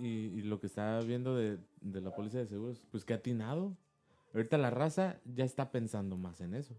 Y, 0.00 0.06
y 0.06 0.42
lo 0.42 0.60
que 0.60 0.66
estaba 0.66 1.00
viendo 1.00 1.36
de, 1.36 1.58
de 1.80 2.00
la 2.00 2.14
póliza 2.14 2.38
de 2.38 2.46
seguros, 2.46 2.82
pues 2.90 3.04
que 3.04 3.14
atinado. 3.14 3.76
Ahorita 4.34 4.58
la 4.58 4.70
raza 4.70 5.20
ya 5.24 5.44
está 5.44 5.70
pensando 5.72 6.16
más 6.16 6.40
en 6.40 6.54
eso. 6.54 6.74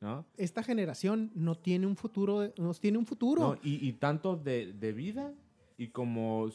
¿No? 0.00 0.24
Esta 0.36 0.62
generación 0.62 1.32
no 1.34 1.56
tiene 1.56 1.86
un 1.86 1.96
futuro, 1.96 2.52
no 2.56 2.72
tiene 2.74 2.98
un 2.98 3.06
futuro. 3.06 3.42
No, 3.42 3.54
y, 3.62 3.86
y 3.86 3.92
tanto 3.94 4.36
de, 4.36 4.72
de 4.72 4.92
vida 4.92 5.34
y 5.76 5.88
como, 5.88 6.48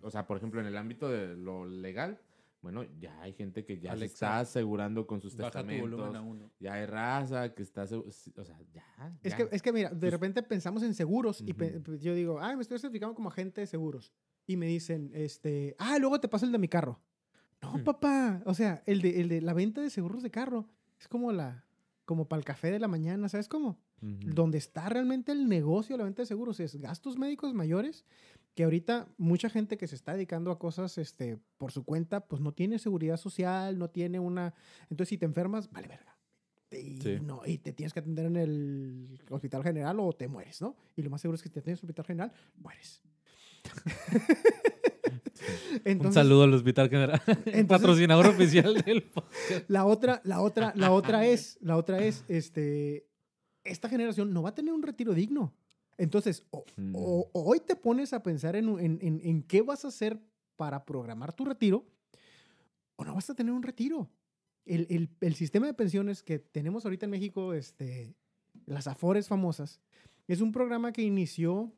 o 0.00 0.10
sea, 0.10 0.26
por 0.26 0.36
ejemplo, 0.36 0.60
en 0.60 0.66
el 0.66 0.76
ámbito 0.76 1.08
de 1.08 1.36
lo 1.36 1.66
legal, 1.66 2.20
bueno, 2.62 2.84
ya 3.00 3.20
hay 3.20 3.32
gente 3.32 3.64
que 3.64 3.78
ya 3.78 3.90
se 3.90 3.96
Alexa, 3.96 4.14
está 4.14 4.38
asegurando 4.40 5.06
con 5.08 5.20
sus 5.20 5.36
Baja 5.36 5.50
tu 5.50 5.58
volumen 5.58 5.74
a 6.06 6.12
testamentos. 6.12 6.22
uno. 6.42 6.50
Ya 6.60 6.74
hay 6.74 6.86
raza 6.86 7.52
que 7.52 7.62
está, 7.64 7.82
o 7.82 8.44
sea, 8.44 8.58
ya. 8.72 9.18
Es 9.22 9.32
ya. 9.32 9.36
que, 9.36 9.48
es 9.56 9.60
que 9.62 9.72
mira, 9.72 9.90
de 9.90 9.96
Pues- 9.98 10.12
repente 10.12 10.42
pensamos 10.44 10.82
en 10.84 10.94
seguros 10.94 11.40
y 11.40 11.52
pe- 11.54 11.74
Ujú. 11.74 11.82
pues 11.82 12.00
yo 12.00 12.14
digo, 12.14 12.38
ah, 12.40 12.54
me 12.54 12.62
estoy 12.62 12.78
certificando 12.78 13.14
como 13.14 13.28
agente 13.28 13.60
de 13.60 13.66
seguros. 13.66 14.12
Y 14.48 14.56
me 14.56 14.66
dicen, 14.66 15.10
este, 15.14 15.76
ah, 15.78 15.98
luego 15.98 16.18
te 16.20 16.26
paso 16.26 16.46
el 16.46 16.52
de 16.52 16.58
mi 16.58 16.68
carro. 16.68 16.98
No, 17.60 17.74
Ujú. 17.74 17.84
papá. 17.84 18.42
O 18.46 18.54
sea, 18.54 18.82
el 18.86 19.02
de, 19.02 19.20
el 19.20 19.28
de 19.28 19.42
la 19.42 19.52
venta 19.52 19.82
de 19.82 19.90
seguros 19.90 20.22
de 20.22 20.30
carro 20.30 20.66
es 20.98 21.06
como 21.06 21.32
la, 21.32 21.66
como 22.06 22.26
para 22.26 22.38
el 22.38 22.44
café 22.46 22.70
de 22.70 22.78
la 22.80 22.88
mañana, 22.88 23.28
¿sabes 23.28 23.46
cómo? 23.46 23.78
Ujú. 24.00 24.16
Donde 24.32 24.56
está 24.56 24.88
realmente 24.88 25.32
el 25.32 25.48
negocio 25.48 25.94
de 25.94 25.98
la 25.98 26.04
venta 26.04 26.22
de 26.22 26.26
seguros 26.26 26.60
es 26.60 26.76
gastos 26.76 27.18
médicos 27.18 27.52
mayores, 27.52 28.06
que 28.54 28.64
ahorita 28.64 29.08
mucha 29.18 29.50
gente 29.50 29.76
que 29.76 29.86
se 29.86 29.96
está 29.96 30.14
dedicando 30.14 30.50
a 30.50 30.58
cosas 30.58 30.96
este, 30.96 31.38
por 31.58 31.70
su 31.70 31.84
cuenta, 31.84 32.26
pues 32.26 32.40
no 32.40 32.52
tiene 32.52 32.78
seguridad 32.78 33.18
social, 33.18 33.78
no 33.78 33.90
tiene 33.90 34.18
una... 34.18 34.54
Entonces, 34.88 35.10
si 35.10 35.18
te 35.18 35.26
enfermas, 35.26 35.70
vale 35.70 35.88
verga. 35.88 36.16
Y, 36.70 37.00
Sí. 37.02 37.18
no, 37.20 37.42
y 37.44 37.58
te 37.58 37.72
tienes 37.72 37.92
que 37.92 38.00
atender 38.00 38.26
en 38.26 38.36
el 38.36 39.20
hospital 39.30 39.62
general 39.62 40.00
o 40.00 40.12
te 40.12 40.26
mueres, 40.26 40.62
¿no? 40.62 40.74
Y 40.96 41.02
lo 41.02 41.10
más 41.10 41.20
seguro 41.20 41.36
es 41.36 41.42
que 41.42 41.48
si 41.48 41.52
te 41.54 41.60
atiendes 41.60 41.80
en 41.82 41.86
el 41.86 41.90
hospital 41.90 42.06
general, 42.06 42.32
mueres. 42.56 43.02
Un 45.84 46.12
saludo 46.12 46.42
al 46.44 46.54
Hospital 46.54 46.88
General, 46.90 47.20
Entonces- 47.26 47.66
patrocinador 47.66 48.26
oficial 48.26 48.74
del 48.82 49.02
podcast. 49.04 49.64
La 49.68 49.84
otra, 49.86 50.20
la 50.24 50.40
otra, 50.40 50.72
la 50.76 50.90
otra 50.92 51.26
es, 51.26 51.58
la 51.60 51.76
otra 51.76 52.04
es, 52.04 52.24
este, 52.28 53.06
esta 53.64 53.88
generación 53.88 54.32
no 54.32 54.42
va 54.42 54.50
a 54.50 54.54
tener 54.54 54.74
un 54.74 54.82
retiro 54.82 55.14
digno. 55.14 55.54
Entonces, 55.96 56.44
o, 56.50 56.64
Mm. 56.76 56.94
o- 56.96 57.30
o 57.32 57.42
hoy 57.44 57.60
te 57.60 57.76
pones 57.76 58.12
a 58.12 58.22
pensar 58.22 58.56
en, 58.56 58.68
en, 58.78 58.98
en- 59.00 59.20
en 59.22 59.42
qué 59.42 59.62
vas 59.62 59.84
a 59.84 59.88
hacer 59.88 60.20
para 60.56 60.84
programar 60.84 61.32
tu 61.32 61.44
retiro, 61.44 61.86
o 62.96 63.04
no 63.04 63.14
vas 63.14 63.30
a 63.30 63.34
tener 63.34 63.52
un 63.52 63.62
retiro. 63.62 64.10
El, 64.64 64.86
el- 64.90 65.08
el 65.20 65.34
sistema 65.34 65.66
de 65.66 65.74
pensiones 65.74 66.22
que 66.22 66.38
tenemos 66.38 66.84
ahorita 66.84 67.06
en 67.06 67.10
México, 67.10 67.54
este, 67.54 68.14
las 68.66 68.86
AFORES 68.86 69.28
famosas, 69.28 69.80
es 70.26 70.40
un 70.40 70.52
programa 70.52 70.92
que 70.92 71.02
inició, 71.02 71.72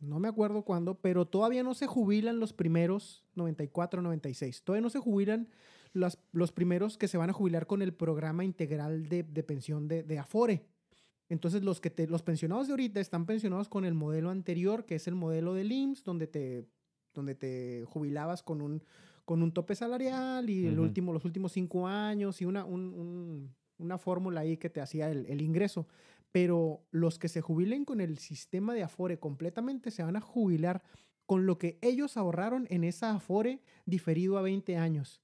no 0.00 0.18
me 0.20 0.28
acuerdo 0.28 0.62
cuándo, 0.62 0.94
pero 0.96 1.26
todavía 1.26 1.62
no 1.62 1.74
se 1.74 1.86
jubilan 1.86 2.38
los 2.38 2.52
primeros 2.52 3.24
94, 3.34 4.00
96. 4.02 4.62
Todavía 4.62 4.82
no 4.82 4.90
se 4.90 4.98
jubilan 5.00 5.48
las- 5.92 6.18
los 6.32 6.52
primeros 6.52 6.96
que 6.98 7.08
se 7.08 7.16
van 7.18 7.30
a 7.30 7.32
jubilar 7.32 7.66
con 7.66 7.82
el 7.82 7.92
programa 7.92 8.44
integral 8.44 9.08
de, 9.08 9.22
de 9.24 9.42
pensión 9.42 9.88
de, 9.88 10.02
de 10.02 10.18
Afore. 10.18 10.64
Entonces, 11.28 11.62
los, 11.62 11.80
que 11.80 11.90
te, 11.90 12.06
los 12.06 12.22
pensionados 12.22 12.66
de 12.68 12.72
ahorita 12.72 13.00
están 13.00 13.26
pensionados 13.26 13.68
con 13.68 13.84
el 13.84 13.94
modelo 13.94 14.30
anterior, 14.30 14.86
que 14.86 14.94
es 14.94 15.06
el 15.08 15.14
modelo 15.14 15.52
del 15.54 15.72
IMSS, 15.72 16.04
donde 16.04 16.26
te, 16.26 16.64
donde 17.12 17.34
te 17.34 17.84
jubilabas 17.86 18.42
con 18.42 18.60
un, 18.62 18.82
con 19.24 19.42
un 19.42 19.52
tope 19.52 19.74
salarial 19.74 20.48
y 20.48 20.66
el 20.66 20.74
último, 20.78 21.12
los 21.12 21.24
últimos 21.24 21.52
cinco 21.52 21.86
años 21.86 22.40
y 22.40 22.44
una, 22.46 22.64
un- 22.64 22.94
un- 22.94 23.54
una 23.78 23.98
fórmula 23.98 24.40
ahí 24.40 24.56
que 24.56 24.70
te 24.70 24.80
hacía 24.80 25.10
el, 25.10 25.26
el 25.26 25.40
ingreso. 25.42 25.86
Pero 26.32 26.86
los 26.90 27.18
que 27.18 27.28
se 27.28 27.40
jubilen 27.40 27.84
con 27.84 28.00
el 28.00 28.18
sistema 28.18 28.74
de 28.74 28.82
Afore 28.82 29.18
completamente 29.18 29.90
se 29.90 30.02
van 30.02 30.16
a 30.16 30.20
jubilar 30.20 30.82
con 31.26 31.46
lo 31.46 31.58
que 31.58 31.78
ellos 31.82 32.16
ahorraron 32.16 32.66
en 32.70 32.84
esa 32.84 33.12
Afore 33.12 33.62
diferido 33.86 34.38
a 34.38 34.42
20 34.42 34.76
años. 34.76 35.22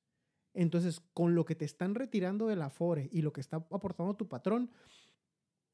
Entonces, 0.54 1.00
con 1.12 1.34
lo 1.34 1.44
que 1.44 1.54
te 1.54 1.64
están 1.64 1.94
retirando 1.94 2.46
del 2.46 2.62
Afore 2.62 3.08
y 3.10 3.22
lo 3.22 3.32
que 3.32 3.40
está 3.40 3.56
aportando 3.56 4.14
tu 4.14 4.28
patrón, 4.28 4.70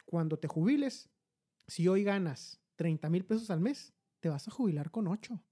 cuando 0.07 0.39
te 0.39 0.49
jubiles, 0.49 1.11
si 1.67 1.87
hoy 1.87 2.03
ganas 2.03 2.61
30 2.77 3.11
mil 3.11 3.25
pesos 3.25 3.51
al 3.51 3.61
mes, 3.61 3.93
te 4.21 4.29
vas 4.29 4.49
a 4.49 4.51
jubilar 4.51 4.91
con 4.91 5.07
8. 5.07 5.43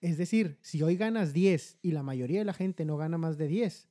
Es 0.00 0.18
decir, 0.18 0.58
si 0.62 0.82
hoy 0.82 0.96
ganas 0.96 1.32
10 1.32 1.78
y 1.82 1.92
la 1.92 2.02
mayoría 2.02 2.40
de 2.40 2.44
la 2.44 2.54
gente 2.54 2.84
no 2.84 2.96
gana 2.96 3.18
más 3.18 3.38
de 3.38 3.48
10, 3.48 3.88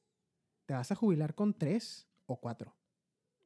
te 0.65 0.73
vas 0.73 0.91
a 0.91 0.95
jubilar 0.95 1.35
con 1.35 1.53
3 1.53 2.07
o 2.25 2.39
4. 2.39 2.75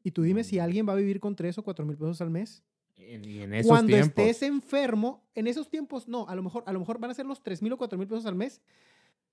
Y 0.05 0.11
tú 0.11 0.21
dime 0.21 0.43
si 0.43 0.59
alguien 0.59 0.87
va 0.87 0.93
a 0.93 0.97
vivir 0.97 1.19
con 1.19 1.35
3 1.35 1.57
o 1.57 1.63
4 1.63 1.83
mil 1.83 1.97
pesos 1.97 2.21
al 2.21 2.29
mes. 2.29 2.63
En- 2.95 3.25
y 3.25 3.39
en 3.41 3.55
esos 3.55 3.67
Cuando 3.67 3.91
tiempos. 3.91 4.23
estés 4.23 4.43
enfermo, 4.43 5.27
en 5.33 5.47
esos 5.47 5.67
tiempos, 5.67 6.07
no, 6.07 6.27
a 6.29 6.35
lo 6.35 6.43
mejor, 6.43 6.63
a 6.67 6.71
lo 6.73 6.79
mejor 6.79 6.99
van 6.99 7.09
a 7.09 7.15
ser 7.15 7.25
los 7.25 7.41
3 7.41 7.63
mil 7.63 7.73
o 7.73 7.77
4 7.77 7.97
mil 7.97 8.07
pesos 8.07 8.27
al 8.27 8.35
mes. 8.35 8.61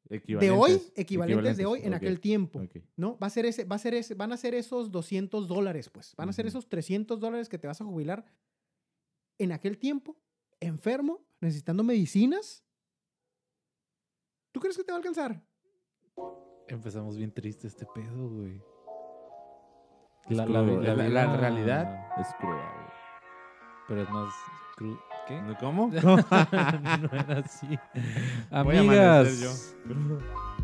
De 0.09 0.17
hoy, 0.51 0.73
equivalentes, 0.73 0.93
equivalentes 0.97 1.57
de 1.59 1.67
hoy 1.67 1.81
en 1.85 1.93
aquel 1.93 2.21
tiempo. 2.21 2.63
¿no? 2.97 3.19
Va 3.19 3.27
a 3.27 3.31
ser 3.31 3.45
ese, 3.45 3.65
va 3.65 3.77
a 3.77 3.79
ser 3.79 3.93
ese, 3.93 4.15
van 4.15 4.33
a 4.33 4.39
ser 4.39 4.55
esos 4.55 4.91
200 4.91 5.47
dólares, 5.47 5.91
pues. 5.91 6.15
Van 6.17 6.31
a 6.31 6.33
ser 6.33 6.47
esos 6.47 6.69
300 6.71 7.21
dólares 7.21 7.51
que 7.51 7.59
te 7.59 7.67
vas 7.67 7.81
a 7.83 7.85
jubilar 7.85 8.25
en 9.39 9.53
aquel 9.53 9.77
tiempo, 9.79 10.17
enfermo, 10.59 11.21
necesitando 11.41 11.85
medicinas. 11.85 12.65
¿Tú 14.53 14.59
crees 14.61 14.77
que 14.77 14.85
te 14.85 14.91
va 14.93 14.97
a 14.97 15.01
alcanzar? 15.01 15.45
Empezamos 16.67 17.17
bien 17.19 17.31
triste 17.31 17.67
este 17.67 17.85
pedo, 17.95 18.29
güey. 18.31 18.61
La, 20.29 20.47
la- 20.47 20.63
crudo, 20.63 20.81
la 20.81 20.95
la- 20.95 21.09
la 21.09 21.27
vida- 21.27 21.37
realidad 21.37 22.07
es 22.21 22.29
cruda, 22.41 22.73
Pero 23.89 24.03
es 24.03 24.11
más 24.11 24.33
cru- 24.77 24.99
¿Qué? 25.29 25.41
güey. 25.43 25.57
¿Cómo? 25.61 25.89
no 26.03 26.19
era 27.13 27.39
así. 27.45 27.67
Voy 27.67 28.77
a 28.77 28.81
amanecer 28.81 29.49
Amigas, 29.49 29.77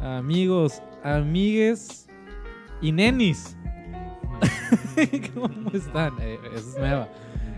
amigos, 0.01 0.83
amigues 1.05 2.09
y 2.81 2.93
nenis. 2.93 3.57
¿Cómo 5.35 5.71
están? 5.73 6.15
Eh, 6.21 6.39
esa 6.55 6.57
es 6.71 6.79
nueva. 6.79 7.09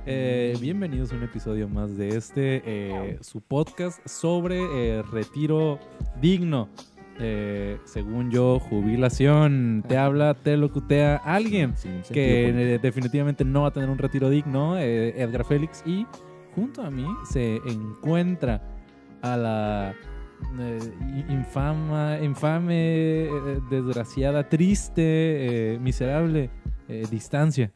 Eh, 0.06 0.56
bienvenidos 0.60 1.12
a 1.12 1.16
un 1.16 1.22
episodio 1.22 1.68
más 1.68 1.96
de 1.96 2.16
este, 2.16 2.62
eh, 2.64 3.18
su 3.20 3.40
podcast 3.42 4.04
sobre 4.06 4.58
eh, 4.98 5.02
retiro 5.02 5.78
digno. 6.20 6.68
Eh, 7.22 7.78
según 7.84 8.31
yo, 8.31 8.58
jubilación. 8.58 9.84
Te 9.86 9.98
habla, 9.98 10.34
te 10.34 10.56
locutea 10.56 11.16
alguien 11.16 11.75
que 12.10 12.48
eh, 12.48 12.78
definitivamente 12.78 13.44
no 13.44 13.62
va 13.62 13.69
a 13.69 13.72
tener 13.72 13.91
un 13.91 13.98
retiro 13.98 14.31
digno, 14.31 14.78
eh, 14.78 15.20
Edgar 15.20 15.44
Félix, 15.44 15.82
y 15.84 16.06
junto 16.54 16.82
a 16.82 16.91
mí 16.91 17.06
se 17.30 17.56
encuentra 17.66 18.62
a 19.20 19.36
la 19.36 19.94
eh, 20.59 20.78
infama, 21.28 22.19
infame, 22.22 23.28
desgraciada, 23.70 24.48
triste, 24.48 25.78
miserable 25.80 26.50
distancia. 27.10 27.70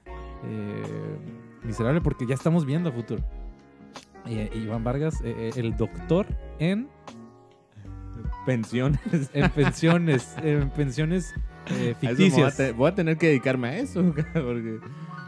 Miserable 1.63 2.01
porque 2.01 2.27
ya 2.27 2.35
estamos 2.35 2.65
viendo 2.65 2.89
a 2.89 2.93
futuro. 2.93 3.23
Iván 4.27 4.83
Vargas, 4.85 5.21
el 5.23 5.77
doctor 5.77 6.27
en, 6.59 6.89
pensiones. 8.47 9.31
en 9.33 9.51
pensiones, 9.51 10.35
en 10.43 10.71
pensiones 10.71 11.35
eh, 11.67 11.95
voy, 12.01 12.11
a 12.11 12.15
ficticias. 12.17 12.77
voy 12.77 12.91
a 12.91 12.95
tener 12.95 13.17
que 13.19 13.29
dedicarme 13.29 13.69
a 13.69 13.79
eso, 13.79 14.03
porque 14.35 14.79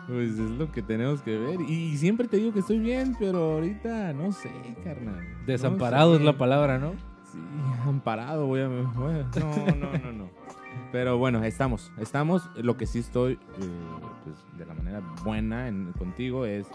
pues, 0.06 0.31
es 0.31 0.38
lo 0.38 0.71
que 0.71 0.82
tenemos 0.82 1.22
que 1.22 1.37
ver. 1.37 1.60
Y, 1.62 1.97
siempre 1.97 2.28
te 2.28 2.37
digo 2.38 2.53
que 2.53 2.60
estoy 2.60 2.78
bien, 2.78 3.16
pero 3.19 3.55
ahorita 3.55 4.12
no 4.12 4.32
sé, 4.32 4.50
carnal. 4.84 5.16
No 5.41 5.47
Desamparado 5.47 6.12
sé. 6.15 6.21
es 6.21 6.25
la 6.25 6.37
palabra, 6.38 6.78
¿no? 6.78 6.93
Sí, 7.32 7.38
amparado, 7.87 8.47
voy 8.47 8.60
a, 8.60 8.69
voy 8.69 9.15
a- 9.15 9.41
No, 9.41 9.66
no, 9.76 9.99
no, 9.99 10.12
no. 10.12 10.31
Pero 10.93 11.19
bueno, 11.19 11.43
estamos, 11.43 11.91
estamos. 11.99 12.49
Lo 12.56 12.76
que 12.76 12.87
sí 12.87 12.99
estoy, 13.00 13.32
eh, 13.34 13.38
pues, 14.25 14.37
de 14.59 14.66
la 14.66 14.75
manera 14.75 15.00
buena 15.25 15.69
en- 15.69 15.93
contigo 15.93 16.44
es 16.47 16.66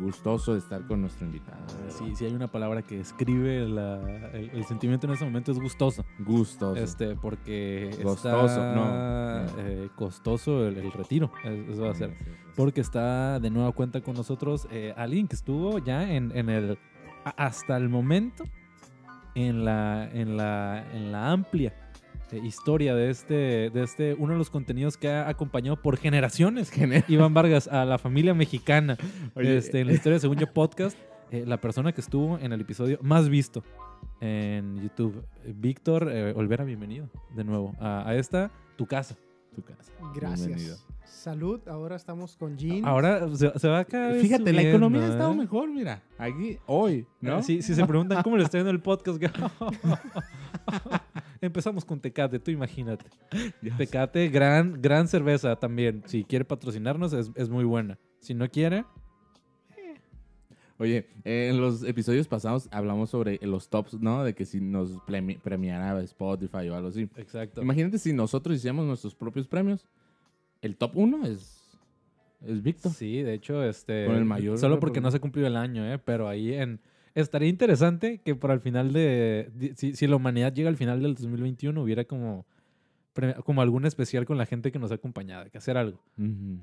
gustoso 0.00 0.54
de 0.54 0.58
estar 0.60 0.86
con 0.86 1.00
nuestro 1.02 1.26
invitado. 1.26 1.58
Sí, 1.88 2.14
sí 2.16 2.24
hay 2.24 2.34
una 2.34 2.48
palabra 2.48 2.82
que 2.82 2.96
describe 2.98 3.68
la- 3.68 4.00
el, 4.32 4.50
el 4.50 4.64
sentimiento 4.64 5.06
en 5.06 5.12
ese 5.12 5.24
momento 5.24 5.52
es 5.52 5.58
gustoso. 5.60 6.04
Gustoso. 6.18 6.74
Este, 6.80 7.14
porque 7.16 7.90
Gostoso, 8.02 8.46
está 8.46 8.74
no. 8.74 9.60
eh, 9.60 9.88
costoso 9.96 10.66
el, 10.66 10.78
el 10.78 10.92
retiro. 10.92 11.30
es- 11.44 11.68
Eso 11.68 11.82
va 11.82 11.90
a 11.90 11.94
ser. 11.94 12.10
Sí, 12.10 12.24
sí, 12.24 12.30
sí. 12.30 12.36
Porque 12.56 12.80
está 12.80 13.38
de 13.40 13.50
nueva 13.50 13.72
cuenta 13.72 14.00
con 14.00 14.14
nosotros 14.14 14.66
eh, 14.70 14.92
alguien 14.96 15.28
que 15.28 15.36
estuvo 15.36 15.78
ya 15.78 16.10
en, 16.12 16.36
en 16.36 16.48
el 16.50 16.78
hasta 17.36 17.76
el 17.76 17.88
momento 17.88 18.44
en 19.34 19.64
la 19.64 20.08
en 20.12 20.36
la 20.36 20.84
en 20.92 21.12
la 21.12 21.30
amplia 21.30 21.72
eh, 22.32 22.38
historia 22.44 22.94
de 22.94 23.10
este 23.10 23.70
de 23.70 23.82
este 23.82 24.14
uno 24.14 24.32
de 24.32 24.38
los 24.38 24.50
contenidos 24.50 24.96
que 24.96 25.08
ha 25.10 25.28
acompañado 25.28 25.76
por 25.80 25.96
generaciones 25.96 26.72
Gener- 26.72 27.04
Iván 27.08 27.34
Vargas 27.34 27.68
a 27.68 27.84
la 27.84 27.98
familia 27.98 28.34
mexicana 28.34 28.96
Oye, 29.34 29.56
este, 29.56 29.80
en 29.80 29.88
la 29.88 29.92
historia 29.94 30.14
de 30.14 30.20
Según 30.20 30.36
Yo 30.38 30.52
Podcast, 30.52 30.96
eh, 31.30 31.44
la 31.46 31.60
persona 31.60 31.92
que 31.92 32.00
estuvo 32.00 32.38
en 32.38 32.52
el 32.52 32.60
episodio 32.60 32.98
más 33.02 33.28
visto 33.28 33.62
en 34.20 34.80
YouTube. 34.82 35.24
Eh, 35.44 35.52
Víctor 35.56 36.08
eh, 36.12 36.32
Olvera, 36.36 36.64
bienvenido 36.64 37.08
de 37.34 37.44
nuevo 37.44 37.74
a, 37.80 38.08
a 38.08 38.14
esta, 38.16 38.50
tu 38.76 38.86
casa. 38.86 39.16
tu 39.54 39.62
casa. 39.62 39.92
Bienvenido. 40.12 40.58
Gracias. 40.58 40.86
Salud, 41.04 41.60
ahora 41.68 41.96
estamos 41.96 42.36
con 42.36 42.56
Jean. 42.56 42.84
Ahora 42.86 43.28
se, 43.36 43.58
se 43.58 43.68
va 43.68 43.84
cada 43.84 44.08
vez 44.12 44.22
Fíjate, 44.22 44.44
la 44.52 44.60
subiendo, 44.60 44.70
economía 44.70 45.02
ha 45.06 45.10
estado 45.10 45.32
¿eh? 45.32 45.36
mejor, 45.36 45.68
mira. 45.68 46.02
Aquí, 46.16 46.56
hoy, 46.66 47.06
¿no? 47.20 47.42
Si, 47.42 47.60
si 47.62 47.74
se 47.74 47.84
preguntan 47.84 48.22
cómo 48.22 48.36
le 48.38 48.44
está 48.44 48.56
yendo 48.58 48.70
el 48.70 48.80
podcast, 48.80 49.20
empezamos 51.40 51.84
con 51.84 52.00
Tecate, 52.00 52.38
tú 52.38 52.50
imagínate. 52.50 53.06
Tecate, 53.76 54.28
gran, 54.28 54.80
gran 54.80 55.08
cerveza 55.08 55.56
también. 55.56 56.02
Si 56.06 56.24
quiere 56.24 56.44
patrocinarnos, 56.44 57.12
es, 57.12 57.30
es 57.34 57.48
muy 57.48 57.64
buena. 57.64 57.98
Si 58.18 58.34
no 58.34 58.48
quiere, 58.50 58.84
Oye, 60.78 61.08
eh, 61.24 61.48
en 61.50 61.60
los 61.60 61.82
episodios 61.84 62.26
pasados 62.26 62.66
hablamos 62.72 63.10
sobre 63.10 63.38
los 63.42 63.68
tops, 63.68 64.00
¿no? 64.00 64.24
De 64.24 64.34
que 64.34 64.46
si 64.46 64.62
nos 64.62 64.92
premi- 65.00 65.38
premiara 65.38 66.00
Spotify 66.02 66.70
o 66.70 66.74
algo 66.74 66.88
así. 66.88 67.02
exacto. 67.16 67.60
Imagínate 67.60 67.98
si 67.98 68.14
nosotros 68.14 68.56
hiciéramos 68.56 68.86
nuestros 68.86 69.14
propios 69.14 69.46
premios. 69.46 69.86
El 70.62 70.78
top 70.78 70.92
uno 70.96 71.26
es, 71.26 71.62
es 72.46 72.62
Víctor. 72.62 72.92
Sí, 72.92 73.20
de 73.22 73.34
hecho, 73.34 73.62
este. 73.62 74.06
Con 74.06 74.16
el 74.16 74.24
mayor 74.24 74.56
Solo 74.56 74.80
porque 74.80 75.02
no 75.02 75.10
se 75.10 75.20
cumplió 75.20 75.46
el 75.46 75.56
año, 75.56 75.84
¿eh? 75.84 75.98
Pero 75.98 76.28
ahí 76.28 76.54
en. 76.54 76.80
Estaría 77.14 77.48
interesante 77.48 78.18
que 78.24 78.34
para 78.34 78.54
el 78.54 78.60
final 78.60 78.92
de. 78.92 79.50
Si, 79.76 79.94
si 79.94 80.06
la 80.06 80.16
humanidad 80.16 80.52
llega 80.52 80.68
al 80.68 80.76
final 80.76 81.02
del 81.02 81.14
2021, 81.14 81.82
hubiera 81.82 82.04
como. 82.04 82.46
Como 83.44 83.60
algún 83.60 83.84
especial 83.86 84.24
con 84.24 84.38
la 84.38 84.46
gente 84.46 84.70
que 84.70 84.78
nos 84.78 84.92
ha 84.92 84.94
acompañado, 84.94 85.50
que 85.50 85.58
hacer 85.58 85.76
algo. 85.76 86.00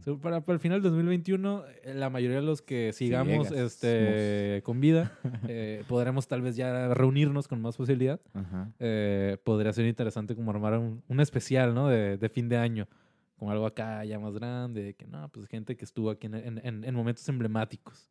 So, 0.03 0.17
para, 0.17 0.41
para 0.45 0.53
el 0.55 0.59
final 0.61 0.81
del 0.81 0.91
2021, 0.93 1.63
eh, 1.83 1.93
la 1.93 2.09
mayoría 2.09 2.37
de 2.37 2.41
los 2.45 2.61
que 2.61 2.93
sigamos 2.93 3.49
llegas, 3.49 3.51
este, 3.73 4.61
con 4.63 4.79
vida, 4.79 5.11
eh, 5.49 5.83
podremos 5.89 6.25
tal 6.27 6.41
vez 6.41 6.55
ya 6.55 6.93
reunirnos 6.93 7.49
con 7.49 7.61
más 7.61 7.75
facilidad. 7.75 8.21
Ajá. 8.33 8.71
Eh, 8.79 9.37
podría 9.43 9.73
ser 9.73 9.85
interesante 9.87 10.35
como 10.35 10.49
armar 10.49 10.79
un, 10.79 11.03
un 11.09 11.19
especial, 11.19 11.75
¿no? 11.75 11.89
De, 11.89 12.17
de 12.17 12.29
fin 12.29 12.47
de 12.47 12.55
año. 12.57 12.87
Con 13.35 13.49
algo 13.49 13.65
acá 13.67 14.03
ya 14.05 14.17
más 14.17 14.33
grande. 14.33 14.95
Que 14.95 15.05
no, 15.05 15.27
pues 15.29 15.47
gente 15.47 15.75
que 15.75 15.83
estuvo 15.83 16.09
aquí 16.09 16.27
en, 16.27 16.35
en- 16.35 16.61
en- 16.63 16.83
en 16.85 16.95
momentos 16.95 17.27
emblemáticos 17.27 18.09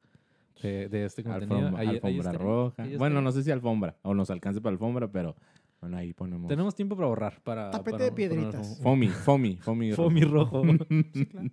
de, 0.62 0.88
de 0.88 1.04
este 1.04 1.22
contenido. 1.22 1.56
Alfombra, 1.56 1.80
Ahí- 1.80 1.88
ahí 1.88 1.94
alfombra 1.96 2.18
estaría, 2.30 2.38
roja. 2.38 2.82
ahí 2.82 2.96
Bueno, 2.96 3.20
no 3.20 3.32
sé 3.32 3.42
si 3.42 3.50
alfombra 3.50 3.96
o 4.02 4.14
nos 4.14 4.30
alcance 4.30 4.60
para 4.60 4.72
alfombra, 4.72 5.10
pero 5.10 5.36
bueno, 5.80 5.98
ahí 5.98 6.12
ponemos. 6.14 6.48
Tenemos 6.48 6.74
tiempo 6.74 6.96
para 6.96 7.06
ahorrar. 7.08 7.40
Para, 7.44 7.70
Tapete 7.70 7.90
para 7.92 8.04
de 8.06 8.12
piedritas. 8.12 8.80
Fomi, 8.82 9.08
fomi, 9.08 9.56
fomi. 9.56 9.92
Fomi 9.92 10.20
rojo. 10.22 10.62
Sí, 11.12 11.26
claro. 11.26 11.50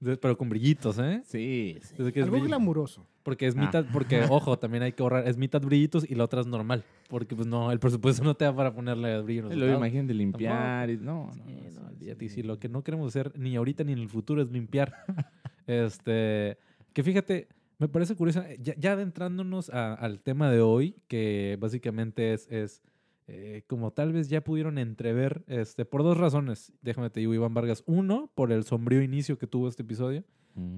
De- 0.00 0.16
Pero 0.16 0.36
con 0.38 0.48
brillitos, 0.48 0.98
¿eh? 0.98 1.22
Sí, 1.24 1.78
sí. 1.82 1.94
Que 2.12 2.20
es 2.20 2.24
Algo 2.24 2.36
brill- 2.36 2.46
glamuroso. 2.46 3.06
Porque 3.24 3.46
es 3.46 3.56
Ah. 3.56 3.60
mitad, 3.60 3.84
porque, 3.92 4.20
ojo, 4.30 4.58
también 4.58 4.82
hay 4.84 4.92
que 4.92 5.02
ahorrar. 5.02 5.26
Es 5.26 5.36
mitad 5.38 5.60
brillitos 5.62 6.08
y 6.08 6.14
la 6.14 6.24
otra 6.24 6.40
es 6.42 6.46
normal. 6.46 6.84
Porque, 7.08 7.34
pues, 7.34 7.48
no, 7.48 7.72
el 7.72 7.78
presupuesto 7.80 8.22
no 8.22 8.34
te 8.34 8.44
da 8.44 8.54
para 8.54 8.72
ponerle 8.74 9.20
brillo. 9.22 9.48
lados. 9.48 9.76
imagínate 9.76 10.14
limpiar. 10.14 10.88
Y, 10.90 10.96
no, 10.98 11.26
no, 11.26 11.32
Sí, 11.32 11.40
no, 11.40 11.62
no, 11.62 11.70
sí, 11.88 11.94
olvídate. 11.96 12.24
Y 12.26 12.28
si 12.28 12.42
lo 12.42 12.58
que 12.58 12.68
no 12.68 12.82
queremos 12.84 13.08
hacer 13.08 13.32
ni 13.38 13.56
ahorita 13.56 13.82
ni 13.82 13.92
en 13.92 13.98
el 13.98 14.08
futuro 14.08 14.40
es 14.42 14.50
limpiar. 14.52 14.94
este, 15.66 16.58
que 16.92 17.02
fíjate, 17.02 17.48
me 17.78 17.88
parece 17.88 18.14
curioso, 18.16 18.42
eh, 18.42 18.58
ya, 18.60 18.74
ya 18.76 18.92
adentrándonos 18.92 19.70
a- 19.70 19.94
al 19.94 20.20
tema 20.20 20.50
de 20.50 20.60
hoy, 20.60 20.96
que 21.08 21.56
básicamente 21.60 22.32
es, 22.32 22.46
es 22.50 22.82
eh, 23.26 23.62
como 23.66 23.90
tal 23.90 24.12
vez 24.12 24.28
ya 24.28 24.42
pudieron 24.44 24.76
entrever, 24.78 25.44
este, 25.46 25.84
por 25.84 26.02
dos 26.02 26.16
razones, 26.18 26.72
déjame 26.82 27.08
te 27.10 27.20
digo, 27.20 27.32
Iván 27.34 27.54
Vargas. 27.54 27.82
Uno, 27.86 28.30
por 28.34 28.52
el 28.52 28.64
sombrío 28.64 29.02
inicio 29.02 29.38
que 29.38 29.46
tuvo 29.46 29.68
este 29.68 29.82
episodio. 29.82 30.24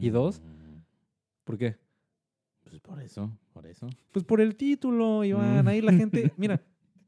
¿Y 0.01 0.09
dos? 0.11 0.41
Mm, 0.41 0.79
¿Por 1.45 1.59
qué? 1.59 1.77
Pues 2.63 2.81
por 2.81 3.01
eso, 3.03 3.31
por 3.53 3.67
eso. 3.67 3.89
Pues 4.13 4.25
por 4.25 4.41
el 4.41 4.57
título, 4.57 5.23
Iván. 5.25 5.65
Mm. 5.65 5.69
Ahí 5.69 5.81
la 5.83 5.93
gente, 5.93 6.33
mira, 6.37 6.63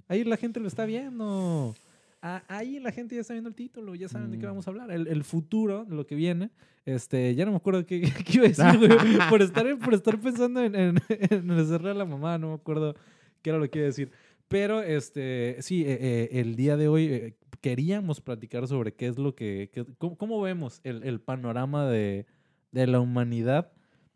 ahí 0.07 0.23
la 0.25 0.37
gente 0.37 0.61
lo 0.61 0.67
está 0.69 0.85
viendo. 0.85 1.75
Ahí 2.21 2.81
la 2.81 2.91
gente 2.93 3.15
ya 3.15 3.21
está 3.21 3.33
viendo 3.35 3.49
el 3.49 3.55
título, 3.55 3.95
ya 3.95 4.09
saben 4.09 4.31
de 4.31 4.39
qué 4.39 4.47
Mm. 4.47 4.51
vamos 4.51 4.67
a 4.67 4.71
hablar. 4.71 4.91
El, 4.91 5.07
el 5.07 5.23
futuro, 5.25 5.87
lo 5.89 6.07
que 6.07 6.15
viene. 6.15 6.51
Este, 6.85 7.35
ya 7.35 7.45
no 7.45 7.53
me 7.53 7.59
acuerdo 7.59 7.85
qué, 7.87 8.01
qué 8.27 8.33
iba 8.35 8.45
a 8.45 8.49
decir, 8.49 8.79
güey. 8.79 8.91
Por 9.31 9.43
estar, 9.43 9.79
por 9.79 9.95
estar 9.95 10.19
pensando 10.21 10.63
en, 10.63 10.75
en, 10.75 10.97
en 11.09 11.51
el 11.51 11.67
cerrar 11.67 11.93
a 11.93 11.99
la 11.99 12.05
mamá, 12.05 12.39
no 12.39 12.49
me 12.49 12.55
acuerdo 12.55 12.95
qué 13.43 13.51
era 13.51 13.59
lo 13.59 13.71
que 13.71 13.79
iba 13.79 13.85
a 13.85 13.89
decir. 13.89 14.11
Pero, 14.49 14.83
este, 14.83 15.57
sí, 15.61 15.83
eh, 15.85 15.99
eh, 16.01 16.29
el 16.41 16.57
día 16.57 16.77
de 16.77 16.89
hoy 16.89 17.05
eh, 17.05 17.37
queríamos 17.61 18.21
platicar 18.21 18.67
sobre 18.67 18.95
qué 18.95 19.07
es 19.07 19.19
lo 19.19 19.35
que, 19.35 19.71
cómo, 19.99 20.17
cómo 20.17 20.41
vemos 20.41 20.81
el, 20.85 21.03
el 21.05 21.21
panorama 21.21 21.87
de, 21.87 22.25
de 22.73 22.87
la 22.87 22.99
humanidad 23.01 23.71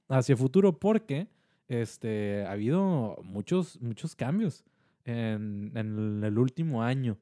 hacia 0.08 0.36
futuro, 0.36 0.78
porque 0.78 1.28
este, 1.68 2.44
ha 2.46 2.52
habido 2.52 3.18
muchos, 3.22 3.80
muchos 3.82 4.16
cambios 4.16 4.64
en, 5.04 5.70
en 5.74 6.24
el 6.24 6.38
último 6.38 6.82
año 6.82 7.18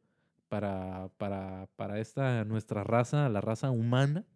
para, 0.51 1.09
para, 1.17 1.69
para 1.77 2.01
esta 2.01 2.45
nuestra 2.45 2.85
raza, 2.85 3.29
la 3.31 3.41
raza 3.41 3.71
humana. 3.71 4.27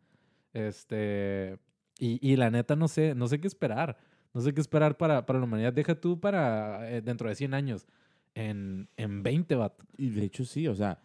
Este, 0.55 1.59
y, 1.99 2.27
y 2.27 2.37
la 2.37 2.51
neta 2.51 2.77
no 2.77 2.89
sé, 2.89 3.15
no 3.15 3.27
sé 3.27 3.41
qué 3.41 3.49
esperar. 3.49 3.99
No 4.33 4.41
sé 4.41 4.55
qué 4.55 4.61
esperar 4.61 4.97
para, 4.97 5.27
para 5.27 5.41
la 5.41 5.45
humanidad. 5.45 5.73
Deja 5.73 6.01
tú 6.01 6.19
para 6.19 6.91
eh, 6.91 7.03
dentro 7.03 7.29
de 7.29 7.35
100 7.35 7.53
años. 7.53 7.87
En, 8.35 8.89
en 8.97 9.23
20, 9.23 9.55
vato. 9.57 9.85
Y 9.99 10.11
de 10.11 10.25
hecho 10.25 10.45
sí, 10.45 10.67
o 10.69 10.75
sea, 10.75 11.01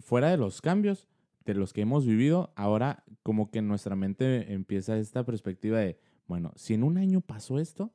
fuera 0.00 0.30
de 0.30 0.36
los 0.36 0.60
cambios 0.60 1.08
de 1.44 1.54
los 1.54 1.72
que 1.72 1.80
hemos 1.80 2.04
vivido, 2.04 2.52
ahora 2.56 3.04
como 3.22 3.50
que 3.50 3.60
en 3.60 3.68
nuestra 3.68 3.96
mente 3.96 4.52
empieza 4.52 4.98
esta 4.98 5.24
perspectiva 5.24 5.78
de, 5.78 5.98
bueno, 6.26 6.52
si 6.56 6.74
en 6.74 6.82
un 6.82 6.98
año 6.98 7.20
pasó 7.20 7.58
esto, 7.58 7.92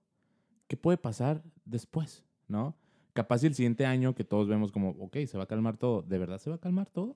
¿qué 0.67 0.77
puede 0.77 0.97
pasar 0.97 1.43
después? 1.63 2.25
¿No? 2.47 2.75
Capaz 3.13 3.43
el 3.43 3.53
siguiente 3.53 3.85
año 3.85 4.15
que 4.15 4.23
todos 4.23 4.47
vemos 4.47 4.71
como, 4.71 4.89
ok, 4.99 5.17
se 5.27 5.37
va 5.37 5.43
a 5.43 5.47
calmar 5.47 5.77
todo, 5.77 6.01
¿de 6.01 6.17
verdad 6.17 6.39
se 6.39 6.49
va 6.49 6.55
a 6.57 6.59
calmar 6.59 6.89
todo? 6.89 7.15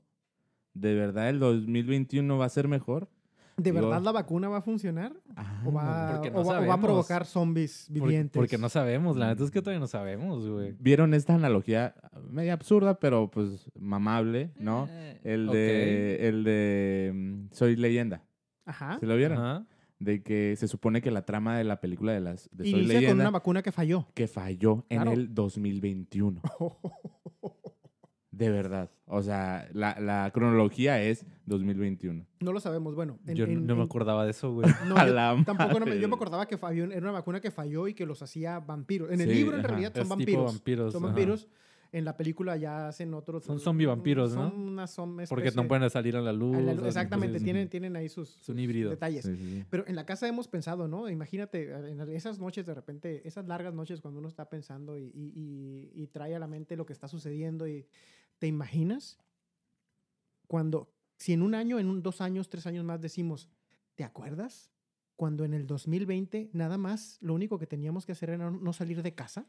¿De 0.73 0.93
verdad 0.93 1.29
el 1.29 1.39
2021 1.39 2.37
va 2.37 2.45
a 2.45 2.49
ser 2.49 2.67
mejor? 2.67 3.09
¿De 3.57 3.71
Digo- 3.71 3.87
verdad 3.89 4.03
la 4.03 4.11
vacuna 4.11 4.47
va 4.49 4.57
a 4.57 4.61
funcionar? 4.61 5.13
Ah, 5.35 5.63
¿O 5.65 5.71
va, 5.71 6.11
porque 6.13 6.29
o 6.29 6.31
no 6.33 6.37
va- 6.37 6.43
o 6.43 6.45
va 6.45 6.53
a 6.53 6.55
sabemos. 6.59 6.79
provocar 6.85 7.25
zombies 7.25 7.85
Porque, 7.87 7.99
vivientes? 8.01 8.39
porque 8.39 8.59
no 8.59 8.69
sabemos, 8.69 9.17
la 9.17 9.29
neta 9.29 9.43
es 9.43 9.49
que 9.49 9.61
todavía 9.63 9.79
no 9.79 9.87
sabemos, 9.87 10.47
güey. 10.47 10.75
Vieron 10.79 11.15
esta 11.15 11.33
analogía 11.33 11.95
media 12.29 12.53
absurda, 12.53 12.99
pero 12.99 13.31
pues 13.31 13.71
mamable, 13.79 14.51
¿no? 14.59 14.87
Eh, 14.91 15.19
El 15.23 15.47
ok. 15.49 15.55
de, 15.55 16.27
el 16.29 16.43
de 16.43 17.11
mm, 17.15 17.47
Soy 17.53 17.75
leyenda. 17.75 18.21
Ajá. 18.65 18.99
¿Se 18.99 19.07
lo 19.07 19.15
vieron? 19.15 19.39
Ajá. 19.39 19.65
De 19.99 20.21
que 20.21 20.55
se 20.57 20.67
supone 20.67 21.01
que 21.01 21.09
la 21.09 21.25
trama 21.25 21.57
de 21.57 21.63
la 21.63 21.81
película 21.81 22.11
de 22.13 22.19
las 22.19 22.49
de 22.51 22.69
Soy 22.69 22.81
Inicia 22.81 23.07
con 23.09 23.19
una 23.19 23.31
vacuna 23.31 23.63
que 23.63 23.71
falló. 23.71 24.07
que 24.13 24.27
falló 24.27 24.85
en 24.89 25.07
el 25.07 25.33
2021. 25.33 26.41
De 28.31 28.51
verdad. 28.51 28.91
O 29.07 29.23
sea, 29.23 29.67
la, 29.73 29.99
la 29.99 30.29
cronología 30.31 31.01
es 31.01 31.25
2021. 31.47 32.23
No 32.41 32.53
lo 32.53 32.59
sabemos. 32.59 32.93
Bueno, 32.93 33.17
en- 33.25 33.35
Yo 33.35 33.45
en- 33.45 33.65
no 33.65 33.75
me 33.75 33.81
acordaba 33.83 34.25
de 34.25 34.31
eso, 34.31 34.53
güey. 34.53 34.69
No, 34.87 34.95
yo 35.07 35.43
tampoco 35.43 35.79
no 35.79 35.85
me, 35.87 35.99
yo 35.99 36.07
me 36.07 36.13
acordaba 36.15 36.45
que 36.45 36.57
falló, 36.57 36.83
era 36.85 36.99
una 37.01 37.11
vacuna 37.13 37.39
que 37.41 37.49
falló 37.49 37.87
y 37.87 37.95
que 37.95 38.05
los 38.05 38.21
hacía 38.21 38.59
vampiros. 38.59 39.09
En 39.11 39.21
el 39.21 39.29
Sí, 39.29 39.35
libro, 39.37 39.53
en 39.55 39.61
ajá. 39.61 39.69
realidad, 39.69 39.91
son 39.95 40.01
Es 40.03 40.07
tipo 40.07 40.15
vampiros. 40.17 40.45
vampiros, 40.53 40.93
Son 40.93 41.03
ajá. 41.03 41.07
vampiros. 41.13 41.47
En 41.91 42.03
la 42.05 42.17
película 42.17 42.57
ya 42.57 42.87
hacen 42.89 43.13
otros. 43.13 43.43
Son 43.45 43.59
zombie 43.59 43.85
vampiros, 43.85 44.35
¿no? 44.35 44.49
Son 44.49 44.59
unas 44.59 44.91
zombies. 44.91 45.29
Porque 45.29 45.51
no 45.51 45.67
pueden 45.67 45.89
salir 45.89 46.15
a 46.17 46.21
la 46.21 46.33
luz. 46.33 46.57
la- 46.65 46.71
así, 46.73 46.87
exactamente, 46.87 47.39
tienen, 47.45 47.69
tienen 47.69 47.95
ahí 47.95 48.09
sus, 48.09 48.29
sus 48.29 48.55
detalles. 48.89 49.25
Sí, 49.25 49.35
sí. 49.37 49.65
Pero 49.69 49.85
en 49.87 49.95
la 49.95 50.05
casa 50.05 50.27
hemos 50.27 50.47
pensado, 50.47 50.87
¿no? 50.87 51.09
Imagínate, 51.09 51.71
en 51.71 51.99
esas 52.09 52.39
noches 52.39 52.65
de 52.65 52.73
repente, 52.73 53.27
esas 53.27 53.47
largas 53.47 53.73
noches 53.73 54.01
cuando 54.01 54.19
uno 54.19 54.27
está 54.27 54.49
pensando 54.49 54.97
y, 54.97 55.03
y- 55.13 55.31
y- 55.95 56.03
y 56.03 56.07
trae 56.07 56.35
a 56.35 56.39
la 56.39 56.47
mente 56.47 56.75
lo 56.75 56.85
que 56.85 56.93
está 56.93 57.07
sucediendo 57.07 57.67
y 57.67 57.87
te 58.39 58.47
imaginas 58.47 59.17
cuando, 60.47 60.93
si 61.17 61.33
en 61.33 61.41
un 61.41 61.55
año, 61.55 61.79
en 61.79 61.87
un, 61.89 62.01
dos 62.01 62.21
años, 62.21 62.49
tres 62.49 62.67
años 62.67 62.85
más 62.85 63.01
decimos, 63.01 63.49
¿te 63.95 64.03
acuerdas? 64.03 64.71
Cuando 65.15 65.43
en 65.45 65.53
el 65.53 65.65
2020 65.65 66.49
nada 66.53 66.77
más 66.77 67.17
lo 67.21 67.33
único 67.33 67.57
que 67.57 67.65
teníamos 67.67 68.05
que 68.05 68.11
hacer 68.11 68.29
era 68.29 68.51
no 68.51 68.73
salir 68.73 69.01
de 69.01 69.15
casa. 69.15 69.47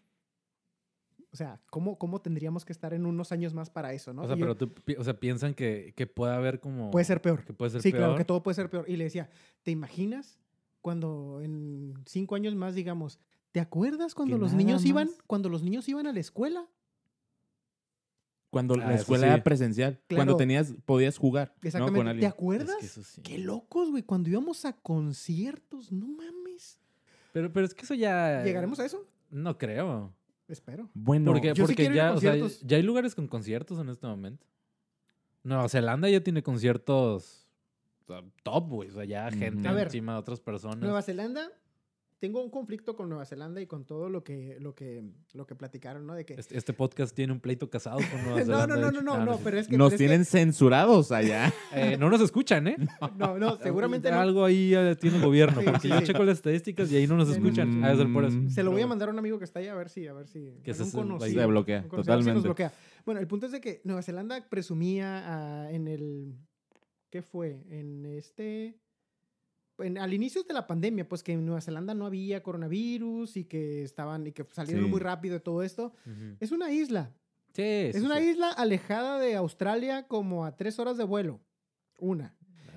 O 1.30 1.36
sea, 1.36 1.60
¿cómo, 1.70 1.98
cómo 1.98 2.20
tendríamos 2.22 2.64
que 2.64 2.72
estar 2.72 2.94
en 2.94 3.04
unos 3.04 3.32
años 3.32 3.52
más 3.52 3.68
para 3.68 3.92
eso, 3.92 4.14
no? 4.14 4.22
O 4.22 4.26
sea, 4.26 4.34
Y 4.36 4.38
yo- 4.40 4.46
pero 4.46 4.56
tú, 4.56 4.72
o 4.98 5.04
sea, 5.04 5.20
piensan 5.20 5.52
que, 5.54 5.92
que 5.94 6.06
puede 6.06 6.34
haber 6.34 6.58
como... 6.58 6.90
Puede 6.90 7.04
ser 7.04 7.20
peor. 7.20 7.44
Que 7.44 7.52
puede 7.52 7.70
ser 7.70 7.82
Sí, 7.82 7.90
peor. 7.90 8.00
claro, 8.04 8.16
que 8.16 8.24
todo 8.24 8.42
puede 8.42 8.54
ser 8.54 8.70
peor. 8.70 8.86
Y 8.88 8.96
le 8.96 9.04
decía, 9.04 9.28
¿te 9.62 9.70
imaginas 9.70 10.38
cuando 10.80 11.40
en 11.42 11.94
cinco 12.06 12.34
años 12.34 12.54
más 12.54 12.74
digamos, 12.74 13.18
¿te 13.52 13.60
acuerdas 13.60 14.14
cuando 14.14 14.36
Que 14.36 14.40
los 14.40 14.54
niños 14.54 14.84
iban, 14.86 15.10
cuando 15.26 15.48
los 15.50 15.62
niños 15.62 15.86
iban 15.88 16.06
a 16.06 16.12
la 16.14 16.20
escuela? 16.20 16.66
Cuando 18.50 18.74
Ah, 18.74 18.78
la 18.78 18.94
eso 18.94 19.02
escuela 19.02 19.26
sí. 19.26 19.32
era 19.34 19.44
presencial. 19.44 20.00
Claro. 20.06 20.18
Cuando 20.20 20.36
tenías, 20.38 20.72
podías 20.86 21.18
jugar. 21.18 21.52
¿no? 21.60 21.66
Exactamente. 21.68 22.10
Con 22.12 22.20
¿Te 22.20 22.26
acuerdas? 22.26 22.70
Es 22.76 22.80
que 22.80 22.86
eso 22.86 23.02
sí. 23.02 23.20
Qué 23.20 23.36
locos, 23.38 23.90
güey. 23.90 24.02
Cuando 24.02 24.30
íbamos 24.30 24.64
a 24.64 24.72
conciertos, 24.72 25.92
no 25.92 26.06
mames. 26.08 26.78
Pero, 27.32 27.52
pero 27.52 27.66
es 27.66 27.74
que 27.74 27.84
eso 27.84 27.92
ya... 27.94 28.42
¿Llegaremos 28.44 28.80
a 28.80 28.86
eso? 28.86 29.06
No 29.30 29.58
creo. 29.58 30.14
Espero. 30.48 30.88
Bueno, 30.94 31.30
Porque, 31.32 31.48
Yo 31.48 31.54
sí 31.54 31.74
porque 31.74 31.88
a 31.88 31.94
ya, 31.94 32.12
o 32.12 32.20
sea, 32.20 32.34
ya 32.62 32.76
hay 32.76 32.82
lugares 32.82 33.14
con 33.14 33.28
conciertos 33.28 33.78
en 33.78 33.90
este 33.90 34.06
momento. 34.06 34.46
Nueva 35.42 35.68
Zelanda 35.68 36.08
ya 36.08 36.22
tiene 36.22 36.42
conciertos 36.42 37.48
top, 38.42 38.68
güey. 38.68 38.88
O 38.88 38.92
sea, 38.92 39.04
ya 39.04 39.30
gente 39.30 39.70
ver. 39.70 39.86
encima 39.86 40.14
de 40.14 40.18
otras 40.18 40.40
personas. 40.40 40.78
Nueva 40.78 41.02
Zelanda, 41.02 41.50
tengo 42.18 42.42
un 42.42 42.50
conflicto 42.50 42.96
con 42.96 43.08
Nueva 43.08 43.24
Zelanda 43.24 43.60
y 43.60 43.66
con 43.66 43.84
todo 43.84 44.08
lo 44.08 44.24
que, 44.24 44.56
lo 44.60 44.74
que, 44.74 45.04
lo 45.34 45.46
que 45.46 45.54
platicaron, 45.54 46.04
¿no? 46.06 46.14
De 46.14 46.24
que... 46.24 46.34
Este, 46.34 46.56
este 46.58 46.72
podcast 46.72 47.14
tiene 47.14 47.32
un 47.32 47.40
pleito 47.40 47.70
casado 47.70 47.98
con 47.98 48.22
Nueva 48.24 48.38
no, 48.40 48.44
Zelanda. 48.44 48.66
no, 48.66 48.74
de 48.74 48.80
no, 48.82 48.88
hecho. 48.90 49.02
no, 49.02 49.18
no, 49.18 49.24
no, 49.24 49.38
pero 49.44 49.58
es 49.58 49.68
que... 49.68 49.76
Nos 49.78 49.92
que- 49.92 49.98
tienen 49.98 50.24
censurados 50.24 51.12
allá. 51.12 51.52
Eh, 51.74 51.96
no 51.98 52.08
nos 52.10 52.20
escuchan, 52.22 52.66
¿eh? 52.66 52.76
No, 53.16 53.38
no, 53.38 53.56
seguramente 53.58 54.10
no. 54.10 54.18
Algo 54.18 54.44
ahí 54.44 54.74
eh, 54.74 54.96
tiene 54.98 55.18
el 55.18 55.22
gobierno, 55.24 55.60
Sí, 55.60 55.64
porque 55.66 55.80
sí, 55.80 55.88
yo 55.88 55.98
sí. 56.00 56.06
checo 56.06 56.24
las 56.24 56.38
estadísticas 56.38 56.90
y 56.90 56.96
ahí 56.96 57.06
no 57.06 57.16
nos 57.16 57.28
escuchan. 57.28 57.84
Ha 57.84 57.90
de 57.90 57.96
ser 57.98 58.12
por 58.12 58.24
eso. 58.24 58.36
Mm. 58.36 58.48
Se 58.50 58.62
lo 58.62 58.70
voy 58.72 58.82
a 58.82 58.86
mandar 58.86 59.08
a 59.10 59.12
un 59.12 59.18
amigo 59.18 59.38
que 59.38 59.44
está 59.44 59.60
allá 59.60 59.72
a 59.72 59.76
ver 59.76 59.88
si, 59.90 60.06
a 60.06 60.12
ver 60.14 60.26
si. 60.26 60.54
Que 60.64 60.72
se- 60.74 60.90
conocido, 60.90 61.40
se 61.40 61.46
bloquea, 61.46 61.86
conocido, 61.86 61.90
si 61.90 61.96
nos 61.96 62.06
totalmente. 62.24 62.48
bloquea. 62.48 62.72
Bueno, 63.04 63.20
el 63.20 63.26
punto 63.28 63.46
es 63.46 63.52
de 63.52 63.60
que 63.60 63.80
Nueva 63.84 64.02
Zelanda 64.02 64.44
presumía 64.48 65.22
ah, 65.66 65.70
en 65.70 65.86
el. 65.88 66.34
¿Qué 67.10 67.22
fue? 67.22 67.62
En 67.70 68.06
este. 68.06 68.78
En, 69.78 69.96
al 69.98 70.12
inicio 70.12 70.42
de 70.42 70.52
la 70.54 70.66
pandemia, 70.66 71.08
pues 71.08 71.22
que 71.22 71.32
en 71.32 71.44
Nueva 71.46 71.60
Zelanda 71.60 71.94
no 71.94 72.04
había 72.06 72.42
coronavirus 72.42 73.36
y 73.36 73.44
que 73.44 73.82
estaban 73.84 74.26
y 74.26 74.32
que 74.32 74.44
salieron 74.50 74.84
Sí. 74.84 74.90
muy 74.90 75.00
rápido 75.00 75.34
de 75.34 75.40
todo 75.40 75.62
esto. 75.62 75.92
Es 76.40 76.50
una 76.52 76.70
isla. 76.72 77.12
Sí, 77.54 77.62
es 77.62 77.96
sí, 77.96 78.02
una 78.02 78.20
isla 78.20 78.50
alejada 78.52 79.18
de 79.18 79.34
Australia 79.36 80.06
como 80.06 80.44
a 80.44 80.56
tres 80.56 80.78
horas 80.78 80.96
de 80.96 81.04
vuelo. 81.04 81.40
Una. 81.98 82.34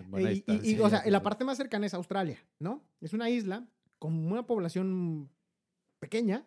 Buena 0.09 0.31
Eh, 0.31 0.43
y- 0.47 0.71
y, 0.75 0.79
o 0.79 0.89
sea, 0.89 1.03
la 1.09 1.21
parte 1.23 1.43
más 1.45 1.57
cercana 1.57 1.85
es 1.85 1.93
Australia, 1.93 2.37
¿no? 2.59 2.83
Es 2.99 3.13
una 3.13 3.29
isla 3.29 3.65
con 3.99 4.13
una 4.31 4.45
población 4.45 5.29
pequeña, 5.99 6.45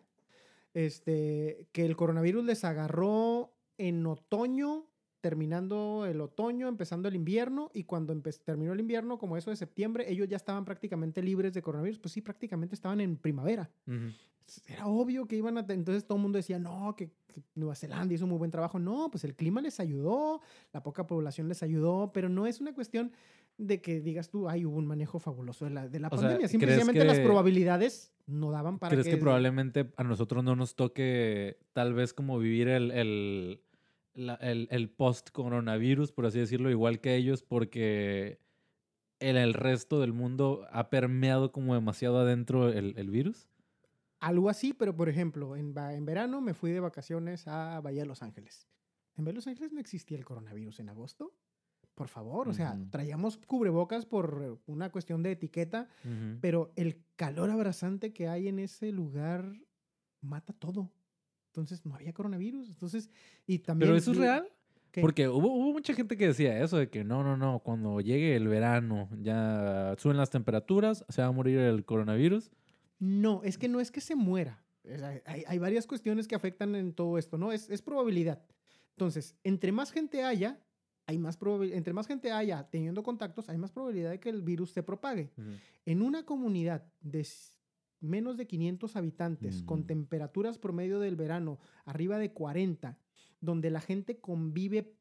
este, 0.73 1.67
que 1.71 1.85
el 1.85 1.95
coronavirus 1.95 2.43
les 2.45 2.63
agarró 2.63 3.53
en 3.77 4.05
otoño, 4.05 4.85
terminando 5.25 6.05
el 6.05 6.21
otoño, 6.21 6.67
empezando 6.67 7.07
el 7.07 7.15
invierno, 7.15 7.71
y 7.73 7.85
cuando 7.85 8.15
terminó 8.43 8.73
el 8.73 8.79
invierno, 8.79 9.17
como 9.17 9.37
eso 9.37 9.49
de 9.49 9.55
septiembre, 9.55 10.05
ellos 10.07 10.27
ya 10.27 10.35
estaban 10.37 10.65
prácticamente 10.65 11.23
libres 11.23 11.51
de 11.55 11.63
coronavirus, 11.63 11.97
pues 11.97 12.11
sí, 12.11 12.21
prácticamente 12.21 12.75
estaban 12.75 13.01
en 13.01 13.17
primavera. 13.17 13.71
Ujú. 13.87 14.11
Era 14.67 14.85
obvio 14.85 15.25
que 15.25 15.35
iban 15.35 15.57
a... 15.57 15.65
Entonces 15.67 16.05
todo 16.05 16.17
el 16.19 16.21
mundo 16.21 16.37
decía, 16.37 16.59
no, 16.59 16.95
que, 16.95 17.09
que 17.25 17.41
Nueva 17.55 17.73
Zelanda 17.73 18.13
hizo 18.13 18.27
muy 18.27 18.37
buen 18.37 18.51
trabajo. 18.51 18.77
No, 18.77 19.09
pues 19.09 19.23
el 19.23 19.33
clima 19.33 19.61
les 19.61 19.79
ayudó, 19.79 20.41
la 20.71 20.83
poca 20.83 21.07
población 21.07 21.47
les 21.47 21.63
ayudó, 21.63 22.11
pero 22.13 22.29
no 22.29 22.45
es 22.45 22.61
una 22.61 22.75
cuestión 22.75 23.11
de 23.57 23.81
que 23.81 24.01
digas 24.01 24.29
tú, 24.29 24.47
ay, 24.47 24.63
hubo 24.63 24.77
un 24.77 24.85
manejo 24.85 25.17
fabuloso 25.17 25.65
de 25.65 25.71
la, 25.71 25.87
de 25.87 25.99
la 25.99 26.11
pandemia. 26.11 26.37
¿crees 26.37 26.51
Simplemente 26.51 27.03
las 27.03 27.17
que- 27.17 27.23
probabilidades 27.23 28.13
no 28.27 28.51
daban 28.51 28.77
para 28.77 28.91
¿Crees 28.91 29.05
que... 29.07 29.13
que 29.13 29.17
probablemente 29.17 29.91
a 29.97 30.03
nosotros 30.03 30.43
no 30.43 30.55
nos 30.55 30.75
toque 30.75 31.57
tal 31.73 31.95
vez 31.95 32.13
como 32.13 32.37
vivir 32.37 32.67
el, 32.67 32.91
el, 32.91 33.61
la- 34.15 34.35
el, 34.35 34.67
el 34.71 34.89
post-coronavirus, 34.89 36.11
por 36.11 36.25
así 36.25 36.39
decirlo, 36.39 36.69
igual 36.69 36.99
que 36.99 37.15
ellos, 37.15 37.43
porque 37.43 38.39
en 39.19 39.37
el 39.37 39.53
resto 39.53 39.99
del 40.01 40.13
mundo 40.13 40.67
ha 40.71 40.89
permeado 40.89 41.51
como 41.51 41.73
demasiado 41.73 42.19
adentro 42.19 42.69
el, 42.69 42.93
el 42.97 43.09
virus? 43.09 43.47
Algo 44.19 44.49
así, 44.49 44.73
pero 44.73 44.95
por 44.95 45.09
ejemplo, 45.09 45.55
en, 45.55 45.73
en 45.77 46.05
verano 46.05 46.41
me 46.41 46.53
fui 46.53 46.71
de 46.71 46.79
vacaciones 46.79 47.47
a 47.47 47.79
Bahía 47.81 48.01
de 48.01 48.07
Los 48.07 48.23
Ángeles. 48.23 48.67
En 49.17 49.23
Bahía 49.23 49.33
de 49.33 49.37
Los 49.37 49.47
Ángeles 49.47 49.71
no 49.71 49.79
existía 49.79 50.17
el 50.17 50.25
coronavirus 50.25 50.79
en 50.79 50.89
agosto. 50.89 51.33
Por 51.93 52.09
favor, 52.09 52.49
o 52.49 52.53
sea, 52.53 52.77
traíamos 52.89 53.37
cubrebocas 53.37 54.05
por 54.05 54.59
una 54.65 54.91
cuestión 54.91 55.23
de 55.23 55.31
etiqueta, 55.31 55.87
pero 56.41 56.73
el 56.75 57.05
calor 57.15 57.49
abrasante 57.49 58.11
que 58.11 58.27
hay 58.27 58.49
en 58.49 58.59
ese 58.59 58.91
lugar 58.91 59.53
mata 60.19 60.51
todo. 60.51 60.91
Entonces 61.55 61.85
no 61.85 61.95
había 61.95 62.11
coronavirus. 62.11 62.67
Entonces, 62.67 63.09
y 63.47 63.59
también. 63.59 63.87
¿Pero 63.87 63.97
eso 63.97 64.11
es 64.11 64.17
real? 64.17 64.47
¿Qué? 64.91 65.01
Porque 65.01 65.29
hubo, 65.29 65.53
hubo 65.53 65.71
mucha 65.71 65.93
gente 65.93 66.17
que 66.17 66.27
decía 66.27 66.61
eso, 66.61 66.77
de 66.77 66.89
que 66.89 67.05
no, 67.05 67.23
no, 67.23 67.37
no, 67.37 67.59
cuando 67.59 68.01
llegue 68.01 68.35
el 68.35 68.47
verano 68.47 69.09
ya 69.21 69.95
suben 69.97 70.17
las 70.17 70.29
temperaturas, 70.29 71.05
se 71.09 71.21
va 71.21 71.29
a 71.29 71.31
morir 71.31 71.59
el 71.59 71.85
coronavirus. 71.85 72.51
No, 72.99 73.41
es 73.43 73.57
que 73.57 73.69
no 73.69 73.79
es 73.79 73.91
que 73.91 74.01
se 74.01 74.15
muera. 74.15 74.63
Hay, 75.25 75.43
hay 75.47 75.57
varias 75.57 75.87
cuestiones 75.87 76.27
que 76.27 76.35
afectan 76.35 76.75
en 76.75 76.93
todo 76.93 77.17
esto, 77.17 77.37
¿no? 77.37 77.51
Es, 77.51 77.69
es 77.69 77.81
probabilidad. 77.81 78.43
Entonces, 78.91 79.35
entre 79.43 79.71
más 79.71 79.91
gente 79.91 80.23
haya, 80.23 80.59
hay 81.05 81.17
más 81.17 81.37
entre 81.71 81.93
más 81.93 82.07
gente 82.07 82.31
haya 82.31 82.67
teniendo 82.69 83.03
contactos, 83.03 83.49
hay 83.49 83.57
más 83.57 83.71
probabilidad 83.71 84.11
de 84.11 84.19
que 84.19 84.29
el 84.29 84.41
virus 84.41 84.71
se 84.71 84.83
propague. 84.83 85.31
En 85.85 86.01
una 86.01 86.25
comunidad 86.25 86.83
de 87.01 87.25
menos 87.99 88.37
de 88.37 88.47
500 88.47 88.95
habitantes, 88.95 89.63
con 89.63 89.81
Mm. 89.81 89.87
temperaturas 89.87 90.57
promedio 90.57 90.99
del 90.99 91.15
verano 91.15 91.59
arriba 91.85 92.17
de 92.19 92.31
40, 92.33 92.97
donde 93.41 93.69
la 93.69 93.81
gente 93.81 94.19
convive 94.19 94.95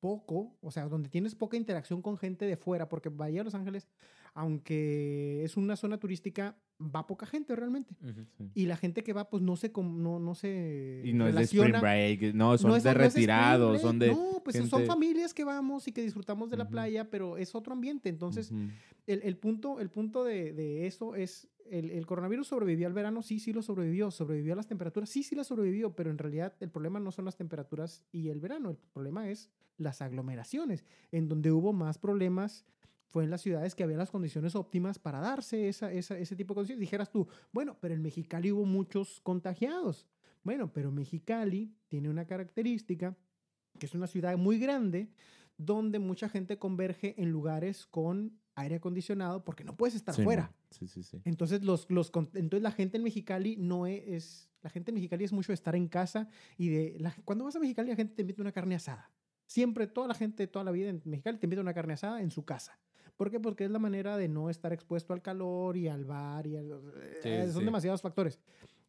poco, 0.00 0.56
o 0.60 0.70
sea, 0.70 0.88
donde 0.88 1.08
tienes 1.08 1.34
poca 1.34 1.56
interacción 1.56 2.02
con 2.02 2.16
gente 2.16 2.44
de 2.44 2.56
fuera, 2.56 2.88
porque 2.88 3.08
Bahía 3.08 3.40
de 3.40 3.44
Los 3.44 3.54
Ángeles, 3.54 3.88
aunque 4.34 5.44
es 5.44 5.56
una 5.56 5.76
zona 5.76 5.98
turística, 5.98 6.56
va 6.80 7.06
poca 7.06 7.26
gente 7.26 7.54
realmente. 7.54 7.94
Ujú. 8.02 8.24
Sí. 8.36 8.50
Y 8.54 8.66
la 8.66 8.76
gente 8.76 9.04
que 9.04 9.12
va, 9.12 9.28
pues 9.30 9.42
no 9.42 9.56
se, 9.56 9.70
no, 9.76 10.18
no 10.18 10.34
se 10.34 11.02
Y 11.04 11.12
no 11.12 11.28
es 11.28 11.34
de 11.34 11.42
spring 11.42 11.62
relaciona. 11.64 11.80
break, 11.80 12.34
no, 12.34 12.58
son 12.58 12.70
No 12.70 12.76
es- 12.76 12.82
de 12.82 12.94
retirados, 12.94 13.80
son 13.80 13.98
de... 13.98 14.08
No, 14.08 14.42
pues 14.44 14.56
son 14.68 14.84
familias 14.86 15.32
que 15.34 15.44
vamos 15.44 15.86
y 15.86 15.92
que 15.92 16.02
disfrutamos 16.02 16.50
de 16.50 16.56
la 16.56 16.64
Ujú. 16.64 16.72
playa, 16.72 17.08
pero 17.10 17.36
es 17.36 17.54
otro 17.54 17.72
ambiente. 17.72 18.08
Entonces, 18.08 18.50
Ujú. 18.50 18.60
el, 19.06 19.22
el 19.22 19.36
punto, 19.36 19.78
el 19.80 19.90
punto 19.90 20.24
de, 20.24 20.52
de 20.52 20.86
eso 20.86 21.14
es, 21.14 21.48
el, 21.70 21.90
el 21.90 22.06
coronavirus 22.06 22.48
sobrevivió 22.48 22.88
al 22.88 22.92
verano, 22.94 23.22
sí, 23.22 23.38
sí 23.38 23.52
lo 23.52 23.62
sobrevivió, 23.62 24.10
sobrevivió 24.10 24.54
a 24.54 24.56
las 24.56 24.66
temperaturas, 24.66 25.08
sí, 25.08 25.22
sí 25.22 25.36
la 25.36 25.44
sobrevivió, 25.44 25.94
pero 25.94 26.10
en 26.10 26.18
realidad 26.18 26.54
el 26.60 26.70
problema 26.70 26.98
no 26.98 27.12
son 27.12 27.24
las 27.26 27.36
temperaturas 27.36 28.04
y 28.10 28.30
el 28.30 28.40
verano, 28.40 28.70
el 28.70 28.76
problema 28.92 29.28
es 29.30 29.50
las 29.78 30.02
aglomeraciones, 30.02 30.84
en 31.12 31.28
donde 31.28 31.52
hubo 31.52 31.72
más 31.72 31.98
problemas 31.98 32.64
fue 33.12 33.24
en 33.24 33.30
las 33.30 33.42
ciudades 33.42 33.74
que 33.74 33.82
había 33.84 33.98
las 33.98 34.10
condiciones 34.10 34.54
óptimas 34.56 34.98
para 34.98 35.20
darse 35.20 35.68
esa, 35.68 35.92
esa- 35.92 36.18
ese 36.18 36.34
tipo 36.34 36.54
de 36.54 36.56
condiciones. 36.56 36.80
Dijeras 36.80 37.10
tú, 37.10 37.28
bueno, 37.52 37.76
pero 37.80 37.94
en 37.94 38.00
Mexicali 38.02 38.50
hubo 38.50 38.64
muchos 38.64 39.20
contagiados. 39.20 40.08
Bueno, 40.42 40.72
pero 40.72 40.90
Mexicali 40.90 41.76
tiene 41.88 42.08
una 42.08 42.26
característica 42.26 43.16
que 43.78 43.86
es 43.86 43.94
una 43.94 44.06
ciudad 44.06 44.36
muy 44.38 44.58
grande 44.58 45.12
donde 45.58 45.98
mucha 45.98 46.28
gente 46.28 46.58
converge 46.58 47.14
en 47.22 47.30
lugares 47.30 47.86
con 47.86 48.40
aire 48.54 48.76
acondicionado 48.76 49.44
porque 49.44 49.62
no 49.64 49.76
puedes 49.76 49.94
estar 49.94 50.14
Sí, 50.14 50.22
fuera. 50.24 50.52
Sí, 50.70 50.88
sí, 50.88 51.02
sí. 51.02 51.20
Entonces, 51.24 51.62
los, 51.62 51.88
los, 51.90 52.10
entonces 52.34 52.62
la 52.62 52.72
gente 52.72 52.96
en 52.96 53.04
Mexicali 53.04 53.56
no 53.56 53.86
e- 53.86 54.14
es, 54.16 54.50
La 54.62 54.70
gente 54.70 54.90
en 54.90 54.94
Mexicali 54.96 55.24
es 55.24 55.32
mucho 55.32 55.48
de 55.52 55.54
estar 55.54 55.76
en 55.76 55.88
casa 55.88 56.28
y 56.56 56.68
de... 56.70 56.96
La, 56.98 57.14
cuando 57.24 57.44
vas 57.44 57.56
a 57.56 57.60
Mexicali 57.60 57.90
la 57.90 57.96
gente 57.96 58.14
te 58.14 58.22
invita 58.22 58.40
una 58.42 58.52
carne 58.52 58.74
asada. 58.74 59.10
Siempre, 59.46 59.86
toda 59.86 60.08
la 60.08 60.14
gente, 60.14 60.46
toda 60.46 60.64
la 60.64 60.70
vida 60.70 60.88
en 60.88 61.02
Mexicali 61.04 61.38
te 61.38 61.46
invita 61.46 61.60
una 61.60 61.74
carne 61.74 61.92
asada 61.94 62.22
en 62.22 62.30
su 62.30 62.44
casa. 62.44 62.78
¿Por 63.16 63.30
qué? 63.30 63.38
Porque 63.40 63.64
es 63.64 63.70
la 63.70 63.78
manera 63.78 64.16
de 64.16 64.28
no 64.28 64.50
estar 64.50 64.72
expuesto 64.72 65.12
al 65.12 65.22
calor 65.22 65.76
y 65.76 65.88
al 65.88 66.04
bar 66.04 66.46
y 66.46 66.56
al- 66.56 66.80
Sí, 67.22 67.28
eh, 67.28 67.48
son 67.52 67.60
sí. 67.60 67.64
demasiados 67.66 68.02
factores. 68.02 68.40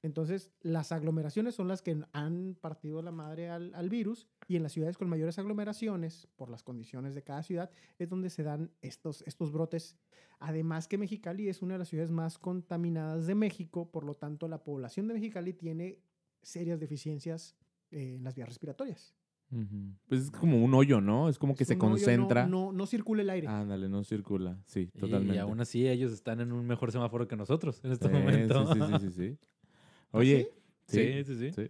Entonces, 0.01 0.51
las 0.62 0.92
aglomeraciones 0.92 1.56
son 1.56 1.70
las 1.70 1.82
que 1.82 1.98
han 2.12 2.56
partido 2.60 3.01
la 3.01 3.12
madre 3.12 3.50
al, 3.50 3.74
al 3.74 3.89
virus 3.89 4.27
y 4.50 4.58
en 4.58 4.63
las 4.63 4.74
ciudades 4.74 4.98
con 4.98 5.08
mayores 5.08 5.39
aglomeraciones, 5.39 6.27
por 6.36 6.50
las 6.50 6.62
condiciones 6.62 7.15
de 7.15 7.24
cada 7.24 7.42
ciudad, 7.42 7.70
es 8.00 8.10
donde 8.10 8.30
se 8.30 8.44
dan 8.44 8.72
estos, 8.82 9.22
estos 9.27 9.51
brotes. 9.53 9.96
Además 10.39 10.89
que 10.89 10.98
Mexicali 10.98 11.48
es 11.48 11.62
una 11.62 11.75
de 11.75 11.80
las 11.80 11.88
ciudades 11.88 12.12
más 12.12 12.38
contaminadas 12.38 13.27
de 13.27 13.36
México, 13.36 13.89
por 13.92 14.03
lo 14.03 14.15
tanto, 14.15 14.50
la 14.50 14.62
población 14.63 15.08
de 15.08 15.13
Mexicali 15.13 15.53
tiene 15.53 16.00
serias 16.42 16.82
deficiencias 16.82 17.56
eh, 17.92 18.15
en 18.15 18.24
las 18.25 18.36
vías 18.36 18.50
respiratorias. 18.50 19.15
Pues 20.07 20.22
es 20.24 20.31
como 20.31 20.63
un 20.63 20.74
hoyo, 20.74 21.01
¿no? 21.01 21.29
Es 21.29 21.38
como 21.38 21.55
que 21.55 21.65
se 21.65 21.75
un 21.75 21.81
hoyo, 21.81 21.91
no- 21.91 21.93
concentra. 21.95 22.48
No, 22.48 22.72
no, 22.72 22.86
circula 22.86 23.22
el 23.22 23.29
aire. 23.29 23.48
Ándale, 23.48 23.89
no 23.89 24.03
circula. 24.03 24.57
Sí, 24.65 24.89
Y- 24.93 25.00
totalmente. 25.00 25.36
Y 25.36 25.38
aún 25.38 25.60
así 25.62 25.88
ellos 25.88 26.12
están 26.12 26.39
en 26.41 26.51
un 26.51 26.65
mejor 26.65 26.91
semáforo 26.91 27.27
que 27.27 27.36
nosotros 27.36 27.83
en 27.83 27.91
este 27.91 28.07
Sí, 28.07 28.13
momento. 28.13 28.65
Sí, 28.74 28.79
sí, 28.81 28.88
sí, 28.88 29.00
sí, 29.00 29.12
sí. 29.12 29.38
Oye, 30.12 30.51
sí, 30.88 31.24
sí, 31.24 31.36
sí. 31.36 31.51
sí. 31.51 31.69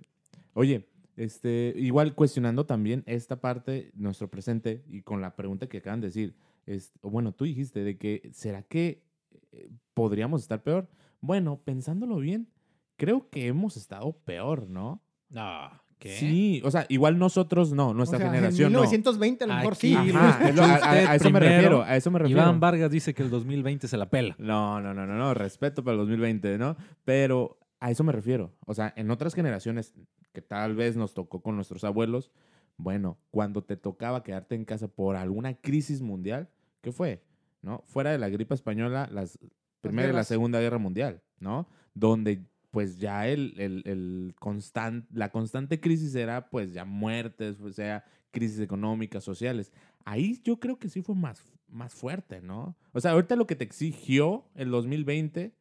Oye, 0.54 0.88
este, 1.16 1.74
igual 1.78 2.16
cuestionando 2.16 2.66
también 2.66 3.04
esta 3.06 3.40
parte, 3.40 3.92
nuestro 3.96 4.30
presente, 4.30 4.84
y 4.88 5.02
con 5.02 5.22
la 5.22 5.36
pregunta 5.36 5.68
que 5.68 5.78
acaban 5.78 6.02
de 6.02 6.08
decir, 6.08 6.36
es, 6.66 6.92
bueno, 7.02 7.34
tú 7.34 7.46
dijiste 7.46 7.84
de 7.84 7.98
que, 7.98 8.30
¿será 8.34 8.64
que 8.64 9.04
eh, 9.52 9.70
podríamos 9.94 10.42
estar 10.42 10.64
peor? 10.64 10.90
Bueno, 11.22 11.62
pensándolo 11.64 12.18
bien, 12.18 12.50
creo 12.98 13.30
que 13.30 13.48
hemos 13.48 13.78
estado 13.78 14.18
peor, 14.26 14.68
¿no? 14.70 15.02
No, 15.30 15.70
¿qué? 16.04 16.18
Sí, 16.18 16.62
o 16.66 16.70
sea, 16.72 16.86
igual 16.90 17.18
nosotros 17.18 17.72
no, 17.74 17.94
nuestra 17.94 18.18
O 18.18 18.22
sea, 18.22 18.30
generación 18.30 18.68
en 18.68 18.74
no. 18.74 18.80
1920 18.80 19.44
a 19.44 19.48
lo 19.48 19.54
mejor 19.56 19.76
sí. 19.76 19.96
Ajá, 19.96 20.52
lo- 20.52 20.64
a, 20.64 21.16
eso 21.16 21.30
me 21.30 21.40
refiero, 21.40 21.84
a 21.84 21.96
eso 21.96 22.12
me 22.12 22.20
refiero. 22.20 22.42
Iván 22.42 22.60
Vargas 22.60 22.92
dice 22.92 23.14
que 23.14 23.24
el 23.24 23.30
2020 23.30 23.88
se 23.88 23.98
la 23.98 24.10
pela. 24.10 24.36
No, 24.38 24.82
no, 24.82 24.94
no, 24.94 25.06
no, 25.06 25.16
no, 25.16 25.34
respeto 25.34 25.84
para 25.84 25.94
el 25.94 26.00
2020, 26.00 26.58
¿no? 26.58 26.76
Pero 27.06 27.58
a 27.80 27.90
eso 27.92 28.04
me 28.04 28.12
refiero. 28.12 28.54
O 28.66 28.74
sea, 28.74 28.94
en 28.98 29.10
otras 29.12 29.34
generaciones 29.34 29.94
que 30.34 30.42
tal 30.42 30.76
vez 30.76 30.96
nos 30.98 31.14
tocó 31.14 31.42
con 31.42 31.56
nuestros 31.56 31.84
abuelos, 31.84 32.32
bueno, 32.78 33.18
cuando 33.32 33.64
te 33.64 33.78
tocaba 33.78 34.24
quedarte 34.24 34.56
en 34.56 34.66
casa 34.66 34.88
por 34.88 35.16
alguna 35.16 35.54
crisis 35.54 36.02
mundial, 36.02 36.50
¿qué 36.82 36.92
fue? 36.92 37.24
¿No? 37.62 37.84
Fuera 37.86 38.12
de 38.12 38.18
la 38.18 38.30
gripe 38.30 38.54
española, 38.54 39.08
las 39.12 39.40
Primera 39.80 40.10
y 40.10 40.14
la. 40.14 40.24
Segunda 40.24 40.60
Guerra 40.60 40.78
Mundial, 40.80 41.22
¿no? 41.40 41.68
Donde 41.94 42.42
pues 42.74 42.98
ya 42.98 43.28
el, 43.28 43.54
el, 43.60 43.84
el 43.86 44.34
constan- 44.40 45.06
la 45.14 45.30
constante 45.30 45.80
crisis 45.80 46.16
era 46.16 46.50
pues 46.50 46.74
ya 46.74 46.86
muertes, 46.86 47.62
o 47.62 47.72
sea, 47.72 48.04
crisis 48.32 48.60
económicas, 48.60 49.24
sociales. 49.24 49.72
Ahí 50.06 50.42
yo 50.44 50.60
creo 50.60 50.80
que 50.80 50.90
sí 50.90 51.04
fue 51.04 51.14
más, 51.14 51.44
más 51.70 51.94
fuerte, 51.94 52.42
¿no? 52.42 52.76
O 52.92 53.00
sea, 53.00 53.12
ahorita 53.12 53.36
lo 53.36 53.46
que 53.46 53.56
te 53.56 53.64
exigió 53.64 54.46
el 54.56 54.72
2020 54.72 55.54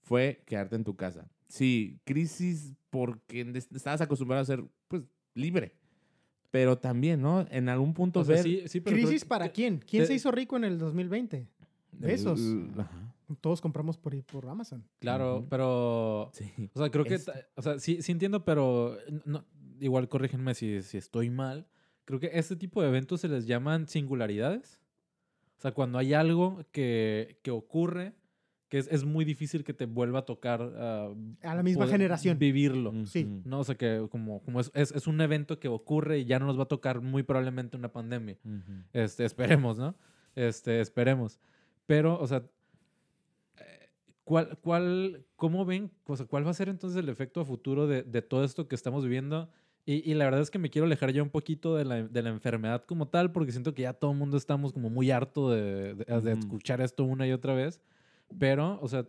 fue 0.00 0.44
quedarte 0.46 0.76
en 0.76 0.84
tu 0.84 0.94
casa. 0.94 1.28
Sí, 1.48 1.98
crisis 2.04 2.76
porque 2.90 3.40
estabas 3.74 4.00
acostumbrado 4.00 4.40
a 4.42 4.44
ser, 4.46 4.64
pues, 4.86 5.02
libre. 5.34 5.74
Pero 6.52 6.78
también, 6.78 7.20
¿no? 7.20 7.46
En 7.50 7.68
algún 7.68 7.94
punto 7.94 8.20
O 8.20 8.24
sea, 8.24 8.36
ver... 8.36 8.44
sí, 8.44 8.62
sí, 8.66 8.80
pero 8.80 8.94
¿Crisis 8.96 9.24
para 9.24 9.48
quién? 9.50 9.78
¿Quién 9.78 10.04
te- 10.04 10.06
se 10.06 10.14
hizo 10.14 10.30
rico 10.30 10.56
en 10.56 10.62
el 10.62 10.78
2020? 10.78 11.48
Besos. 11.90 12.38
el- 12.38 12.70
ajá. 12.78 13.09
Todos 13.40 13.60
compramos 13.60 13.96
por, 13.98 14.20
por 14.24 14.46
Amazon. 14.48 14.84
Claro, 14.98 15.38
Ujú. 15.38 15.48
pero... 15.48 16.30
Sí. 16.32 16.50
O 16.74 16.78
sea, 16.80 16.90
creo 16.90 17.04
que... 17.04 17.14
Es- 17.14 17.24
ta- 17.26 17.46
O 17.56 17.62
sea, 17.62 17.78
sí, 17.78 18.02
sí 18.02 18.12
entiendo, 18.12 18.44
pero... 18.44 18.96
no- 19.24 19.44
igual 19.80 20.08
corrígenme 20.08 20.54
si, 20.54 20.82
si 20.82 20.98
estoy 20.98 21.30
mal. 21.30 21.66
Creo 22.04 22.20
que 22.20 22.30
este 22.34 22.56
tipo 22.56 22.82
de 22.82 22.88
eventos 22.88 23.20
se 23.20 23.28
les 23.28 23.46
llaman 23.46 23.86
singularidades. 23.88 24.80
O 25.58 25.60
sea, 25.60 25.72
cuando 25.72 25.98
hay 25.98 26.12
algo 26.14 26.64
que, 26.72 27.38
que 27.42 27.50
ocurre 27.50 28.14
que 28.68 28.78
es, 28.78 28.86
es 28.86 29.04
muy 29.04 29.24
difícil 29.24 29.64
que 29.64 29.74
te 29.74 29.84
vuelva 29.86 30.20
a 30.20 30.24
tocar... 30.24 30.60
ah, 30.76 31.12
A 31.42 31.54
la 31.56 31.62
misma 31.64 31.88
generación. 31.88 32.38
Vivirlo. 32.38 32.92
Sí. 33.06 33.24
Ujú. 33.24 33.42
No, 33.48 33.58
o 33.60 33.64
sea, 33.64 33.74
que 33.74 34.06
como, 34.10 34.42
como 34.42 34.60
es, 34.60 34.70
es, 34.74 34.92
es 34.92 35.06
un 35.08 35.20
evento 35.20 35.58
que 35.58 35.66
ocurre 35.68 36.20
y 36.20 36.24
ya 36.24 36.38
no 36.38 36.46
nos 36.46 36.56
va 36.56 36.62
a 36.62 36.68
tocar 36.68 37.00
muy 37.00 37.24
probablemente 37.24 37.76
una 37.76 37.90
pandemia. 37.92 38.38
Este, 38.92 39.24
esperemos, 39.24 39.76
¿no? 39.78 39.96
Este, 40.36 40.80
esperemos. 40.80 41.40
Pero, 41.86 42.16
o 42.20 42.26
sea, 42.28 42.44
¿cuál, 44.30 44.58
cuál, 44.62 45.26
¿cómo 45.34 45.64
ven? 45.64 45.90
O 46.04 46.16
sea, 46.16 46.24
¿cuál 46.24 46.46
va 46.46 46.52
a 46.52 46.54
ser 46.54 46.68
entonces 46.68 46.96
el 47.02 47.08
efecto 47.08 47.40
a 47.40 47.44
futuro 47.44 47.88
de, 47.88 48.04
de 48.04 48.22
todo 48.22 48.44
esto 48.44 48.68
que 48.68 48.76
estamos 48.76 49.02
viviendo? 49.02 49.50
Y, 49.84 50.08
y 50.08 50.14
la 50.14 50.24
verdad 50.26 50.40
es 50.40 50.52
que 50.52 50.60
me 50.60 50.70
quiero 50.70 50.86
alejar 50.86 51.12
ya 51.12 51.20
un 51.20 51.30
poquito 51.30 51.74
de 51.74 51.84
la, 51.84 52.04
de 52.04 52.22
la 52.22 52.30
enfermedad 52.30 52.84
como 52.84 53.08
tal, 53.08 53.32
porque 53.32 53.50
siento 53.50 53.74
que 53.74 53.82
ya 53.82 53.92
todo 53.92 54.12
el 54.12 54.18
mundo 54.18 54.36
estamos 54.36 54.72
como 54.72 54.88
muy 54.88 55.10
harto 55.10 55.50
de, 55.50 55.94
de- 55.96 56.04
de 56.04 56.14
Ujú. 56.14 56.38
escuchar 56.38 56.80
esto 56.80 57.02
una 57.02 57.26
y 57.26 57.32
otra 57.32 57.54
vez. 57.54 57.80
Pero, 58.38 58.78
o 58.80 58.86
sea, 58.86 59.04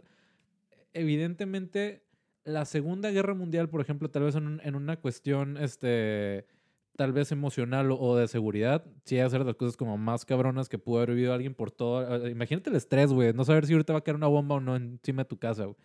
evidentemente 0.93 2.03
la 2.43 2.65
Segunda 2.65 3.11
Guerra 3.11 3.35
Mundial, 3.35 3.69
por 3.69 3.81
ejemplo, 3.81 4.09
tal 4.09 4.23
vez 4.23 4.33
en, 4.35 4.47
un- 4.47 4.61
en 4.63 4.73
una 4.73 4.99
cuestión, 4.99 5.57
este, 5.57 6.47
tal 6.95 7.13
vez 7.13 7.31
emocional 7.31 7.89
o, 7.91 8.15
de 8.15 8.27
seguridad, 8.27 8.86
sí 9.05 9.15
hay 9.15 9.21
hacer 9.21 9.45
las 9.45 9.55
cosas 9.55 9.77
como 9.77 9.98
más 9.98 10.25
cabronas 10.25 10.69
que 10.69 10.77
pudo 10.77 10.98
haber 10.98 11.12
vivido 11.12 11.33
alguien 11.33 11.53
por 11.53 11.71
todo. 11.71 12.25
eh, 12.25 12.31
Imagínate 12.31 12.69
el 12.69 12.75
estrés, 12.75 13.12
güey, 13.12 13.33
no 13.33 13.43
saber 13.43 13.65
si 13.65 13.74
ahorita 13.74 13.93
va 13.93 14.00
a 14.00 14.03
caer 14.03 14.15
una 14.15 14.27
bomba 14.27 14.55
o 14.55 14.60
no 14.60 14.75
encima 14.75 15.24
de 15.24 15.29
tu 15.29 15.38
casa, 15.38 15.65
güey. 15.65 15.77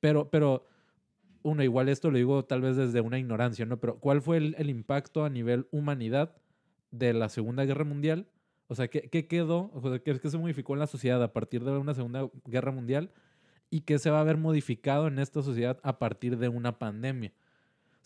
Pero, 0.00 0.30
pero, 0.30 0.64
uno, 1.42 1.62
igual 1.62 1.88
esto 1.88 2.10
lo 2.10 2.18
digo 2.18 2.44
tal 2.44 2.60
vez 2.60 2.76
desde 2.76 3.00
una 3.00 3.18
ignorancia, 3.18 3.66
¿no? 3.66 3.78
Pero, 3.78 3.98
¿cuál 3.98 4.20
fue 4.22 4.38
el, 4.38 4.70
impacto 4.70 5.24
a 5.24 5.30
nivel 5.30 5.68
humanidad 5.70 6.36
de 6.90 7.12
la 7.12 7.28
Segunda 7.28 7.64
Guerra 7.64 7.84
Mundial? 7.84 8.28
O 8.68 8.74
sea, 8.74 8.88
¿qué, 8.88 9.08
qué 9.10 9.28
quedó? 9.28 9.70
O 9.74 9.80
sea, 9.80 9.98
¿qué, 10.00 10.18
qué 10.18 10.30
se 10.30 10.38
modificó 10.38 10.74
en 10.74 10.80
la 10.80 10.86
sociedad 10.86 11.22
a 11.22 11.32
partir 11.32 11.64
de 11.64 11.70
una 11.72 11.94
Segunda 11.94 12.28
Guerra 12.44 12.72
Mundial? 12.72 13.10
¿Y 13.70 13.82
qué 13.82 13.98
se 13.98 14.10
va 14.10 14.20
a 14.20 14.24
ver 14.24 14.36
modificado 14.36 15.08
en 15.08 15.18
esta 15.18 15.42
sociedad 15.42 15.78
a 15.82 15.98
partir 15.98 16.38
de 16.38 16.48
una 16.48 16.78
pandemia? 16.78 17.32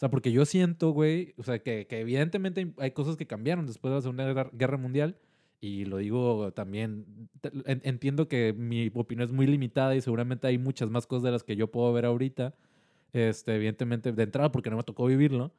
O 0.01 0.03
sea, 0.03 0.09
porque 0.11 0.33
yo 0.33 0.47
siento, 0.47 0.93
güey, 0.93 1.35
o 1.37 1.43
sea, 1.43 1.59
que, 1.63 1.87
que 1.87 2.01
evidentemente 2.01 2.73
hay- 2.79 2.91
cosas 2.93 3.19
que 3.19 3.27
cambiaron 3.27 3.67
después 3.67 3.91
de 3.91 3.97
la 3.97 4.01
Segunda 4.01 4.51
Guerra, 4.55 4.79
Mundial. 4.79 5.19
Y 5.61 5.85
lo 5.85 5.99
digo 5.99 6.53
también, 6.55 7.29
entiendo 7.67 8.27
que 8.27 8.55
mi 8.55 8.91
opinión 8.95 9.27
es 9.29 9.33
muy 9.33 9.47
limitada 9.47 9.95
y 9.95 10.01
seguramente 10.01 10.47
hay 10.47 10.57
muchas 10.57 10.89
más 10.89 11.07
cosas 11.07 11.25
de 11.25 11.33
las 11.33 11.43
que 11.45 11.55
yo 11.55 11.71
puedo 11.71 11.93
ver 11.93 12.07
ahorita. 12.07 12.55
Este, 13.13 13.55
evidentemente, 13.57 14.13
de 14.13 14.23
entrada, 14.23 14.51
porque 14.53 14.71
no 14.71 14.79
me 14.79 14.85
tocó 14.85 15.05
vivirlo. 15.05 15.53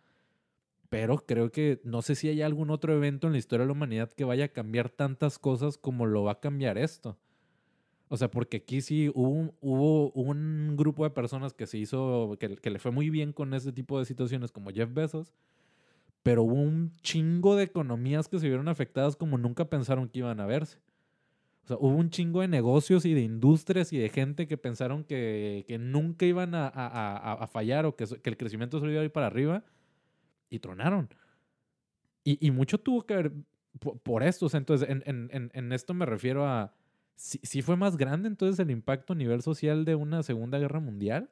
Pero 0.90 1.18
creo 1.26 1.52
que 1.52 1.80
no 1.84 2.02
sé 2.02 2.16
si 2.16 2.28
hay 2.30 2.42
algún 2.42 2.72
otro 2.72 2.94
evento 2.96 3.28
en 3.28 3.34
la 3.34 3.40
historia 3.40 3.64
de 3.64 3.68
la 3.68 3.74
humanidad 3.74 4.12
que 4.12 4.26
vaya 4.26 4.46
a 4.46 4.48
cambiar 4.50 4.90
tantas 4.90 5.40
cosas 5.40 5.78
como 5.78 6.08
lo 6.08 6.24
va 6.24 6.34
a 6.34 6.40
cambiar 6.40 6.78
esto. 6.80 7.18
O 8.14 8.18
sea, 8.18 8.30
porque 8.30 8.58
aquí 8.58 8.82
sí 8.82 9.10
hubo, 9.16 9.54
un- 10.12 10.76
grupo 10.76 11.06
de 11.06 11.12
personas 11.12 11.54
que 11.54 11.66
se 11.66 11.78
hizo, 11.78 12.36
que, 12.38 12.70
le 12.70 12.78
fue 12.78 12.92
muy 12.92 13.10
bien 13.10 13.32
con 13.32 13.54
ese 13.54 13.72
tipo 13.72 13.98
de 13.98 14.04
situaciones 14.04 14.52
como 14.52 14.70
Jeff 14.70 14.94
Bezos, 14.94 15.32
pero 16.22 16.44
hubo 16.44 16.56
un 16.56 16.92
chingo 17.04 17.56
de 17.56 17.64
economías 17.64 18.28
que 18.28 18.38
se 18.38 18.50
vieron 18.50 18.68
afectadas 18.68 19.16
como 19.16 19.38
nunca 19.38 19.70
pensaron 19.70 20.10
que 20.10 20.20
iban 20.20 20.42
a 20.42 20.46
verse. 20.46 20.80
O 21.64 21.68
sea, 21.70 21.78
hubo 21.80 21.96
un 21.96 22.10
chingo 22.10 22.42
de 22.42 22.50
negocios 22.50 23.06
y 23.06 23.14
de 23.14 23.22
industrias 23.22 23.94
y 23.94 23.98
de 23.98 24.10
gente 24.10 24.46
que 24.46 24.58
pensaron 24.58 25.06
que, 25.06 25.64
nunca 25.80 26.26
iban 26.26 26.52
a, 26.54 27.48
fallar 27.50 27.86
o 27.86 27.96
que, 27.96 28.04
el 28.04 28.36
crecimiento 28.36 28.78
solo 28.78 28.92
iba 28.92 29.00
a 29.00 29.06
ir 29.06 29.12
para 29.14 29.28
arriba 29.28 29.64
y 30.50 30.60
tronaron. 30.60 31.08
Y, 32.26 32.52
mucho 32.52 32.78
tuvo 32.78 33.06
que 33.06 33.16
ver 33.16 33.32
po- 33.80 33.96
por, 34.00 34.22
esto. 34.22 34.48
O 34.48 34.50
sea, 34.50 34.58
entonces, 34.58 34.90
en, 34.90 35.02
en- 35.06 35.30
en- 35.32 35.52
en 35.54 35.72
esto 35.72 35.94
me 35.94 36.06
refiero 36.06 36.46
a. 36.46 36.74
¿sí, 37.16 37.40
sí 37.44 37.62
fue 37.62 37.76
más 37.78 37.98
grande 37.98 38.28
entonces 38.28 38.60
el 38.60 38.72
impacto 38.72 39.14
a 39.14 39.16
nivel 39.16 39.42
social 39.42 39.86
de 39.86 39.96
una 39.96 40.24
Segunda 40.24 40.58
Guerra 40.60 40.80
Mundial? 40.80 41.30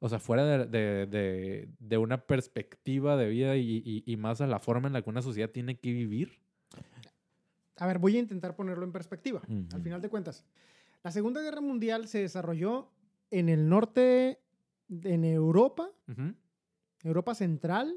O 0.00 0.08
sea, 0.08 0.18
fuera 0.20 0.44
de, 0.44 0.66
de- 0.66 1.06
de- 1.06 1.68
de 1.80 1.98
una 1.98 2.18
perspectiva 2.24 3.16
de 3.16 3.28
vida 3.28 3.56
y, 3.56 3.82
y- 3.84 4.02
y 4.06 4.16
más 4.16 4.40
a 4.40 4.46
la 4.46 4.60
forma 4.60 4.86
en 4.86 4.92
la 4.92 5.02
que 5.02 5.10
una 5.10 5.22
sociedad 5.22 5.50
tiene 5.50 5.76
que 5.78 5.92
vivir. 5.92 6.38
A 7.76 7.86
ver, 7.86 7.98
voy 7.98 8.16
a 8.16 8.20
intentar 8.20 8.54
ponerlo 8.56 8.84
en 8.84 8.92
perspectiva. 8.92 9.42
Al 9.72 9.82
final 9.82 10.00
de 10.00 10.08
cuentas, 10.08 10.44
la 11.02 11.10
Segunda 11.10 11.40
Guerra 11.42 11.60
Mundial 11.60 12.08
se 12.08 12.20
desarrolló 12.20 12.90
en 13.30 13.48
el 13.48 13.68
norte, 13.68 14.38
en 14.88 15.24
Europa. 15.24 15.90
Europa 17.04 17.34
Central, 17.34 17.94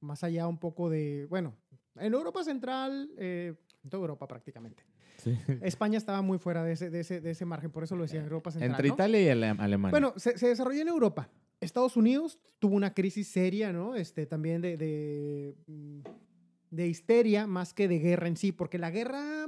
más 0.00 0.24
allá 0.24 0.46
un 0.48 0.58
poco 0.58 0.88
de, 0.90 1.26
bueno, 1.28 1.54
en 1.96 2.12
Europa 2.14 2.42
Central, 2.44 3.10
eh, 3.18 3.54
en 3.82 3.90
toda 3.90 4.02
Europa 4.02 4.26
prácticamente. 4.26 4.82
Sí. 5.24 5.38
España 5.62 5.96
estaba 5.98 6.22
muy 6.22 6.38
fuera 6.38 6.62
de 6.62 6.72
ese, 6.72 6.90
de 6.90 7.00
ese, 7.00 7.20
de 7.20 7.30
ese 7.30 7.44
margen, 7.44 7.70
por 7.70 7.82
eso 7.84 7.96
lo 7.96 8.02
decía 8.02 8.20
Europa 8.20 8.50
Central. 8.50 8.70
Entre 8.72 8.88
¿no? 8.88 8.94
Italia 8.94 9.20
y 9.22 9.28
Ale- 9.30 9.46
Alemania. 9.58 9.90
Bueno, 9.90 10.12
se, 10.16 10.36
se 10.38 10.48
desarrolló 10.48 10.82
en 10.82 10.88
Europa. 10.88 11.28
Estados 11.60 11.96
Unidos 11.96 12.38
tuvo 12.58 12.76
una 12.76 12.92
crisis 12.94 13.28
seria, 13.28 13.72
¿no? 13.72 13.94
Este, 13.96 14.26
también 14.26 14.60
de, 14.60 14.76
de, 14.76 15.54
mm, 15.66 16.00
de 16.70 16.86
histeria 16.88 17.46
más 17.46 17.72
que 17.72 17.88
de 17.88 17.98
guerra 17.98 18.28
en 18.28 18.36
sí, 18.36 18.52
porque 18.52 18.78
la 18.78 18.90
guerra 18.90 19.46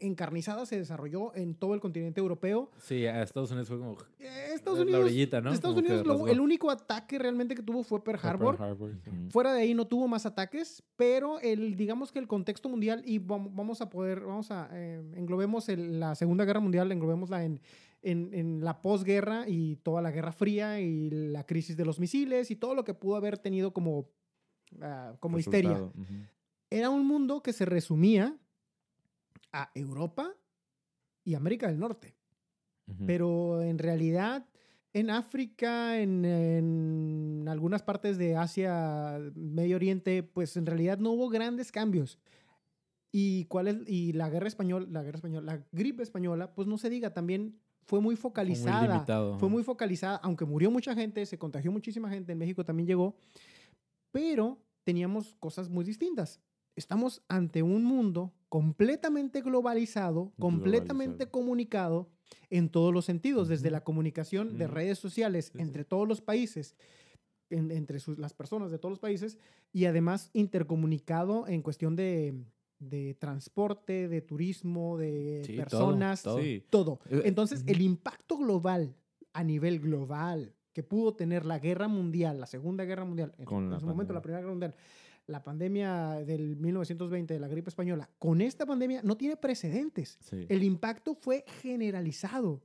encarnizada 0.00 0.66
se 0.66 0.76
desarrolló 0.78 1.34
en 1.34 1.54
todo 1.54 1.74
el 1.74 1.80
continente 1.80 2.20
europeo. 2.20 2.70
Sí, 2.78 3.06
a 3.06 3.22
Estados 3.22 3.50
Unidos 3.50 3.68
fue 3.68 3.78
como. 3.78 3.96
Eh, 4.18 4.50
Estados 4.54 4.78
La 4.78 4.84
Unidos, 4.84 5.04
orillita, 5.04 5.40
¿no? 5.40 5.52
Estados 5.52 5.76
Como 5.76 5.86
Unidos 5.88 6.06
lo- 6.06 6.28
el 6.28 6.40
único 6.40 6.70
ataque 6.70 7.18
realmente 7.18 7.54
que 7.54 7.62
tuvo 7.62 7.82
fue 7.82 8.02
Pearl 8.02 8.20
Harbor. 8.22 8.56
Harbor. 8.60 8.90
Ujú. 8.90 9.30
Fuera 9.30 9.52
de 9.52 9.62
ahí 9.62 9.74
no 9.74 9.86
tuvo 9.86 10.08
más 10.08 10.26
ataques, 10.26 10.82
pero 10.96 11.40
el, 11.40 11.76
digamos 11.76 12.12
que 12.12 12.18
el 12.18 12.26
contexto 12.28 12.68
mundial, 12.68 13.02
y 13.04 13.18
vam- 13.20 13.50
vamos 13.54 13.80
a 13.80 13.90
poder, 13.90 14.20
vamos 14.20 14.50
a, 14.50 14.68
eh, 14.72 15.02
englobemos 15.14 15.68
el- 15.68 16.00
la 16.00 16.14
Segunda 16.14 16.44
Guerra 16.44 16.60
Mundial, 16.60 16.90
englobémosla 16.92 17.44
en, 17.44 17.60
en, 18.02 18.30
en 18.34 18.64
la 18.64 18.82
posguerra 18.82 19.48
y 19.48 19.76
toda 19.76 20.00
la 20.02 20.10
Guerra 20.12 20.32
Fría 20.32 20.80
y 20.80 21.10
la 21.10 21.44
crisis 21.44 21.76
de 21.76 21.84
los 21.84 21.98
misiles 21.98 22.50
y 22.50 22.56
todo 22.56 22.74
lo 22.74 22.84
que 22.84 22.94
pudo 22.94 23.16
haber 23.16 23.36
tenido 23.38 23.72
como, 23.72 24.08
ah, 24.80 25.14
como 25.20 25.38
histeria. 25.38 25.70
Resultado. 25.72 26.02
Ujú. 26.02 26.14
Era 26.70 26.90
un 26.90 27.06
mundo 27.06 27.42
que 27.42 27.52
se 27.52 27.64
resumía 27.64 28.36
a 29.56 29.70
Europa 29.74 30.34
y 31.24 31.34
América 31.34 31.68
del 31.68 31.78
Norte. 31.78 32.14
Pero 33.04 33.62
en 33.62 33.78
realidad, 33.78 34.46
en 34.92 35.10
África, 35.10 35.98
en, 35.98 36.24
en 36.24 37.46
algunas 37.48 37.82
partes 37.82 38.16
de 38.16 38.36
Asia, 38.36 39.18
Medio 39.34 39.74
Oriente, 39.74 40.22
pues 40.22 40.56
en 40.56 40.66
realidad 40.66 40.98
no 40.98 41.10
hubo 41.10 41.28
grandes 41.28 41.72
cambios. 41.72 42.20
Y, 43.10 43.46
cuál 43.46 43.68
es, 43.68 43.76
y 43.88 44.12
la 44.12 44.28
guerra 44.28 44.46
española, 44.46 44.86
la 44.88 45.02
guerra 45.02 45.16
española, 45.16 45.54
la 45.54 45.66
gripe 45.72 46.04
española, 46.04 46.54
pues 46.54 46.68
no 46.68 46.78
se 46.78 46.90
diga, 46.90 47.12
también 47.12 47.58
fue 47.86 48.00
muy 48.00 48.14
Fue 48.14 48.22
focalizada. 48.22 49.04
muy. 49.30 49.38
Fue 49.40 49.48
muy 49.48 49.64
focalizada, 49.64 50.16
aunque 50.22 50.44
murió 50.44 50.70
mucha 50.70 50.94
gente, 50.94 51.24
se 51.26 51.38
contagió 51.38 51.72
muchísima 51.72 52.08
gente, 52.10 52.32
en 52.32 52.38
México 52.38 52.64
también 52.64 52.86
llegó, 52.86 53.16
pero 54.12 54.58
teníamos 54.84 55.34
cosas 55.40 55.70
muy 55.70 55.84
distintas. 55.84 56.40
Estamos 56.76 57.22
ante 57.26 57.62
un 57.62 57.84
mundo 57.84 58.32
completamente 58.48 59.40
globalizado, 59.42 60.32
completamente 60.38 61.24
Globalizado. 61.24 61.30
comunicado 61.30 62.10
en 62.50 62.68
todos 62.68 62.92
los 62.94 63.04
sentidos, 63.04 63.48
desde 63.48 63.70
la 63.70 63.82
comunicación 63.84 64.56
de 64.58 64.66
redes 64.66 64.98
sociales 64.98 65.46
Sí, 65.46 65.52
sí. 65.56 65.62
entre 65.62 65.84
todos 65.84 66.06
los 66.06 66.20
países, 66.20 66.76
en- 67.50 67.70
entre 67.70 67.98
sus- 68.00 68.18
las 68.18 68.34
personas 68.34 68.70
de 68.70 68.78
todos 68.78 68.90
los 68.92 68.98
países, 68.98 69.38
y 69.72 69.84
además 69.86 70.30
intercomunicado 70.32 71.46
en 71.48 71.62
cuestión 71.62 71.96
de, 71.96 72.34
de 72.78 73.14
transporte, 73.14 74.08
de 74.08 74.20
turismo, 74.20 74.96
de 74.98 75.42
Sí, 75.44 75.52
personas, 75.54 76.22
todo. 76.22 76.38
Sí. 76.40 76.64
todo. 76.70 77.00
Eh, 77.10 77.22
Entonces, 77.24 77.62
ujú. 77.62 77.70
el 77.72 77.80
impacto 77.82 78.36
global, 78.38 78.94
a 79.32 79.42
nivel 79.44 79.80
global, 79.80 80.54
que 80.72 80.82
pudo 80.82 81.14
tener 81.14 81.46
la 81.46 81.58
guerra 81.58 81.88
mundial, 81.88 82.38
la 82.40 82.46
segunda 82.46 82.84
guerra 82.84 83.04
mundial, 83.04 83.34
en, 83.38 83.44
Con 83.46 83.72
en 83.72 83.80
su 83.80 83.86
momento 83.86 84.12
la 84.12 84.20
primera 84.22 84.40
guerra 84.40 84.52
mundial, 84.52 84.74
la 85.26 85.42
pandemia 85.42 86.22
del 86.24 86.56
1920 86.56 87.34
de 87.34 87.40
la 87.40 87.48
gripe 87.48 87.68
española, 87.70 88.08
con 88.18 88.40
esta 88.40 88.66
pandemia 88.66 89.02
no 89.02 89.16
tiene 89.16 89.36
precedentes. 89.36 90.18
Sí. 90.20 90.46
El 90.48 90.62
impacto 90.62 91.14
fue 91.14 91.44
generalizado. 91.62 92.62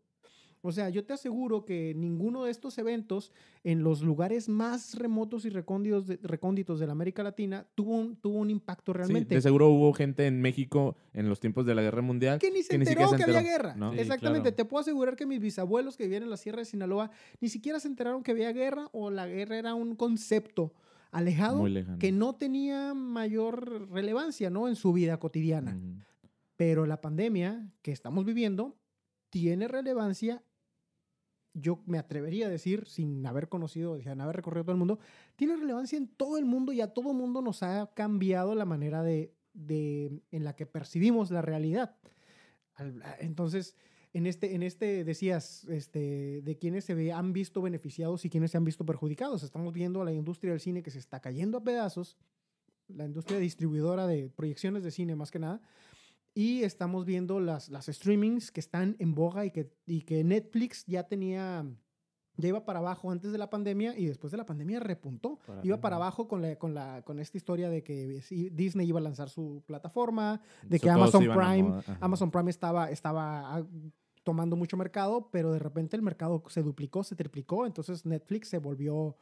O 0.64 0.72
sea, 0.72 0.90
yo 0.90 1.04
te 1.04 1.14
aseguro 1.14 1.66
que 1.66 1.94
ninguno 1.96 2.44
de 2.44 2.52
estos 2.52 2.78
eventos 2.78 3.32
en 3.64 3.84
los 3.84 4.04
lugares 4.04 4.48
más 4.48 4.94
remotos 4.94 5.46
y 5.46 5.50
recónditos 5.50 6.06
de, 6.06 6.20
recónditos 6.22 6.80
de 6.80 6.86
la 6.86 6.92
América 6.92 7.24
Latina 7.24 7.66
tuvo 7.74 7.96
un, 7.96 8.16
tuvo 8.16 8.38
un 8.38 8.52
impacto 8.52 8.92
Sí, 8.92 8.98
realmente. 8.98 9.34
de 9.34 9.42
seguro 9.42 9.70
hubo 9.70 9.92
gente 9.94 10.28
en 10.28 10.40
México 10.40 10.96
en 11.14 11.30
los 11.30 11.40
tiempos 11.40 11.66
de 11.66 11.74
la 11.74 11.82
Guerra 11.82 12.04
Mundial 12.04 12.38
que 12.38 12.52
ni 12.52 12.62
se 12.62 12.70
que 12.70 12.78
ni 12.78 12.84
enteró 12.84 13.10
siquiera 13.10 13.26
que 13.26 13.32
se 13.32 13.38
había 13.38 13.50
enteró, 13.50 13.70
guerra. 13.70 13.76
¿no? 13.76 13.92
Sí, 13.94 14.00
Exactamente. 14.02 14.42
claro. 14.42 14.56
Te 14.56 14.66
puedo 14.66 14.82
asegurar 14.82 15.16
que 15.16 15.26
mis 15.26 15.40
bisabuelos 15.40 15.98
que 15.98 16.04
vivían 16.04 16.22
en 16.24 16.30
la 16.30 16.38
Sierra 16.38 16.60
de 16.60 16.66
Sinaloa 16.66 17.10
ni 17.40 17.50
siquiera 17.50 17.80
se 17.80 17.88
enteraron 17.88 18.22
que 18.22 18.30
había 18.30 18.52
guerra 18.52 18.88
o 18.92 19.10
la 19.10 19.26
guerra 19.26 19.58
era 19.58 19.74
un 19.74 19.96
concepto 19.96 20.76
alejado 21.12 21.60
que 22.00 22.12
no 22.12 22.36
tenía 22.36 22.94
mayor 22.94 23.90
relevancia 23.92 24.50
¿no? 24.50 24.68
en 24.68 24.76
su 24.76 24.94
vida 24.94 25.18
cotidiana. 25.20 25.80
Pero 26.56 26.86
la 26.86 27.02
pandemia 27.02 27.72
que 27.82 27.92
estamos 27.92 28.24
viviendo 28.26 28.78
tiene 29.30 29.68
relevancia, 29.68 30.44
yo 31.54 31.82
me 31.86 31.98
atrevería 31.98 32.46
a 32.48 32.50
decir, 32.50 32.88
sin 32.88 33.26
haber 33.26 33.50
conocido, 33.50 33.98
sin 34.00 34.22
haber 34.22 34.36
recorrido 34.38 34.64
todo 34.64 34.72
el 34.74 34.78
mundo, 34.80 35.00
tiene 35.36 35.56
relevancia 35.58 35.98
en 35.98 36.08
todo 36.08 36.38
el 36.38 36.46
mundo 36.46 36.72
y 36.72 36.82
a 36.82 36.94
todo 36.94 37.12
el 37.12 37.18
mundo 37.18 37.42
nos 37.42 37.62
ha 37.64 37.92
cambiado 37.94 38.56
la 38.56 38.66
manera 38.66 39.04
de, 39.04 39.34
de- 39.54 40.22
en 40.32 40.44
la 40.44 40.56
que 40.56 40.66
percibimos 40.66 41.30
la 41.32 41.42
realidad. 41.42 41.98
Al- 42.76 43.04
Entonces, 43.20 43.76
en 44.14 44.28
este, 44.28 44.56
en 44.56 44.64
este 44.64 45.04
decías, 45.04 45.64
este, 45.66 46.42
de 46.42 46.58
quienes 46.58 46.86
se 46.86 47.12
han 47.12 47.34
visto 47.34 47.62
beneficiados 47.62 48.26
y 48.26 48.30
quienes 48.30 48.52
se 48.52 48.58
han 48.58 48.66
visto 48.66 48.86
perjudicados. 48.86 49.44
Estamos 49.44 49.74
viendo 49.74 50.02
a 50.02 50.06
la 50.06 50.14
industria 50.14 50.52
del 50.52 50.60
cine 50.60 50.84
que 50.84 50.92
se 50.92 51.00
está 51.00 51.22
cayendo 51.22 51.58
a 51.58 51.64
pedazos, 51.64 52.18
la 52.88 53.06
industria 53.06 53.40
distribuidora 53.40 54.08
de 54.08 54.30
proyecciones 54.30 54.84
de 54.84 54.92
cine 54.92 55.16
más 55.16 55.32
que 55.32 55.40
nada, 55.40 55.62
y 56.34 56.64
estamos 56.64 57.06
viendo 57.06 57.40
las, 57.40 57.70
las 57.70 57.88
streamings 57.88 58.52
que 58.52 58.60
están 58.60 58.96
en 59.00 59.14
boga 59.14 59.46
y 59.46 59.52
que, 59.52 59.74
y 59.86 60.02
que 60.02 60.24
Netflix 60.24 60.86
ya 60.86 61.04
tenía, 61.04 61.66
ya 62.38 62.48
iba 62.48 62.64
para 62.64 62.80
abajo 62.80 63.12
antes 63.12 63.32
de 63.32 63.38
la 63.38 63.50
pandemia 63.50 63.98
y 63.98 64.06
después 64.06 64.32
de 64.32 64.38
la 64.38 64.46
pandemia 64.46 64.80
repuntó. 64.80 65.40
Para 65.46 65.66
iba 65.66 65.82
para 65.82 65.98
abajo 65.98 66.30
con, 66.30 66.42
la, 66.42 66.58
con, 66.58 66.74
la, 66.74 67.02
con 67.04 67.20
esta 67.20 67.38
historia 67.38 67.70
de 67.70 67.84
que 67.84 68.22
Disney 68.52 68.88
iba 68.88 69.00
a 69.00 69.04
lanzar 69.04 69.30
su 69.30 69.64
plataforma, 69.66 70.42
de 70.64 70.80
que 70.80 70.90
Amazon 70.90 71.24
Prime. 71.24 71.82
Amazon 72.00 72.32
Prime 72.32 72.50
estaba, 72.50 72.90
estaba 72.90 73.58
ah, 73.58 73.66
tomando 74.24 74.56
mucho 74.56 74.78
mercado, 74.78 75.30
pero 75.32 75.52
de 75.52 75.60
repente 75.60 75.96
el 75.96 76.02
mercado 76.02 76.44
se 76.48 76.62
duplicó, 76.62 77.04
se 77.04 77.16
triplicó, 77.16 77.66
entonces 77.66 78.06
Netflix 78.06 78.50
se 78.50 78.60
volvió 78.60 79.18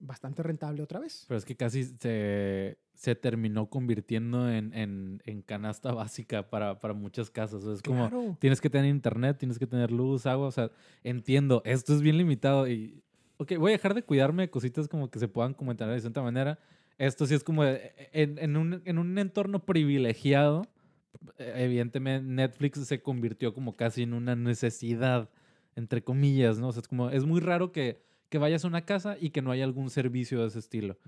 bastante 0.00 0.42
rentable 0.42 0.82
otra 0.82 1.00
vez. 1.00 1.24
Pero 1.28 1.38
es 1.38 1.44
que 1.44 1.56
casi 1.56 1.84
se, 1.84 2.78
se 2.94 3.14
terminó 3.14 3.68
convirtiendo 3.68 4.50
en, 4.50 4.72
en, 4.74 5.22
en 5.24 5.42
canasta 5.42 5.92
básica 5.94 6.48
para, 6.48 6.80
para 6.80 6.94
muchas 6.94 7.30
casas. 7.30 7.62
O 7.62 7.66
sea, 7.66 7.74
es 7.74 7.82
como, 7.82 8.36
tienes 8.40 8.60
que 8.60 8.70
tener 8.70 8.90
internet, 8.90 9.38
tienes 9.38 9.58
que 9.58 9.66
tener 9.66 9.90
luz, 9.90 10.26
agua. 10.26 10.46
O 10.46 10.52
sea, 10.52 10.70
entiendo, 11.02 11.62
esto 11.64 11.94
es 11.94 12.02
bien 12.02 12.18
limitado 12.18 12.68
y, 12.68 13.02
ok, 13.38 13.54
voy 13.58 13.72
a 13.72 13.76
dejar 13.76 13.94
de 13.94 14.02
cuidarme 14.02 14.44
de 14.44 14.50
cositas 14.50 14.88
como 14.88 15.10
que 15.10 15.18
se 15.18 15.28
puedan 15.28 15.54
comentar 15.54 15.88
de 15.88 16.00
cierta 16.00 16.22
manera. 16.22 16.58
Esto 16.96 17.26
sí 17.26 17.34
es 17.34 17.44
como 17.44 17.64
eh, 17.64 17.92
en, 18.12 18.38
en 18.38 18.56
un, 18.56 18.82
en 18.84 18.98
un 18.98 19.18
entorno 19.18 19.64
privilegiado. 19.64 20.66
Eh, 21.38 21.52
Evidentemente, 21.56 22.26
Netflix 22.28 22.86
se 22.86 23.00
convirtió 23.02 23.54
como 23.54 23.76
casi 23.76 24.02
en 24.02 24.12
una 24.14 24.36
necesidad, 24.36 25.30
entre 25.76 26.02
comillas, 26.02 26.58
¿no? 26.58 26.68
O 26.68 26.72
sea, 26.72 26.80
es 26.82 26.88
como, 26.88 27.10
es 27.10 27.24
muy 27.24 27.40
raro 27.40 27.72
que, 27.72 28.02
que 28.28 28.38
vayas 28.38 28.64
a 28.64 28.68
una 28.68 28.84
casa 28.84 29.16
y 29.20 29.30
que 29.30 29.42
no 29.42 29.50
haya 29.50 29.64
algún 29.64 29.90
servicio 29.90 30.40
de 30.40 30.48
ese 30.48 30.58
estilo. 30.58 30.98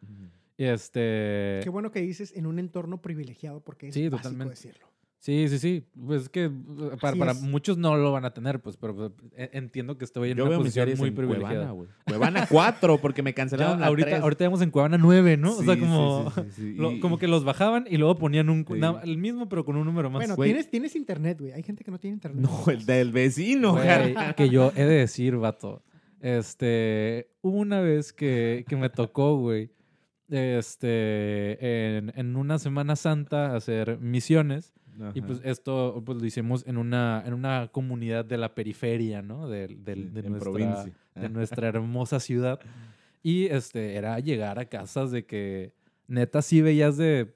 Este. 0.59 1.61
Qué 1.63 1.71
bueno 1.71 1.91
que 1.91 2.01
dices 2.01 2.33
en 2.37 2.47
un 2.47 2.59
entorno 2.59 3.01
privilegiado 3.01 3.61
porque 3.61 3.89
es 3.89 3.95
Sí, 3.95 4.09
básico 4.09 4.23
totalmente. 4.31 4.51
decirlo. 4.55 4.87
Sí, 5.23 5.49
sí, 5.51 5.59
sí. 5.59 5.85
Pues 6.07 6.23
es 6.23 6.29
que 6.31 6.47
uh, 6.49 6.97
para, 6.99 7.15
para 7.15 7.33
es. 7.33 7.43
muchos 7.43 7.77
no 7.77 7.95
lo 7.95 8.11
van 8.11 8.25
a 8.25 8.33
tener, 8.33 8.59
pues, 8.61 8.79
pero 8.79 8.97
pues, 8.97 9.11
e- 9.37 9.51
entiendo 9.53 9.99
que 9.99 10.07
estoy 10.07 10.31
en 10.31 10.39
Yo 10.39 10.45
una 10.45 10.51
veo 10.53 10.59
posición 10.61 10.89
muy 10.97 11.09
en 11.11 11.15
privilegiada. 11.15 11.69
Cuevana. 11.69 11.95
Cuevana 12.07 12.47
4, 12.51 12.99
porque 13.03 13.23
me 13.23 13.33
Ya, 13.33 13.35
cancelaron 13.35 13.81
la 13.81 13.87
ahorita, 13.89 14.09
3. 14.09 14.23
ahorita 14.23 14.45
vamos 14.45 14.63
en 14.63 14.71
Cuevana 14.71 14.97
9, 14.97 15.37
¿no? 15.37 15.53
o 15.59 15.63
sea, 15.63 15.79
como, 15.79 16.33
sí, 16.35 16.41
sí, 16.41 16.51
sí, 16.57 16.63
sí. 16.73 16.75
lo- 16.79 16.93
Y- 16.93 17.01
como 17.01 17.19
que 17.19 17.29
los 17.29 17.45
bajaban 17.45 17.85
y 17.91 17.99
luego 17.99 18.17
ponían 18.17 18.49
un, 18.49 18.65
el 19.05 19.19
mismo, 19.19 19.47
pero 19.51 19.67
con 19.67 19.77
un 19.77 19.85
número 19.85 20.09
más. 20.09 20.21
Bueno, 20.21 20.37
güey. 20.37 20.49
tienes, 20.53 20.71
tienes 20.71 20.97
internet, 20.97 21.37
güey. 21.39 21.53
Hay 21.53 21.63
gente 21.65 21.85
que 21.85 21.91
no 21.91 21.99
tiene 21.99 22.15
internet. 22.15 22.41
No, 22.43 22.65
el 22.73 22.87
del 22.87 23.13
vecino, 23.13 23.73
Güey, 23.73 24.15
que 24.37 24.49
yo 24.49 24.73
he 24.75 24.85
de 24.85 24.95
decir, 25.01 25.37
vato. 25.37 25.83
Este, 26.23 27.29
hubo 27.43 27.59
una 27.59 27.81
vez 27.81 28.15
que, 28.15 28.65
que 28.67 28.77
me 28.77 28.89
tocó, 28.89 29.37
güey, 29.39 29.71
este, 30.29 31.97
en, 31.99 32.13
en 32.17 32.37
una 32.37 32.59
Semana 32.59 32.97
Santa 32.97 33.55
hacer 33.55 33.99
misiones. 33.99 34.73
Y 35.15 35.21
pues 35.23 35.41
esto 35.45 36.03
pues, 36.05 36.19
lo 36.19 36.27
hicimos 36.27 36.65
en 36.67 36.77
una, 36.77 37.23
en 37.27 37.35
una 37.35 37.69
comunidad 37.73 38.25
de 38.25 38.39
la 38.39 38.55
periferia, 38.55 39.23
¿no? 39.23 39.49
Del- 39.49 39.85
del- 39.85 40.05
Sí, 40.09 40.11
de, 40.11 40.21
en 40.21 40.31
nuestra, 40.31 40.51
provincia. 40.53 40.93
de 41.15 41.29
nuestra 41.31 41.69
hermosa 41.69 42.21
ciudad. 42.21 42.61
Y 43.23 43.47
este, 43.47 43.97
era 43.97 44.19
llegar 44.19 44.59
a 44.59 44.65
casas 44.65 45.11
de 45.11 45.27
que 45.27 45.75
neta 46.09 46.41
sí 46.41 46.63
veías 46.63 46.97
de 46.97 47.35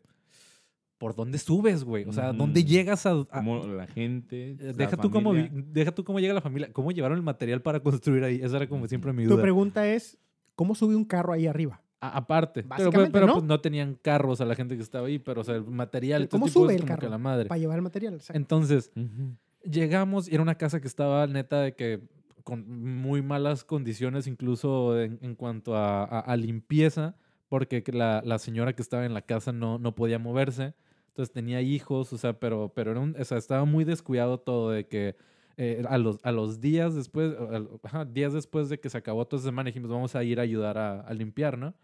por 0.96 1.14
dónde 1.14 1.36
subes, 1.36 1.84
güey. 1.84 2.04
O 2.06 2.12
sea, 2.12 2.32
dónde 2.32 2.64
llegas 2.64 3.04
a... 3.04 3.10
a- 3.10 3.24
Como 3.26 3.66
la 3.66 3.86
gente. 3.86 4.52
eh, 4.52 4.56
la 4.60 4.72
deja, 4.72 4.96
tú 4.96 5.10
cómo, 5.10 5.34
deja 5.34 5.92
tú 5.92 6.02
cómo 6.02 6.20
llega 6.20 6.32
la 6.32 6.40
familia. 6.40 6.72
¿Cómo 6.72 6.90
llevaron 6.90 7.18
el 7.18 7.22
material 7.24 7.60
para 7.60 7.80
construir 7.82 8.24
ahí? 8.24 8.40
Esa 8.42 8.56
era 8.56 8.66
como 8.66 8.88
siempre 8.88 9.12
mi 9.12 9.24
Tu 9.24 9.30
duda. 9.32 9.42
pregunta 9.42 9.86
es, 9.86 10.16
¿cómo 10.54 10.74
sube 10.74 10.96
un 10.96 11.04
carro 11.04 11.34
ahí 11.34 11.46
arriba? 11.46 11.82
A- 12.06 12.16
aparte. 12.18 12.62
Pero, 12.62 12.68
pero, 12.76 12.84
Básicamente, 12.84 13.12
pero, 13.12 13.26
¿no? 13.26 13.32
pues 13.34 13.44
no 13.44 13.60
tenían 13.60 13.98
carros 14.00 14.40
a 14.40 14.44
la 14.44 14.54
gente 14.54 14.76
que 14.76 14.82
estaba 14.82 15.06
ahí, 15.08 15.18
pero 15.18 15.40
o 15.40 15.44
sea, 15.44 15.56
el 15.56 15.64
material... 15.64 16.22
Este 16.22 16.30
¿Cómo 16.32 16.46
tipo 16.46 16.60
sube 16.60 16.74
es 16.74 16.80
el 16.80 16.86
como 16.86 16.94
que 16.96 17.00
carro? 17.00 17.10
la 17.10 17.18
madre. 17.18 17.48
Para 17.48 17.58
llevar 17.58 17.76
el 17.76 17.82
material. 17.82 18.14
exacto. 18.14 18.36
Entonces, 18.38 18.90
llegamos 19.62 20.28
y 20.28 20.34
era 20.34 20.42
una 20.42 20.56
casa 20.56 20.80
que 20.80 20.86
estaba 20.88 21.26
neta 21.26 21.60
de 21.60 21.74
que 21.74 22.00
con 22.42 22.68
muy 23.00 23.22
malas 23.22 23.64
condiciones 23.64 24.26
incluso 24.26 25.00
en, 25.00 25.18
en 25.22 25.34
cuanto 25.34 25.76
a, 25.76 26.04
a- 26.04 26.20
a 26.20 26.36
limpieza, 26.36 27.14
porque 27.48 27.82
que 27.82 27.92
la, 27.92 28.20
la 28.24 28.38
señora 28.38 28.74
que 28.74 28.82
estaba 28.82 29.06
en 29.06 29.14
la 29.14 29.22
casa 29.22 29.52
no, 29.52 29.78
no 29.78 29.94
podía 29.94 30.18
moverse, 30.18 30.74
entonces 31.08 31.32
tenía 31.32 31.62
hijos, 31.62 32.12
o 32.12 32.18
sea, 32.18 32.38
pero, 32.38 32.72
pero 32.74 32.90
era 32.90 33.00
un- 33.00 33.16
o 33.18 33.24
sea, 33.24 33.38
estaba 33.38 33.64
muy 33.64 33.84
descuidado 33.84 34.38
todo 34.40 34.70
de 34.70 34.86
que 34.86 35.16
eh, 35.56 35.84
a, 35.88 35.96
los, 35.98 36.18
a 36.24 36.32
los 36.32 36.60
días 36.60 36.94
después, 36.96 37.32
ajá, 37.84 38.04
días 38.04 38.32
después 38.32 38.68
de 38.68 38.80
que 38.80 38.90
se 38.90 38.98
acabó 38.98 39.24
toda 39.24 39.38
esa 39.40 39.48
semana, 39.48 39.68
dijimos, 39.68 39.88
vamos 39.90 40.14
a 40.16 40.24
ir 40.24 40.40
a 40.40 40.42
ayudar 40.42 40.76
a, 40.76 41.00
a 41.00 41.14
limpiar, 41.14 41.56
¿no? 41.56 41.74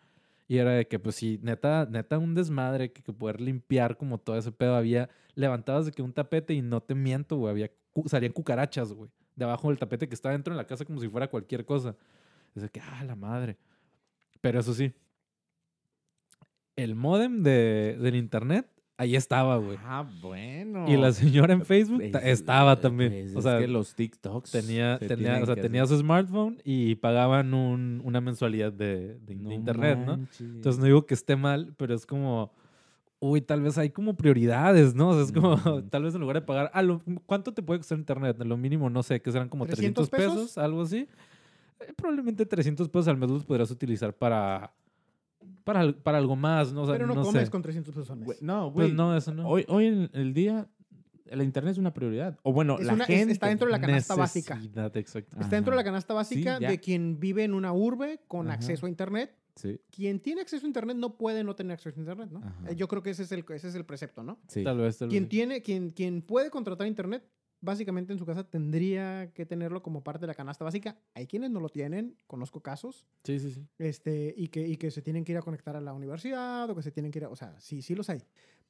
Y 0.51 0.59
era 0.59 0.73
de 0.73 0.89
que, 0.89 0.99
pues 0.99 1.15
sí, 1.15 1.39
neta, 1.45 1.87
neta, 1.89 2.19
un 2.19 2.35
desmadre 2.35 2.91
que, 2.91 3.05
que 3.05 3.13
poder 3.13 3.41
limpiar 3.41 3.97
como 3.97 4.19
todo 4.19 4.37
ese 4.37 4.51
pedo. 4.51 4.75
Había, 4.75 5.09
levantabas 5.37 5.87
de 5.87 5.93
que 5.93 6.03
un 6.03 6.13
tapete 6.13 6.55
y 6.55 6.61
no 6.61 6.83
te 6.83 6.97
miento, 6.97 7.37
güey, 7.37 7.53
había, 7.53 7.71
salían 8.07 8.33
cucarachas, 8.33 8.93
güey, 8.93 9.09
debajo 9.37 9.69
del 9.69 9.79
tapete 9.79 10.09
que 10.09 10.15
estaba 10.17 10.33
dentro 10.33 10.53
de 10.53 10.59
la 10.59 10.67
casa 10.67 10.85
como 10.85 10.99
si 10.99 11.09
fuera 11.09 11.29
cualquier 11.29 11.65
cosa. 11.65 11.95
Es 12.57 12.69
que, 12.69 12.81
ah, 12.81 13.05
la 13.05 13.15
madre. 13.15 13.59
Pero 14.41 14.59
eso 14.59 14.75
sí, 14.75 14.93
el 16.75 16.97
modem 16.97 17.45
de, 17.45 17.97
del 18.01 18.17
internet, 18.17 18.67
ahí 19.01 19.17
estaba, 19.17 19.57
güey. 19.57 19.79
Ah, 19.85 20.07
bueno. 20.21 20.85
Y 20.89 20.97
la 20.97 21.13
señora 21.13 21.53
en 21.55 21.65
Facebook 21.65 22.03
Pues, 22.11 22.25
estaba 22.25 22.75
eh, 22.75 22.77
también. 22.77 23.11
pues, 23.13 23.37
o 23.37 23.39
es 23.39 23.45
sea, 23.45 23.59
que 23.59 23.67
los 23.69 23.95
TikToks. 23.95 24.51
tenía, 24.51 24.99
tenía, 24.99 25.43
o 25.43 25.47
sea, 25.47 25.55
tenía 25.57 25.87
su 25.87 25.99
smartphone 25.99 26.59
y 26.65 26.95
pagaban 26.97 27.55
un- 27.55 28.01
una 28.05 28.21
mensualidad 28.21 28.73
de, 28.73 29.15
de- 29.15 29.19
de 29.21 29.35
No 29.37 29.53
internet, 29.53 29.99
¿no? 30.07 30.19
Entonces 30.39 30.79
no 30.79 30.85
digo 30.85 31.07
que 31.07 31.15
esté 31.15 31.37
mal, 31.37 31.75
pero 31.77 31.95
es 31.95 32.05
como, 32.07 32.53
uy, 33.19 33.41
tal 33.41 33.63
vez 33.63 33.77
hay 33.79 33.91
como 33.91 34.15
prioridades, 34.17 34.95
¿no? 34.95 35.09
O 35.11 35.15
sea, 35.15 35.23
es 35.25 35.33
como, 35.33 35.57
tal 35.91 36.03
vez 36.05 36.15
en 36.15 36.21
lugar 36.21 36.37
de 36.37 36.43
pagar, 36.43 36.71
ah, 36.75 36.83
lo- 36.83 37.03
¿cuánto 37.27 37.53
te 37.53 37.63
puede 37.63 37.81
costar 37.81 37.99
internet? 37.99 38.37
Lo 38.45 38.57
mínimo, 38.57 38.89
no 38.91 39.03
sé, 39.03 39.21
que 39.21 39.33
serán 39.33 39.49
como 39.49 39.67
300 39.67 40.09
¿300 40.09 40.11
pesos, 40.11 40.35
pesos? 40.35 40.59
algo 40.59 40.83
así. 40.83 41.09
Eh, 41.81 41.93
probablemente 41.97 42.45
300 42.45 42.89
pesos 42.91 43.09
al 43.09 43.17
mes 43.17 43.31
los 43.31 43.45
podrás 43.45 43.71
utilizar 43.71 44.13
para, 44.15 44.73
para, 45.65 45.93
para 45.93 46.19
algo 46.19 46.37
más, 46.37 46.73
¿no? 46.73 46.83
O 46.83 46.87
sea, 46.87 46.95
Pero 46.95 47.07
no, 47.07 47.15
no 47.15 47.23
comes 47.23 47.45
sé. 47.45 47.51
con 47.51 47.63
300 47.63 47.95
pesos 47.95 48.11
al 48.11 48.19
mes. 48.19 48.27
Güey, 48.27 48.39
No, 48.41 48.73
Pues 48.73 48.87
güey. 48.89 48.97
no, 48.97 49.17
eso 49.17 49.33
no. 49.35 49.49
Hoy, 49.49 49.65
hoy 49.69 49.87
en 49.87 50.11
el 50.13 50.33
día, 50.35 50.69
el 51.27 51.43
internet 51.43 51.73
es 51.73 51.79
una 51.79 51.93
prioridad. 51.95 52.39
O 52.43 52.53
bueno, 52.53 52.79
Es 52.79 52.87
la 52.87 52.95
una- 52.95 53.05
es- 53.05 53.09
gente. 53.09 53.33
está 53.33 53.49
dentro 53.49 53.67
de 53.67 53.73
la 53.73 53.81
canasta 53.81 54.15
básica. 54.15 54.61
Exacto. 54.95 55.37
Está 55.41 55.57
dentro 55.57 55.73
de 55.73 55.77
la 55.77 55.85
canasta 55.85 56.15
básica 56.15 56.59
ya. 56.59 56.69
de 56.71 56.81
quien 56.81 57.21
vive 57.21 57.45
en 57.45 57.55
una 57.55 57.73
urbe 57.73 58.21
con 58.29 58.47
Ajá. 58.49 58.55
acceso 58.57 58.87
a 58.87 58.89
internet. 58.89 59.37
Sí, 59.57 59.79
Quien 59.91 60.21
tiene 60.21 60.41
acceso 60.41 60.65
a 60.65 60.69
internet 60.69 60.97
no 60.97 61.19
puede 61.19 61.45
no 61.45 61.55
tener 61.55 61.73
acceso 61.75 61.99
a 61.99 62.01
internet, 62.01 62.31
¿no? 62.31 62.39
Ajá. 62.39 62.55
Eh, 62.71 62.77
Yo 62.77 62.89
creo 62.89 63.03
que 63.03 63.11
ese 63.11 63.25
es 63.25 63.33
el, 63.33 63.45
ese 63.51 63.69
es 63.69 63.75
el 63.75 63.85
precepto, 63.85 64.23
¿no? 64.23 64.39
sí. 64.49 64.65
Tal 64.65 64.79
vez, 64.79 64.97
tal 64.97 65.09
Quien 65.09 65.25
vez. 65.25 65.29
tiene, 65.31 65.61
quien, 65.61 65.91
quien 65.91 66.23
puede 66.23 66.51
contratar 66.51 66.87
internet, 66.87 67.23
básicamente 67.61 68.13
en 68.13 68.19
su 68.19 68.27
casa 68.27 68.45
tendría 68.49 69.33
que 69.33 69.47
tenerlo 69.47 69.83
como 69.83 70.03
parte 70.03 70.23
de 70.23 70.27
la 70.29 70.35
canasta 70.35 70.65
básica. 70.65 70.99
Hay 71.15 71.27
quienes 71.27 71.51
no 71.51 71.61
lo 71.61 71.69
tienen, 71.69 72.17
conozco 72.27 72.63
casos, 72.63 73.07
Sí, 73.25 73.39
sí, 73.39 73.51
sí. 73.53 73.67
este, 73.79 74.35
y 74.37 74.49
que, 74.49 74.67
y 74.67 74.77
que 74.77 74.91
se 74.91 75.03
tienen 75.03 75.25
que 75.25 75.33
ir 75.33 75.39
a 75.39 75.43
conectar 75.43 75.77
a 75.77 75.81
la 75.81 75.93
universidad 75.93 76.69
o 76.71 76.75
que 76.77 76.83
se 76.83 76.93
tienen 76.93 77.13
que 77.13 77.19
ir 77.21 77.25
a, 77.27 77.29
o 77.29 77.37
sea, 77.37 77.59
sí, 77.61 77.83
sí 77.83 77.95
los 77.95 78.11
hay, 78.11 78.23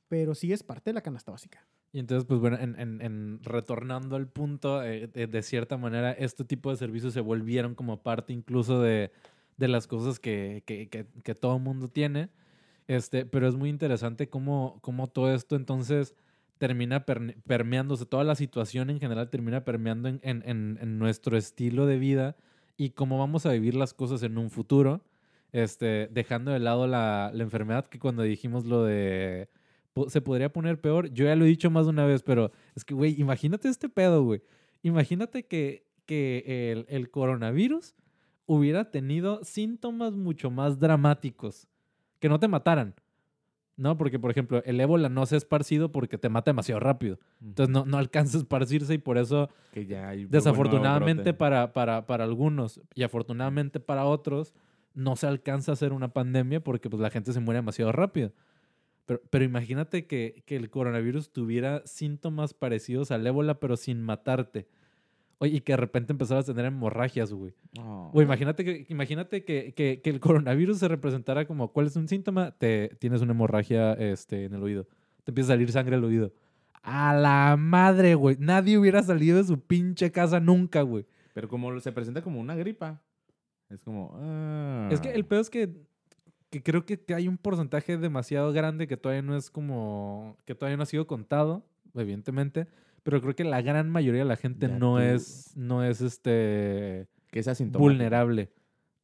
pero 0.09 0.35
sí 0.35 0.53
es 0.53 0.63
parte 0.63 0.91
de 0.91 0.95
la 0.95 1.03
canasta 1.03 1.33
básica. 1.33 1.67
Y 1.93 1.99
entonces, 1.99 2.25
pues 2.27 2.39
bueno, 2.41 2.57
en, 2.59 2.79
en- 2.79 3.03
en 3.03 3.41
retornando 3.43 4.15
al 4.17 4.29
punto, 4.29 4.83
eh, 4.85 5.09
de, 5.09 5.27
de 5.27 5.43
cierta 5.43 5.77
manera, 5.77 6.13
este 6.13 6.45
tipo 6.45 6.71
de 6.71 6.77
servicios 6.77 7.13
se 7.15 7.21
volvieron 7.21 7.75
como 7.75 8.03
parte 8.03 8.33
incluso 8.33 8.81
de, 8.81 9.11
de 9.57 9.69
las 9.69 9.87
cosas 9.89 10.21
que, 10.21 10.63
que, 10.67 10.89
que, 10.89 11.07
que 11.25 11.35
todo 11.35 11.59
mundo 11.59 11.89
tiene. 11.89 12.31
Este, 12.87 13.25
pero 13.27 13.49
es 13.49 13.55
muy 13.57 13.69
interesante 13.71 14.29
cómo, 14.29 14.79
cómo 14.83 15.09
todo 15.09 15.33
esto 15.35 15.57
entonces 15.57 16.17
termina 16.61 17.07
permeándose, 17.07 18.05
toda 18.05 18.23
la 18.23 18.35
situación 18.35 18.91
en 18.91 19.01
general 19.01 19.31
termina 19.31 19.65
permeando 19.65 20.11
en, 20.11 20.21
en- 20.23 20.99
nuestro 20.99 21.39
estilo 21.39 21.87
de 21.87 21.99
vida 21.99 22.37
y 22.77 22.91
cómo 22.91 23.19
vamos 23.19 23.47
a 23.47 23.53
vivir 23.53 23.75
las 23.75 23.95
cosas 23.95 24.23
en 24.23 24.37
un 24.37 24.51
futuro, 24.51 25.03
este, 25.53 26.09
dejando 26.13 26.51
de 26.53 26.59
lado 26.59 26.87
la, 26.87 27.31
la 27.33 27.43
enfermedad 27.43 27.87
que 27.87 27.99
cuando 27.99 28.23
dijimos 28.23 28.67
lo 28.67 28.85
de 28.85 29.49
se 30.09 30.21
podría 30.21 30.53
poner 30.53 30.81
peor, 30.83 31.11
yo 31.13 31.25
ya 31.25 31.35
lo 31.35 31.45
he 31.47 31.49
dicho 31.49 31.71
más 31.71 31.87
de 31.87 31.91
una 31.91 32.05
vez, 32.07 32.23
pero 32.23 32.53
es 32.77 32.85
que, 32.85 32.95
güey, 32.95 33.19
imagínate 33.21 33.69
este 33.69 33.89
pedo, 33.89 34.23
güey. 34.23 34.43
Imagínate 34.83 35.47
que, 35.47 35.87
que 36.07 36.73
el, 36.73 36.87
el 36.89 37.11
coronavirus 37.11 37.95
hubiera 38.47 38.91
tenido 38.91 39.43
síntomas 39.45 40.13
mucho 40.15 40.51
más 40.51 40.79
dramáticos, 40.79 41.69
que 42.21 42.29
no 42.29 42.39
te 42.39 42.49
mataran. 42.49 42.95
¿No? 43.81 43.97
Porque, 43.97 44.19
por 44.19 44.31
ejemplo, 44.31 44.63
el 44.67 44.79
ébola 44.79 45.09
no 45.09 45.25
se 45.25 45.37
ha 45.37 45.39
esparcido 45.39 45.91
porque 45.91 46.19
te 46.19 46.29
mata 46.29 46.51
demasiado 46.51 46.81
rápido. 46.81 47.19
Entonces 47.43 47.73
no, 47.73 47.87
no 47.87 47.97
alcanza 47.97 48.37
a 48.37 48.41
esparcirse 48.43 48.93
y 48.93 48.99
por 48.99 49.17
eso, 49.17 49.49
que 49.73 49.87
ya 49.87 50.11
hay 50.11 50.19
nuevo 50.19 50.33
desafortunadamente 50.33 51.33
para, 51.33 51.73
para, 51.73 52.07
para 52.07 52.25
algunos 52.25 52.83
y 52.95 53.05
afortunadamente 53.05 53.81
para 53.81 54.05
otros, 54.05 54.53
no 54.93 55.17
se 55.17 55.27
alcanza 55.27 55.73
a 55.73 55.75
hacer 55.75 55.95
una 55.95 56.13
pandemia 56.13 56.63
porque 56.63 56.91
pues, 56.91 57.01
la 57.01 57.09
gente 57.09 57.33
se 57.33 57.41
muere 57.41 57.57
demasiado 57.57 57.91
rápido. 57.91 58.33
Pero, 59.07 59.23
pero 59.31 59.45
imagínate 59.47 60.07
que, 60.07 60.43
que 60.45 60.57
el 60.57 60.69
coronavirus 60.69 61.33
tuviera 61.33 61.81
síntomas 61.87 62.53
parecidos 62.53 63.11
al 63.11 63.27
ébola, 63.27 63.61
pero 63.61 63.79
sin 63.79 64.03
matarte. 64.03 64.69
Oye, 65.43 65.57
y 65.57 65.61
que 65.63 65.73
de 65.73 65.79
repente 65.79 66.13
empezaras 66.13 66.47
a 66.49 66.53
tener 66.55 66.67
hemorragias, 66.67 67.33
güey. 67.33 67.55
No. 67.77 68.11
O 68.13 68.21
imagínate 68.21 68.63
que, 68.65 68.85
imagínate 68.91 69.43
que, 69.45 69.73
que- 69.75 70.01
que 70.03 70.11
el 70.11 70.21
coronavirus 70.21 70.79
se 70.79 70.87
representara 70.89 71.47
como, 71.47 71.73
¿cuál 71.73 71.87
es 71.87 71.97
un 71.97 72.09
síntoma? 72.09 72.51
Te 72.53 72.91
tienes 72.99 73.23
una 73.23 73.33
hemorragia 73.33 73.95
este, 73.95 74.45
en 74.45 74.53
el 74.55 74.63
oído. 74.63 74.87
Te 75.25 75.31
empieza 75.31 75.53
a 75.53 75.57
salir 75.57 75.73
sangre 75.73 75.97
al 75.97 76.05
oído. 76.05 76.33
A 76.83 77.15
la 77.15 77.57
madre, 77.59 78.15
güey. 78.15 78.37
Nadie 78.39 78.77
hubiera 78.79 79.03
salido 79.03 79.39
de 79.39 79.45
su 79.45 79.59
pinche 79.61 80.13
casa 80.13 80.41
nunca, 80.41 80.83
güey. 80.83 81.07
Pero 81.33 81.49
como 81.49 81.79
se 81.81 81.91
presenta 81.93 82.21
como 82.23 82.39
una 82.39 82.55
gripa. 82.55 83.01
Es 83.71 83.81
como. 83.81 84.13
ah. 84.21 84.89
Es 84.93 85.01
que 85.01 85.11
el 85.11 85.25
peor 85.25 85.41
es 85.43 85.49
que, 85.51 85.71
que 86.51 86.63
creo 86.63 86.85
que, 86.85 87.01
que 87.01 87.15
hay 87.15 87.29
un 87.29 87.39
porcentaje 87.39 87.97
demasiado 87.97 88.53
grande 88.53 88.87
que 88.87 88.97
todavía 88.99 89.23
no 89.23 89.37
es 89.37 89.51
como, 89.51 90.37
que 90.45 90.55
todavía 90.55 90.77
no 90.77 90.83
ha 90.83 90.87
sido 90.87 91.07
contado, 91.07 91.65
evidentemente. 91.95 92.67
Pero 93.03 93.21
creo 93.21 93.35
que 93.35 93.45
la 93.45 93.63
gran 93.63 93.89
mayoría 93.91 94.23
de 94.23 94.29
la 94.29 94.37
gente 94.37 94.69
Ya 94.69 94.79
no 94.79 94.95
tú- 94.97 94.99
es, 95.01 95.57
no 95.57 95.83
es 95.85 96.01
este 96.01 97.09
que 97.31 97.39
es 97.41 97.71
vulnerable 97.73 98.51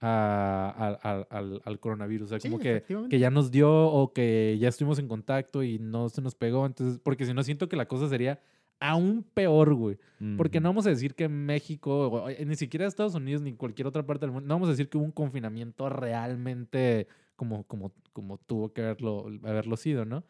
a- 0.01 0.75
al- 0.77 0.99
al- 1.03 1.27
al- 1.31 1.63
al 1.65 1.81
coronavirus. 1.81 2.27
O 2.27 2.29
sea, 2.29 2.41
Sí, 2.41 2.49
como 2.49 2.61
que, 2.61 2.83
que 3.09 3.19
ya 3.19 3.31
nos 3.31 3.51
dio 3.51 3.71
o 3.73 4.13
que 4.13 4.57
ya 4.61 4.69
estuvimos 4.69 4.99
en 4.99 5.09
contacto 5.09 5.63
y 5.63 5.79
no 5.79 6.09
se 6.09 6.21
nos 6.23 6.35
pegó. 6.35 6.67
Entonces, 6.67 7.01
porque 7.03 7.25
si 7.25 7.33
no, 7.33 7.43
siento 7.43 7.69
que 7.69 7.77
la 7.77 7.87
cosa 7.89 8.09
sería 8.09 8.41
aún 8.79 9.25
peor, 9.33 9.75
güey. 9.75 9.97
Porque 10.37 10.61
no 10.61 10.69
vamos 10.69 10.87
a 10.87 10.91
decir 10.91 11.15
que 11.15 11.29
México, 11.29 12.09
o- 12.09 12.29
eh, 12.29 12.45
ni 12.45 12.57
siquiera 12.57 12.87
Estados 12.87 13.15
Unidos, 13.15 13.41
ni 13.41 13.55
cualquier 13.55 13.87
otra 13.87 14.05
parte 14.05 14.27
del 14.27 14.33
mundo, 14.33 14.47
no 14.49 14.55
vamos 14.55 14.69
a 14.69 14.73
decir 14.73 14.89
que 14.91 14.99
hubo 14.99 15.05
un 15.05 15.13
confinamiento 15.13 15.89
realmente 15.89 17.07
como, 17.37 17.65
como, 17.65 17.93
como 18.13 18.39
tuvo 18.39 18.73
que 18.73 18.83
haberlo, 18.83 19.27
haberlo 19.45 19.77
sido, 19.77 20.05
¿no? 20.05 20.25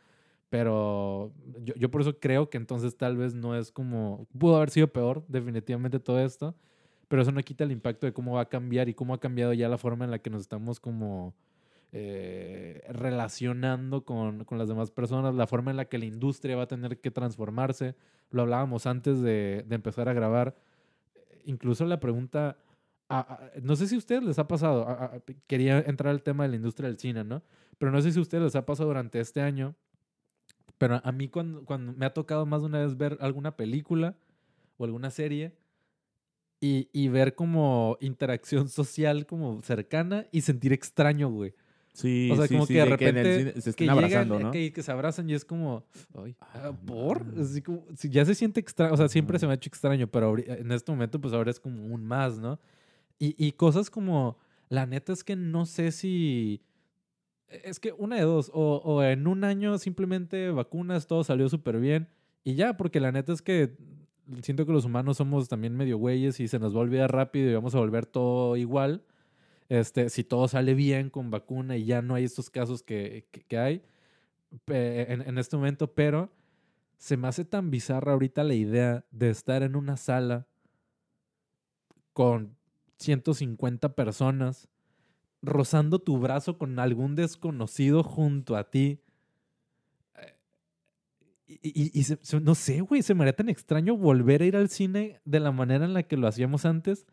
Pero 0.48 1.32
yo, 1.62 1.74
yo 1.74 1.90
por 1.90 2.00
eso 2.02 2.18
creo 2.20 2.48
que 2.50 2.56
entonces 2.56 2.96
tal 2.96 3.16
vez 3.16 3.35
no 3.35 3.56
es 3.56 3.72
como, 3.72 4.26
pudo 4.38 4.56
haber 4.56 4.70
sido 4.70 4.88
peor, 4.88 5.24
definitivamente 5.28 5.98
todo 5.98 6.20
esto, 6.20 6.54
pero 7.09 7.22
eso 7.22 7.32
no 7.32 7.42
quita 7.42 7.64
el 7.64 7.72
impacto 7.72 8.06
de 8.06 8.12
cómo 8.12 8.35
va 8.35 8.42
a 8.42 8.48
cambiar 8.48 8.88
y 8.88 8.94
cómo 8.94 9.14
ha 9.14 9.20
cambiado 9.20 9.52
ya 9.52 9.68
la 9.68 9.78
forma 9.78 10.04
en 10.04 10.11
la 10.12 10.18
que 10.20 10.30
nos 10.30 10.42
estamos 10.42 10.78
como 10.80 11.35
eh, 11.92 12.82
relacionando 12.88 14.04
con, 14.04 14.44
con 14.44 14.59
las 14.59 14.68
demás 14.68 14.90
personas, 14.90 15.35
la 15.35 15.46
forma 15.46 15.70
en 15.70 15.76
la 15.78 15.87
que 15.87 15.98
la 15.98 16.04
industria 16.04 16.56
va 16.56 16.64
a 16.64 16.68
tener 16.68 17.00
que 17.00 17.11
transformarse. 17.11 17.94
Lo 18.30 18.42
hablábamos 18.42 18.87
antes 18.87 19.20
de, 19.20 19.64
de 19.66 19.74
empezar 19.74 20.09
a 20.09 20.12
grabar. 20.12 20.56
Incluso 21.44 21.85
la 21.87 22.00
pregunta, 22.00 22.59
no 23.62 23.76
sé 23.76 23.87
si 23.87 23.94
a 23.94 23.98
ustedes 23.98 24.22
les 24.24 24.38
ha 24.38 24.48
pasado, 24.48 24.88
a- 24.88 25.20
quería 25.46 25.78
entrar 25.80 26.11
al 26.11 26.22
tema 26.22 26.42
de 26.44 26.50
la 26.50 26.56
industria 26.56 26.88
del 26.88 26.98
cine, 26.98 27.24
¿no? 27.24 27.42
Pero 27.78 27.92
no 27.92 28.00
sé 28.00 28.11
si 28.11 28.18
a 28.18 28.22
ustedes 28.22 28.42
les 28.44 28.56
ha 28.56 28.66
pasado 28.66 28.88
durante 28.88 29.20
este 29.20 29.40
año, 29.42 29.74
pero 30.78 31.00
a 31.02 31.12
mí 31.12 31.28
cuando, 31.28 31.64
cuando 31.64 31.92
me 31.92 32.06
ha 32.06 32.12
tocado 32.14 32.46
más 32.46 32.62
de 32.62 32.66
una 32.66 32.80
vez 32.80 32.96
ver 32.96 33.16
alguna 33.20 33.56
película 33.56 34.16
o 34.76 34.84
alguna 34.84 35.10
serie 35.10 35.52
y, 36.60 36.88
y 36.92 37.08
ver 37.08 37.34
como 37.34 37.96
interacción 38.00 38.68
social 38.68 39.26
como 39.26 39.62
cercana 39.62 40.26
y 40.32 40.40
sentir 40.42 40.72
extraño, 40.72 41.28
güey. 41.30 41.54
Sí, 41.92 42.28
O 42.30 42.36
sea, 42.36 42.46
sí, 42.46 42.54
como 42.54 42.66
sí, 42.66 42.74
que 42.74 42.80
de 42.80 42.84
en 42.84 42.92
el 42.92 42.98
repente 42.98 43.38
cine 43.38 43.52
se 43.52 43.62
que 43.62 43.70
estén 43.70 43.86
llegan, 43.86 43.98
abrazando, 44.04 44.38
eh, 44.38 44.42
¿no? 44.42 44.50
que, 44.50 44.70
que 44.70 44.82
se 44.82 44.92
abrazan 44.92 45.30
y 45.30 45.34
es 45.34 45.46
como, 45.46 45.86
ay, 46.14 46.36
Ah, 46.40 46.60
ah, 46.66 46.72
¿por? 46.84 47.24
Así 47.40 47.62
como, 47.62 47.86
si 47.96 48.10
ya 48.10 48.22
se 48.26 48.34
siente 48.34 48.60
extraño, 48.60 48.92
o 48.92 48.96
sea, 48.98 49.08
siempre 49.08 49.38
se 49.38 49.46
me 49.46 49.52
ha 49.52 49.54
hecho 49.56 49.68
extraño, 49.70 50.06
pero 50.06 50.36
en 50.38 50.72
este 50.72 50.92
momento 50.92 51.18
pues 51.18 51.32
ahora 51.32 51.50
es 51.50 51.58
como 51.58 51.86
un 51.86 52.04
más, 52.04 52.38
¿no? 52.38 52.60
Y, 53.18 53.34
y 53.42 53.52
cosas 53.52 53.88
como, 53.88 54.36
la 54.68 54.84
neta 54.84 55.14
es 55.14 55.24
que 55.24 55.36
no 55.36 55.64
sé 55.64 55.90
si, 55.90 56.60
es 57.48 57.80
que 57.80 57.92
una 57.92 58.16
de 58.16 58.22
dos, 58.22 58.50
o, 58.54 58.76
o 58.85 59.02
en 59.02 59.26
un 59.26 59.44
año 59.44 59.78
simplemente 59.78 60.50
vacunas, 60.50 61.06
todo 61.06 61.24
salió 61.24 61.48
súper 61.48 61.78
bien 61.78 62.09
y 62.44 62.54
ya, 62.54 62.76
porque 62.76 63.00
la 63.00 63.12
neta 63.12 63.32
es 63.32 63.42
que 63.42 63.76
siento 64.42 64.66
que 64.66 64.72
los 64.72 64.85
humanos 64.85 65.16
somos 65.18 65.48
también 65.48 65.76
medio 65.76 65.98
güeyes 65.98 66.40
y 66.40 66.48
se 66.48 66.59
nos 66.59 66.74
va 66.74 66.78
a 66.78 66.82
olvidar 66.82 67.12
rápido 67.12 67.50
y 67.50 67.54
vamos 67.54 67.74
a 67.74 67.78
volver 67.78 68.06
todo 68.06 68.56
igual. 68.56 69.04
Este, 69.68 70.11
si 70.11 70.22
todo 70.24 70.46
sale 70.48 70.74
bien 70.74 71.11
con 71.11 71.30
vacuna 71.30 71.76
y 71.76 71.85
ya 71.85 72.02
no 72.02 72.14
hay 72.14 72.24
estos 72.24 72.50
casos 72.50 72.82
que, 72.82 73.26
que- 73.48 73.59
hay 73.59 73.82
en, 74.68 75.22
en 75.22 75.38
este 75.38 75.56
momento, 75.56 75.92
pero 75.92 76.30
se 76.98 77.16
me 77.16 77.28
hace 77.28 77.44
tan 77.44 77.70
bizarra 77.70 78.12
ahorita 78.12 78.44
la 78.44 78.54
idea 78.54 79.04
de 79.11 79.30
estar 79.30 79.62
en 79.62 79.76
una 79.76 79.96
sala 79.96 80.46
con 82.12 82.56
150 82.98 83.94
personas 83.94 84.68
rozando 85.42 85.99
tu 85.99 86.18
brazo 86.18 86.59
con 86.59 86.79
algún 86.79 87.14
desconocido 87.14 88.03
junto 88.03 88.57
a 88.57 88.70
ti. 88.70 89.01
Eh, 90.16 90.35
Y, 91.49 91.55
y- 91.64 91.90
y 92.01 92.03
se- 92.05 92.18
se- 92.22 92.40
no 92.40 92.55
sé, 92.57 92.81
güey, 92.81 93.03
se 93.03 93.14
me 93.14 93.22
haría 93.22 93.37
tan 93.37 93.49
extraño 93.49 93.96
volver 93.96 94.42
a 94.42 94.46
ir 94.46 94.57
al 94.57 94.68
cine 94.68 95.20
de 95.25 95.38
la 95.40 95.53
manera 95.53 95.85
en 95.85 95.94
la 95.94 96.03
que 96.03 96.16
lo 96.16 96.27
hacíamos 96.27 96.64
antes, 96.64 97.07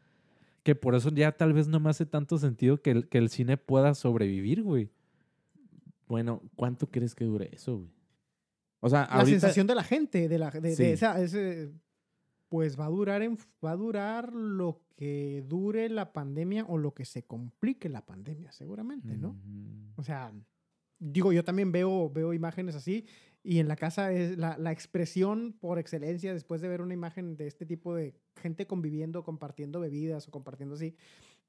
que 0.64 0.74
por 0.76 0.96
eso 0.96 1.10
ya 1.12 1.32
tal 1.34 1.54
vez 1.54 1.68
no 1.68 1.80
me 1.80 1.90
hace 1.92 2.06
tanto 2.06 2.38
sentido 2.40 2.82
que 2.82 2.92
el, 2.92 3.08
que 3.10 3.20
el 3.20 3.30
cine 3.30 3.58
pueda 3.58 3.94
sobrevivir, 3.94 4.64
güey. 4.64 4.90
Bueno, 6.08 6.42
¿cuánto 6.56 6.90
crees 6.90 7.14
que 7.16 7.26
dure 7.26 7.50
eso, 7.54 7.78
güey? 7.78 7.90
O 8.80 8.90
sea, 8.90 9.02
la 9.02 9.06
ahorita... 9.06 9.40
sensación 9.40 9.68
de 9.68 9.76
la 9.76 9.84
gente, 9.84 10.28
de 10.28 10.38
la 10.40 10.50
de, 10.52 10.94
esa, 10.94 11.22
ese, 11.22 11.72
pues 12.54 12.80
va 12.80 12.86
a 12.86 12.89
durar 12.89 13.24
en, 13.24 13.36
va 13.66 13.72
a 13.72 13.76
durar 13.76 14.32
lo 14.32 14.80
que 14.96 15.44
dure 15.48 15.89
la 15.89 16.13
pandemia 16.13 16.66
o 16.70 16.78
lo 16.78 16.94
que 16.94 17.04
se 17.04 17.24
complique 17.24 17.89
la 17.89 18.06
pandemia, 18.06 18.52
seguramente, 18.52 19.18
¿no? 19.18 19.36
O 19.96 20.04
sea, 20.04 20.32
digo, 21.00 21.34
yo 21.34 21.44
también 21.44 21.72
veo, 21.72 22.12
veo 22.12 22.32
imágenes 22.32 22.76
así 22.76 23.08
y 23.42 23.58
en 23.58 23.68
la 23.68 23.76
casa 23.76 24.12
es 24.12 24.38
la, 24.38 24.56
la 24.60 24.72
expresión 24.72 25.58
por 25.60 25.80
excelencia 25.80 26.32
después 26.32 26.62
de 26.62 26.68
ver 26.68 26.84
una 26.84 26.94
imagen 26.94 27.38
de 27.38 27.48
este 27.48 27.66
tipo 27.66 27.96
de 27.96 28.13
gente 28.36 28.68
conviviendo, 28.68 29.24
compartiendo 29.24 29.80
bebidas 29.80 30.28
o 30.28 30.32
compartiendo 30.32 30.76
así. 30.76 30.96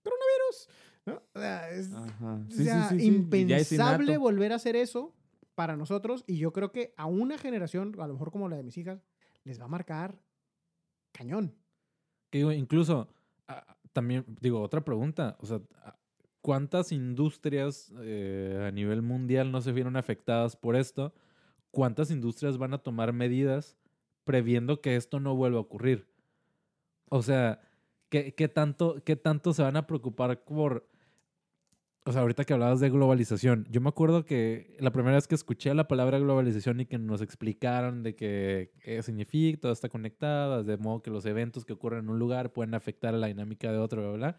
Coronavirus, 0.03 0.69
¿no? 1.05 1.23
O 1.35 1.39
sea, 1.39 1.71
es, 1.71 1.93
o 1.93 2.51
sea, 2.51 2.89
sí, 2.89 2.99
sí, 2.99 3.07
impensable 3.09 4.17
volver 4.17 4.53
a 4.53 4.57
hacer 4.57 4.75
eso 4.75 5.15
para 5.55 5.77
nosotros 5.77 6.25
y 6.27 6.39
yo 6.39 6.55
creo 6.55 6.73
que 6.73 6.95
a 6.97 7.05
una 7.05 7.37
generación, 7.37 7.95
a 8.01 8.07
lo 8.07 8.15
mejor 8.15 8.31
como 8.31 8.49
la 8.49 8.57
de 8.57 8.63
mis 8.63 8.79
hijas, 8.79 9.05
les 9.45 9.61
va 9.61 9.67
a 9.67 9.69
marcar 9.69 10.19
cañón. 11.15 11.55
Que 12.31 12.39
digo, 12.39 12.53
incluso, 12.53 13.09
también, 13.93 14.27
digo, 14.41 14.61
otra 14.61 14.85
pregunta, 14.85 15.37
o 15.41 15.47
sea, 15.47 15.61
¿cuántas 16.43 16.93
industrias 16.93 17.93
eh, 18.01 18.67
a 18.69 18.71
nivel 18.73 19.01
mundial 19.01 19.51
no 19.53 19.63
se 19.63 19.73
vieron 19.73 19.97
afectadas 19.97 20.57
por 20.57 20.77
esto? 20.77 21.15
¿Cuántas 21.71 22.11
industrias 22.11 22.59
van 22.59 22.75
a 22.75 22.79
tomar 22.79 23.13
medidas 23.13 23.79
previendo 24.25 24.81
que 24.81 24.97
esto 24.97 25.21
no 25.21 25.35
vuelva 25.37 25.59
a 25.59 25.63
ocurrir? 25.63 26.07
O 27.09 27.23
sea, 27.23 27.61
¿qué, 28.09 28.35
qué 28.35 28.49
tanto, 28.49 29.03
¿qué 29.05 29.17
tanto 29.17 29.55
se 29.55 29.63
van 29.63 29.77
a 29.77 29.87
preocupar 29.87 30.45
por... 30.45 30.89
O 32.07 32.13
sea, 32.13 32.21
ahorita 32.21 32.45
que 32.45 32.53
hablabas 32.53 32.81
de 32.81 32.91
globalización, 32.91 33.67
yo 33.71 33.81
me 33.81 33.89
acuerdo 33.89 34.27
que 34.27 34.77
la 34.79 34.93
primera 34.93 35.15
vez 35.17 35.27
que 35.27 35.35
escuché 35.35 35.73
la 35.73 35.89
palabra 35.89 36.19
globalización 36.19 36.81
y 36.81 36.87
que 36.87 36.99
nos 36.99 37.23
explicaron 37.23 38.03
de 38.03 38.15
qué 38.15 39.01
significa, 39.03 39.59
todo 39.59 39.73
está 39.73 39.89
conectado, 39.89 40.63
de 40.63 40.77
modo 40.77 41.01
que 41.01 41.11
los 41.11 41.25
eventos 41.25 41.65
que 41.65 41.73
ocurren 41.73 42.05
en 42.05 42.11
un 42.11 42.19
lugar 42.19 42.53
pueden 42.53 42.75
afectar 42.75 43.15
a 43.15 43.19
la 43.19 43.29
dinámica 43.29 43.73
de 43.73 43.79
otro, 43.79 44.03
bla, 44.03 44.13
bla. 44.13 44.39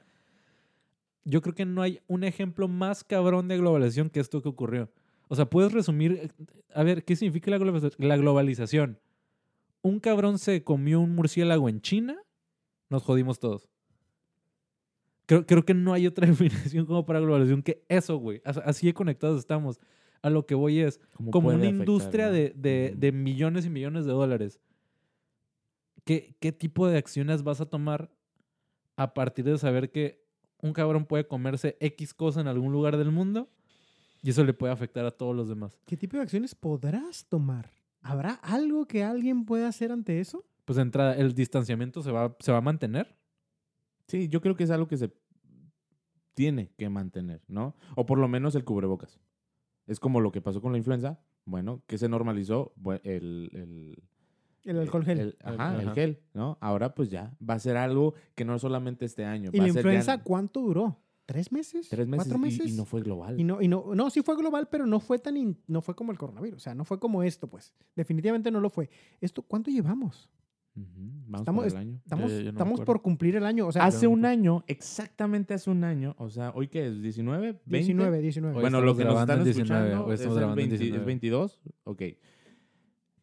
Yo 1.23 1.41
creo 1.41 1.55
que 1.55 1.65
no 1.65 1.81
hay 1.81 2.01
un 2.05 2.23
ejemplo 2.23 2.67
más 2.67 3.03
cabrón 3.03 3.47
de 3.47 3.57
globalización 3.57 4.11
que 4.11 4.19
esto 4.19 4.43
que 4.43 4.49
ocurrió. 4.49 4.91
O 5.27 5.35
sea, 5.35 5.49
puedes 5.49 5.71
resumir, 5.71 6.11
eh, 6.11 6.29
a 6.71 6.83
ver, 6.83 7.03
¿qué 7.03 7.15
significa 7.15 7.49
la 7.49 7.57
la 7.97 8.17
globalización? 8.17 8.99
Un 9.81 9.99
cabrón 9.99 10.37
se 10.37 10.63
comió 10.63 10.99
un 10.99 11.15
murciélago 11.15 11.67
en 11.67 11.81
China, 11.81 12.15
nos 12.89 13.01
jodimos 13.01 13.39
todos. 13.39 13.67
Creo, 15.25 15.45
creo 15.45 15.65
que 15.65 15.73
no 15.73 15.93
hay 15.93 16.07
otra 16.07 16.27
definición 16.27 16.85
como 16.85 17.05
para 17.05 17.19
globalización 17.19 17.63
que 17.63 17.83
eso, 17.89 18.17
güey. 18.17 18.41
As- 18.45 18.57
Así 18.57 18.85
de 18.87 18.93
conectados 18.93 19.39
estamos. 19.39 19.79
A 20.21 20.29
lo 20.29 20.45
que 20.45 20.55
voy 20.55 20.79
es, 20.79 20.99
¿Cómo 21.13 21.29
como 21.31 21.47
una 21.49 21.57
afectar, 21.57 21.75
industria 21.79 22.27
no? 22.27 22.33
de, 22.33 22.53
de- 22.55 22.93
de 22.97 23.11
millones 23.11 23.65
y 23.65 23.69
millones 23.69 24.05
de 24.05 24.11
dólares, 24.11 24.59
¿qué, 26.03 26.35
¿qué 26.39 26.51
tipo 26.51 26.87
de 26.87 26.97
acciones 26.97 27.43
vas 27.43 27.61
a 27.61 27.65
tomar 27.65 28.11
a 28.95 29.13
partir 29.13 29.45
de 29.45 29.57
saber 29.57 29.91
que 29.91 30.23
un 30.61 30.73
cabrón 30.73 31.05
puede 31.05 31.27
comerse 31.27 31.77
X 31.79 32.13
cosa 32.13 32.41
en 32.41 32.47
algún 32.47 32.71
lugar 32.71 32.97
del 32.97 33.11
mundo 33.11 33.49
y 34.23 34.29
eso 34.31 34.43
le 34.43 34.53
puede 34.53 34.73
afectar 34.73 35.05
a 35.05 35.11
todos 35.11 35.35
los 35.35 35.47
demás? 35.49 35.77
¿Qué 35.85 35.97
tipo 35.97 36.17
de 36.17 36.23
acciones 36.23 36.55
podrás 36.55 37.25
tomar? 37.27 37.71
¿Habrá 38.01 38.33
algo 38.35 38.85
que 38.87 39.03
alguien 39.03 39.45
pueda 39.45 39.67
hacer 39.67 39.91
ante 39.91 40.19
eso? 40.19 40.45
Pues 40.63 40.77
de 40.77 40.83
entrada, 40.83 41.15
¿el 41.15 41.33
distanciamiento 41.33 42.01
se 42.01 42.11
va, 42.11 42.35
se 42.39 42.51
va 42.51 42.59
a 42.59 42.61
mantener? 42.61 43.15
Sí, 44.07 44.29
yo 44.29 44.41
creo 44.41 44.55
que 44.55 44.63
es 44.63 44.71
algo 44.71 44.87
que 44.87 44.97
se 44.97 45.11
tiene 46.33 46.71
que 46.77 46.89
mantener, 46.89 47.41
¿no? 47.47 47.75
O 47.95 48.05
por 48.05 48.17
lo 48.19 48.27
menos 48.27 48.55
el 48.55 48.63
cubrebocas. 48.65 49.19
Es 49.87 49.99
como 49.99 50.19
lo 50.19 50.31
que 50.31 50.41
pasó 50.41 50.61
con 50.61 50.71
la 50.71 50.77
influenza. 50.77 51.19
Bueno, 51.45 51.81
que 51.87 51.97
se 51.97 52.09
normalizó 52.09 52.73
el, 53.03 53.49
el, 53.53 54.03
El 54.63 54.79
alcohol 54.79 55.05
gel. 55.05 55.19
el- 55.19 55.37
ajá, 55.43 55.79
el 55.81 55.91
gel, 55.93 56.19
¿no? 56.33 56.57
Ahora 56.59 56.95
pues 56.95 57.09
ya 57.11 57.35
va 57.47 57.53
a 57.53 57.59
ser 57.59 57.77
algo 57.77 58.15
que 58.33 58.45
no 58.45 58.57
solamente 58.57 59.05
este 59.05 59.25
año. 59.25 59.51
¿Y 59.53 59.59
va 59.59 59.65
la 59.65 59.69
a 59.69 59.73
ser 59.73 59.83
ya 59.83 59.89
influenza 59.91 60.23
cuánto 60.23 60.61
duró? 60.61 60.99
¿Tres 61.27 61.51
meses? 61.51 61.87
tres 61.89 62.07
meses, 62.07 62.25
¿Cuatro 62.27 62.37
y- 62.37 62.41
meses? 62.41 62.71
Y, 62.71 62.75
no 62.77 62.85
fue 62.85 63.01
global. 63.01 63.39
Y 63.39 63.43
no, 63.43 63.59
y 63.61 63.67
no, 63.67 63.95
no, 63.95 64.09
sí 64.11 64.21
fue 64.21 64.35
global, 64.35 64.67
pero 64.69 64.85
no 64.85 64.99
fue 64.99 65.17
tan, 65.19 65.37
in- 65.37 65.57
no 65.67 65.81
fue 65.81 65.95
como 65.95 66.11
el 66.11 66.17
coronavirus, 66.19 66.57
o 66.57 66.59
sea, 66.59 66.75
no 66.75 66.83
fue 66.85 66.99
como 66.99 67.23
esto, 67.23 67.47
pues. 67.47 67.73
Definitivamente 67.95 68.51
no 68.51 68.59
lo 68.59 68.69
fue. 68.69 68.89
Esto, 69.21 69.41
¿cuánto 69.41 69.71
llevamos? 69.71 70.29
Vamos 70.75 71.41
Estamos- 71.41 71.63
por 71.63 71.71
el 71.71 71.77
año. 71.77 71.99
Estamos, 72.03 72.31
yo 72.31 72.37
no 72.37 72.43
me 72.43 72.49
estamos 72.49 72.81
por 72.81 73.01
cumplir 73.01 73.35
el 73.37 73.45
año, 73.45 73.67
o 73.67 73.71
sea, 73.71 73.85
Hace 73.85 74.07
un 74.07 74.25
año, 74.25 74.63
exactamente 74.67 75.53
hace 75.53 75.69
un 75.69 75.83
año, 75.83 76.15
o 76.17 76.29
sea, 76.29 76.51
¿hoy 76.53 76.67
qué 76.67 76.87
es? 76.87 76.93
¿19? 77.01 77.53
¿20? 77.53 77.59
19, 77.65 78.21
19. 78.21 78.55
Hoy 78.55 78.61
Bueno, 78.61 78.81
lo 78.81 78.95
que 78.95 79.05
nos 79.05 79.19
están 79.21 79.39
en 79.39 79.43
19, 79.45 79.85
escuchando 79.89 80.13
es 80.13 80.21
el 80.21 80.27
grabando 80.27 80.51
en 80.51 80.55
20 80.55 80.75
¿es 80.75 80.79
19. 80.81 81.05
22. 81.05 81.61
Ok. 81.85 82.01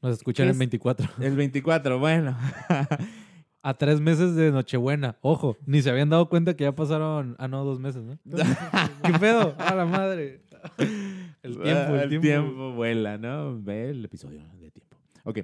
Nos 0.03 0.13
escuchan 0.15 0.47
en 0.47 0.53
Es- 0.53 0.59
24. 0.59 1.09
El 1.21 1.37
24, 1.37 1.99
bueno. 1.99 2.37
A 3.65 3.75
tres 3.75 4.01
meses 4.01 4.35
de 4.35 4.51
Nochebuena. 4.51 5.19
Ojo, 5.21 5.57
ni 5.67 5.83
se 5.83 5.91
habían 5.91 6.09
dado 6.11 6.29
cuenta 6.29 6.57
que 6.57 6.65
ya 6.65 6.75
pasaron. 6.75 7.37
Ah, 7.39 7.47
no, 7.47 7.65
dos 7.65 7.79
meses, 7.79 8.03
¿no? 8.03 8.19
¿Qué 9.05 9.13
pedo? 9.21 9.55
A 9.59 9.75
la 9.77 9.85
madre. 9.87 10.43
El 11.45 11.59
tiempo, 11.61 11.95
el, 11.97 12.21
tiempo. 12.21 12.73
vuela, 12.73 13.19
¿no? 13.19 13.61
Ve 13.61 13.91
el 13.91 14.05
episodio 14.05 14.41
de 14.61 14.71
tiempo. 14.71 14.97
Ok. 15.25 15.39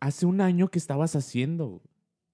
Hace 0.00 0.26
un 0.26 0.40
año 0.40 0.68
que 0.68 0.78
estabas 0.78 1.14
haciendo. 1.14 1.82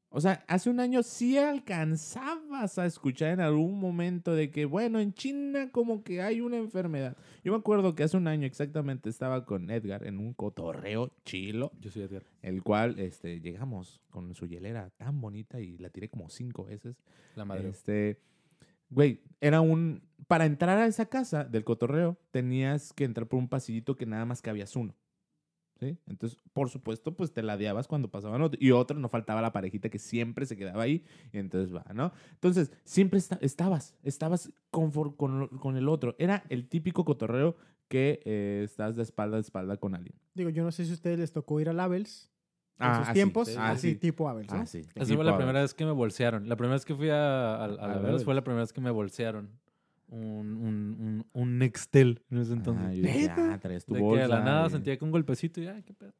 O 0.08 0.20
sea, 0.20 0.44
hace 0.48 0.70
un 0.70 0.80
año 0.80 1.02
sí 1.02 1.36
alcanzabas 1.36 2.78
a 2.78 2.86
escuchar 2.86 3.32
en 3.32 3.40
algún 3.40 3.78
momento 3.78 4.34
de 4.34 4.50
que, 4.50 4.64
bueno, 4.64 4.98
en 4.98 5.12
China 5.12 5.68
como 5.72 6.02
que 6.02 6.22
hay 6.22 6.40
una 6.40 6.56
enfermedad. 6.56 7.16
Yo 7.44 7.52
me 7.52 7.58
acuerdo 7.58 7.94
que 7.94 8.04
hace 8.04 8.16
un 8.16 8.26
año 8.26 8.46
exactamente 8.46 9.10
estaba 9.10 9.44
con 9.44 9.68
Edgar 9.70 10.06
en 10.06 10.18
un 10.18 10.32
cotorreo 10.32 11.12
chilo, 11.24 11.72
Yo 11.80 11.90
soy 11.90 12.02
Edgar. 12.04 12.22
el 12.40 12.62
cual 12.62 12.98
este, 12.98 13.40
llegamos 13.40 14.00
con 14.08 14.34
su 14.34 14.46
hielera 14.46 14.90
tan 14.96 15.20
bonita 15.20 15.60
y 15.60 15.76
la 15.76 15.90
tiré 15.90 16.08
como 16.08 16.30
cinco 16.30 16.64
veces. 16.64 16.96
La 17.34 17.44
madre. 17.44 17.68
Este, 17.68 18.22
güey, 18.88 19.20
era 19.40 19.60
un... 19.60 20.02
Para 20.28 20.46
entrar 20.46 20.78
a 20.78 20.86
esa 20.86 21.06
casa 21.06 21.44
del 21.44 21.64
cotorreo, 21.64 22.16
tenías 22.30 22.92
que 22.94 23.04
entrar 23.04 23.28
por 23.28 23.38
un 23.38 23.48
pasillito 23.48 23.96
que 23.96 24.06
nada 24.06 24.24
más 24.24 24.40
cabías 24.40 24.76
uno. 24.76 24.94
¿Sí? 25.78 25.98
Entonces, 26.06 26.38
por 26.54 26.70
supuesto, 26.70 27.14
pues 27.14 27.32
te 27.34 27.42
ladeabas 27.42 27.86
cuando 27.86 28.10
pasaban 28.10 28.40
otro. 28.40 28.58
Y 28.62 28.70
otro, 28.70 28.98
no 28.98 29.08
faltaba 29.10 29.42
la 29.42 29.52
parejita 29.52 29.90
que 29.90 29.98
siempre 29.98 30.46
se 30.46 30.56
quedaba 30.56 30.82
ahí. 30.84 31.04
Y 31.32 31.38
entonces 31.38 31.74
va, 31.74 31.84
¿no? 31.92 32.12
Entonces, 32.32 32.72
siempre 32.84 33.18
esta- 33.18 33.38
estabas, 33.42 33.94
estabas 34.02 34.50
con, 34.70 34.90
lo- 35.40 35.50
con 35.50 35.76
el 35.76 35.88
otro. 35.88 36.16
Era 36.18 36.44
el 36.48 36.66
típico 36.68 37.04
cotorreo 37.04 37.56
que 37.88 38.20
eh, 38.24 38.62
estás 38.64 38.96
de 38.96 39.02
espalda 39.02 39.36
a 39.36 39.40
espalda 39.40 39.76
con 39.76 39.94
alguien. 39.94 40.14
Digo, 40.34 40.48
yo 40.50 40.64
no 40.64 40.72
sé 40.72 40.84
si 40.86 40.92
a 40.92 40.94
ustedes 40.94 41.18
les 41.18 41.32
tocó 41.32 41.60
ir 41.60 41.68
a 41.68 41.72
Labels 41.74 42.30
en 42.78 42.88
sus 42.94 43.04
así, 43.04 43.12
tiempos, 43.12 43.48
sí, 43.48 43.54
así 43.58 43.90
sí. 43.90 43.96
tipo 43.96 44.28
Abels, 44.28 44.50
¿no? 44.52 44.56
Ah. 44.60 44.62
Esa 44.64 45.14
fue 45.14 45.24
la 45.24 45.36
primera 45.36 45.60
vez 45.60 45.72
que 45.74 45.84
me 45.84 45.92
bolsearon. 45.92 46.48
La 46.48 46.56
primera 46.56 46.74
vez 46.74 46.84
que 46.84 46.94
fui 46.94 47.10
a, 47.10 47.54
a, 47.54 47.56
a, 47.56 47.64
A 47.64 47.68
la 47.68 47.94
ver. 47.98 48.02
Vegas 48.06 48.24
fue 48.24 48.34
la 48.34 48.42
primera 48.44 48.62
vez 48.62 48.72
que 48.72 48.80
me 48.80 48.90
bolsearon. 48.90 49.50
Un, 50.08 50.20
un, 50.54 50.96
un, 51.00 51.26
un 51.32 51.58
Nextel 51.58 52.22
en 52.30 52.38
ese 52.38 52.52
entonces. 52.52 52.86
Ah, 52.86 52.92
yo 52.94 53.02
dije, 53.02 53.20
¿Neta? 53.22 53.54
ah, 53.54 53.58
traes 53.58 53.84
tu 53.84 53.94
de 53.94 54.00
que 54.00 54.06
de 54.06 54.12
la 54.12 54.26
bolsa 54.36 54.44
nada 54.44 54.70
sentía 54.70 54.96
que 54.96 55.04
un 55.04 55.10
golpecito 55.10 55.60
y 55.60 55.66
ay, 55.66 55.82
qué 55.82 55.94
pedo. 55.94 56.14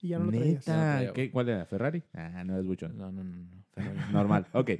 Y 0.00 0.08
ya 0.08 0.18
no 0.18 0.24
lo 0.26 0.30
traías. 0.32 0.66
Neta, 0.66 1.12
¿qué- 1.12 1.30
¿cuál 1.30 1.48
era? 1.50 1.66
¿Ferrari? 1.66 2.02
Ah, 2.14 2.42
no 2.44 2.58
es 2.58 2.64
buchón. 2.64 2.96
No, 2.96 3.12
no, 3.12 3.22
no. 3.22 3.36
no. 3.36 3.59
Normal, 4.12 4.46
ok. 4.52 4.70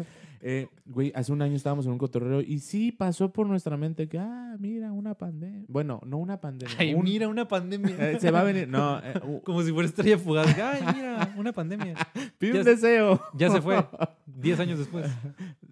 Eh, 0.42 0.68
güey, 0.87 1.12
hace 1.14 1.33
un 1.33 1.42
año 1.42 1.55
estábamos 1.55 1.85
en 1.85 1.92
un 1.92 1.98
cotorreo 1.98 2.40
y 2.40 2.61
sí 2.61 2.92
pasó 2.92 3.31
por 3.31 3.46
nuestra 3.46 3.76
mente 3.76 4.09
que, 4.09 4.18
ah, 4.18 4.57
mira, 4.59 4.90
una 4.90 5.14
pandemia. 5.14 5.66
Bueno, 5.68 6.00
no 6.07 6.16
una 6.16 6.40
pandemia. 6.40 6.74
Ay, 6.79 6.94
un- 6.94 7.05
mira, 7.05 7.29
una 7.29 7.46
pandemia. 7.46 8.12
eh, 8.12 8.18
se 8.20 8.31
va 8.31 8.40
a 8.40 8.44
venir. 8.44 8.66
No, 8.66 8.98
eh, 9.00 9.12
Como 9.44 9.62
si 9.62 9.70
fuera 9.70 9.87
estrella 9.88 10.16
fugaz. 10.18 10.46
Ay, 10.59 10.81
mira, 10.94 11.35
una 11.37 11.53
pandemia. 11.53 11.94
pide 12.38 12.55
Ya 12.55 12.59
un 12.61 12.64
se- 12.64 12.70
deseo. 12.70 13.20
Ya 13.35 13.50
se 13.50 13.61
fue. 13.61 13.85
Diez 14.26 14.59
años 14.61 14.79
después. 14.79 15.11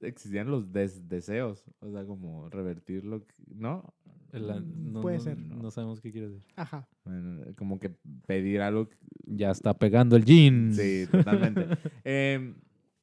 Existían 0.03 0.51
los 0.51 0.71
des- 0.71 1.09
deseos. 1.09 1.65
O 1.81 1.91
sea, 1.91 2.05
como 2.05 2.51
revertirlo, 2.51 3.25
¿no? 3.55 3.85
El- 4.33 4.43
Mm, 4.43 4.93
no, 4.93 5.01
puede 5.01 5.17
no- 5.17 5.23
ser. 5.23 5.39
No 5.39 5.71
sabemos 5.71 6.03
qué 6.03 6.13
quiere 6.13 6.29
decir. 6.29 6.43
Ajá. 6.57 6.87
Bueno, 7.07 7.43
como 7.57 7.81
que 7.81 7.91
pedir 8.27 8.61
algo. 8.61 8.91
que- 8.91 8.97
Ya 9.25 9.51
está 9.51 9.73
pegando 9.73 10.15
el 10.17 10.27
jean. 10.27 10.75
Sí, 10.75 11.07
totalmente. 11.11 11.67
Em, 12.05 12.55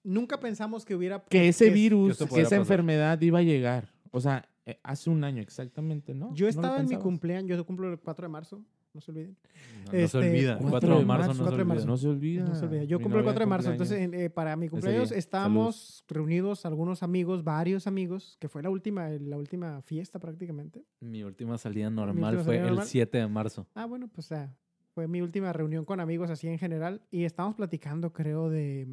Nunca 0.05 0.39
pensamos 0.39 0.85
que 0.85 0.95
hubiera... 0.95 1.23
que 1.23 1.47
ese 1.49 1.65
que 1.65 1.71
virus, 1.71 2.17
que 2.17 2.23
esa 2.25 2.43
pasar. 2.43 2.59
enfermedad 2.59 3.19
iba 3.21 3.39
a 3.39 3.43
llegar. 3.43 3.89
O 4.11 4.21
sea, 4.21 4.47
eh, 4.65 4.79
hace 4.83 5.09
un 5.09 5.23
año 5.23 5.41
exactamente, 5.41 6.13
¿no? 6.13 6.33
Yo 6.33 6.45
¿No 6.45 6.49
estaba 6.49 6.79
en 6.79 6.87
mi 6.87 6.95
cumpleaños, 6.97 7.57
yo 7.57 7.65
cumplo 7.65 7.91
el 7.91 7.99
4 7.99 8.27
de 8.27 8.29
marzo, 8.31 8.63
no 8.93 9.01
se 9.01 9.11
olviden. 9.11 9.35
No, 9.79 9.85
no 9.85 9.91
se 9.91 10.03
Este, 10.03 10.17
olvida. 10.19 10.53
4 10.57 10.69
4 10.69 10.99
de 10.99 11.05
marzo, 11.05 11.27
no 11.33 11.33
4 11.33 11.43
se 11.43 11.43
de 11.43 11.61
olvida. 11.61 11.65
marzo. 11.65 11.85
No 11.87 11.97
se 11.97 12.07
olvida. 12.07 12.45
No 12.45 12.55
se 12.55 12.65
olvida. 12.65 12.83
Yo 12.85 12.97
Mi 12.97 13.03
cumplo 13.03 13.19
el 13.19 13.25
novia 13.25 13.33
4 13.33 13.39
de 13.45 13.49
marzo, 13.49 13.69
cumpleaños. 13.71 13.91
entonces 13.91 14.19
en- 14.19 14.25
eh, 14.25 14.29
para 14.29 14.55
mi 14.55 14.69
cumpleaños 14.69 15.11
estábamos 15.11 16.03
reunidos 16.07 16.65
algunos 16.65 17.03
amigos, 17.03 17.43
varios 17.43 17.87
amigos, 17.87 18.37
que 18.39 18.47
fue 18.47 18.63
la 18.63 18.69
última, 18.69 19.09
la 19.09 19.37
última 19.37 19.81
fiesta 19.81 20.17
prácticamente. 20.19 20.85
Mi 21.01 21.23
última 21.23 21.57
salida 21.57 21.89
normal 21.89 22.35
última 22.35 22.43
fue 22.45 22.53
salida 22.55 22.63
el 22.69 22.69
normal. 22.75 22.87
7 22.87 23.17
de 23.17 23.27
marzo. 23.27 23.67
Ah, 23.75 23.85
bueno, 23.85 24.07
pues 24.07 24.31
ah, 24.31 24.55
fue 24.93 25.07
mi 25.09 25.21
última 25.21 25.51
reunión 25.51 25.83
con 25.83 25.99
amigos 25.99 26.29
así 26.29 26.47
en 26.47 26.57
general 26.57 27.01
y 27.11 27.25
estábamos 27.25 27.57
platicando, 27.57 28.13
creo, 28.13 28.49
de, 28.49 28.87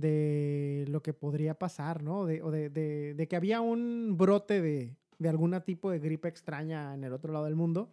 de 0.00 0.84
lo 0.88 1.02
que 1.02 1.14
podría 1.14 1.54
pasar, 1.54 2.02
¿no? 2.02 2.26
De, 2.26 2.42
o 2.42 2.50
de, 2.50 2.68
de- 2.68 3.14
de 3.14 3.26
que 3.28 3.34
había 3.34 3.62
un 3.62 4.14
brote 4.18 4.60
de, 4.60 4.94
de 5.18 5.28
algún 5.30 5.58
tipo 5.64 5.90
de 5.90 5.98
gripe 5.98 6.28
extraña 6.28 6.92
en 6.92 7.02
el 7.02 7.14
otro 7.14 7.32
lado 7.32 7.46
del 7.46 7.54
mundo. 7.56 7.88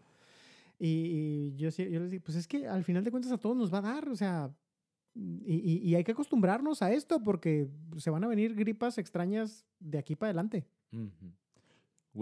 Y, 0.80 0.90
y 0.90 1.56
yo, 1.56 1.72
sí- 1.72 1.90
yo 1.90 2.02
les 2.02 2.12
digo, 2.12 2.24
pues 2.26 2.36
es 2.38 2.46
que 2.46 2.68
al 2.68 2.84
final 2.84 3.06
de 3.06 3.12
cuentas 3.12 3.32
a 3.32 3.38
todos 3.38 3.56
nos 3.56 3.74
va 3.74 3.78
a 3.78 3.82
dar, 3.94 4.10
o 4.10 4.16
sea, 4.18 4.52
y, 5.16 5.54
y- 5.56 5.90
y 5.90 5.96
hay 5.96 6.04
que 6.04 6.12
acostumbrarnos 6.12 6.82
a 6.82 6.92
esto 6.92 7.24
porque 7.24 7.70
se 7.98 8.10
van 8.10 8.26
a 8.26 8.28
venir 8.28 8.54
gripas 8.54 8.98
extrañas 8.98 9.66
de 9.80 9.98
aquí 9.98 10.16
para 10.18 10.32
adelante. 10.32 10.66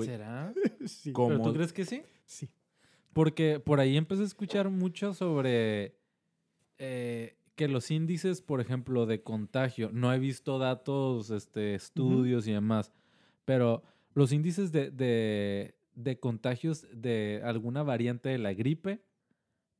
¿Será? 0.05 0.53
Sí. 0.87 1.11
¿Cómo? 1.11 1.29
¿Pero 1.29 1.41
tú 1.41 1.53
crees 1.53 1.73
que 1.73 1.85
sí? 1.85 2.03
Sí. 2.25 2.47
Porque 3.13 3.59
por 3.59 3.79
ahí 3.79 3.97
empecé 3.97 4.21
a 4.21 4.25
escuchar 4.25 4.69
mucho 4.69 5.13
sobre 5.15 5.95
eh, 6.77 7.35
que 7.61 7.67
los 7.67 7.91
índices, 7.91 8.41
por 8.41 8.59
ejemplo, 8.59 9.05
de 9.05 9.21
contagio, 9.21 9.91
no 9.93 10.11
he 10.11 10.17
visto 10.17 10.57
datos, 10.57 11.29
este, 11.29 11.75
estudios 11.75 12.47
y 12.47 12.53
demás, 12.53 12.91
pero 13.45 13.83
los 14.15 14.31
índices 14.31 14.71
de, 14.71 14.89
de- 14.89 15.75
de 15.93 16.19
contagios 16.19 16.87
de 16.91 17.39
alguna 17.43 17.83
variante 17.83 18.29
de 18.29 18.39
la 18.39 18.53
gripe 18.53 19.03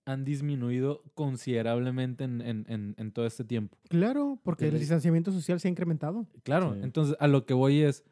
han 0.05 0.23
disminuido 0.25 1.01
considerablemente 1.15 2.23
en, 2.25 2.41
en- 2.41 2.65
en- 2.69 2.93
en 2.99 3.11
todo 3.11 3.25
este 3.25 3.43
tiempo. 3.45 3.75
Claro, 3.89 4.39
porque 4.43 4.67
el 4.67 4.77
distanciamiento 4.77 5.31
social 5.31 5.59
se 5.59 5.67
ha 5.67 5.71
incrementado. 5.71 6.27
Claro, 6.43 6.73
Sí. 6.75 6.81
entonces 6.83 7.15
a 7.19 7.27
lo 7.27 7.47
que 7.47 7.55
voy 7.55 7.81
es, 7.81 8.03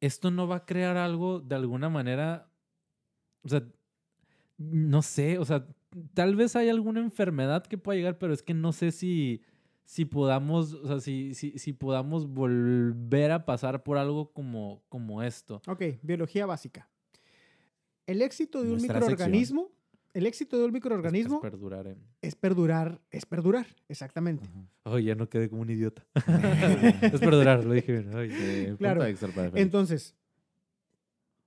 esto 0.00 0.30
no 0.30 0.48
va 0.48 0.56
a 0.56 0.64
crear 0.64 0.96
algo 0.96 1.40
de 1.40 1.54
alguna 1.54 1.90
manera, 1.90 2.48
o 3.42 3.48
sea, 3.50 3.62
no 4.56 5.02
sé, 5.02 5.36
o 5.38 5.44
sea, 5.44 5.66
tal 6.14 6.36
vez 6.36 6.56
hay 6.56 6.68
alguna 6.68 7.00
enfermedad 7.00 7.64
que 7.66 7.78
pueda 7.78 7.96
llegar, 7.96 8.18
pero 8.18 8.32
es 8.32 8.42
que 8.42 8.54
no 8.54 8.72
sé 8.72 8.92
si, 8.92 9.42
si 9.84 10.04
podamos, 10.04 10.72
o 10.74 10.86
sea, 10.86 11.00
si, 11.00 11.34
si, 11.34 11.58
si 11.58 11.72
podamos 11.72 12.26
volver 12.28 13.30
a 13.32 13.44
pasar 13.44 13.82
por 13.82 13.98
algo 13.98 14.32
como, 14.32 14.82
como 14.88 15.22
esto. 15.22 15.60
Ok, 15.66 15.82
biología 16.02 16.46
básica. 16.46 16.88
El 18.06 18.22
éxito 18.22 18.58
de 18.62 18.66
un 18.66 18.78
Nuestra 18.78 18.94
microorganismo, 19.00 19.70
el 20.12 20.26
éxito 20.26 20.58
de 20.58 20.64
un 20.66 20.72
microorganismo 20.72 21.36
es 21.36 21.40
perdurar 21.42 21.86
en- 21.86 22.02
es 22.20 22.34
perdurar, 22.34 23.00
es 23.10 23.24
perdurar, 23.26 23.66
exactamente. 23.88 24.44
Ajá. 24.46 24.68
Ay, 24.96 25.04
ya 25.04 25.14
no 25.14 25.28
quedé 25.28 25.48
como 25.48 25.62
un 25.62 25.70
idiota. 25.70 26.04
es 27.14 27.20
perdurar, 27.20 27.64
lo 27.64 27.72
dije 27.74 27.92
bien. 27.92 28.10
Ay, 28.14 28.30
Eh, 28.32 28.74
Claro. 28.78 29.04
extra 29.04 29.28
para 29.28 29.50
Félix. 29.50 29.62
Entonces, 29.62 30.16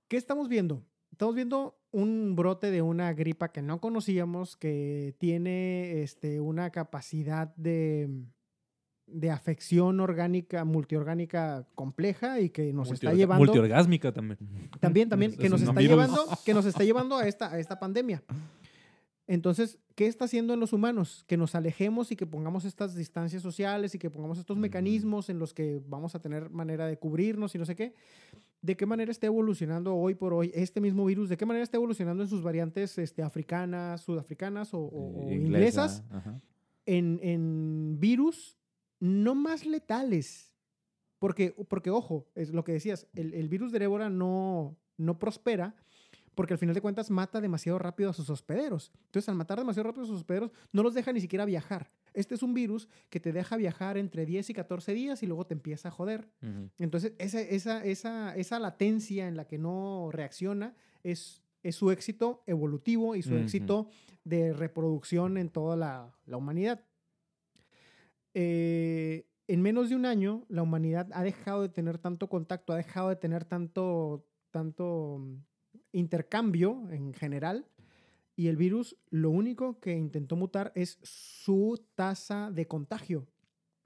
¿qué 0.08 0.16
estamos 0.16 0.48
viendo? 0.48 0.82
Estamos 1.12 1.34
viendo 1.34 1.78
un 1.96 2.36
brote 2.36 2.70
de 2.70 2.82
una 2.82 3.12
gripa 3.14 3.48
que 3.52 3.62
no 3.62 3.80
conocíamos, 3.80 4.56
que 4.56 5.14
tiene 5.18 6.02
este, 6.02 6.40
una 6.40 6.70
capacidad 6.70 7.54
de, 7.56 8.08
de 9.06 9.30
afección 9.30 10.00
orgánica, 10.00 10.64
multiorgánica 10.64 11.66
compleja 11.74 12.40
y 12.40 12.50
que 12.50 12.72
nos 12.72 12.90
está 12.90 13.14
llevando 13.14 13.44
Multiorgásmica 13.46 14.12
también. 14.12 14.38
también, 14.80 15.08
también, 15.08 15.30
Es- 15.32 15.38
que 15.38 15.44
es 15.46 15.50
nos 15.52 15.62
está 15.62 15.72
virus. 15.72 15.90
llevando, 15.90 16.26
que 16.44 16.54
nos 16.54 16.66
está 16.66 16.84
llevando 16.88 17.16
a 17.16 17.26
esta, 17.26 17.52
a 17.52 17.58
esta 17.58 17.78
pandemia. 17.78 18.22
Entonces, 19.28 19.78
¿qué 19.96 20.06
está 20.06 20.26
haciendo 20.26 20.54
en 20.54 20.60
los 20.60 20.72
humanos? 20.72 21.24
Que 21.26 21.36
nos 21.36 21.54
alejemos 21.56 22.12
y 22.12 22.16
que 22.16 22.26
pongamos 22.26 22.64
estas 22.64 22.94
distancias 22.94 23.42
sociales 23.42 23.92
y 23.94 23.98
que 23.98 24.08
pongamos 24.08 24.38
estos 24.38 24.56
mecanismos 24.56 25.28
en 25.30 25.40
los 25.40 25.52
que 25.52 25.80
vamos 25.88 26.14
a 26.14 26.20
tener 26.20 26.48
manera 26.50 26.86
de 26.86 26.96
cubrirnos 26.96 27.52
y 27.54 27.58
no 27.58 27.64
sé 27.64 27.74
qué. 27.74 27.94
¿De 28.66 28.76
qué 28.76 28.84
manera 28.84 29.12
está 29.12 29.26
evolucionando 29.28 29.94
hoy 29.94 30.16
por 30.16 30.34
hoy 30.34 30.50
este 30.52 30.80
mismo 30.80 31.04
virus? 31.04 31.28
¿De 31.28 31.36
qué 31.36 31.46
manera 31.46 31.62
está 31.62 31.76
evolucionando 31.76 32.24
en 32.24 32.28
sus 32.28 32.42
variantes 32.42 32.98
este, 32.98 33.22
africanas, 33.22 34.00
sudafricanas 34.00 34.70
o, 34.72 34.90
Eh, 35.28 35.36
inglesas? 35.36 36.02
en, 36.84 37.20
en 37.22 38.00
virus 38.00 38.58
no 38.98 39.36
más 39.36 39.66
letales. 39.66 40.52
Porque, 41.20 41.54
porque 41.68 41.90
ojo, 41.90 42.26
es 42.34 42.50
lo 42.50 42.64
que 42.64 42.72
decías, 42.72 43.06
el, 43.14 43.34
el 43.34 43.48
virus 43.48 43.70
de 43.70 43.84
ébola 43.84 44.10
no, 44.10 44.76
no 44.96 45.16
prospera 45.16 45.76
porque 46.34 46.52
al 46.52 46.58
final 46.58 46.74
de 46.74 46.82
cuentas 46.82 47.08
mata 47.10 47.40
demasiado 47.40 47.78
rápido 47.78 48.10
a 48.10 48.12
sus 48.12 48.28
hospederos. 48.28 48.92
Entonces, 49.06 49.28
al 49.28 49.36
matar 49.36 49.58
demasiado 49.58 49.88
rápido 49.88 50.04
a 50.04 50.06
sus 50.08 50.16
hospederos, 50.16 50.50
no 50.72 50.82
los 50.82 50.92
deja 50.92 51.12
ni 51.12 51.20
siquiera 51.20 51.44
viajar. 51.44 51.90
Este 52.16 52.34
es 52.34 52.42
un 52.42 52.54
virus 52.54 52.88
que 53.10 53.20
te 53.20 53.30
deja 53.32 53.56
viajar 53.56 53.98
entre 53.98 54.26
10 54.26 54.50
y 54.50 54.54
14 54.54 54.92
días 54.94 55.22
y 55.22 55.26
luego 55.26 55.46
te 55.46 55.54
empieza 55.54 55.88
a 55.88 55.90
joder. 55.92 56.28
Ujú. 56.42 56.70
Entonces, 56.78 57.12
esa, 57.18 57.40
esa, 57.40 57.84
esa, 57.84 58.34
esa 58.34 58.58
latencia 58.58 59.28
en 59.28 59.36
la 59.36 59.46
que 59.46 59.58
no 59.58 60.08
reacciona 60.10 60.74
es, 61.04 61.42
es 61.62 61.76
su 61.76 61.90
éxito 61.90 62.42
evolutivo 62.46 63.14
y 63.14 63.22
su 63.22 63.34
Ujú. 63.34 63.42
éxito 63.42 63.88
de 64.24 64.52
reproducción 64.54 65.36
en 65.36 65.50
toda 65.50 65.76
la, 65.76 66.16
la 66.24 66.36
humanidad. 66.38 66.80
Eh, 68.34 69.26
en 69.48 69.62
menos 69.62 69.88
de 69.88 69.96
un 69.96 70.06
año, 70.06 70.44
la 70.48 70.62
humanidad 70.62 71.08
ha 71.12 71.22
dejado 71.22 71.62
de 71.62 71.68
tener 71.68 71.98
tanto 71.98 72.28
contacto, 72.28 72.72
ha 72.72 72.76
dejado 72.76 73.10
de 73.10 73.16
tener 73.16 73.44
tanto, 73.44 74.26
tanto 74.50 75.18
mm, 75.20 75.36
intercambio 75.92 76.82
en 76.90 77.12
general. 77.14 77.66
Y 78.36 78.48
el 78.48 78.56
virus 78.56 78.96
lo 79.10 79.30
único 79.30 79.80
que 79.80 79.96
intentó 79.96 80.36
mutar 80.36 80.70
es 80.74 80.98
su 81.02 81.82
tasa 81.94 82.50
de 82.50 82.66
contagio. 82.68 83.26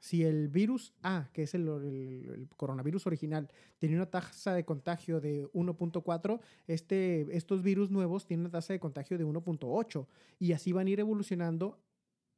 Si 0.03 0.25
el 0.25 0.49
virus 0.49 0.95
A, 1.03 1.29
que 1.33 1.43
es 1.43 1.55
el, 1.55 1.69
el- 1.69 2.31
el 2.35 2.49
coronavirus 2.57 3.07
original, 3.07 3.49
tenía 3.79 3.97
una 3.97 4.11
tasa 4.11 4.55
de 4.55 4.65
contagio 4.65 5.21
de 5.21 5.47
1.4, 5.53 6.41
este, 6.67 7.37
estos 7.37 7.63
virus 7.63 7.91
nuevos 7.91 8.25
tienen 8.27 8.47
una 8.47 8.51
tasa 8.51 8.73
de 8.73 8.81
contagio 8.81 9.19
de 9.19 9.27
1.8. 9.27 10.07
Y 10.39 10.53
así 10.53 10.73
van 10.73 10.87
a 10.87 10.91
ir 10.91 11.01
evolucionando 11.01 11.79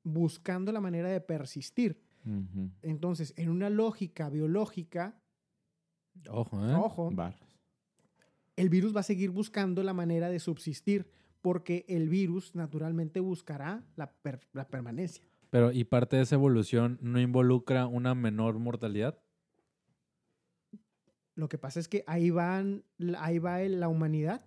buscando 0.05 0.73
la 0.73 0.81
manera 0.81 1.09
de 1.09 1.21
persistir. 1.21 2.01
Entonces, 2.83 3.33
en 3.37 3.49
una 3.49 3.71
lógica 3.71 4.29
biológica, 4.29 5.17
Ojo, 6.29 6.57
¿eh? 6.69 6.75
ojo, 6.75 7.11
el 8.57 8.69
virus 8.69 8.95
va 8.95 9.01
a 9.01 9.05
seguir 9.05 9.31
buscando 9.31 9.83
la 9.83 9.95
manera 9.95 10.29
de 10.29 10.39
subsistir 10.41 11.07
porque 11.43 11.84
el 11.88 12.09
virus 12.09 12.55
naturalmente 12.55 13.20
buscará 13.20 13.84
la, 13.97 14.12
per- 14.12 14.49
la 14.53 14.68
permanencia. 14.68 15.24
Pero, 15.51 15.70
¿y 15.72 15.84
parte 15.84 16.16
de 16.16 16.22
esa 16.22 16.36
evolución 16.36 16.99
no 17.03 17.20
involucra 17.20 17.86
una 17.86 18.14
menor 18.14 18.59
mortalidad? 18.59 19.18
Lo 21.34 21.49
que 21.49 21.59
pasa 21.59 21.80
es 21.80 21.88
que 21.88 22.05
ahí, 22.07 22.30
van, 22.30 22.84
ahí 23.18 23.38
va 23.38 23.59
la 23.61 23.88
humanidad 23.88 24.47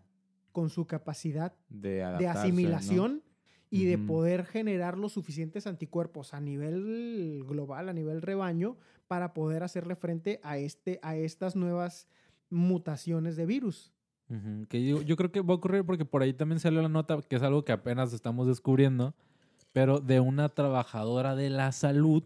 con 0.51 0.69
su 0.69 0.87
capacidad 0.87 1.53
De, 1.69 1.89
de 1.89 2.03
adaptarse, 2.03 2.33
¿no? 2.33 2.39
asimilación 2.39 3.23
y 3.69 3.85
de 3.85 3.97
poder 3.97 4.45
generar 4.45 4.97
los 4.97 5.11
suficientes 5.13 5.67
anticuerpos 5.67 6.33
a 6.33 6.39
nivel 6.39 7.43
global, 7.45 7.89
a 7.89 7.93
nivel 7.93 8.21
rebaño, 8.21 8.77
para 9.07 9.33
poder 9.33 9.63
hacerle 9.63 9.95
frente 9.95 10.39
a, 10.43 10.57
este, 10.57 10.99
a 11.01 11.17
estas 11.17 11.55
nuevas 11.57 12.07
mutaciones 12.49 13.35
de 13.35 13.45
virus. 13.45 13.91
Que 14.69 14.83
yo, 14.85 15.01
yo 15.03 15.15
creo 15.15 15.31
que 15.31 15.41
va 15.41 15.53
a 15.53 15.57
ocurrir 15.57 15.83
porque 15.85 16.03
por 16.05 16.21
ahí 16.23 16.33
también 16.33 16.59
salió 16.59 16.81
la 16.81 16.89
nota, 16.89 17.19
que 17.21 17.35
es 17.35 17.43
algo 17.43 17.63
que 17.63 17.71
apenas 17.71 18.11
estamos 18.11 18.47
descubriendo, 18.47 19.13
pero 19.71 19.99
de 19.99 20.19
una 20.19 20.49
trabajadora 20.49 21.35
de 21.35 21.49
la 21.51 21.71
salud 21.71 22.23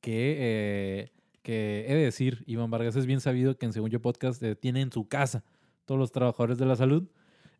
que, 0.00 0.36
eh, 0.38 1.12
que 1.42 1.84
he 1.88 1.94
de 1.94 2.02
decir, 2.02 2.42
Iván 2.46 2.70
Vargas 2.70 2.96
es 2.96 3.06
bien 3.06 3.20
sabido 3.20 3.56
que 3.56 3.66
en 3.66 3.72
Según 3.72 3.90
Yo 3.90 4.02
Podcast 4.02 4.42
eh, 4.42 4.56
tiene 4.56 4.80
en 4.80 4.90
su 4.90 5.06
casa 5.08 5.44
todos 5.84 5.98
los 5.98 6.10
trabajadores 6.12 6.58
de 6.58 6.66
la 6.66 6.76
salud. 6.76 7.08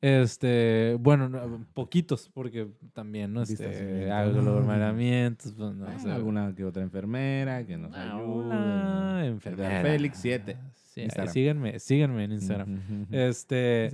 Este, 0.00 0.96
bueno, 1.00 1.28
no, 1.28 1.66
poquitos, 1.74 2.30
porque 2.32 2.68
también, 2.92 3.32
¿no? 3.32 3.42
Este, 3.42 4.10
aglomeramientos, 4.12 5.52
pues, 5.52 5.74
no 5.74 5.86
alguna 6.12 6.54
que 6.54 6.64
otra 6.64 6.82
enfermera 6.82 7.64
que 7.66 7.76
nos 7.76 7.92
Ah, 7.94 8.14
¿no? 8.16 9.20
enfermera. 9.24 9.82
Félix 9.82 10.18
7. 10.18 10.56
Sí, 10.98 11.04
Instagram. 11.04 11.32
síganme, 11.32 11.78
síganme 11.78 12.24
en 12.24 12.32
Instagram. 12.32 13.06
Este, 13.10 13.86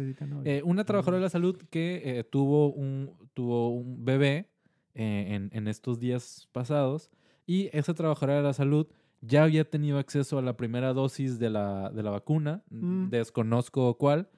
eh, 0.45 0.63
una 0.65 0.85
trabajadora 0.85 1.19
de 1.19 1.23
la 1.25 1.31
salud 1.31 1.57
que 1.71 2.03
eh, 2.05 2.25
tuvo, 2.25 2.73
un, 2.73 3.11
tuvo 3.35 3.71
un 3.71 4.05
bebé 4.05 4.49
eh, 4.95 5.27
en, 5.35 5.51
en 5.53 5.69
estos 5.69 5.99
días 5.99 6.49
pasados 6.53 7.11
y 7.47 7.69
esa 7.73 7.95
trabajadora 7.95 8.37
de 8.37 8.43
la 8.43 8.53
salud 8.53 8.87
ya 9.21 9.45
había 9.45 9.69
tenido 9.69 9.99
acceso 9.99 10.39
a 10.39 10.43
la 10.43 10.57
primera 10.57 10.93
dosis 10.93 11.39
de 11.39 11.49
la, 11.51 11.91
de 11.91 12.03
la 12.03 12.11
vacuna, 12.11 12.63
Mm. 12.71 13.09
desconozco 13.09 13.97
cuál, 13.97 14.29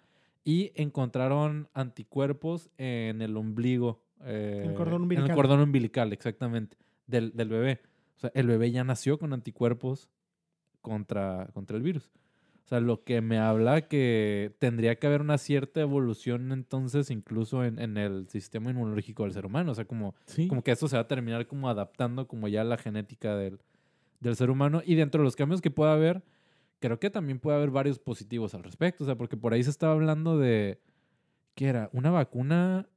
y 0.45 0.71
encontraron 0.77 1.69
anticuerpos 1.75 2.71
en 2.79 3.21
el 3.21 3.37
ombligo. 3.37 4.01
eh, 4.25 4.63
El 4.67 4.75
cordón 4.75 5.11
En 5.11 5.19
el 5.19 5.35
cordón 5.35 5.61
umbilical, 5.61 6.13
exactamente, 6.13 6.77
del, 7.09 7.33
del 7.35 7.49
bebé. 7.49 7.81
O 8.17 8.19
sea, 8.21 8.31
el 8.35 8.47
bebé 8.47 8.71
ya 8.71 8.85
nació 8.85 9.19
con 9.19 9.33
anticuerpos 9.33 10.09
contra, 10.81 11.49
contra 11.53 11.77
el 11.77 11.83
virus. 11.83 12.11
O 12.67 12.69
sea, 12.69 12.81
lo 12.81 13.05
que 13.05 13.21
me 13.21 13.39
habla 13.39 13.83
que 13.83 14.53
tendría 14.59 14.97
que 14.97 15.07
haber 15.07 15.21
una 15.21 15.39
cierta 15.39 15.81
evolución 15.81 16.51
entonces 16.51 17.13
incluso 17.13 17.65
en, 17.65 17.79
en 17.79 17.97
el 17.97 18.29
sistema 18.29 18.73
inmunológico 18.73 19.23
del 19.23 19.33
ser 19.33 19.47
humano. 19.47 19.71
O 19.71 19.75
sea, 19.77 19.85
como, 19.85 20.17
Sí. 20.25 20.49
como 20.49 20.65
que 20.65 20.73
esto 20.73 20.89
se 20.89 20.97
va 20.97 21.03
a 21.03 21.07
terminar 21.09 21.47
como 21.47 21.69
adaptando 21.71 22.27
como 22.27 22.49
ya 22.49 22.63
a 22.63 22.65
la 22.65 22.77
genética 22.77 23.37
del, 23.37 23.61
del 24.19 24.35
ser 24.35 24.51
humano. 24.51 24.83
Y 24.85 24.97
dentro 24.97 25.21
de 25.21 25.25
los 25.27 25.37
cambios 25.37 25.61
que 25.61 25.71
pueda 25.71 25.93
haber, 25.93 26.25
creo 26.81 26.99
que 26.99 27.09
también 27.09 27.39
puede 27.39 27.57
haber 27.57 27.71
varios 27.71 28.01
positivos 28.01 28.53
al 28.57 28.65
respecto. 28.65 29.05
O 29.05 29.07
sea, 29.07 29.15
porque 29.17 29.37
por 29.37 29.53
ahí 29.53 29.63
se 29.63 29.71
estaba 29.71 29.93
hablando 29.93 30.37
de, 30.37 30.81
¿qué 31.55 31.67
era? 31.69 31.89
Una 31.93 32.11
vacuna, 32.11 32.89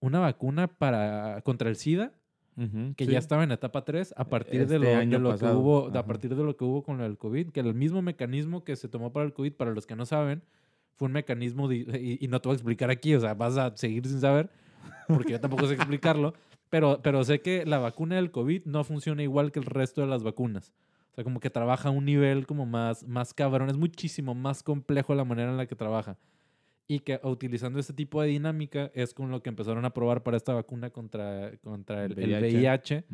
una 0.00 0.18
vacuna 0.18 0.66
para, 0.66 1.42
contra 1.42 1.68
el 1.70 1.76
SIDA 1.76 2.12
Ujú, 2.56 2.94
que 2.96 3.04
sí. 3.04 3.10
ya 3.12 3.18
estaba 3.18 3.44
en 3.44 3.52
etapa 3.52 3.84
3 3.84 4.14
a 4.16 4.28
partir 4.28 4.66
de 4.66 4.74
Este 4.74 4.78
lo, 4.78 4.86
de 4.86 4.94
año 4.94 5.18
lo 5.18 5.36
que 5.36 5.44
hubo 5.46 5.88
a 5.88 5.90
ajá. 5.90 6.06
partir 6.06 6.34
de 6.34 6.42
lo 6.42 6.56
que 6.56 6.64
hubo 6.64 6.82
con 6.82 7.00
el 7.02 7.18
COVID, 7.18 7.50
que 7.50 7.60
el 7.60 7.74
mismo 7.74 8.00
mecanismo 8.02 8.64
que 8.64 8.76
se 8.76 8.88
tomó 8.88 9.12
para 9.12 9.26
el 9.26 9.34
COVID, 9.34 9.52
para 9.54 9.72
los 9.72 9.86
que 9.86 9.96
no 9.96 10.06
saben, 10.06 10.42
fue 10.96 11.06
un 11.06 11.12
mecanismo 11.12 11.68
de- 11.68 11.76
y, 12.00 12.24
y 12.24 12.28
no 12.28 12.40
te 12.40 12.48
voy 12.48 12.54
a 12.54 12.56
explicar 12.56 12.90
aquí, 12.90 13.14
o 13.14 13.20
sea, 13.20 13.34
vas 13.34 13.58
a 13.58 13.76
seguir 13.76 14.06
sin 14.06 14.20
saber 14.20 14.50
porque 15.10 15.32
yo 15.34 15.40
tampoco 15.40 15.66
sé 15.66 15.74
explicarlo, 15.74 16.34
pero 16.70 17.00
pero 17.02 17.24
sé 17.24 17.40
que 17.42 17.66
la 17.66 17.78
vacuna 17.78 18.16
del 18.16 18.30
COVID 18.30 18.64
no 18.66 18.84
funciona 18.84 19.22
igual 19.22 19.52
que 19.52 19.60
el 19.60 19.66
resto 19.66 20.00
de 20.02 20.06
las 20.08 20.22
vacunas. 20.22 20.72
O 21.12 21.14
sea, 21.16 21.24
como 21.24 21.40
que 21.40 21.50
trabaja 21.50 21.88
a 21.90 21.92
un 21.92 22.04
nivel 22.06 22.46
como 22.46 22.66
más 22.66 23.04
más 23.06 23.34
cabrón, 23.34 23.70
es 23.70 23.76
muchísimo 23.78 24.34
más 24.34 24.62
complejo 24.62 25.14
la 25.14 25.24
manera 25.24 25.50
en 25.50 25.56
la 25.58 25.66
que 25.66 25.76
trabaja. 25.76 26.18
Y 26.88 27.00
que 27.00 27.18
utilizando 27.24 27.78
este 27.80 27.92
tipo 27.92 28.22
de 28.22 28.28
dinámica 28.28 28.90
es 28.94 29.12
con 29.12 29.30
lo 29.30 29.42
que 29.42 29.48
empezaron 29.48 29.84
a 29.84 29.92
probar 29.92 30.22
para 30.22 30.36
esta 30.36 30.54
vacuna 30.54 30.90
contra, 30.90 31.56
contra 31.58 32.04
el, 32.04 32.16
el 32.18 32.40
VIH. 32.40 33.04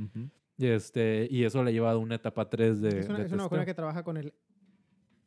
Este, 0.59 1.27
y 1.31 1.45
eso 1.45 1.63
le 1.65 1.71
ha 1.71 1.73
llevado 1.73 1.99
a 1.99 2.01
una 2.03 2.17
etapa 2.17 2.49
3 2.51 2.81
de, 2.83 3.01
es 3.01 3.09
una, 3.09 3.19
de 3.19 3.25
es 3.27 3.33
una 3.33 3.45
vacuna 3.45 3.65
que 3.65 3.75
trabaja 3.75 4.03
con 4.05 4.17
el 4.19 4.35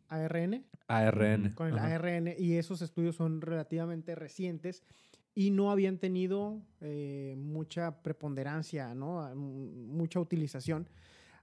ARN, 0.07 0.63
ARN. 0.87 1.53
con 1.55 1.67
el 1.67 1.77
Ajá. 1.77 1.95
ARN, 1.95 2.35
y 2.37 2.53
esos 2.53 2.81
estudios 2.83 3.15
son 3.15 3.41
relativamente 3.41 4.13
recientes 4.13 4.83
y 5.33 5.49
no 5.49 5.71
habían 5.71 5.97
tenido 5.97 6.61
eh, 6.79 7.33
mucha 7.37 8.03
preponderancia, 8.03 8.93
¿no? 8.93 9.27
M- 9.31 9.37
mucha 9.87 10.19
utilización, 10.19 10.87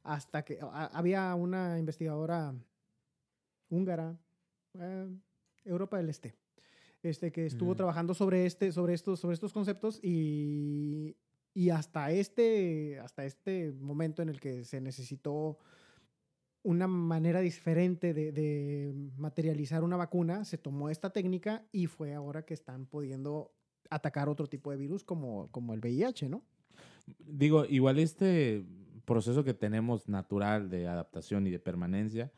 hasta 0.05 0.44
que 0.44 0.59
a- 0.62 0.86
había 0.96 1.34
una 1.34 1.78
investigadora 1.78 2.55
húngara, 3.68 4.16
eh, 4.78 5.09
Europa 5.64 5.96
del 5.98 6.09
Este, 6.09 6.34
este, 7.03 7.32
que 7.32 7.46
estuvo 7.46 7.72
Mm. 7.72 7.76
trabajando 7.76 8.14
sobre, 8.14 8.46
este, 8.46 8.72
sobre, 8.72 8.94
estos, 8.94 9.20
sobre 9.20 9.34
estos 9.34 9.53
conceptos 9.53 9.98
y, 10.03 11.16
y 11.55 11.70
hasta, 11.70 12.11
este, 12.12 12.98
hasta 13.00 13.24
este 13.24 13.72
momento 13.72 14.22
en 14.22 14.28
el 14.28 14.40
que 14.40 14.64
se 14.64 14.80
necesitó 14.80 15.59
una 16.64 16.86
manera 16.86 17.40
diferente 17.40 18.14
de, 18.14 18.30
de 18.30 18.94
materializar 19.16 19.82
una 19.82 19.96
vacuna, 19.96 20.44
se 20.44 20.59
tomó 20.59 20.90
esta 20.90 21.11
técnica 21.11 21.66
y 21.72 21.86
fue 21.86 22.14
ahora 22.14 22.44
que 22.44 22.55
están 22.55 22.86
pudiendo 22.86 23.53
atacar 23.90 24.28
otro 24.28 24.46
tipo 24.46 24.70
de 24.70 24.76
virus 24.76 25.03
como, 25.03 25.50
como 25.50 25.74
el 25.74 25.80
VIH, 25.80 26.28
¿no? 26.28 26.44
Digo, 27.18 27.64
igual 27.64 27.98
este 27.98 28.64
proceso 29.05 29.42
que 29.42 29.55
tenemos 29.55 30.09
natural 30.09 30.70
de 30.70 30.86
adaptación 30.86 31.46
y 31.48 31.50
de 31.50 31.59
permanencia, 31.59 32.30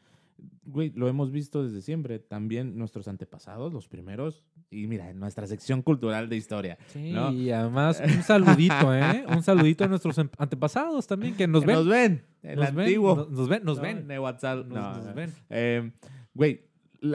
güey, 0.65 0.91
lo 0.95 1.09
hemos 1.09 1.31
visto 1.31 1.63
desde 1.65 1.81
siempre. 1.83 2.19
También 2.19 2.77
nuestros 2.79 3.09
antepasados, 3.09 3.73
los 3.73 3.89
primeros, 3.89 4.45
y 4.71 4.87
mira, 4.87 5.11
en 5.11 5.19
nuestra 5.21 5.47
sección 5.47 5.83
cultural 5.83 6.29
de 6.29 6.37
historia. 6.37 6.79
Sí, 6.89 7.13
¿no? 7.13 7.33
y 7.33 7.51
además 7.51 8.03
un 8.05 8.23
saludito, 8.23 8.95
¿eh? 8.95 9.25
Un 9.29 9.43
saludito 9.43 9.85
a 9.85 9.89
nuestros 9.89 10.19
em- 10.19 10.29
antepasados 10.39 11.07
también, 11.07 11.35
que 11.37 11.47
nos 11.47 11.63
Que 11.63 11.67
ven. 11.69 11.77
Nos 11.77 11.89
ven. 11.89 12.23
El 12.43 12.57
nos 12.59 12.75
ven, 12.75 12.81
antiguo. 12.87 13.17
nos, 13.17 13.31
nos 13.31 13.49
ven, 13.49 13.65
nos 13.65 13.77
No, 13.79 13.83
ven. 13.83 14.09
de 14.09 14.19
WhatsApp. 14.19 14.67
Nos, 14.67 14.69
no, 14.69 14.95
nos 14.97 15.05
no. 15.07 15.15
ven. 15.15 15.33
Eh, 15.51 15.93
Güey, 16.35 16.63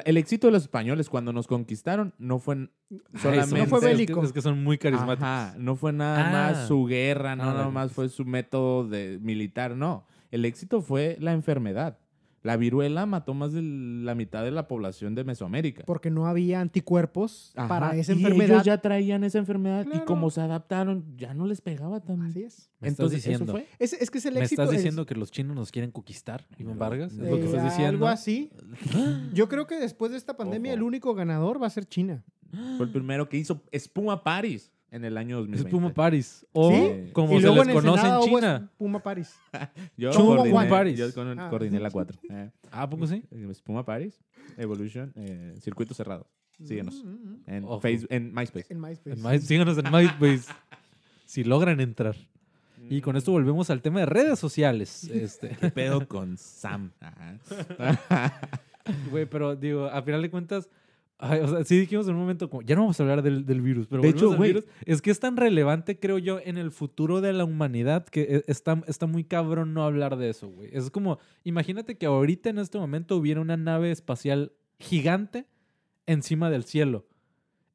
el 0.06 0.16
éxito 0.18 0.48
de 0.48 0.54
los 0.54 0.62
españoles 0.64 1.10
cuando 1.10 1.34
nos 1.34 1.46
conquistaron 1.48 2.14
no 2.20 2.40
fue 2.40 2.56
Ay, 2.56 2.70
solamente... 3.16 3.50
son- 3.50 3.60
No 3.60 3.66
fue 3.66 3.78
es 3.80 3.84
que- 3.84 3.92
bélico. 3.92 4.24
Es 4.24 4.32
que 4.32 4.42
son 4.42 4.64
muy 4.64 4.78
carismáticos. 4.78 5.24
Ajá, 5.24 5.56
no 5.58 5.76
fue 5.76 5.92
nada 5.92 6.28
Ah. 6.30 6.32
más 6.32 6.68
su 6.68 6.86
guerra, 6.86 7.36
no 7.36 7.44
Ah, 7.44 7.54
nada 7.54 7.70
más 7.70 7.92
fue 7.92 8.08
su 8.08 8.24
método 8.24 8.88
de 8.88 9.20
militar, 9.22 9.76
no. 9.76 10.06
El 10.32 10.46
éxito 10.46 10.82
fue 10.82 11.18
la 11.20 11.34
enfermedad. 11.34 11.98
La 12.42 12.56
viruela 12.58 13.06
mató 13.06 13.34
más 13.34 13.52
de 13.52 13.62
la 13.62 14.16
mitad 14.16 14.44
de 14.44 14.52
la 14.52 14.68
población 14.68 15.14
de 15.16 15.24
Mesoamérica. 15.26 15.84
Porque 15.86 16.10
no 16.10 16.26
había 16.26 16.62
anticuerpos 16.62 17.52
Ajá, 17.56 17.68
para 17.68 17.96
esa 17.98 18.14
y 18.14 18.16
enfermedad. 18.16 18.50
ellos 18.56 18.64
ya 18.66 18.78
traían 18.82 19.24
esa 19.24 19.40
enfermedad 19.40 19.86
y 19.94 20.00
como 20.06 20.30
se 20.32 20.40
adaptaron, 20.42 21.04
ya 21.18 21.34
no 21.34 21.46
les 21.46 21.60
pegaba 21.62 22.00
tan... 22.00 22.22
Así 22.22 22.44
es. 22.44 22.70
Me 22.80 22.88
estás 22.88 23.00
Entonces, 23.06 23.20
eso 23.20 23.30
diciendo. 23.30 23.52
fue. 23.54 23.68
Es, 23.78 23.94
es 23.94 24.10
que 24.10 24.18
es 24.20 24.26
el 24.26 24.36
¿Me 24.36 24.42
éxito. 24.42 24.62
estás 24.62 24.74
es- 24.76 24.82
diciendo 24.82 25.06
que 25.06 25.16
los 25.16 25.32
chinos 25.32 25.56
nos 25.56 25.72
quieren 25.72 25.92
conquistar, 25.92 26.48
Iván 26.58 26.76
No, 26.76 26.80
Vargas? 26.80 27.12
¿Es 27.12 27.18
no. 27.20 27.30
lo 27.30 27.38
que 27.38 27.46
estás 27.46 27.64
diciendo? 27.66 27.90
Algo 27.90 28.08
así. 28.08 28.52
Yo 29.34 29.50
creo 29.50 29.68
que 29.68 29.76
después 29.80 30.12
de 30.12 30.18
esta 30.18 30.38
pandemia 30.38 30.72
Ojo. 30.72 30.78
el 30.78 30.84
único 30.84 31.14
ganador 31.16 31.62
va 31.62 31.68
a 31.68 31.72
ser 31.72 31.86
China. 31.86 32.24
Fue 32.78 32.86
el 32.86 32.92
primero 32.92 33.30
que 33.30 33.38
hizo 33.38 33.62
Espuma 33.72 34.24
Paris 34.24 34.72
en 34.92 35.06
el 35.06 35.18
año 35.18 35.38
Es 35.38 35.42
2020. 35.48 35.70
Puma 35.72 35.94
Paris. 35.94 36.46
O, 36.52 36.72
¿Sí? 36.72 37.10
como 37.14 37.34
y 37.34 37.42
se 37.42 37.48
luego 37.48 37.64
les 37.64 37.68
en 37.76 37.82
conoce 37.82 38.08
en 38.08 38.20
China. 38.22 38.72
Puma 38.78 39.00
Paris. 39.04 39.36
Yo 39.98 40.12
Chuma 40.12 40.38
coordiné, 40.38 40.68
Paris. 40.70 40.98
yo 40.98 41.14
con- 41.14 41.40
Ah. 41.40 41.50
coordiné 41.50 41.80
la 41.80 41.92
4. 41.92 42.18
Eh, 42.30 42.50
Ah, 42.72 42.84
¿a 42.84 42.90
poco 42.90 43.08
sí? 43.08 43.24
Espuma 43.50 43.84
Paris, 43.86 44.20
Evolution, 44.58 45.12
eh, 45.16 45.56
Circuito 45.62 45.94
Cerrado. 45.94 46.28
Síguenos. 46.64 47.04
Mm, 47.04 47.08
mm, 47.10 47.14
mm. 47.14 47.44
En. 47.48 47.82
Facebook, 47.82 48.08
en 48.12 48.34
MySpace. 48.34 48.66
En 48.70 48.80
MySpace. 48.82 49.12
En 49.20 49.24
My- 49.24 49.40
síganos 49.40 49.78
en 49.78 49.92
MySpace. 49.92 50.54
si 51.26 51.44
logran 51.44 51.80
entrar. 51.80 52.16
Y 52.90 53.02
con 53.02 53.16
esto 53.18 53.32
volvemos 53.32 53.70
al 53.70 53.82
tema 53.82 54.00
de 54.00 54.06
redes 54.08 54.40
sociales. 54.40 55.04
Este, 55.06 55.50
¿Qué 55.50 55.70
pedo 55.70 56.08
con 56.08 56.38
Sam? 56.38 56.92
Güey, 59.12 59.26
pero 59.28 59.56
digo, 59.56 59.86
a 59.86 60.02
final 60.02 60.22
de 60.22 60.30
cuentas, 60.32 60.70
ay, 61.20 61.40
o 61.42 61.48
sea, 61.48 61.64
sí 61.64 61.78
dijimos 61.80 62.08
en 62.08 62.16
un 62.16 62.22
momento 62.22 62.50
como, 62.50 62.62
ya 62.64 62.76
no 62.76 62.82
vamos 62.82 63.00
a 63.00 63.04
hablar 63.04 63.22
del, 63.22 63.46
del 63.46 63.62
virus, 63.62 63.88
pero 63.88 64.02
De 64.02 64.10
hecho, 64.10 64.36
güey. 64.36 64.54
virus. 64.54 64.66
Es 64.86 65.02
que 65.02 65.12
es 65.12 65.20
tan 65.20 65.38
relevante, 65.38 66.00
creo 66.00 66.18
yo, 66.18 66.40
en 66.44 66.58
el 66.58 66.72
futuro 66.72 67.22
de 67.22 67.34
la 67.34 67.44
humanidad 67.46 68.06
que 68.06 68.22
e- 68.22 68.44
está, 68.48 68.82
está 68.88 69.06
muy 69.06 69.24
cabrón 69.24 69.74
no 69.74 69.84
hablar 69.84 70.18
de 70.18 70.30
eso, 70.30 70.48
güey. 70.48 70.70
Es 70.74 70.90
como, 70.90 71.20
imagínate 71.44 71.98
que 71.98 72.06
ahorita 72.08 72.50
en 72.50 72.58
este 72.60 72.78
momento 72.80 73.16
hubiera 73.18 73.40
una 73.42 73.58
nave 73.58 73.92
espacial 73.92 74.54
gigante 74.80 75.46
encima 76.08 76.50
del 76.50 76.64
cielo. 76.64 77.06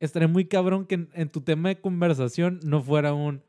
Estaría 0.00 0.28
muy 0.28 0.46
cabrón 0.46 0.86
que 0.86 0.96
en, 0.96 1.08
en 1.14 1.28
tu 1.28 1.40
tema 1.40 1.68
de 1.68 1.80
conversación 1.80 2.60
no 2.64 2.82
fuera 2.82 3.14
un, 3.14 3.42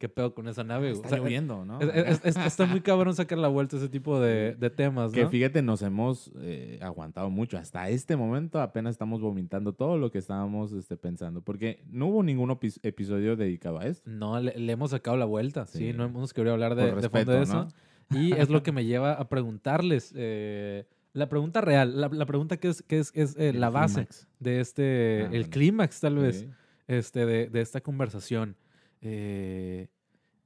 ¿qué 0.00 0.08
pedo 0.08 0.34
con 0.34 0.48
esa 0.48 0.64
nave? 0.64 0.88
güey?" 0.88 0.94
Está 0.96 1.06
O 1.06 1.10
sea, 1.10 1.18
lloviendo, 1.18 1.64
¿no? 1.64 1.80
es- 1.80 1.94
es- 1.94 2.20
es- 2.24 2.36
está 2.46 2.66
muy 2.66 2.80
cabrón 2.80 3.14
sacar 3.14 3.38
la 3.38 3.46
vuelta 3.46 3.76
a 3.76 3.78
ese 3.78 3.88
tipo 3.88 4.18
de, 4.18 4.56
de 4.56 4.70
temas, 4.70 5.12
Que 5.12 5.22
¿no? 5.22 5.30
fíjate, 5.30 5.62
nos 5.62 5.82
hemos 5.82 6.32
eh, 6.40 6.80
aguantado 6.82 7.30
mucho. 7.30 7.56
Hasta 7.58 7.88
este 7.88 8.16
momento 8.16 8.60
apenas 8.60 8.92
estamos 8.94 9.20
vomitando 9.20 9.72
todo 9.74 9.96
lo 9.98 10.10
que 10.10 10.18
estábamos 10.18 10.72
este, 10.72 10.96
pensando. 10.96 11.42
Porque 11.42 11.84
no 11.88 12.06
hubo 12.08 12.24
ningún 12.24 12.50
episodio 12.82 13.36
dedicado 13.36 13.78
a 13.78 13.86
esto. 13.86 14.10
No, 14.10 14.40
le, 14.40 14.58
le 14.58 14.72
hemos 14.72 14.90
sacado 14.90 15.16
la 15.16 15.26
vuelta. 15.26 15.66
Sí, 15.66 15.78
Sí. 15.78 15.92
no 15.92 16.04
hemos 16.04 16.32
querido 16.34 16.54
hablar 16.54 16.74
de, 16.74 16.90
fondo 17.08 17.32
de 17.32 17.42
eso. 17.42 17.68
Y 18.10 18.32
es 18.32 18.48
lo 18.50 18.64
que 18.64 18.72
me 18.72 18.84
lleva 18.84 19.12
a 19.12 19.28
preguntarles. 19.28 20.12
eh, 20.16 20.86
la 21.12 21.28
pregunta 21.28 21.60
real, 21.60 22.00
la, 22.00 22.08
la 22.08 22.24
pregunta 22.24 22.56
que 22.56 22.68
es, 22.68 22.82
que 22.82 22.98
es, 23.00 23.10
es, 23.14 23.36
eh, 23.36 23.52
la 23.52 23.68
base 23.68 23.94
clímax. 24.06 24.28
de 24.38 24.60
este, 24.60 25.20
Ah, 25.22 25.24
el 25.26 25.30
bueno. 25.30 25.50
clímax 25.50 26.00
tal 26.00 26.16
vez, 26.18 26.46
este, 26.86 27.26
de, 27.26 27.48
de 27.48 27.60
esta 27.60 27.80
conversación. 27.80 28.56
Eh, 29.00 29.88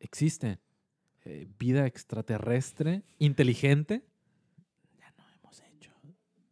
¿Existe 0.00 0.58
eh, 1.24 1.46
vida 1.58 1.86
extraterrestre 1.86 3.02
inteligente? 3.18 4.02
Ya 4.98 5.12
no 5.16 5.24
hemos 5.28 5.60
hecho. 5.60 5.90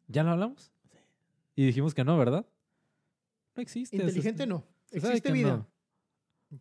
¿Ya 0.09 0.22
lo 0.24 0.30
hablamos? 0.30 0.72
Y 1.55 1.66
dijimos 1.66 1.94
que 1.94 2.03
no, 2.05 2.16
¿verdad? 2.16 2.46
No 3.55 3.62
existe. 3.62 3.96
es- 3.96 4.03
Inteligente 4.03 4.46
no. 4.46 4.64
Existe 4.90 5.32
vida. 5.32 5.57
no. 5.57 5.72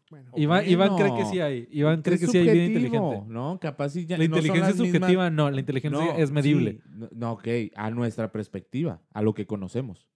Bueno, 0.09 0.31
Iván, 0.37 0.69
Iván 0.69 0.95
cree 0.95 1.13
que 1.17 1.25
sí 1.25 1.39
hay. 1.41 1.67
Iván 1.69 2.01
cree 2.01 2.15
Es 2.15 2.21
que 2.21 2.27
sí 2.27 2.37
hay 2.37 2.49
vida 2.49 2.63
inteligente. 2.65 3.23
No, 3.27 3.59
capaz 3.59 3.89
sí 3.89 4.05
ya 4.05 4.17
La 4.17 4.25
no 4.25 4.37
son 4.37 4.45
inteligencia 4.45 4.73
mismas- 4.83 4.91
subjetiva, 4.99 5.29
no. 5.29 5.51
La 5.51 5.59
inteligencia 5.59 5.99
No, 6.05 6.17
es 6.17 6.31
medible. 6.31 6.71
sí, 6.73 6.81
no, 6.91 7.09
no, 7.11 7.31
ok, 7.33 7.47
a 7.75 7.89
nuestra 7.91 8.31
perspectiva, 8.31 9.01
a 9.13 9.21
lo 9.21 9.33
que 9.33 9.45
conocemos. 9.45 10.07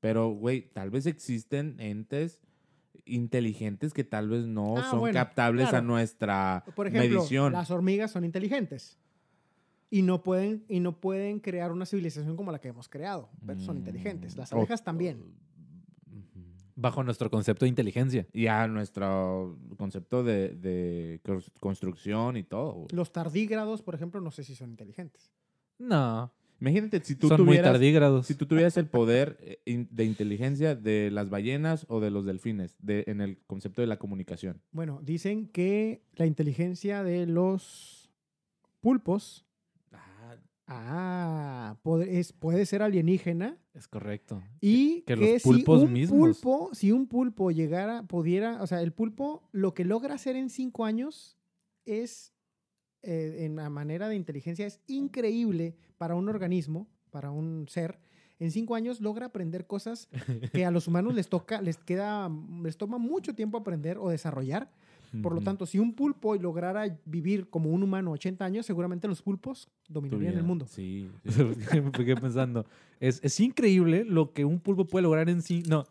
Pero, 0.00 0.30
güey, 0.30 0.62
tal 0.72 0.90
vez 0.90 1.04
existen 1.04 1.76
entes 1.78 2.40
inteligentes 3.06 3.92
que 3.92 4.04
tal 4.04 4.28
vez 4.28 4.46
no 4.46 4.76
Ah, 4.78 4.90
son 4.90 5.00
bueno, 5.00 5.14
captables 5.14 5.72
a 5.72 5.80
nuestra 5.82 6.64
por 6.74 6.86
ejemplo, 6.86 7.18
medición. 7.20 7.52
las 7.52 7.70
hormigas 7.70 8.10
son 8.10 8.24
inteligentes. 8.24 8.98
Y 9.90 10.02
no, 10.02 10.22
pueden, 10.22 10.64
y 10.68 10.80
no 10.80 11.00
pueden 11.00 11.38
crear 11.38 11.70
una 11.70 11.86
civilización 11.86 12.36
como 12.36 12.50
la 12.50 12.58
que 12.60 12.68
hemos 12.68 12.88
creado. 12.88 13.28
Pero 13.46 13.60
son 13.60 13.76
inteligentes. 13.78 14.36
Las 14.36 14.52
Mm, 14.52 14.56
abejas 14.56 14.80
o- 14.80 14.84
también. 14.84 15.22
Bajo 16.76 17.04
nuestro 17.04 17.30
concepto 17.30 17.64
de 17.64 17.68
inteligencia. 17.68 18.26
Y 18.32 18.48
a 18.48 18.66
nuestro 18.66 19.56
concepto 19.76 20.24
de, 20.24 20.48
de 20.56 21.20
cons- 21.24 21.52
construcción 21.60 22.36
y 22.36 22.42
todo. 22.42 22.86
Los 22.90 23.12
tardígrados, 23.12 23.80
por 23.82 23.94
ejemplo, 23.94 24.20
no 24.20 24.32
sé 24.32 24.42
si 24.42 24.56
son 24.56 24.70
inteligentes. 24.70 25.32
No. 25.78 26.32
Imagínate 26.64 27.00
si 27.04 27.14
tú 27.14 27.28
son 27.28 27.40
muy 27.40 27.48
tuvieras 27.48 27.72
tardígrados. 27.72 28.26
si 28.26 28.34
tú 28.34 28.46
tuvieras 28.46 28.76
el 28.78 28.86
poder 28.86 29.36
eh, 29.40 29.86
de 29.90 30.04
inteligencia 30.04 30.74
de 30.74 31.10
las 31.10 31.28
ballenas 31.28 31.84
o 31.88 32.00
de 32.00 32.10
los 32.10 32.24
delfines 32.24 32.76
de, 32.80 33.04
en 33.06 33.20
el 33.20 33.38
concepto 33.46 33.82
de 33.82 33.86
la 33.86 33.98
comunicación. 33.98 34.62
Bueno, 34.72 35.00
dicen 35.02 35.48
que 35.48 36.02
la 36.14 36.24
inteligencia 36.24 37.02
de 37.02 37.26
los 37.26 38.10
pulpos 38.80 39.46
ah, 40.66 41.76
puede, 41.82 42.18
es, 42.18 42.32
puede 42.32 42.66
ser 42.66 42.82
alienígena 42.82 43.58
Es 43.74 43.88
correcto. 43.88 44.42
y 44.60 45.02
que 45.02 45.16
que, 45.16 45.32
los 45.34 45.42
pulpos 45.42 45.80
si 45.80 45.86
un 45.86 45.92
mismos. 45.92 46.18
pulpo, 46.18 46.70
si 46.74 46.92
un 46.92 47.06
pulpo 47.06 47.50
llegara, 47.50 48.04
pudiera, 48.04 48.62
o 48.62 48.66
sea, 48.66 48.80
el 48.80 48.92
pulpo 48.92 49.48
lo 49.52 49.74
que 49.74 49.84
logra 49.84 50.14
hacer 50.14 50.36
en 50.36 50.50
cinco 50.50 50.84
años 50.84 51.36
es, 51.84 52.33
eh, 53.04 53.44
en 53.44 53.56
la 53.56 53.70
manera 53.70 54.08
de 54.08 54.16
inteligencia, 54.16 54.66
es 54.66 54.80
increíble 54.86 55.74
para 55.98 56.14
un 56.14 56.28
organismo, 56.28 56.88
para 57.10 57.30
un 57.30 57.66
ser. 57.68 57.98
En 58.40 58.50
cinco 58.50 58.74
años 58.74 59.00
logra 59.00 59.26
aprender 59.26 59.66
cosas 59.66 60.08
que 60.52 60.64
a 60.64 60.70
los 60.70 60.88
humanos 60.88 61.14
les 61.14 61.28
toca, 61.28 61.62
les 61.62 61.76
queda, 61.76 62.30
les 62.62 62.76
toma 62.76 62.98
mucho 62.98 63.34
tiempo 63.34 63.58
aprender 63.58 63.98
o 63.98 64.08
desarrollar. 64.08 64.70
Por 65.22 65.32
lo 65.32 65.42
tanto, 65.42 65.64
si 65.64 65.78
un 65.78 65.94
pulpo 65.94 66.34
lograra 66.34 66.98
vivir 67.04 67.48
como 67.48 67.70
un 67.70 67.84
humano 67.84 68.10
80 68.10 68.44
años, 68.44 68.66
seguramente 68.66 69.06
los 69.06 69.22
pulpos 69.22 69.68
dominarían 69.88 70.34
el 70.34 70.42
mundo. 70.42 70.66
Sí. 70.68 71.08
me 71.24 71.92
quedé 71.92 72.16
pensando. 72.16 72.66
Es, 72.98 73.20
es 73.22 73.38
increíble 73.38 74.04
lo 74.04 74.32
que 74.32 74.44
un 74.44 74.58
pulpo 74.58 74.86
puede 74.86 75.04
lograr 75.04 75.28
en 75.28 75.40
cinco... 75.40 75.68
No. 75.70 75.84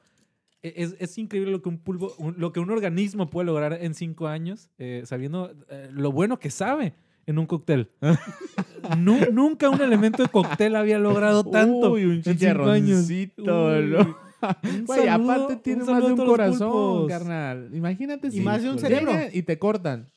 E, 0.64 0.74
Es, 0.78 0.96
es 1.00 1.18
increíble 1.18 1.52
lo 1.52 1.62
que 1.62 1.70
un 1.70 1.78
pulpo, 1.78 2.14
un- 2.18 2.36
lo 2.38 2.52
que 2.54 2.60
un 2.60 2.70
organismo 2.72 3.30
puede 3.30 3.46
lograr 3.48 3.78
en 3.82 3.94
cinco 3.94 4.28
años, 4.28 4.70
eh, 4.78 5.04
sabiendo 5.06 5.54
eh, 5.70 5.90
lo 5.92 6.12
bueno 6.12 6.40
que 6.40 6.50
sabe 6.50 6.94
en 7.26 7.38
un 7.38 7.46
cóctel. 7.46 7.90
Nu- 8.98 9.32
nunca 9.32 9.70
un 9.70 9.80
elemento 9.82 10.24
de 10.24 10.30
cóctel 10.30 10.76
había 10.76 11.00
logrado 11.00 11.44
tanto 11.44 11.92
Uy, 11.94 12.06
un 12.06 12.22
en 12.26 12.38
cinco 12.40 12.70
años. 12.70 13.08
Güey, 14.86 15.06
saludo- 15.08 15.32
aparte 15.32 15.56
tiene 15.58 15.86
más 15.86 16.02
de 16.04 16.10
a 16.10 16.14
un 16.14 16.18
corazón, 16.26 16.72
pulpos. 16.72 17.08
carnal. 17.08 17.70
Imagínate 17.74 18.28
Y 18.28 18.32
si 18.32 18.40
más 18.42 18.62
de 18.62 18.70
un 18.72 18.78
cerebro. 18.80 19.14
y 19.32 19.42
te 19.44 19.58
cortan. 19.58 20.08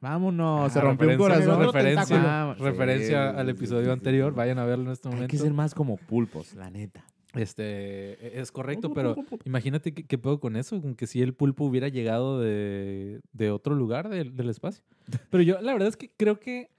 Vámonos, 0.00 0.70
Ah, 0.70 0.70
se 0.70 0.80
rompió 0.80 1.08
un 1.08 1.16
corazón. 1.16 1.60
Referencia, 1.66 2.16
tentáculo. 2.16 2.64
referencia 2.66 3.32
Sí, 3.32 3.38
al 3.38 3.48
episodio 3.50 3.80
sí, 3.82 3.86
sí, 3.86 3.90
anterior. 3.92 4.32
sí. 4.32 4.36
Vayan 4.36 4.58
a 4.58 4.64
verlo 4.64 4.84
en 4.86 4.90
este 4.92 5.08
Hay 5.08 5.14
momento. 5.14 5.30
que 5.30 5.38
ser 5.38 5.52
más 5.52 5.74
como 5.74 5.96
pulpos, 5.96 6.54
la 6.54 6.70
neta. 6.70 7.04
Este, 7.36 8.40
es 8.40 8.50
correcto, 8.50 8.92
pero 8.92 9.16
imagínate 9.44 9.92
qué, 9.92 10.04
qué 10.04 10.18
pedo 10.18 10.40
con 10.40 10.56
eso, 10.56 10.80
con 10.80 10.94
que 10.94 11.06
si 11.06 11.22
el 11.22 11.34
pulpo 11.34 11.64
hubiera 11.64 11.88
llegado 11.88 12.40
de, 12.40 13.20
de 13.32 13.50
otro 13.50 13.74
lugar 13.74 14.08
del, 14.08 14.36
del 14.36 14.48
espacio. 14.48 14.82
Pero 15.30 15.42
yo, 15.42 15.60
la 15.60 15.72
verdad 15.72 15.88
es 15.88 15.96
que 15.96 16.10
creo 16.16 16.40
que, 16.40 16.70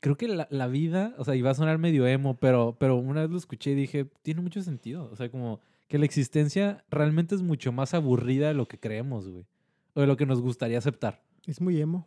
creo 0.00 0.16
que 0.16 0.28
la, 0.28 0.46
la 0.50 0.66
vida, 0.66 1.14
o 1.18 1.24
sea, 1.24 1.34
iba 1.34 1.50
a 1.50 1.54
sonar 1.54 1.78
medio 1.78 2.06
emo, 2.06 2.36
pero, 2.36 2.76
pero 2.78 2.96
una 2.96 3.22
vez 3.22 3.30
lo 3.30 3.36
escuché 3.36 3.72
y 3.72 3.74
dije, 3.74 4.06
tiene 4.22 4.42
mucho 4.42 4.62
sentido. 4.62 5.08
O 5.10 5.16
sea, 5.16 5.30
como 5.30 5.60
que 5.88 5.98
la 5.98 6.04
existencia 6.04 6.84
realmente 6.90 7.34
es 7.34 7.42
mucho 7.42 7.72
más 7.72 7.94
aburrida 7.94 8.48
de 8.48 8.54
lo 8.54 8.66
que 8.68 8.78
creemos, 8.78 9.28
güey. 9.28 9.46
O 9.94 10.00
de 10.00 10.06
lo 10.06 10.16
que 10.16 10.26
nos 10.26 10.40
gustaría 10.40 10.78
aceptar. 10.78 11.22
Es 11.46 11.60
muy 11.60 11.80
emo. 11.80 12.06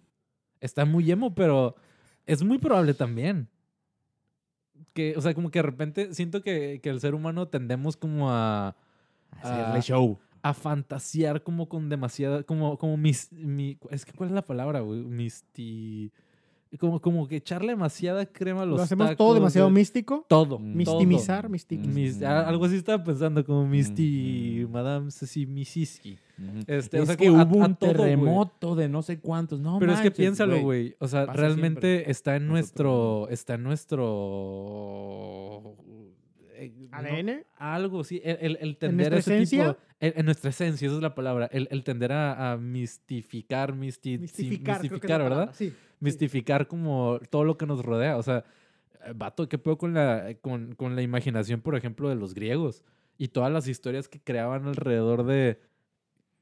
Está 0.60 0.86
muy 0.86 1.10
emo, 1.12 1.36
pero 1.36 1.76
es 2.26 2.44
muy 2.44 2.58
probable 2.58 2.94
también. 2.94 3.50
Que, 4.98 5.14
o 5.16 5.22
sea, 5.22 5.36
como 5.36 5.52
que 5.52 5.60
de 5.60 5.64
repente 5.64 6.14
siento 6.16 6.42
que, 6.42 6.80
que 6.82 6.90
el 6.90 7.00
ser 7.00 7.14
humano 7.14 7.48
tendemos 7.48 7.96
como 7.98 8.32
a, 8.32 8.76
Hacerle 9.42 9.78
Ah. 9.78 9.82
show. 9.84 10.18
a 10.42 10.56
fantasear 10.56 11.44
como 11.44 11.70
con 11.70 11.88
demasiada, 11.88 12.42
como, 12.42 12.80
como 12.80 12.98
mis, 12.98 13.32
mi, 13.32 13.78
es 13.92 14.06
que 14.06 14.14
¿cuál 14.14 14.30
es 14.30 14.34
la 14.34 14.42
palabra, 14.48 14.80
güey? 14.80 15.02
Misti, 15.04 16.12
como, 16.80 17.00
como 17.02 17.28
que 17.28 17.38
echarle 17.38 17.70
demasiada 17.70 18.26
crema 18.26 18.64
a 18.64 18.66
los 18.66 18.78
Lo 18.78 18.84
hacemos 18.84 19.06
tacos, 19.08 19.18
todo 19.18 19.34
demasiado 19.36 19.68
güey. 19.68 19.76
místico. 19.82 20.26
Todo. 20.28 20.60
Mm. 20.60 20.76
Mistimizar, 20.76 21.42
todo. 21.44 21.52
mistimizar. 21.52 22.46
Mm. 22.46 22.50
algo 22.50 22.66
así 22.66 22.76
estaba 22.76 23.04
pensando, 23.04 23.46
como 23.46 23.66
Misty, 23.68 24.66
Mm. 24.68 24.72
Madame 24.72 25.12
Ceci 25.12 25.46
Misiski. 25.46 26.18
Este, 26.68 27.00
o 27.02 27.06
sea, 27.06 27.16
que 27.18 27.28
a- 27.28 27.32
hubo 27.32 27.64
a 27.64 27.68
un 27.68 27.76
todo, 27.76 27.92
terremoto 27.94 28.76
de 28.76 28.88
no 28.90 29.02
sé 29.02 29.20
cuántos. 29.20 29.60
No 29.60 29.80
Pero 29.80 29.94
es 29.94 30.02
que 30.02 30.12
piénsalo, 30.12 30.62
güey. 30.62 30.96
O 31.00 31.08
sea, 31.08 31.26
Pasa 31.26 31.40
realmente 31.40 31.88
siempre. 31.94 32.12
está 32.12 32.36
en 32.36 32.48
nuestro. 32.48 33.28
Está 33.30 33.54
en 33.56 33.64
nuestro. 33.64 35.76
eh, 36.60 36.72
no, 36.92 36.98
ADN. 36.98 37.46
algo, 37.58 38.04
sí. 38.04 38.22
El, 38.24 38.38
el, 38.42 38.58
el 38.62 38.78
tender 38.78 39.08
a 39.08 39.10
nuestra 39.12 39.34
ese 39.36 39.44
esencia? 39.44 39.74
tipo. 39.74 39.88
En, 40.00 40.14
en 40.16 40.26
nuestra 40.26 40.50
esencia, 40.52 40.86
esa 40.88 40.96
es 40.98 41.02
la 41.02 41.16
palabra. 41.16 41.50
El, 41.52 41.68
el 41.72 41.84
tender 41.84 42.12
a, 42.12 42.52
a 42.54 42.58
mistificar, 42.58 43.74
misti- 43.74 44.20
Mistificar, 44.20 44.82
mistificar, 44.82 45.22
¿verdad? 45.22 45.36
palabra, 45.38 45.54
Sí. 45.54 45.74
Mistificar 46.00 46.68
como 46.68 47.20
todo 47.30 47.44
lo 47.44 47.58
que 47.58 47.66
nos 47.66 47.84
rodea. 47.84 48.18
O 48.18 48.24
sea, 48.24 48.46
eh, 49.06 49.14
vato, 49.16 49.50
¿qué 49.50 49.58
puedo 49.58 49.78
con 49.78 49.94
la, 49.94 50.36
con, 50.42 50.76
con 50.76 50.96
la 50.96 51.02
imaginación, 51.02 51.62
por 51.62 51.76
ejemplo, 51.76 52.10
de 52.10 52.16
los 52.16 52.34
griegos? 52.34 52.84
Y 53.18 53.30
todas 53.30 53.52
las 53.52 53.68
historias 53.68 54.08
que 54.08 54.20
creaban 54.22 54.68
alrededor 54.68 55.26
de 55.26 55.60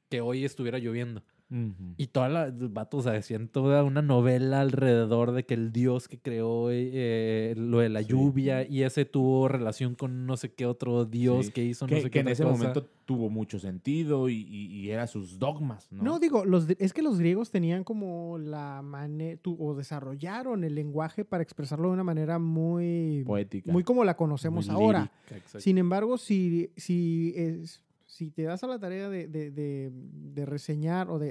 que 0.08 0.20
hoy 0.20 0.44
estuviera 0.44 0.78
lloviendo. 0.78 1.22
Y 1.96 2.08
todas 2.08 2.32
las 2.32 2.72
vatos 2.72 3.06
hacían 3.06 3.46
toda 3.46 3.84
una 3.84 4.02
novela 4.02 4.60
alrededor 4.62 5.30
de 5.30 5.44
que 5.46 5.54
el 5.54 5.70
dios 5.70 6.08
que 6.08 6.18
creó 6.18 6.72
eh, 6.72 6.90
eh, 6.92 7.54
lo 7.56 7.78
de 7.78 7.88
la 7.88 8.02
Sí. 8.02 8.08
lluvia 8.08 8.66
y 8.68 8.82
ese 8.82 9.04
tuvo 9.04 9.46
relación 9.46 9.94
con 9.94 10.26
no 10.26 10.36
sé 10.36 10.52
qué 10.52 10.66
otro 10.66 11.04
dios 11.04 11.46
Sí. 11.46 11.52
que 11.52 11.64
hizo 11.64 11.84
no 11.86 11.90
que, 11.90 11.96
sé 11.98 12.02
que 12.04 12.10
qué 12.10 12.18
en 12.20 12.24
otra 12.26 12.32
ese 12.32 12.42
cosa. 12.42 12.56
momento 12.56 12.88
tuvo 13.04 13.30
mucho 13.30 13.60
sentido 13.60 14.28
y, 14.28 14.34
y, 14.48 14.66
y 14.80 14.90
era 14.90 15.06
sus 15.06 15.38
dogmas, 15.38 15.86
¿no? 15.92 16.02
No, 16.02 16.18
digo, 16.18 16.44
los, 16.44 16.68
es 16.80 16.92
que 16.92 17.02
los 17.02 17.20
griegos 17.20 17.52
tenían 17.52 17.84
como 17.84 18.38
la 18.38 18.82
manera, 18.82 19.40
o 19.44 19.74
desarrollaron 19.76 20.64
el 20.64 20.74
lenguaje 20.74 21.24
para 21.24 21.44
expresarlo 21.44 21.86
de 21.88 21.94
una 21.94 22.02
manera 22.02 22.40
muy, 22.40 23.22
Poética. 23.24 23.70
muy 23.70 23.84
como 23.84 24.04
la 24.04 24.16
conocemos 24.16 24.66
Muy 24.66 24.74
ahora. 24.74 25.12
lírica. 25.30 25.60
Sin 25.60 25.78
embargo, 25.78 26.18
si, 26.18 26.70
si, 26.76 27.32
es- 27.36 27.80
si 28.16 28.30
te 28.30 28.42
das 28.44 28.64
a 28.64 28.66
la 28.66 28.78
tarea 28.78 29.08
de, 29.08 29.28
de- 29.28 29.50
de- 29.50 29.90
de 29.92 30.46
reseñar 30.46 31.10
o 31.10 31.18
de, 31.18 31.30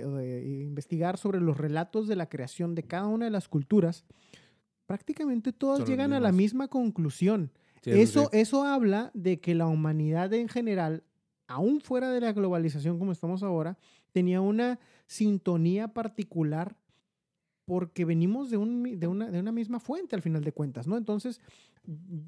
investigar 0.61 1.17
sobre 1.17 1.41
los 1.41 1.57
relatos 1.57 2.07
de 2.07 2.15
la 2.15 2.27
creación 2.29 2.75
de 2.75 2.83
cada 2.83 3.07
una 3.07 3.25
de 3.25 3.31
las 3.31 3.47
culturas, 3.47 4.05
prácticamente 4.85 5.51
todas 5.51 5.79
Son 5.79 5.87
llegan 5.87 6.13
a 6.13 6.19
la 6.19 6.31
misma 6.31 6.67
conclusión. 6.67 7.51
Sí, 7.81 7.91
eso, 7.91 8.29
sí. 8.31 8.39
eso 8.39 8.63
habla 8.63 9.11
de 9.13 9.39
que 9.39 9.55
la 9.55 9.67
humanidad 9.67 10.33
en 10.33 10.47
general, 10.47 11.03
aún 11.47 11.81
fuera 11.81 12.09
de 12.11 12.21
la 12.21 12.33
globalización 12.33 12.97
como 12.99 13.11
estamos 13.11 13.43
ahora, 13.43 13.77
tenía 14.11 14.41
una 14.41 14.79
sintonía 15.07 15.87
particular 15.93 16.75
porque 17.65 18.05
venimos 18.05 18.49
de, 18.51 18.57
un, 18.57 18.83
de, 18.99 19.07
una, 19.07 19.29
de 19.31 19.39
una 19.39 19.51
misma 19.51 19.79
fuente 19.79 20.15
al 20.15 20.21
final 20.21 20.43
de 20.43 20.51
cuentas, 20.51 20.85
¿no? 20.87 20.97
Entonces, 20.97 21.41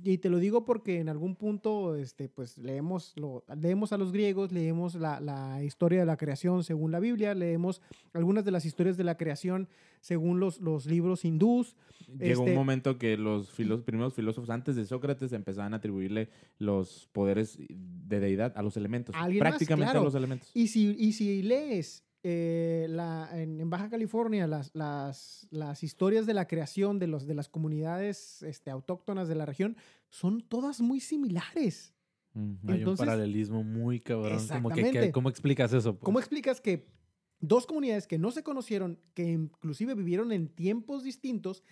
y 0.04 0.18
te 0.20 0.30
lo 0.30 0.40
digo 0.40 0.66
porque 0.66 1.00
en 1.00 1.10
algún 1.10 1.36
punto, 1.36 1.96
este, 1.96 2.30
pues 2.30 2.58
leemos, 2.58 3.14
lo, 3.16 3.44
leemos 3.60 3.94
a 3.94 3.98
los 3.98 4.12
griegos, 4.12 4.52
leemos 4.52 4.96
la, 4.96 5.20
la 5.20 5.64
historia 5.64 6.00
de 6.00 6.06
la 6.06 6.18
creación 6.18 6.64
según 6.64 6.92
la 6.92 7.00
Biblia, 7.00 7.34
leemos 7.34 7.82
algunas 8.14 8.46
de 8.46 8.52
las 8.52 8.66
historias 8.66 8.98
de 8.98 9.04
la 9.04 9.18
creación 9.18 9.68
según 10.00 10.40
los, 10.40 10.60
los 10.62 10.86
libros 10.86 11.26
hindús. 11.26 11.76
Llegó 12.08 12.44
este- 12.44 12.52
un 12.52 12.56
momento 12.56 12.98
que 12.98 13.18
los 13.18 13.50
primeros 13.52 14.14
filósofos 14.14 14.50
antes 14.50 14.76
de 14.76 14.86
Sócrates 14.86 15.34
empezaban 15.34 15.74
a 15.74 15.78
atribuirle 15.78 16.30
los 16.60 17.10
poderes 17.12 17.58
de 17.68 18.20
deidad 18.20 18.54
a 18.56 18.62
los 18.62 18.78
elementos. 18.78 19.14
Más, 19.16 19.30
prácticamente 19.38 19.92
claro. 19.92 20.02
a 20.02 20.04
los 20.06 20.16
elementos. 20.16 20.52
Y 20.54 20.68
si, 20.68 20.96
y 20.98 21.14
si 21.14 21.42
lees 21.42 22.04
eh, 22.30 22.88
la, 22.90 23.30
en, 23.32 23.62
en 23.62 23.70
Baja 23.70 23.90
California 23.90 24.48
las, 24.48 24.70
las, 24.76 25.48
las 25.50 25.82
historias 25.82 26.26
de 26.26 26.34
la 26.34 26.46
creación 26.46 27.00
de, 27.00 27.08
los, 27.08 27.26
de 27.26 27.34
las 27.34 27.48
comunidades 27.48 28.42
este, 28.44 28.70
autóctonas 28.70 29.30
de 29.30 29.36
la 29.36 29.46
región, 29.46 29.78
son 30.10 30.42
todas 30.42 30.82
muy 30.82 31.00
similares. 31.00 31.94
Hay 32.36 32.80
entonces- 32.80 33.00
un 33.00 33.06
paralelismo 33.08 33.64
muy 33.64 34.02
cabrón. 34.02 34.46
Como 34.46 34.70
que, 34.70 34.76
que- 34.76 34.82
Exactamente. 34.82 35.12
¿Cómo 35.14 35.30
explicas 35.30 35.72
eso? 35.72 35.94
pues? 35.94 36.04
¿Cómo 36.04 36.20
explicas 36.20 36.60
que 36.60 36.90
dos 37.40 37.66
comunidades 37.66 38.08
que 38.08 38.18
no 38.18 38.32
se 38.32 38.44
conocieron, 38.44 39.00
que 39.14 39.24
inclusive 39.24 39.96
vivieron 39.96 40.34
en 40.34 40.50
tiempos 40.50 41.04
distintos, 41.04 41.64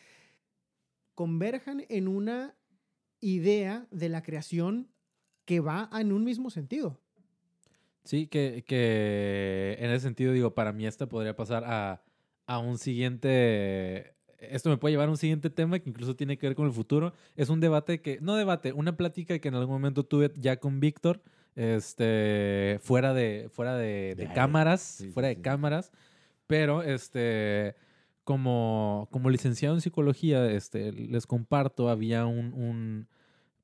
converjan 1.15 1.85
en 1.89 2.07
una 2.07 2.55
idea 3.19 3.87
de 3.91 4.07
la 4.07 4.21
creación 4.23 4.89
que 5.43 5.59
va 5.59 5.89
en 5.99 6.13
un 6.13 6.23
mismo 6.23 6.49
sentido? 6.49 7.01
Sí, 8.05 8.27
que, 8.27 8.63
que 8.65 9.77
en 9.79 9.89
ese 9.89 10.01
sentido, 10.01 10.31
digo, 10.31 10.53
para 10.53 10.71
mí 10.71 10.85
esta 10.85 11.07
podría 11.07 11.35
pasar 11.35 11.63
a, 11.65 12.01
a 12.45 12.59
un 12.59 12.77
siguiente... 12.77 14.13
Esto 14.37 14.69
me 14.69 14.77
puede 14.77 14.93
llevar 14.93 15.07
a 15.07 15.11
un 15.11 15.17
siguiente 15.17 15.49
tema 15.49 15.79
que 15.79 15.89
incluso 15.89 16.15
tiene 16.15 16.37
que 16.37 16.47
ver 16.47 16.55
con 16.55 16.67
el 16.67 16.71
futuro. 16.71 17.13
Es 17.35 17.49
un 17.49 17.59
debate 17.59 18.01
que, 18.01 18.19
no 18.21 18.35
debate, 18.35 18.73
una 18.73 18.95
plática 18.95 19.39
que 19.39 19.47
en 19.47 19.55
algún 19.55 19.73
momento 19.73 20.05
tuve 20.05 20.31
ya 20.37 20.57
con 20.57 20.79
Víctor, 20.79 21.23
este, 21.55 22.79
fuera 22.83 23.13
de, 23.15 23.49
fuera 23.51 23.75
de, 23.75 24.29
cámaras, 24.35 24.81
sí, 24.81 25.09
fuera 25.09 25.29
de 25.29 25.35
sí. 25.35 25.41
cámaras, 25.41 25.91
pero 26.45 26.83
este, 26.83 27.75
como, 28.23 29.07
como 29.11 29.31
licenciado 29.31 29.73
en 29.73 29.81
psicología, 29.81 30.45
este, 30.51 30.91
les 30.91 31.25
comparto, 31.25 31.89
había 31.89 32.27
un, 32.27 32.53
un 32.53 33.07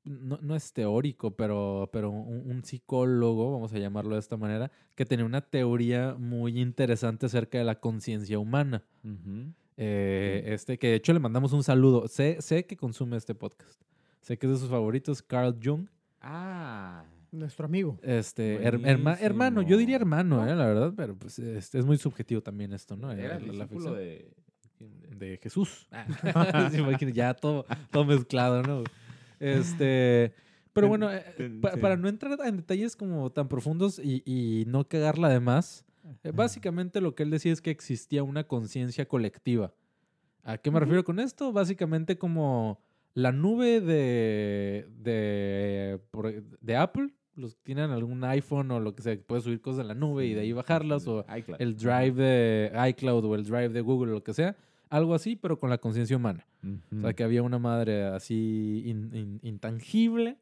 no, 0.04 0.38
no 0.42 0.56
es 0.56 0.72
teórico, 0.72 1.30
pero, 1.36 1.88
pero 1.92 2.10
un, 2.10 2.50
un 2.50 2.64
psicólogo, 2.64 3.52
vamos 3.52 3.72
a 3.72 3.78
llamarlo 3.78 4.14
de 4.14 4.20
esta 4.20 4.36
manera, 4.36 4.70
que 4.94 5.04
tenía 5.06 5.24
una 5.24 5.40
teoría 5.42 6.14
muy 6.18 6.60
interesante 6.60 7.26
acerca 7.26 7.58
de 7.58 7.64
la 7.64 7.78
conciencia 7.80 8.38
humana. 8.38 8.84
Eh, 9.76 10.42
este, 10.46 10.78
que 10.78 10.88
de 10.88 10.94
hecho 10.96 11.12
le 11.12 11.18
mandamos 11.18 11.52
un 11.52 11.62
saludo. 11.64 12.06
Sé, 12.08 12.36
sé 12.40 12.66
que 12.66 12.76
consume 12.76 13.16
este 13.16 13.34
podcast. 13.34 13.80
Sé 14.20 14.36
que 14.38 14.46
es 14.46 14.52
de 14.52 14.58
sus 14.58 14.68
favoritos, 14.68 15.22
Carl 15.22 15.56
Jung. 15.62 15.86
Ah. 16.20 17.04
Nuestro 17.32 17.64
amigo. 17.64 17.98
Este, 18.02 18.60
her- 18.62 18.80
herma- 18.84 19.16
hermano, 19.20 19.62
yo 19.62 19.78
diría 19.78 19.96
hermano, 19.96 20.46
eh, 20.46 20.54
la 20.54 20.66
verdad, 20.66 20.92
pero 20.94 21.16
pues 21.16 21.38
este, 21.38 21.78
es 21.78 21.86
muy 21.86 21.96
subjetivo 21.96 22.42
también 22.42 22.72
esto, 22.74 22.94
¿no? 22.96 23.10
Era 23.10 23.38
La- 23.40 23.46
el 23.46 23.58
la 23.58 23.64
afección. 23.64 23.94
de... 23.96 24.30
Jesús. 25.40 25.86
Imagina, 26.76 27.10
ya 27.12 27.32
todo, 27.34 27.64
todo 27.92 28.04
mezclado, 28.04 28.60
¿no? 28.62 28.82
Este, 29.42 30.32
pero 30.72 30.88
bueno, 30.88 31.12
eh, 31.12 31.22
pa- 31.60 31.72
para 31.80 31.96
no 31.96 32.08
entrar 32.08 32.38
en 32.46 32.56
detalles 32.58 32.96
como 32.96 33.30
tan 33.30 33.48
profundos 33.48 33.98
y, 33.98 34.22
y 34.24 34.64
no 34.66 34.86
cagarla 34.88 35.28
de 35.28 35.40
más, 35.40 35.84
eh, 36.24 36.30
básicamente 36.34 37.00
lo 37.00 37.14
que 37.14 37.22
él 37.24 37.30
decía 37.30 37.52
es 37.52 37.60
que 37.60 37.70
existía 37.70 38.22
una 38.22 38.44
conciencia 38.44 39.06
colectiva. 39.06 39.72
¿A 40.44 40.58
qué 40.58 40.70
me 40.70 40.80
refiero 40.80 41.04
con 41.04 41.20
esto? 41.20 41.52
Básicamente 41.52 42.18
como 42.18 42.80
la 43.14 43.30
nube 43.32 43.80
de, 43.80 44.86
de, 45.02 46.00
de 46.60 46.76
Apple, 46.76 47.10
los 47.36 47.54
que 47.54 47.60
tienen 47.62 47.90
algún 47.90 48.24
iPhone 48.24 48.70
o 48.72 48.80
lo 48.80 48.94
que 48.94 49.02
sea, 49.02 49.16
puedes 49.26 49.44
subir 49.44 49.60
cosas 49.60 49.82
en 49.82 49.88
la 49.88 49.94
nube 49.94 50.26
y 50.26 50.34
de 50.34 50.40
ahí 50.40 50.52
bajarlas, 50.52 51.06
o 51.06 51.24
iCloud. 51.38 51.60
el 51.60 51.76
drive 51.76 52.12
de 52.12 52.88
iCloud 52.90 53.24
o 53.24 53.34
el 53.34 53.44
drive 53.44 53.68
de 53.70 53.80
Google 53.80 54.12
o 54.12 54.14
lo 54.16 54.24
que 54.24 54.34
sea, 54.34 54.56
algo 54.92 55.14
así, 55.14 55.36
pero 55.36 55.58
con 55.58 55.70
la 55.70 55.78
conciencia 55.78 56.16
humana. 56.16 56.46
O 56.98 57.00
sea, 57.00 57.12
que 57.14 57.24
había 57.24 57.42
una 57.42 57.58
madre 57.58 58.04
así 58.04 58.82
in- 58.86 59.10
in- 59.14 59.40
intangible, 59.42 60.36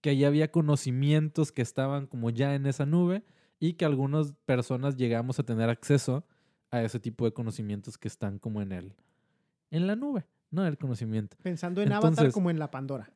que 0.00 0.16
ya 0.16 0.26
había 0.28 0.50
conocimientos 0.50 1.52
que 1.52 1.62
estaban 1.62 2.06
como 2.06 2.30
ya 2.30 2.54
en 2.54 2.66
esa 2.66 2.86
nube 2.86 3.22
y 3.60 3.74
que 3.74 3.84
algunas 3.84 4.32
personas 4.46 4.96
llegamos 4.96 5.38
a 5.38 5.44
tener 5.44 5.70
acceso 5.70 6.24
a 6.70 6.82
ese 6.82 6.98
tipo 7.00 7.24
de 7.24 7.32
conocimientos 7.32 7.96
que 7.96 8.08
están 8.08 8.38
como 8.38 8.60
en 8.60 8.72
el 8.72 8.92
en 9.70 9.86
la 9.86 9.96
nube, 9.96 10.24
no 10.50 10.66
el 10.66 10.76
conocimiento. 10.76 11.36
Pensando 11.42 11.80
en 11.80 11.92
Avatar 11.92 12.32
como 12.32 12.50
en 12.50 12.58
la 12.58 12.70
Pandora. 12.70 13.10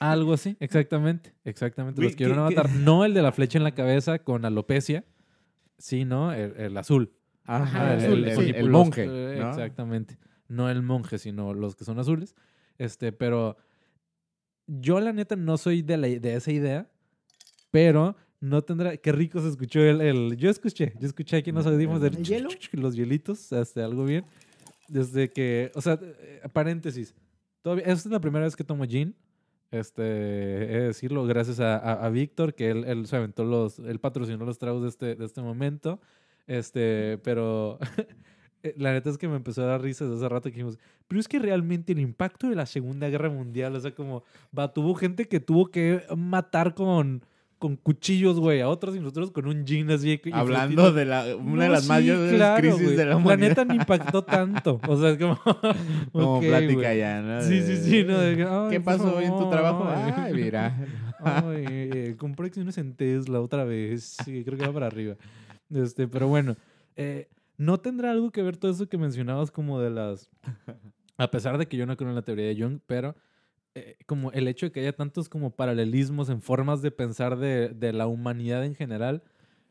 Algo 0.00 0.32
así, 0.34 0.56
exactamente, 0.60 1.34
exactamente. 1.44 2.00
Los 2.02 2.16
¿qué- 2.16 2.24
qué? 2.26 2.32
Avatar, 2.32 2.70
no 2.70 3.04
el 3.04 3.14
de 3.14 3.22
la 3.22 3.32
flecha 3.32 3.58
en 3.58 3.64
la 3.64 3.74
cabeza 3.74 4.18
con 4.20 4.44
alopecia, 4.44 5.04
sino 5.78 6.32
el, 6.32 6.54
el 6.56 6.76
azul. 6.76 7.12
Ajá, 7.44 7.94
el 7.94 8.04
el, 8.04 8.28
el- 8.28 8.54
el 8.54 8.70
monje. 8.70 9.04
eh, 9.04 9.36
¿no? 9.40 9.48
Exactamente. 9.50 10.18
No 10.48 10.68
el 10.70 10.82
monje, 10.82 11.18
sino 11.18 11.54
los 11.54 11.74
que 11.76 11.84
son 11.84 11.98
azules. 11.98 12.34
Este, 12.78 13.12
pero 13.12 13.56
yo 14.66 15.00
la 15.00 15.12
neta 15.12 15.36
no 15.36 15.56
soy 15.58 15.82
de, 15.82 15.96
la, 15.96 16.08
de 16.08 16.34
esa 16.34 16.52
idea, 16.52 16.90
pero 17.70 18.16
no 18.40 18.62
tendrá... 18.62 18.96
Qué 18.96 19.12
rico 19.12 19.40
se 19.40 19.48
escuchó 19.48 19.80
el... 19.80 20.00
el- 20.00 20.36
yo 20.36 20.50
escuché, 20.50 20.92
yo 20.98 21.06
escuché 21.06 21.36
aquí 21.38 21.50
en 21.50 21.56
los 21.56 21.66
audífonos 21.66 22.00
de 22.00 22.08
¿El 22.08 22.24
hielo? 22.24 22.48
los 22.72 22.94
hielitos, 22.96 23.50
este, 23.52 23.82
algo 23.82 24.04
bien. 24.04 24.24
Desde 24.88 25.30
que, 25.30 25.70
o 25.74 25.80
sea, 25.80 25.98
eh, 26.02 26.42
paréntesis, 26.52 27.14
todavía, 27.62 27.84
esta 27.84 28.08
es 28.08 28.12
la 28.12 28.20
primera 28.20 28.44
vez 28.44 28.56
que 28.56 28.64
tomo 28.64 28.84
gin. 28.84 29.14
Este, 29.70 30.02
he 30.02 30.80
de 30.80 30.86
decirlo, 30.88 31.24
gracias 31.24 31.58
a, 31.60 31.76
a- 31.78 32.04
a 32.04 32.10
Víctor, 32.10 32.54
que 32.54 32.70
él, 32.70 32.84
él 32.84 33.06
se 33.06 33.16
aventó 33.16 33.44
los, 33.44 33.78
él 33.78 33.98
patrocinó 34.00 34.44
los 34.44 34.58
tragos 34.58 34.82
de 34.82 34.88
este, 34.90 35.14
de 35.14 35.24
este 35.24 35.40
momento. 35.40 36.00
Este, 36.46 37.18
pero 37.24 37.78
eh, 38.62 38.74
la 38.76 38.92
neta 38.92 39.10
es 39.10 39.18
que 39.18 39.28
me 39.28 39.36
empezó 39.36 39.62
a 39.62 39.66
dar 39.66 39.82
risa 39.82 40.04
desde 40.04 40.16
hace 40.18 40.28
rato 40.28 40.44
que 40.50 40.56
dijimos, 40.56 40.78
pero 41.08 41.20
es 41.20 41.28
que 41.28 41.38
realmente 41.38 41.92
el 41.92 42.00
impacto 42.00 42.48
de 42.48 42.56
la 42.56 42.66
Segunda 42.66 43.08
Guerra 43.08 43.30
Mundial, 43.30 43.74
o 43.76 43.80
sea, 43.80 43.94
como, 43.94 44.24
va, 44.56 44.72
tuvo 44.72 44.94
gente 44.94 45.26
que 45.28 45.40
tuvo 45.40 45.70
que 45.70 46.02
matar 46.16 46.74
con, 46.74 47.22
con 47.58 47.76
cuchillos, 47.76 48.40
güey, 48.40 48.60
a 48.60 48.68
otros 48.68 48.96
y 48.96 48.98
nosotros 49.00 49.30
con 49.30 49.46
un 49.46 49.64
jean 49.64 49.90
así. 49.90 50.20
y 50.24 50.32
Hablando 50.32 50.90
de 50.92 51.04
la, 51.04 51.36
una 51.36 51.64
de 51.64 51.68
No, 51.68 51.74
las 51.74 51.84
sí, 51.84 52.34
claro, 52.34 52.60
crisis 52.60 52.96
de 52.96 53.04
la 53.04 53.10
La 53.10 53.16
humanidad. 53.18 53.48
neta 53.50 53.64
me 53.64 53.74
impactó 53.76 54.24
tanto. 54.24 54.80
O 54.88 54.96
sea, 55.00 55.10
es 55.10 55.18
como. 55.18 55.38
Como 56.12 56.40
plática 56.40 56.74
güey. 56.74 56.98
ya, 56.98 57.20
¿no? 57.22 57.40
Sí, 57.42 57.62
sí, 57.62 57.76
sí. 57.76 58.04
No, 58.04 58.18
de 58.18 58.36
¿Qué 58.70 58.80
pasó 58.80 59.16
hoy 59.16 59.24
en 59.26 59.36
tu 59.36 59.48
trabajo? 59.48 59.84
ay. 59.88 60.12
Ay, 60.16 60.34
mira. 60.34 60.76
Ay, 61.24 61.64
eh, 61.68 62.14
compré 62.18 62.46
acciones 62.46 62.76
en 62.78 62.94
Tesla 62.94 63.40
otra 63.40 63.62
vez. 63.62 64.16
Sí, 64.24 64.42
creo 64.44 64.58
que 64.58 64.66
va 64.66 64.72
para 64.72 64.86
arriba. 64.88 65.14
Este, 65.72 66.08
pero 66.08 66.28
bueno, 66.28 66.56
eh, 66.96 67.28
¿no 67.56 67.80
tendrá 67.80 68.10
algo 68.10 68.30
que 68.30 68.42
ver 68.42 68.56
todo 68.56 68.70
eso 68.70 68.88
que 68.88 68.98
mencionabas 68.98 69.50
como 69.50 69.80
de 69.80 69.90
las... 69.90 70.30
A 71.18 71.30
pesar 71.30 71.58
de 71.58 71.66
que 71.66 71.76
yo 71.76 71.86
no 71.86 71.96
creo 71.96 72.08
en 72.08 72.16
la 72.16 72.22
teoría 72.22 72.46
de 72.46 72.56
Jung, 72.60 72.80
pero 72.86 73.14
eh, 73.74 73.96
como 74.06 74.32
el 74.32 74.48
hecho 74.48 74.66
de 74.66 74.72
que 74.72 74.80
haya 74.80 74.94
tantos 74.94 75.28
como 75.28 75.54
paralelismos 75.54 76.28
en 76.30 76.42
formas 76.42 76.82
de 76.82 76.90
pensar 76.90 77.38
de, 77.38 77.68
de 77.68 77.92
la 77.92 78.06
humanidad 78.06 78.64
en 78.64 78.74
general, 78.74 79.22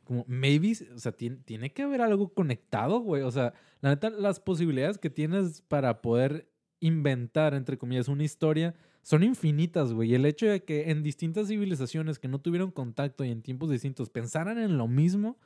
como 0.04 0.26
maybe, 0.28 0.74
o 0.94 1.00
sea, 1.00 1.12
tiene, 1.12 1.38
tiene 1.38 1.72
que 1.74 1.84
haber 1.84 2.02
algo 2.02 2.34
conectado, 2.34 3.00
güey. 3.00 3.24
O 3.24 3.32
sea, 3.32 3.54
la 3.82 3.90
neta, 3.90 4.10
las 4.10 4.40
posibilidades 4.40 4.98
que 4.98 5.10
tienes 5.10 5.62
para 5.62 6.02
poder 6.02 6.50
inventar, 6.80 7.54
entre 7.54 7.78
comillas, 7.78 8.08
una 8.08 8.24
historia 8.24 8.74
son 9.04 9.24
infinitas, 9.24 9.94
güey. 9.94 10.12
Y 10.12 10.16
el 10.16 10.26
hecho 10.26 10.48
de 10.48 10.64
que 10.64 10.92
en 10.92 11.04
distintas 11.04 11.48
civilizaciones 11.48 12.20
que 12.20 12.28
no 12.28 12.40
tuvieron 12.40 12.72
contacto 12.72 13.24
y 13.24 13.32
en 13.32 13.42
tiempos 13.42 13.70
distintos 13.70 14.10
pensaran 14.10 14.58
en 14.58 14.78
lo 14.78 14.88
mismo, 14.88 15.38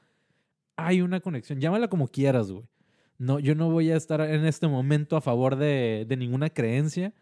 hay 0.77 1.01
una 1.01 1.19
conexión. 1.19 1.59
Llámala 1.59 1.87
como 1.87 2.07
quieras, 2.07 2.51
güey. 2.51 2.65
No, 3.17 3.39
yo 3.39 3.55
no 3.55 3.71
voy 3.71 3.91
a 3.91 3.95
estar 3.95 4.19
en 4.21 4.45
este 4.45 4.67
momento 4.67 5.15
a 5.15 5.21
favor 5.21 5.55
de, 5.55 6.05
de 6.07 6.17
ninguna 6.17 6.49
creencia, 6.49 7.13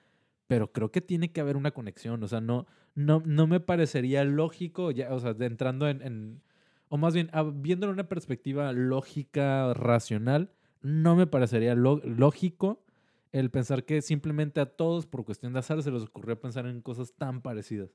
pero 0.47 0.71
creo 0.71 0.91
que 0.91 1.01
tiene 1.01 1.31
que 1.31 1.39
haber 1.41 1.55
una 1.55 1.71
conexión. 1.71 2.23
O 2.23 2.27
sea, 2.27 2.41
no, 2.41 2.65
no, 2.95 3.21
no 3.25 3.45
me 3.47 3.59
parecería 3.59 4.23
lógico, 4.23 4.89
ya, 4.91 5.13
o 5.13 5.19
sea, 5.19 5.35
entrando 5.39 5.87
en, 5.87 6.01
en- 6.01 6.41
o 6.89 6.97
más 6.97 7.13
bien, 7.13 7.29
viéndolo 7.55 7.91
en 7.91 7.99
una 7.99 8.09
perspectiva 8.09 8.71
lógica, 8.71 9.73
racional, 9.73 10.51
no 10.81 11.15
me 11.15 11.25
parecería 11.27 11.73
lógico 11.75 12.83
el 13.31 13.49
pensar 13.49 13.83
que 13.83 14.01
simplemente 14.03 14.59
a 14.61 14.65
todos, 14.67 15.07
por 15.07 15.25
cuestión 15.25 15.53
de 15.53 15.59
azar, 15.59 15.81
se 15.81 15.89
les 15.91 16.03
ocurrió 16.03 16.39
pensar 16.39 16.67
en 16.67 16.81
cosas 16.81 17.13
tan 17.13 17.41
parecidas. 17.41 17.89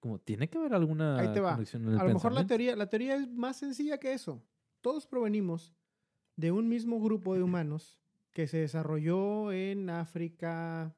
Como, 0.00 0.18
tiene 0.18 0.48
que 0.48 0.58
haber 0.58 0.74
alguna 0.74 1.18
Ahí 1.18 1.32
te 1.32 1.40
va. 1.40 1.52
conexión 1.54 1.82
en 1.84 1.90
el 1.94 2.00
A 2.00 2.04
lo 2.04 2.14
mejor 2.14 2.32
la 2.32 2.46
teoría, 2.46 2.74
la 2.74 2.86
teoría 2.88 3.14
es 3.14 3.28
más 3.28 3.56
sencilla 3.58 3.98
que 3.98 4.12
eso. 4.12 4.42
Todos 4.82 5.06
provenimos 5.06 5.74
de 6.36 6.52
un 6.52 6.68
mismo 6.68 7.00
grupo 7.00 7.34
de 7.34 7.42
humanos 7.42 7.98
que 8.32 8.46
se 8.46 8.58
desarrolló 8.58 9.52
en 9.52 9.88
África 9.90 10.94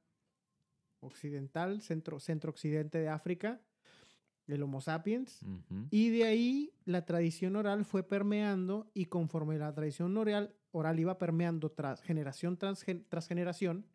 occidental, 1.00 1.80
centro, 1.82 2.18
centro-occidente 2.18 2.98
de 2.98 3.08
África, 3.08 3.60
el 4.46 4.62
Homo 4.62 4.80
sapiens. 4.80 5.40
Y 5.90 6.10
de 6.10 6.24
ahí 6.24 6.72
la 6.84 7.04
tradición 7.04 7.56
oral 7.56 7.84
fue 7.84 8.02
permeando 8.02 8.90
y 8.94 9.06
conforme 9.06 9.58
la 9.58 9.72
tradición 9.74 10.16
oral, 10.16 10.54
oral 10.72 10.98
iba 11.00 11.18
permeando 11.18 11.70
tras 11.70 12.00
generación 12.02 12.56
tras, 12.56 12.82
gen- 12.82 13.04
tras 13.08 13.26
generación, 13.28 13.86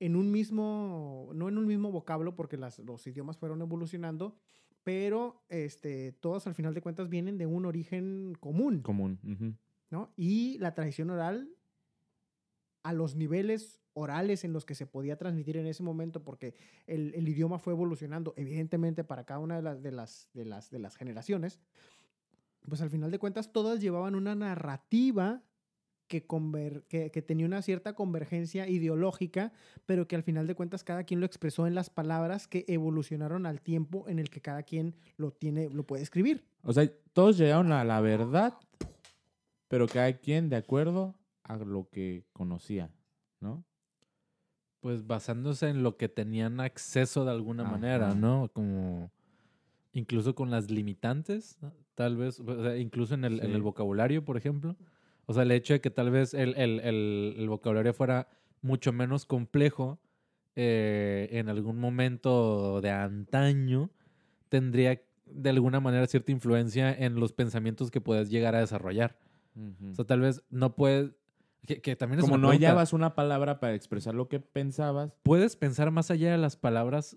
en 0.00 0.16
un 0.16 0.30
mismo, 0.30 1.30
no 1.34 1.48
en 1.48 1.58
un 1.58 1.66
mismo 1.66 1.90
vocablo 1.90 2.36
porque 2.36 2.56
las- 2.56 2.78
los 2.78 3.06
idiomas 3.06 3.36
fueron 3.36 3.60
evolucionando, 3.62 4.36
pero 4.88 5.44
este, 5.50 6.12
todos 6.12 6.46
al 6.46 6.54
final 6.54 6.72
de 6.72 6.80
cuentas 6.80 7.10
vienen 7.10 7.36
de 7.36 7.44
un 7.44 7.66
origen 7.66 8.34
común, 8.40 8.80
Común. 8.80 9.18
ujú. 9.22 9.52
¿no? 9.90 10.14
Y 10.16 10.56
la 10.60 10.72
tradición 10.72 11.10
oral 11.10 11.50
a 12.82 12.94
los 12.94 13.14
niveles 13.14 13.82
orales 13.92 14.44
en 14.44 14.54
los 14.54 14.64
que 14.64 14.74
se 14.74 14.86
podía 14.86 15.18
transmitir 15.18 15.58
en 15.58 15.66
ese 15.66 15.82
momento, 15.82 16.24
porque 16.24 16.54
el, 16.86 17.14
el 17.14 17.28
idioma 17.28 17.58
fue 17.58 17.74
evolucionando, 17.74 18.32
evidentemente, 18.38 19.04
para 19.04 19.24
cada 19.24 19.40
una 19.40 19.56
de 19.56 19.62
las, 19.62 19.82
de, 19.82 19.92
las, 19.92 20.30
de, 20.32 20.46
las, 20.46 20.70
de 20.70 20.78
las 20.78 20.96
generaciones, 20.96 21.60
pues 22.66 22.80
al 22.80 22.88
final 22.88 23.10
de 23.10 23.18
cuentas 23.18 23.52
todas 23.52 23.82
llevaban 23.82 24.14
una 24.14 24.34
narrativa 24.34 25.42
que, 26.08 26.26
conver- 26.26 26.82
que, 26.88 27.10
que 27.10 27.22
tenía 27.22 27.46
una 27.46 27.62
cierta 27.62 27.92
convergencia 27.94 28.68
ideológica, 28.68 29.52
pero 29.86 30.08
que 30.08 30.16
al 30.16 30.22
final 30.22 30.46
de 30.46 30.54
cuentas 30.54 30.82
cada 30.82 31.04
quien 31.04 31.20
lo 31.20 31.26
expresó 31.26 31.66
en 31.66 31.74
las 31.74 31.90
palabras 31.90 32.48
que 32.48 32.64
evolucionaron 32.66 33.46
al 33.46 33.60
tiempo 33.60 34.08
en 34.08 34.18
el 34.18 34.30
que 34.30 34.40
cada 34.40 34.62
quien 34.62 34.96
lo, 35.16 35.30
tiene, 35.30 35.68
lo 35.70 35.84
puede 35.84 36.02
escribir. 36.02 36.44
O 36.62 36.72
sea, 36.72 36.90
todos 37.12 37.38
llegaron 37.38 37.70
a 37.72 37.84
la 37.84 38.00
verdad, 38.00 38.54
pero 39.68 39.86
cada 39.86 40.12
quien 40.14 40.48
de 40.48 40.56
acuerdo 40.56 41.14
a 41.44 41.56
lo 41.56 41.88
que 41.90 42.24
conocía, 42.32 42.90
¿no? 43.40 43.64
Pues 44.80 45.06
basándose 45.06 45.68
en 45.68 45.82
lo 45.82 45.96
que 45.96 46.08
tenían 46.08 46.60
acceso 46.60 47.24
de 47.24 47.32
alguna 47.32 47.64
Ajá. 47.64 47.72
manera, 47.72 48.14
¿no? 48.14 48.48
Como 48.52 49.10
incluso 49.92 50.34
con 50.34 50.50
las 50.50 50.70
limitantes, 50.70 51.58
¿no? 51.60 51.72
tal 51.94 52.16
vez, 52.16 52.38
o 52.38 52.62
sea, 52.62 52.76
incluso 52.76 53.14
en 53.14 53.24
el, 53.24 53.40
en 53.40 53.50
el 53.50 53.62
vocabulario, 53.62 54.24
por 54.24 54.36
ejemplo. 54.36 54.76
O 55.30 55.34
sea, 55.34 55.42
el 55.42 55.50
hecho 55.50 55.74
de 55.74 55.80
que 55.80 55.90
tal 55.90 56.10
vez 56.10 56.32
el, 56.32 56.54
el- 56.56 56.80
el- 56.80 57.34
el 57.38 57.48
vocabulario 57.48 57.92
fuera 57.92 58.28
mucho 58.62 58.92
menos 58.92 59.26
complejo 59.26 59.98
eh, 60.56 61.28
en 61.32 61.48
algún 61.48 61.78
momento 61.78 62.80
de 62.80 62.90
antaño, 62.90 63.90
tendría 64.48 65.00
de 65.26 65.50
alguna 65.50 65.80
manera 65.80 66.06
cierta 66.06 66.32
influencia 66.32 66.92
en 66.92 67.14
los 67.20 67.32
pensamientos 67.32 67.90
que 67.90 68.00
puedes 68.00 68.30
llegar 68.30 68.54
a 68.54 68.60
desarrollar. 68.60 69.18
O 69.90 69.94
sea, 69.94 70.04
tal 70.04 70.20
vez 70.20 70.42
no 70.50 70.74
puedes... 70.74 71.10
Que, 71.66 71.80
que 71.82 71.96
también 71.96 72.20
es 72.20 72.24
Como 72.24 72.34
una 72.36 72.42
no 72.42 72.48
pregunta. 72.48 72.68
hallabas 72.68 72.92
una 72.92 73.14
palabra 73.14 73.60
para 73.60 73.74
expresar 73.74 74.14
lo 74.14 74.28
que 74.28 74.40
pensabas. 74.40 75.12
¿Puedes 75.24 75.56
pensar 75.56 75.90
más 75.90 76.10
allá 76.10 76.30
de 76.32 76.38
las 76.38 76.56
palabras 76.56 77.16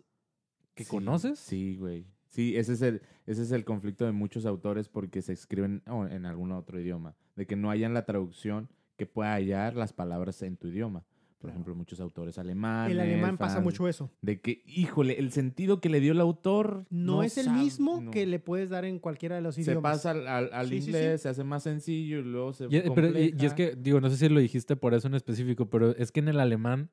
que 0.73 0.83
Sí, 0.83 0.89
conoces? 0.89 1.39
Sí, 1.39 1.77
güey. 1.77 2.05
Sí, 2.27 2.57
ese 2.57 2.73
es, 2.73 2.81
el, 2.81 3.01
ese 3.27 3.43
es 3.43 3.51
el 3.51 3.63
conflicto 3.63 4.05
de 4.05 4.11
muchos 4.11 4.45
autores 4.45 4.89
porque 4.89 5.21
se 5.21 5.33
escriben 5.33 5.83
oh, 5.87 6.05
en 6.05 6.25
algún 6.25 6.51
otro 6.51 6.79
idioma. 6.79 7.15
De 7.35 7.45
que 7.45 7.55
no 7.55 7.69
hayan 7.71 7.93
la 7.93 8.05
traducción 8.05 8.69
que 8.97 9.05
pueda 9.05 9.33
hallar 9.33 9.75
las 9.75 9.93
palabras 9.93 10.41
en 10.43 10.57
tu 10.57 10.67
idioma. 10.67 11.03
Por 11.39 11.49
Claro. 11.49 11.53
ejemplo, 11.55 11.75
muchos 11.75 11.99
autores 11.99 12.37
alemanes. 12.37 12.91
el 12.93 12.99
alemán 12.99 13.35
pasa 13.37 13.59
mucho 13.61 13.87
eso. 13.87 14.11
De 14.21 14.39
que, 14.41 14.61
híjole, 14.67 15.17
el 15.17 15.31
sentido 15.31 15.81
que 15.81 15.89
le 15.89 15.99
dio 15.99 16.11
el 16.11 16.19
autor 16.21 16.85
No, 16.91 17.23
es 17.23 17.35
el 17.39 17.45
sabe- 17.45 17.57
mismo 17.63 17.99
no. 17.99 18.11
que 18.11 18.27
le 18.27 18.37
puedes 18.37 18.69
dar 18.69 18.85
en 18.85 18.99
cualquiera 18.99 19.37
de 19.37 19.41
los 19.41 19.55
Se 19.55 19.61
idiomas. 19.61 19.81
pasa 19.93 20.11
al, 20.11 20.27
al- 20.27 20.49
al 20.53 20.67
Sí, 20.67 20.75
sí, 20.75 20.81
sí. 20.81 20.87
inglés, 20.89 21.21
se 21.23 21.29
hace 21.29 21.43
más 21.43 21.63
sencillo 21.63 22.19
y 22.19 22.23
luego 22.23 22.53
se 22.53 22.65
Y, 22.69 22.75
eh, 22.75 22.91
pero- 22.93 23.17
y- 23.19 23.33
y 23.39 23.45
es 23.45 23.55
que, 23.55 23.75
digo, 23.75 23.99
no 23.99 24.11
sé 24.11 24.17
si 24.17 24.29
lo 24.29 24.39
dijiste 24.39 24.75
por 24.75 24.93
eso 24.93 25.07
en 25.07 25.15
específico, 25.15 25.67
pero 25.67 25.95
es 25.95 26.11
que 26.11 26.19
en 26.19 26.27
el 26.27 26.39
alemán 26.39 26.91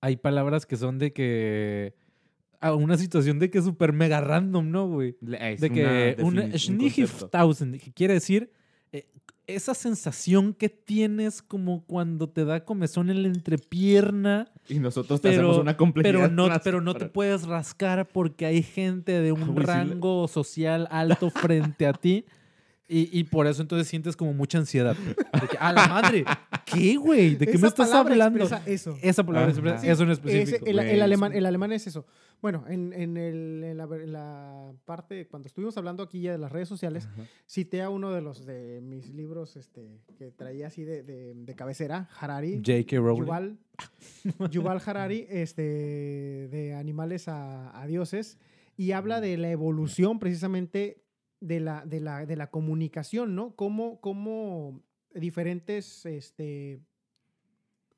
hay 0.00 0.16
palabras 0.18 0.66
que 0.66 0.76
son 0.76 0.98
de 0.98 1.12
que... 1.12 1.94
A 2.60 2.74
una 2.74 2.96
situación 2.96 3.40
de 3.40 3.50
que 3.50 3.58
es 3.58 3.64
súper 3.64 3.92
mega 3.92 4.20
random, 4.20 4.70
¿no, 4.70 4.88
güey? 4.88 5.16
De 5.20 5.36
que 5.70 6.16
un 6.20 6.34
concepto. 6.36 6.58
Schnichtausend, 6.58 7.80
que 7.80 7.92
quiere 7.92 8.14
decir 8.14 8.52
eh, 8.92 9.06
esa 9.46 9.74
sensación 9.74 10.54
que 10.54 10.68
tienes 10.68 11.42
como 11.42 11.84
cuando 11.84 12.28
te 12.28 12.44
da 12.44 12.64
comezón 12.64 13.10
en 13.10 13.22
la 13.22 13.28
entrepierna, 13.28 14.48
Y 14.68 14.78
nosotros 14.78 15.20
te 15.20 15.30
pero, 15.30 15.42
hacemos 15.42 15.58
una 15.58 15.76
complejidad. 15.76 16.14
pero, 16.14 16.28
no, 16.28 16.48
pero 16.62 16.80
no 16.80 16.94
te 16.94 17.06
puedes 17.06 17.46
rascar 17.46 18.06
porque 18.08 18.46
hay 18.46 18.62
gente 18.62 19.20
de 19.20 19.32
un 19.32 19.40
sí 19.56 19.62
rango 19.62 20.28
social 20.28 20.88
alto 20.90 21.30
frente 21.30 21.86
a 21.86 21.92
ti. 21.92 22.24
Y, 22.86 23.18
y 23.18 23.24
por 23.24 23.46
eso 23.46 23.62
entonces 23.62 23.88
sientes 23.88 24.14
como 24.14 24.34
mucha 24.34 24.58
ansiedad. 24.58 24.94
De 24.96 25.48
que, 25.48 25.56
¡A 25.58 25.72
la 25.72 25.88
madre! 25.88 26.24
¿Qué, 26.66 26.96
güey? 26.96 27.36
¿De 27.36 27.46
qué 27.46 27.58
me 27.58 27.68
estás 27.68 27.92
hablando? 27.92 28.44
eso. 28.66 28.96
Esa 29.02 29.24
palabra 29.24 29.50
expresa 29.50 29.78
Sí, 29.78 29.88
eso 29.88 30.02
en 30.04 30.10
Ese- 30.10 30.20
específico. 30.26 30.66
el, 30.66 30.78
el 30.78 30.86
güey, 30.86 31.00
alemán, 31.00 31.32
es- 31.32 31.38
el 31.38 31.46
alemán 31.46 31.72
es 31.72 31.86
eso. 31.86 32.06
Bueno, 32.42 32.64
en, 32.68 32.92
en 32.92 33.16
el- 33.16 33.62
en 33.64 33.76
la, 33.76 33.84
en 33.84 34.12
la 34.12 34.72
parte, 34.84 35.26
cuando 35.28 35.46
estuvimos 35.48 35.76
hablando 35.78 36.02
aquí 36.02 36.20
ya 36.20 36.32
de 36.32 36.38
las 36.38 36.52
redes 36.52 36.68
sociales, 36.68 37.06
Ajá. 37.06 37.22
cité 37.46 37.80
a 37.82 37.90
uno 37.90 38.12
de 38.12 38.20
los 38.20 38.44
de 38.44 38.80
mis 38.82 39.08
libros 39.14 39.56
este, 39.56 40.00
que 40.18 40.30
traía 40.30 40.66
así 40.66 40.84
de, 40.84 41.02
de- 41.02 41.34
de 41.34 41.54
cabecera, 41.54 42.08
Harari. 42.20 42.56
J.K. 42.64 42.96
Rowling. 42.98 43.22
Yuval, 43.24 43.58
Yuval 44.50 44.80
Harari, 44.84 45.26
este, 45.30 45.62
de 46.50 46.74
animales 46.74 47.28
a, 47.28 47.80
a 47.80 47.86
dioses, 47.86 48.38
y 48.76 48.92
habla 48.92 49.20
de 49.20 49.36
la 49.36 49.50
evolución 49.50 50.18
precisamente 50.18 51.02
de 51.40 51.60
la, 51.60 51.84
de 51.86 52.00
la, 52.00 52.26
de 52.26 52.36
la 52.36 52.50
comunicación, 52.50 53.34
¿no? 53.34 53.54
Cómo, 53.54 54.00
cómo 54.00 54.82
diferentes, 55.14 56.04
este, 56.06 56.80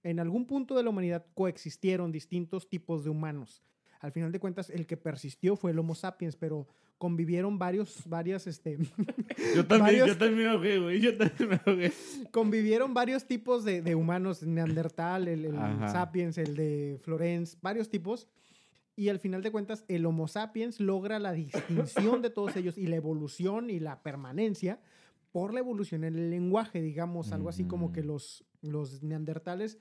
en 0.02 0.20
algún 0.20 0.46
punto 0.46 0.76
de 0.76 0.82
la 0.82 0.90
humanidad 0.90 1.26
coexistieron 1.34 2.12
distintos 2.12 2.68
tipos 2.68 3.04
de 3.04 3.10
humanos. 3.10 3.62
Al 4.00 4.12
final 4.12 4.30
de 4.30 4.38
cuentas, 4.40 4.70
el 4.70 4.86
que 4.86 4.96
persistió 4.96 5.56
fue 5.56 5.70
el 5.72 5.78
Homo 5.78 5.94
sapiens, 5.94 6.36
pero 6.36 6.68
convivieron 6.98 7.58
varios, 7.58 8.02
varias, 8.06 8.46
este, 8.46 8.78
Yo 9.54 9.66
también, 9.66 9.80
varios- 10.00 10.08
yo 10.08 10.16
también 10.18 10.48
ahogué, 10.48 10.78
güey. 10.78 11.00
Yo 11.00 11.16
también 11.16 11.48
me 11.50 11.60
ahogué. 11.64 11.92
convivieron 12.30 12.94
varios 12.94 13.26
tipos 13.26 13.64
de, 13.64 13.82
de 13.82 13.94
humanos, 13.94 14.42
Neandertal, 14.42 15.28
el, 15.28 15.46
el. 15.46 15.54
Sapiens, 15.90 16.38
el 16.38 16.54
de 16.56 16.98
Florence, 17.02 17.56
varios 17.62 17.88
tipos. 17.88 18.28
Y 18.98 19.08
al 19.10 19.18
final 19.18 19.42
de 19.42 19.50
cuentas, 19.50 19.84
el 19.88 20.06
Homo 20.06 20.26
sapiens 20.28 20.80
logra 20.80 21.18
la 21.18 21.32
distinción 21.32 22.22
de 22.22 22.30
todos 22.30 22.56
ellos 22.56 22.78
y 22.78 22.86
la 22.86 22.96
evolución 22.96 23.68
y 23.68 23.78
la 23.78 24.02
permanencia 24.02 24.80
por 25.36 25.52
la 25.52 25.60
evolución 25.60 26.04
en 26.04 26.14
el 26.14 26.30
lenguaje, 26.30 26.80
digamos, 26.80 27.30
algo 27.30 27.50
así 27.50 27.64
como 27.64 27.92
que 27.92 28.00
Ujú. 28.00 28.08
los, 28.08 28.44
los 28.62 29.02
neandertales 29.02 29.76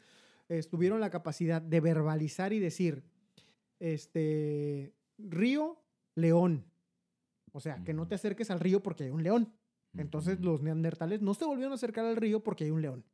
eh, 0.50 0.62
tuvieron 0.64 1.00
la 1.00 1.10
capacidad 1.10 1.62
de 1.62 1.80
verbalizar 1.80 2.52
y 2.52 2.60
decir, 2.60 3.06
este, 3.80 4.94
río, 5.18 5.82
león, 6.14 6.66
O 7.54 7.62
sea, 7.62 7.82
que 7.86 7.94
no 7.94 8.06
te 8.06 8.16
acerques 8.16 8.52
al 8.52 8.60
río 8.60 8.84
porque 8.84 9.06
hay 9.06 9.12
un 9.12 9.24
león. 9.24 9.54
Entonces 9.94 10.42
los 10.42 10.62
neandertales 10.62 11.22
no 11.22 11.34
se 11.34 11.46
volvieron 11.46 11.72
a 11.72 11.76
acercar 11.76 12.04
al 12.04 12.18
río 12.18 12.44
porque 12.44 12.66
hay 12.66 12.72
un 12.72 12.82
león. 12.82 13.06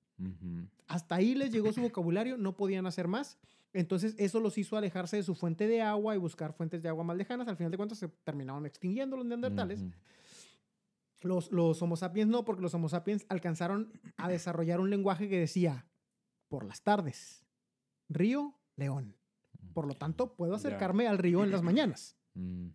Hasta 0.88 1.14
ahí 1.14 1.36
les 1.36 1.52
llegó 1.52 1.72
su 1.72 1.82
vocabulario, 1.82 2.38
no 2.38 2.58
podían 2.58 2.88
hacer 2.88 3.08
más. 3.08 3.38
Entonces 3.72 4.16
eso 4.18 4.40
los 4.40 4.58
hizo 4.58 4.78
alejarse 4.78 5.18
de 5.18 5.22
su 5.22 5.36
fuente 5.36 5.68
de 5.68 5.84
agua 5.84 6.16
y 6.16 6.18
buscar 6.18 6.54
fuentes 6.54 6.82
de 6.82 6.90
agua 6.90 7.04
más 7.04 7.18
lejanas. 7.18 7.48
Al 7.48 7.56
final 7.56 7.70
de 7.70 7.78
cuentas 7.78 8.00
se 8.00 8.08
terminaron 8.08 8.66
extinguiendo 8.66 9.16
los 9.16 9.28
neandertales. 9.28 9.86
Los, 11.22 11.52
los 11.52 11.82
Homo 11.82 11.96
sapiens 11.96 12.30
no, 12.30 12.44
porque 12.46 12.62
los 12.62 12.74
Homo 12.74 12.90
sapiens 12.90 13.26
alcanzaron 13.30 13.92
a 14.18 14.28
desarrollar 14.28 14.80
un 14.80 14.90
lenguaje 14.90 15.30
que 15.30 15.40
decía, 15.40 15.88
por 16.48 16.66
las 16.66 16.82
tardes, 16.84 17.46
río, 18.10 18.56
león. 18.76 19.16
Por 19.74 19.86
lo 19.88 19.94
tanto, 19.94 20.36
puedo 20.36 20.56
acercarme 20.56 21.08
al 21.08 21.18
río 21.20 21.44
en 21.44 21.52
las 21.52 21.62
mañanas. 21.62 22.18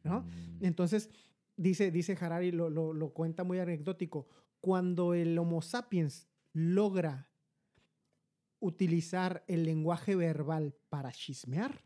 ¿no? 0.05 0.27
Entonces, 0.61 1.11
dice, 1.57 1.91
dice 1.91 2.17
Harari, 2.21 2.53
lo, 2.53 2.71
lo- 2.71 2.93
lo 2.93 3.11
cuenta 3.13 3.43
muy 3.45 3.59
anecdótico, 3.59 4.29
cuando 4.61 5.13
el 5.15 5.37
Homo 5.39 5.61
sapiens 5.63 6.29
logra 6.53 7.29
utilizar 8.61 9.45
el 9.49 9.65
lenguaje 9.65 10.15
verbal 10.17 10.75
para 10.89 11.13
chismear, 11.13 11.83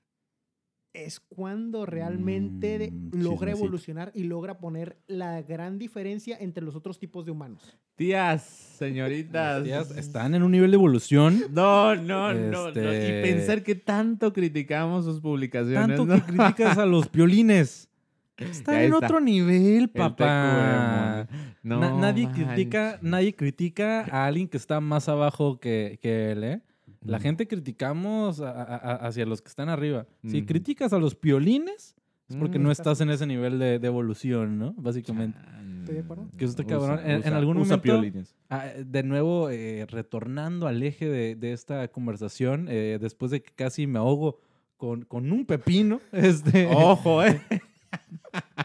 es 0.92 1.20
cuando 1.20 1.86
realmente 1.86 2.78
de- 2.78 2.90
Mm, 2.90 3.10
logra 3.22 3.38
chismecito. 3.52 3.58
evolucionar 3.64 4.12
y 4.14 4.24
logra 4.24 4.58
poner 4.58 4.96
la 5.06 5.40
gran 5.42 5.78
diferencia 5.78 6.36
entre 6.40 6.64
los 6.64 6.74
otros 6.74 6.98
tipos 6.98 7.24
de 7.24 7.30
humanos. 7.30 7.62
Tías, 7.96 8.42
señoritas. 8.42 9.62
Tías, 9.62 9.90
están 9.92 10.34
en 10.34 10.42
un 10.42 10.50
nivel 10.50 10.70
de 10.70 10.74
evolución. 10.76 11.42
No, 11.52 11.94
no, 11.94 12.32
no, 12.34 12.50
no. 12.50 12.68
Este- 12.68 13.20
Y 13.20 13.22
pensar 13.32 13.62
que 13.62 13.74
tanto 13.74 14.32
criticamos 14.32 15.04
sus 15.04 15.20
publicaciones. 15.20 15.86
Tanto 15.96 16.06
¿no? 16.06 16.14
que 16.16 16.22
criticas 16.32 16.76
a 16.78 16.86
los 16.86 17.10
violines. 17.12 17.88
Está 18.36 18.72
Ya 18.72 18.84
en 18.84 18.92
está. 18.94 19.06
otro 19.06 19.20
nivel, 19.20 19.82
El 19.82 19.90
papá. 19.90 21.26
TQM. 21.28 21.50
No 21.62 21.78
Na- 21.78 21.92
nadie 22.00 22.26
critica, 22.32 22.98
nadie 23.02 23.34
critica 23.36 24.06
a 24.10 24.24
alguien 24.24 24.48
que 24.48 24.56
está 24.56 24.80
más 24.80 25.10
abajo 25.10 25.60
que, 25.60 25.98
que 26.00 26.32
él, 26.32 26.44
¿eh? 26.44 26.60
La 27.02 27.18
gente 27.18 27.48
criticamos 27.48 28.40
a- 28.40 28.50
a- 28.50 28.76
a- 28.76 28.94
hacia 29.06 29.24
los 29.26 29.40
que 29.42 29.48
están 29.48 29.68
arriba. 29.68 30.06
Si 30.24 30.44
criticas 30.44 30.92
a 30.92 30.98
los 30.98 31.14
piolines, 31.14 31.94
es 32.28 32.36
porque 32.36 32.58
Mm, 32.58 32.62
no 32.62 32.70
estás- 32.70 33.00
en 33.00 33.10
ese 33.10 33.26
nivel 33.26 33.58
de, 33.58 33.78
de 33.78 33.86
evolución, 33.86 34.58
¿no? 34.58 34.74
Básicamente. 34.76 35.38
Estoy 35.80 35.94
de 35.94 36.00
acuerdo. 36.02 36.28
Que 36.36 36.44
eso 36.44 36.66
cabrón. 36.66 37.00
En- 37.02 37.10
en 37.12 37.18
usa- 37.20 37.36
algún 37.38 37.56
usa 37.56 37.76
momento- 37.78 37.82
piolines. 37.82 38.36
Ah, 38.50 38.66
de 38.84 39.02
nuevo, 39.02 39.48
eh, 39.50 39.86
retornando 39.88 40.66
al 40.66 40.82
eje 40.82 41.08
de, 41.08 41.36
de 41.36 41.52
esta 41.52 41.88
conversación, 41.88 42.66
eh, 42.68 42.98
después 43.00 43.30
de 43.30 43.42
que 43.42 43.50
casi 43.54 43.86
me 43.86 43.98
ahogo 43.98 44.38
con, 44.76 45.02
con 45.06 45.32
un 45.32 45.46
pepino, 45.46 46.00
este, 46.12 46.66
Ojo, 46.66 47.24
eh. 47.24 47.40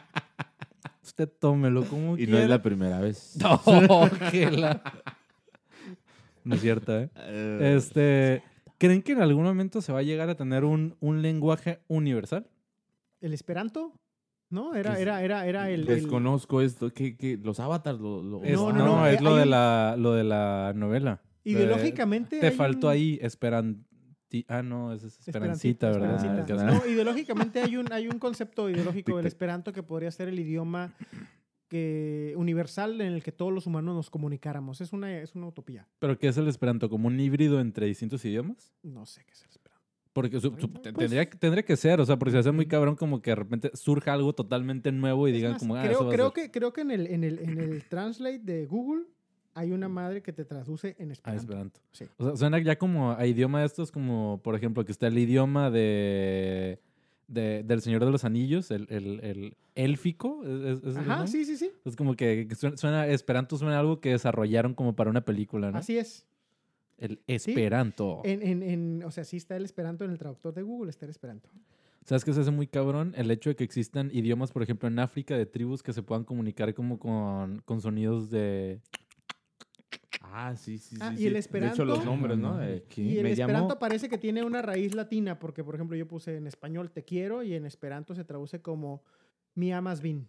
usted 1.04 1.30
tómelo 1.40 1.86
como 1.86 2.18
Y 2.18 2.22
no 2.22 2.32
quiera. 2.32 2.44
es 2.44 2.50
la 2.50 2.62
primera 2.62 3.00
vez. 3.00 3.38
No, 3.42 4.10
que 4.32 4.52
la- 4.52 4.82
No 6.46 6.56
es 6.56 6.62
cierto, 6.62 6.98
¿eh? 7.00 7.10
Eh, 7.18 7.74
Este, 7.78 8.42
¿Creen 8.78 9.02
que 9.02 9.12
en 9.14 9.22
algún 9.22 9.44
momento 9.44 9.82
se 9.82 9.92
va 9.92 10.00
a 10.00 10.04
llegar 10.04 10.30
a 10.30 10.36
tener 10.36 10.64
un, 10.64 10.96
un 11.00 11.22
lenguaje 11.22 11.80
universal? 11.88 12.48
El 13.22 13.34
Esperanto, 13.34 13.94
¿no? 14.50 14.76
Era, 14.76 15.00
era, 15.00 15.24
era, 15.24 15.46
era 15.48 15.70
el... 15.70 15.82
el- 15.82 15.86
Desconozco 15.88 16.62
esto. 16.62 16.92
que 16.94 17.16
que 17.18 17.38
¿Los 17.38 17.60
avatars 17.60 18.00
lo, 18.00 18.22
lo- 18.22 18.44
Es- 18.44 18.54
No, 18.54 18.72
no, 18.72 18.80
no, 18.80 18.86
no, 18.98 19.08
es 19.08 19.20
eh, 19.20 19.24
lo 19.24 19.30
hay 19.32 19.36
de, 19.38 19.44
un- 19.44 19.50
la, 19.50 19.96
lo 19.98 20.14
de 20.14 20.24
la 20.24 20.74
novela. 20.76 21.22
ideológicamente... 21.44 22.40
Te 22.40 22.48
hay 22.48 22.54
faltó 22.56 22.88
un- 22.88 22.94
ahí 22.94 23.20
Esperanti. 23.22 24.46
Ah, 24.50 24.62
no, 24.62 24.92
es 24.94 25.04
Esperancita, 25.26 25.90
¿verdad? 25.92 26.16
Esperancita. 26.16 26.68
Ah, 26.68 26.80
No, 26.84 26.86
ideológicamente 26.92 27.62
hay 27.62 27.78
un, 27.78 27.92
hay 27.94 28.08
un 28.08 28.20
concepto 28.20 28.70
ideológico 28.70 29.16
del 29.18 29.26
esperanto 29.28 29.72
que 29.72 29.82
podría 29.84 30.12
ser 30.12 30.28
el 30.28 30.38
idioma 30.40 30.94
que, 31.76 32.34
universal 32.38 33.02
en 33.02 33.14
el 33.14 33.24
que 33.24 33.32
todos 33.32 33.52
los 33.52 33.68
humanos 33.68 33.96
nos 33.96 34.10
comunicáramos. 34.10 34.82
Es 34.82 34.94
una, 34.94 35.20
es 35.20 35.36
una 35.36 35.48
utopía. 35.48 35.88
¿Pero 36.00 36.18
qué 36.18 36.28
es 36.30 36.38
el 36.38 36.48
Esperanto? 36.48 36.90
¿Como 36.90 37.08
un 37.08 37.20
híbrido 37.20 37.60
entre 37.60 37.86
distintos 37.88 38.24
idiomas? 38.26 38.74
No 38.84 39.06
sé 39.06 39.24
qué 39.26 39.34
es 39.34 39.42
el 39.44 39.50
esperanto. 39.50 39.84
Porque 40.14 40.40
su- 40.40 40.56
su- 40.58 40.72
Pues- 40.72 40.82
tendría, 40.96 41.30
que- 41.30 41.38
tendría 41.38 41.64
que 41.64 41.76
ser, 41.76 42.00
o 42.00 42.06
sea, 42.06 42.18
porque 42.18 42.32
se 42.32 42.38
hace 42.38 42.52
muy 42.52 42.66
cabrón 42.68 42.96
como 42.96 43.22
que 43.22 43.32
de 43.32 43.36
repente 43.36 43.72
surja 43.74 44.14
algo 44.14 44.34
totalmente 44.34 44.92
nuevo 44.94 45.28
y 45.28 45.34
digan 45.34 45.54
más, 45.54 45.60
como, 45.62 45.76
ah, 45.76 45.82
creo, 45.82 45.92
eso 45.94 46.06
va 46.06 46.12
a 46.12 46.14
creo 46.14 46.32
ser". 46.32 46.44
que, 46.46 46.52
creo 46.52 46.72
que 46.72 46.82
en 46.82 46.92
el, 46.92 47.08
en, 47.08 47.24
el, 47.26 47.40
en 47.40 47.60
el 47.60 47.84
translate 47.90 48.40
de 48.40 48.66
Google 48.66 49.04
hay 49.54 49.72
una 49.72 49.90
madre 49.90 50.22
que 50.22 50.32
te 50.34 50.46
traduce 50.46 50.96
en 51.00 51.10
Ah, 51.10 51.14
esperanto. 51.14 51.42
Esperanto. 51.44 51.80
Sí. 51.92 52.06
O 52.18 52.26
sea, 52.28 52.36
suena 52.38 52.60
ya 52.60 52.78
como 52.78 53.12
a 53.12 53.26
idioma 53.26 53.60
de 53.60 53.66
estos, 53.66 53.92
como 53.92 54.40
por 54.44 54.56
ejemplo 54.56 54.84
que 54.86 54.92
está 54.94 55.08
el 55.08 55.18
idioma 55.18 55.70
de, 55.70 56.80
de- 57.28 57.64
del 57.64 57.82
Señor 57.82 58.04
de 58.06 58.12
los 58.12 58.24
Anillos, 58.26 58.72
el, 58.72 58.88
el, 58.90 59.20
el 59.22 59.58
élfico. 59.76 60.44
¿es- 60.44 60.84
es- 60.84 60.96
Ajá, 60.98 61.08
nombre? 61.18 61.28
sí, 61.28 61.46
sí, 61.46 61.58
sí. 61.58 61.72
Es 61.86 61.96
como 61.96 62.16
que 62.16 62.48
suena, 62.56 62.78
suena- 62.78 63.08
Esperanto 63.08 63.58
suena 63.58 63.80
algo 63.80 64.00
que 64.00 64.10
desarrollaron 64.12 64.74
como 64.74 64.96
para 64.96 65.10
una 65.10 65.26
película, 65.26 65.72
¿no? 65.72 65.78
Así 65.78 65.98
es. 65.98 66.26
El 66.98 67.20
Esperanto. 67.28 68.22
En, 68.24 68.42
en, 68.42 68.64
en, 68.64 69.04
o 69.04 69.12
sea, 69.12 69.24
sí 69.26 69.38
está 69.38 69.58
el 69.58 69.66
esperanto 69.66 70.06
en 70.06 70.12
el 70.12 70.18
traductor 70.18 70.54
de 70.54 70.62
Google, 70.62 70.90
está 70.90 71.06
el 71.06 71.12
esperanto. 71.12 71.50
¿Sabes 72.06 72.24
qué 72.24 72.32
se 72.34 72.42
hace 72.42 72.52
muy 72.52 72.68
cabrón? 72.68 73.14
El 73.18 73.32
hecho 73.32 73.50
de 73.50 73.56
que 73.56 73.64
existan 73.64 74.12
idiomas, 74.14 74.52
por 74.52 74.62
ejemplo, 74.64 74.88
en 74.88 75.00
África, 75.00 75.36
de 75.36 75.46
tribus 75.48 75.82
que 75.82 75.92
se 75.92 76.04
puedan 76.04 76.24
comunicar 76.24 76.74
como 76.76 77.00
con, 77.00 77.62
con 77.66 77.82
sonidos 77.82 78.30
de... 78.30 78.80
Ah, 80.34 80.56
sí, 80.56 80.78
sí, 80.78 80.96
sí. 80.96 81.02
Ah, 81.02 81.12
y 81.14 81.18
sí. 81.18 81.28
el 81.28 81.34
De 81.34 81.40
hecho, 81.40 81.48
esperanto- 81.48 81.86
los 81.86 82.06
nombres, 82.06 82.38
¿no? 82.38 82.62
Eh, 82.62 82.84
¿qué? 82.90 83.02
Y 83.02 83.18
el 83.18 83.24
me 83.24 83.32
esperanto 83.32 83.68
llamó- 83.70 83.80
parece 83.80 84.10
que 84.10 84.18
tiene 84.18 84.44
una 84.44 84.62
raíz 84.62 84.94
latina, 84.96 85.40
porque, 85.40 85.64
por 85.64 85.76
ejemplo, 85.76 85.96
yo 85.96 86.08
puse 86.08 86.36
en 86.38 86.48
español 86.48 86.92
te 86.92 87.04
quiero 87.04 87.44
y 87.44 87.54
en 87.54 87.66
esperanto 87.66 88.16
se 88.16 88.24
traduce 88.26 88.62
como 88.62 89.04
mi 89.54 89.72
amas 89.72 90.02
bin. 90.02 90.28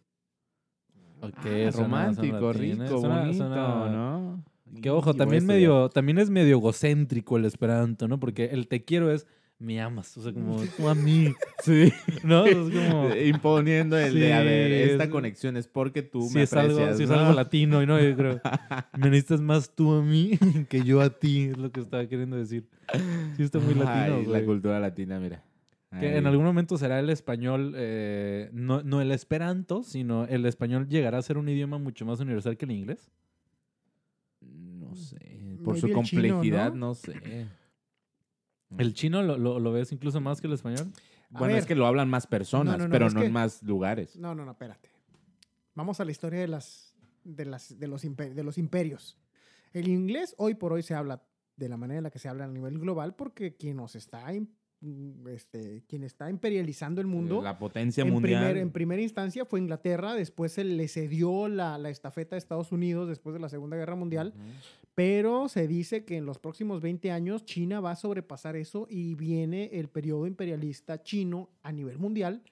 Ok, 1.23 1.33
Ah, 1.37 1.43
suena 1.43 1.71
romántico, 1.71 2.51
¿eh? 2.51 2.53
rico, 2.53 3.01
Suena- 3.01 3.21
bonito, 3.23 3.47
suena- 3.47 3.89
¿no? 3.91 4.45
Que 4.83 4.91
ojo, 4.91 5.13
Y 5.13 5.17
también 5.17 5.47
medio, 5.47 5.89
también 5.89 6.19
es 6.19 6.29
medio 6.29 6.57
egocéntrico 6.59 7.37
el 7.37 7.45
esperanto, 7.47 8.09
¿no? 8.09 8.19
Porque 8.21 8.47
el 8.47 8.69
te 8.69 8.85
quiero 8.85 9.11
es 9.11 9.27
me 9.59 9.81
amas, 9.81 10.17
o 10.19 10.23
sea, 10.23 10.33
como 10.33 10.57
tú 10.77 10.89
a 10.89 10.95
mí, 10.95 11.29
Sí. 11.65 11.93
¿no? 12.25 12.45
Es 12.47 12.55
como 12.57 13.15
Imponiendo 13.15 13.97
el 13.99 14.15
de, 14.15 14.33
a 14.35 14.43
ver, 14.43 14.73
esta 14.73 15.05
es- 15.05 15.11
conexión 15.11 15.57
es 15.57 15.67
porque 15.67 16.03
tú 16.03 16.23
si 16.29 16.35
me 16.35 16.43
es 16.43 16.53
algo, 16.53 16.73
aprecias, 16.75 16.97
si 16.99 17.05
es 17.05 17.11
algo 17.11 17.33
latino, 17.33 17.83
y 17.83 17.87
no, 17.87 18.01
yo 18.01 18.15
creo, 18.17 18.41
me 18.99 19.11
necesitas 19.11 19.41
más 19.41 19.75
tú 19.75 19.95
a 19.95 20.03
mí 20.03 20.39
que 20.69 20.83
yo 20.83 21.01
a 21.01 21.11
ti, 21.11 21.45
es 21.51 21.57
lo 21.57 21.71
que 21.73 21.81
estaba 21.81 22.07
queriendo 22.07 22.37
decir. 22.37 22.69
Sí 23.37 23.43
está 23.43 23.59
muy 23.59 23.75
latino, 23.75 24.17
Ay, 24.17 24.25
güey. 24.25 24.41
la 24.41 24.47
cultura 24.47 24.79
latina, 24.81 25.19
mira. 25.19 25.43
Que 25.99 26.19
en 26.19 26.27
algún 26.27 26.45
momento 26.45 26.77
será 26.77 27.01
el 27.01 27.09
español, 27.09 27.73
eh, 27.75 28.51
no, 28.53 28.83
no 28.83 29.01
el 29.01 29.11
esperanto, 29.13 29.83
sino 29.83 30.27
el 30.27 30.45
español 30.45 30.89
llegará 30.89 31.17
a 31.17 31.23
ser 31.23 31.39
un 31.39 31.49
idioma 31.49 31.79
mucho 31.79 32.05
más 32.05 32.21
universal 32.21 32.59
que 32.59 32.67
el 32.67 32.73
inglés. 32.73 33.11
No 34.43 34.95
sé. 34.95 35.17
Por 35.65 35.75
Maybe 35.75 35.81
su 35.81 35.87
chino, 35.87 35.95
complejidad, 35.95 36.73
¿no? 36.75 36.89
no, 36.89 36.95
sé. 36.95 37.47
¿El 38.79 38.95
chino 38.95 39.23
lo, 39.23 39.39
lo, 39.39 39.59
lo 39.61 39.73
ves 39.73 39.93
incluso 39.93 40.21
más 40.21 40.41
que 40.41 40.47
el 40.47 40.53
español? 40.55 40.93
A 41.33 41.39
Bueno, 41.39 41.57
es 41.57 41.67
que 41.67 41.75
lo 41.75 41.87
hablan 41.87 42.09
más 42.09 42.27
personas, 42.27 42.73
No, 42.75 42.79
no, 42.79 42.89
no, 42.89 42.93
pero 42.93 43.11
no 43.11 43.21
que- 43.21 43.27
en 43.27 43.33
más 43.33 43.63
lugares. 43.63 44.17
No, 44.17 44.35
no, 44.35 44.45
no, 44.45 44.53
espérate. 44.53 44.89
Vamos 45.75 46.01
a 46.01 46.05
la 46.05 46.11
historia 46.11 46.41
de, 46.41 46.49
las, 46.49 46.95
de, 47.25 47.45
las, 47.45 47.79
de, 47.79 47.87
los, 47.89 48.05
impe- 48.05 48.33
de 48.33 48.43
los 48.43 48.59
imperios. 48.59 49.19
El 49.73 49.89
inglés 49.89 50.35
hoy 50.39 50.55
por 50.55 50.73
hoy 50.73 50.83
se 50.83 50.95
habla 50.95 51.23
de 51.57 51.69
la 51.69 51.77
manera 51.77 51.99
en 51.99 52.05
la 52.05 52.11
que 52.11 52.19
se 52.19 52.29
habla 52.29 52.45
a 52.45 52.49
nivel 52.49 52.79
global 52.79 53.15
porque 53.15 53.57
quien 53.57 53.77
nos 53.77 53.95
está, 53.97 54.25
este, 55.29 55.85
quien 55.89 56.05
está 56.05 56.31
imperializando 56.31 57.01
el 57.01 57.07
mundo 57.07 57.43
La 57.43 57.59
potencia 57.59 58.05
en, 58.05 58.13
mundial. 58.13 58.43
primer- 58.45 58.57
en 58.59 58.71
primera 58.71 59.03
instancia 59.03 59.45
fue 59.45 59.61
Inglaterra, 59.61 60.15
después 60.15 60.53
se 60.53 60.65
le 60.65 60.87
cedió 60.89 61.49
la, 61.49 61.79
la 61.79 61.91
estafeta 61.91 62.37
a 62.37 62.39
Estados 62.39 62.73
Unidos 62.73 63.09
después 63.09 63.35
de 63.35 63.41
la 63.41 63.49
Segunda 63.49 63.77
Guerra 63.77 63.97
Mundial. 63.97 64.35
Pero 64.97 65.49
se 65.49 65.69
dice 65.69 66.05
que 66.05 66.17
en 66.17 66.25
los 66.27 66.39
próximos 66.39 66.81
20 66.81 67.13
años 67.13 67.45
China 67.45 67.81
va 67.81 67.91
a 67.93 67.97
sobrepasar 67.97 68.57
eso 68.57 68.87
y 68.91 69.15
viene 69.15 69.67
el 69.75 69.89
periodo 69.89 70.27
imperialista 70.27 71.03
chino 71.03 71.51
a 71.63 71.71
nivel 71.71 71.99
mundial 71.99 72.43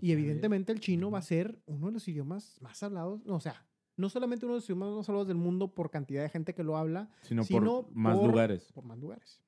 y 0.00 0.10
evidentemente 0.12 0.72
el 0.72 0.80
chino 0.80 1.10
va 1.12 1.18
a 1.18 1.22
ser 1.22 1.58
uno 1.64 1.86
de 1.86 1.92
los 1.92 2.08
idiomas 2.08 2.58
más 2.60 2.82
hablados, 2.82 3.24
no, 3.24 3.36
o 3.36 3.40
sea, 3.40 3.64
no 3.96 4.08
solamente 4.08 4.44
uno 4.46 4.54
de 4.54 4.58
los 4.58 4.64
idiomas 4.68 4.90
más 4.96 5.08
hablados 5.08 5.28
del 5.28 5.36
mundo 5.36 5.68
por 5.74 5.90
cantidad 5.90 6.22
de 6.22 6.28
gente 6.28 6.54
que 6.54 6.64
lo 6.64 6.76
habla, 6.76 7.08
Sino, 7.22 7.44
sino 7.44 7.82
por 7.84 7.94
más 7.94 8.16
por- 8.18 8.26
lugares. 8.30 8.72
por 8.72 8.84
más 8.84 8.98
lugares. 8.98 9.40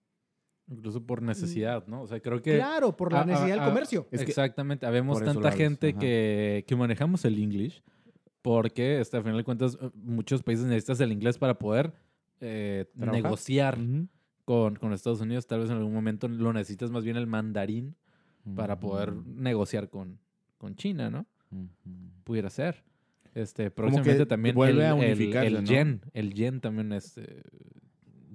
Incluso 0.69 1.05
por 1.05 1.21
necesidad, 1.23 1.87
¿no? 1.89 2.03
O 2.03 2.07
sea, 2.07 2.21
creo 2.21 2.41
que... 2.41 2.55
Claro, 2.55 2.97
por 2.97 3.13
la 3.13 3.21
Ah, 3.21 3.25
necesidad 3.27 3.51
ah, 3.51 3.55
del 3.57 3.61
ah, 3.65 3.69
comercio. 3.69 4.07
Es 4.11 4.21
que- 4.23 4.31
Exactamente. 4.31 4.87
Habemos 4.87 5.23
tanta 5.23 5.53
gente 5.53 5.91
ajá. 5.91 5.99
que, 5.99 6.65
que 6.67 6.77
manejamos 6.77 7.23
el 7.27 7.39
English 7.39 7.83
porque, 8.41 9.01
este, 9.01 9.17
a 9.19 9.23
final 9.23 9.37
de 9.39 9.45
cuentas, 9.45 9.77
muchos 9.95 10.43
países 10.43 10.65
necesitas 10.67 11.01
el 11.01 11.13
inglés 11.13 11.37
para 11.37 11.59
poder 11.59 11.93
eh, 12.41 12.87
negociar 12.95 13.79
con, 14.45 14.77
con 14.77 14.93
Estados 14.93 15.21
Unidos. 15.21 15.47
Tal 15.47 15.61
vez 15.61 15.71
en 15.71 15.77
algún 15.77 15.93
momento 15.95 16.29
lo 16.29 16.53
necesitas 16.53 16.91
más 16.91 17.05
bien 17.05 17.17
el 17.17 17.27
mandarín 17.27 17.95
para 18.55 18.79
poder 18.79 19.13
negociar 19.15 19.89
con, 19.89 20.19
con 20.59 20.77
China, 20.77 21.11
¿no? 21.11 21.27
Pudiera 22.25 22.51
ser. 22.51 22.85
Este, 23.35 23.65
que 23.65 23.71
próximamente 23.71 24.27
también 24.27 24.55
vuelve 24.55 24.87
el, 24.87 24.93
a 24.93 25.07
el- 25.07 25.37
el 25.37 25.55
¿no? 25.55 25.63
yen. 25.63 26.01
El 26.13 26.35
yen 26.35 26.61
también 26.61 26.93
es... 26.93 27.17
eh, 27.19 27.43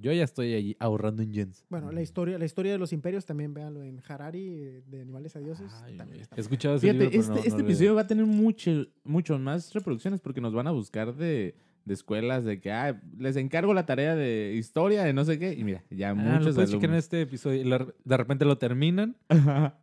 Yo 0.02 0.12
ya 0.14 0.24
estoy 0.24 0.54
ahí 0.54 0.76
ahorrando 0.80 1.22
en 1.22 1.32
yens. 1.32 1.66
Bueno, 1.70 1.92
la 1.92 2.02
historia, 2.02 2.38
la 2.40 2.46
historia 2.46 2.72
de 2.74 2.78
los 2.78 2.92
imperios 2.92 3.26
también 3.26 3.54
véanlo 3.54 3.84
en 3.84 4.02
Harari, 4.08 4.82
de 4.88 5.02
Animales 5.02 5.36
a 5.36 5.40
Dioses. 5.40 5.72
Ay, 5.84 5.96
también 5.98 6.22
está 6.22 6.36
he 6.36 6.40
escuchado 6.42 6.76
ese 6.76 6.82
Fíjate, 6.88 7.00
libro, 7.06 7.12
pero 7.12 7.22
este, 7.22 7.34
no- 7.34 7.40
este 7.40 7.62
no 7.64 7.68
episodio 7.70 7.96
va 7.96 8.02
a 8.02 8.08
tener 8.08 8.26
mucho, 8.26 8.88
mucho 9.04 9.38
más 9.40 9.74
reproducciones 9.74 10.20
porque 10.22 10.42
nos 10.42 10.54
van 10.54 10.68
a 10.68 10.72
buscar 10.72 11.14
de, 11.16 11.56
de 11.86 11.94
escuelas 11.94 12.46
de 12.46 12.60
que 12.62 12.72
ah, 12.72 13.00
les 13.18 13.36
encargo 13.36 13.74
la 13.74 13.86
tarea 13.86 14.16
de 14.16 14.54
historia 14.56 15.04
de 15.04 15.14
no 15.14 15.26
sé 15.26 15.40
qué. 15.40 15.54
Y 15.54 15.64
mira, 15.64 15.84
ya 15.90 16.10
Ah, 16.12 16.14
lo 16.14 16.22
muchos 16.22 16.56
en 16.84 16.88
alumnos. 16.90 17.04
este 17.06 17.22
episodio. 17.22 17.62
y 17.62 17.64
la- 17.64 17.88
de 18.06 18.18
repente 18.18 18.46
lo 18.46 18.58
terminan 18.58 19.16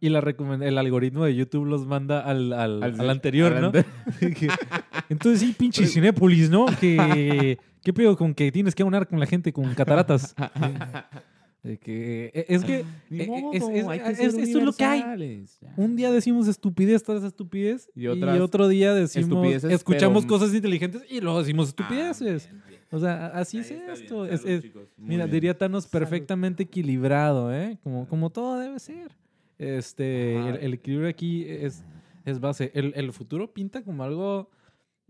y 0.01 0.09
la 0.11 0.21
el 0.63 0.79
algoritmo 0.79 1.25
de 1.25 1.35
YouTube 1.35 1.67
los 1.67 1.87
manda 1.87 2.21
al, 2.21 2.53
al, 2.53 2.83
Al- 2.83 3.01
al 3.01 3.11
anterior, 3.11 3.53
al 3.55 3.61
¿no? 3.61 3.67
ante- 3.69 3.85
Entonces 5.09 5.41
sí, 5.41 5.55
pinche 5.59 5.87
Cinépolis, 5.87 6.51
¿no? 6.51 6.67
Que, 6.81 7.59
¿Qué 7.83 7.93
pedo 7.93 8.17
con 8.17 8.35
que 8.35 8.51
tienes 8.53 8.75
que 8.75 8.83
aunar 8.83 9.07
con 9.09 9.21
la 9.21 9.27
gente 9.27 9.53
con 9.53 9.73
cataratas? 9.75 10.35
De 11.67 11.79
que, 11.79 12.31
e- 12.33 12.47
es 12.49 12.65
que 12.65 12.85
Ni 13.11 13.23
eh, 13.23 13.27
modo, 13.27 13.53
es- 13.53 13.63
es- 13.63 13.87
hay 13.89 13.99
que 13.99 14.25
es- 14.25 14.55
lo 14.55 14.73
que 14.73 14.85
hay. 14.85 15.45
un 15.77 15.97
día 15.97 16.13
decimos 16.13 16.47
estupidez 16.47 17.03
tras 17.03 17.25
estupidez 17.25 17.91
Y 17.95 18.07
otro 18.07 18.69
día 18.69 18.95
decimos 18.95 19.29
estupideces, 19.29 19.73
escuchamos 19.73 20.25
pero- 20.25 20.35
cosas 20.39 20.55
inteligentes 20.55 21.03
y 21.11 21.21
luego 21.21 21.41
decimos 21.41 21.69
estupideces. 21.69 22.47
Ah, 22.47 22.53
bien, 22.53 22.63
bien. 22.69 22.81
O 22.93 22.99
sea, 23.01 23.27
así 23.29 23.57
Ahí 23.57 23.63
es 23.65 23.71
bien. 23.71 23.83
esto. 23.91 24.27
Salud, 24.27 24.89
Mira, 24.97 25.25
bien. 25.25 25.35
diría 25.35 25.59
Thanos 25.59 25.85
Salud. 25.85 25.93
perfectamente 25.93 26.63
equilibrado, 26.63 27.53
¿eh? 27.53 27.79
Como, 27.83 28.07
como 28.07 28.31
todo 28.31 28.61
debe 28.61 28.79
ser. 28.79 29.11
Este, 29.59 30.37
el, 30.37 30.57
el 30.57 30.75
equilibrio 30.75 31.09
aquí 31.09 31.45
es, 31.49 31.85
es 32.25 32.39
base. 32.39 32.71
El, 32.75 32.93
el 32.95 33.13
futuro 33.13 33.53
pinta 33.53 33.83
como 33.83 34.05
algo 34.05 34.51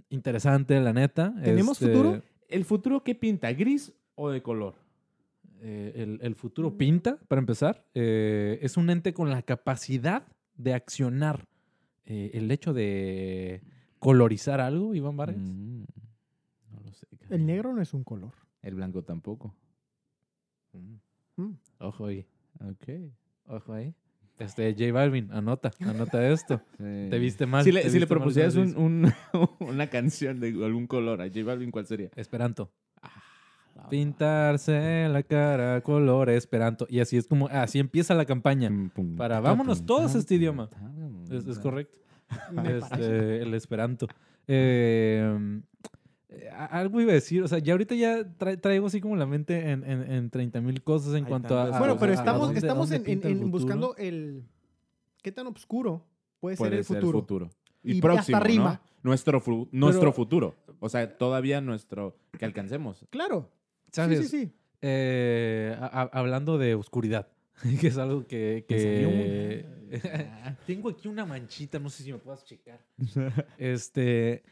interesante, 0.09 0.81
la 0.81 0.93
neta. 0.93 1.35
¿Tenemos 1.45 1.81
Este, 1.83 1.93
futuro? 1.93 2.23
¿El 2.49 2.65
futuro 2.65 3.03
qué 3.03 3.15
pinta? 3.15 3.53
¿Gris 3.53 3.93
o 4.15 4.31
de 4.31 4.41
color? 4.43 4.75
Eh, 5.69 5.93
el, 5.97 6.19
el 6.23 6.35
futuro 6.37 6.77
pinta, 6.79 7.19
para 7.29 7.41
empezar. 7.41 7.85
Eh, 7.95 8.59
es 8.63 8.77
un 8.77 8.89
ente 8.89 9.13
con 9.13 9.31
la 9.31 9.43
capacidad 9.43 10.23
de 10.57 10.75
accionar. 10.75 11.45
Eh, 12.05 12.31
el 12.35 12.49
hecho 12.53 12.73
de 12.73 13.63
colorizar 13.99 14.61
algo, 14.61 14.95
Iván 14.95 15.17
Vargas. 15.17 15.43
Mm, 15.43 15.83
no 16.73 16.81
lo 16.85 16.93
sé. 16.93 17.07
cara. 17.19 17.35
El 17.35 17.47
negro 17.47 17.73
no 17.75 17.83
es 17.83 17.93
un 17.95 18.05
color. 18.05 18.33
El 18.63 18.75
blanco 18.77 19.03
tampoco. 19.03 19.55
Mm, 20.73 20.95
Mm. 21.39 21.53
Ojo 21.81 22.07
ahí, 22.07 22.25
Ok. 22.61 22.89
ojo 23.49 23.73
ahí. 23.75 23.95
Este, 24.39 24.73
J 24.73 24.91
Balvin, 24.93 25.31
anota, 25.33 25.71
anota 25.81 26.27
esto. 26.31 26.63
Te 26.79 27.19
viste 27.19 27.45
mal. 27.47 27.63
Si 27.65 27.73
le, 27.73 27.89
si 27.91 28.01
propusieras 28.07 28.55
un- 28.57 28.77
un- 28.77 29.13
una 29.61 29.89
canción 29.91 30.41
de 30.41 30.49
algún 30.65 30.87
color 30.87 31.21
a 31.21 31.27
J 31.29 31.43
Balvin, 31.45 31.71
¿cuál 31.71 31.87
sería? 31.87 32.11
Esperanto. 32.17 32.71
Pintarse 33.89 35.09
la 35.09 35.23
cara 35.23 35.81
color 35.83 36.31
esperanto. 36.31 36.87
Y 36.89 37.01
así 37.01 37.17
es 37.17 37.27
como, 37.27 37.47
así 37.49 37.79
empieza 37.79 38.15
la 38.15 38.25
campaña. 38.25 38.71
Para, 39.17 39.41
vámonos 39.41 39.85
todos 39.87 40.15
a 40.15 40.19
este 40.19 40.35
idioma. 40.37 40.69
Es, 41.31 41.59
correcto. 41.59 41.99
Este, 42.65 43.43
el 43.43 43.55
esperanto. 43.55 44.09
Eh, 44.49 45.61
eh, 46.29 46.49
algo 46.51 47.01
iba 47.01 47.13
a 47.13 47.15
decir, 47.15 47.43
o 47.43 47.49
sea, 47.49 47.59
ya 47.59 47.73
ahorita 47.75 47.95
ya 47.95 48.19
tra- 48.37 48.61
traigo 48.61 48.87
así 48.89 49.01
como 49.01 49.15
la 49.17 49.27
mente 49.27 49.71
en, 49.71 49.85
en, 49.85 50.11
en 50.11 50.31
30 50.31 50.61
mil 50.61 50.83
cosas 50.83 51.11
en 51.15 51.25
Hay 51.25 51.31
cuanto 51.31 51.59
a... 51.59 51.79
Bueno, 51.79 51.97
pero 51.99 52.13
a- 52.13 52.17
a 52.17 52.19
estamos, 52.19 52.41
dónde- 52.43 52.59
estamos 52.59 52.91
dónde 52.91 53.13
en, 53.13 53.25
en- 53.25 53.39
el 53.45 53.45
buscando 53.47 53.95
el... 53.97 54.45
¿Qué 55.23 55.31
tan 55.33 55.47
oscuro 55.47 56.05
puede, 56.41 56.57
ser 56.57 56.73
el 56.75 56.85
ser 56.85 56.97
futuro? 57.01 57.21
futuro. 57.21 57.51
Y, 57.85 57.93
Y 57.93 57.97
hasta 57.99 58.09
próximo, 58.09 58.41
rima. 58.41 58.81
¿no? 59.03 59.11
Nuestro, 59.11 59.43
nuestro 59.71 60.01
Pero- 60.01 60.13
futuro. 60.13 60.55
O 60.81 60.89
sea, 60.89 61.17
todavía 61.17 61.61
nuestro... 61.61 62.17
Que 62.39 62.45
alcancemos. 62.45 63.07
Claro. 63.11 63.51
¿Sabes? 63.97 64.19
Sí, 64.21 64.29
sí, 64.29 64.45
sí. 64.47 64.53
Eh, 64.83 65.75
a- 65.81 66.03
a- 66.03 66.19
hablando 66.19 66.59
de 66.59 66.75
oscuridad, 66.75 67.29
que 67.81 67.89
es 67.89 67.99
algo 67.99 68.27
que... 68.27 68.65
Que... 68.69 69.67
una. 69.77 70.59
Tengo 70.67 70.89
aquí 70.91 71.09
una 71.09 71.25
manchita, 71.25 71.79
no 71.79 71.89
sé 71.91 72.03
si 72.05 72.13
me 72.13 72.19
puedas 72.19 72.45
checar. 72.45 72.81
Este, 73.59 74.43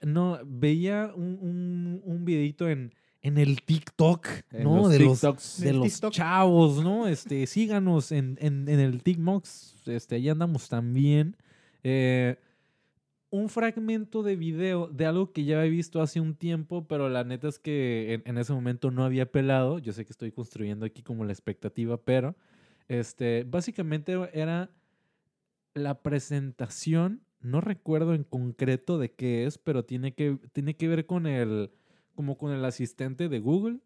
no, 0.00 0.38
veía 0.44 1.12
un, 1.14 1.38
un, 1.40 2.02
un 2.04 2.24
videito 2.24 2.68
en, 2.68 2.94
en 3.22 3.36
el 3.38 3.62
TikTok, 3.62 4.26
En 4.52 4.64
¿no? 4.64 4.76
los 4.76 4.90
de 4.90 4.98
los, 5.00 5.20
de 5.60 5.72
los 5.72 5.92
TikTok. 5.92 6.12
chavos, 6.12 6.82
¿no? 6.82 7.06
Este, 7.08 7.46
síganos 7.46 8.12
en, 8.12 8.38
en, 8.40 8.68
en 8.68 8.80
el 8.80 9.02
TikTok, 9.02 9.44
este, 9.86 10.14
ahí 10.16 10.28
andamos 10.28 10.68
también. 10.68 11.36
Eh, 11.82 12.36
un 13.30 13.48
fragmento 13.48 14.22
de 14.22 14.36
video 14.36 14.88
de 14.88 15.06
algo 15.06 15.32
que 15.32 15.44
ya 15.44 15.60
había 15.60 15.70
visto 15.70 16.02
hace 16.02 16.20
un 16.20 16.34
tiempo, 16.34 16.86
pero 16.88 17.08
la 17.08 17.24
neta 17.24 17.48
es 17.48 17.58
que 17.58 18.14
en, 18.14 18.22
en 18.26 18.38
ese 18.38 18.52
momento 18.52 18.90
no 18.90 19.04
había 19.04 19.30
pelado. 19.30 19.78
Yo 19.78 19.92
sé 19.92 20.04
que 20.04 20.12
estoy 20.12 20.32
construyendo 20.32 20.84
aquí 20.84 21.02
como 21.02 21.24
la 21.24 21.32
expectativa, 21.32 21.96
pero 21.96 22.36
este, 22.88 23.44
básicamente 23.44 24.18
era 24.32 24.70
la 25.74 26.02
presentación, 26.02 27.22
no 27.40 27.60
recuerdo 27.60 28.14
en 28.14 28.24
concreto 28.24 28.98
de 28.98 29.12
qué 29.12 29.46
es, 29.46 29.58
pero 29.58 29.84
tiene 29.84 30.14
que, 30.14 30.38
tiene 30.52 30.76
que 30.76 30.88
ver 30.88 31.06
con 31.06 31.26
el, 31.26 31.70
como 32.14 32.36
con 32.36 32.52
el 32.52 32.64
asistente 32.64 33.28
de 33.28 33.38
Google. 33.40 33.78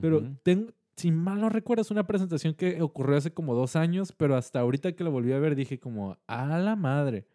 Pero 0.00 0.18
Ujú. 0.18 0.36
tengo, 0.42 0.72
si 0.96 1.10
mal 1.10 1.40
no 1.40 1.48
recuerdo, 1.48 1.82
es 1.82 1.90
una 1.90 2.06
presentación 2.06 2.54
que 2.54 2.82
ocurrió 2.82 3.16
hace 3.16 3.32
como 3.32 3.54
dos 3.54 3.76
años, 3.76 4.12
pero 4.12 4.36
hasta 4.36 4.60
ahorita 4.60 4.92
que 4.92 5.04
la 5.04 5.10
volví 5.10 5.32
a 5.32 5.38
ver 5.38 5.54
dije 5.54 5.78
como, 5.78 6.18
a 6.26 6.58
la 6.58 6.76
madre. 6.76 7.26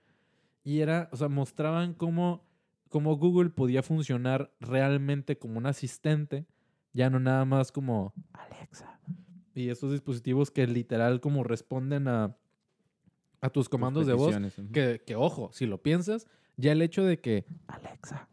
Y 0.63 0.79
era, 0.79 1.09
o 1.11 1.17
sea, 1.17 1.27
mostraban 1.27 1.93
cómo, 1.93 2.43
cómo 2.89 3.17
Google 3.17 3.49
podía 3.49 3.83
funcionar 3.83 4.53
realmente 4.59 5.37
como 5.37 5.57
un 5.57 5.65
asistente, 5.65 6.45
ya 6.93 7.09
no 7.09 7.19
nada 7.19 7.45
más 7.45 7.71
como 7.71 8.13
Alexa. 8.33 8.99
Y 9.53 9.69
estos 9.69 9.91
dispositivos 9.91 10.51
que 10.51 10.67
literal 10.67 11.19
como 11.19 11.43
responden 11.43 12.07
a, 12.07 12.37
a 13.41 13.49
tus 13.49 13.69
comandos 13.69 14.05
de 14.05 14.13
voz, 14.13 14.35
que, 14.71 15.01
que, 15.05 15.15
ojo, 15.15 15.49
si 15.51 15.65
lo 15.65 15.81
piensas, 15.81 16.27
ya 16.57 16.71
el 16.71 16.81
hecho 16.81 17.03
de 17.03 17.19
que 17.19 17.45
Alexa 17.67 18.29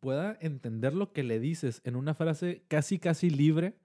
pueda 0.00 0.36
entender 0.40 0.94
lo 0.94 1.12
que 1.12 1.22
le 1.22 1.38
dices 1.38 1.80
en 1.84 1.96
una 1.96 2.14
frase 2.14 2.64
casi, 2.68 2.98
casi 2.98 3.30
libre. 3.30 3.76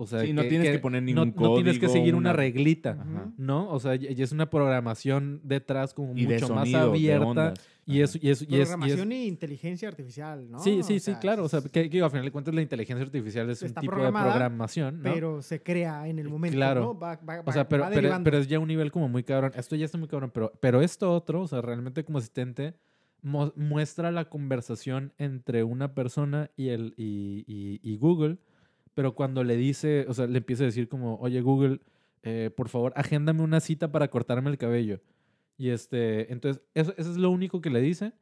O 0.00 0.06
sea, 0.06 0.20
Sí, 0.22 0.32
no 0.32 0.42
tienes 0.44 0.70
que 0.70 0.78
poner 0.78 1.02
ningún 1.02 1.34
no, 1.36 1.42
no 1.48 1.54
tienes 1.56 1.78
que 1.78 1.88
seguir 1.88 2.14
una, 2.14 2.30
una- 2.30 2.32
reglita, 2.32 2.92
Ajá. 3.00 3.30
¿no? 3.36 3.68
O 3.70 3.78
sea, 3.80 3.94
ya 3.96 4.10
ya 4.10 4.24
es 4.24 4.32
una 4.32 4.48
programación 4.48 5.40
detrás 5.44 5.92
como 5.94 6.16
Y 6.16 6.26
de 6.26 6.40
mucho 6.40 6.54
más 6.54 6.72
abierta. 6.74 7.54
Y 7.86 7.92
y 7.92 7.96
y 7.98 8.02
es, 8.02 8.16
y 8.22 8.30
es- 8.30 8.44
Programación 8.46 9.10
y 9.12 9.26
inteligencia 9.26 9.88
artificial, 9.88 10.48
¿no? 10.50 10.58
Sí, 10.60 10.74
sí, 10.76 10.78
O 10.80 10.84
sí, 10.84 11.00
sea, 11.00 11.18
claro. 11.18 11.44
O 11.44 11.48
sea, 11.48 11.60
que, 11.60 11.90
que 11.90 12.00
al 12.02 12.10
final 12.10 12.24
de 12.24 12.30
cuentas 12.30 12.54
la 12.54 12.62
inteligencia 12.62 13.04
artificial 13.04 13.50
es 13.50 13.62
un 13.62 13.74
tipo 13.74 13.96
de 13.96 14.10
programación, 14.12 15.02
¿no? 15.02 15.12
Pero 15.12 15.42
se 15.42 15.62
crea 15.62 16.06
en 16.08 16.18
el 16.18 16.28
momento, 16.28 16.56
Claro. 16.56 16.80
¿no? 16.80 16.98
Va, 16.98 17.16
va- 17.16 17.42
O 17.44 17.52
sea, 17.52 17.64
va- 17.64 17.68
pero, 17.68 17.82
va 17.82 17.88
pero, 17.88 18.00
derivando. 18.00 18.24
pero 18.24 18.38
es 18.38 18.48
ya 18.48 18.58
un 18.58 18.68
nivel 18.68 18.90
como 18.92 19.08
muy 19.08 19.22
cabrón. 19.24 19.52
Esto 19.56 19.76
ya 19.76 19.84
está 19.84 19.98
muy 19.98 20.08
cabrón, 20.08 20.30
pero, 20.32 20.52
pero 20.60 20.80
esto 20.82 21.12
otro, 21.12 21.42
o 21.42 21.48
sea, 21.48 21.60
realmente 21.62 22.04
como 22.04 22.18
asistente, 22.18 22.74
mu- 23.22 23.52
muestra 23.56 24.10
la 24.12 24.26
conversación 24.26 25.12
entre 25.18 25.64
una 25.64 25.92
persona 25.94 26.50
y, 26.56 26.68
el, 26.68 26.94
y, 26.96 27.44
y- 27.46 27.80
y 27.82 27.96
Google, 27.96 28.38
pero 28.94 29.14
cuando 29.14 29.44
le 29.44 29.56
dice, 29.56 30.04
o 30.08 30.14
sea, 30.14 30.26
le 30.26 30.38
empieza 30.38 30.64
a 30.64 30.66
decir 30.66 30.88
como, 30.88 31.16
oye 31.16 31.40
Google, 31.40 31.80
eh, 32.22 32.50
por 32.54 32.68
favor, 32.68 32.92
agéndame 32.96 33.42
una 33.42 33.60
cita 33.60 33.90
para 33.92 34.08
cortarme 34.08 34.50
el 34.50 34.58
cabello. 34.58 35.00
Y 35.56 35.70
este, 35.70 36.32
entonces, 36.32 36.62
eso, 36.74 36.92
eso 36.96 37.10
es 37.10 37.16
lo 37.16 37.30
único 37.30 37.60
que 37.60 37.70
le 37.70 37.80
dice 37.80 38.12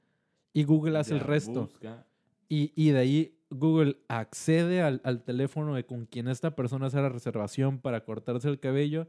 y 0.53 0.65
Google 0.65 0.99
hace 0.99 1.15
el 1.15 1.21
Ya 1.21 1.27
resto. 1.27 1.63
busca. 1.63 2.07
Y, 2.49 2.73
y 2.75 2.91
de 2.91 2.99
ahí 2.99 3.35
Google 3.51 3.97
accede 4.09 4.83
al, 4.83 5.01
al 5.05 5.23
teléfono 5.23 5.75
de 5.75 5.85
con 5.87 6.07
quien 6.07 6.29
esta 6.29 6.55
persona 6.57 6.87
hace 6.87 7.01
la 7.01 7.09
reservación 7.09 7.79
para 7.79 8.05
cortarse 8.05 8.49
el 8.49 8.59
cabello. 8.61 9.07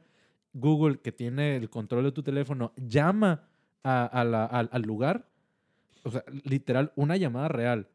Google, 0.53 0.99
que 0.99 1.11
tiene 1.11 1.55
el 1.55 1.69
control 1.69 2.03
de 2.05 2.11
tu 2.11 2.23
teléfono, 2.23 2.73
llama 2.77 3.47
a- 3.83 4.05
a 4.05 4.23
la- 4.23 4.45
al, 4.45 4.69
al 4.71 4.81
lugar. 4.81 5.27
O 6.03 6.11
sea, 6.11 6.23
literal, 6.43 6.91
una 6.95 7.17
llamada 7.17 7.47
real. 7.49 7.87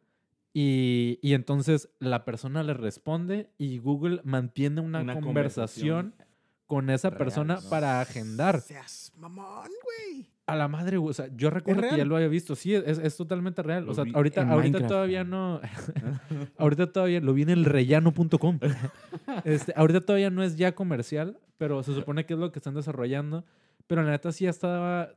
Y, 0.57 1.19
y 1.21 1.35
entonces 1.35 1.91
la 1.99 2.25
persona 2.25 2.63
le 2.63 2.75
responde 2.75 3.51
y 3.59 3.79
Google 3.79 4.21
mantiene 4.23 4.81
una, 4.81 5.01
Una 5.01 5.21
conversación, 5.21 6.13
conversación 6.13 6.35
con 6.67 6.91
esa 6.91 7.11
real, 7.11 7.19
persona 7.19 7.55
¿no? 7.57 7.69
para 7.69 8.01
agendar. 8.01 8.61
Seas 8.61 9.13
mamón, 9.19 9.69
güey. 9.83 10.29
A 10.47 10.55
la 10.55 10.69
madre, 10.69 10.99
güey. 10.99 11.11
O 11.11 11.15
sea, 11.15 11.29
yo 11.35 11.51
recuerdo 11.51 11.83
que 11.83 11.97
ya 11.97 12.05
lo 12.05 12.15
había 12.15 12.29
visto. 12.29 12.55
Sí, 12.55 12.73
es, 12.73 12.99
es 12.99 13.17
totalmente 13.17 13.63
real. 13.65 13.85
Lo 13.85 13.93
o 13.93 13.95
sea, 13.95 14.05
ahorita, 14.15 14.43
en 14.43 14.51
ahorita 14.51 14.79
Minecraft. 14.79 14.89
todavía 14.89 15.25
no. 15.25 15.61
ahorita 16.59 16.93
todavía 16.93 17.21
lo 17.21 17.35
vi 17.35 17.43
en 17.43 17.51
el 17.51 17.65
rellano.com. 17.65 18.61
este, 19.45 19.73
ahorita 19.75 20.03
todavía 20.03 20.31
no 20.31 20.45
es 20.45 20.55
ya 20.55 20.77
comercial, 20.77 21.37
pero 21.59 21.83
se 21.83 21.95
supone 21.95 22.27
que 22.27 22.35
es 22.35 22.39
lo 22.39 22.53
que 22.53 22.61
están 22.61 22.75
desarrollando. 22.75 23.45
Pero 23.89 24.05
la 24.05 24.13
neta 24.13 24.31
sí 24.31 24.47
estaba. 24.47 25.11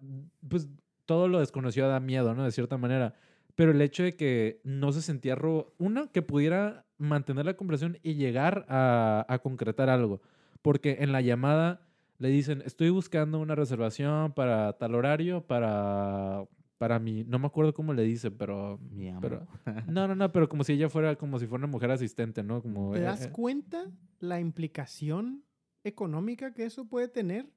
Pues 0.50 0.68
todo 1.06 1.28
lo 1.28 1.40
desconocido 1.40 1.88
da 1.88 2.00
miedo, 2.00 2.34
¿no? 2.34 2.44
De 2.44 2.52
cierta 2.52 2.78
manera. 2.80 3.14
Pero 3.58 3.72
el 3.72 3.82
hecho 3.82 4.04
de 4.04 4.16
que 4.16 4.62
no 4.64 4.94
se 4.94 5.02
sentía 5.02 5.36
robo. 5.36 5.74
Una, 5.80 6.08
que 6.08 6.22
pudiera 6.22 6.86
mantener 6.98 7.46
la 7.46 7.56
conversación 7.56 7.98
y 8.04 8.14
llegar 8.14 8.66
a, 8.70 9.26
a 9.28 9.40
concretar 9.40 9.90
algo. 9.90 10.22
Porque 10.62 10.98
en 11.00 11.12
la 11.12 11.22
llamada 11.22 11.82
le 12.20 12.30
dicen, 12.30 12.62
estoy 12.66 12.92
buscando 12.92 13.40
una 13.40 13.56
reservación 13.56 14.34
para 14.34 14.74
tal 14.78 14.96
horario, 14.96 15.42
para 15.42 16.48
para 16.78 17.00
mí, 17.00 17.24
no 17.24 17.40
me 17.40 17.48
acuerdo 17.48 17.74
cómo 17.74 17.94
le 17.94 18.04
dice, 18.04 18.30
pero... 18.30 18.80
Mi 18.92 19.10
amo. 19.10 19.22
pero 19.22 19.48
no, 19.88 20.08
no, 20.08 20.16
no, 20.16 20.32
pero 20.32 20.48
como 20.48 20.64
si 20.64 20.74
ella 20.74 20.90
fuera, 20.90 21.16
como 21.16 21.40
si 21.40 21.48
fuera 21.48 21.66
una 21.66 21.72
mujer 21.72 21.92
asistente, 21.92 22.44
¿no? 22.44 22.62
Como, 22.62 22.94
¿Te 22.94 23.00
eh, 23.00 23.04
das 23.04 23.26
eh, 23.26 23.32
cuenta 23.32 23.90
la 24.20 24.40
implicación 24.40 25.44
económica 25.84 26.54
que 26.54 26.66
eso 26.66 26.88
puede 26.88 27.08
tener? 27.08 27.50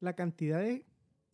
La 0.00 0.14
cantidad 0.14 0.60
de 0.60 0.84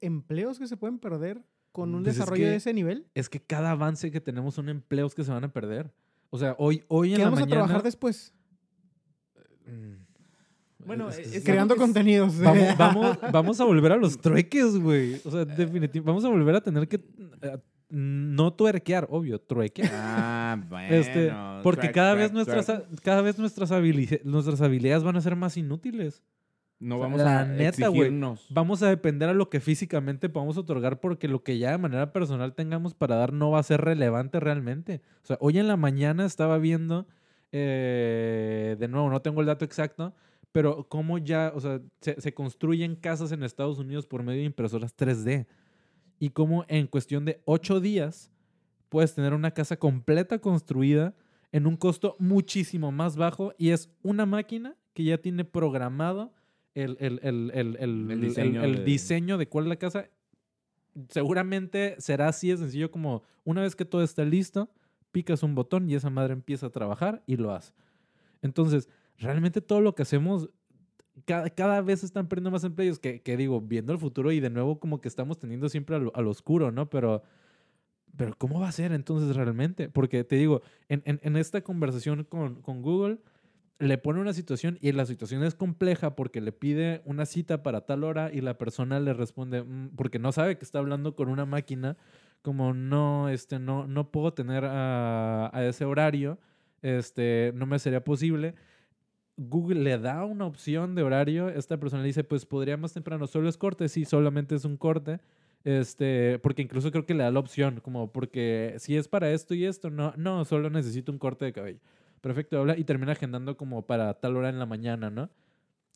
empleos 0.01 0.59
que 0.59 0.68
se 0.68 0.76
pueden 0.76 0.99
perder 0.99 1.42
con 1.79 1.95
un 1.95 2.03
Pues 2.03 2.14
es 2.14 2.18
desarrollo 2.18 2.43
que- 2.45 2.51
de 2.51 2.57
ese 2.57 2.74
nivel. 2.74 3.07
es 3.14 3.29
que 3.29 3.41
cada 3.41 3.70
avance 3.70 4.11
que 4.11 4.20
tenemos 4.20 4.55
son 4.55 4.68
empleos 4.68 5.14
que 5.14 5.22
se 5.24 5.31
van 5.31 5.45
a 5.45 5.53
perder. 5.53 5.93
O 6.31 6.39
sea, 6.39 6.57
hoy, 6.59 6.83
hoy 6.89 7.11
en 7.11 7.16
¿Qué 7.16 7.22
la 7.22 7.31
vamos 7.31 7.43
a 7.43 7.47
trabajar 7.47 7.83
después? 7.83 8.35
Mm. 9.66 10.07
Bueno, 10.87 11.09
Es- 11.11 11.18
es- 11.18 11.35
es- 11.37 11.45
Creando 11.45 11.74
que- 11.74 11.81
contenidos. 11.81 12.39
Vamos, 12.41 12.68
vamos, 12.79 13.18
vamos 13.33 13.61
a 13.61 13.64
volver 13.64 13.93
a 13.93 13.97
los 13.97 14.18
trueques, 14.18 14.76
güey. 14.79 15.20
O 15.24 15.31
sea, 15.31 15.45
definitivamente, 15.45 16.01
vamos 16.01 16.24
a 16.24 16.29
volver 16.29 16.55
a 16.57 16.61
tener 16.61 16.89
que 16.89 16.97
eh, 17.43 17.59
no 17.91 18.53
tuerquear, 18.53 19.07
obvio, 19.11 19.41
truequear. 19.41 19.91
Ah, 19.93 20.62
bueno. 20.68 20.95
Este, 20.95 21.33
porque 21.62 21.83
track, 21.83 21.95
cada 21.95 22.12
track, 22.12 22.22
vez 22.24 22.33
nuestras 22.33 22.66
track. 22.66 22.85
cada 23.03 23.22
vez 23.22 23.39
nuestras 23.39 23.70
habilidades 23.72 24.24
nuestras 24.24 24.61
habilidades 24.61 25.03
van 25.05 25.16
a 25.16 25.20
ser 25.20 25.37
más 25.37 25.57
inútiles. 25.57 26.22
No 26.81 26.99
vamos 26.99 27.20
la 27.20 27.41
a 27.41 27.45
neta, 27.45 27.89
güey, 27.89 28.03
exigirnos. 28.03 28.47
Vamos 28.51 28.83
a 28.83 28.89
depender 28.89 29.29
a 29.29 29.35
lo 29.35 29.51
que 29.51 29.59
físicamente 29.59 30.29
podamos 30.29 30.57
otorgar 30.57 31.01
porque 31.01 31.26
lo 31.26 31.43
que 31.43 31.59
ya 31.59 31.72
de 31.72 31.79
manera 31.79 32.12
personal 32.12 32.55
tengamos 32.55 32.95
para 32.95 33.16
dar 33.16 33.33
no 33.33 33.51
va 33.51 33.59
a 33.59 33.64
ser 33.64 33.81
relevante 33.81 34.39
realmente. 34.39 35.03
O 35.24 35.26
sea, 35.26 35.39
hoy 35.41 35.59
en 35.59 35.66
la 35.66 35.76
mañana 35.76 36.24
estaba 36.24 36.59
viendo, 36.59 37.09
eh, 37.51 38.76
de 38.79 38.89
nuevo, 38.89 39.11
no 39.11 39.20
tengo 39.22 39.41
el 39.41 39.49
dato 39.49 39.64
exacto, 39.64 40.14
pero 40.53 40.89
cómo 40.89 41.18
ya, 41.18 41.53
o 41.55 41.61
sea, 41.61 41.81
se, 42.01 42.20
se 42.20 42.33
construyen 42.33 42.95
casas 42.95 43.33
en 43.33 43.43
Estados 43.43 43.79
Unidos 43.79 44.07
por 44.07 44.22
medio 44.22 44.41
de 44.41 44.47
impresoras 44.47 44.97
3D. 44.97 45.47
Y 46.20 46.31
cómo 46.31 46.64
en 46.68 46.87
cuestión 46.87 47.24
de 47.24 47.41
ocho 47.45 47.81
días 47.81 48.31
puedes 48.89 49.14
tener 49.14 49.35
una 49.35 49.51
casa 49.51 49.76
completa 49.76 50.39
construida 50.39 51.14
en 51.53 51.66
un 51.66 51.76
costo 51.76 52.16
muchísimo 52.18 52.93
más 52.93 53.16
bajo 53.16 53.53
y 53.59 53.70
es 53.70 53.91
una 54.03 54.26
máquina 54.26 54.76
que 54.95 55.05
ya 55.05 55.18
tiene 55.18 55.45
programado 55.45 56.33
el, 56.81 56.97
el- 57.01 57.20
el- 57.22 57.51
el- 57.55 57.76
el- 57.81 58.11
El 58.11 58.20
diseño 58.20 58.64
el 58.64 58.76
de- 58.76 58.85
diseño 58.85 59.39
de 59.39 59.49
cuál 59.49 59.64
es 59.64 59.68
la 59.68 59.76
casa. 59.76 60.09
Seguramente 61.09 61.95
será 61.99 62.29
así 62.29 62.49
de 62.49 62.57
sencillo 62.57 62.91
como 62.91 63.22
una 63.45 63.62
vez 63.62 63.76
que 63.76 63.85
todo 63.85 64.03
está 64.03 64.24
listo, 64.24 64.68
picas 65.12 65.43
un 65.43 65.55
botón 65.55 65.89
y 65.89 65.95
esa 65.95 66.11
madre 66.11 66.33
empieza 66.33 66.66
a 66.66 66.70
trabajar 66.70 67.22
y 67.26 67.37
lo 67.37 67.53
hace. 67.53 67.72
Entonces, 68.43 68.89
realmente 69.16 69.61
todo 69.61 69.81
lo 69.81 69.95
que 69.95 70.03
hacemos, 70.03 70.51
cada, 71.24 71.51
cada 71.51 71.81
vez 71.83 72.03
están 72.03 72.29
perdiendo 72.29 72.51
más 72.51 72.64
empleos, 72.64 72.99
que, 72.99 73.20
que 73.22 73.37
digo, 73.37 73.61
viendo 73.61 73.93
el 73.93 73.99
futuro 73.99 74.33
y 74.33 74.41
de 74.41 74.51
nuevo 74.51 74.81
como 74.81 75.01
que 75.01 75.09
estamos 75.09 75.39
teniendo 75.39 75.68
siempre 75.68 75.97
al, 75.97 76.11
al 76.14 76.26
oscuro, 76.26 76.72
¿no? 76.72 76.91
Pero, 76.91 77.22
pero 78.16 78.35
¿cómo 78.37 78.59
va 78.61 78.68
a 78.68 78.72
ser 78.72 78.93
entonces 78.93 79.37
realmente? 79.37 79.89
Porque 79.89 80.24
te 80.24 80.37
digo, 80.37 80.62
en, 80.89 81.03
en- 81.05 81.20
en 81.22 81.37
esta 81.37 81.61
conversación 81.62 82.24
con, 82.24 82.61
con 82.62 82.83
Google, 82.83 83.18
le 83.79 83.99
pone 83.99 84.20
una 84.20 84.33
situación 84.33 84.79
y 84.81 84.93
la 84.93 85.07
situación 85.07 85.45
es 85.45 85.55
compleja 85.55 86.16
porque 86.16 86.41
le 86.41 86.53
pide 86.53 87.01
una 87.05 87.26
cita 87.26 87.62
para 87.62 87.83
tal 87.87 88.05
hora 88.05 88.31
y 88.33 88.41
la 88.41 88.59
persona 88.59 88.99
le 89.01 89.12
responde, 89.14 89.62
"Mm", 89.62 89.91
porque 89.97 90.18
no 90.18 90.33
sabe 90.33 90.59
que 90.59 90.64
está 90.64 90.81
hablando 90.81 91.14
con 91.16 91.29
una 91.29 91.47
máquina, 91.47 91.97
como 92.43 92.74
no, 92.74 93.29
este, 93.29 93.59
no, 93.61 93.87
no 93.87 94.11
puedo 94.11 94.33
tener 94.35 94.64
a, 94.64 95.51
a 95.57 95.64
ese 95.64 95.85
horario, 95.85 96.39
este, 96.83 97.53
no 97.55 97.66
me 97.66 97.79
sería 97.79 98.03
posible. 98.05 98.55
Google 99.37 99.81
le 99.83 99.99
da 99.99 100.24
una 100.24 100.47
opción 100.47 100.95
de 100.97 101.03
horario, 101.05 101.49
esta 101.49 101.79
persona 101.79 102.03
le 102.03 102.09
dice, 102.09 102.24
pues 102.24 102.45
podría 102.47 102.76
más 102.76 102.93
temprano, 102.95 103.26
solo 103.29 103.49
es 103.49 103.57
corte, 103.57 103.89
sí, 103.89 104.05
solamente 104.05 104.57
es 104.57 104.64
un 104.64 104.76
corte, 104.76 105.20
este, 105.64 106.39
porque 106.41 106.62
incluso 106.62 106.91
creo 106.91 107.07
que 107.07 107.14
le 107.14 107.22
da 107.24 107.31
la 107.31 107.39
opción, 107.41 107.81
como 107.81 108.12
porque 108.12 108.74
si 108.79 108.97
es 108.97 109.07
para 109.09 109.31
esto 109.33 109.55
y 109.55 109.64
esto, 109.64 109.91
no, 109.91 110.12
no, 110.16 110.45
solo 110.45 110.70
necesito 110.70 111.12
un 111.12 111.18
corte 111.18 111.45
de 111.45 111.53
cabello. 111.53 111.81
Perfecto, 112.20 112.58
habla 112.58 112.76
y 112.78 112.84
termina 112.84 113.12
agendando 113.12 113.56
como 113.56 113.86
para 113.86 114.14
tal 114.14 114.36
hora 114.36 114.48
en 114.48 114.58
la 114.58 114.66
mañana, 114.66 115.10
¿no? 115.10 115.30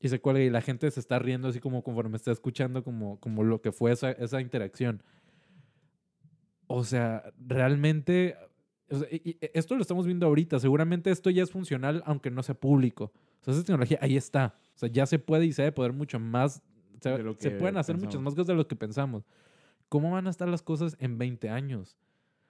Y 0.00 0.08
se 0.08 0.20
cuelga 0.20 0.42
y 0.42 0.50
la 0.50 0.60
gente 0.62 0.90
se 0.90 1.00
está 1.00 1.18
riendo 1.18 1.48
así 1.48 1.60
como 1.60 1.82
conforme 1.82 2.16
está 2.16 2.32
escuchando 2.32 2.82
como, 2.82 3.18
como 3.20 3.44
lo 3.44 3.60
que 3.62 3.72
fue 3.72 3.92
esa, 3.92 4.10
esa 4.12 4.40
interacción. 4.40 5.02
O 6.66 6.84
sea, 6.84 7.32
realmente, 7.38 8.36
o 8.90 8.98
sea, 8.98 9.08
y- 9.10 9.30
y 9.30 9.38
esto 9.54 9.74
lo 9.76 9.82
estamos 9.82 10.06
viendo 10.06 10.26
ahorita, 10.26 10.58
seguramente 10.58 11.10
esto 11.10 11.30
ya 11.30 11.42
es 11.42 11.50
funcional 11.50 12.02
aunque 12.06 12.30
no 12.30 12.42
sea 12.42 12.54
público. 12.54 13.12
O 13.40 13.44
sea, 13.44 13.54
esa 13.54 13.64
tecnología 13.64 13.98
ahí 14.00 14.16
está. 14.16 14.54
O 14.74 14.78
sea, 14.78 14.88
ya 14.88 15.06
se 15.06 15.18
puede 15.18 15.44
y 15.46 15.52
se 15.52 15.62
debe 15.62 15.72
poder 15.72 15.92
mucho 15.92 16.18
más. 16.18 16.62
o 16.98 17.02
sea, 17.02 17.16
se 17.42 17.50
pueden 17.58 17.76
hacer 17.76 17.96
muchas 18.06 18.20
más 18.24 18.34
cosas 18.34 18.46
de 18.46 18.54
lo 18.54 18.68
que 18.68 18.76
pensamos. 18.76 19.24
¿Cómo 19.88 20.10
van 20.12 20.26
a 20.26 20.30
estar 20.30 20.48
las 20.48 20.62
cosas 20.62 20.96
en 21.00 21.18
20 21.18 21.48
años? 21.50 21.96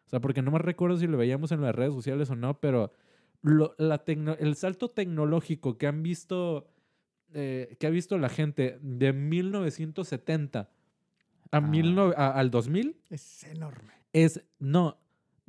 O 0.07 0.11
sea, 0.11 0.21
porque 0.21 0.43
no 0.43 0.51
me 0.51 0.59
recuerdo 0.59 0.97
si 0.99 1.07
lo 1.07 1.17
veíamos 1.17 1.51
en 1.53 1.63
las 1.63 1.75
redes 1.75 1.95
sociales 1.95 2.29
o 2.31 2.37
no, 2.37 2.61
pero 2.61 2.93
lo- 3.43 3.75
la 3.79 4.05
tecno- 4.05 4.37
el 4.39 4.55
salto 4.57 4.91
tecnológico 4.91 5.77
que 5.79 5.87
han 5.87 6.03
visto, 6.03 6.69
eh, 7.35 7.77
que 7.79 7.87
ha 7.87 7.91
visto 7.91 8.17
la 8.19 8.29
gente 8.29 8.79
de 8.83 9.13
1970 9.13 10.71
a 11.51 11.57
Ah. 11.57 11.61
19 11.61 12.15
a- 12.17 12.31
al 12.33 12.51
2000 12.51 12.97
Es 13.11 13.45
enorme. 13.45 13.93
es, 14.13 14.43
no, 14.59 14.97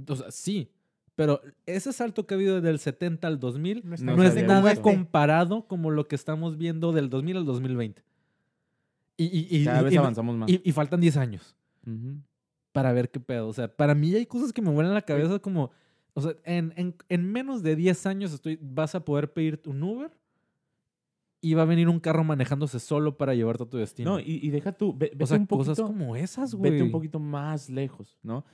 o 0.08 0.16
sea, 0.16 0.32
sí, 0.32 0.72
pero 1.16 1.42
ese 1.66 1.94
salto 1.94 2.26
que 2.26 2.34
ha 2.34 2.38
habido 2.38 2.60
del 2.62 2.80
70 2.80 3.28
al 3.28 3.40
2000 3.40 3.82
No 3.86 3.94
es, 3.96 4.02
No 4.02 4.16
no, 4.16 4.24
es 4.24 4.36
nada 4.44 4.72
este. 4.72 4.82
comparado 4.82 5.68
como 5.68 5.92
lo 5.92 6.08
que 6.08 6.16
estamos 6.16 6.58
viendo 6.58 6.92
del 6.92 7.10
2000 7.10 7.38
al 7.38 7.46
2020. 7.46 8.04
Y, 9.16 9.26
y, 9.26 9.48
y- 9.62 9.66
Cada 9.66 9.82
y- 9.82 9.84
vez 9.86 9.94
y- 9.94 9.98
avanzamos 9.98 10.36
más. 10.36 10.50
y- 10.50 10.72
faltan 10.72 11.00
10 11.00 11.18
años 11.18 11.56
Ujú. 11.86 12.18
para 12.72 12.92
ver 12.94 13.12
qué 13.12 13.20
pedo. 13.20 13.48
O 13.48 13.54
sea, 13.54 13.68
para 13.74 13.94
mí 13.94 14.14
hay 14.16 14.26
cosas 14.26 14.52
que 14.52 14.62
me 14.64 14.72
vuelan 14.72 14.96
la 14.96 15.04
cabeza 15.04 15.38
como, 15.38 15.70
o 16.14 16.22
sea, 16.22 16.34
en, 16.46 16.74
en- 16.76 16.96
en 17.10 17.32
menos 17.32 17.64
de 17.64 17.76
10 17.76 18.06
años 18.06 18.34
estoy, 18.34 18.58
vas 18.62 18.96
a 18.96 19.04
poder 19.06 19.34
pedir 19.34 19.62
un 19.66 19.82
Uber 19.84 20.12
y 21.42 21.56
va 21.56 21.64
a 21.64 21.66
venir 21.66 21.90
un 21.90 22.00
carro 22.00 22.24
manejándose 22.24 22.80
solo 22.80 23.18
para 23.18 23.36
llevarte 23.36 23.64
a 23.64 23.70
tu 23.70 23.78
destino. 23.78 24.12
No, 24.12 24.20
y, 24.20 24.40
y 24.42 24.50
deja 24.50 24.72
tú, 24.72 24.94
ve- 24.94 25.10
vete 25.12 25.24
o 25.26 25.28
sea, 25.28 25.38
un 25.38 25.48
poquito, 25.48 25.72
cosas 25.72 25.86
como 25.86 26.16
esas, 26.16 26.54
güey. 26.56 26.72
vete 26.72 26.84
un 26.84 26.92
poquito 26.92 27.20
más 27.20 27.70
lejos, 27.70 28.18
¿no? 28.24 28.46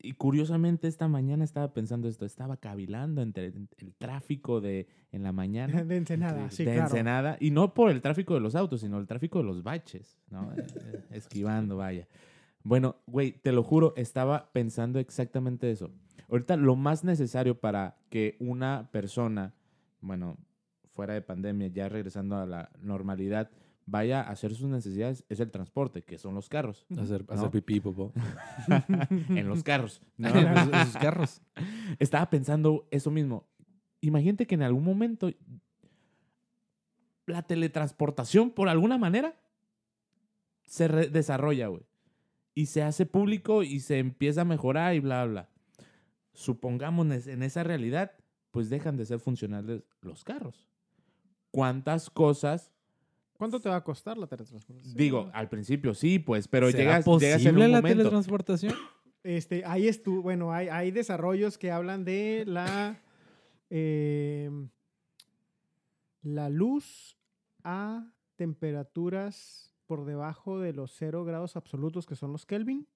Y 0.00 0.12
curiosamente 0.14 0.88
esta 0.88 1.08
mañana 1.08 1.44
estaba 1.44 1.74
pensando 1.74 2.08
esto, 2.08 2.24
estaba 2.24 2.56
cavilando 2.56 3.20
entre 3.20 3.46
el, 3.46 3.68
el 3.76 3.94
tráfico 3.94 4.60
de 4.62 4.86
en 5.12 5.22
la 5.24 5.32
mañana 5.32 5.82
De 5.84 5.96
Ensenada, 5.96 6.44
de, 6.44 6.50
sí, 6.50 6.64
de 6.64 6.72
claro. 6.72 6.86
Ensenada, 6.88 7.36
y 7.38 7.50
no 7.50 7.74
por 7.74 7.90
el 7.90 8.00
tráfico 8.00 8.32
de 8.34 8.40
los 8.40 8.54
autos, 8.54 8.80
sino 8.80 8.98
el 8.98 9.06
tráfico 9.06 9.38
de 9.40 9.44
los 9.44 9.62
baches, 9.62 10.18
¿no? 10.30 10.50
Eh, 10.54 10.56
eh, 10.84 11.04
Esquivando, 11.10 11.76
vaya. 11.76 12.08
Bueno, 12.62 12.96
güey, 13.06 13.32
te 13.32 13.52
lo 13.52 13.62
juro, 13.62 13.92
estaba 13.96 14.50
pensando 14.52 14.98
exactamente 14.98 15.70
eso. 15.70 15.90
Ahorita 16.28 16.56
lo 16.56 16.76
más 16.76 17.04
necesario 17.04 17.58
para 17.58 17.96
que 18.10 18.36
una 18.38 18.90
persona, 18.92 19.54
bueno, 20.00 20.36
fuera 20.90 21.14
de 21.14 21.22
pandemia, 21.22 21.68
ya 21.68 21.88
regresando 21.88 22.36
a 22.36 22.46
la 22.46 22.70
normalidad, 22.80 23.50
vaya 23.86 24.20
a 24.20 24.30
hacer 24.30 24.54
sus 24.54 24.68
necesidades 24.68 25.24
es 25.28 25.40
el 25.40 25.50
transporte, 25.50 26.02
que 26.02 26.18
son 26.18 26.34
los 26.34 26.48
carros. 26.48 26.86
Hacer, 26.98 27.24
¿no? 27.26 27.34
hacer 27.34 27.50
pipí, 27.50 27.80
popó. 27.80 28.12
en 29.08 29.48
los 29.48 29.62
carros. 29.62 30.02
¿no? 30.16 30.28
En 30.34 30.74
esos 30.74 30.96
carros. 30.96 31.40
Estaba 31.98 32.28
pensando 32.28 32.86
eso 32.90 33.10
mismo. 33.10 33.46
Imagínate 34.00 34.46
que 34.46 34.54
en 34.54 34.62
algún 34.62 34.84
momento 34.84 35.30
la 37.26 37.42
teletransportación, 37.42 38.50
por 38.50 38.68
alguna 38.68 38.98
manera, 38.98 39.36
se 40.64 40.88
desarrolla, 40.88 41.68
güey. 41.68 41.82
Y 42.54 42.66
se 42.66 42.82
hace 42.82 43.06
público 43.06 43.62
y 43.62 43.80
se 43.80 43.98
empieza 43.98 44.42
a 44.42 44.44
mejorar 44.44 44.94
y 44.94 45.00
bla, 45.00 45.24
bla. 45.24 45.48
Supongamos 46.38 47.04
en 47.06 47.12
es- 47.12 47.26
en 47.26 47.42
esa 47.42 47.64
realidad, 47.64 48.12
pues 48.52 48.70
dejan 48.70 48.96
de 48.96 49.04
ser 49.06 49.18
funcionales 49.18 49.82
los 50.02 50.22
carros. 50.22 50.68
¿Cuántas 51.50 52.10
cosas? 52.10 52.72
¿Cuánto 53.36 53.60
te 53.60 53.68
va 53.68 53.74
a 53.76 53.82
costar 53.84 54.16
la 54.16 54.28
teletransportación? 54.28 54.96
Digo, 54.96 55.30
al 55.32 55.48
principio 55.48 55.94
sí, 55.94 56.20
pues, 56.20 56.46
pero 56.46 56.70
¿Será 56.70 56.78
llegas, 56.84 57.04
posible 57.04 57.38
llegas 57.38 57.46
en 57.46 57.54
un 57.56 57.72
la 57.72 57.78
momento. 57.78 57.98
teletransportación? 57.98 58.74
Este, 59.24 59.64
ahí 59.64 59.88
bueno, 60.22 60.52
hay, 60.52 60.68
hay 60.68 60.92
desarrollos 60.92 61.58
que 61.58 61.72
hablan 61.72 62.04
de 62.04 62.44
la, 62.46 63.00
eh, 63.68 64.48
la 66.22 66.48
luz 66.50 67.18
a 67.64 68.12
temperaturas 68.36 69.74
por 69.86 70.04
debajo 70.04 70.60
de 70.60 70.72
los 70.72 70.92
0 70.96 71.24
grados 71.24 71.56
absolutos, 71.56 72.06
que 72.06 72.14
son 72.14 72.30
los 72.30 72.46
Kelvin. 72.46 72.86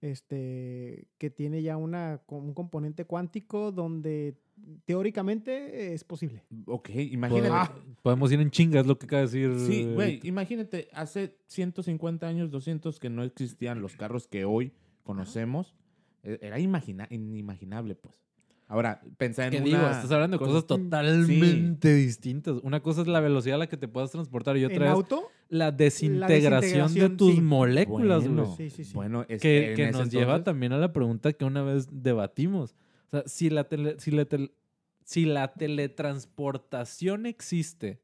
Este, 0.00 1.06
que 1.18 1.30
tiene 1.30 1.62
ya 1.62 1.76
una, 1.76 2.22
un 2.28 2.54
componente 2.54 3.04
cuántico 3.04 3.72
donde 3.72 4.36
teóricamente 4.84 5.92
es 5.94 6.04
posible. 6.04 6.44
Ok, 6.66 6.90
imagínate. 6.90 7.48
Pod- 7.50 7.96
Podemos 8.02 8.32
ir 8.32 8.40
en 8.40 8.50
chingas, 8.50 8.86
lo 8.86 8.98
que 8.98 9.06
acaba 9.06 9.26
de 9.26 9.48
decir. 9.48 9.58
Sí, 9.66 9.84
güey, 9.94 10.20
imagínate, 10.24 10.88
hace 10.92 11.36
150 11.46 12.26
años, 12.26 12.50
200 12.50 12.98
que 12.98 13.10
no 13.10 13.22
existían 13.22 13.80
los 13.80 13.96
carros 13.96 14.26
que 14.26 14.44
hoy 14.44 14.72
conocemos. 15.04 15.74
e- 16.22 16.38
Era 16.42 16.58
imagina- 16.58 17.06
inimaginable, 17.10 17.94
pues. 17.94 18.20
Ahora, 18.70 19.00
pensá 19.16 19.44
en 19.46 19.50
¿Qué 19.50 19.56
una 19.56 19.64
digo? 19.64 19.78
Estás 19.88 20.12
hablando 20.12 20.36
de 20.36 20.44
cosas 20.44 20.64
cosa- 20.64 20.66
totalmente 20.82 21.94
distintas. 21.94 22.56
Una 22.62 22.80
cosa 22.80 23.00
es 23.00 23.06
la 23.08 23.20
velocidad 23.20 23.54
a 23.54 23.58
la 23.60 23.66
que 23.66 23.78
te 23.78 23.88
puedas 23.88 24.10
transportar 24.10 24.58
y 24.58 24.64
En 24.64 24.70
otra 24.72 24.84
es 24.86 24.92
auto, 24.92 25.30
la 25.48 25.72
desintegración, 25.72 26.28
de 26.28 26.40
desintegración, 26.60 27.16
tus 27.16 27.34
sí. 27.34 27.40
moléculas. 27.40 28.24
Bueno, 28.28 28.54
Sí, 28.56 28.68
sí, 28.68 28.84
sí. 28.84 28.92
bueno, 28.94 29.24
es 29.28 29.40
que, 29.40 29.70
en 29.70 29.76
que 29.76 29.90
nos 29.90 30.10
lleva 30.10 30.44
también 30.44 30.72
a 30.74 30.76
la 30.78 30.92
pregunta 30.92 31.32
que 31.32 31.46
una 31.46 31.62
vez 31.62 31.86
debatimos. 31.90 32.74
O 33.06 33.10
sea, 33.10 33.22
si 33.26 33.48
la, 33.48 33.66
tele- 33.68 33.98
si 33.98 34.10
la, 34.10 34.26
tel- 34.26 34.52
si 35.02 35.24
la 35.24 35.54
teletransportación 35.54 37.24
existe, 37.24 38.02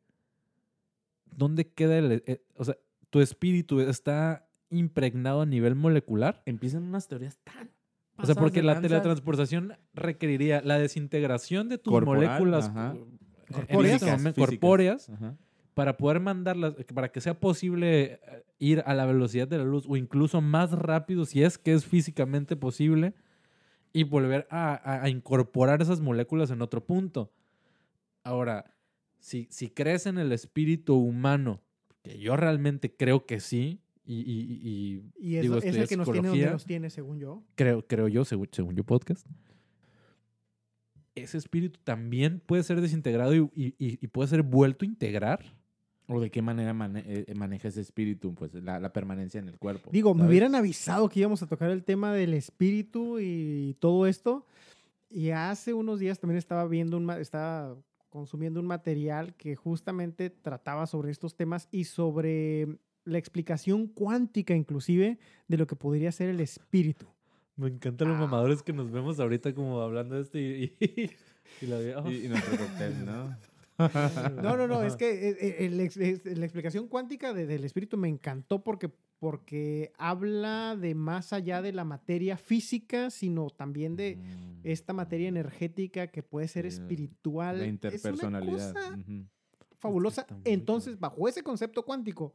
¿dónde 1.37 1.67
queda 1.69 1.99
el... 1.99 2.23
eh, 2.27 2.43
o 2.57 2.65
sea, 2.65 2.77
tu 3.11 3.21
espíritu 3.21 3.81
está 3.81 4.49
impregnado 4.71 5.43
a 5.43 5.47
nivel 5.47 5.75
molecular? 5.75 6.43
empiezan 6.47 6.85
unas 6.85 7.07
teorías 7.07 7.39
tan. 7.45 7.71
O 8.17 8.27
sea, 8.27 8.35
porque 8.35 8.63
la 8.63 8.81
teletransportación 8.81 9.77
requeriría 9.93 10.61
la 10.63 10.79
desintegración 10.79 11.69
de 11.69 11.79
tus 11.79 11.93
Corporal, 11.93 12.27
moléculas 12.27 12.69
ajá. 12.69 12.95
eh, 12.97 13.05
Corpóreas. 13.53 14.03
momento, 14.03 14.07
Físicas, 14.07 14.35
corpóreas 14.37 15.11
Ajá. 15.11 15.37
para 15.75 15.97
poder 15.97 16.21
mandarlas, 16.21 16.75
para 16.95 17.11
que 17.11 17.21
sea 17.21 17.39
posible 17.41 18.05
eh, 18.23 18.45
ir 18.59 18.83
a 18.87 18.95
la 18.95 19.05
velocidad 19.07 19.49
de 19.49 19.59
la 19.59 19.65
luz 19.65 19.85
o 19.89 19.97
incluso 19.97 20.41
más 20.41 20.71
rápido 20.73 21.25
si 21.27 21.43
es 21.43 21.59
que 21.59 21.73
es 21.75 21.85
físicamente 21.85 22.55
posible 22.57 23.15
y 23.93 24.05
volver 24.05 24.47
a, 24.51 24.75
a- 24.75 25.03
a 25.03 25.09
incorporar 25.09 25.83
esas 25.83 26.01
moléculas 26.01 26.51
en 26.51 26.63
otro 26.63 26.85
punto. 26.85 27.33
Ahora, 28.23 28.65
si, 29.19 29.49
si 29.51 29.71
crees 29.71 30.07
en 30.07 30.19
el 30.19 30.33
espíritu 30.33 30.97
humano, 30.97 31.61
que 32.03 32.19
yo 32.19 32.37
realmente 32.37 32.95
creo 32.95 33.27
que 33.27 33.41
sí, 33.41 33.81
y, 34.07 34.15
y- 34.21 35.03
y- 35.19 35.41
digo, 35.41 35.57
es 35.59 35.65
el 35.77 35.89
que 35.89 35.97
nos 35.97 36.11
tiene 36.11 36.29
donde 36.29 36.51
nos 36.51 36.65
tiene, 36.67 36.91
según 36.91 37.19
yo. 37.19 37.43
creo, 37.55 37.87
creo 37.87 38.09
yo, 38.09 38.25
según, 38.25 38.49
según 38.53 38.75
yo 38.75 38.85
podcast, 38.85 39.27
ese 41.15 41.39
espíritu 41.39 41.79
también 41.85 42.41
puede 42.45 42.63
ser 42.65 42.81
desintegrado 42.81 43.35
y, 43.35 43.39
y- 43.55 43.75
y- 43.79 43.99
y 44.01 44.07
puede 44.09 44.29
ser 44.29 44.43
vuelto 44.43 44.85
a 44.85 44.89
integrar. 44.89 45.45
¿O 46.07 46.21
de 46.21 46.31
qué 46.31 46.43
manera 46.43 46.75
mane- 46.75 47.03
eh, 47.07 47.35
maneja 47.35 47.69
ese 47.69 47.81
espíritu? 47.81 48.35
Pues 48.35 48.53
la, 48.53 48.79
la 48.79 48.93
permanencia 48.93 49.41
en 49.41 49.49
el 49.49 49.57
cuerpo. 49.59 49.89
Digo, 49.91 50.15
me 50.15 50.27
hubieran 50.27 50.55
avisado 50.55 51.09
que 51.09 51.21
íbamos 51.21 51.43
a 51.43 51.47
tocar 51.47 51.71
el 51.71 51.83
tema 51.83 52.13
del 52.13 52.35
espíritu 52.35 53.19
y 53.21 53.75
todo 53.81 54.07
esto. 54.07 54.45
Y 55.09 55.31
hace 55.31 55.73
unos 55.73 56.01
días 56.01 56.19
también 56.19 56.37
estaba 56.37 56.67
viendo 56.67 56.99
un, 56.99 57.09
estaba 57.13 57.75
consumiendo 58.11 58.61
un 58.61 58.67
material 58.67 59.35
que 59.37 59.57
justamente 59.57 60.29
trataba 60.29 60.87
sobre 60.87 61.11
estos 61.11 61.37
temas 61.37 61.69
y 61.71 61.85
sobre 61.85 62.77
la 63.05 63.19
explicación 63.19 63.87
cuántica 63.87 64.55
inclusive 64.55 65.19
de 65.49 65.57
lo 65.59 65.67
que 65.67 65.77
podría 65.77 66.11
ser 66.13 66.29
el 66.31 66.41
espíritu. 66.41 67.07
Me 67.57 67.69
encantan 67.69 68.09
los 68.09 68.19
mamadores 68.19 68.63
que 68.63 68.73
nos 68.73 68.91
vemos 68.91 69.21
ahorita 69.21 69.55
como 69.55 69.81
hablando 69.81 70.17
de 70.17 70.23
esto 70.23 70.39
y, 70.39 70.73
y, 70.81 71.11
y 71.61 71.67
la 71.67 72.01
oh, 72.03 72.11
Y, 72.11 72.25
y 72.25 72.29
nuestro 72.29 72.57
cóctel, 72.57 73.05
¿no? 73.07 73.37
No, 74.43 74.57
no, 74.57 74.67
no, 74.69 74.83
es 74.85 74.97
que 74.97 75.29
eh, 75.31 75.37
eh, 75.41 75.57
el 75.67 75.81
ex- 75.81 75.97
es- 75.97 76.25
la 76.39 76.45
explicación 76.45 76.87
cuántica 76.89 77.33
de- 77.33 77.47
del 77.47 77.65
espíritu 77.65 77.97
me 77.97 78.09
encantó 78.09 78.63
porque, 78.63 78.89
porque 79.19 79.93
habla 79.99 80.77
de 80.81 80.95
más 80.95 81.33
allá 81.33 81.61
de 81.61 81.73
la 81.73 81.85
materia 81.85 82.37
física, 82.37 83.11
sino 83.11 83.51
también 83.51 83.97
de 83.97 84.17
Mm, 84.17 84.61
esta 84.65 84.93
materia 84.93 85.29
energética 85.29 86.07
que 86.07 86.23
puede 86.23 86.47
ser 86.49 86.67
espiritual. 86.67 87.57
La 87.59 87.65
Es 87.65 87.69
una 87.69 87.69
interpersonalidad. 87.71 88.75
fabulosa. 89.79 90.27
Entonces, 90.45 90.99
bajo 90.99 91.29
ese 91.29 91.43
concepto 91.43 91.85
cuántico, 91.85 92.33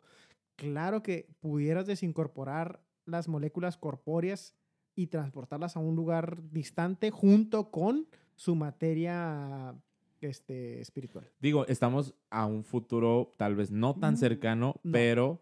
claro 0.60 1.02
que 1.04 1.28
pudieras 1.40 1.86
desincorporar 1.86 2.84
las 3.06 3.28
moléculas 3.28 3.78
corpóreas 3.78 4.56
y 4.96 5.08
transportarlas 5.08 5.76
a 5.76 5.80
un 5.80 5.96
lugar 5.96 6.42
distante 6.52 7.10
junto 7.12 7.72
con 7.72 8.08
su 8.36 8.56
materia 8.56 9.76
este, 10.22 10.82
espiritual. 10.82 11.30
Digo, 11.40 11.66
estamos 11.68 12.14
a 12.30 12.46
un 12.46 12.64
futuro 12.64 13.34
tal 13.38 13.56
vez 13.56 13.72
no 13.72 13.96
tan 13.96 14.14
Mm, 14.14 14.18
cercano, 14.18 14.76
no. 14.84 14.92
pero, 14.92 15.42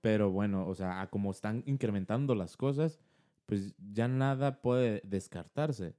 pero 0.00 0.30
bueno, 0.30 0.66
o 0.66 0.74
sea, 0.74 1.00
a 1.00 1.08
como 1.08 1.30
están 1.30 1.62
incrementando 1.66 2.34
las 2.34 2.56
cosas, 2.56 3.00
pues 3.46 3.74
ya 3.92 4.08
nada 4.08 4.60
puede 4.60 5.00
descartarse. 5.04 5.94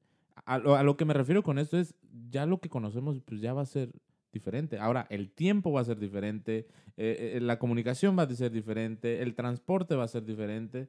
A 0.46 0.58
lo, 0.60 0.76
a 0.76 0.84
lo 0.84 0.96
que 0.96 1.06
me 1.06 1.14
refiero 1.14 1.44
con 1.44 1.58
esto 1.60 1.78
es, 1.78 1.96
ya 2.30 2.46
lo 2.46 2.60
que 2.62 2.70
conocemos, 2.70 3.20
pues 3.26 3.42
ya 3.42 3.54
va 3.54 3.62
a 3.64 3.66
ser 3.66 3.92
diferente. 4.32 4.78
Ahora, 4.78 5.08
el 5.10 5.30
tiempo 5.32 5.72
va 5.72 5.82
a 5.82 5.86
ser 5.86 6.00
diferente, 6.00 6.68
eh, 6.98 7.34
eh, 7.36 7.40
la 7.42 7.58
comunicación 7.60 8.18
va 8.18 8.24
a 8.24 8.30
ser 8.36 8.52
diferente, 8.52 9.22
el 9.22 9.34
transporte 9.36 9.96
va 9.96 10.04
a 10.04 10.08
ser 10.08 10.26
diferente. 10.26 10.88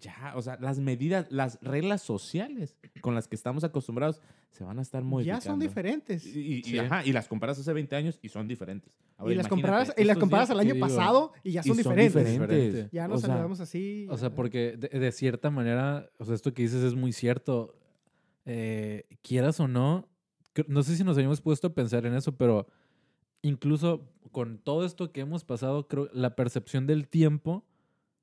Ya, 0.00 0.32
o 0.34 0.40
sea, 0.40 0.56
las 0.62 0.78
medidas, 0.78 1.26
las 1.30 1.58
reglas 1.60 2.00
sociales 2.00 2.78
con 3.02 3.14
las 3.14 3.28
que 3.28 3.36
estamos 3.36 3.64
acostumbrados 3.64 4.22
se 4.50 4.64
van 4.64 4.78
a 4.78 4.82
estar 4.82 5.02
Ya 5.02 5.06
modificando. 5.08 5.44
son 5.44 5.58
diferentes. 5.60 6.24
Y, 6.24 6.40
y- 6.40 6.54
y, 6.60 6.62
Sí. 6.62 6.78
ajá, 6.78 7.04
y 7.04 7.12
las 7.12 7.28
comparas 7.28 7.58
hace 7.58 7.70
20 7.74 7.94
años 7.94 8.18
y 8.22 8.30
son 8.30 8.48
diferentes. 8.48 8.94
Ahora, 9.18 9.32
y 9.34 9.36
las 9.36 9.46
comparas, 9.46 9.92
y 9.96 10.04
las 10.04 10.16
comparas 10.16 10.48
días 10.48 10.58
al 10.58 10.66
año 10.66 10.80
pasado 10.80 11.32
y 11.42 11.52
ya 11.52 11.60
y 11.60 11.64
son 11.68 11.76
diferentes. 11.76 12.14
diferentes. 12.32 12.90
Ya 12.92 13.04
O 13.04 13.08
nos 13.08 13.20
sea, 13.20 13.28
saludamos 13.28 13.60
así. 13.60 14.06
O 14.08 14.16
sea, 14.16 14.30
ya. 14.30 14.34
porque 14.34 14.76
de, 14.78 14.88
de 14.98 15.12
cierta 15.12 15.50
manera, 15.50 16.08
o 16.18 16.24
sea, 16.24 16.34
esto 16.34 16.54
que 16.54 16.62
dices 16.62 16.82
es 16.82 16.94
muy 16.94 17.12
cierto. 17.12 17.74
Eh, 18.46 19.04
quieras 19.22 19.60
o 19.60 19.68
no, 19.68 20.08
no 20.68 20.82
sé 20.82 20.96
si 20.96 21.04
nos 21.04 21.16
habíamos 21.16 21.40
puesto 21.40 21.68
a 21.68 21.74
pensar 21.74 22.06
en 22.06 22.14
eso, 22.14 22.32
pero 22.36 22.66
incluso 23.42 24.08
con 24.32 24.58
todo 24.58 24.84
esto 24.84 25.12
que 25.12 25.20
hemos 25.20 25.44
pasado, 25.44 25.86
creo 25.88 26.08
la 26.12 26.34
percepción 26.36 26.86
del 26.86 27.08
tiempo 27.08 27.64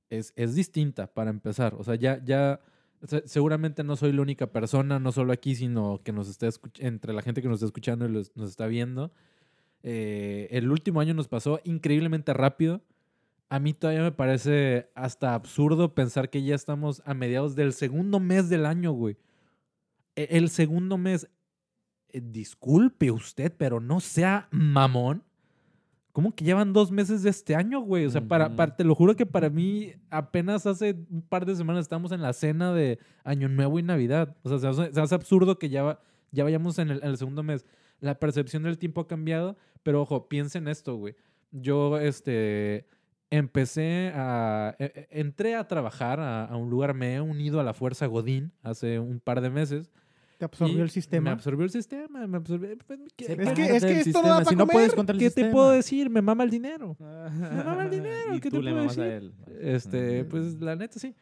es, 0.09 0.33
es 0.35 0.55
distinta 0.55 1.07
para 1.13 1.29
empezar. 1.29 1.75
O 1.75 1.83
sea, 1.83 1.95
ya, 1.95 2.23
ya, 2.23 2.59
seguramente 3.25 3.83
no 3.83 3.95
soy 3.95 4.11
la 4.11 4.21
única 4.21 4.47
persona, 4.51 4.99
no 4.99 5.11
solo 5.11 5.31
aquí, 5.33 5.55
sino 5.55 6.01
que 6.03 6.11
nos 6.11 6.27
está 6.27 6.49
entre 6.79 7.13
la 7.13 7.21
gente 7.21 7.41
que 7.41 7.47
nos 7.47 7.55
está 7.57 7.65
escuchando 7.67 8.05
y 8.05 8.09
los- 8.11 8.35
nos 8.35 8.49
está 8.49 8.67
viendo. 8.67 9.11
Eh, 9.83 10.47
el 10.51 10.69
último 10.71 10.99
año 10.99 11.13
nos 11.13 11.27
pasó 11.27 11.59
increíblemente 11.63 12.33
rápido. 12.33 12.81
A 13.49 13.59
mí 13.59 13.73
todavía 13.73 14.03
me 14.03 14.11
parece 14.11 14.89
hasta 14.95 15.33
absurdo 15.33 15.93
pensar 15.93 16.29
que 16.29 16.43
ya 16.43 16.55
estamos 16.55 17.01
a 17.05 17.13
mediados 17.13 17.55
del 17.55 17.73
segundo 17.73 18.19
mes 18.19 18.47
del 18.49 18.65
año, 18.65 18.91
güey. 18.91 19.17
E- 20.15 20.27
El 20.31 20.49
segundo 20.49 20.97
mes, 20.97 21.27
disculpe 22.13 23.11
usted, 23.11 23.53
pero 23.57 23.79
no 23.79 23.99
sea 23.99 24.47
mamón. 24.51 25.23
¿Cómo 26.11 26.35
que 26.35 26.43
llevan 26.43 26.73
dos 26.73 26.91
meses 26.91 27.23
de 27.23 27.29
este 27.29 27.55
año, 27.55 27.79
güey? 27.79 28.05
O 28.05 28.09
sea, 28.09 28.19
para, 28.27 28.53
para- 28.57 28.75
te 28.75 28.83
lo 28.83 28.93
juro 28.95 29.15
que 29.15 29.25
para 29.25 29.49
mí 29.49 29.93
apenas 30.09 30.65
hace 30.65 30.97
un 31.09 31.21
par 31.21 31.45
de 31.45 31.55
semanas 31.55 31.83
estamos 31.83 32.11
en 32.11 32.21
la 32.21 32.33
cena 32.33 32.73
de 32.73 32.99
Año 33.23 33.47
Nuevo 33.47 33.79
y 33.79 33.83
Navidad. 33.83 34.35
O 34.43 34.49
sea, 34.49 34.59
se 34.59 34.67
hace, 34.67 34.93
se 34.93 34.99
hace 34.99 35.15
absurdo 35.15 35.57
que 35.57 35.69
ya, 35.69 35.83
va- 35.83 36.01
ya 36.31 36.43
vayamos 36.43 36.77
en 36.79 36.89
el, 36.89 36.97
en 37.01 37.09
el 37.11 37.17
segundo 37.17 37.43
mes. 37.43 37.65
La 38.01 38.19
percepción 38.19 38.63
del 38.63 38.77
tiempo 38.77 38.99
ha 39.01 39.07
cambiado, 39.07 39.55
pero 39.83 40.01
ojo, 40.01 40.27
piensa 40.27 40.57
en 40.57 40.67
esto, 40.67 40.95
güey. 40.97 41.15
Yo, 41.51 41.97
este, 41.97 42.87
empecé 43.29 44.11
a... 44.13 44.75
e- 44.79 45.07
e- 45.09 45.19
entré 45.21 45.55
a 45.55 45.67
trabajar 45.67 46.19
a, 46.19 46.43
a 46.43 46.57
un 46.57 46.69
lugar, 46.69 46.93
me 46.93 47.15
he 47.15 47.21
unido 47.21 47.61
a 47.61 47.63
la 47.63 47.73
Fuerza 47.73 48.05
Godín 48.07 48.51
hace 48.63 48.99
un 48.99 49.21
par 49.21 49.39
de 49.39 49.49
meses. 49.49 49.91
Te 50.41 50.45
absorbió 50.45 50.77
y 50.79 50.81
el 50.81 50.89
sistema. 50.89 51.23
Me 51.25 51.29
absorbió 51.31 51.63
el 51.65 51.69
sistema, 51.69 52.25
me 52.25 52.37
absorbió... 52.37 52.75
pues, 52.87 52.99
¿qué- 53.15 53.25
Se 53.25 53.37
qué- 53.37 53.43
Es 53.43 53.53
que- 53.53 53.75
es 53.75 53.85
que 53.85 53.99
esto 53.99 54.21
no 54.23 54.29
da 54.29 54.37
sistema, 54.39 54.43
pa' 54.43 54.49
si 54.49 54.55
no 54.55 54.63
comer. 54.63 54.73
puedes 54.73 54.93
contra 54.95 55.13
el 55.13 55.19
¿Qué 55.19 55.25
te 55.25 55.29
sistema. 55.35 55.51
puedo 55.51 55.71
decir? 55.71 56.09
Me 56.09 56.21
mama 56.23 56.43
el 56.43 56.49
dinero. 56.49 56.97
Me 56.99 57.63
mama 57.63 57.83
el 57.85 57.91
dinero, 57.91 58.35
Y 58.35 58.39
¿qué 58.39 58.49
tú 58.49 58.57
te 58.57 58.63
le 58.63 58.71
puedo 58.71 58.83
mamas 58.85 58.97
a 58.97 59.03
decir? 59.03 59.31
él. 59.47 59.55
Este, 59.61 60.23
Mm. 60.23 60.27
pues 60.29 60.59
la 60.59 60.75
neta 60.75 60.99
sí. 60.99 61.13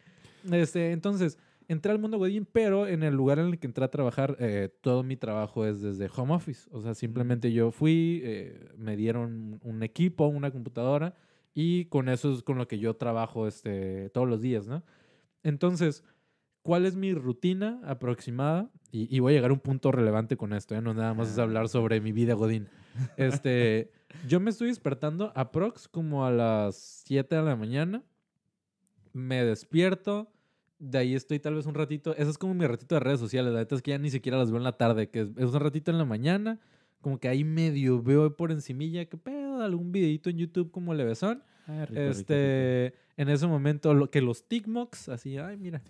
Este, 0.51 0.91
entonces, 0.93 1.37
entré 1.67 1.91
al 1.91 1.99
mundo 1.99 2.17
Godín, 2.17 2.47
pero 2.51 2.87
en 2.87 3.03
el 3.03 3.13
lugar 3.13 3.39
en 3.39 3.47
el 3.47 3.59
que 3.59 3.67
entré 3.67 3.83
a 3.83 3.89
trabajar, 3.91 4.37
eh, 4.39 4.69
todo 4.81 5.03
mi 5.03 5.17
trabajo 5.17 5.65
es 5.65 5.81
desde 5.81 6.09
home 6.15 6.33
office. 6.33 6.69
O 6.71 6.81
sea, 6.81 6.93
simplemente 6.95 7.51
yo 7.51 7.71
fui, 7.71 8.21
eh, 8.23 8.69
me 8.77 8.95
dieron 8.95 9.59
un 9.63 9.83
equipo, 9.83 10.27
una 10.27 10.49
computadora, 10.49 11.13
y 11.53 11.85
con 11.85 12.07
eso 12.07 12.31
es 12.33 12.41
con 12.41 12.57
lo 12.57 12.67
que 12.69 12.79
yo 12.79 12.95
trabajo 12.95 13.47
este, 13.47 14.09
todos 14.11 14.29
los 14.29 14.39
días, 14.41 14.65
¿no? 14.67 14.81
Entonces, 15.43 16.03
¿cuál 16.61 16.85
es 16.85 16.95
mi 16.95 17.13
rutina 17.13 17.81
aproximada? 17.85 18.69
Y, 18.91 19.15
y 19.15 19.19
voy 19.19 19.33
a 19.33 19.35
llegar 19.35 19.51
a 19.51 19.53
un 19.53 19.59
punto 19.59 19.91
relevante 19.91 20.37
con 20.37 20.53
esto, 20.53 20.75
¿eh? 20.75 20.81
No 20.81 20.93
nada 20.93 21.13
más 21.13 21.29
es 21.29 21.37
hablar 21.37 21.69
sobre 21.69 22.01
mi 22.01 22.11
vida 22.11 22.33
Godín. 22.33 22.67
Este, 23.17 23.91
yo 24.27 24.39
me 24.39 24.49
estoy 24.49 24.67
despertando 24.67 25.31
aprox 25.35 25.87
como 25.87 26.25
a 26.25 26.31
las 26.31 26.75
7 27.05 27.35
de 27.35 27.41
la 27.41 27.55
mañana. 27.55 28.03
Me 29.13 29.45
despierto. 29.45 30.31
De 30.79 30.97
ahí 30.97 31.13
estoy 31.13 31.39
tal 31.39 31.55
vez 31.55 31.65
un 31.65 31.75
ratito. 31.75 32.15
Eso 32.15 32.29
es 32.29 32.37
como 32.37 32.53
mi 32.53 32.65
ratito 32.65 32.95
de 32.95 32.99
redes 32.99 33.19
sociales. 33.19 33.53
La 33.53 33.59
neta 33.59 33.75
es 33.75 33.81
que 33.81 33.91
ya 33.91 33.97
ni 33.97 34.09
siquiera 34.09 34.37
las 34.37 34.49
veo 34.49 34.57
en 34.57 34.63
la 34.63 34.77
tarde. 34.77 35.09
Que 35.09 35.21
es, 35.21 35.29
es 35.37 35.53
un 35.53 35.59
ratito 35.59 35.91
en 35.91 35.97
la 35.97 36.05
mañana. 36.05 36.59
Como 37.01 37.19
que 37.19 37.27
ahí 37.27 37.43
medio 37.43 38.01
veo 38.01 38.35
por 38.35 38.51
encimilla. 38.51 39.05
¿Qué 39.05 39.17
pedo? 39.17 39.61
Algún 39.61 39.91
videito 39.91 40.29
en 40.29 40.37
YouTube 40.37 40.71
como 40.71 40.93
levesón. 40.93 41.43
Ah, 41.67 41.85
rico, 41.85 42.01
rico, 42.01 42.11
este, 42.11 42.93
en 43.15 43.29
ese 43.29 43.45
momento, 43.45 43.93
lo, 43.93 44.09
que 44.09 44.21
los 44.21 44.47
TikToks, 44.47 45.09
así, 45.09 45.37
ay, 45.37 45.57
mira, 45.57 45.83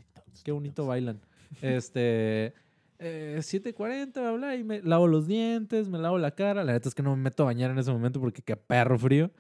qué 0.43 0.51
bonito 0.51 0.85
bailan. 0.85 1.19
Este, 1.61 2.53
eh, 2.99 3.38
7.40, 3.39 4.14
bla, 4.14 4.31
bla, 4.31 4.56
y 4.56 4.64
me 4.64 4.81
lavo 4.81 5.07
los 5.07 5.27
dientes, 5.27 5.89
me 5.89 5.97
lavo 5.97 6.18
la 6.18 6.31
cara. 6.31 6.64
La 6.64 6.73
neta 6.73 6.89
es 6.89 6.95
que 6.95 7.03
no 7.03 7.15
me 7.15 7.23
meto 7.23 7.43
a 7.43 7.47
bañar 7.47 7.72
en 7.72 7.80
ese 7.80 7.91
momento 7.91 8.19
porque 8.19 8.41
qué 8.41 8.56
perro 8.56 8.97
frío. 8.97 9.31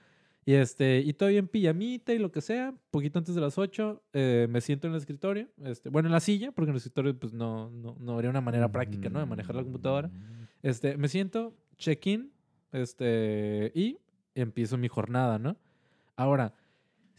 Y, 0.45 0.53
este, 0.53 0.99
y 1.05 1.13
todavía 1.13 1.39
en 1.39 1.47
pijamita 1.47 2.13
y 2.13 2.17
lo 2.17 2.31
que 2.31 2.41
sea, 2.41 2.73
poquito 2.89 3.19
antes 3.19 3.35
de 3.35 3.41
las 3.41 3.57
8, 3.57 4.01
eh, 4.13 4.47
me 4.49 4.61
siento 4.61 4.87
en 4.87 4.93
el 4.93 4.99
escritorio, 4.99 5.47
este, 5.63 5.89
bueno, 5.89 6.07
en 6.07 6.13
la 6.13 6.21
silla, 6.21 6.51
porque 6.51 6.69
en 6.69 6.75
el 6.75 6.77
escritorio 6.77 7.19
pues 7.19 7.33
no, 7.33 7.69
no, 7.69 7.95
no 7.99 8.13
habría 8.13 8.31
una 8.31 8.41
manera 8.41 8.71
práctica, 8.71 9.09
¿no? 9.09 9.19
De 9.19 9.25
manejar 9.27 9.55
la 9.55 9.63
computadora. 9.63 10.09
Este, 10.63 10.97
me 10.97 11.07
siento, 11.07 11.53
check-in, 11.77 12.31
este, 12.71 13.71
y 13.75 13.99
empiezo 14.33 14.77
mi 14.77 14.87
jornada, 14.87 15.37
¿no? 15.37 15.55
Ahora, 16.15 16.53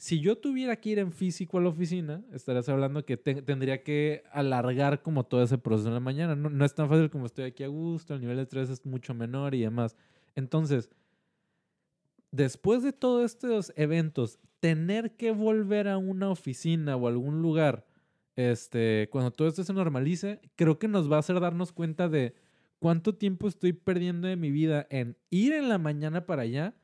si 0.00 0.20
yo 0.20 0.38
tuviera 0.38 0.76
que 0.76 0.88
ir 0.90 0.98
en 0.98 1.12
físico 1.12 1.58
a 1.58 1.60
la 1.60 1.68
oficina, 1.68 2.24
estarías 2.32 2.68
hablando 2.70 3.04
que 3.04 3.18
te- 3.18 3.42
tendría 3.42 3.82
que 3.84 4.24
alargar 4.32 5.02
como 5.02 5.24
todo 5.26 5.42
ese 5.42 5.58
proceso 5.58 5.88
en 5.88 5.94
la 5.94 6.00
mañana. 6.00 6.34
No, 6.36 6.48
no 6.48 6.64
es 6.64 6.74
tan 6.74 6.88
fácil 6.88 7.10
como 7.10 7.26
estoy 7.26 7.44
aquí 7.44 7.64
a 7.64 7.68
gusto, 7.68 8.14
el 8.14 8.20
nivel 8.22 8.36
de 8.38 8.44
estrés 8.44 8.70
es 8.70 8.86
mucho 8.86 9.12
menor 9.14 9.54
y 9.54 9.60
demás. 9.60 9.96
Entonces, 10.36 10.88
después 12.30 12.82
de 12.82 12.92
todos 12.92 13.24
estos 13.24 13.72
eventos, 13.76 14.38
tener 14.60 15.16
que 15.16 15.32
volver 15.32 15.88
a 15.88 15.98
una 15.98 16.30
oficina 16.30 16.96
o 16.96 17.08
algún 17.08 17.42
lugar, 17.42 17.86
este, 18.36 19.08
cuando 19.10 19.30
todo 19.30 19.48
esto 19.48 19.64
se 19.64 19.72
normalice, 19.72 20.40
creo 20.56 20.78
que 20.78 20.88
nos 20.88 21.10
va 21.10 21.16
a 21.16 21.20
hacer 21.20 21.40
darnos 21.40 21.72
cuenta 21.72 22.08
de 22.08 22.34
cuánto 22.78 23.14
tiempo 23.14 23.48
estoy 23.48 23.72
perdiendo 23.72 24.28
de 24.28 24.36
mi 24.36 24.50
vida 24.50 24.86
en 24.90 25.16
ir 25.30 25.52
en 25.52 25.68
la 25.68 25.78
mañana 25.78 26.26
para 26.26 26.42
allá 26.42 26.74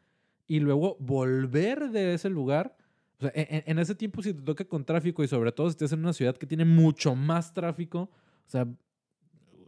y 0.46 0.60
luego 0.60 0.96
volver 1.00 1.90
de 1.90 2.14
ese 2.14 2.28
lugar. 2.30 2.75
O 3.18 3.22
sea, 3.22 3.32
en, 3.34 3.78
ese 3.78 3.94
tiempo 3.94 4.20
si 4.22 4.34
te 4.34 4.42
toca 4.42 4.64
con 4.64 4.84
tráfico 4.84 5.24
y 5.24 5.28
sobre 5.28 5.50
todo 5.50 5.68
si 5.68 5.72
estás 5.72 5.92
en 5.92 6.00
una 6.00 6.12
ciudad 6.12 6.36
que 6.36 6.46
tiene 6.46 6.64
mucho 6.66 7.14
más 7.14 7.54
tráfico, 7.54 8.10
o 8.46 8.48
sea, 8.48 8.68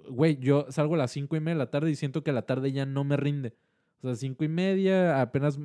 güey, 0.08 0.38
yo 0.38 0.66
salgo 0.70 0.94
a 0.94 0.98
las 0.98 1.12
cinco 1.12 1.36
y 1.36 1.40
media 1.40 1.54
de 1.54 1.58
la 1.58 1.70
tarde 1.70 1.90
y 1.90 1.96
siento 1.96 2.22
que 2.22 2.32
la 2.32 2.42
tarde 2.42 2.72
ya 2.72 2.84
no 2.84 3.04
me 3.04 3.16
rinde. 3.16 3.54
O 4.02 4.06
sea, 4.06 4.16
cinco 4.16 4.44
y 4.44 4.48
media, 4.48 5.20
apenas 5.20 5.58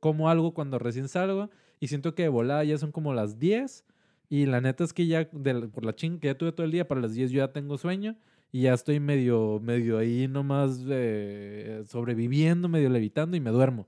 como 0.00 0.28
algo 0.30 0.54
cuando 0.54 0.78
recién 0.78 1.08
salgo 1.08 1.50
y 1.78 1.88
siento 1.88 2.14
que 2.14 2.22
de 2.22 2.28
volada 2.28 2.64
ya 2.64 2.78
son 2.78 2.90
como 2.90 3.14
las 3.14 3.38
10 3.38 3.84
y 4.28 4.46
la 4.46 4.60
neta 4.60 4.84
es 4.84 4.92
que 4.92 5.06
ya 5.06 5.28
por 5.30 5.84
la 5.84 5.94
ching 5.94 6.18
que 6.18 6.28
ya 6.28 6.38
tuve 6.38 6.52
todo 6.52 6.64
el 6.64 6.72
día, 6.72 6.88
para 6.88 7.00
las 7.00 7.14
10 7.14 7.30
yo 7.30 7.38
ya 7.38 7.52
tengo 7.52 7.78
sueño 7.78 8.16
y 8.50 8.62
ya 8.62 8.74
estoy 8.74 8.98
medio, 8.98 9.60
medio 9.60 9.98
ahí 9.98 10.26
nomás 10.28 10.82
eh, 10.88 11.82
sobreviviendo, 11.86 12.68
medio 12.68 12.88
levitando 12.88 13.36
y 13.36 13.40
me 13.40 13.50
duermo. 13.50 13.86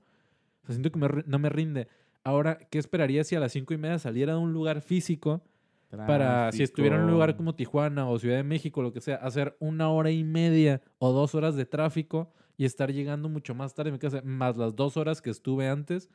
O 0.63 0.67
sea, 0.67 0.75
siento 0.75 0.91
que 0.91 0.99
me 0.99 1.07
no 1.25 1.39
me 1.39 1.49
rinde. 1.49 1.87
Ahora, 2.23 2.57
¿qué 2.69 2.77
esperaría 2.79 3.23
si 3.23 3.35
a 3.35 3.39
las 3.39 3.51
cinco 3.53 3.73
y 3.73 3.77
media 3.77 3.99
saliera 3.99 4.33
de 4.33 4.39
un 4.39 4.53
lugar 4.53 4.81
físico 4.81 5.43
para, 6.05 6.51
si 6.51 6.63
estuviera 6.63 6.97
en 6.97 7.03
un 7.03 7.11
lugar 7.11 7.35
como 7.35 7.55
Tijuana 7.55 8.09
o 8.09 8.19
Ciudad 8.19 8.37
de 8.37 8.43
México, 8.43 8.81
lo 8.81 8.93
que 8.93 9.01
sea, 9.01 9.15
hacer 9.17 9.55
una 9.59 9.89
hora 9.89 10.11
y 10.11 10.23
media 10.23 10.81
o 10.99 11.11
dos 11.13 11.35
horas 11.35 11.55
de 11.55 11.65
tráfico 11.65 12.33
y 12.57 12.65
estar 12.65 12.91
llegando 12.91 13.29
mucho 13.29 13.55
más 13.55 13.73
tarde 13.73 13.97
casa, 13.99 14.21
más 14.23 14.57
las 14.57 14.75
dos 14.75 14.97
horas 14.97 15.21
que 15.21 15.29
estuve 15.29 15.69
antes? 15.69 16.09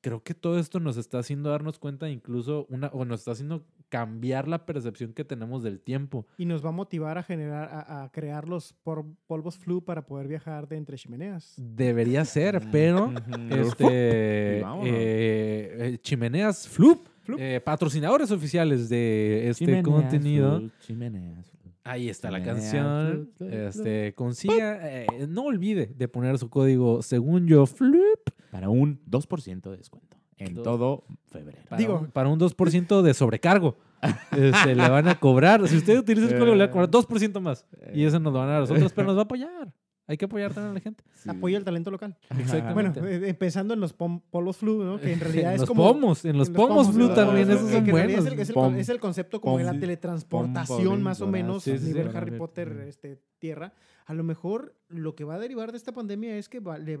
Creo 0.00 0.22
que 0.22 0.32
todo 0.32 0.58
esto 0.60 0.78
nos 0.78 0.96
está 0.96 1.18
haciendo 1.18 1.50
darnos 1.50 1.78
cuenta, 1.80 2.08
incluso, 2.08 2.66
una, 2.70 2.86
o 2.88 3.04
nos 3.04 3.20
está 3.20 3.32
haciendo 3.32 3.64
cambiar 3.88 4.46
la 4.46 4.64
percepción 4.64 5.12
que 5.12 5.24
tenemos 5.24 5.62
del 5.64 5.80
tiempo. 5.80 6.24
Y 6.36 6.44
nos 6.44 6.64
va 6.64 6.68
a 6.68 6.72
motivar 6.72 7.18
a 7.18 7.22
generar, 7.24 7.68
a, 7.72 8.04
a 8.04 8.12
crear 8.12 8.46
los 8.48 8.74
por- 8.84 9.06
polvos 9.26 9.58
flu 9.58 9.82
para 9.84 10.06
poder 10.06 10.28
viajar 10.28 10.68
de 10.68 10.76
entre 10.76 10.96
chimeneas. 10.96 11.54
Debería 11.56 12.24
ser, 12.24 12.62
pero 12.70 13.12
este, 13.50 14.60
eh, 14.60 14.62
eh, 14.84 15.98
chimeneas 16.02 16.68
Flup, 16.68 17.06
Flup. 17.22 17.38
eh, 17.40 17.60
patrocinadores 17.64 18.30
oficiales 18.30 18.88
de 18.88 19.48
este 19.48 19.64
Chimeneas, 19.64 19.84
contenido. 19.84 20.58
Flu, 20.60 20.70
chimeneas, 20.80 21.50
Flu. 21.50 21.72
Ahí 21.84 22.08
está 22.08 22.30
la 22.30 22.42
canción. 22.42 23.30
Este, 23.40 24.14
consiga, 24.14 24.78
eh, 25.02 25.06
no 25.28 25.44
olvide 25.44 25.86
de 25.86 26.06
poner 26.08 26.38
su 26.38 26.50
código 26.50 27.02
según 27.02 27.46
yo 27.48 27.64
Flup 27.66 28.28
Para 28.50 28.68
un 28.68 29.00
2% 29.06 29.70
de 29.70 29.76
descuento 29.76 30.16
en 30.36 30.54
Dos. 30.54 30.64
todo 30.64 31.04
febrero. 31.26 31.64
para, 31.68 31.78
Digo- 31.80 31.98
un, 32.00 32.06
para 32.10 32.28
un 32.28 32.38
2% 32.38 33.02
de 33.02 33.14
sobrecargo. 33.14 33.76
Este, 34.30 34.74
le 34.76 34.88
van 34.88 35.08
a 35.08 35.18
cobrar. 35.18 35.66
Si 35.68 35.76
usted 35.76 35.98
utiliza 35.98 36.26
el 36.28 36.38
código, 36.38 36.54
le 36.54 36.66
van 36.66 36.68
a 36.68 36.70
cobrar 36.70 36.88
2% 36.90 37.40
más. 37.40 37.66
Y 37.92 38.04
eso 38.04 38.20
nos 38.20 38.32
lo 38.32 38.38
van 38.38 38.48
a 38.48 38.52
dar 38.52 38.58
a 38.58 38.60
nosotros, 38.60 38.92
pero 38.92 39.08
nos 39.08 39.16
va 39.16 39.22
a 39.22 39.24
apoyar. 39.24 39.74
Hay 40.06 40.16
que 40.16 40.24
apoyar 40.24 40.54
también 40.54 40.70
a 40.70 40.74
la 40.74 40.80
gente. 40.80 41.04
Sí. 41.14 41.28
Apoya 41.28 41.58
el 41.58 41.64
talento 41.64 41.90
local. 41.90 42.16
Exactamente. 42.38 43.00
Bueno, 43.00 43.26
eh, 43.26 43.28
empezando 43.28 43.74
en 43.74 43.80
los 43.80 43.94
pom- 43.98 44.22
polvos 44.30 44.56
flu, 44.56 44.82
¿no? 44.84 44.98
Que 45.00 45.12
en 45.12 45.20
realidad 45.20 45.48
en 45.50 45.54
es 45.56 45.60
los 45.62 45.68
como... 45.68 45.92
pomos, 45.92 46.24
en 46.24 46.38
los 46.38 46.48
en 46.48 46.54
pomos 46.54 46.94
blue 46.94 47.08
¿no? 47.08 47.14
también, 47.14 47.46
Pomos 47.48 47.60
esos 47.60 47.72
son 47.72 47.84
que 47.84 47.90
buenos. 47.90 48.24
Es 48.24 48.32
el, 48.32 48.38
es 48.40 48.48
el 48.48 48.54
Pom- 48.54 48.64
con- 48.70 48.76
es 48.76 48.88
el 48.88 49.00
concepto 49.00 49.40
como 49.40 49.58
de 49.58 49.64
la 49.64 49.78
teletransportación, 49.78 51.00
pom- 51.00 51.02
más 51.02 51.20
o 51.20 51.26
menos, 51.26 51.64
sí, 51.64 51.72
nivel 51.72 52.14
Harry. 52.16 52.38
Potter, 52.38 52.84
este, 52.88 53.20
tierra. 53.38 53.72
A 54.06 54.14
lo 54.14 54.22
mejor 54.24 54.74
lo 54.88 55.14
que 55.14 55.24
va 55.24 55.34
a 55.34 55.38
derivar 55.38 55.72
de 55.72 55.76
esta 55.76 55.92
pandemia 55.92 56.36
es 56.38 56.48
que 56.48 56.60
va- 56.60 56.78
le- 56.78 57.00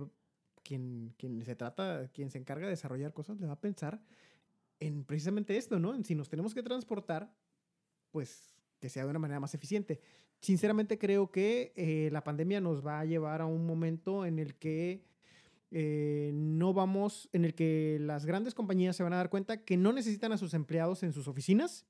quien, 0.68 1.14
quien 1.16 1.42
se 1.46 1.56
trata, 1.56 2.10
quien 2.12 2.30
se 2.30 2.36
encarga 2.36 2.66
de 2.66 2.72
desarrollar 2.72 3.14
cosas, 3.14 3.40
le 3.40 3.46
va 3.46 3.54
a 3.54 3.60
pensar 3.60 4.02
en 4.80 5.02
precisamente 5.04 5.56
esto, 5.56 5.78
¿no? 5.78 5.94
En 5.94 6.04
si 6.04 6.14
nos 6.14 6.28
tenemos 6.28 6.52
que 6.52 6.62
transportar, 6.62 7.34
pues 8.10 8.54
que 8.78 8.90
sea 8.90 9.04
de 9.04 9.10
una 9.10 9.18
manera 9.18 9.40
más 9.40 9.54
eficiente. 9.54 10.00
Sinceramente 10.40 10.98
creo 10.98 11.30
que 11.30 11.72
eh, 11.74 12.10
la 12.12 12.22
pandemia 12.22 12.60
nos 12.60 12.86
va 12.86 13.00
a 13.00 13.06
llevar 13.06 13.40
a 13.40 13.46
un 13.46 13.66
momento 13.66 14.26
en 14.26 14.38
el 14.38 14.56
que 14.56 15.06
eh, 15.70 16.32
no 16.34 16.74
vamos, 16.74 17.30
en 17.32 17.46
el 17.46 17.54
que 17.54 17.96
las 18.02 18.26
grandes 18.26 18.54
compañías 18.54 18.94
se 18.94 19.02
van 19.02 19.14
a 19.14 19.16
dar 19.16 19.30
cuenta 19.30 19.64
que 19.64 19.78
no 19.78 19.94
necesitan 19.94 20.32
a 20.32 20.36
sus 20.36 20.52
empleados 20.52 21.02
en 21.02 21.14
sus 21.14 21.28
oficinas 21.28 21.86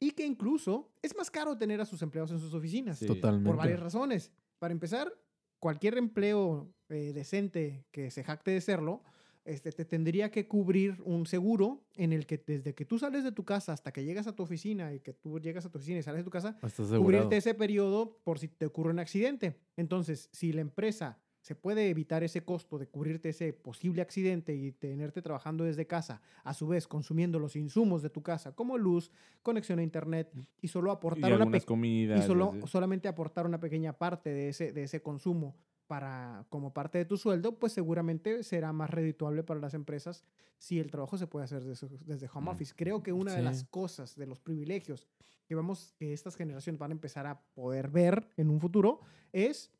y 0.00 0.12
que 0.12 0.24
incluso 0.24 0.90
es 1.02 1.14
más 1.16 1.30
caro 1.30 1.58
tener 1.58 1.82
a 1.82 1.84
sus 1.84 2.00
empleados 2.00 2.30
en 2.30 2.38
sus 2.38 2.54
oficinas 2.54 2.98
Sí. 2.98 3.06
Totalmente. 3.06 3.46
por 3.46 3.58
varias 3.58 3.78
razones. 3.78 4.32
Para 4.58 4.72
empezar, 4.72 5.12
cualquier 5.58 5.98
empleo 5.98 6.72
eh, 6.90 7.12
decente 7.12 7.84
que 7.90 8.10
se 8.10 8.24
jacte 8.24 8.50
de 8.50 8.60
serlo, 8.60 9.02
este, 9.44 9.72
te 9.72 9.84
tendría 9.84 10.30
que 10.30 10.46
cubrir 10.46 11.00
un 11.04 11.26
seguro 11.26 11.82
en 11.96 12.12
el 12.12 12.26
que 12.26 12.38
desde 12.38 12.74
que 12.74 12.84
tú 12.84 12.98
sales 12.98 13.24
de 13.24 13.32
tu 13.32 13.44
casa 13.44 13.72
hasta 13.72 13.92
que 13.92 14.04
llegas 14.04 14.26
a 14.26 14.34
tu 14.34 14.42
oficina 14.42 14.92
y 14.92 15.00
que 15.00 15.12
tú 15.12 15.40
llegas 15.40 15.64
a 15.64 15.70
tu 15.70 15.78
oficina 15.78 15.98
y 15.98 16.02
sales 16.02 16.20
de 16.20 16.24
tu 16.24 16.30
casa, 16.30 16.58
cubrirte 16.98 17.36
ese 17.36 17.54
periodo 17.54 18.18
por 18.22 18.38
si 18.38 18.48
te 18.48 18.66
ocurre 18.66 18.90
un 18.90 18.98
accidente. 18.98 19.56
Entonces, 19.76 20.28
si 20.32 20.52
la 20.52 20.60
empresa 20.60 21.18
se 21.40 21.54
puede 21.54 21.88
evitar 21.88 22.22
ese 22.22 22.44
costo 22.44 22.78
de 22.78 22.86
cubrirte 22.86 23.30
ese 23.30 23.54
posible 23.54 24.02
accidente 24.02 24.54
y 24.54 24.72
tenerte 24.72 25.22
trabajando 25.22 25.64
desde 25.64 25.86
casa, 25.86 26.20
a 26.44 26.52
su 26.52 26.68
vez 26.68 26.86
consumiendo 26.86 27.38
los 27.38 27.56
insumos 27.56 28.02
de 28.02 28.10
tu 28.10 28.22
casa, 28.22 28.54
como 28.54 28.76
luz, 28.76 29.10
conexión 29.42 29.78
a 29.78 29.82
internet, 29.82 30.30
y 30.60 30.68
solo 30.68 30.90
Y 30.90 30.94
aportar 30.94 31.32
una 31.32 31.60
comidas. 31.60 32.22
y 32.22 32.26
solo, 32.26 32.54
solamente 32.66 33.08
aportar 33.08 33.46
una 33.46 33.58
pequeña 33.58 33.94
parte 33.94 34.30
de 34.30 34.50
ese, 34.50 34.72
de 34.72 34.82
ese 34.82 35.00
consumo 35.00 35.56
para, 35.90 36.46
como 36.50 36.72
parte 36.72 36.98
de 36.98 37.04
tu 37.04 37.16
sueldo, 37.16 37.58
pues 37.58 37.72
seguramente 37.72 38.44
será 38.44 38.72
más 38.72 38.90
redituable 38.90 39.42
para 39.42 39.58
las 39.58 39.74
empresas 39.74 40.22
si 40.56 40.78
el 40.78 40.88
trabajo 40.88 41.18
se 41.18 41.26
puede 41.26 41.46
hacer 41.46 41.64
desde, 41.64 41.88
desde 42.06 42.28
home 42.32 42.46
Mm. 42.46 42.54
office. 42.54 42.74
Creo 42.76 43.02
que 43.02 43.12
una 43.12 43.34
de 43.34 43.42
las 43.42 43.64
cosas, 43.64 44.14
de 44.14 44.26
los 44.28 44.38
privilegios 44.38 45.08
que 45.48 45.56
vamos, 45.56 45.92
que 45.98 46.12
estas 46.12 46.36
generaciones 46.36 46.78
van 46.78 46.92
a 46.92 46.94
empezar 46.94 47.26
a 47.26 47.40
poder 47.54 47.88
ver 47.90 48.28
en 48.36 48.50
un 48.50 48.60
futuro 48.60 49.00
es 49.32 49.72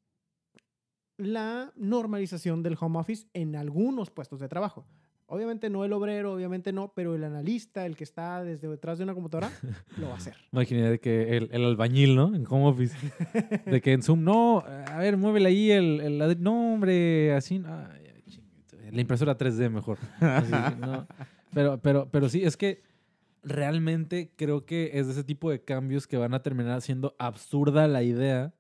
la 1.17 1.73
normalización 1.77 2.65
del 2.65 2.77
home 2.81 2.99
office 2.99 3.29
en 3.33 3.55
algunos 3.55 4.11
puestos 4.11 4.41
de 4.41 4.49
trabajo. 4.49 4.87
Obviamente 5.33 5.71
no 5.71 5.85
el 5.85 5.93
obrero, 5.93 6.33
obviamente 6.35 6.73
no, 6.73 6.93
pero 6.93 7.15
el 7.15 7.23
analista, 7.23 7.87
el 7.87 7.97
que 7.97 8.03
está 8.03 8.43
desde 8.43 8.69
detrás 8.69 8.99
de 8.99 9.05
una 9.05 9.15
computadora, 9.15 9.51
lo 9.97 10.09
va 10.09 10.15
a 10.15 10.17
hacer. 10.17 10.35
Imagínate 10.53 10.99
que 10.99 11.37
el, 11.37 11.49
el 11.53 11.65
albañil, 11.65 12.17
¿no? 12.17 12.35
En 12.35 12.45
home 12.49 12.67
office. 12.67 12.97
De 13.65 13.81
que 13.81 13.93
en 13.93 14.03
Zoom, 14.03 14.25
no, 14.25 14.59
a 14.67 14.99
ver, 14.99 15.17
muévele 15.17 15.49
ahí 15.49 15.71
el, 15.71 16.01
el 16.01 16.43
No, 16.43 16.75
hombre, 16.75 17.33
así. 17.35 17.63
ay, 17.65 18.11
la 18.91 19.01
impresora 19.01 19.39
3D 19.39 19.71
mejor. 19.71 19.99
Así, 20.21 20.53
no. 20.81 21.07
Pero, 21.55 21.81
pero, 21.81 22.09
pero 22.11 22.29
sí, 22.29 22.43
es 22.43 22.57
que 22.57 22.83
realmente 23.43 24.33
creo 24.37 24.67
que 24.67 24.91
es 24.95 25.07
de 25.07 25.13
ese 25.13 25.25
tipo 25.25 25.51
de 25.51 25.63
cambios 25.63 26.07
que 26.07 26.17
van 26.17 26.35
a 26.35 26.43
terminar 26.43 26.83
siendo 26.83 27.15
absurda 27.19 27.89
la 27.89 28.03
idea 28.03 28.53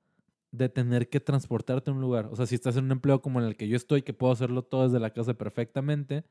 de 0.53 0.69
tener 0.69 1.09
que 1.09 1.21
transportarte 1.21 1.91
a 1.91 1.95
un 1.95 2.01
lugar. 2.01 2.27
O 2.31 2.37
sea, 2.37 2.47
si 2.47 2.55
estás 2.55 2.77
en 2.77 2.85
un 2.85 2.93
empleo 2.93 3.23
como 3.23 3.41
en 3.41 3.47
el 3.47 3.57
que 3.57 3.69
yo 3.69 3.77
estoy, 3.77 4.03
que 4.03 4.13
puedo 4.15 4.33
hacerlo 4.33 4.63
todo 4.63 4.85
desde 4.85 4.99
la 4.99 5.11
casa 5.11 5.35
perfectamente, 5.35 6.25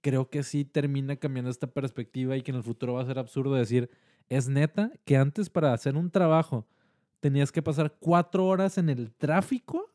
creo 0.00 0.28
que 0.30 0.42
sí 0.42 0.64
termina 0.64 1.16
cambiando 1.16 1.50
esta 1.50 1.66
perspectiva 1.66 2.36
y 2.36 2.42
que 2.42 2.50
en 2.50 2.56
el 2.56 2.62
futuro 2.62 2.94
va 2.94 3.02
a 3.02 3.06
ser 3.06 3.18
absurdo 3.18 3.54
decir, 3.54 3.90
es 4.28 4.48
neta 4.48 4.92
que 5.04 5.16
antes 5.16 5.50
para 5.50 5.72
hacer 5.72 5.96
un 5.96 6.10
trabajo 6.10 6.66
tenías 7.20 7.52
que 7.52 7.62
pasar 7.62 7.96
cuatro 7.98 8.46
horas 8.46 8.78
en 8.78 8.88
el 8.88 9.12
tráfico 9.12 9.92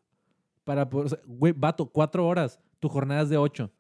para 0.64 0.90
poder... 0.90 1.06
o 1.06 1.10
sea, 1.10 1.20
Güey, 1.26 1.54
vato, 1.54 1.88
cuatro 1.88 2.28
horas. 2.28 2.60
Tu 2.80 2.90
jornada 2.90 3.22
es 3.24 3.30
de 3.30 3.38
ocho. 3.38 3.72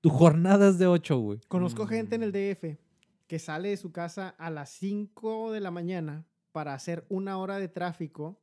Tu 0.00 0.10
jornada 0.10 0.68
es 0.68 0.78
de 0.78 0.86
ocho, 0.86 1.18
güey. 1.18 1.40
Conozco 1.48 1.86
gente 1.86 2.14
en 2.14 2.22
el 2.22 2.30
Mm. 2.30 2.32
DF 2.32 2.78
que 3.26 3.38
sale 3.38 3.70
de 3.70 3.76
su 3.76 3.90
casa 3.90 4.34
a 4.38 4.50
las 4.50 4.70
5 4.70 5.52
de 5.52 5.60
la 5.60 5.70
mañana 5.70 6.26
para 6.52 6.74
hacer 6.74 7.04
una 7.08 7.38
hora 7.38 7.58
de 7.58 7.68
tráfico, 7.68 8.38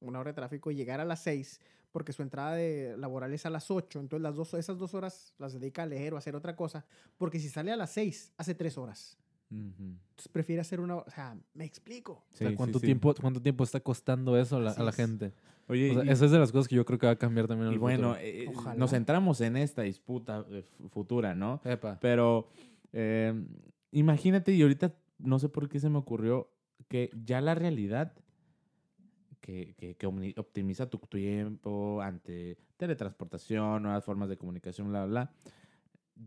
una 0.00 0.18
hora 0.20 0.30
de 0.30 0.34
tráfico 0.34 0.70
y 0.70 0.74
llegar 0.74 1.00
a 1.00 1.04
las 1.04 1.22
6 1.22 1.60
porque 1.94 2.12
su 2.12 2.22
entrada 2.22 2.56
de 2.56 2.96
laboral 2.98 3.32
es 3.32 3.46
a 3.46 3.50
las 3.50 3.70
8. 3.70 4.00
Entonces 4.00 4.20
las 4.20 4.34
dos, 4.34 4.52
esas 4.54 4.78
dos 4.78 4.94
horas 4.94 5.32
las 5.38 5.52
dedica 5.52 5.84
a 5.84 5.86
leer 5.86 6.12
o 6.12 6.16
a 6.16 6.18
hacer 6.18 6.34
otra 6.34 6.56
cosa. 6.56 6.84
Porque 7.18 7.38
si 7.38 7.48
sale 7.48 7.70
a 7.70 7.76
las 7.76 7.90
6, 7.92 8.32
hace 8.36 8.52
tres 8.56 8.76
horas. 8.76 9.16
Entonces 9.48 10.26
prefiere 10.32 10.60
hacer 10.60 10.80
una... 10.80 10.96
O 10.96 11.08
sea, 11.08 11.36
me 11.54 11.64
explico. 11.64 12.24
O 12.32 12.36
sea, 12.36 12.50
Sí, 12.50 12.56
¿cuánto, 12.56 12.80
sí, 12.80 12.82
sí. 12.82 12.86
Tiempo, 12.86 13.14
¿Cuánto 13.20 13.40
tiempo 13.40 13.62
está 13.62 13.78
costando 13.78 14.36
eso 14.36 14.56
a 14.56 14.60
la, 14.60 14.70
a 14.72 14.82
la 14.82 14.90
gente? 14.90 15.32
Oye, 15.68 15.92
O 15.92 15.94
sea, 15.94 16.04
y- 16.04 16.08
esa 16.08 16.24
es 16.24 16.30
de 16.32 16.38
las 16.40 16.50
cosas 16.50 16.66
que 16.66 16.74
yo 16.74 16.84
creo 16.84 16.98
que 16.98 17.06
va 17.06 17.12
a 17.12 17.16
cambiar 17.18 17.46
también 17.46 17.68
en 17.68 17.72
y 17.72 17.74
el 17.76 17.78
bueno, 17.80 18.14
futuro. 18.14 18.26
eh, 18.26 18.46
Ojalá. 18.48 18.74
nos 18.74 18.90
centramos 18.90 19.40
en 19.40 19.56
esta 19.56 19.82
disputa 19.82 20.44
eh, 20.50 20.62
fu- 20.76 20.88
futura, 20.88 21.36
¿no? 21.36 21.60
Epa. 21.64 21.98
Pero 22.00 22.48
eh, 22.92 23.46
imagínate, 23.92 24.50
y 24.52 24.62
ahorita 24.62 24.92
no 25.18 25.38
sé 25.38 25.48
por 25.48 25.68
qué 25.68 25.78
se 25.78 25.88
me 25.88 25.98
ocurrió 25.98 26.50
que 26.88 27.10
ya 27.24 27.40
la 27.40 27.54
realidad 27.54 28.12
que, 29.44 29.74
que- 29.76 29.94
que 29.94 30.06
optimiza 30.38 30.88
tu 30.88 30.96
tiempo 30.98 32.00
ante 32.00 32.56
teletransportación, 32.78 33.82
nuevas 33.82 34.02
formas 34.02 34.30
de 34.30 34.38
comunicación, 34.38 34.88
bla, 34.88 35.04
bla, 35.04 35.10
bla, 35.24 35.34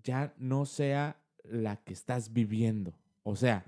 ya 0.04 0.36
no 0.38 0.66
sea 0.66 1.18
la 1.44 1.78
que 1.78 1.94
estás 1.94 2.32
viviendo. 2.32 2.94
O 3.24 3.36
sea, 3.36 3.66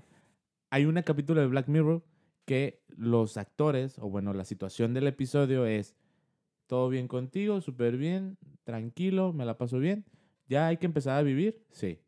hay 0.70 0.84
un 0.84 0.94
capítulo 1.02 1.40
de 1.40 1.48
Black 1.48 1.66
Mirror 1.66 2.04
que 2.44 2.84
los 2.96 3.36
actores, 3.36 3.98
o 3.98 4.08
bueno, 4.08 4.32
la 4.34 4.44
situación 4.44 4.94
del 4.94 5.08
episodio 5.08 5.66
es 5.66 5.96
todo 6.68 6.88
bien 6.88 7.08
contigo, 7.08 7.60
súper 7.60 7.96
bien, 7.96 8.38
tranquilo, 8.62 9.32
me 9.32 9.44
la 9.44 9.58
paso 9.58 9.80
bien. 9.80 10.04
¿Ya 10.48 10.68
hay 10.68 10.76
que 10.76 10.86
empezar 10.86 11.16
a 11.18 11.22
vivir? 11.22 11.60
Sí. 11.72 11.98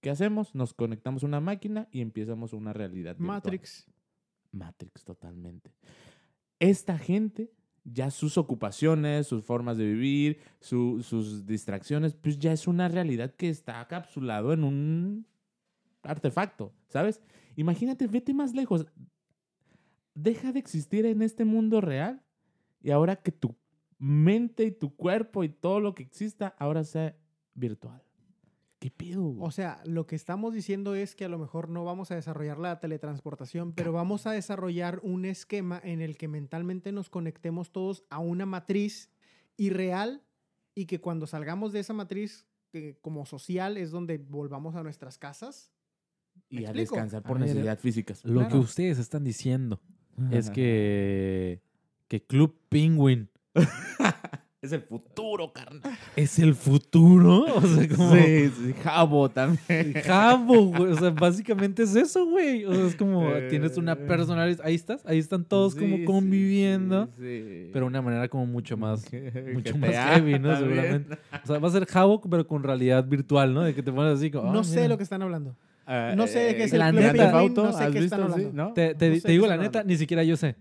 ¿Qué 0.00 0.08
hacemos? 0.08 0.54
Nos 0.54 0.72
conectamos 0.72 1.22
a 1.24 1.26
una 1.26 1.40
máquina 1.40 1.88
y 1.90 2.00
empezamos 2.00 2.54
una 2.54 2.72
realidad. 2.72 3.16
virtual. 3.16 3.36
Matrix. 3.36 3.86
Matrix, 4.52 5.04
totalmente. 5.04 5.70
Esta 6.58 6.98
gente, 6.98 7.52
ya 7.84 8.10
sus 8.10 8.38
ocupaciones, 8.38 9.26
sus 9.26 9.44
formas 9.44 9.76
de 9.76 9.86
vivir, 9.86 10.40
su- 10.60 11.02
sus 11.02 11.46
distracciones, 11.46 12.14
pues 12.14 12.38
ya 12.38 12.52
es 12.52 12.66
una 12.66 12.88
realidad 12.88 13.34
que 13.34 13.48
está 13.48 13.86
capsulado 13.88 14.52
en 14.52 14.64
un 14.64 15.26
artefacto, 16.02 16.72
¿sabes? 16.88 17.20
Imagínate, 17.56 18.06
vete 18.06 18.32
más 18.34 18.54
lejos. 18.54 18.86
Deja 20.14 20.52
de 20.52 20.58
existir 20.58 21.04
en 21.06 21.20
este 21.22 21.44
mundo 21.44 21.80
real 21.80 22.22
y 22.82 22.90
ahora 22.90 23.16
que 23.16 23.32
tu 23.32 23.54
mente 23.98 24.64
y 24.64 24.70
tu 24.72 24.94
cuerpo 24.94 25.44
y 25.44 25.48
todo 25.48 25.80
lo 25.80 25.94
que 25.94 26.02
exista 26.02 26.54
ahora 26.58 26.84
sea 26.84 27.16
virtual. 27.54 28.02
¿Qué 28.86 28.92
pedo? 28.92 29.22
güey? 29.22 29.48
O 29.48 29.50
sea, 29.50 29.82
lo 29.84 30.06
que 30.06 30.14
estamos 30.14 30.54
diciendo 30.54 30.94
es 30.94 31.16
que 31.16 31.24
a 31.24 31.28
lo 31.28 31.38
mejor 31.38 31.68
no 31.68 31.84
vamos 31.84 32.12
a 32.12 32.14
desarrollar 32.14 32.58
la 32.58 32.78
teletransportación, 32.78 33.72
pero 33.72 33.90
vamos 33.90 34.28
a 34.28 34.30
desarrollar 34.30 35.00
un 35.02 35.24
esquema 35.24 35.80
en 35.82 36.00
el 36.00 36.16
que 36.16 36.28
mentalmente 36.28 36.92
nos 36.92 37.10
conectemos 37.10 37.72
todos 37.72 38.04
a 38.10 38.20
una 38.20 38.46
matriz 38.46 39.10
irreal 39.56 40.22
y 40.76 40.86
que 40.86 41.00
cuando 41.00 41.26
salgamos 41.26 41.72
de 41.72 41.80
esa 41.80 41.94
matriz 41.94 42.46
que 42.70 42.96
como 43.02 43.26
social 43.26 43.76
es 43.76 43.90
donde 43.90 44.18
volvamos 44.18 44.76
a 44.76 44.84
nuestras 44.84 45.18
casas. 45.18 45.72
y 46.48 46.58
a 46.58 46.60
explico? 46.60 46.94
descansar 46.94 47.24
por 47.24 47.38
A 47.38 47.40
ver, 47.40 47.48
necesidad 47.48 47.80
físicas. 47.80 48.24
Lo 48.24 48.46
que 48.46 48.56
ustedes 48.56 49.00
están 49.00 49.24
diciendo 49.24 49.80
es 50.30 50.48
que, 50.48 51.60
que 52.06 52.24
Club 52.24 52.56
Penguin 52.68 53.30
es 54.62 54.72
el 54.72 54.80
futuro, 54.82 55.52
carnal. 55.52 55.80
es 56.16 56.38
el 56.38 56.54
futuro. 56.54 57.44
O 57.56 57.60
sea, 57.60 57.88
como... 57.88 58.14
Sí, 58.14 58.48
sí, 58.48 58.74
Jabo 58.82 59.28
también. 59.28 59.92
Jabo, 60.04 60.66
güey. 60.66 60.92
O 60.92 60.96
sea, 60.98 61.10
básicamente 61.10 61.82
es 61.84 61.94
eso, 61.94 62.26
güey. 62.26 62.64
O 62.64 62.74
sea, 62.74 62.86
es 62.86 62.96
como 62.96 63.30
tienes 63.48 63.76
una 63.76 63.92
Eh. 63.92 63.96
personalidad. 63.96 64.60
Ahí 64.64 64.74
estás, 64.74 65.04
ahí 65.06 65.18
están 65.18 65.44
todos 65.44 65.74
Sí, 65.74 65.80
como 65.80 66.04
conviviendo. 66.04 67.06
sí, 67.18 67.42
sí. 67.46 67.70
Pero 67.72 67.84
de 67.84 67.88
una 67.90 68.02
manera 68.02 68.28
como 68.28 68.46
mucho 68.46 68.76
más. 68.76 69.04
Mucho 69.54 69.76
más 69.78 69.90
heavy, 69.90 70.38
¿no? 70.38 70.56
Seguramente. 70.56 71.18
O 71.44 71.46
sea, 71.46 71.58
va 71.58 71.68
a 71.68 71.70
ser 71.70 71.86
Havok, 71.92 72.26
pero 72.28 72.46
con 72.46 72.62
realidad 72.62 73.04
virtual, 73.06 73.54
¿no? 73.54 73.62
De 73.62 73.74
que 73.74 73.82
te 73.82 73.92
pones 73.92 74.18
así 74.18 74.30
como. 74.30 74.52
no 74.52 74.60
"Ay, 74.60 74.64
sé 74.64 74.76
mira". 74.76 74.88
lo 74.88 74.96
que 74.96 75.02
están 75.04 75.22
hablando. 75.22 75.56
Ah, 75.86 76.14
No 76.16 76.26
sé 76.26 76.40
de 76.40 76.56
qué 76.56 76.64
es 76.64 76.72
el 76.72 76.78
Grand 76.80 76.98
Club 76.98 77.12
Theft 77.12 77.16
Penguin, 77.30 77.36
Auto, 77.48 77.64
no 77.66 77.72
sé 77.72 77.84
¿has 77.84 77.92
qué 77.92 77.98
están 78.00 78.22
hablando. 78.22 78.50
¿no? 78.52 78.72
Te, 78.72 78.94
te- 78.96 79.10
No 79.10 79.20
te 79.20 79.30
digo 79.32 79.46
la 79.46 79.56
neta, 79.56 79.66
hablando. 79.78 79.92
ni 79.92 79.96
siquiera 79.96 80.24
yo 80.24 80.36
sé. 80.36 80.56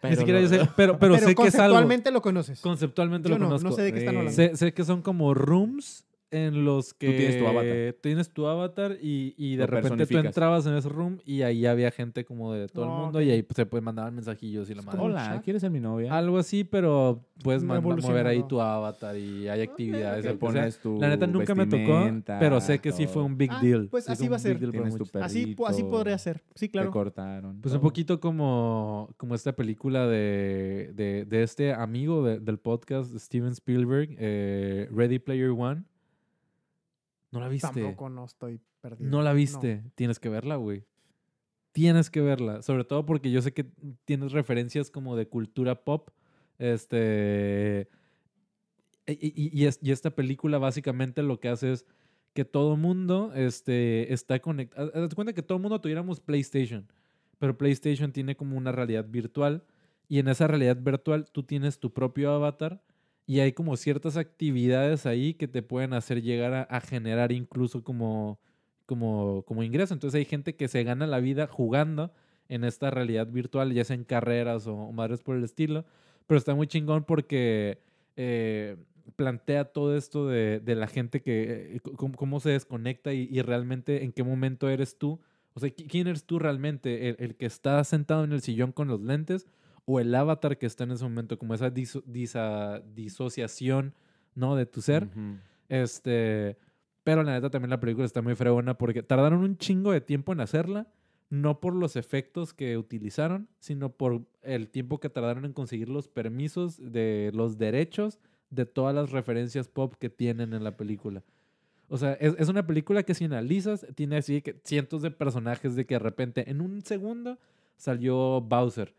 Pero 0.00 0.10
ni 0.12 0.16
siquiera 0.18 0.40
yo 0.40 0.48
sé. 0.48 0.68
Pero, 0.76 0.98
pero, 0.98 1.14
sé 1.18 1.20
que 1.20 1.30
es 1.30 1.54
algo. 1.56 1.74
conceptualmente 1.74 2.10
lo 2.10 2.22
conoces. 2.22 2.60
Conceptualmente 2.60 3.28
Yo 3.28 3.34
lo 3.34 3.38
no, 3.40 3.46
conozco. 3.46 3.68
no 3.70 3.74
sé 3.74 3.82
de 3.82 3.92
qué 3.92 3.98
están 4.00 4.14
Sí. 4.14 4.18
hablando. 4.18 4.36
Sé, 4.36 4.56
sé 4.56 4.72
que 4.72 4.84
son 4.84 5.02
como 5.02 5.34
rooms 5.34 6.04
en 6.30 6.64
los 6.64 6.92
que 6.94 7.12
tienes 7.12 7.38
tu 7.38 7.46
avatar. 7.46 7.94
tienes 8.02 8.30
tu 8.30 8.46
avatar 8.46 8.96
y, 9.00 9.34
y 9.38 9.56
de 9.56 9.66
Lo 9.66 9.66
repente 9.68 10.06
tú 10.06 10.18
entrabas 10.18 10.66
en 10.66 10.74
ese 10.74 10.88
room 10.88 11.18
y 11.24 11.42
ahí 11.42 11.64
había 11.66 11.90
gente 11.90 12.24
como 12.24 12.52
de 12.52 12.68
todo 12.68 12.84
el 12.84 12.90
mundo 12.90 13.22
y 13.22 13.30
ahí 13.30 13.42
pues, 13.42 13.56
se 13.56 13.64
pueden 13.66 13.84
mandar 13.84 14.12
mensajillos 14.12 14.68
y 14.70 14.74
la 14.74 14.82
madre. 14.82 15.00
Hola. 15.00 15.40
¿quieres 15.44 15.62
ser 15.62 15.70
mi 15.70 15.80
novia? 15.80 16.16
Algo 16.16 16.38
así, 16.38 16.64
pero 16.64 17.24
puedes 17.42 17.62
mover 17.64 18.26
ahí 18.26 18.42
tu 18.46 18.60
avatar 18.60 19.16
y 19.16 19.48
hay 19.48 19.62
actividades. 19.62 20.24
Sea. 20.24 20.34
pones 20.38 20.78
tu 20.80 20.98
La 21.00 21.08
neta 21.08 21.26
nunca 21.26 21.54
me 21.54 21.66
tocó, 21.66 22.04
pero 22.38 22.60
sé 22.60 22.78
que 22.78 22.92
sí 22.92 23.06
fue 23.06 23.22
un 23.22 23.36
big 23.38 23.50
Ah, 23.52 23.60
deal. 23.62 23.88
pues 23.88 24.04
Sí 24.04 24.12
así 24.12 24.28
va 24.28 24.36
a 24.36 24.38
un 24.38 24.42
ser. 24.42 25.22
Así, 25.22 25.56
así 25.66 25.82
podría 25.84 26.18
ser. 26.18 26.42
Sí, 26.54 26.66
Te 26.66 26.72
claro. 26.72 26.90
cortaron. 26.90 27.60
Pues 27.60 27.74
un 27.74 27.80
poquito 27.80 28.20
como, 28.20 29.10
como 29.16 29.34
esta 29.34 29.54
película 29.56 30.06
de, 30.06 30.92
de, 30.94 31.24
de 31.24 31.42
este 31.42 31.72
amigo 31.72 32.22
de- 32.22 32.38
del 32.40 32.58
podcast, 32.58 33.16
Steven 33.16 33.52
Spielberg, 33.52 34.14
eh, 34.18 34.88
Ready 34.92 35.18
Player 35.18 35.50
One. 35.50 35.84
¿No 37.30 37.40
la 37.40 37.48
viste? 37.48 37.68
Tampoco 37.68 38.08
no 38.08 38.24
estoy 38.24 38.60
perdido. 38.80 39.10
No 39.10 39.22
la 39.22 39.32
viste. 39.32 39.82
Tienes 39.94 40.18
que 40.18 40.28
verla, 40.28 40.56
güey. 40.56 40.84
Tienes 41.72 42.10
que 42.10 42.20
verla. 42.20 42.62
Sobre 42.62 42.84
todo 42.84 43.04
porque 43.06 43.30
yo 43.30 43.42
sé 43.42 43.52
que 43.52 43.66
tienes 44.04 44.32
referencias 44.32 44.90
como 44.90 45.16
de 45.16 45.28
cultura 45.28 45.84
pop. 45.84 46.10
Este. 46.58 47.88
Y, 49.06 49.12
y- 49.12 49.50
y 49.62 49.66
es- 49.66 49.78
y 49.82 49.90
esta 49.92 50.10
película 50.10 50.58
básicamente 50.58 51.22
lo 51.22 51.40
que 51.40 51.48
hace 51.48 51.72
es 51.72 51.86
que 52.34 52.44
todo 52.44 52.76
mundo 52.76 53.32
este, 53.34 54.12
está 54.12 54.38
conectado. 54.40 54.90
Haz 54.94 55.14
cuenta 55.14 55.32
que 55.32 55.42
todo 55.42 55.58
mundo 55.58 55.80
tuviéramos 55.80 56.20
PlayStation. 56.20 56.86
Pero 57.38 57.56
PlayStation 57.56 58.12
tiene 58.12 58.36
como 58.36 58.56
una 58.56 58.72
realidad 58.72 59.06
virtual. 59.08 59.64
Y 60.08 60.18
en 60.18 60.28
esa 60.28 60.46
realidad 60.46 60.76
virtual 60.80 61.30
tú 61.30 61.42
tienes 61.42 61.78
tu 61.78 61.92
propio 61.92 62.30
avatar. 62.32 62.82
Y 63.28 63.40
hay 63.40 63.52
como 63.52 63.76
ciertas 63.76 64.16
actividades 64.16 65.04
ahí 65.04 65.34
que 65.34 65.46
te 65.48 65.62
pueden 65.62 65.92
hacer 65.92 66.22
llegar 66.22 66.66
a, 66.70 66.80
generar 66.80 67.30
incluso 67.30 67.84
como, 67.84 68.40
como, 68.86 69.42
como 69.46 69.62
ingreso. 69.62 69.92
Entonces 69.92 70.16
hay 70.18 70.24
gente 70.24 70.56
que 70.56 70.66
se 70.66 70.82
gana 70.82 71.06
la 71.06 71.20
vida 71.20 71.46
jugando 71.46 72.10
en 72.48 72.64
esta 72.64 72.90
realidad 72.90 73.26
virtual, 73.26 73.74
ya 73.74 73.84
sea 73.84 73.96
en 73.96 74.04
carreras 74.04 74.66
o, 74.66 74.92
madres 74.92 75.22
por 75.22 75.36
el 75.36 75.44
estilo. 75.44 75.84
Pero 76.26 76.38
está 76.38 76.54
muy 76.54 76.68
chingón 76.68 77.04
porque 77.04 77.78
eh, 78.16 78.78
plantea 79.16 79.66
todo 79.66 79.94
esto 79.94 80.26
de, 80.26 80.60
de 80.60 80.74
la 80.74 80.86
gente 80.86 81.20
que, 81.20 81.76
eh, 81.76 81.80
cómo, 81.96 82.16
cómo 82.16 82.40
se 82.40 82.48
desconecta 82.48 83.12
y, 83.12 83.42
realmente 83.42 84.04
en 84.04 84.12
qué 84.12 84.22
momento 84.24 84.70
eres 84.70 84.96
tú. 84.96 85.20
O 85.52 85.60
sea, 85.60 85.68
¿qui- 85.68 85.86
¿quién 85.86 86.06
eres 86.06 86.24
tú 86.24 86.38
realmente? 86.38 87.10
¿El, 87.10 87.16
el 87.18 87.34
que 87.36 87.44
está 87.44 87.84
sentado 87.84 88.24
en 88.24 88.32
el 88.32 88.40
sillón 88.40 88.72
con 88.72 88.88
los 88.88 89.02
lentes 89.02 89.46
o 89.90 90.00
el 90.00 90.14
avatar 90.14 90.58
que 90.58 90.66
está 90.66 90.84
en 90.84 90.90
ese 90.92 91.04
momento? 91.04 91.38
Como 91.38 91.54
esa 91.54 91.70
diso- 91.72 92.02
disa- 92.04 92.82
disociación, 92.94 93.94
¿no? 94.34 94.54
De 94.54 94.66
tu 94.66 94.82
ser. 94.82 95.08
Este, 95.68 96.56
pero 97.04 97.22
la 97.22 97.32
neta 97.32 97.50
también 97.50 97.70
la 97.70 97.80
película 97.80 98.04
está 98.06 98.20
muy 98.22 98.34
fregona 98.34 98.76
porque 98.76 99.02
tardaron 99.02 99.40
un 99.40 99.56
chingo 99.56 99.92
de 99.92 100.00
tiempo 100.00 100.32
en 100.32 100.40
hacerla, 100.40 100.86
no 101.30 101.60
por 101.60 101.74
los 101.74 101.96
efectos 101.96 102.54
que 102.54 102.76
utilizaron, 102.78 103.48
sino 103.60 103.90
por 103.90 104.22
el 104.42 104.68
tiempo 104.68 104.98
que 105.00 105.08
tardaron 105.10 105.44
en 105.44 105.52
conseguir 105.52 105.88
los 105.88 106.08
permisos 106.08 106.76
de 106.92 107.30
los 107.34 107.58
derechos 107.58 108.18
de 108.50 108.64
todas 108.66 108.94
las 108.94 109.10
referencias 109.10 109.68
pop 109.68 109.94
que 109.98 110.08
tienen 110.10 110.54
en 110.54 110.64
la 110.64 110.76
película. 110.76 111.22
O 111.90 111.96
sea, 111.96 112.12
es, 112.14 112.34
es 112.38 112.48
una 112.48 112.66
película 112.66 113.02
que 113.02 113.14
si 113.14 113.24
analizas, 113.24 113.86
tiene 113.94 114.18
así 114.18 114.42
que 114.42 114.60
cientos 114.64 115.00
de 115.02 115.10
personajes 115.10 115.74
de 115.74 115.86
que 115.86 115.94
de 115.94 115.98
repente 116.00 116.50
en 116.50 116.60
un 116.60 116.82
segundo 116.82 117.38
salió 117.76 118.40
Bowser. 118.42 118.94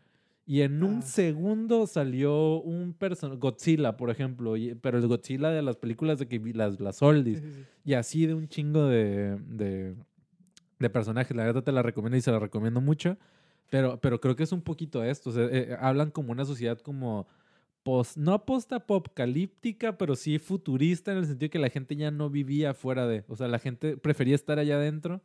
Y 0.50 0.62
en 0.62 0.82
un 0.82 0.96
Ah. 0.98 1.02
segundo 1.02 1.86
salió 1.86 2.60
un 2.60 2.92
personaje, 2.92 3.38
Godzilla, 3.38 3.96
por 3.96 4.10
ejemplo, 4.10 4.56
y- 4.56 4.74
pero 4.74 4.98
el 4.98 5.06
Godzilla 5.06 5.50
de 5.50 5.62
las 5.62 5.76
películas 5.76 6.18
de 6.18 6.26
que 6.26 6.40
vi- 6.40 6.52
las, 6.52 6.80
las 6.80 7.02
oldies. 7.02 7.38
sí, 7.40 7.52
sí. 7.52 7.60
Y 7.84 7.94
así 7.94 8.26
de 8.26 8.34
un 8.34 8.48
chingo 8.48 8.86
de, 8.86 9.36
de, 9.46 9.94
de 10.80 10.90
personajes. 10.90 11.36
La 11.36 11.44
verdad 11.44 11.62
te 11.62 11.70
la 11.70 11.82
recomiendo 11.82 12.16
y 12.16 12.20
se 12.20 12.32
la 12.32 12.40
recomiendo 12.40 12.80
mucho. 12.80 13.16
Pero, 13.70 14.00
pero 14.00 14.20
creo 14.20 14.34
que 14.34 14.42
es 14.42 14.50
un 14.50 14.62
poquito 14.62 15.04
esto. 15.04 15.30
O 15.30 15.32
sea, 15.32 15.44
eh, 15.52 15.76
hablan 15.78 16.10
como 16.10 16.32
una 16.32 16.44
sociedad 16.44 16.78
como 16.80 17.28
post, 17.84 18.16
no 18.16 18.44
post-apocalíptica, 18.44 19.96
pero 19.98 20.16
sí 20.16 20.40
futurista 20.40 21.12
en 21.12 21.18
el 21.18 21.26
sentido 21.26 21.50
que 21.50 21.60
la 21.60 21.70
gente 21.70 21.94
ya 21.94 22.10
no 22.10 22.28
vivía 22.28 22.74
fuera 22.74 23.06
de. 23.06 23.24
O 23.28 23.36
sea, 23.36 23.46
la 23.46 23.60
gente 23.60 23.96
prefería 23.96 24.34
estar 24.34 24.58
allá 24.58 24.74
adentro 24.76 25.20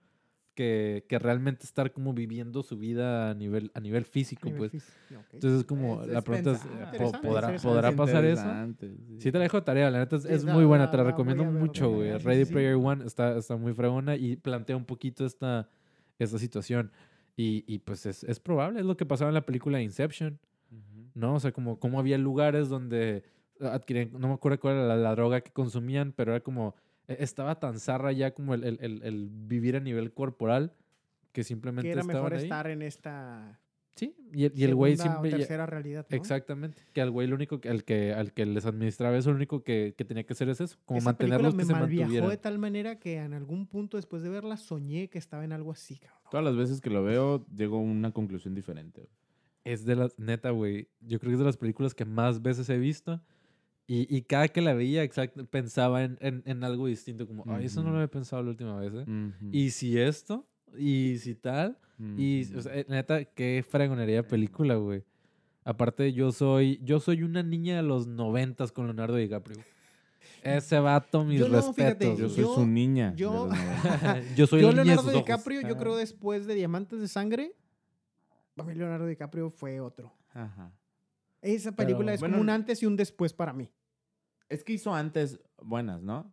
que, 0.55 1.05
que 1.07 1.19
realmente 1.19 1.65
estar 1.65 1.91
como 1.91 2.13
viviendo 2.13 2.63
su 2.63 2.77
vida 2.77 3.29
a 3.29 3.33
nivel, 3.35 3.69
a 3.75 3.79
nivel 3.79 4.05
físico, 4.05 4.45
Nivel 4.45 4.57
pues. 4.57 4.71
físico. 4.71 4.95
Ok. 5.19 5.33
Entonces 5.33 5.59
es 5.59 5.65
como, 5.65 6.01
Es- 6.01 6.07
la 6.07 6.19
es 6.19 6.25
pregunta 6.25 6.51
es, 6.53 6.59
po- 6.97 7.11
¿podrá. 7.21 7.55
¿podrá 7.57 7.91
pasar 7.91 8.25
eso? 8.25 8.41
Interesante, 8.41 8.95
Sí 9.19 9.31
te 9.31 9.37
la 9.37 9.43
dejo 9.43 9.57
de 9.57 9.63
tarea, 9.65 9.91
la 9.91 9.99
neta 9.99 10.15
es, 10.15 10.23
Sí, 10.23 10.29
es 10.31 10.43
la- 10.43 10.53
muy 10.53 10.65
buena, 10.65 10.89
te 10.89 10.97
la 10.97 11.03
la 11.03 11.09
recomiendo 11.11 11.43
a 11.43 11.49
ver, 11.49 11.61
mucho, 11.61 11.85
a 11.85 11.87
güey. 11.89 12.11
sí, 12.19 12.25
Ready 12.25 12.39
sí, 12.39 12.45
sí. 12.47 12.51
Player 12.53 12.75
One 12.75 13.05
está, 13.05 13.37
está 13.37 13.55
muy 13.57 13.73
fregona 13.73 14.15
y 14.15 14.37
plantea 14.37 14.75
un 14.77 14.85
poquito 14.85 15.25
esta, 15.25 15.69
esta 16.17 16.39
situación. 16.39 16.91
Y, 17.37 17.65
y 17.67 17.79
pues 17.79 18.05
es, 18.05 18.23
es 18.23 18.39
probable, 18.39 18.79
es 18.79 18.85
lo 18.85 18.95
que 18.95 19.05
pasaba 19.05 19.29
en 19.29 19.33
la 19.35 19.45
película 19.45 19.81
Inception, 19.81 20.39
Ujú. 20.71 21.09
¿no? 21.15 21.35
O 21.35 21.39
sea, 21.41 21.51
como, 21.51 21.77
como 21.79 21.99
había 21.99 22.17
lugares 22.17 22.69
donde 22.69 23.23
adquirían, 23.59 24.11
no 24.17 24.29
me 24.29 24.33
acuerdo 24.35 24.59
cuál 24.59 24.75
era 24.75 24.85
la, 24.87 24.95
la 24.95 25.11
droga 25.15 25.41
que 25.41 25.51
consumían, 25.51 26.13
pero 26.15 26.31
era 26.31 26.41
como, 26.41 26.75
estaba 27.07 27.59
tan 27.59 27.79
zarra 27.79 28.11
ya 28.11 28.33
como 28.33 28.53
el, 28.53 28.63
el- 28.63 28.77
el- 28.81 29.01
el 29.03 29.29
vivir 29.31 29.75
a 29.75 29.79
nivel 29.79 30.11
corporal 30.13 30.73
que 31.31 31.43
simplemente 31.43 31.87
que 31.87 31.91
era 31.93 32.03
mejor 32.03 32.33
ahí. 32.33 32.43
estar 32.43 32.67
en 32.67 32.81
esta 32.81 33.59
Sí, 33.97 34.13
y 34.33 34.43
el, 34.43 34.51
y 34.53 34.65
el 34.65 34.75
güey 34.75 34.97
segunda 34.97 35.19
o 35.19 35.21
siempre... 35.21 35.39
tercera 35.39 35.65
realidad. 35.65 36.05
¿no? 36.09 36.17
Exactamente. 36.17 36.81
Que 36.91 36.99
al 37.01 37.11
güey 37.11 37.27
lo 37.27 37.35
único 37.35 37.61
que, 37.61 37.69
al 37.69 37.85
que, 37.85 38.11
al 38.13 38.33
que 38.33 38.45
les 38.45 38.65
administraba 38.65 39.15
eso, 39.17 39.29
lo 39.29 39.37
único 39.37 39.63
que, 39.63 39.93
que 39.97 40.03
tenía 40.03 40.25
que 40.25 40.33
hacer 40.33 40.49
es 40.49 40.59
eso. 40.59 40.77
Como 40.83 40.97
Esa 40.97 41.05
mantenerlos 41.11 41.55
me 41.55 41.63
que 41.63 41.67
se 41.67 41.71
mantuvieran. 41.73 42.29
de 42.29 42.35
tal 42.37 42.59
manera 42.59 42.99
que 42.99 43.15
en 43.19 43.33
algún 43.33 43.67
punto 43.67 43.95
después 43.95 44.21
de 44.21 44.27
verla 44.29 44.57
soñé 44.57 45.07
que 45.09 45.17
estaba 45.17 45.45
en 45.45 45.53
algo 45.53 45.71
así, 45.71 45.97
cabrón. 45.97 46.19
Todas 46.29 46.43
las 46.43 46.57
veces 46.57 46.81
que 46.81 46.89
lo 46.89 47.03
veo, 47.05 47.45
llego 47.55 47.77
a 47.77 47.79
una 47.81 48.11
conclusión 48.11 48.53
diferente. 48.53 49.07
Es 49.63 49.85
de 49.85 49.95
las, 49.95 50.19
neta, 50.19 50.49
güey. 50.49 50.89
Yo 50.99 51.17
creo 51.21 51.29
que 51.29 51.33
es 51.35 51.39
de 51.39 51.45
las 51.45 51.55
películas 51.57 51.93
que 51.95 52.03
más 52.03 52.41
veces 52.41 52.69
he 52.69 52.77
visto. 52.77 53.21
Y, 53.87 54.07
y 54.15 54.23
cada 54.23 54.47
que 54.47 54.61
la 54.61 54.73
veía, 54.73 55.03
exacto, 55.03 55.45
pensaba 55.45 56.03
en, 56.03 56.17
en, 56.19 56.41
en 56.45 56.63
algo 56.63 56.87
distinto. 56.87 57.27
Como, 57.27 57.43
ay, 57.47 57.65
eso 57.65 57.83
no 57.83 57.89
lo 57.91 57.97
había 57.97 58.07
pensado 58.07 58.41
la 58.41 58.49
última 58.49 58.75
vez, 58.79 58.93
¿eh? 58.95 59.05
Y 59.51 59.69
si 59.71 59.99
esto, 59.99 60.47
y 60.77 61.17
si 61.19 61.35
tal. 61.35 61.77
Y, 62.17 62.53
o 62.55 62.61
sea, 62.61 62.75
eh, 62.75 62.85
neta, 62.89 63.23
qué 63.25 63.63
fregonería 63.67 64.17
de 64.17 64.23
película, 64.23 64.75
güey. 64.75 65.03
Aparte, 65.63 66.11
yo 66.13 66.31
soy, 66.31 66.79
yo 66.83 66.99
soy 66.99 67.23
una 67.23 67.41
niña 67.43 67.77
de 67.77 67.83
los 67.83 68.05
noventas 68.07 68.71
con 68.71 68.85
Leonardo 68.85 69.15
DiCaprio. 69.15 69.57
Ese 70.43 70.79
vato, 70.79 71.23
mis 71.23 71.39
Yo 71.39 71.47
no, 71.49 71.73
fíjate, 71.73 72.05
respetos. 72.09 72.19
yo 72.19 72.29
soy 72.29 72.43
yo- 72.43 72.55
su 72.55 72.67
niña. 72.67 73.13
yo- 73.15 73.49
yo 74.35 74.45
soy 74.47 74.61
yo, 74.61 74.71
la 74.71 74.83
niña 74.83 74.83
de 74.83 74.85
Leonardo 75.03 75.09
ojos. 75.11 75.25
DiCaprio, 75.25 75.61
yo 75.61 75.77
creo 75.77 75.95
después 75.95 76.45
de 76.45 76.53
Diamantes 76.55 76.99
de 76.99 77.07
Sangre, 77.07 77.53
para 78.55 78.67
mí 78.69 78.75
Leonardo 78.75 79.05
DiCaprio 79.07 79.49
fue 79.49 79.79
otro. 79.79 80.13
Ajá. 80.33 80.71
Esa 81.45 81.71
película 81.73 82.05
Pero, 82.07 82.15
es 82.15 82.19
bueno, 82.21 82.33
como 82.33 82.41
un 82.43 82.49
antes 82.49 82.81
y 82.81 82.85
un 82.85 82.95
después 82.97 83.33
para 83.33 83.53
mí. 83.53 83.69
Es 84.49 84.63
que 84.63 84.73
hizo 84.73 84.93
antes 84.93 85.39
buenas, 85.61 86.01
¿no? 86.01 86.31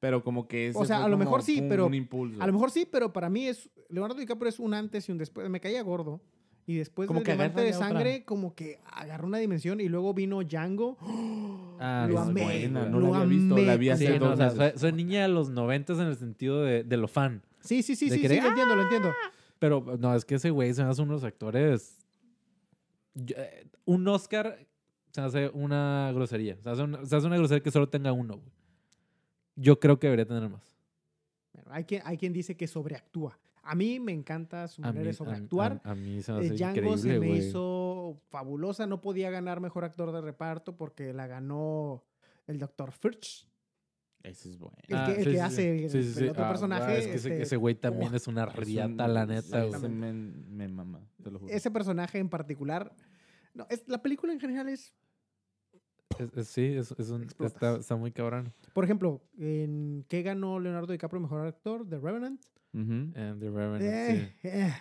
Pero 0.00 0.22
como 0.22 0.48
que 0.48 0.68
ese 0.68 0.78
O 0.78 0.84
sea, 0.84 1.04
a 1.04 1.08
lo 1.08 1.16
mejor 1.16 1.42
sí, 1.42 1.60
pum, 1.60 1.68
pero 1.68 1.86
un 1.86 1.94
impulso. 1.94 2.42
A 2.42 2.46
lo 2.46 2.52
mejor 2.52 2.70
sí, 2.70 2.86
pero 2.90 3.12
para 3.12 3.30
mí 3.30 3.46
es 3.48 3.70
Leonardo 3.88 4.16
DiCaprio 4.16 4.48
es 4.48 4.58
un 4.58 4.74
antes 4.74 5.08
y 5.08 5.12
un 5.12 5.18
después. 5.18 5.48
Me 5.48 5.60
caía 5.60 5.82
gordo. 5.82 6.20
Y 6.66 6.76
después 6.76 7.06
Como 7.06 7.20
de 7.20 7.24
que 7.24 7.32
de 7.62 7.74
otra. 7.74 7.88
Sangre, 7.88 8.24
como 8.24 8.54
que 8.54 8.80
agarró 8.90 9.26
una 9.26 9.36
dimensión 9.36 9.80
y 9.82 9.88
luego 9.88 10.14
vino 10.14 10.42
Django. 10.42 10.96
Ah, 11.76 12.06
lo 12.08 12.14
es 12.22 12.28
amé. 12.28 12.42
buena, 12.44 12.86
no 12.88 13.00
lo 13.00 13.10
la 13.10 13.16
había 13.18 13.28
visto, 13.36 13.56
la 13.56 13.62
amé 13.72 13.76
vi 13.78 13.90
hace 13.90 14.06
Sí, 14.06 14.12
completamente. 14.12 14.24
no, 14.26 14.32
o 14.32 14.36
sea, 14.36 14.46
dos 14.46 14.56
meses. 14.58 14.80
soy, 14.80 14.90
soy 14.90 14.96
niña 14.96 15.22
de 15.22 15.28
los 15.28 15.50
noventas 15.50 15.98
en 15.98 16.06
el 16.06 16.16
sentido 16.16 16.62
de, 16.62 16.84
de 16.84 16.96
lo 16.96 17.08
fan. 17.08 17.42
Sí, 17.60 17.82
sí, 17.82 17.96
sí, 17.96 18.08
sí, 18.10 18.20
sí, 18.28 18.40
lo 18.40 18.46
entiendo, 18.48 18.76
lo 18.76 18.82
entiendo. 18.84 19.12
Pero 19.58 19.84
no, 19.98 20.14
es 20.14 20.24
que 20.24 20.36
ese 20.36 20.50
güey 20.50 20.72
se 20.72 20.84
me 20.84 20.90
hace 20.90 21.02
unos 21.02 21.24
actores. 21.24 21.98
Yo- 23.14 23.34
eh, 23.36 23.66
un 23.84 24.06
Oscar 24.08 24.66
se 25.10 25.20
hace 25.20 25.48
una 25.50 26.10
grosería. 26.14 26.56
Se 26.62 26.70
hace 26.70 26.82
una, 26.82 27.04
se 27.04 27.16
hace 27.16 27.26
una 27.26 27.36
grosería 27.36 27.62
que 27.62 27.70
solo 27.70 27.88
tenga 27.88 28.12
uno, 28.12 28.34
güey. 28.38 28.52
Yo 29.56 29.78
creo 29.78 29.98
que 29.98 30.06
debería 30.08 30.26
tener 30.26 30.48
más. 30.48 30.76
Bueno, 31.52 31.70
hay, 31.72 31.84
quien, 31.84 32.02
hay 32.04 32.16
quien 32.18 32.32
dice 32.32 32.56
que 32.56 32.66
sobreactúa. 32.66 33.38
A 33.62 33.74
mí 33.74 33.98
me 34.00 34.12
encanta 34.12 34.66
su 34.68 34.82
manera 34.82 35.00
mí, 35.00 35.06
de 35.06 35.12
sobreactuar. 35.14 35.80
A, 35.84 35.92
a 35.92 35.94
mí 35.94 36.20
se 36.22 36.32
me 36.32 36.38
Eh, 36.42 36.46
hace 36.46 36.54
Django 36.56 36.98
se 36.98 37.18
me 37.18 37.28
hizo 37.30 38.20
fabulosa. 38.28 38.86
No 38.86 39.00
podía 39.00 39.30
ganar 39.30 39.60
mejor 39.60 39.84
actor 39.84 40.12
de 40.12 40.20
reparto 40.20 40.76
porque 40.76 41.12
la 41.14 41.26
ganó 41.26 42.04
el 42.46 42.58
Dr. 42.58 42.90
Furch. 42.92 43.46
Ese 44.22 44.48
es 44.50 44.58
bueno. 44.58 44.76
El 44.88 44.96
Ah, 44.96 45.04
que, 45.06 45.12
el 45.12 45.18
sí, 45.18 45.24
que 45.24 45.30
sí, 45.32 45.38
hace 45.38 45.62
sí. 45.78 45.84
el, 45.84 45.90
Sí, 45.90 46.02
sí, 46.02 46.08
el 46.08 46.14
sí. 46.14 46.28
otro 46.28 46.44
Ah, 46.44 46.48
personaje. 46.48 46.98
es 46.98 47.06
que 47.06 47.14
ese- 47.14 47.28
este, 47.30 47.42
ese 47.42 47.56
güey 47.56 47.74
también 47.74 48.12
oh, 48.12 48.16
es 48.16 48.26
una 48.26 48.44
Es 48.44 48.54
un- 48.58 48.64
riata, 48.64 49.06
la 49.08 49.26
neta, 49.26 49.64
ese 49.64 49.88
me, 49.88 50.12
me 50.12 50.68
mama, 50.68 51.00
te 51.22 51.30
lo 51.30 51.38
juro. 51.38 51.52
ese 51.52 51.70
personaje 51.70 52.18
en 52.18 52.28
particular. 52.28 52.92
No, 53.54 53.66
es, 53.70 53.84
la 53.86 54.02
película 54.02 54.32
en 54.32 54.40
general 54.40 54.68
es 54.68 54.92
Es- 56.18 56.36
es- 56.36 56.48
sí, 56.48 56.64
es, 56.76 56.92
es 56.92 57.08
un- 57.10 57.26
está, 57.40 57.76
está 57.76 57.96
muy 57.96 58.12
cabrón. 58.12 58.52
Por 58.72 58.84
ejemplo, 58.84 59.20
¿en 59.38 60.04
qué 60.08 60.22
ganó 60.22 60.60
Leonardo 60.60 60.92
DiCaprio 60.92 61.20
mejor 61.20 61.46
actor? 61.46 61.88
The 61.88 61.98
Revenant. 61.98 62.40
And 62.72 63.40
the 63.40 63.50
Revenant, 63.50 63.82
Eh, 63.82 64.32
sí. 64.42 64.48
eh, 64.48 64.72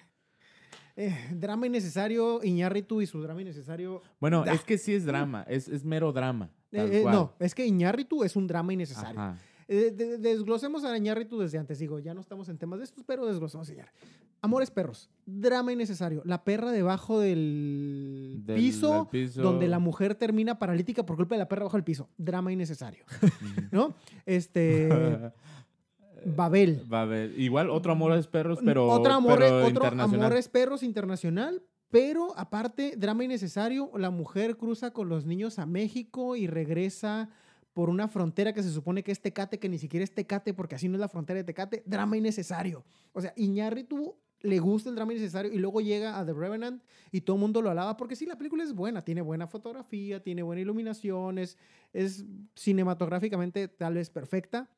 eh, 0.95 1.18
drama 1.36 1.68
innecesario, 1.68 2.44
Iñárritu 2.44 3.02
y 3.02 3.06
su 3.08 3.22
drama 3.22 3.41
innecesario. 3.41 4.02
Bueno, 4.20 4.44
Da. 4.44 4.54
es 4.54 4.64
que 4.64 4.78
sí 4.80 4.94
es 4.94 5.06
drama, 5.06 5.44
es, 5.48 5.68
es 5.68 5.84
mero 5.84 6.12
drama. 6.12 6.50
tal 6.72 6.91
Eh, 6.91 7.00
eh, 7.00 7.02
cual. 7.04 7.14
no, 7.16 7.34
es 7.40 7.54
que 7.56 7.66
Iñárritu 7.68 8.24
es 8.24 8.36
un 8.36 8.48
drama 8.48 8.74
innecesario. 8.74 9.36
Eh, 9.68 9.91
de- 9.91 10.18
desglosemos 10.18 10.84
a 10.84 10.95
Iñárritu 10.98 11.40
desde 11.40 11.58
antes. 11.58 11.80
Digo, 11.80 12.00
ya 12.00 12.14
no 12.14 12.22
estamos 12.22 12.50
en 12.50 12.58
temas 12.58 12.80
de 12.80 12.86
estos, 12.86 13.04
pero 13.06 13.26
desglosemos 13.26 13.70
a 13.70 13.74
Iñárritu. 13.74 13.98
Amores 14.44 14.70
perros, 14.72 15.10
drama 15.26 15.72
innecesario. 15.72 16.22
La 16.26 16.44
perra 16.44 16.72
debajo 16.74 17.20
del, 17.22 18.41
Del- 18.45 18.57
piso, 18.57 19.07
del 19.11 19.28
piso. 19.28 19.41
donde 19.41 19.70
la 19.70 19.80
mujer 19.80 20.15
termina 20.15 20.60
paralítica 20.60 21.06
por 21.06 21.15
culpa 21.15 21.36
de 21.36 21.40
la 21.40 21.48
perra 21.48 21.64
bajo 21.64 21.78
el 21.78 21.86
piso. 21.86 22.10
Drama 22.18 22.52
innecesario. 22.52 23.06
¿No? 23.72 23.95
Este. 24.26 24.90
Babel. 26.26 26.86
Haber. 26.91 27.40
Igual 27.40 27.70
otro 27.70 27.94
Amores 27.94 28.28
Perros, 28.28 28.60
pero, 28.64 28.88
otro 28.90 29.14
amor, 29.14 29.40
pero 29.40 29.57
otro 29.57 29.70
internacional. 29.70 30.26
Amores 30.26 30.48
Perros 30.49 30.84
internacional, 30.84 31.61
pero 31.90 32.38
aparte, 32.38 32.95
drama 32.98 33.24
innecesario, 33.24 33.91
la 33.98 34.10
mujer 34.10 34.57
cruza 34.57 34.91
con 34.91 35.07
los 35.10 35.26
niños 35.26 35.57
a 35.57 35.65
México 35.65 36.36
y 36.36 36.48
regresa 36.48 37.30
por 37.74 37.90
una 37.90 38.07
frontera 38.07 38.53
que 38.53 38.61
se 38.61 38.72
supone 38.72 39.03
que 39.03 39.11
es 39.11 39.22
Tecate, 39.22 39.57
que 39.60 39.68
ni 39.70 39.78
siquiera 39.80 40.03
es 40.03 40.14
Tecate, 40.14 40.53
porque 40.53 40.76
así 40.76 40.88
no 40.88 40.95
es 40.95 40.99
la 41.02 41.07
frontera 41.07 41.38
de 41.38 41.44
Tecate, 41.44 41.84
drama 41.86 42.18
innecesario. 42.18 42.84
O 43.14 43.22
sea, 43.22 43.34
Iñárritu 43.36 44.15
le 44.44 44.60
gusta 44.60 44.90
el 44.90 44.95
drama 44.95 45.14
innecesario 45.14 45.52
y 45.52 45.57
luego 45.57 45.82
llega 45.82 46.20
a 46.20 46.26
The 46.26 46.34
Revenant 46.34 46.84
y 47.11 47.22
todo 47.22 47.38
el 47.38 47.40
mundo 47.40 47.61
lo 47.61 47.72
alaba 47.72 47.98
porque 47.98 48.15
sí, 48.15 48.26
la 48.26 48.38
película 48.38 48.64
es 48.64 48.74
buena, 48.74 49.02
tiene 49.02 49.22
buena 49.22 49.48
fotografía, 49.48 50.22
tiene 50.22 50.44
buena 50.44 50.61
iluminación, 50.61 51.40
es, 51.40 51.57
es 51.94 52.26
cinematográficamente 52.56 53.70
tal 53.70 53.95
vez 53.95 54.10
perfecta, 54.10 54.70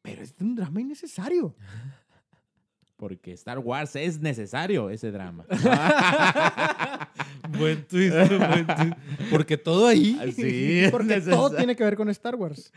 pero 0.00 0.22
es 0.22 0.34
un 0.40 0.54
drama 0.54 0.80
innecesario. 0.80 1.54
Porque 2.96 3.32
Star 3.32 3.58
Wars 3.58 3.96
es 3.96 4.20
necesario 4.20 4.88
ese 4.88 5.10
drama. 5.10 5.44
buen 7.58 7.84
twist, 7.84 8.14
buen 8.14 8.66
twist. 8.66 9.30
Porque 9.30 9.56
todo 9.56 9.86
ahí. 9.86 10.18
sí, 10.34 10.80
es 10.84 10.90
Porque 10.90 11.20
todo 11.20 11.50
tiene 11.56 11.76
que 11.76 11.84
ver 11.84 11.96
con 11.96 12.08
Star 12.10 12.34
Wars. 12.36 12.72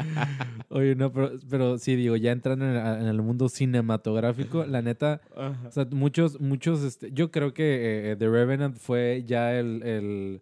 Oye, 0.69 0.95
no, 0.95 1.11
pero, 1.11 1.31
pero 1.49 1.77
sí, 1.77 1.95
digo, 1.95 2.15
ya 2.15 2.31
entrando 2.31 2.65
en 2.65 2.71
el, 2.75 3.01
en 3.01 3.07
el 3.07 3.21
mundo 3.21 3.49
cinematográfico, 3.49 4.65
la 4.65 4.81
neta, 4.81 5.21
Ajá. 5.35 5.59
o 5.67 5.71
sea, 5.71 5.85
muchos, 5.91 6.39
muchos, 6.39 6.83
este, 6.83 7.11
yo 7.11 7.31
creo 7.31 7.53
que 7.53 8.11
eh, 8.11 8.15
The 8.17 8.27
Revenant 8.29 8.77
fue 8.77 9.23
ya 9.25 9.57
el, 9.57 9.83
el, 9.83 10.41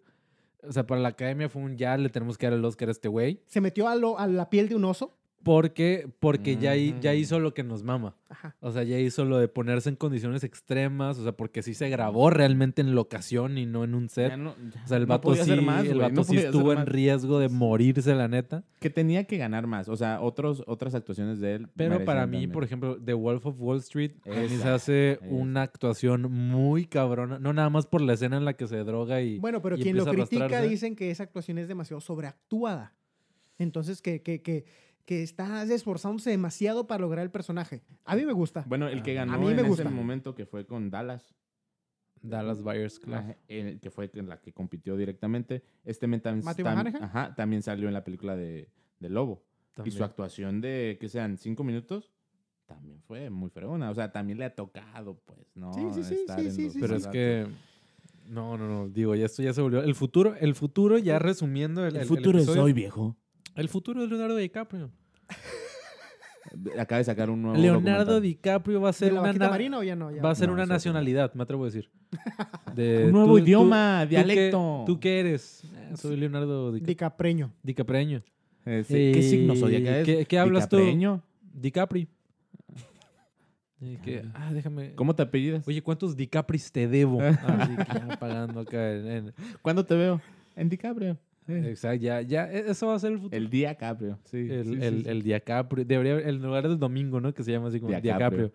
o 0.66 0.72
sea, 0.72 0.86
para 0.86 1.00
la 1.00 1.08
academia 1.08 1.48
fue 1.48 1.62
un 1.62 1.76
ya 1.76 1.96
le 1.96 2.08
tenemos 2.08 2.38
que 2.38 2.46
dar 2.46 2.52
el 2.54 2.64
Oscar 2.64 2.88
a 2.88 2.92
este 2.92 3.08
güey, 3.08 3.40
Se 3.46 3.60
metió 3.60 3.88
a, 3.88 3.94
lo- 3.96 4.18
a 4.18 4.26
la 4.26 4.48
piel 4.50 4.68
de 4.68 4.74
un 4.76 4.84
oso. 4.84 5.16
Porque, 5.44 6.08
porque 6.18 6.56
ya, 6.56 6.74
hizo 7.14 7.38
lo 7.38 7.54
que 7.54 7.62
nos 7.62 7.82
mama. 7.84 8.16
Ajá. 8.28 8.56
O 8.60 8.72
sea, 8.72 8.82
ya 8.82 8.98
hizo 8.98 9.24
lo 9.24 9.38
de 9.38 9.46
ponerse 9.46 9.90
en 9.90 9.96
condiciones 9.96 10.42
extremas, 10.42 11.18
o 11.18 11.22
sea, 11.22 11.32
porque 11.32 11.62
sí 11.62 11.74
se 11.74 11.88
grabó 11.88 12.30
realmente 12.30 12.80
en 12.82 12.94
locación 12.94 13.58
y 13.58 13.66
no 13.66 13.84
en 13.84 13.94
un 13.94 14.08
set. 14.08 14.30
Ya 14.30 14.36
no- 14.36 14.56
ya 14.56 14.82
O 14.84 14.88
sea, 14.88 14.96
el 14.96 15.04
no 15.04 15.08
vato 15.08 15.34
sí, 15.36 15.60
más, 15.60 15.84
el 15.84 15.98
vato 15.98 16.14
no 16.14 16.24
sí 16.24 16.38
estuvo 16.38 16.72
en 16.72 16.86
riesgo 16.86 17.38
de 17.38 17.48
morirse, 17.48 18.14
la 18.14 18.26
neta. 18.26 18.64
Que 18.80 18.90
tenía 18.90 19.24
que 19.24 19.36
ganar 19.36 19.66
más. 19.66 19.88
O 19.88 19.96
sea, 19.96 20.20
otros, 20.20 20.64
otras 20.66 20.94
actuaciones 20.94 21.38
de 21.38 21.54
él. 21.54 21.68
Pero 21.76 22.04
para 22.04 22.26
mí, 22.26 22.32
también. 22.32 22.52
por 22.52 22.64
ejemplo, 22.64 22.98
The 22.98 23.12
Wolf 23.12 23.46
of 23.46 23.60
Wall 23.60 23.78
Street, 23.78 24.12
se 24.24 24.68
hace 24.68 25.12
esa. 25.12 25.26
una 25.26 25.62
actuación 25.62 26.32
muy 26.32 26.86
cabrona. 26.86 27.38
No 27.38 27.52
nada 27.52 27.70
más 27.70 27.86
por 27.86 28.00
la 28.00 28.14
escena 28.14 28.38
en 28.38 28.44
la 28.44 28.54
que 28.54 28.66
se 28.66 28.78
droga 28.78 29.20
y... 29.20 29.38
Bueno, 29.38 29.60
pero 29.62 29.76
y 29.76 29.82
quien 29.82 29.96
lo 29.96 30.06
critica 30.06 30.62
dicen 30.62 30.96
que 30.96 31.10
esa 31.10 31.22
actuación 31.22 31.58
es 31.58 31.68
demasiado 31.68 32.00
sobreactuada. 32.00 32.94
Entonces, 33.58 34.02
que, 34.02 34.22
que, 34.22 34.42
que, 34.42 34.64
que 35.04 35.22
está 35.22 35.62
esforzándose 35.64 36.30
demasiado 36.30 36.86
para 36.86 37.00
lograr 37.02 37.24
el 37.24 37.30
personaje. 37.30 37.82
A 38.04 38.16
mí 38.16 38.24
me 38.24 38.32
gusta. 38.32 38.64
Bueno, 38.66 38.88
el 38.88 39.02
que 39.02 39.12
A 39.18 39.24
ganó 39.26 39.38
mí 39.38 39.54
me 39.54 39.60
en 39.60 39.68
gusta. 39.68 39.82
ese 39.82 39.90
momento 39.92 40.34
que 40.34 40.46
fue 40.46 40.66
con 40.66 40.90
Dallas. 40.90 41.34
Dallas 42.22 42.62
Buyers 42.62 42.98
Club. 42.98 43.16
Ajá, 43.16 43.36
el 43.48 43.80
que 43.80 43.90
fue 43.90 44.10
en 44.14 44.28
la 44.28 44.40
que 44.40 44.52
compitió 44.52 44.96
directamente. 44.96 45.62
Este 45.84 46.06
men 46.06 46.22
tam- 46.22 46.42
ajá, 47.02 47.34
también 47.34 47.62
salió 47.62 47.86
en 47.88 47.92
la 47.94 48.02
película 48.02 48.34
de, 48.34 48.70
de 48.98 49.08
Lobo. 49.10 49.44
Y 49.84 49.90
su 49.90 50.04
actuación 50.04 50.60
de, 50.60 50.96
que 51.00 51.08
sean 51.08 51.36
cinco 51.36 51.64
minutos, 51.64 52.12
también 52.64 53.02
fue 53.02 53.28
muy 53.28 53.50
fregona. 53.50 53.90
O 53.90 53.94
sea, 53.94 54.10
también 54.12 54.38
le 54.38 54.46
ha 54.46 54.54
tocado, 54.54 55.20
pues, 55.26 55.54
¿no? 55.54 55.74
Sí, 55.74 55.82
sí, 55.92 56.04
sí, 56.04 56.14
Estar 56.14 56.40
sí, 56.40 56.46
en 56.46 56.70
sí, 56.70 56.78
Pero 56.80 56.96
es 56.96 57.06
que... 57.08 57.46
No, 58.28 58.56
no, 58.56 58.66
no. 58.68 58.88
Digo, 58.88 59.14
ya 59.14 59.26
esto 59.26 59.42
ya 59.42 59.52
se 59.52 59.60
volvió... 59.60 59.82
El 59.82 59.94
futuro, 59.94 60.34
el 60.36 60.54
futuro 60.54 60.96
ya 60.96 61.18
resumiendo 61.18 61.84
el, 61.84 61.94
El 61.96 62.02
el- 62.02 62.08
futuro 62.08 62.38
el 62.38 62.44
es 62.44 62.48
hoy, 62.56 62.72
viejo. 62.72 63.18
El 63.54 63.68
futuro 63.68 64.02
es 64.02 64.08
Leonardo 64.10 64.36
DiCaprio. 64.36 64.90
Acaba 66.78 66.98
de 66.98 67.04
sacar 67.04 67.30
un 67.30 67.42
nuevo 67.42 67.56
Leonardo 67.56 68.04
documental. 68.04 68.22
DiCaprio 68.22 68.80
va 68.80 68.88
a 68.90 68.92
¿De 68.92 68.98
ser 68.98 69.12
la 69.12 69.20
una... 69.20 69.28
vaquita 69.28 69.44
na- 69.46 69.50
marina 69.50 69.78
o 69.78 69.82
ya 69.82 69.96
no? 69.96 70.10
Ya? 70.10 70.22
Va 70.22 70.30
a 70.30 70.34
ser 70.34 70.48
No, 70.48 70.54
una 70.54 70.66
nacionalidad, 70.66 71.32
me 71.34 71.42
atrevo 71.42 71.62
a 71.64 71.66
decir. 71.66 71.90
De- 72.74 73.06
Un 73.06 73.12
nuevo 73.12 73.26
tú- 73.28 73.38
tú- 73.38 73.44
idioma, 73.44 74.00
¿tú 74.02 74.08
qué- 74.08 74.10
dialecto. 74.10 74.82
¿Tú 74.86 75.00
qué 75.00 75.20
eres? 75.20 75.64
Eh, 75.64 75.96
soy 75.96 76.16
Leonardo 76.16 76.70
Dica- 76.72 76.86
Dicapreño. 76.86 77.52
DiCapreño. 77.62 78.22
Eh, 78.66 78.84
sí. 78.86 79.10
¿Qué 79.14 79.22
signo 79.22 79.54
Eh, 79.54 79.56
zodiacal 79.56 79.94
es? 79.94 80.04
¿qué- 80.06 80.24
qué 80.26 80.38
hablas 80.38 80.68
tú? 80.68 80.76
¿Dicapreño? 80.76 81.22
DiCapri. 81.52 82.08
Eh, 83.80 83.98
que- 84.02 84.24
ah, 84.34 84.50
déjame. 84.52 84.94
¿Cómo 84.94 85.14
te 85.14 85.22
apellidas? 85.22 85.66
Oye, 85.68 85.82
¿cuántos 85.82 86.16
DiCapris 86.16 86.72
te 86.72 86.88
debo? 86.88 87.20
Ah, 87.20 87.66
sí, 87.68 87.76
que 87.76 87.92
ya 88.08 88.16
pagando 88.18 88.60
acá. 88.60 88.92
en- 88.94 89.06
en- 89.08 89.34
¿Cuándo 89.60 89.84
te 89.84 89.94
veo? 89.94 90.22
En 90.56 90.70
DiCaprio. 90.70 91.18
Exacto, 91.46 92.02
ya, 92.02 92.20
ya, 92.22 92.50
e- 92.50 92.70
eso 92.70 92.86
va 92.88 92.94
a 92.94 92.98
ser 92.98 93.12
el 93.12 93.18
futuro. 93.18 93.36
El 93.36 93.50
día 93.50 93.74
Caprio, 93.74 94.18
sí. 94.24 94.38
el, 94.50 94.64
sí, 94.64 94.78
el, 94.80 95.02
sí. 95.04 95.08
el 95.10 95.22
DiCaprio. 95.22 95.84
Debería, 95.84 96.18
en 96.20 96.40
lugar 96.42 96.66
del 96.68 96.78
domingo, 96.78 97.20
¿no? 97.20 97.32
Que 97.34 97.42
se 97.44 97.52
llama 97.52 97.68
así 97.68 97.80
como 97.80 97.90
Diacaprio. 97.90 98.44
DiCaprio. 98.46 98.52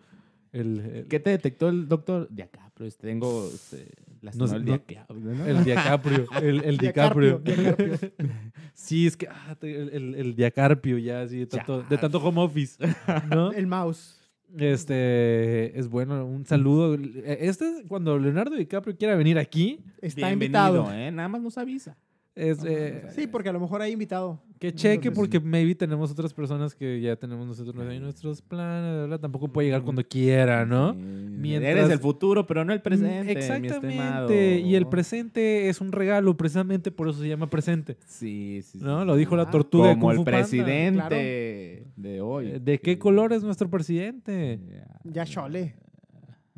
El, 0.52 0.80
el- 0.80 1.06
¿Qué 1.06 1.20
te 1.20 1.30
detectó 1.30 1.68
el 1.68 1.86
doctor? 1.88 2.28
Pero 2.74 2.88
este, 2.88 3.06
tengo 3.06 3.46
este, 3.52 3.86
la 4.22 4.32
No 4.32 4.46
el 4.46 4.64
no- 4.64 4.78
diacaprio, 4.86 5.20
¿no? 5.34 5.46
el 5.46 5.64
diacaprio. 5.64 6.26
El, 6.42 6.64
el 6.64 6.76
diacaprio. 6.78 7.42
Sí, 8.74 9.06
es 9.06 9.16
que 9.16 9.28
ah, 9.28 9.56
el, 9.62 9.90
el, 9.92 10.14
el 10.14 10.34
diacarpio 10.34 10.96
ya, 10.98 11.22
así, 11.22 11.38
de 11.40 11.46
tanto, 11.46 11.82
de 11.82 11.98
tanto 11.98 12.18
home 12.18 12.40
office, 12.40 12.82
¿no? 13.28 13.52
El 13.52 13.66
mouse. 13.66 14.16
Este, 14.58 15.78
es 15.78 15.88
bueno, 15.88 16.24
un 16.24 16.44
saludo. 16.46 16.96
Este, 17.24 17.84
cuando 17.86 18.18
Leonardo 18.18 18.56
DiCaprio 18.56 18.96
quiera 18.96 19.14
venir 19.16 19.38
aquí, 19.38 19.80
Está 20.00 20.26
Bienvenido, 20.28 20.34
invitado. 20.78 20.92
¿eh? 20.94 21.10
Nada 21.12 21.28
más 21.28 21.42
nos 21.42 21.58
avisa. 21.58 21.96
Es, 22.34 22.58
eh, 22.64 23.04
Sí, 23.14 23.26
porque 23.26 23.48
a 23.48 23.52
lo 23.52 23.60
mejor 23.60 23.82
hay 23.82 23.92
invitado. 23.92 24.40
que 24.58 24.74
cheque 24.74 25.10
porque 25.10 25.40
maybe 25.40 25.74
tenemos 25.74 26.10
otras 26.10 26.34
personas 26.34 26.74
que 26.74 27.00
ya 27.00 27.16
tenemos 27.16 27.46
nosotros 27.46 27.74
ahí 27.88 27.98
nuestros 27.98 28.42
planes, 28.42 28.92
¿verdad? 28.94 29.18
Tampoco 29.18 29.48
puede 29.48 29.68
llegar 29.68 29.82
cuando 29.82 30.06
quiera, 30.06 30.66
¿no? 30.66 30.92
Sí. 30.92 30.98
Mientras- 31.00 31.72
Eres 31.76 31.90
el 31.90 31.98
futuro, 31.98 32.46
pero 32.46 32.62
no 32.64 32.72
el 32.74 32.82
presente, 32.82 33.24
mi 33.24 33.30
Exactamente. 33.32 34.58
Y 34.60 34.74
el 34.74 34.86
presente 34.86 35.68
es 35.70 35.80
un 35.80 35.92
regalo, 35.92 36.36
precisamente 36.36 36.90
por 36.90 37.08
eso 37.08 37.20
se 37.20 37.28
llama 37.28 37.48
presente. 37.48 37.96
Sí, 38.06 38.60
sí, 38.62 38.78
sí. 38.78 38.84
¿No? 38.84 39.04
Lo 39.06 39.16
dijo 39.16 39.34
la 39.36 39.50
tortuga 39.50 39.88
de 39.88 39.94
Como 39.94 40.08
Kung 40.08 40.12
el 40.12 40.18
Fu 40.18 40.24
Panda. 40.24 40.38
presidente 40.40 41.86
de 41.96 42.20
hoy. 42.20 42.46
Eh, 42.48 42.60
¿De 42.60 42.78
qué 42.80 42.98
color 42.98 43.32
es 43.32 43.42
nuestro 43.42 43.70
presidente? 43.70 44.60
Ya 45.04 45.24
chole. 45.24 45.74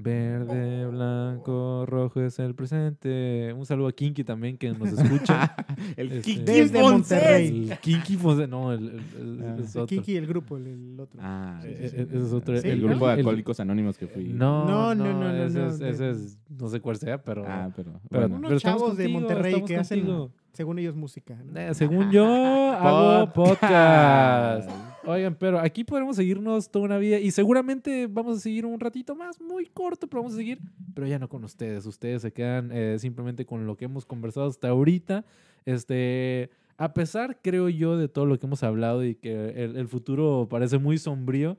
Verde, 0.03 0.87
blanco, 0.89 1.85
rojo 1.87 2.21
es 2.21 2.39
el 2.39 2.55
presente. 2.55 3.53
Un 3.57 3.65
saludo 3.65 3.89
a 3.89 3.93
Kinky 3.93 4.25
también 4.25 4.57
que 4.59 4.71
nos 4.73 4.93
escucha. 4.99 5.55
El 5.97 6.13
Este- 6.13 6.23
Kiki 6.23 6.43
Desde. 6.45 6.81
Monterrey. 6.81 7.71
el 7.71 7.79
Kinky 7.79 8.17
Fonse- 8.17 8.49
no, 8.49 8.73
el, 8.73 8.89
el- 8.89 8.95
el- 9.21 9.43
Ah. 9.43 9.57
es 9.61 9.75
El 9.75 9.83
otro. 9.83 9.87
Kiki, 9.97 10.17
el 10.17 10.27
grupo, 10.27 10.57
el, 10.57 10.67
el 10.67 11.01
otro. 11.01 11.21
Ah, 11.23 11.61
sí, 11.63 11.69
sí, 11.69 11.75
eh, 11.85 11.89
sí. 11.89 11.97
ese 12.17 12.27
es 12.27 12.33
otro. 12.33 12.57
Sí, 12.61 12.69
El 12.69 12.83
¿no? 12.83 12.89
grupo 12.89 13.07
de 13.07 13.13
el- 13.15 13.19
alcohólicos 13.21 13.61
anónimos 13.61 13.97
que 13.99 14.07
fui. 14.07 14.25
No, 14.25 14.65
No, 14.67 14.95
no, 14.95 15.05
no, 15.05 15.13
no, 15.13 15.33
no, 15.33 15.45
ese, 15.45 15.59
no, 15.59 15.67
es, 15.69 15.79
de- 15.79 15.91
ese 15.91 16.11
es- 16.11 16.39
no 16.59 16.69
sé 16.69 16.81
cuál 16.81 16.97
sea, 16.97 17.23
pero... 17.23 17.45
Ah, 17.47 17.71
pero. 17.75 17.93
pero, 18.11 18.23
bueno. 18.23 18.37
Unos 18.37 18.49
pero 18.49 18.57
estamos 18.59 18.81
chavos 18.83 18.97
de 18.97 19.09
Monterrey 19.09 19.63
que 19.65 19.77
hacen, 19.77 20.07
según 20.53 20.79
ellos, 20.79 20.95
música. 20.97 21.37
¿no? 21.45 21.59
Eh, 21.61 21.75
según 21.75 22.11
yo, 22.11 22.25
hago 22.27 23.33
Podcast. 23.35 24.92
Oigan, 25.05 25.35
pero 25.35 25.59
aquí 25.59 25.83
podremos 25.83 26.15
seguirnos 26.17 26.71
toda 26.71 26.85
una 26.85 26.99
vida 26.99 27.19
y 27.19 27.33
seguramente 27.33 28.07
vamos 28.07 28.39
a 28.39 28.41
seguir 28.41 28.65
un 28.65 28.79
ratito 28.79 29.17
más, 29.17 29.41
muy 29.41 29.67
corto, 29.67 30.07
pero 30.07 30.23
vamos 30.23 30.35
a 30.35 30.37
seguir, 30.37 30.61
pero 30.95 31.07
ya 31.09 31.19
no 31.19 31.29
con 31.29 31.43
ustedes. 31.45 31.87
Ustedes 31.87 32.23
se 32.23 32.33
quedan 32.33 32.71
eh, 32.73 32.97
simplemente 33.01 33.45
con 33.45 33.67
lo 33.67 33.77
que 33.77 33.87
hemos 33.87 34.07
conversado 34.07 34.47
hasta 34.47 34.69
ahorita. 34.69 35.25
Este, 35.65 36.51
a 36.77 36.95
pesar, 36.95 37.41
creo 37.43 37.69
yo, 37.69 37.97
de 37.97 38.09
todo 38.09 38.27
lo 38.27 38.39
que 38.39 38.47
hemos 38.47 38.63
hablado 38.63 39.05
y 39.05 39.17
que 39.17 39.51
el, 39.65 39.77
el 39.77 39.89
futuro 39.89 40.47
parece 40.49 40.79
muy 40.79 40.99
sombrío, 40.99 41.59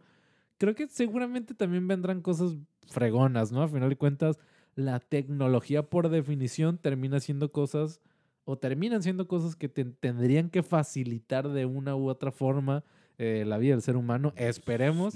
creo 0.58 0.74
que 0.74 0.88
seguramente 0.88 1.54
también 1.54 1.86
vendrán 1.86 2.22
cosas 2.22 2.56
fregonas, 2.88 3.52
¿no? 3.52 3.62
A 3.62 3.68
final 3.68 3.90
de 3.90 3.98
cuentas, 3.98 4.40
la 4.76 5.02
tecnología 5.02 5.84
por 5.84 6.08
definición 6.10 6.78
termina 6.78 7.20
siendo 7.20 7.52
cosas 7.52 8.00
o 8.46 8.58
terminan 8.58 9.04
siendo 9.04 9.28
cosas 9.28 9.56
que 9.58 9.68
te- 9.68 9.86
tendrían 9.86 10.50
que 10.50 10.64
facilitar 10.64 11.50
de 11.50 11.66
una 11.66 11.96
u 11.96 12.08
otra 12.08 12.32
forma 12.32 12.84
eh, 13.18 13.44
la 13.46 13.58
vida 13.58 13.74
del 13.74 13.82
ser 13.82 13.96
humano. 13.98 14.34
Esperemos 14.36 15.16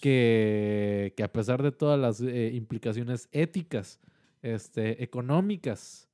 que, 0.00 1.12
que 1.16 1.22
a 1.22 1.32
pesar 1.32 1.62
de 1.62 1.72
todas 1.72 1.98
las 1.98 2.20
eh, 2.20 2.50
implicaciones 2.54 3.28
éticas, 3.32 4.00
este, 4.42 5.02
económicas 5.02 6.08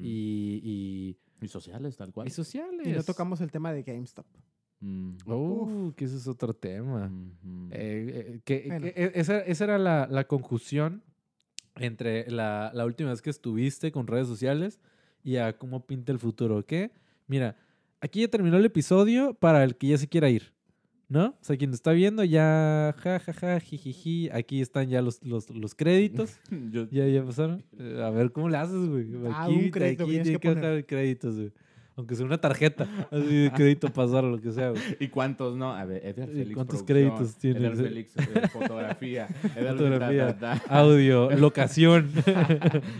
y, 0.00 0.60
y- 0.62 1.16
Y 1.44 1.48
sociales, 1.48 1.96
tal 1.96 2.12
cual. 2.12 2.26
y 2.28 2.30
sociales. 2.30 2.86
Y 2.86 2.92
no 2.92 3.02
tocamos 3.02 3.40
el 3.40 3.50
tema 3.50 3.72
de 3.72 3.82
GameStop. 3.82 4.26
Mm. 4.80 5.16
Uh, 5.26 5.92
que 5.96 6.04
ese 6.04 6.16
es 6.16 6.26
otro 6.26 6.52
tema. 6.54 7.10
Eh, 7.70 8.34
eh, 8.36 8.40
que, 8.44 8.64
Bueno. 8.66 8.86
que- 8.86 8.92
e- 9.02 9.12
esa, 9.14 9.40
esa 9.40 9.64
era 9.64 9.78
la, 9.78 10.06
la 10.10 10.24
conjunción 10.26 11.02
entre 11.76 12.30
la, 12.30 12.70
la 12.74 12.84
última 12.84 13.10
vez 13.10 13.20
que 13.22 13.30
estuviste 13.30 13.90
con 13.92 14.06
redes 14.06 14.28
sociales 14.28 14.80
y 15.22 15.36
a 15.36 15.58
cómo 15.58 15.86
pinta 15.86 16.12
el 16.12 16.18
futuro, 16.18 16.58
¿ok? 16.58 16.72
Mira, 17.26 17.56
aquí 18.00 18.20
ya 18.20 18.28
terminó 18.28 18.58
el 18.58 18.64
episodio 18.64 19.34
para 19.34 19.64
el 19.64 19.76
que 19.76 19.88
ya 19.88 19.98
se 19.98 20.08
quiera 20.08 20.28
ir, 20.30 20.52
¿no? 21.08 21.26
O 21.26 21.36
sea, 21.40 21.56
quien 21.56 21.72
está 21.72 21.92
viendo 21.92 22.24
ya, 22.24 22.94
ja, 22.98 23.18
ja, 23.20 23.32
ja, 23.32 23.60
jijiji, 23.60 24.30
aquí 24.32 24.60
están 24.60 24.88
ya 24.88 25.02
los, 25.02 25.22
los, 25.22 25.50
los 25.50 25.74
créditos. 25.74 26.38
Yo- 26.70 26.88
Ya, 26.90 27.06
ya 27.06 27.24
pasaron. 27.24 27.62
Eh, 27.78 28.00
a 28.02 28.10
ver, 28.10 28.32
¿cómo 28.32 28.48
le 28.48 28.56
haces, 28.56 28.88
güey? 28.88 29.06
Ah, 29.30 29.44
Aquí, 29.44 29.54
un 29.54 29.70
crédito 29.70 30.02
aquí 30.04 30.10
tienes 30.12 30.24
tiene 30.26 30.40
que 30.40 30.48
poner. 30.48 30.64
dejar 30.64 30.86
créditos, 30.86 31.36
güey. 31.36 31.52
Aunque 31.96 32.16
sea 32.16 32.26
una 32.26 32.38
tarjeta, 32.38 32.88
así 33.12 33.42
de 33.44 33.52
crédito 33.52 33.88
pasar 33.88 34.24
o 34.24 34.30
lo 34.30 34.40
que 34.40 34.50
sea, 34.50 34.70
güey. 34.70 34.82
¿Y 34.98 35.06
cuántos 35.06 35.56
no? 35.56 35.72
A 35.72 35.84
ver, 35.84 36.04
Edgar 36.04 36.28
¿Y 36.28 36.32
Félix. 36.32 36.54
cuántos 36.54 36.82
producción, 36.82 37.16
créditos 37.16 37.36
tiene? 37.38 37.58
Edgar 37.60 37.76
Félix, 37.76 38.16
eh, 38.16 38.48
fotografía. 38.52 39.28
Edgar 39.54 39.76
Fotografía. 39.76 40.26
ta, 40.36 40.54
ta, 40.58 40.64
ta. 40.66 40.74
Audio, 40.80 41.30
locación. 41.30 42.10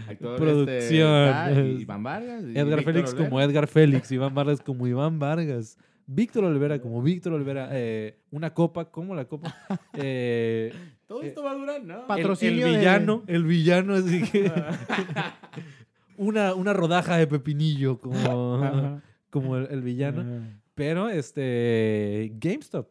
Actor, 0.08 0.36
Producción. 0.36 1.28
Este, 1.28 1.54
ta, 1.54 1.60
y 1.62 1.80
Iván 1.82 2.02
Vargas. 2.04 2.44
y 2.44 2.50
Edgar 2.58 2.66
Víctor 2.78 2.84
Félix 2.84 3.14
como 3.14 3.40
Edgar 3.40 3.66
Félix, 3.66 4.12
Iván 4.12 4.32
Vargas 4.32 4.60
como 4.60 4.86
Iván 4.86 5.18
Vargas, 5.18 5.76
Víctor 6.06 6.44
Olvera 6.44 6.80
como 6.80 7.02
Víctor 7.02 7.32
Olvera, 7.32 7.68
eh, 7.72 8.18
una 8.30 8.52
copa 8.52 8.90
como 8.90 9.14
la 9.14 9.24
copa, 9.26 9.54
eh, 9.94 10.72
Todo 11.06 11.22
eh, 11.22 11.28
esto 11.28 11.42
va 11.42 11.52
a 11.52 11.54
durar, 11.54 11.82
¿no? 11.82 12.00
el- 12.00 12.06
Patrocinio 12.06 12.66
el, 12.66 12.76
villano, 12.76 13.22
el 13.26 13.44
villano, 13.44 13.94
así 13.94 14.22
que 14.22 14.52
una, 16.16 16.54
una 16.54 16.72
rodaja 16.72 17.16
de 17.16 17.26
pepinillo 17.26 17.98
como, 18.00 18.56
Ajá. 18.62 19.02
como 19.30 19.56
el, 19.56 19.68
el 19.70 19.82
villano. 19.82 20.20
Ajá. 20.22 20.60
Pero 20.74 21.08
este 21.08 22.32
GameStop. 22.40 22.88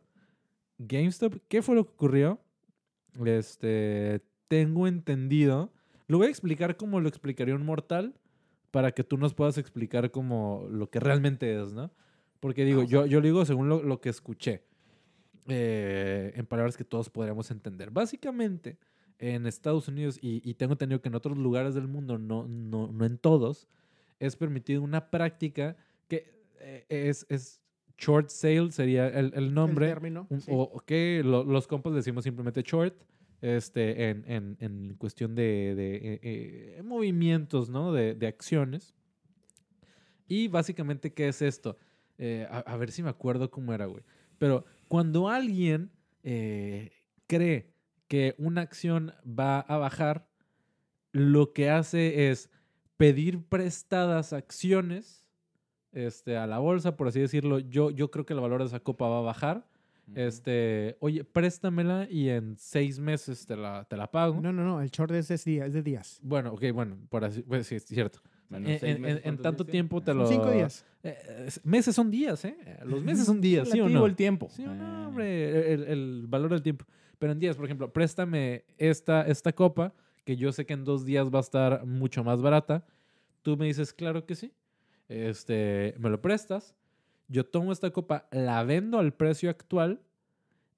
GameStop, 0.77 1.35
¿qué 1.49 1.61
fue 1.61 1.75
lo 1.75 1.85
que 1.85 1.91
ocurrió? 1.91 2.39
Este, 3.25 4.21
tengo 4.47 4.87
entendido. 4.87 5.71
Lo 6.07 6.17
voy 6.17 6.27
a 6.27 6.29
explicar 6.29 6.77
como 6.77 6.99
lo 6.99 7.09
explicaría 7.09 7.55
un 7.55 7.65
mortal 7.65 8.13
para 8.71 8.91
que 8.91 9.03
tú 9.03 9.17
nos 9.17 9.33
puedas 9.33 9.57
explicar 9.57 10.11
como 10.11 10.65
lo 10.71 10.89
que 10.89 10.99
realmente 10.99 11.61
es, 11.61 11.73
¿no? 11.73 11.91
Porque 12.43 12.65
digo, 12.65 12.83
yo, 12.83 13.05
yo 13.05 13.19
lo 13.21 13.25
digo 13.25 13.45
según 13.45 13.69
lo, 13.69 13.81
lo 13.81 14.01
que 14.01 14.09
escuché. 14.09 14.61
eh, 15.47 16.33
en 16.35 16.45
palabras 16.45 16.75
que 16.77 16.83
todos 16.83 17.09
podríamos 17.09 17.49
entender. 17.51 17.89
Básicamente, 17.89 18.77
en 19.19 19.45
Estados 19.45 19.87
Unidos, 19.87 20.17
y, 20.21 20.41
y 20.49 20.53
tengo 20.55 20.73
entendido 20.73 21.01
que 21.01 21.07
en 21.09 21.15
otros 21.15 21.37
lugares 21.37 21.73
del 21.73 21.87
mundo, 21.87 22.17
no, 22.17 22.45
no, 22.47 22.91
no 22.91 23.05
en 23.05 23.17
todos, 23.17 23.67
es 24.19 24.35
permitido 24.35 24.81
una 24.81 25.09
práctica 25.09 25.75
que 26.09 26.31
eh, 26.59 26.85
es, 26.89 27.25
es 27.29 27.61
short 27.97 28.29
sale, 28.29 28.71
sería 28.71 29.07
el, 29.07 29.31
el 29.35 29.53
nombre. 29.53 29.85
El 29.87 29.91
término. 29.93 30.27
Un- 30.29 30.41
sí. 30.41 30.51
O, 30.53 30.81
que 30.85 31.21
lo- 31.25 31.43
los 31.45 31.65
compas 31.67 31.93
decimos 31.93 32.23
simplemente 32.25 32.61
short, 32.61 32.93
este, 33.41 34.09
en, 34.09 34.23
en- 34.27 34.57
en 34.59 34.95
cuestión 34.95 35.35
de, 35.35 35.75
de, 35.75 35.95
eh, 35.95 36.19
eh, 36.23 36.81
movimientos, 36.83 37.69
¿no? 37.69 37.91
De, 37.93 38.15
de 38.15 38.27
acciones. 38.27 38.93
Y 40.27 40.47
básicamente, 40.47 41.11
¿qué 41.13 41.27
es 41.27 41.41
esto? 41.41 41.77
Eh, 42.25 42.47
a, 42.49 42.59
a 42.59 42.77
ver 42.77 42.89
si 42.89 43.03
me 43.03 43.09
acuerdo 43.09 43.51
cómo 43.51 43.73
era, 43.73 43.85
güey. 43.85 44.01
Pero 44.37 44.63
cuando 44.87 45.27
alguien 45.27 45.91
eh, 46.23 46.91
cree 47.27 47.73
que 48.07 48.33
una 48.37 48.61
acción 48.61 49.11
va 49.27 49.59
a 49.59 49.75
bajar, 49.75 50.29
lo 51.11 51.51
que 51.51 51.69
hace 51.69 52.29
es 52.31 52.49
pedir 52.95 53.43
prestadas 53.43 54.31
acciones 54.31 55.27
este, 55.91 56.37
a 56.37 56.47
la 56.47 56.59
bolsa, 56.59 56.95
por 56.95 57.09
así 57.09 57.19
decirlo. 57.19 57.59
Yo, 57.59 57.91
yo 57.91 58.09
creo 58.09 58.25
que 58.25 58.31
el 58.31 58.39
valor 58.39 58.61
de 58.61 58.67
esa 58.67 58.79
copa 58.79 59.09
va 59.09 59.17
a 59.19 59.21
bajar. 59.21 59.67
Este, 60.15 60.95
oye, 61.01 61.25
préstamela 61.25 62.07
y 62.09 62.29
en 62.29 62.55
seis 62.57 62.99
meses 62.99 63.45
te 63.45 63.57
la, 63.57 63.83
te 63.83 63.97
la 63.97 64.09
pago. 64.09 64.39
No, 64.39 64.53
no, 64.53 64.63
no. 64.63 64.79
El 64.81 64.91
short 64.91 65.11
es 65.11 65.27
de 65.27 65.35
días. 65.35 65.67
Es 65.67 65.73
de 65.73 65.83
días. 65.83 66.19
Bueno, 66.23 66.53
ok, 66.53 66.71
bueno, 66.73 66.97
por 67.09 67.25
así, 67.25 67.41
pues 67.41 67.67
sí, 67.67 67.75
es 67.75 67.83
cierto. 67.83 68.21
En, 68.57 68.79
seis 68.79 68.95
en- 68.95 69.01
meses, 69.01 69.17
en 69.17 69.23
¿cuántos 69.23 69.43
tanto 69.43 69.65
tiempo 69.65 70.01
te 70.01 70.13
lo... 70.13 70.25
Son 70.25 70.35
cinco 70.35 70.51
días. 70.51 70.85
Eh, 71.03 71.49
meses 71.63 71.95
son 71.95 72.09
días, 72.11 72.45
¿eh? 72.45 72.55
Los 72.85 73.03
meses 73.03 73.25
son 73.25 73.41
días, 73.41 73.69
¿sí 73.69 73.79
o 73.81 73.89
no? 73.89 74.05
el 74.05 74.15
tiempo. 74.15 74.49
Sí 74.49 74.65
o 74.65 74.73
no, 74.73 75.03
Eh, 75.03 75.07
hombre, 75.07 75.73
el, 75.73 75.83
el 75.83 76.25
valor 76.27 76.51
del 76.51 76.61
tiempo. 76.61 76.85
Pero 77.19 77.31
en 77.33 77.39
días, 77.39 77.55
por 77.55 77.65
ejemplo, 77.65 77.91
préstame 77.91 78.63
esta, 78.77 79.21
esta 79.27 79.53
copa, 79.53 79.93
que 80.25 80.35
yo 80.37 80.51
sé 80.51 80.65
que 80.65 80.73
en 80.73 80.83
dos 80.85 81.05
días 81.05 81.29
va 81.33 81.39
a 81.39 81.41
estar 81.41 81.85
mucho 81.85 82.23
más 82.23 82.41
barata. 82.41 82.85
Tú 83.41 83.57
me 83.57 83.65
dices, 83.65 83.93
claro 83.93 84.25
que 84.25 84.35
sí. 84.35 84.53
Este, 85.09 85.95
me 85.99 86.09
lo 86.09 86.21
prestas. 86.21 86.75
Yo 87.27 87.45
tomo 87.45 87.71
esta 87.71 87.91
copa, 87.91 88.27
la 88.31 88.63
vendo 88.63 88.99
al 88.99 89.13
precio 89.13 89.49
actual 89.49 90.01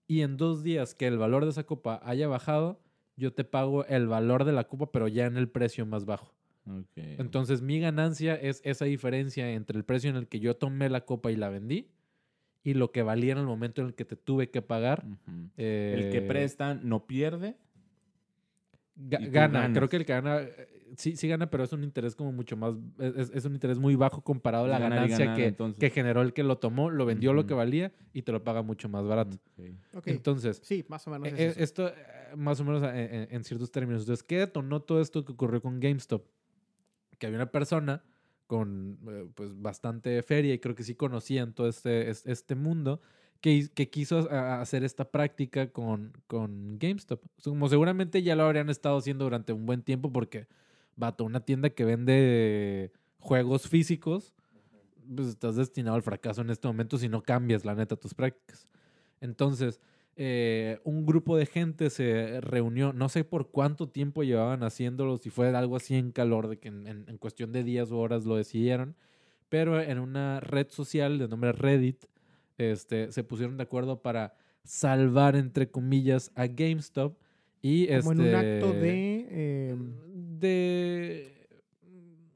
y 0.07 0.22
en 0.22 0.38
dos 0.38 0.64
días 0.64 0.93
que 0.95 1.07
el 1.07 1.18
valor 1.18 1.43
de 1.45 1.52
esa 1.52 1.64
copa 1.65 1.99
haya 2.03 2.27
bajado, 2.27 2.80
yo 3.18 3.34
te 3.34 3.43
pago 3.43 3.85
el 3.85 4.07
valor 4.07 4.43
de 4.45 4.52
la 4.52 4.65
copa, 4.68 4.91
pero 4.91 5.07
ya 5.07 5.26
en 5.26 5.38
el 5.38 5.49
precio 5.49 5.85
más 5.85 6.06
bajo. 6.06 6.34
Entonces 7.20 7.62
mi 7.62 7.80
ganancia 7.80 8.36
es 8.36 8.62
esa 8.64 8.86
diferencia 8.86 9.52
entre 9.52 9.78
el 9.78 9.86
precio 9.86 10.10
en 10.10 10.16
el 10.16 10.28
que 10.28 10.40
yo 10.40 10.56
tomé 10.56 10.90
la 10.90 11.06
copa 11.06 11.32
y 11.32 11.36
la 11.36 11.50
vendí 11.50 11.90
y 12.64 12.74
lo 12.74 12.92
que 12.92 13.04
valía 13.04 13.34
en 13.34 13.38
el 13.38 13.46
momento 13.46 13.82
en 13.82 13.88
el 13.88 13.94
que 13.94 14.06
te 14.06 14.16
tuve 14.16 14.50
que 14.50 14.62
pagar. 14.62 15.06
Eh, 15.58 15.94
El 15.96 16.10
que 16.10 16.22
presta 16.22 16.74
no 16.74 17.06
pierde. 17.06 17.56
Ga- 18.98 19.30
gana, 19.30 19.60
ganas. 19.62 19.78
creo 19.78 19.90
que 19.90 19.98
el 19.98 20.06
que 20.06 20.14
gana, 20.14 20.40
eh, 20.42 20.94
sí, 20.96 21.18
sí 21.18 21.28
gana, 21.28 21.50
pero 21.50 21.66
es 21.66 21.74
un 21.74 21.84
interés 21.84 22.16
como 22.16 22.32
mucho 22.32 22.56
más, 22.56 22.76
es, 22.98 23.30
es 23.34 23.44
un 23.44 23.54
interés 23.54 23.78
muy 23.78 23.96
bajo 23.96 24.22
comparado 24.24 24.66
a 24.66 24.68
la 24.70 24.80
Ganar 24.80 25.00
ganancia 25.10 25.26
ganar, 25.26 25.36
que, 25.36 25.74
que 25.80 25.90
generó 25.90 26.22
el 26.22 26.32
que 26.32 26.44
lo 26.44 26.58
tomó, 26.60 26.90
lo 26.90 27.06
vendió 27.06 27.34
lo 27.34 27.46
que 27.46 27.54
valía 27.54 27.92
y 28.14 28.22
te 28.22 28.32
lo 28.32 28.44
paga 28.44 28.62
mucho 28.62 28.88
más 28.88 29.06
barato. 29.06 29.38
Entonces, 30.06 30.62
sí, 30.64 30.86
más 30.88 31.06
o 31.08 31.12
menos. 31.12 31.28
eh, 31.28 31.34
es 31.38 31.58
eh, 31.58 31.64
esto 31.64 31.92
más 32.38 32.60
o 32.62 32.64
menos 32.64 32.84
eh, 32.86 33.28
en 33.30 33.44
ciertos 33.44 33.70
términos. 33.70 34.04
Entonces, 34.04 34.24
¿qué 34.24 34.40
detonó 34.40 34.82
todo 34.82 35.02
esto 35.02 35.26
que 35.26 35.34
ocurrió 35.34 35.62
con 35.62 35.80
GameStop? 35.82 36.26
Que 37.18 37.28
había 37.28 37.38
una 37.40 37.52
persona 37.52 38.04
con 38.48 39.00
eh, 39.10 39.28
pues 39.34 39.60
bastante 39.62 40.22
feria 40.24 40.54
y 40.54 40.60
creo 40.60 40.76
que 40.76 40.84
sí 40.84 40.96
conocían 40.96 41.54
todo 41.54 41.68
este, 41.68 42.10
es- 42.10 42.26
este 42.28 42.56
mundo 42.56 43.02
que, 43.42 43.70
que 43.74 43.90
quiso 43.90 44.30
hacer 44.32 44.84
esta 44.84 45.12
práctica 45.12 45.72
con, 45.72 46.14
con 46.28 46.78
GameStop. 46.80 47.22
Como 47.44 47.70
seguramente 47.70 48.24
ya 48.24 48.36
lo 48.36 48.44
habrían 48.44 48.70
estado 48.70 48.98
haciendo 48.98 49.26
durante 49.26 49.54
un 49.54 49.66
buen 49.66 49.82
tiempo 49.84 50.12
porque, 50.12 50.48
vato, 50.96 51.24
una 51.26 51.42
tienda 51.42 51.70
que 51.72 51.86
vende 51.86 52.92
juegos 53.20 53.68
físicos, 53.68 54.34
pues 55.16 55.28
estás 55.28 55.56
destinado 55.56 55.96
al 55.96 56.02
fracaso 56.04 56.42
en 56.42 56.50
este 56.50 56.68
momento 56.68 56.98
si 56.98 57.10
no 57.10 57.22
cambias, 57.22 57.66
la 57.66 57.76
neta, 57.76 57.96
tus 57.96 58.14
prácticas. 58.14 58.68
Entonces, 59.22 59.80
eh, 60.18 60.80
un 60.84 61.06
grupo 61.06 61.36
de 61.38 61.46
gente 61.46 61.90
se 61.90 62.40
reunió, 62.42 62.94
no 62.94 63.10
sé 63.10 63.24
por 63.24 63.50
cuánto 63.52 63.90
tiempo 63.90 64.24
llevaban 64.24 64.64
haciéndolo, 64.64 65.18
si 65.18 65.30
fue 65.30 65.50
algo 65.56 65.76
así 65.76 65.96
en 65.96 66.12
calor, 66.12 66.48
de 66.48 66.58
que 66.58 66.70
en, 66.70 66.88
en- 66.88 67.06
en 67.10 67.18
cuestión 67.18 67.52
de 67.52 67.64
días 67.64 67.92
o 67.92 67.98
horas 67.98 68.26
lo 68.26 68.36
decidieron, 68.38 68.96
pero 69.50 69.82
en 69.82 70.00
una 70.00 70.40
red 70.40 70.68
social 70.70 71.20
de 71.20 71.28
nombre 71.28 71.52
Reddit, 71.52 72.06
este, 72.58 73.12
se 73.12 73.24
pusieron 73.24 73.58
de 73.58 73.64
acuerdo 73.64 74.02
para 74.02 74.34
salvar, 74.64 75.36
entre 75.36 75.70
comillas, 75.70 76.32
a 76.36 76.48
GameStop 76.48 77.18
y 77.62 77.88
Como 77.88 78.12
en 78.14 78.20
un 78.20 78.26
este, 78.26 78.36
acto 78.36 78.74
de 78.74 79.28
eh, 79.30 79.76
de 80.40 81.35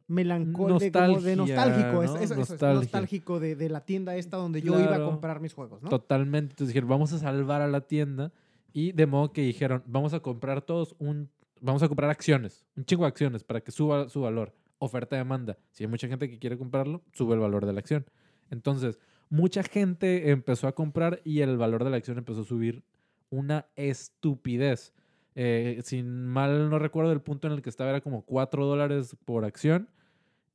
melancólico, 0.10 0.80
de 1.22 1.36
nostálgico. 1.36 2.04
es- 2.04 2.10
¿no? 2.12 2.18
eso- 2.18 2.34
es, 2.34 2.62
nostálgico 2.62 3.40
de, 3.40 3.56
de 3.56 3.70
la 3.70 3.86
tienda 3.86 4.16
esta 4.16 4.38
donde 4.38 4.62
yo 4.62 4.80
iba 4.80 4.96
a 4.96 5.04
comprar 5.04 5.40
mis 5.40 5.54
juegos, 5.54 5.82
¿no? 5.82 5.90
Totalmente. 5.90 6.54
Entonces 6.54 6.70
dijeron, 6.70 6.90
vamos 6.90 7.14
a 7.14 7.20
salvar 7.20 7.62
a 7.62 7.68
la 7.68 7.82
tienda. 7.82 8.32
Y 8.74 8.92
de 8.92 9.06
modo 9.06 9.32
que 9.32 9.42
dijeron, 9.42 9.84
vamos 9.86 10.14
a 10.14 10.20
comprar 10.20 10.62
todos 10.62 10.96
un... 11.00 11.30
Vamos 11.62 11.84
a 11.84 11.88
comprar 11.88 12.10
acciones, 12.10 12.66
un 12.78 12.86
chingo 12.86 13.04
de 13.04 13.10
acciones 13.10 13.44
para 13.44 13.62
que 13.62 13.72
suba 13.72 14.08
su 14.10 14.22
valor. 14.22 14.54
Oferta-demanda. 14.78 15.58
Si 15.72 15.84
hay 15.84 15.90
mucha 15.90 16.08
gente 16.08 16.30
que 16.30 16.40
quiere 16.40 16.58
comprarlo, 16.58 17.04
sube 17.12 17.34
el 17.34 17.40
valor 17.42 17.66
de 17.66 17.74
la 17.74 17.80
acción. 17.80 18.06
Entonces, 18.50 18.98
mucha 19.30 19.62
gente 19.64 20.32
empezó 20.32 20.68
a 20.68 20.74
comprar 20.74 21.20
y 21.26 21.42
el 21.42 21.58
valor 21.58 21.84
de 21.84 21.90
la 21.90 21.98
acción 21.98 22.18
empezó 22.18 22.42
a 22.42 22.46
subir 22.46 22.84
una 23.30 23.68
estupidez. 23.76 24.94
Eh, 25.36 25.82
sin 25.84 26.26
mal 26.26 26.70
no 26.70 26.80
recuerdo, 26.80 27.12
el 27.12 27.22
punto 27.22 27.48
en 27.48 27.54
el 27.54 27.62
que 27.62 27.70
estaba 27.70 27.90
era 27.90 28.02
como 28.02 28.24
4 28.24 28.66
dólares 28.66 29.16
por 29.26 29.46
acción 29.46 29.90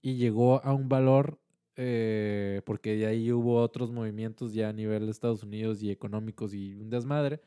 y 0.05 0.17
llegó 0.17 0.63
a 0.63 0.75
un 0.75 0.91
valor, 0.91 1.39
eh, 1.77 2.61
porque 2.67 2.95
de 2.95 3.07
ahí 3.07 3.33
hubo 3.33 3.57
otros 3.57 3.91
movimientos 3.91 4.53
ya 4.53 4.69
a 4.69 4.73
nivel 4.75 5.07
de 5.07 5.11
Estados 5.11 5.43
Unidos 5.43 5.83
y 5.83 5.91
económicos 5.91 6.53
y 6.53 6.75
un 6.75 6.91
desmadre, 6.91 7.41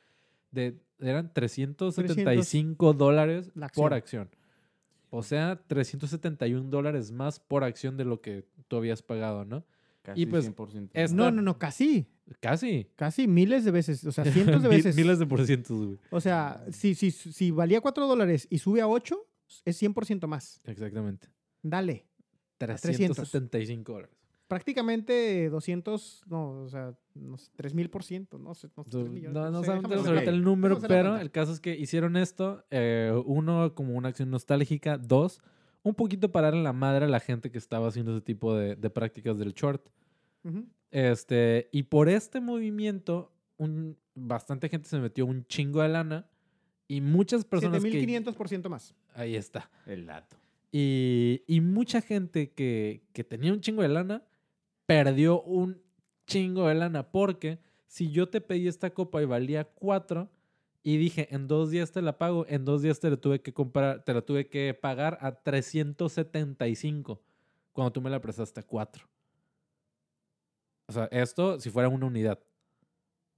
de, 0.49 0.81
eran 0.97 1.31
375 1.31 2.93
dólares 2.93 3.51
La 3.53 3.69
por 3.69 3.93
acción. 3.93 4.31
O 5.11 5.21
sea, 5.21 5.61
371 5.67 6.71
dólares 6.71 7.11
más 7.11 7.39
por 7.39 7.63
acción 7.63 7.95
de 7.95 8.05
lo 8.05 8.21
que 8.21 8.43
tú 8.67 8.77
habías 8.77 9.03
pagado, 9.03 9.45
¿no? 9.45 9.63
Casi 10.01 10.25
pues, 10.25 10.51
100%. 10.51 10.89
es- 10.95 11.13
No, 11.13 11.29
no, 11.29 11.43
no, 11.43 11.59
casi. 11.59 12.07
Casi. 12.39 12.87
Casi 12.95 13.27
miles 13.27 13.65
de 13.65 13.71
veces, 13.71 14.03
o 14.03 14.11
sea, 14.11 14.23
cientos 14.59 14.63
de 14.63 14.69
veces. 14.69 14.95
Miles 14.95 15.19
de 15.19 15.27
por 15.27 15.45
cientos, 15.45 15.77
güey. 15.77 15.99
O 16.09 16.19
sea, 16.19 16.65
si, 16.71 16.95
si, 16.95 17.11
si 17.11 17.51
valía 17.51 17.81
4 17.81 18.07
dólares 18.07 18.47
y 18.49 18.57
sube 18.57 18.81
a 18.81 18.87
8, 18.87 19.15
es 19.63 19.79
100% 19.79 20.25
más. 20.25 20.59
Exactamente. 20.65 21.27
Dale. 21.61 22.07
375 22.57 23.93
dólares. 23.93 24.15
Prácticamente 24.47 25.49
200, 25.49 26.23
no, 26.27 26.61
o 26.63 26.69
sea, 26.69 26.93
no 27.15 27.37
sé, 27.37 27.51
3000 27.57 27.89
por 27.89 28.03
ciento, 28.03 28.39
no 28.39 28.53
sé. 28.53 28.69
No, 28.77 28.83
sé, 28.85 28.89
Du- 28.91 28.99
tres 29.01 29.11
millones, 29.11 29.33
No, 29.33 29.51
no 29.51 29.59
sé, 29.59 29.65
sabemos 29.67 30.07
ahorita 30.07 30.31
el 30.31 30.41
número, 30.41 30.79
pero 30.87 31.17
el 31.17 31.31
caso 31.31 31.51
es 31.51 31.59
que 31.59 31.75
hicieron 31.75 32.15
esto. 32.15 32.63
eh, 32.71 33.11
uno, 33.25 33.75
como 33.75 33.93
una 33.95 34.07
acción 34.09 34.29
nostálgica. 34.31 34.97
Dos, 34.97 35.41
un 35.83 35.95
poquito 35.95 36.31
parar 36.31 36.53
en 36.53 36.63
la 36.63 36.71
madre 36.73 37.05
a 37.05 37.09
la 37.09 37.19
gente 37.19 37.51
que 37.51 37.57
estaba 37.57 37.89
haciendo 37.89 38.13
ese 38.13 38.21
tipo 38.21 38.55
de, 38.55 38.75
de 38.77 38.89
prácticas 38.89 39.37
del 39.37 39.53
short. 39.53 39.89
Este, 40.91 41.67
y 41.73 41.83
por 41.83 42.07
este 42.07 42.39
movimiento, 42.39 43.33
un, 43.57 43.97
bastante 44.15 44.69
gente 44.69 44.87
se 44.87 44.97
metió 44.99 45.25
un 45.25 45.45
chingo 45.47 45.81
de 45.81 45.89
lana. 45.89 46.29
Y 46.87 47.01
muchas 47.01 47.43
personas 47.43 47.83
que... 47.83 47.91
7500% 48.01 48.69
más. 48.69 48.95
Ahí 49.13 49.35
está. 49.35 49.69
El 49.85 50.05
dato. 50.05 50.37
Y, 50.71 51.43
y 51.47 51.61
mucha 51.61 52.01
gente 52.01 52.51
que, 52.53 53.07
que 53.13 53.23
tenía 53.23 53.53
un 53.53 53.61
chingo 53.61 53.81
de 53.81 53.87
lana 53.89 54.23
perdió 54.85 55.41
un 55.41 55.81
chingo 56.25 56.67
de 56.67 56.75
lana. 56.75 57.11
Porque 57.11 57.59
si 57.87 58.11
yo 58.11 58.29
te 58.29 58.41
pedí 58.41 58.67
esta 58.67 58.89
copa 58.91 59.21
y 59.21 59.25
valía 59.25 59.63
4 59.65 60.29
y 60.83 60.97
dije 60.97 61.27
en 61.33 61.47
dos 61.47 61.71
días 61.71 61.91
te 61.91 62.01
la 62.01 62.17
pago, 62.17 62.45
en 62.47 62.63
dos 62.65 62.81
días 62.81 62.99
te 62.99 63.09
la 63.09 63.17
tuve 63.17 63.41
que 63.41 63.53
comprar, 63.53 64.03
te 64.03 64.13
la 64.13 64.21
tuve 64.21 64.47
que 64.49 64.73
pagar 64.73 65.17
a 65.21 65.31
375 65.41 67.21
cuando 67.73 67.91
tú 67.91 68.01
me 68.01 68.09
la 68.09 68.19
prestaste 68.21 68.59
a 68.59 68.63
4. 68.63 69.07
O 70.87 70.91
sea, 70.93 71.05
esto 71.11 71.59
si 71.59 71.69
fuera 71.69 71.89
una 71.89 72.05
unidad. 72.05 72.39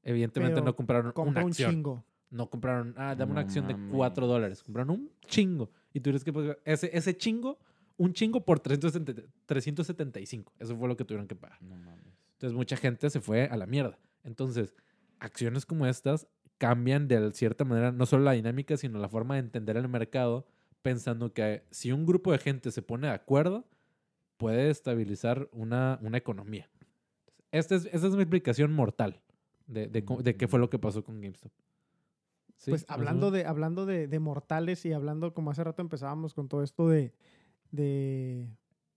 Evidentemente 0.03 0.55
Pero 0.55 0.65
no 0.65 0.75
compraron 0.75 1.11
Compra 1.11 1.41
una 1.41 1.45
un 1.45 1.49
acción. 1.51 1.71
chingo. 1.71 2.05
No 2.29 2.49
compraron, 2.49 2.93
ah, 2.97 3.15
dame 3.15 3.31
una 3.31 3.41
acción 3.41 3.67
de 3.67 3.73
mames. 3.73 3.91
4 3.95 4.27
dólares. 4.27 4.63
Compraron 4.63 4.91
un 4.91 5.11
chingo. 5.25 5.71
Y 5.93 5.99
tienes 5.99 6.23
que 6.23 6.31
pagar 6.31 6.59
ese, 6.65 6.89
ese 6.95 7.17
chingo, 7.17 7.59
un 7.97 8.13
chingo 8.13 8.45
por 8.45 8.59
370 8.59 9.29
375. 9.45 10.53
Eso 10.59 10.77
fue 10.77 10.87
lo 10.87 10.95
que 10.95 11.05
tuvieron 11.05 11.27
que 11.27 11.35
pagar. 11.35 11.61
No 11.61 11.75
mames. 11.75 12.05
Entonces 12.33 12.55
mucha 12.55 12.77
gente 12.77 13.09
se 13.09 13.19
fue 13.19 13.45
a 13.45 13.57
la 13.57 13.65
mierda. 13.65 13.97
Entonces, 14.23 14.73
acciones 15.19 15.65
como 15.65 15.85
estas 15.85 16.27
cambian 16.57 17.07
de 17.07 17.31
cierta 17.33 17.65
manera 17.65 17.91
no 17.91 18.05
solo 18.05 18.23
la 18.23 18.33
dinámica, 18.33 18.77
sino 18.77 18.99
la 18.99 19.09
forma 19.09 19.35
de 19.35 19.41
entender 19.41 19.77
el 19.77 19.87
mercado, 19.87 20.45
pensando 20.81 21.33
que 21.33 21.63
si 21.71 21.91
un 21.91 22.05
grupo 22.05 22.31
de 22.31 22.37
gente 22.37 22.71
se 22.71 22.81
pone 22.81 23.07
de 23.07 23.13
acuerdo, 23.13 23.65
puede 24.37 24.69
estabilizar 24.69 25.49
una, 25.51 25.99
una 26.01 26.17
economía. 26.17 26.69
Esta 27.51 27.75
es, 27.75 27.85
esta 27.85 28.07
es 28.07 28.15
mi 28.15 28.21
explicación 28.21 28.71
mortal 28.71 29.19
de, 29.67 29.87
de 29.87 30.35
qué 30.37 30.47
fue 30.47 30.59
lo 30.59 30.69
que 30.69 30.79
pasó 30.79 31.03
con 31.03 31.19
GameStop. 31.19 31.51
Sí, 32.59 32.71
Pues 32.71 32.85
hablando 32.89 33.31
de, 33.31 33.45
hablando 33.45 33.85
de, 33.85 34.07
de 34.09 34.19
mortales 34.19 34.85
y 34.85 34.91
hablando 34.91 35.33
como 35.33 35.49
hace 35.49 35.63
rato 35.63 35.81
empezábamos 35.81 36.33
con 36.33 36.49
todo 36.49 36.61
esto 36.61 36.89
de, 36.89 37.13
de, 37.71 38.49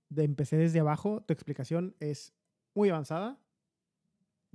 de 0.08 0.24
empecé 0.24 0.56
desde 0.56 0.80
abajo, 0.80 1.22
tu 1.22 1.32
explicación 1.32 1.94
es 2.00 2.34
muy 2.74 2.88
avanzada. 2.88 3.38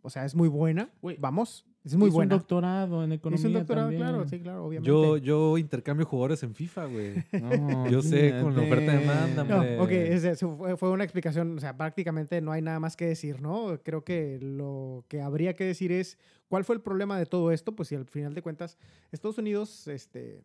O 0.02 0.10
sea, 0.10 0.26
es 0.26 0.36
muy 0.36 0.50
buena. 0.50 0.92
Vamos, 1.20 1.66
es 1.94 1.96
muy 1.98 2.10
buena. 2.10 2.36
un 2.36 2.40
doctorado 2.40 3.04
en 3.04 3.12
economía 3.14 3.40
Es 3.40 3.46
un 3.46 3.54
doctorado, 3.54 3.88
también. 3.88 4.02
claro, 4.04 4.28
sí, 4.28 4.40
claro, 4.40 4.66
obviamente. 4.66 4.88
Yo, 4.88 5.18
yo 5.18 5.58
intercambio 5.58 6.06
jugadores 6.06 6.44
en 6.44 6.54
FIFA, 6.56 6.86
güey. 6.86 7.14
No, 7.42 7.90
Yo 7.90 8.02
sé, 8.02 8.40
con 8.42 8.56
la 8.56 8.64
oferta 8.64 8.92
de 8.92 8.98
demanda, 9.00 9.44
No, 9.44 9.84
ok, 9.84 9.92
es- 9.92 10.24
es- 10.24 10.40
fue, 10.40 10.78
fue 10.78 10.90
una 10.92 11.04
explicación, 11.04 11.58
o 11.58 11.60
sea, 11.62 11.76
prácticamente 11.78 12.40
no 12.42 12.52
hay 12.52 12.62
nada 12.62 12.80
más 12.80 12.96
que 12.96 13.06
decir, 13.06 13.42
¿no? 13.42 13.80
Creo 13.84 14.04
que 14.04 14.40
lo 14.42 15.06
que 15.08 15.22
habría 15.22 15.54
que 15.56 15.64
decir 15.66 15.92
es, 15.92 16.18
¿cuál 16.48 16.64
fue 16.66 16.76
el 16.76 16.82
problema 16.82 17.18
de 17.20 17.26
todo 17.26 17.52
esto? 17.52 17.76
Pues 17.76 17.90
si 17.90 17.96
al 17.96 18.06
final 18.06 18.34
de 18.34 18.42
cuentas, 18.42 18.78
Estados 19.12 19.38
Unidos 19.38 19.88
este, 19.88 20.44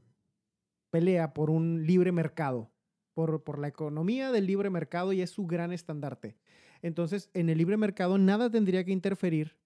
pelea 0.90 1.32
por 1.34 1.50
un 1.50 1.86
libre 1.86 2.12
mercado, 2.12 2.70
por, 3.14 3.42
por 3.42 3.58
la 3.58 3.68
economía 3.68 4.32
del 4.32 4.46
libre 4.46 4.70
mercado 4.70 5.12
y 5.12 5.20
es 5.22 5.30
su 5.30 5.46
gran 5.46 5.72
estandarte. 5.72 6.36
Entonces, 6.82 7.30
en 7.34 7.48
el 7.48 7.58
libre 7.58 7.76
mercado 7.76 8.18
nada 8.18 8.50
tendría 8.50 8.84
que 8.84 8.90
interferir 8.92 9.56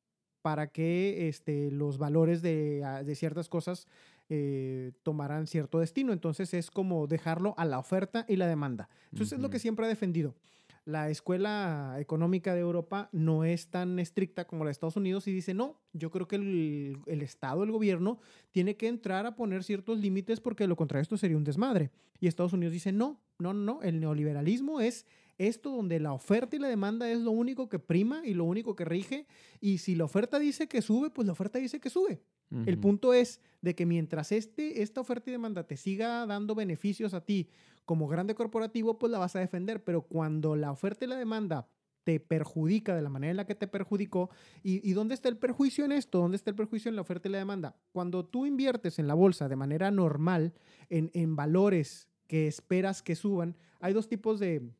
para 0.47 0.69
que 0.69 1.27
este, 1.27 1.73
los 1.73 1.99
valores 1.99 2.41
de, 2.41 2.81
ah, 2.85 3.03
de 3.03 3.17
ciertas 3.17 3.49
cosas 3.49 3.89
eh, 4.29 4.93
tomaran 5.03 5.49
cierto 5.49 5.81
destino. 5.81 6.13
Entonces 6.13 6.55
es 6.55 6.71
como 6.71 7.09
dejarlo 7.09 7.55
a 7.57 7.65
la 7.65 7.81
oferta 7.81 8.25
y 8.29 8.37
la 8.37 8.47
demanda. 8.47 8.89
Entonces 9.11 9.39
es 9.39 9.43
lo 9.43 9.51
que 9.51 9.59
siempre 9.59 9.87
he 9.87 9.89
defendido. 9.89 10.37
La 10.85 11.11
escuela 11.11 11.97
económica 11.99 12.55
de 12.55 12.61
Europa 12.61 13.09
no 13.11 13.43
es 13.43 13.67
tan 13.71 13.99
estricta 13.99 14.47
como 14.47 14.63
la 14.63 14.69
de 14.69 14.73
Estados 14.75 14.95
Unidos 14.95 15.27
y 15.27 15.33
dice, 15.33 15.53
no, 15.53 15.81
yo 15.93 16.13
creo 16.13 16.29
que 16.29 16.37
el, 16.37 16.99
el 17.07 17.23
Estado, 17.23 17.65
el 17.65 17.73
gobierno, 17.73 18.21
tiene 18.53 18.77
que 18.77 18.87
entrar 18.87 19.27
a 19.27 19.35
poner 19.35 19.65
ciertos 19.65 19.99
límites 19.99 20.39
porque 20.39 20.63
de 20.63 20.69
lo 20.69 20.77
contrario 20.77 21.03
esto 21.03 21.17
sería 21.17 21.37
un 21.37 21.43
desmadre. 21.43 21.91
Y 22.21 22.29
Estados 22.29 22.53
Unidos 22.53 22.73
dice, 22.73 22.93
no, 22.93 23.19
no, 23.41 23.53
no, 23.53 23.83
el 23.83 23.99
neoliberalismo 23.99 24.81
es 24.81 25.07
esto 25.39 25.71
donde 25.71 26.01
la 26.01 26.13
oferta 26.13 26.57
y 26.57 26.59
la 26.59 26.69
demanda 26.69 27.11
es 27.11 27.21
lo 27.21 27.31
único 27.31 27.69
que 27.69 27.79
prima 27.79 28.23
y 28.25 28.35
lo 28.35 28.45
único 28.45 28.75
que 28.75 28.85
rige. 28.85 29.27
Y 29.61 29.79
si 29.79 29.95
la 29.95 30.05
oferta 30.05 30.39
dice 30.39 30.69
que 30.69 30.83
sube, 30.83 31.11
pues 31.11 31.27
la 31.27 31.33
oferta 31.33 31.59
dice 31.59 31.81
que 31.81 31.91
sube. 31.91 32.23
El 32.65 32.79
punto 32.79 33.13
es 33.13 33.41
de 33.61 33.75
que 33.75 33.87
mientras 33.87 34.31
este, 34.31 34.83
esta 34.83 35.01
oferta 35.01 35.31
y 35.31 35.33
demanda 35.33 35.67
te 35.67 35.77
siga 35.77 36.25
dando 36.27 36.55
beneficios 36.55 37.13
a 37.13 37.25
ti 37.25 37.49
como 37.85 38.07
grande 38.07 38.37
corporativo, 38.37 38.99
pues 38.99 39.11
la 39.11 39.19
vas 39.19 39.35
a 39.35 39.41
defender. 39.41 39.83
Pero 39.83 40.03
cuando 40.03 40.55
la 40.55 40.71
oferta 40.71 41.05
y 41.05 41.09
la 41.09 41.17
demanda 41.17 41.69
te 42.05 42.21
perjudica 42.21 42.95
de 42.95 43.03
la 43.03 43.09
manera 43.09 43.33
en 43.33 43.37
la 43.37 43.47
que 43.47 43.57
te 43.57 43.67
perjudicó. 43.67 44.31
¿Y, 44.63 44.89
y 44.89 44.93
dónde 44.93 45.15
está 45.15 45.29
el 45.29 45.39
perjuicio 45.39 45.85
en 45.85 45.91
esto? 45.91 46.21
¿Dónde 46.21 46.37
está 46.37 46.51
el 46.51 46.57
perjuicio 46.57 46.89
en 46.89 46.95
la 46.95 47.03
oferta 47.03 47.29
y 47.29 47.33
la 47.33 47.39
demanda? 47.39 47.75
Cuando 47.91 48.25
tú 48.25 48.47
inviertes 48.47 49.01
en 49.01 49.09
la 49.09 49.15
bolsa 49.15 49.49
de 49.49 49.57
manera 49.57 49.91
normal, 49.91 50.55
en, 50.89 51.11
en 51.15 51.35
valores 51.35 52.09
que 52.29 52.47
esperas 52.47 53.03
que 53.03 53.17
suban, 53.17 53.57
hay 53.81 53.93
dos 53.93 54.09
tipos 54.09 54.39
de, 54.39 54.71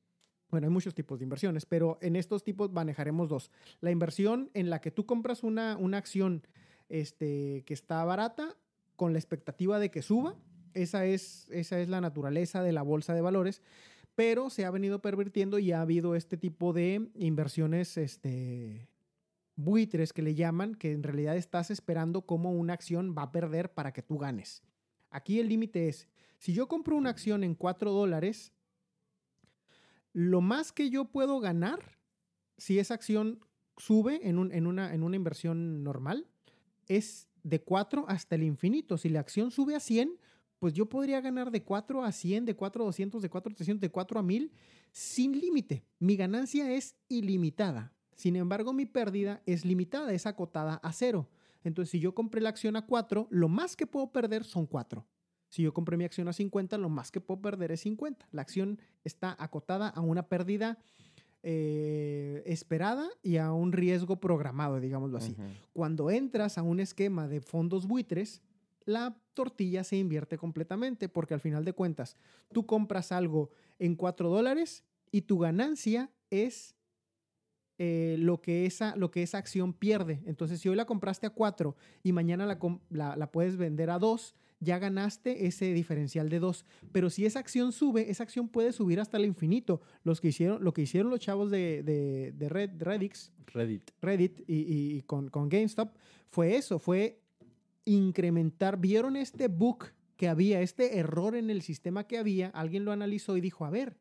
bueno, 0.57 0.69
hay 0.69 0.73
muchos 0.73 0.95
tipos 0.95 1.19
de 1.19 1.25
inversiones, 1.25 1.67
pero 1.67 1.99
en 2.01 2.17
estos 2.17 2.43
tipos 2.43 2.73
manejaremos 2.73 3.29
dos. 3.29 3.51
La 3.83 3.91
inversión 3.91 4.51
en 4.55 4.71
la 4.71 4.81
que 4.81 4.91
tú 4.91 5.05
compras 5.05 5.43
una, 5.43 5.77
una 5.77 5.99
acción 5.99 6.47
este, 6.89 7.63
que 7.67 7.75
está 7.75 8.03
barata 8.07 8.57
con 8.97 9.13
la 9.13 9.19
expectativa 9.19 9.79
de 9.79 9.91
que 9.91 10.01
suba. 10.01 10.35
Esa 10.73 11.05
es, 11.05 11.47
esa 11.51 11.79
es 11.79 11.91
la 11.91 12.01
naturaleza 12.01 12.63
de 12.63 12.73
la 12.73 12.81
bolsa 12.81 13.13
de 13.13 13.21
valores, 13.21 13.61
pero 14.15 14.49
se 14.49 14.65
ha 14.65 14.71
venido 14.71 15.03
pervirtiendo 15.03 15.59
y 15.59 15.73
ha 15.73 15.83
habido 15.83 16.15
este 16.15 16.39
tipo 16.39 16.73
de 16.73 17.11
inversiones 17.17 17.99
este, 17.99 18.89
buitres 19.57 20.15
que 20.15 20.23
le 20.23 20.35
llaman, 20.35 20.75
que 20.75 20.93
en 20.93 21.03
realidad 21.03 21.37
estás 21.37 21.71
esperando 21.71 22.23
cómo 22.23 22.51
una 22.51 22.73
acción 22.73 23.15
va 23.15 23.25
a 23.25 23.31
perder 23.31 23.75
para 23.75 23.93
que 23.93 24.01
tú 24.01 24.17
ganes. 24.17 24.63
Aquí 25.11 25.39
el 25.39 25.51
límite 25.51 25.91
es, 25.91 26.09
si 26.39 26.55
yo 26.55 26.67
compro 26.67 26.97
una 26.97 27.11
acción 27.11 27.45
en 27.45 27.55
4 27.55 27.93
dólares, 27.93 28.55
lo 30.19 30.41
más 30.41 30.73
que 30.73 30.89
yo 30.89 31.05
puedo 31.05 31.41
ganar, 31.41 31.79
si 32.57 32.79
esa 32.79 32.95
acción 32.95 33.39
sube 33.77 34.27
en, 34.27 34.39
un- 34.39 34.51
en 34.51 34.67
una, 34.67 34.95
en 34.95 35.03
una 35.03 35.15
inversión 35.17 35.85
normal, 35.85 36.27
es 36.89 37.29
de 37.43 37.61
4 37.61 38.07
hasta 38.09 38.35
el 38.35 38.43
infinito. 38.43 38.97
Si 38.97 39.11
la 39.11 39.21
acción 39.21 39.51
sube 39.51 39.75
a 39.77 39.81
100, 39.81 40.19
pues 40.59 40.73
yo 40.73 40.89
podría 40.89 41.21
ganar 41.21 41.51
de 41.51 41.63
4 41.63 42.03
a 42.03 42.13
100, 42.13 42.47
de 42.47 42.57
4 42.57 42.83
a 42.83 42.87
200, 42.87 43.21
de 43.21 43.29
4 43.29 43.53
a 43.53 43.55
300, 43.57 43.81
de 43.83 43.91
4 43.91 44.19
a 44.19 44.23
1000 44.23 44.53
sin 44.91 45.39
límite. 45.39 45.85
Mi 45.99 46.17
ganancia 46.17 46.73
es 46.73 46.97
ilimitada. 47.11 47.93
Sin 48.15 48.37
embargo, 48.37 48.73
mi 48.73 48.87
pérdida 48.87 49.43
es 49.45 49.67
limitada, 49.67 50.15
es 50.15 50.25
acotada 50.25 50.77
a 50.77 50.93
cero. 50.95 51.29
Entonces, 51.63 51.91
si 51.91 52.01
yo 52.01 52.15
compré 52.15 52.41
la 52.41 52.49
acción 52.49 52.75
a 52.77 52.87
4, 52.87 53.27
lo 53.29 53.49
más 53.51 53.77
que 53.77 53.87
puedo 53.87 54.11
perder 54.13 54.45
son 54.45 54.65
4. 54.65 55.07
Si 55.57 55.63
yo 55.63 55.73
compré 55.73 55.97
mi 55.97 56.05
acción 56.05 56.29
a 56.29 56.35
50, 56.35 56.77
lo 56.77 56.91
más 56.91 57.11
que 57.11 57.19
puedo 57.21 57.41
perder 57.41 57.73
es 57.73 57.81
50. 57.81 58.29
La 58.31 58.43
acción 58.43 58.79
está 59.05 59.35
acotada 59.39 59.89
a 59.89 60.03
una 60.03 60.29
pérdida 60.29 60.77
eh, 61.43 62.43
esperada 62.45 63.09
y 63.23 63.39
a 63.39 63.53
un 63.53 63.73
riesgo 63.73 64.21
programado, 64.21 64.81
digámoslo 64.81 65.17
así. 65.17 65.35
Cuando 65.73 66.11
entras 66.11 66.59
a 66.59 66.63
un 66.63 66.79
esquema 66.81 67.27
de 67.27 67.41
fondos 67.41 67.87
buitres, 67.87 68.43
la 68.85 69.17
tortilla 69.33 69.83
se 69.83 69.97
invierte 69.97 70.37
completamente 70.37 71.09
porque 71.09 71.33
al 71.35 71.41
final 71.41 71.65
de 71.65 71.73
cuentas 71.73 72.17
tú 72.53 72.67
compras 72.67 73.11
algo 73.11 73.51
en 73.79 73.95
4 73.97 74.29
dólares 74.29 74.85
y 75.11 75.23
tu 75.23 75.39
ganancia 75.39 76.11
es 76.31 76.75
eh, 77.79 78.17
lo, 78.19 78.41
que 78.43 78.67
esa, 78.67 78.95
lo 78.97 79.11
que 79.11 79.23
esa 79.23 79.39
acción 79.39 79.73
pierde. 79.73 80.23
Entonces, 80.27 80.61
si 80.61 80.69
hoy 80.69 80.77
la 80.77 80.85
compraste 80.87 81.27
a 81.27 81.31
4 81.31 81.77
y 82.03 82.13
mañana 82.13 82.45
la, 82.47 82.59
la- 82.91 83.17
la 83.17 83.31
puedes 83.33 83.57
vender 83.57 83.89
a 83.91 83.99
2, 83.99 84.35
ya 84.61 84.79
ganaste 84.79 85.47
ese 85.47 85.73
diferencial 85.73 86.29
de 86.29 86.39
2. 86.39 86.65
Pero 86.93 87.11
si 87.11 87.27
esa 87.27 87.39
acción 87.41 87.73
sube, 87.73 88.11
esa 88.11 88.23
acción 88.23 88.49
puede 88.49 88.73
subir 88.73 89.01
hasta 89.01 89.17
el 89.19 89.25
infinito. 89.25 89.81
Los 90.03 90.21
que 90.21 90.29
hicieron, 90.29 90.65
lo 90.65 90.73
que 90.73 90.83
hicieron 90.83 91.11
los 91.11 91.21
chavos 91.21 91.51
de, 91.51 91.83
de, 91.83 92.33
de 92.33 92.49
Red, 92.49 92.71
Reddix, 92.83 93.33
Reddit. 93.47 93.91
Reddit 94.01 94.41
y, 94.49 94.55
y- 94.55 94.97
y 94.99 95.03
con, 95.03 95.29
con 95.29 95.49
GameStop 95.49 95.95
fue 96.31 96.57
eso, 96.57 96.79
fue 96.79 97.21
incrementar. 97.85 98.79
Vieron 98.81 99.17
este 99.17 99.49
bug 99.49 99.85
que 100.17 100.29
había, 100.29 100.61
este 100.63 100.99
error 100.99 101.37
en 101.37 101.51
el 101.51 101.61
sistema 101.63 102.07
que 102.07 102.19
había, 102.19 102.49
alguien 102.49 102.85
lo 102.85 102.93
analizó 102.93 103.37
y 103.37 103.41
dijo, 103.43 103.65
a 103.67 103.71
ver, 103.71 103.97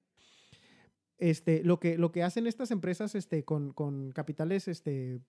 este, 1.18 1.64
lo, 1.64 1.80
que, 1.80 1.98
lo 1.98 2.12
que 2.12 2.24
hacen 2.24 2.48
estas 2.48 2.72
empresas 2.72 3.16
este, 3.16 3.44
con, 3.44 3.72
con 3.74 4.12
capitales, 4.12 4.68
este, 4.68 5.20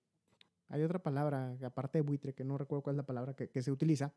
hay 0.68 0.82
otra 0.82 1.02
palabra, 1.02 1.56
aparte 1.64 1.98
de 1.98 2.02
buitre, 2.02 2.34
que 2.34 2.44
no 2.44 2.58
recuerdo 2.58 2.82
cuál 2.82 2.94
es 2.94 2.98
la 2.98 3.06
palabra 3.06 3.34
que, 3.34 3.48
que 3.48 3.62
se 3.62 3.70
utiliza, 3.70 4.12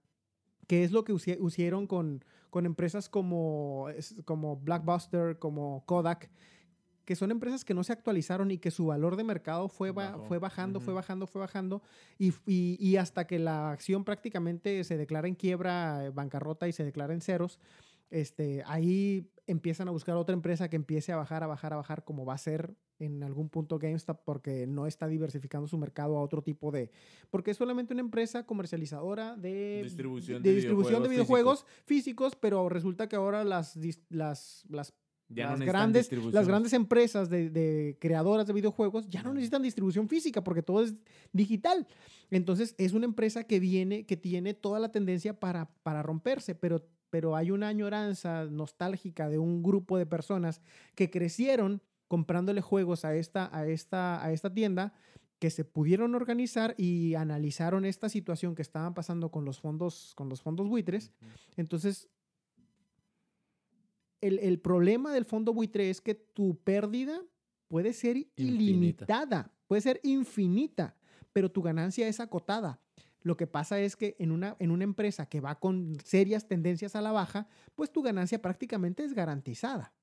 que 0.67 0.83
es 0.83 0.91
lo 0.91 1.03
que 1.03 1.13
hicieron 1.13 1.87
con, 1.87 2.23
con 2.49 2.65
empresas 2.65 3.09
como, 3.09 3.87
como 4.25 4.57
Blackbuster, 4.57 5.37
como 5.39 5.83
Kodak, 5.85 6.29
que 7.05 7.15
son 7.15 7.31
empresas 7.31 7.65
que 7.65 7.73
no 7.73 7.83
se 7.83 7.91
actualizaron 7.91 8.51
y 8.51 8.59
que 8.59 8.69
su 8.69 8.85
valor 8.85 9.15
de 9.15 9.23
mercado 9.23 9.67
fue, 9.67 9.89
ba- 9.91 10.11
fue 10.27 10.37
bajando, 10.37 10.79
fue 10.79 10.93
bajando, 10.93 11.25
fue 11.25 11.41
bajando, 11.41 11.81
y, 12.19 12.33
y- 12.45 12.77
y 12.79 12.97
hasta 12.97 13.25
que 13.25 13.39
la 13.39 13.71
acción 13.71 14.03
prácticamente 14.03 14.83
se 14.83 14.95
declara 14.95 15.27
en 15.27 15.33
quiebra, 15.33 16.05
eh, 16.05 16.09
bancarrota 16.11 16.67
y 16.67 16.71
se 16.71 16.83
declara 16.83 17.13
en 17.15 17.21
ceros, 17.21 17.57
este, 18.09 18.63
ahí 18.65 19.31
empiezan 19.47 19.87
a 19.87 19.91
buscar 19.91 20.15
otra 20.15 20.33
empresa 20.33 20.69
que 20.69 20.75
empiece 20.75 21.11
a 21.11 21.17
bajar, 21.17 21.43
a 21.43 21.47
bajar, 21.47 21.73
a 21.73 21.77
bajar, 21.77 22.03
como 22.03 22.25
va 22.25 22.35
a 22.35 22.37
ser 22.37 22.75
en 22.99 23.23
algún 23.23 23.49
punto 23.49 23.79
GameStop, 23.79 24.23
porque 24.25 24.67
no 24.67 24.85
está 24.85 25.07
diversificando 25.07 25.67
su 25.67 25.77
mercado 25.77 26.17
a 26.17 26.21
otro 26.21 26.41
tipo 26.41 26.69
de... 26.69 26.91
Porque 27.29 27.51
es 27.51 27.57
solamente 27.57 27.93
una 27.93 28.01
empresa 28.01 28.45
comercializadora 28.45 29.35
de 29.37 29.81
Distribución 29.83 30.43
de, 30.43 30.49
de 30.49 30.55
distribución 30.55 31.01
de 31.03 31.09
videojuegos 31.09 31.65
físicos, 31.85 32.35
pero 32.35 32.67
resulta 32.67 33.07
que 33.07 33.15
ahora 33.15 33.43
las, 33.43 33.77
las, 34.09 34.65
las 34.69 34.93
Ya 35.29 35.55
grandes, 35.55 36.11
las 36.11 36.47
grandes 36.47 36.73
empresas 36.73 37.29
de, 37.29 37.49
de 37.49 37.97
creadoras 38.01 38.45
de 38.47 38.53
videojuegos 38.53 39.07
ya 39.07 39.23
no 39.23 39.33
necesitan 39.33 39.61
distribución 39.61 40.09
física 40.09 40.43
porque 40.43 40.61
todo 40.61 40.83
es 40.83 40.93
digital. 41.31 41.87
Entonces 42.29 42.75
es 42.77 42.93
una 42.93 43.05
empresa 43.05 43.45
que 43.45 43.59
viene, 43.59 44.05
que 44.05 44.17
tiene 44.17 44.53
toda 44.53 44.79
la 44.79 44.91
tendencia 44.91 45.39
para, 45.39 45.71
para 45.83 46.03
romperse, 46.03 46.53
pero, 46.53 46.85
pero 47.09 47.35
hay 47.35 47.51
una 47.51 47.67
añoranza 47.67 48.45
nostálgica 48.45 49.29
de 49.29 49.39
un 49.39 49.63
grupo 49.63 49.97
de 49.97 50.05
personas 50.05 50.61
que 50.95 51.09
crecieron 51.09 51.81
comprándole 52.07 52.61
juegos 52.61 53.05
a 53.05 53.15
esta, 53.15 53.55
a 53.55 53.67
esta, 53.67 54.23
a 54.23 54.31
esta 54.31 54.53
tienda 54.53 54.93
que 55.37 55.49
se 55.49 55.63
pudieron 55.63 56.15
organizar 56.15 56.75
y 56.77 57.15
analizaron 57.15 57.85
esta 57.85 58.09
situación 58.09 58.55
que 58.55 58.61
estaban 58.61 58.93
pasando 58.93 59.31
con 59.31 59.45
los 59.45 59.59
fondos, 59.59 60.13
con 60.15 60.27
los 60.27 60.41
fondos 60.41 60.67
buitres. 60.67 61.13
Entonces, 61.55 62.09
el, 64.21 64.39
el 64.39 64.59
problema 64.59 65.13
del 65.13 65.23
fondo 65.23 65.53
buitre 65.53 65.89
es 65.89 66.01
que 66.01 66.15
tu 66.15 66.57
pérdida 66.57 67.21
puede 67.69 67.93
ser 67.93 68.17
ilimitada, 68.35 69.53
puede 69.67 69.81
ser 69.81 70.01
infinita, 70.03 70.97
pero 71.31 71.49
tu 71.49 71.61
ganancia 71.61 72.07
es 72.07 72.19
acotada. 72.19 72.81
Lo 73.21 73.35
que 73.37 73.47
pasa 73.47 73.79
es 73.79 73.95
que 73.95 74.15
en 74.19 74.31
una, 74.31 74.55
en 74.59 74.71
una 74.71 74.83
empresa 74.83 75.25
que 75.27 75.41
va 75.41 75.59
con 75.59 75.97
serias 76.03 76.47
tendencias 76.47 76.95
a 76.95 77.01
la 77.01 77.11
baja, 77.11 77.47
pues 77.75 77.91
tu 77.91 78.01
ganancia 78.01 78.41
prácticamente 78.41 79.03
es 79.03 79.13
garantizada. 79.13 79.93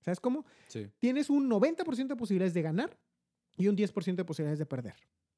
¿Sabes 0.00 0.20
cómo? 0.20 0.44
Sí. 0.68 0.86
Tienes 0.98 1.30
un 1.30 1.48
90% 1.48 2.06
de 2.08 2.16
posibilidades 2.16 2.54
de 2.54 2.62
ganar 2.62 2.98
y 3.56 3.68
un 3.68 3.76
10% 3.76 4.14
de 4.16 4.24
posibilidades 4.24 4.58
de 4.58 4.66
perder. 4.66 4.94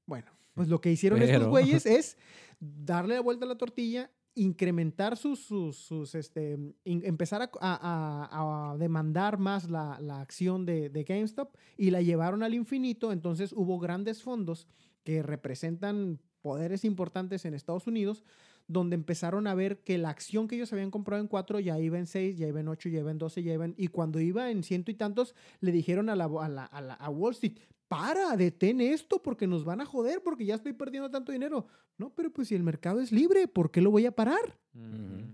Bueno, 0.06 0.30
pues 0.54 0.68
lo 0.68 0.80
que 0.80 0.90
hicieron 0.92 1.18
estos 1.22 1.48
güeyes 1.50 1.86
es 1.86 2.16
darle 2.60 3.14
la 3.14 3.20
vuelta 3.20 3.44
a 3.44 3.48
la 3.48 3.56
tortilla, 3.58 4.10
incrementar 4.34 5.16
sus, 5.16 5.40
sus, 5.44 5.76
sus, 5.76 6.14
este, 6.14 6.58
in- 6.84 7.02
empezar 7.04 7.42
a, 7.42 7.50
a- 7.60 8.28
a- 8.30 8.72
a 8.72 8.76
demandar 8.78 9.38
más 9.38 9.68
la, 9.70 9.98
la 10.00 10.20
acción 10.20 10.64
de, 10.66 10.88
de 10.88 11.04
GameStop 11.04 11.54
y 11.76 11.90
la 11.90 12.00
llevaron 12.02 12.42
al 12.42 12.54
infinito. 12.54 13.12
Entonces 13.12 13.52
hubo 13.52 13.78
grandes 13.78 14.22
fondos 14.22 14.66
que 15.04 15.22
representan 15.22 16.20
poderes 16.42 16.84
importantes 16.84 17.44
en 17.44 17.54
Estados 17.54 17.86
Unidos, 17.86 18.24
donde 18.68 18.94
empezaron 18.94 19.46
a 19.46 19.54
ver 19.54 19.78
que 19.82 19.96
la 19.98 20.10
acción 20.10 20.48
que 20.48 20.56
ellos 20.56 20.72
habían 20.72 20.90
comprado 20.90 21.20
en 21.22 21.28
4 21.28 21.58
ya 21.60 21.78
iba 21.78 21.98
en 21.98 22.06
6, 22.06 22.36
ya 22.36 22.46
iba 22.48 22.60
en 22.60 22.68
8, 22.68 22.88
ya 22.88 23.00
iba 23.00 23.10
en 23.10 23.18
12, 23.18 23.42
ya 23.42 23.52
iba 23.54 23.64
en... 23.64 23.74
Y 23.76 23.88
cuando 23.88 24.20
iba 24.20 24.50
en 24.50 24.62
ciento 24.62 24.90
y 24.90 24.94
tantos, 24.94 25.34
le 25.60 25.72
dijeron 25.72 26.08
a, 26.10 26.16
la, 26.16 26.24
a, 26.26 26.48
la- 26.48 26.64
a 26.66 26.80
la- 26.80 26.94
a 26.94 27.08
Wall 27.10 27.32
Street, 27.32 27.58
para, 27.88 28.36
detén 28.36 28.80
esto 28.80 29.20
porque 29.22 29.46
nos 29.46 29.64
van 29.64 29.80
a 29.80 29.84
joder, 29.84 30.22
porque 30.22 30.44
ya 30.46 30.54
estoy 30.54 30.72
perdiendo 30.72 31.10
tanto 31.10 31.30
dinero. 31.32 31.66
No, 31.98 32.10
pero 32.14 32.32
pues 32.32 32.48
si 32.48 32.54
el 32.54 32.62
mercado 32.62 33.00
es 33.00 33.12
libre, 33.12 33.48
¿por 33.48 33.70
qué 33.70 33.80
lo 33.82 33.90
voy 33.90 34.06
a 34.06 34.12
parar? 34.12 34.58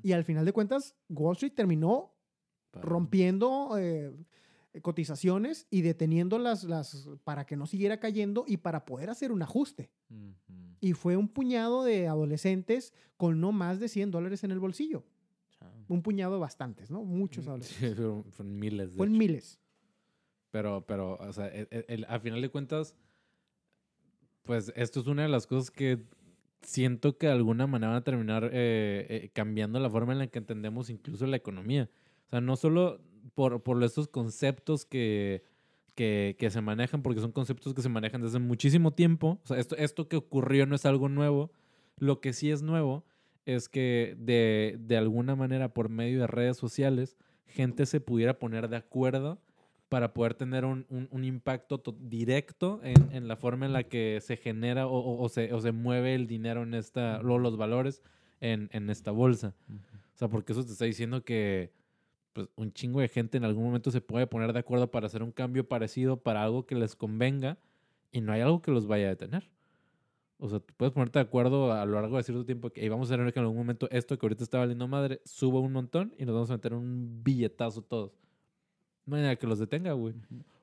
Y 0.02 0.12
al 0.12 0.24
final 0.24 0.44
de 0.44 0.52
cuentas, 0.52 0.96
Wall 1.08 1.34
Street 1.34 1.52
terminó 1.54 2.14
rompiendo 2.72 3.76
eh, 3.78 4.12
cotizaciones 4.82 5.66
y 5.70 5.82
deteniendo 5.82 6.38
las, 6.38 6.64
las 6.64 7.08
para 7.24 7.44
que 7.46 7.56
no 7.56 7.66
siguiera 7.66 7.98
cayendo 8.00 8.44
y 8.46 8.58
para 8.58 8.84
poder 8.84 9.10
hacer 9.10 9.32
un 9.32 9.42
ajuste. 9.42 9.90
Y 10.80 10.92
fue 10.92 11.16
un 11.16 11.28
puñado 11.28 11.82
de 11.84 12.06
adolescentes 12.08 12.92
con 13.16 13.40
no 13.40 13.52
más 13.52 13.80
de 13.80 13.88
100 13.88 14.10
dólares 14.10 14.44
en 14.44 14.50
el 14.52 14.58
bolsillo. 14.60 15.04
Chao. 15.50 15.70
Un 15.88 16.02
puñado 16.02 16.34
de 16.34 16.40
bastantes, 16.40 16.90
¿no? 16.90 17.02
Muchos 17.04 17.44
Sí, 17.44 17.50
adolescentes. 17.50 17.94
fueron, 17.96 18.24
fueron 18.32 18.58
miles. 18.58 18.92
Fueron 18.94 19.14
hecho. 19.14 19.18
miles. 19.18 19.60
Pero, 20.50 20.84
pero, 20.86 21.16
o 21.18 21.32
sea, 21.32 21.48
el- 21.48 21.68
el- 21.70 21.84
el- 21.88 22.04
a 22.08 22.18
final 22.20 22.40
de 22.40 22.48
cuentas, 22.48 22.94
pues 24.42 24.72
esto 24.76 25.00
es 25.00 25.06
una 25.06 25.22
de 25.22 25.28
las 25.28 25.46
cosas 25.46 25.70
que 25.70 26.02
siento 26.62 27.18
que 27.18 27.26
de 27.26 27.32
alguna 27.34 27.66
manera 27.66 27.88
van 27.92 27.98
a 28.00 28.04
terminar 28.04 28.44
eh, 28.52 29.06
eh, 29.08 29.30
cambiando 29.32 29.78
la 29.78 29.90
forma 29.90 30.12
en 30.12 30.18
la 30.20 30.26
que 30.28 30.38
entendemos 30.38 30.90
incluso 30.90 31.26
la 31.26 31.36
economía. 31.36 31.90
O 32.26 32.30
sea, 32.30 32.40
no 32.40 32.56
solo 32.56 33.00
por, 33.34 33.62
por 33.62 33.82
estos 33.82 34.08
conceptos 34.08 34.84
que, 34.84 35.42
que, 35.94 36.36
que 36.38 36.50
se 36.50 36.60
manejan, 36.60 37.02
porque 37.02 37.20
son 37.20 37.32
conceptos 37.32 37.74
que 37.74 37.82
se 37.82 37.88
manejan 37.88 38.22
desde 38.22 38.38
muchísimo 38.38 38.92
tiempo. 38.92 39.38
O 39.44 39.46
sea, 39.46 39.58
esto, 39.58 39.76
esto 39.76 40.08
que 40.08 40.16
ocurrió 40.16 40.66
no 40.66 40.74
es 40.74 40.86
algo 40.86 41.08
nuevo. 41.08 41.50
Lo 41.98 42.20
que 42.20 42.32
sí 42.32 42.50
es 42.50 42.62
nuevo 42.62 43.04
es 43.46 43.68
que 43.68 44.14
de, 44.18 44.76
de 44.80 44.96
alguna 44.96 45.34
manera 45.36 45.72
por 45.72 45.88
medio 45.88 46.20
de 46.20 46.26
redes 46.26 46.56
sociales, 46.56 47.16
gente 47.46 47.86
se 47.86 48.00
pudiera 48.00 48.38
poner 48.38 48.68
de 48.68 48.76
acuerdo 48.76 49.38
para 49.88 50.12
poder 50.12 50.34
tener 50.34 50.66
un, 50.66 50.84
un- 50.90 51.08
un 51.10 51.24
impacto 51.24 51.78
to- 51.78 51.96
directo 51.98 52.78
en, 52.84 53.10
en 53.10 53.26
la 53.26 53.36
forma 53.36 53.64
en 53.64 53.72
la 53.72 53.84
que 53.84 54.18
se 54.20 54.36
genera 54.36 54.86
o, 54.86 54.98
o- 54.98 55.22
o 55.22 55.28
se, 55.30 55.52
o 55.54 55.60
se 55.60 55.72
mueve 55.72 56.14
el 56.14 56.26
dinero 56.26 56.62
en 56.62 56.74
esta, 56.74 57.20
o 57.20 57.38
los 57.38 57.56
valores 57.56 58.02
en, 58.40 58.68
en 58.72 58.90
esta 58.90 59.12
bolsa. 59.12 59.54
O 60.14 60.18
sea, 60.18 60.28
porque 60.28 60.52
eso 60.52 60.62
te 60.64 60.72
está 60.72 60.84
diciendo 60.84 61.24
que 61.24 61.72
pues, 62.38 62.48
un 62.54 62.72
chingo 62.72 63.00
de 63.00 63.08
gente 63.08 63.36
en 63.36 63.44
algún 63.44 63.64
momento 63.64 63.90
se 63.90 64.00
puede 64.00 64.28
poner 64.28 64.52
de 64.52 64.60
acuerdo 64.60 64.92
para 64.92 65.06
hacer 65.06 65.24
un 65.24 65.32
cambio 65.32 65.66
parecido 65.68 66.18
para 66.22 66.44
algo 66.44 66.66
que 66.66 66.76
les 66.76 66.94
convenga 66.94 67.58
y 68.12 68.20
no 68.20 68.30
hay 68.30 68.42
algo 68.42 68.62
que 68.62 68.70
los 68.70 68.86
vaya 68.86 69.06
a 69.06 69.08
detener. 69.08 69.50
O 70.38 70.48
sea, 70.48 70.60
tú 70.60 70.72
puedes 70.76 70.92
ponerte 70.94 71.18
de 71.18 71.24
acuerdo 71.24 71.72
a 71.72 71.84
lo 71.84 72.00
largo 72.00 72.16
de 72.16 72.22
cierto 72.22 72.44
tiempo 72.46 72.70
que 72.70 72.80
"Ey, 72.80 72.88
vamos 72.90 73.10
a 73.10 73.14
hacer 73.14 73.32
que 73.32 73.40
en 73.40 73.44
algún 73.44 73.58
momento 73.58 73.88
esto 73.90 74.16
que 74.16 74.24
ahorita 74.24 74.44
está 74.44 74.58
valiendo 74.58 74.86
madre 74.86 75.20
suba 75.24 75.58
un 75.58 75.72
montón 75.72 76.14
y 76.16 76.26
nos 76.26 76.34
vamos 76.36 76.48
a 76.50 76.52
meter 76.52 76.74
un 76.74 77.24
billetazo 77.24 77.82
todos. 77.82 78.12
No 79.04 79.16
hay 79.16 79.22
nada 79.22 79.34
que 79.34 79.48
los 79.48 79.58
detenga, 79.58 79.94
güey. 79.94 80.14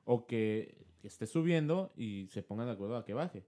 O 0.06 0.26
que 0.26 0.78
esté 1.02 1.26
subiendo 1.26 1.92
y 1.94 2.26
se 2.28 2.42
pongan 2.42 2.68
de 2.68 2.72
acuerdo 2.72 2.96
a 2.96 3.04
que 3.04 3.12
baje. 3.12 3.44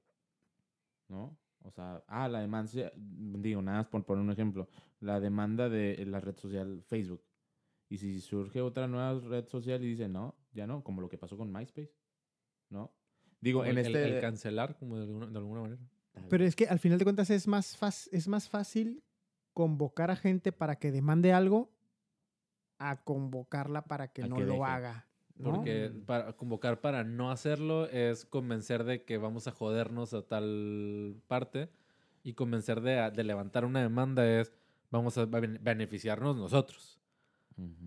¿No? 1.08 1.34
O 1.62 1.70
sea, 1.70 2.04
ah, 2.08 2.28
la 2.28 2.40
demanda, 2.40 2.92
digo, 2.94 3.62
nada 3.62 3.78
más 3.78 3.86
por 3.86 4.04
poner 4.04 4.22
un 4.22 4.30
ejemplo, 4.30 4.68
la 5.00 5.18
demanda 5.18 5.70
de 5.70 6.04
la 6.04 6.20
red 6.20 6.36
social 6.36 6.82
Facebook. 6.88 7.22
Y 7.88 7.98
si 7.98 8.20
surge 8.20 8.60
otra 8.60 8.86
nueva 8.86 9.18
red 9.20 9.46
social 9.48 9.82
y 9.82 9.88
dice, 9.88 10.08
no, 10.08 10.34
ya 10.52 10.66
no, 10.66 10.82
como 10.84 11.00
lo 11.00 11.08
que 11.08 11.16
pasó 11.18 11.36
con 11.36 11.50
MySpace. 11.52 11.92
¿No? 12.70 12.92
Digo, 13.40 13.60
Como 13.60 13.70
en 13.70 13.78
el, 13.78 13.86
este... 13.86 14.04
el 14.16 14.20
cancelar, 14.20 14.76
como 14.78 14.96
de 14.96 15.04
alguna, 15.04 15.26
de 15.26 15.38
alguna 15.38 15.60
manera. 15.62 15.80
Pero 16.28 16.44
es 16.44 16.54
que 16.56 16.66
al 16.66 16.78
final 16.80 16.98
de 16.98 17.04
cuentas 17.04 17.30
es 17.30 17.46
más, 17.46 17.76
fácil 17.76 18.12
es 18.14 18.26
más 18.28 18.48
fácil 18.48 19.02
convocar 19.54 20.10
a 20.10 20.16
gente 20.16 20.52
para 20.52 20.76
que 20.76 20.90
demande 20.92 21.32
algo 21.32 21.70
a 22.78 23.02
convocarla 23.04 23.84
para 23.86 24.08
que 24.12 24.22
A 24.24 24.26
no 24.28 24.36
que 24.36 24.42
lo 24.44 24.52
deje. 24.54 24.64
haga. 24.64 25.06
¿no? 25.36 25.52
Porque 25.54 25.90
para 26.06 26.32
convocar 26.34 26.80
para 26.80 27.04
no 27.04 27.30
hacerlo 27.30 27.86
es 27.88 28.26
convencer 28.26 28.84
de 28.84 29.04
que 29.04 29.18
vamos 29.18 29.46
a 29.46 29.52
jodernos 29.52 30.12
a 30.12 30.22
tal 30.22 31.16
parte 31.28 31.70
y 32.24 32.34
convencer 32.34 32.80
de, 32.80 33.10
de 33.12 33.24
levantar 33.24 33.64
una 33.64 33.80
demanda 33.80 34.28
es 34.28 34.52
vamos 34.90 35.16
a 35.16 35.24
bene- 35.26 35.58
beneficiarnos 35.62 36.36
nosotros, 36.36 36.97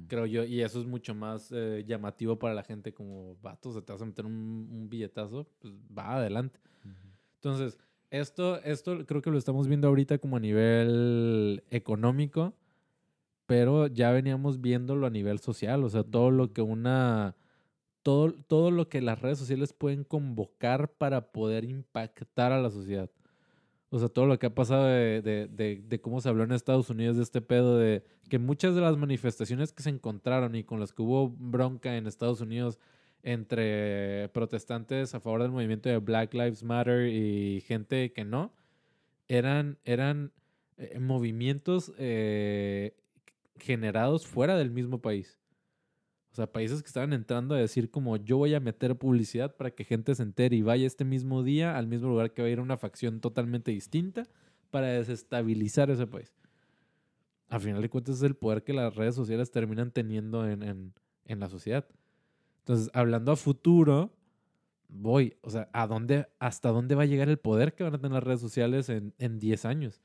Creo 0.08 0.26
yo. 0.26 0.44
Y 0.44 0.62
eso 0.62 0.80
es 0.80 0.86
mucho 0.86 1.16
más 1.16 1.52
eh, 1.52 1.84
llamativo 1.88 2.38
para 2.38 2.54
la 2.54 2.64
gente 2.64 2.94
como, 2.94 3.38
vato, 3.42 3.72
se 3.72 3.82
te 3.82 3.92
vas 3.94 4.02
a 4.02 4.06
meter 4.06 4.26
un, 4.26 4.68
un 4.72 4.90
billetazo, 4.90 5.48
pues 5.60 5.74
va 5.98 6.18
adelante. 6.18 6.60
Entonces, 7.36 7.78
esto, 8.12 8.62
esto 8.64 9.06
creo 9.06 9.22
que 9.22 9.32
lo 9.32 9.38
estamos 9.38 9.68
viendo 9.68 9.88
ahorita 9.88 10.18
como 10.18 10.36
a 10.36 10.40
nivel 10.40 11.64
económico, 11.70 12.54
pero 13.46 13.88
ya 13.88 14.12
veníamos 14.12 14.62
viéndolo 14.62 15.08
a 15.08 15.10
nivel 15.10 15.40
social, 15.40 15.84
o 15.84 15.90
sea, 15.90 16.04
todo 16.04 16.30
lo 16.30 16.54
que 16.54 16.62
una, 16.62 17.36
todo, 18.04 18.34
todo 18.48 18.70
lo 18.70 18.90
que 18.90 19.02
las 19.02 19.20
redes 19.22 19.40
sociales 19.40 19.74
pueden 19.74 20.04
convocar 20.04 20.92
para 20.92 21.32
poder 21.32 21.64
impactar 21.64 22.52
a 22.52 22.62
la 22.62 22.70
sociedad. 22.70 23.10
O 23.94 24.00
sea, 24.00 24.08
todo 24.08 24.26
lo 24.26 24.40
que 24.40 24.46
ha 24.46 24.56
pasado 24.56 24.86
de, 24.86 25.22
de- 25.22 25.48
de- 25.48 25.82
de 25.86 26.00
cómo 26.02 26.22
se 26.22 26.30
habló 26.30 26.44
en 26.46 26.54
Estados 26.54 26.90
Unidos 26.90 27.18
de 27.18 27.24
este 27.24 27.42
pedo 27.42 27.78
de 27.78 28.04
que 28.30 28.40
muchas 28.40 28.74
de 28.74 28.80
las 28.82 28.96
manifestaciones 28.98 29.74
que 29.74 29.84
se 29.84 29.90
encontraron 29.90 30.56
y 30.56 30.64
con 30.64 30.80
las 30.80 30.94
que 30.94 31.02
hubo 31.02 31.30
bronca 31.30 31.98
en 31.98 32.08
Estados 32.08 32.40
Unidos 32.40 32.80
entre 33.24 34.30
protestantes 34.30 35.14
a 35.14 35.20
favor 35.20 35.42
del 35.42 35.52
movimiento 35.52 35.90
de 35.90 35.98
Black 35.98 36.34
Lives 36.34 36.64
Matter 36.64 37.08
y 37.08 37.62
gente 37.68 38.14
que 38.14 38.24
no, 38.24 38.54
eran, 39.28 39.78
eran 39.84 40.32
eh, 40.78 40.98
movimientos 41.00 41.92
eh, 41.98 42.96
generados 43.60 44.26
fuera 44.26 44.56
del 44.58 44.72
mismo 44.72 45.02
país. 45.02 45.41
O 46.32 46.36
sea, 46.36 46.52
países 46.52 46.82
que 46.82 46.88
estaban 46.88 47.12
entrando 47.14 47.56
a 47.56 47.58
decir 47.58 47.92
como 47.92 48.16
yo 48.18 48.38
voy 48.38 48.54
a 48.54 48.60
meter 48.62 48.96
publicidad 48.98 49.56
para 49.58 49.72
que 49.72 49.84
gente 49.84 50.16
se 50.16 50.24
entere 50.24 50.56
y 50.56 50.62
vaya 50.62 50.88
este 50.88 51.04
mismo 51.04 51.44
día 51.44 51.78
al 51.78 51.88
mismo 51.88 52.08
lugar 52.10 52.34
que 52.34 52.42
va 52.42 52.48
a 52.48 52.52
ir 52.52 52.60
una 52.62 52.78
facción 52.78 53.20
totalmente 53.20 53.72
distinta 53.72 54.24
para 54.70 54.88
desestabilizar 54.88 55.92
ese 55.92 56.08
país. 56.08 56.34
Al 57.50 57.60
final 57.60 57.82
de 57.82 57.90
cuentas 57.90 58.16
es 58.18 58.24
el 58.24 58.36
poder 58.36 58.64
que 58.64 58.74
las 58.74 58.96
redes 58.96 59.16
sociales 59.16 59.52
terminan 59.52 59.92
teniendo 59.92 60.48
en, 60.50 60.64
en- 60.64 60.94
en 61.26 61.40
la 61.40 61.50
sociedad. 61.50 61.86
Entonces, 62.60 62.90
hablando 62.94 63.32
a 63.32 63.36
futuro, 63.36 64.14
voy, 64.88 65.36
o 65.42 65.50
sea, 65.50 65.70
¿a 65.74 65.88
dónde, 65.88 66.28
¿hasta 66.40 66.70
dónde 66.70 66.96
va 66.96 67.04
a 67.04 67.08
llegar 67.08 67.30
el 67.30 67.40
poder 67.40 67.76
que 67.76 67.84
van 67.84 67.96
a 67.96 67.98
tener 68.00 68.14
las 68.14 68.24
redes 68.24 68.40
sociales 68.42 68.90
en, 68.90 69.14
en 69.18 69.40
10 69.40 69.66
años, 69.66 70.02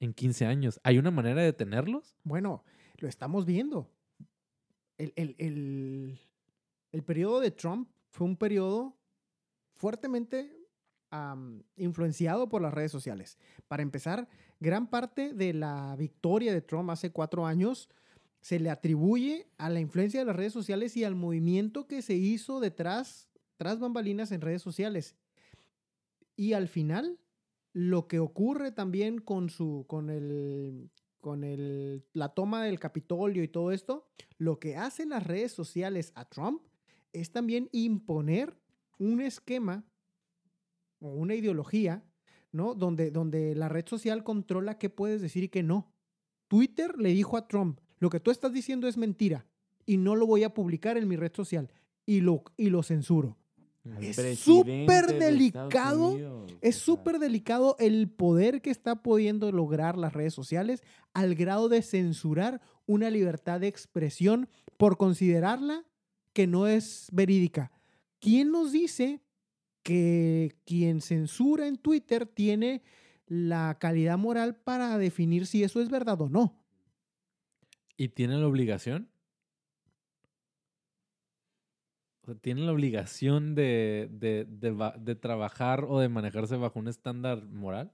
en 0.00 0.12
15 0.14 0.46
años? 0.46 0.80
¿Hay 0.84 0.98
una 0.98 1.10
manera 1.10 1.40
de 1.40 1.46
detenerlos? 1.46 2.16
Bueno, 2.22 2.64
lo 2.98 3.08
estamos 3.08 3.46
viendo. 3.46 3.90
El, 5.00 5.12
el- 5.16 5.34
el- 5.38 6.18
el 6.92 7.02
periodo 7.02 7.40
de 7.40 7.50
Trump 7.50 7.88
fue 8.10 8.26
un 8.26 8.36
periodo 8.36 8.96
fuertemente 9.76 10.56
influenciado 11.76 12.48
por 12.48 12.62
las 12.62 12.72
redes 12.72 12.92
sociales. 12.92 13.38
Para 13.66 13.82
empezar, 13.82 14.28
gran 14.60 14.88
parte 14.88 15.32
de 15.32 15.52
la 15.54 15.96
victoria 15.96 16.52
de 16.52 16.60
Trump 16.60 16.90
hace 16.90 17.10
cuatro 17.10 17.46
años 17.46 17.88
se 18.40 18.60
le 18.60 18.70
atribuye 18.70 19.48
a 19.58 19.70
la 19.70 19.80
influencia 19.80 20.20
de 20.20 20.26
las 20.26 20.36
redes 20.36 20.52
sociales 20.52 20.96
y 20.96 21.04
al 21.04 21.14
movimiento 21.16 21.86
que 21.86 22.02
se 22.02 22.14
hizo 22.14 22.60
detrás, 22.60 23.28
tras 23.56 23.80
bambalinas 23.80 24.30
en 24.32 24.40
redes 24.40 24.62
sociales. 24.62 25.16
Y 26.36 26.52
al 26.52 26.68
final, 26.68 27.18
lo 27.72 28.06
que 28.06 28.18
ocurre 28.18 28.70
también 28.70 29.18
con 29.18 29.50
su, 29.50 29.84
con 29.88 30.10
el, 30.10 30.90
con 31.20 31.42
la 32.12 32.28
toma 32.30 32.64
del 32.64 32.78
Capitolio 32.78 33.42
y 33.42 33.48
todo 33.48 33.72
esto, 33.72 34.08
lo 34.38 34.58
que 34.58 34.76
hacen 34.76 35.10
las 35.10 35.26
redes 35.26 35.52
sociales 35.52 36.12
a 36.14 36.24
Trump 36.24 36.62
es 37.12 37.32
también 37.32 37.68
imponer 37.72 38.56
un 38.98 39.20
esquema 39.20 39.84
o 41.00 41.08
una 41.08 41.34
ideología, 41.34 42.04
¿no? 42.52 42.74
Donde, 42.74 43.10
donde 43.10 43.54
la 43.54 43.68
red 43.68 43.86
social 43.86 44.24
controla 44.24 44.78
qué 44.78 44.90
puedes 44.90 45.20
decir 45.20 45.44
y 45.44 45.48
qué 45.48 45.62
no. 45.62 45.92
Twitter 46.48 46.98
le 46.98 47.10
dijo 47.10 47.36
a 47.36 47.46
Trump, 47.46 47.80
lo 47.98 48.10
que 48.10 48.20
tú 48.20 48.30
estás 48.30 48.52
diciendo 48.52 48.88
es 48.88 48.96
mentira 48.96 49.46
y 49.86 49.96
no 49.96 50.16
lo 50.16 50.26
voy 50.26 50.44
a 50.44 50.54
publicar 50.54 50.96
en 50.96 51.08
mi 51.08 51.16
red 51.16 51.32
social 51.34 51.70
y 52.06 52.20
lo, 52.20 52.42
y 52.56 52.70
lo 52.70 52.82
censuro. 52.82 53.39
Al 53.84 54.04
Es 54.04 54.38
súper 54.38 55.18
delicado, 55.18 56.46
Es 56.60 56.76
súper 56.76 57.18
delicado 57.18 57.76
el 57.78 58.10
poder 58.10 58.60
que 58.60 58.70
está 58.70 59.02
pudiendo 59.02 59.50
lograr 59.52 59.96
las 59.96 60.12
redes 60.12 60.34
sociales 60.34 60.82
al 61.14 61.34
grado 61.34 61.68
de 61.68 61.82
censurar 61.82 62.60
una 62.86 63.10
libertad 63.10 63.60
de 63.60 63.68
expresión 63.68 64.48
por 64.76 64.98
considerarla 64.98 65.84
que 66.32 66.46
no 66.46 66.66
es 66.66 67.08
verídica. 67.12 67.72
¿Quién 68.18 68.52
nos 68.52 68.72
dice 68.72 69.22
que 69.82 70.56
quien 70.66 71.00
censura 71.00 71.66
en 71.66 71.76
Twitter 71.76 72.26
tiene 72.26 72.82
la 73.26 73.78
calidad 73.80 74.18
moral 74.18 74.56
para 74.56 74.98
definir 74.98 75.46
si 75.46 75.64
eso 75.64 75.80
es 75.80 75.88
verdad 75.88 76.20
o 76.20 76.28
no? 76.28 76.62
¿Y 77.96 78.08
tienen 78.08 78.40
la 78.40 78.48
obligación? 78.48 79.09
O 82.22 82.26
sea, 82.26 82.34
¿tienen 82.34 82.66
la 82.66 82.72
obligación 82.72 83.54
de, 83.54 84.08
de, 84.10 84.44
de 84.44 84.92
de 84.98 85.14
trabajar 85.14 85.84
o 85.88 86.00
de 86.00 86.08
manejarse 86.08 86.56
bajo 86.56 86.78
un 86.78 86.88
estándar 86.88 87.44
moral? 87.44 87.92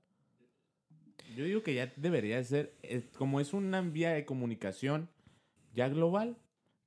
Yo 1.36 1.44
digo 1.44 1.62
que 1.62 1.74
ya 1.74 1.92
debería 1.96 2.42
ser, 2.42 2.76
eh, 2.82 3.08
como 3.16 3.40
es 3.40 3.52
una 3.52 3.80
vía 3.82 4.10
de 4.12 4.24
comunicación 4.24 5.10
ya 5.74 5.88
global, 5.88 6.38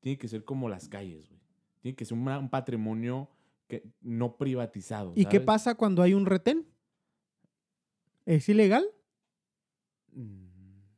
tiene 0.01 0.17
que 0.17 0.27
ser 0.27 0.43
como 0.43 0.69
las 0.69 0.89
calles, 0.89 1.29
güey. 1.29 1.39
Tiene 1.81 1.95
que 1.95 2.05
ser 2.05 2.17
un 2.17 2.49
patrimonio 2.49 3.29
que, 3.67 3.83
no 4.01 4.37
privatizado. 4.37 5.13
¿Y 5.15 5.25
qué 5.25 5.39
pasa 5.39 5.75
cuando 5.75 6.01
hay 6.01 6.13
un 6.13 6.25
retén? 6.25 6.67
¿Es 8.25 8.49
ilegal? 8.49 8.85
Mm, 10.11 10.49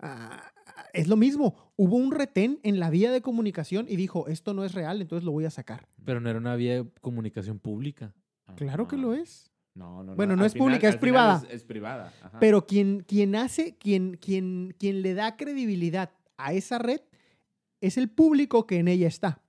Ah, 0.03 0.50
es 0.93 1.07
lo 1.07 1.15
mismo. 1.17 1.73
Hubo 1.75 1.95
un 1.97 2.11
retén 2.11 2.59
en 2.63 2.79
la 2.79 2.89
vía 2.89 3.11
de 3.11 3.21
comunicación 3.21 3.85
y 3.89 3.95
dijo, 3.95 4.27
esto 4.27 4.53
no 4.53 4.63
es 4.63 4.73
real, 4.73 5.01
entonces 5.01 5.25
lo 5.25 5.31
voy 5.31 5.45
a 5.45 5.49
sacar. 5.49 5.87
Pero 6.05 6.19
no 6.19 6.29
era 6.29 6.39
una 6.39 6.55
vía 6.55 6.83
de 6.83 6.89
comunicación 7.01 7.59
pública. 7.59 8.13
Claro 8.55 8.87
que 8.87 8.97
lo 8.97 9.13
es. 9.13 9.51
No, 9.73 10.03
no, 10.03 10.15
Bueno, 10.15 10.35
no 10.35 10.41
al 10.43 10.47
es 10.47 10.53
pública, 10.53 10.89
es 10.89 10.97
privada. 10.97 11.41
Es, 11.47 11.55
es 11.55 11.63
privada. 11.63 12.13
ajá. 12.21 12.39
Pero 12.39 12.65
quien, 12.65 13.01
quien 13.07 13.35
hace, 13.35 13.77
quien, 13.77 14.17
quien, 14.17 14.75
quien 14.77 15.01
le 15.01 15.13
da 15.13 15.37
credibilidad 15.37 16.11
a 16.37 16.53
esa 16.53 16.77
red 16.77 16.99
es 17.79 17.97
el 17.97 18.09
público 18.09 18.67
que 18.67 18.79
en 18.79 18.87
ella 18.89 19.07
está. 19.07 19.41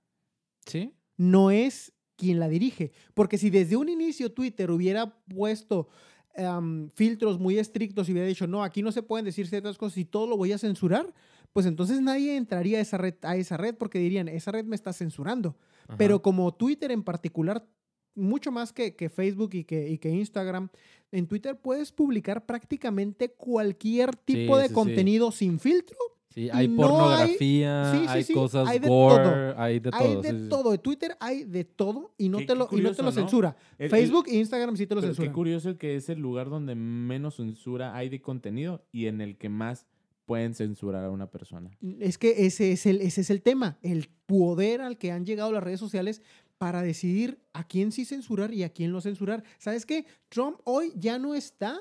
¿Sí? 0.65 0.93
No 1.17 1.51
es 1.51 1.91
quien 2.15 2.39
la 2.39 2.47
dirige. 2.47 2.93
Porque 3.13 3.37
si 3.37 3.49
desde 3.49 3.75
un 3.75 3.89
inicio 3.89 4.31
Twitter 4.31 4.71
hubiera 4.71 5.13
puesto 5.25 5.89
am, 6.37 6.89
filtros 6.89 7.39
muy 7.39 7.57
estrictos 7.59 8.07
y 8.07 8.11
hubiera 8.11 8.27
dicho, 8.27 8.47
no, 8.47 8.63
aquí 8.63 8.81
no 8.81 8.91
se 8.91 9.03
pueden 9.03 9.25
decir 9.25 9.47
ciertas 9.47 9.77
cosas 9.77 9.97
y 9.97 10.05
todo 10.05 10.27
lo 10.27 10.37
voy 10.37 10.51
a 10.51 10.57
censurar, 10.57 11.13
pues 11.51 11.65
entonces 11.65 12.01
nadie 12.01 12.35
entraría 12.35 12.79
a 12.79 12.81
esa 12.81 12.97
red, 12.97 13.15
a 13.21 13.35
esa 13.35 13.57
red 13.57 13.75
porque 13.75 13.99
dirían, 13.99 14.27
esa 14.27 14.51
red 14.51 14.65
me 14.65 14.75
está 14.75 14.91
censurando. 14.93 15.55
Ajá. 15.87 15.97
Pero 15.97 16.21
como 16.21 16.53
Twitter 16.53 16.91
en 16.91 17.03
particular, 17.03 17.67
mucho 18.15 18.51
más 18.51 18.73
que, 18.73 18.95
que 18.95 19.09
Facebook 19.09 19.51
y 19.53 19.63
que, 19.63 19.89
y 19.89 19.97
que 19.97 20.09
Instagram, 20.09 20.69
en 21.11 21.27
Twitter 21.27 21.59
puedes 21.59 21.91
publicar 21.91 22.45
prácticamente 22.45 23.29
cualquier 23.33 24.15
tipo 24.15 24.55
Sí, 24.55 24.61
de 24.61 24.67
sí, 24.67 24.69
sí. 24.69 24.73
contenido 24.73 25.31
sin 25.31 25.59
filtro 25.59 25.97
Sí, 26.33 26.49
hay 26.51 26.67
no 26.67 26.83
hay- 26.83 26.89
pornografía, 26.89 27.91
sí, 27.93 27.99
sí, 27.99 28.05
hay 28.07 28.23
sí, 28.23 28.33
cosas 28.33 28.67
hay 28.67 28.79
de 28.79 28.87
gore, 28.87 29.23
todo. 29.23 29.59
hay 29.61 29.79
de 29.79 29.91
todo. 29.91 30.01
hay 30.01 30.15
de 30.21 30.31
sí, 30.31 30.39
sí. 30.43 30.49
todo. 30.49 30.73
En 30.73 30.79
Twitter 30.79 31.15
hay 31.19 31.43
de 31.43 31.63
todo 31.63 32.13
y 32.17 32.29
no 32.29 32.39
Qué- 32.39 32.45
te 32.45 32.53
qué 32.53 32.59
lo, 32.59 32.69
y 32.71 32.81
no 32.81 32.91
te 32.91 33.01
lo 33.03 33.09
¿no? 33.09 33.11
censura. 33.11 33.55
El- 33.77 33.85
el- 33.85 33.89
Facebook 33.91 34.25
e 34.27 34.35
Instagram 34.37 34.75
sí 34.75 34.87
te 34.87 34.95
lo 34.95 35.01
Pero 35.01 35.11
qué 35.11 35.15
censuran. 35.15 35.33
curioso 35.33 35.77
que 35.77 35.95
es 35.95 36.09
el 36.09 36.19
lugar 36.19 36.49
donde 36.49 36.75
menos 36.75 37.35
censura 37.35 37.95
hay 37.95 38.09
de 38.09 38.21
contenido 38.21 38.83
y 38.91 39.05
en 39.07 39.21
el 39.21 39.37
que 39.37 39.49
más 39.49 39.85
pueden 40.25 40.53
censurar 40.55 41.03
a 41.05 41.09
una 41.11 41.29
persona. 41.29 41.69
Es 41.99 42.17
que 42.17 42.45
ese 42.45 42.71
es, 42.71 42.85
el, 42.85 43.01
ese 43.01 43.21
es 43.21 43.29
el 43.29 43.41
tema, 43.41 43.77
el 43.81 44.09
poder 44.25 44.81
al 44.81 44.97
que 44.97 45.11
han 45.11 45.25
llegado 45.25 45.51
las 45.51 45.61
redes 45.63 45.79
sociales 45.81 46.21
para 46.57 46.81
decidir 46.81 47.39
a 47.51 47.67
quién 47.67 47.91
sí 47.91 48.05
censurar 48.05 48.53
y 48.53 48.63
a 48.63 48.69
quién 48.69 48.91
no 48.91 49.01
censurar. 49.01 49.43
¿Sabes 49.57 49.85
qué? 49.85 50.05
Trump 50.29 50.57
hoy 50.63 50.93
ya 50.95 51.19
no 51.19 51.35
está 51.35 51.77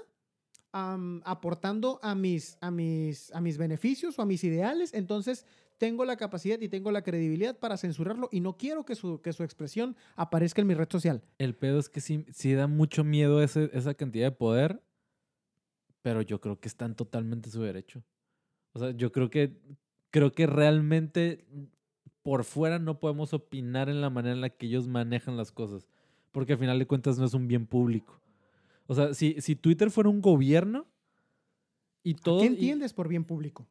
aportando 0.72 2.00
a 2.02 2.14
mis, 2.14 2.56
a, 2.60 2.70
mis, 2.70 3.32
a 3.34 3.40
mis 3.40 3.58
beneficios 3.58 4.18
o 4.18 4.22
a 4.22 4.26
mis 4.26 4.42
ideales, 4.44 4.94
entonces 4.94 5.46
tengo 5.78 6.04
la 6.04 6.16
capacidad 6.16 6.60
y 6.60 6.68
tengo 6.68 6.90
la 6.90 7.02
credibilidad 7.02 7.58
para 7.58 7.76
censurarlo 7.76 8.28
y 8.30 8.40
no 8.40 8.56
quiero 8.56 8.84
que 8.84 8.94
su, 8.94 9.20
que 9.20 9.32
su 9.32 9.42
expresión 9.42 9.96
aparezca 10.16 10.60
en 10.60 10.68
mi 10.68 10.74
red 10.74 10.88
social. 10.88 11.22
El 11.38 11.54
pedo 11.54 11.78
es 11.78 11.88
que 11.88 12.00
sí, 12.00 12.24
sí 12.32 12.54
da 12.54 12.68
mucho 12.68 13.04
miedo 13.04 13.42
esa 13.42 13.94
cantidad 13.94 14.28
de 14.28 14.36
poder, 14.36 14.82
pero 16.00 16.22
yo 16.22 16.40
creo 16.40 16.60
que 16.60 16.68
están 16.68 16.94
totalmente 16.94 17.48
en 17.48 17.52
su 17.52 17.62
derecho. 17.62 18.02
O 18.72 18.78
sea, 18.78 18.92
yo 18.92 19.12
creo 19.12 19.28
que 19.28 19.60
creo 20.10 20.32
que 20.32 20.46
realmente 20.46 21.44
por 22.22 22.44
fuera 22.44 22.78
no 22.78 23.00
podemos 23.00 23.34
opinar 23.34 23.88
en 23.88 24.00
la 24.00 24.10
manera 24.10 24.34
en 24.34 24.40
la 24.40 24.50
que 24.50 24.66
ellos 24.66 24.86
manejan 24.86 25.36
las 25.36 25.50
cosas, 25.50 25.88
porque 26.30 26.52
al 26.52 26.58
final 26.60 26.78
de 26.78 26.86
cuentas 26.86 27.18
no 27.18 27.24
es 27.24 27.34
un 27.34 27.48
bien 27.48 27.66
público. 27.66 28.21
O 28.92 28.94
sea, 28.94 29.14
si, 29.14 29.40
si 29.40 29.56
Twitter 29.56 29.90
fuera 29.90 30.08
un 30.10 30.20
gobierno 30.20 30.86
y 32.02 32.14
todo... 32.14 32.40
¿Qué 32.40 32.44
y- 32.44 32.48
entiendes 32.48 32.92
por 32.92 33.08
bien 33.08 33.24
público? 33.24 33.66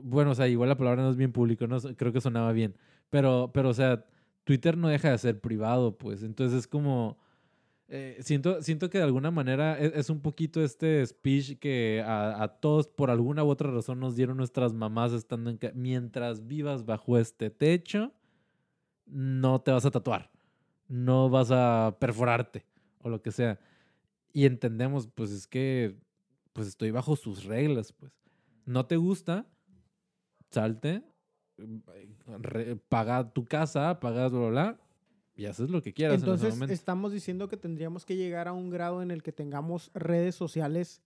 bueno, 0.00 0.30
o 0.30 0.34
sea, 0.34 0.46
igual 0.46 0.68
la 0.68 0.76
palabra 0.76 1.02
no 1.02 1.10
es 1.10 1.16
bien 1.16 1.32
público, 1.32 1.66
no 1.66 1.80
creo 1.96 2.12
que 2.12 2.20
sonaba 2.20 2.52
bien. 2.52 2.76
Pero, 3.10 3.50
pero, 3.52 3.70
o 3.70 3.74
sea, 3.74 4.04
Twitter 4.44 4.76
no 4.76 4.88
deja 4.88 5.10
de 5.10 5.18
ser 5.18 5.40
privado, 5.40 5.98
pues. 5.98 6.22
Entonces 6.22 6.56
es 6.60 6.66
como. 6.68 7.18
eh, 7.88 8.16
siento, 8.20 8.62
siento 8.62 8.90
que 8.90 8.98
de 8.98 9.04
alguna 9.04 9.30
manera 9.32 9.76
es, 9.78 9.92
es 9.94 10.10
un 10.10 10.20
poquito 10.20 10.62
este 10.62 11.04
speech 11.04 11.58
que 11.58 12.02
a, 12.06 12.42
a 12.42 12.48
todos 12.60 12.86
por 12.86 13.10
alguna 13.10 13.42
u 13.42 13.48
otra 13.48 13.70
razón 13.72 13.98
nos 13.98 14.14
dieron 14.14 14.36
nuestras 14.36 14.72
mamás 14.72 15.12
estando 15.12 15.50
en 15.50 15.58
mientras 15.74 16.46
vivas 16.46 16.84
bajo 16.84 17.18
este 17.18 17.50
techo, 17.50 18.12
no 19.06 19.60
te 19.60 19.70
vas 19.72 19.84
a 19.84 19.90
tatuar, 19.90 20.30
no 20.86 21.28
vas 21.30 21.50
a 21.50 21.96
perforarte 21.98 22.64
o 23.02 23.08
lo 23.08 23.20
que 23.22 23.32
sea. 23.32 23.58
Y 24.32 24.44
entendemos, 24.46 25.08
pues 25.14 25.30
es 25.30 25.46
que 25.46 25.96
pues 26.52 26.68
estoy 26.68 26.90
bajo 26.90 27.16
sus 27.16 27.44
reglas, 27.44 27.92
pues. 27.92 28.12
No 28.66 28.84
te 28.86 28.96
gusta, 28.96 29.46
salte, 30.50 31.02
re- 32.40 32.76
paga 32.76 33.32
tu 33.32 33.44
casa, 33.44 33.98
pagas 34.00 34.30
bla, 34.30 34.40
bla, 34.40 34.48
bla, 34.50 34.80
y 35.36 35.46
haces 35.46 35.70
lo 35.70 35.82
que 35.82 35.92
quieras 35.92 36.16
en 36.16 36.20
Entonces 36.20 36.48
ese 36.48 36.56
momento. 36.56 36.74
estamos 36.74 37.12
diciendo 37.12 37.48
que 37.48 37.56
tendríamos 37.56 38.04
que 38.04 38.16
llegar 38.16 38.48
a 38.48 38.52
un 38.52 38.70
grado 38.70 39.02
en 39.02 39.10
el 39.10 39.22
que 39.22 39.32
tengamos 39.32 39.90
redes 39.94 40.34
sociales 40.34 41.00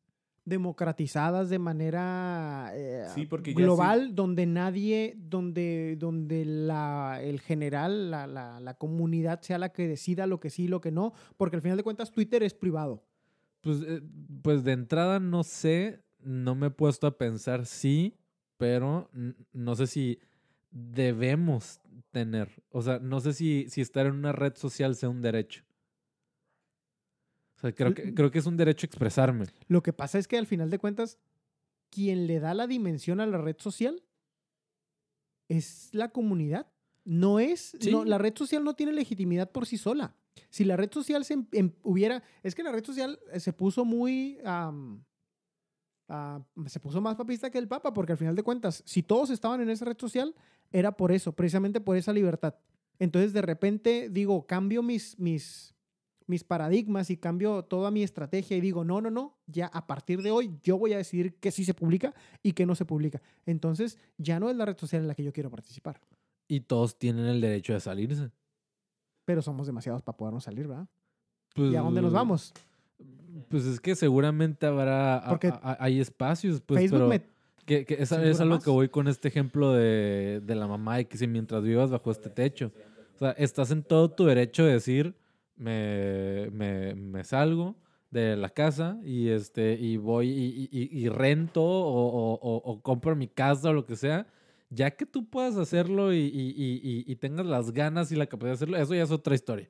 democratizadas 0.44 1.51
de 1.51 1.59
manera 1.61 2.73
eh, 2.74 3.07
Sí, 3.15 3.27
porque 3.27 3.55
ya 3.55 3.61
global, 3.62 4.15
donde 4.16 4.44
nadie, 4.47 5.15
donde, 5.16 5.94
donde 5.99 6.44
la, 6.44 7.20
el 7.23 7.40
general, 7.40 8.11
la, 8.11 8.27
la- 8.27 8.59
la 8.59 8.74
comunidad 8.74 9.40
sea 9.43 9.59
la 9.59 9.69
que 9.73 9.86
decida 9.86 10.27
lo 10.27 10.40
que 10.40 10.51
sí 10.51 10.65
y 10.65 10.69
lo 10.69 10.81
que 10.81 10.90
no, 10.90 11.12
porque 11.36 11.57
al 11.57 11.62
final 11.62 11.77
de 11.77 11.85
cuentas 11.85 12.11
Twitter 12.11 12.43
es 12.43 12.55
privado. 12.55 13.05
Pues, 13.63 13.81
eh, 13.83 14.03
pues 14.43 14.65
de 14.65 14.73
entrada 14.73 15.21
no 15.21 15.45
sé, 15.45 16.03
no 16.21 16.55
me 16.55 16.67
he 16.67 16.71
puesto 16.71 17.07
a 17.07 17.17
pensar 17.17 17.65
sí, 17.65 18.17
pero 18.59 19.09
no 19.53 19.75
sé 19.77 19.87
si 19.87 20.19
debemos 20.71 21.81
tener. 22.11 22.63
O 22.71 22.83
sea, 22.83 22.99
no 22.99 23.21
sé 23.21 23.33
si, 23.33 23.67
si 23.69 23.81
estar 23.81 24.07
en 24.07 24.15
una 24.15 24.33
red 24.33 24.55
social 24.57 24.95
sea 24.97 25.09
un 25.09 25.23
derecho. 25.23 25.65
O 27.57 27.61
sea, 27.61 27.73
creo 27.73 27.95
que, 27.95 28.13
creo 28.15 28.31
que 28.31 28.41
es 28.41 28.47
un 28.47 28.57
derecho 28.57 28.87
expresarme. 28.87 29.47
Lo 29.69 29.83
que 29.83 29.93
pasa 29.93 30.19
es 30.19 30.27
que 30.27 30.37
al 30.37 30.47
final 30.47 30.69
de 30.71 30.79
cuentas, 30.79 31.19
quien 31.91 32.27
le 32.27 32.41
da 32.41 32.55
la 32.55 32.67
dimensión 32.67 33.21
a 33.21 33.27
la 33.27 33.39
red 33.39 33.57
social 33.59 34.03
es 35.49 35.91
la 35.93 36.09
comunidad. 36.11 36.67
No 37.05 37.39
es, 37.39 37.77
Sí. 37.81 37.91
no, 37.93 38.05
la 38.05 38.19
red 38.19 38.37
social 38.37 38.65
no 38.65 38.75
tiene 38.75 38.93
legitimidad 38.93 39.51
por 39.51 39.67
sí 39.67 39.77
sola. 39.77 40.17
Si 40.51 40.65
la 40.65 40.77
red 40.77 40.91
social 40.93 41.25
se 41.25 41.35
em- 41.35 41.47
em- 41.53 41.73
hubiera, 41.83 42.23
es 42.43 42.55
que 42.55 42.63
la 42.63 42.73
red 42.73 42.85
social 42.85 43.19
eh, 43.33 43.41
se 43.41 43.53
puso 43.53 43.85
muy, 43.85 44.39
ah, 44.45 44.73
se 46.67 46.81
puso 46.81 47.01
más 47.01 47.17
papista 47.17 47.51
que 47.51 47.59
el 47.59 47.69
Papa, 47.69 47.93
porque 47.95 48.13
al 48.13 48.19
final 48.19 48.37
de 48.37 48.43
cuentas, 48.43 48.83
si 48.87 49.03
todos 49.03 49.31
estaban 49.31 49.61
en 49.61 49.71
esa 49.71 49.85
red 49.87 49.97
social, 49.99 50.35
era 50.71 50.93
por 50.93 51.13
eso, 51.13 51.33
precisamente 51.33 51.81
por 51.81 51.97
esa 51.97 52.13
libertad. 52.13 52.55
Entonces, 52.99 53.33
de 53.33 53.43
repente, 53.43 54.09
digo, 54.11 54.47
cambio 54.47 54.83
mis, 54.83 55.19
mis, 55.19 55.75
mis 56.27 56.45
paradigmas 56.45 57.11
y 57.11 57.17
cambio 57.17 57.65
toda 57.65 57.91
mi 57.91 58.03
estrategia 58.03 58.57
y 58.57 58.61
digo, 58.61 58.85
no, 58.85 59.01
no, 59.01 59.11
no, 59.11 59.39
ya 59.47 59.67
a 59.67 59.87
partir 59.87 60.23
de 60.23 60.31
hoy 60.31 60.59
yo 60.63 60.77
voy 60.79 60.93
a 60.93 60.99
decidir 60.99 61.35
qué 61.41 61.51
sí 61.51 61.65
se 61.65 61.75
publica 61.75 62.15
y 62.43 62.53
qué 62.53 62.67
no 62.67 62.75
se 62.75 62.85
publica. 62.85 63.23
Entonces, 63.47 63.99
ya 64.19 64.39
no 64.39 64.51
es 64.51 64.57
la 64.57 64.67
red 64.67 64.77
social 64.77 65.03
en 65.03 65.09
la 65.09 65.15
que 65.15 65.25
yo 65.25 65.33
quiero 65.33 65.51
participar, 65.51 66.01
Y 66.49 66.61
todos 66.61 66.99
tienen 66.99 67.25
el 67.27 67.41
derecho 67.41 67.73
de 67.73 67.81
salirse. 67.81 68.31
Pero 69.24 69.43
somos 69.43 69.66
demasiados 69.66 70.03
para 70.03 70.16
podernos 70.16 70.44
salir, 70.44 70.66
¿verdad? 70.69 70.86
Pues, 71.55 71.73
¿Y 71.73 71.77
a 71.77 71.81
dónde 71.81 72.03
nos 72.03 72.12
vamos? 72.12 72.53
Pues 73.49 73.65
es 73.66 73.81
que 73.81 73.94
seguramente 73.94 74.66
habrá, 74.66 75.24
Porque 75.28 75.49
a- 75.49 75.61
a- 75.62 75.77
hay 75.81 76.01
espacios, 76.01 76.61
pues, 76.61 76.81
Facebook 76.81 76.99
pero 76.99 77.09
me... 77.09 77.23
que, 77.65 77.85
que 77.85 77.97
censura 78.07 78.31
es 78.31 78.40
a 78.40 78.44
lo 78.44 78.61
que 78.61 78.70
voy 78.70 78.89
con 78.89 79.09
este 79.09 79.28
ejemplo 79.28 79.73
de, 79.73 80.40
de 80.44 80.55
la 80.55 80.66
mamá 80.66 81.01
y 81.01 81.05
que 81.07 81.16
si 81.16 81.27
mientras 81.27 81.62
vivas 81.62 81.90
bajo 81.90 82.11
este 82.11 82.31
techo. 82.31 82.73
O 83.15 83.19
sea, 83.19 83.31
estás 83.32 83.70
en 83.70 83.82
todo 83.82 84.11
tu 84.11 84.24
derecho 84.24 84.65
de 84.65 84.73
decir, 84.74 85.15
me, 85.57 86.49
me, 86.53 86.94
me 86.94 87.24
salgo 87.24 87.77
de 88.11 88.36
la 88.36 88.51
casa 88.51 88.99
y, 89.05 89.28
este, 89.28 89.74
y 89.74 89.97
voy 89.97 90.28
y, 90.28 90.69
y- 90.73 90.82
y- 90.99 91.05
y 91.05 91.09
rento 91.09 91.62
o- 91.62 92.35
o 92.35 92.81
compro 92.82 93.16
mi 93.16 93.28
casa 93.28 93.70
o 93.70 93.73
lo 93.73 93.86
que 93.86 93.97
sea. 93.97 94.27
Ya 94.74 94.90
que 94.93 95.05
tú 95.07 95.27
puedas 95.28 95.57
hacerlo 95.57 96.12
y, 96.15 96.19
y- 96.19 96.55
y- 96.57 97.05
y- 97.07 97.16
tengas 97.16 97.44
las 97.47 97.73
ganas 97.73 98.11
y 98.12 98.16
la 98.16 98.27
capacidad 98.27 98.51
de 98.53 98.55
hacerlo, 98.55 98.77
eso 98.78 98.94
ya 98.94 99.03
es 99.03 99.11
otra 99.11 99.35
historia. 99.35 99.69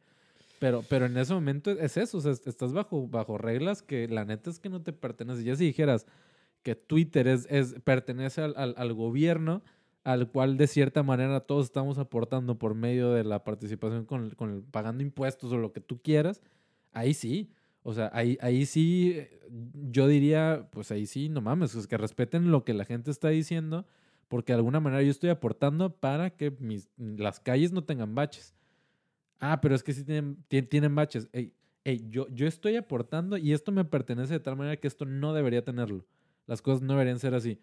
Pero, 0.61 0.85
pero 0.89 1.07
en 1.07 1.17
ese 1.17 1.35
momento 1.35 1.73
es 1.73 1.97
eso, 1.97 2.19
o 2.19 2.21
sea, 2.21 2.31
est- 2.33 2.47
estás 2.47 2.73
bajo, 2.73 3.09
bajo 3.09 3.37
reglas 3.37 3.83
que 3.83 4.07
la 4.07 4.25
neta 4.25 4.49
es 4.51 4.61
que 4.61 4.69
no 4.69 4.81
te 4.81 4.93
pertenecen. 4.93 5.45
Ya 5.45 5.57
si 5.57 5.65
dijeras 5.65 6.07
que 6.63 6.77
Twitter 6.77 7.27
es, 7.27 7.47
es, 7.51 7.75
pertenece 7.83 8.43
al, 8.43 8.55
al- 8.57 8.75
al 8.79 8.93
gobierno, 8.93 9.63
al 10.05 10.29
cual 10.31 10.57
de 10.57 10.69
cierta 10.69 11.03
manera 11.03 11.41
todos 11.41 11.67
estamos 11.67 11.99
aportando 11.99 12.59
por 12.59 12.75
medio 12.77 13.11
de 13.13 13.25
la 13.25 13.43
participación 13.43 14.05
con, 14.05 14.31
con 14.31 14.55
el- 14.55 14.63
pagando 14.63 15.03
impuestos 15.03 15.51
o 15.53 15.59
lo 15.59 15.73
que 15.73 15.81
tú 15.81 16.01
quieras, 16.01 16.43
ahí 16.93 17.13
sí. 17.15 17.51
O 17.83 17.93
sea, 17.95 18.11
ahí, 18.15 18.39
ahí 18.41 18.65
sí, 18.67 19.15
eh, 19.17 19.41
yo 19.91 20.07
diría, 20.07 20.69
pues 20.71 20.93
ahí 20.93 21.07
sí, 21.07 21.29
no 21.29 21.41
mames, 21.41 21.73
pues 21.73 21.89
que 21.89 21.97
respeten 21.97 22.53
lo 22.53 22.65
que 22.65 22.75
la 22.75 22.85
gente 22.85 23.11
está 23.11 23.31
diciendo, 23.31 23.85
porque 24.33 24.55
de 24.55 24.57
alguna 24.57 24.81
manera 24.81 25.03
yo 25.03 25.11
estoy 25.11 25.29
aportando 25.29 25.95
para 25.95 26.31
que 26.31 26.57
las 26.97 27.39
calles 27.39 27.71
no 27.71 27.85
tengan 27.85 28.15
baches. 28.15 28.55
Ah, 29.41 29.61
pero 29.61 29.75
es 29.75 29.83
que 29.83 29.93
sí 29.93 30.05
tienen, 30.05 30.43
ti- 30.49 30.63
tienen 30.63 30.95
baches. 30.95 31.29
Ey, 31.35 31.53
ey, 31.85 32.07
yo, 32.09 32.27
yo 32.31 32.47
estoy 32.47 32.77
aportando 32.77 33.37
y 33.37 33.53
esto 33.53 33.73
me 33.73 33.85
pertenece 33.85 34.33
de 34.33 34.41
tal 34.41 34.57
manera 34.57 34.79
que 34.79 34.89
esto 34.89 35.05
no 35.05 35.35
debería 35.35 35.63
tenerlo. 35.63 36.07
Las 36.47 36.63
cosas 36.63 36.81
no 36.81 36.95
deberían 36.95 37.19
ser 37.19 37.35
así. 37.35 37.59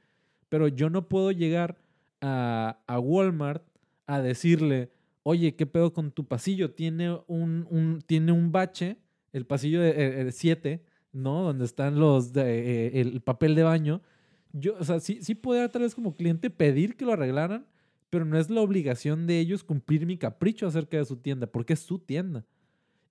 Pero 0.48 0.68
yo 0.68 0.92
no 0.92 1.10
puedo 1.10 1.32
llegar 1.32 1.80
a, 2.22 2.78
a 2.86 3.00
Walmart 3.00 3.64
a 4.06 4.22
decirle, 4.22 4.92
oye, 5.24 5.56
¿qué 5.56 5.66
pedo 5.66 5.92
con 5.92 6.12
tu 6.12 6.28
pasillo? 6.28 6.70
Tiene 6.76 7.20
un, 7.26 7.66
un- 7.72 8.04
tiene 8.06 8.32
un 8.32 8.52
bache, 8.52 8.98
el 9.34 9.48
pasillo 9.48 9.82
de 9.82 10.32
7, 10.32 10.84
¿no? 11.14 11.42
Donde 11.42 11.66
están 11.66 12.00
los, 12.00 12.32
eh, 12.38 12.92
el 13.02 13.22
papel 13.22 13.56
de 13.56 13.64
baño. 13.64 14.04
Yo, 14.52 14.76
o 14.80 14.84
sea, 14.84 15.00
sí, 15.00 15.20
sí 15.22 15.36
podría 15.36 15.70
tal 15.70 15.84
vez 15.84 15.94
como 15.96 16.16
cliente 16.16 16.50
pedir 16.50 16.96
que 16.98 17.06
lo 17.06 17.14
arreglaran, 17.14 17.68
pero 18.10 18.26
no 18.26 18.38
es 18.38 18.50
la 18.50 18.62
obligación 18.62 19.28
de 19.28 19.40
ellos 19.40 19.64
cumplir 19.64 20.06
mi 20.06 20.18
capricho 20.18 20.68
acerca 20.68 20.98
de 20.98 21.06
su 21.06 21.18
tienda, 21.18 21.48
porque 21.48 21.74
es 21.74 21.80
su 21.82 22.00
tienda. 22.00 22.46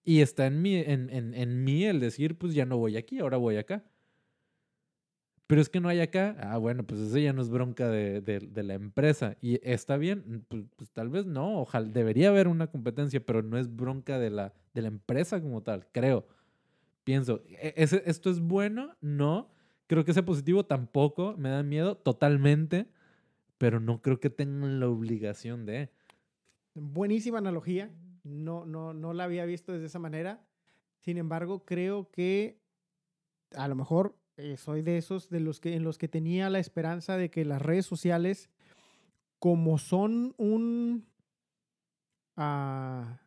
Y 0.04 0.20
está 0.22 0.46
en 0.46 0.62
mí, 0.62 0.76
en, 0.76 1.10
en, 1.10 1.34
en 1.34 1.64
mí 1.64 1.84
el 1.84 2.00
decir, 2.00 2.38
pues 2.38 2.54
ya 2.54 2.66
no 2.66 2.78
voy 2.78 2.96
aquí, 2.96 3.20
ahora 3.20 3.36
voy 3.38 3.56
acá. 3.56 3.84
Pero 5.46 5.62
es 5.62 5.70
que 5.70 5.80
no 5.80 5.88
hay 5.88 6.00
acá. 6.00 6.36
Ah, 6.40 6.58
bueno, 6.58 6.84
pues 6.84 7.00
eso 7.00 7.16
ya 7.18 7.32
no 7.32 7.40
es 7.40 7.48
bronca 7.48 7.88
de, 7.88 8.20
de- 8.20 8.62
la 8.62 8.74
empresa. 8.74 9.36
Y 9.40 9.58
está 9.68 9.96
bien, 9.96 10.44
pues, 10.48 10.64
pues 10.76 10.90
tal 10.90 11.08
vez 11.08 11.24
no. 11.26 11.60
Ojalá, 11.62 11.88
debería 11.88 12.28
haber 12.28 12.48
una 12.48 12.66
competencia, 12.66 13.24
pero 13.24 13.42
no 13.42 13.56
es 13.58 13.74
bronca 13.74 14.18
de 14.18 14.28
la, 14.30 14.52
de 14.74 14.82
la 14.82 14.88
empresa 14.88 15.40
como 15.40 15.62
tal, 15.62 15.86
creo. 15.92 16.26
Pienso, 17.04 17.42
¿e- 17.48 17.74
ese- 17.76 18.02
¿esto 18.06 18.30
es 18.30 18.40
bueno? 18.40 18.96
No. 19.00 19.50
Creo 19.88 20.04
que 20.04 20.14
sea 20.14 20.24
positivo 20.24 20.64
tampoco. 20.64 21.34
Me 21.36 21.48
da 21.48 21.64
miedo 21.64 21.96
totalmente. 21.96 22.86
Pero 23.58 23.80
no 23.80 24.00
creo 24.00 24.20
que 24.20 24.30
tengan 24.30 24.78
la 24.78 24.88
obligación 24.88 25.66
de. 25.66 25.90
Buenísima 26.74 27.38
analogía. 27.38 27.90
No, 28.22 28.64
no, 28.64 28.94
no 28.94 29.12
la 29.12 29.24
había 29.24 29.44
visto 29.44 29.72
desde 29.72 29.86
esa 29.86 29.98
manera. 29.98 30.46
Sin 31.00 31.18
embargo, 31.18 31.64
creo 31.64 32.10
que 32.12 32.60
a 33.56 33.66
lo 33.66 33.74
mejor 33.74 34.16
eh, 34.36 34.56
soy 34.56 34.82
de 34.82 34.98
esos 34.98 35.30
de 35.30 35.40
los 35.40 35.58
que 35.58 35.74
en 35.74 35.82
los 35.82 35.98
que 35.98 36.06
tenía 36.06 36.50
la 36.50 36.60
esperanza 36.60 37.16
de 37.16 37.30
que 37.30 37.44
las 37.44 37.60
redes 37.60 37.86
sociales 37.86 38.50
como 39.38 39.78
son 39.78 40.34
un... 40.36 41.06
ah, 42.36 43.20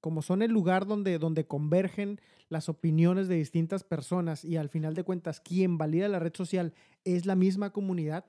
como 0.00 0.22
son 0.22 0.42
el 0.42 0.50
lugar 0.50 0.86
donde, 0.86 1.18
donde 1.18 1.46
convergen 1.46 2.20
las 2.48 2.68
opiniones 2.68 3.28
de 3.28 3.36
distintas 3.36 3.84
personas 3.84 4.44
y 4.44 4.56
al 4.56 4.68
final 4.68 4.94
de 4.94 5.04
cuentas 5.04 5.40
quien 5.40 5.78
valida 5.78 6.08
la 6.08 6.18
red 6.18 6.34
social 6.34 6.74
es 7.04 7.26
la 7.26 7.36
misma 7.36 7.70
comunidad, 7.72 8.24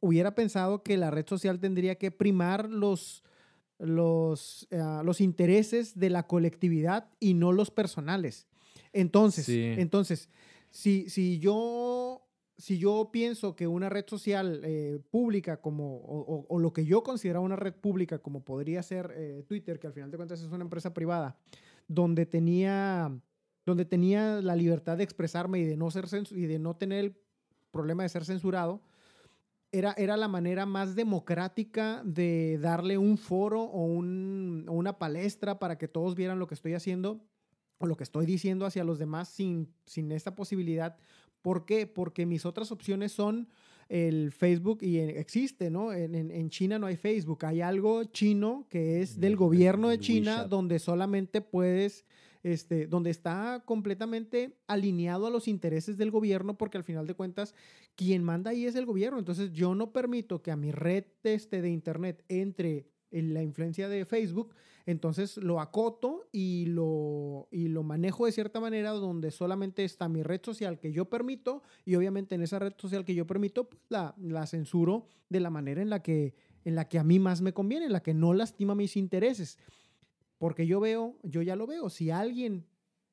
hubiera 0.00 0.34
pensado 0.34 0.82
que 0.82 0.96
la 0.96 1.10
red 1.10 1.26
social 1.26 1.58
tendría 1.60 1.96
que 1.96 2.10
primar 2.10 2.70
los, 2.70 3.24
los, 3.78 4.68
ah, 4.72 5.02
los 5.04 5.20
intereses 5.20 5.98
de 5.98 6.10
la 6.10 6.26
colectividad 6.26 7.10
y 7.20 7.34
no 7.34 7.52
los 7.52 7.70
personales. 7.70 8.46
Entonces, 8.92 9.44
Sí. 9.46 9.60
entonces 9.76 10.28
si, 10.70 11.08
si 11.10 11.38
yo 11.38 12.27
si 12.58 12.76
yo 12.78 13.10
pienso 13.12 13.54
que 13.54 13.68
una 13.68 13.88
red 13.88 14.04
social 14.08 14.60
eh, 14.64 14.98
pública 15.10 15.60
como, 15.60 16.00
o, 16.04 16.58
lo 16.58 16.72
que 16.72 16.84
yo 16.84 17.04
considero 17.04 17.40
una 17.40 17.54
red 17.54 17.72
pública 17.74 18.18
como 18.18 18.44
podría 18.44 18.82
ser 18.82 19.12
eh, 19.16 19.44
Twitter, 19.46 19.78
que 19.78 19.86
al 19.86 19.92
final 19.92 20.10
de 20.10 20.16
cuentas 20.16 20.40
es 20.40 20.48
una 20.50 20.64
empresa 20.64 20.92
privada, 20.92 21.38
donde 21.86 22.26
tenía, 22.26 23.16
donde 23.64 23.84
tenía 23.84 24.42
la 24.42 24.56
libertad 24.56 24.96
de 24.98 25.04
expresarme 25.04 25.60
y 25.60 25.64
de 25.64 25.76
no, 25.76 25.88
ser 25.92 26.06
y 26.32 26.46
de 26.46 26.58
no 26.58 26.76
tener 26.76 27.04
el 27.04 27.16
problema 27.70 28.02
de 28.02 28.08
ser 28.08 28.24
censurado, 28.24 28.82
era, 29.70 29.94
era 29.96 30.16
la 30.16 30.28
manera 30.28 30.66
más 30.66 30.96
democrática 30.96 32.02
de 32.04 32.58
darle 32.60 32.98
un 32.98 33.18
foro 33.18 33.62
o, 33.62 33.84
un- 33.84 34.64
o 34.68 34.72
una 34.72 34.98
palestra 34.98 35.60
para 35.60 35.78
que 35.78 35.86
todos 35.86 36.16
vieran 36.16 36.38
lo 36.40 36.48
que 36.48 36.54
estoy 36.54 36.74
haciendo 36.74 37.20
o 37.78 37.86
lo 37.86 37.96
que 37.96 38.04
estoy 38.04 38.26
diciendo 38.26 38.66
hacia 38.66 38.84
los 38.84 38.98
demás 38.98 39.28
sin, 39.28 39.68
sin 39.86 40.12
esta 40.12 40.34
posibilidad. 40.34 40.96
¿Por 41.42 41.64
qué? 41.64 41.86
Porque 41.86 42.26
mis 42.26 42.44
otras 42.44 42.72
opciones 42.72 43.12
son 43.12 43.48
el 43.88 44.32
Facebook 44.32 44.82
y 44.82 44.98
existe, 44.98 45.70
¿no? 45.70 45.92
En, 45.92 46.14
en- 46.14 46.30
en 46.30 46.50
China 46.50 46.78
no 46.78 46.86
hay 46.86 46.96
Facebook, 46.96 47.44
hay 47.46 47.60
algo 47.62 48.04
chino 48.04 48.66
que 48.68 49.00
es 49.00 49.18
del 49.18 49.32
El- 49.32 49.36
gobierno 49.38 49.88
de 49.88 49.98
China 49.98 50.32
WeChat. 50.32 50.48
donde 50.50 50.78
solamente 50.78 51.40
puedes, 51.40 52.04
este, 52.42 52.86
donde 52.86 53.10
está 53.10 53.62
completamente 53.64 54.58
alineado 54.66 55.26
a 55.26 55.30
los 55.30 55.48
intereses 55.48 55.96
del 55.96 56.10
gobierno 56.10 56.58
porque 56.58 56.76
al 56.76 56.84
final 56.84 57.06
de 57.06 57.14
cuentas 57.14 57.54
quien 57.94 58.22
manda 58.24 58.50
ahí 58.50 58.66
es 58.66 58.74
el 58.74 58.84
gobierno. 58.84 59.18
Entonces 59.18 59.52
yo 59.52 59.74
no 59.74 59.92
permito 59.92 60.42
que 60.42 60.50
a 60.50 60.56
mi 60.56 60.70
red 60.70 61.04
este 61.22 61.62
de 61.62 61.70
internet 61.70 62.24
entre 62.28 62.78
en 62.78 62.86
la 63.10 63.42
influencia 63.42 63.88
de 63.88 64.04
Facebook, 64.04 64.54
entonces 64.86 65.36
lo 65.36 65.60
acoto 65.60 66.28
y 66.32 66.66
lo, 66.66 67.48
y 67.50 67.68
lo 67.68 67.82
manejo 67.82 68.26
de 68.26 68.32
cierta 68.32 68.58
manera 68.58 68.90
donde 68.92 69.30
solamente 69.30 69.84
está 69.84 70.08
mi 70.08 70.22
red 70.22 70.40
social 70.42 70.78
que 70.78 70.92
yo 70.92 71.10
permito 71.10 71.62
y 71.84 71.94
obviamente 71.94 72.34
en 72.34 72.42
esa 72.42 72.58
red 72.58 72.72
social 72.78 73.04
que 73.04 73.14
yo 73.14 73.26
permito 73.26 73.68
pues, 73.68 73.82
la, 73.90 74.14
la 74.18 74.46
censuro 74.46 75.06
de 75.28 75.40
la 75.40 75.50
manera 75.50 75.82
en 75.82 75.90
la, 75.90 76.02
que, 76.02 76.34
en 76.64 76.74
la 76.74 76.88
que 76.88 76.98
a 76.98 77.04
mí 77.04 77.18
más 77.18 77.42
me 77.42 77.52
conviene, 77.52 77.86
en 77.86 77.92
la 77.92 78.02
que 78.02 78.14
no 78.14 78.32
lastima 78.32 78.74
mis 78.74 78.96
intereses. 78.96 79.58
Porque 80.38 80.66
yo 80.66 80.80
veo, 80.80 81.18
yo 81.22 81.42
ya 81.42 81.56
lo 81.56 81.66
veo, 81.66 81.90
si 81.90 82.10
a 82.10 82.20
alguien 82.20 82.64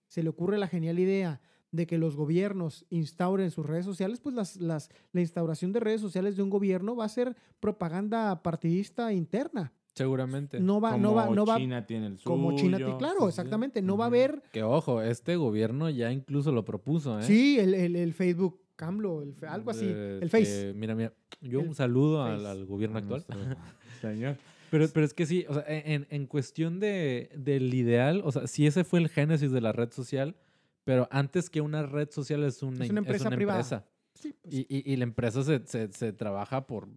se 0.08 0.24
le 0.24 0.30
ocurre 0.30 0.58
la 0.58 0.68
genial 0.68 1.00
idea 1.00 1.42
de 1.72 1.88
que 1.88 1.98
los 1.98 2.16
gobiernos 2.16 2.86
instauren 2.90 3.52
sus 3.52 3.66
redes 3.66 3.86
sociales, 3.86 4.22
pues 4.22 4.34
las, 4.34 4.56
las, 4.58 4.90
la 5.12 5.22
instauración 5.22 5.74
de 5.74 5.82
redes 5.82 6.00
sociales 6.00 6.38
de 6.38 6.44
un 6.44 6.50
gobierno 6.50 6.96
va 6.96 7.06
a 7.06 7.10
ser 7.10 7.36
propaganda 7.60 8.42
partidista 8.42 9.12
interna. 9.12 9.74
Seguramente. 9.96 10.60
No 10.60 10.82
va, 10.82 10.98
no 10.98 11.14
va, 11.16 11.24
Como 11.24 11.36
no 11.36 11.46
va 11.46 11.58
China 11.58 11.86
tiene 11.86 12.08
el 12.08 12.18
suyo. 12.18 12.36
como 12.36 12.56
China. 12.56 12.78
Claro, 13.00 13.28
exactamente. 13.30 13.82
No 13.82 13.96
va 13.98 14.06
a 14.06 14.08
haber. 14.08 14.44
Que 14.52 14.62
ojo, 14.64 15.02
este 15.02 15.36
gobierno 15.38 15.90
ya 15.90 16.12
incluso 16.12 16.52
lo 16.52 16.66
propuso, 16.66 17.18
¿eh? 17.20 17.24
Sí, 17.24 17.58
el, 17.60 17.74
el, 17.74 17.96
el 17.96 18.14
Facebook 18.14 18.60
Camlo, 18.76 19.22
el 19.24 19.34
algo 19.48 19.72
así. 19.72 19.86
Eh, 19.88 20.20
el 20.22 20.30
Face. 20.30 20.68
que, 20.68 20.74
mira, 20.74 20.96
mira, 20.96 21.14
yo 21.42 21.62
El 21.62 21.70
un 21.70 21.76
saludo 21.76 22.24
al, 22.24 22.38
Face. 22.40 22.48
al 22.50 22.66
gobierno 22.66 22.98
actual. 22.98 23.26
Señor. 24.02 24.36
Pero, 24.70 24.88
pero 24.94 25.06
es 25.06 25.14
que 25.14 25.26
sí, 25.26 25.46
o 25.48 25.54
sea, 25.54 25.64
en, 25.68 26.06
en 26.10 26.26
cuestión 26.28 26.82
de, 26.82 27.30
del 27.38 27.74
ideal, 27.74 28.22
o 28.26 28.32
sea, 28.34 28.48
sí 28.48 28.68
ese 28.68 28.84
fue 28.84 29.00
el 29.00 29.08
génesis 29.08 29.52
de 29.52 29.62
la 29.62 29.72
red 29.72 29.92
social, 29.94 30.36
pero 30.84 31.08
antes 31.12 31.50
que 31.50 31.62
una 31.62 31.84
red 31.84 32.10
social 32.12 32.44
es 32.44 32.62
una, 32.64 32.84
Es 32.84 32.90
una 32.92 33.00
empresa 33.00 33.30
privada. 33.30 33.60
empresa. 33.60 33.86
Sí, 34.16 34.34
pues, 34.42 34.54
Y, 34.54 34.66
y- 34.68 34.92
y 34.92 34.96
la 34.98 35.04
empresa 35.06 35.44
se, 35.44 35.66
se- 35.66 35.94
se 35.94 36.12
trabaja 36.12 36.68
por, 36.68 36.90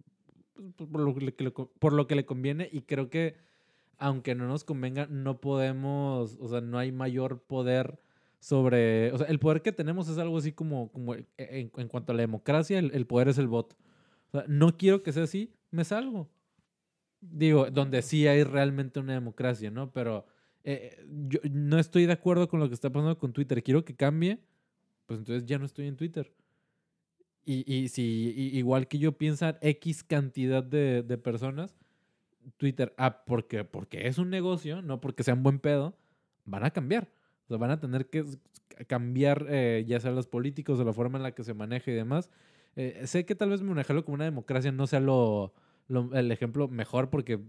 por, 0.75 0.89
por 0.89 1.01
lo 1.01 1.15
que 1.15 1.43
le, 1.45 1.51
por 1.51 1.93
lo 1.93 2.07
que 2.07 2.15
le 2.15 2.25
conviene 2.25 2.69
y 2.71 2.81
creo 2.81 3.09
que 3.09 3.35
aunque 3.97 4.33
no 4.33 4.47
nos 4.47 4.63
convenga, 4.63 5.07
no 5.07 5.41
podemos, 5.41 6.37
o 6.39 6.47
sea, 6.47 6.61
no 6.61 6.77
hay 6.77 6.91
mayor 6.91 7.41
poder 7.41 7.99
sobre, 8.39 9.11
o 9.11 9.17
sea, 9.17 9.27
el 9.27 9.39
poder 9.39 9.61
que 9.61 9.73
tenemos 9.73 10.07
es 10.07 10.17
algo 10.17 10.37
así 10.37 10.53
como, 10.53 10.89
como 10.91 11.15
en, 11.15 11.27
en 11.37 11.87
cuanto 11.89 12.13
a 12.13 12.15
la 12.15 12.21
democracia, 12.21 12.79
el, 12.79 12.91
el 12.93 13.05
poder 13.05 13.27
es 13.27 13.37
el 13.37 13.47
voto. 13.47 13.75
O 14.29 14.31
sea, 14.31 14.45
no 14.47 14.77
quiero 14.77 15.03
que 15.03 15.11
sea 15.11 15.23
así, 15.23 15.53
me 15.71 15.83
salgo. 15.83 16.29
Digo, 17.19 17.69
donde 17.69 18.01
sí 18.01 18.27
hay 18.27 18.43
realmente 18.43 18.99
una 19.01 19.13
democracia, 19.13 19.69
¿no? 19.69 19.91
Pero 19.91 20.25
eh, 20.63 21.03
yo 21.27 21.39
no 21.51 21.77
estoy 21.79 22.05
de 22.05 22.13
acuerdo 22.13 22.47
con 22.47 22.59
lo 22.59 22.69
que 22.69 22.75
está 22.75 22.89
pasando 22.89 23.17
con 23.17 23.33
Twitter. 23.33 23.61
Quiero 23.61 23.83
que 23.83 23.95
cambie, 23.95 24.39
pues 25.05 25.19
entonces 25.19 25.45
ya 25.45 25.59
no 25.59 25.65
estoy 25.65 25.87
en 25.87 25.97
Twitter. 25.97 26.31
Y, 27.51 27.63
y 27.73 27.87
si 27.89 28.03
igual 28.53 28.87
que 28.87 28.99
yo 28.99 29.17
piensan 29.17 29.57
X 29.61 30.03
cantidad 30.03 30.63
de, 30.63 31.01
de 31.01 31.17
personas, 31.17 31.75
Twitter, 32.57 32.93
ah, 32.97 33.23
porque, 33.25 33.63
porque 33.63 34.07
es 34.07 34.17
un 34.19 34.29
negocio, 34.29 34.81
no 34.83 35.01
porque 35.01 35.23
sea 35.23 35.33
un 35.33 35.41
buen 35.43 35.59
pedo, 35.59 35.95
van 36.45 36.63
a 36.63 36.71
cambiar. 36.71 37.09
O 37.47 37.57
van 37.57 37.71
a 37.71 37.79
tener 37.79 38.07
que 38.09 38.23
cambiar 38.87 39.47
eh, 39.49 39.83
ya 39.87 39.99
sea 39.99 40.11
los 40.11 40.27
políticos 40.27 40.79
o 40.79 40.83
la 40.83 40.93
forma 40.93 41.17
en 41.17 41.23
la 41.23 41.33
que 41.33 41.43
se 41.43 41.55
maneja 41.55 41.89
y 41.89 41.95
demás. 41.95 42.29
Eh, 42.75 43.01
sé 43.05 43.25
que 43.25 43.33
tal 43.35 43.49
vez 43.49 43.63
manejarlo 43.63 44.05
como 44.05 44.15
una 44.15 44.25
democracia 44.25 44.71
no 44.71 44.85
sea 44.85 44.99
lo- 44.99 45.53
el 46.13 46.31
ejemplo 46.31 46.67
mejor 46.67 47.09
porque... 47.09 47.39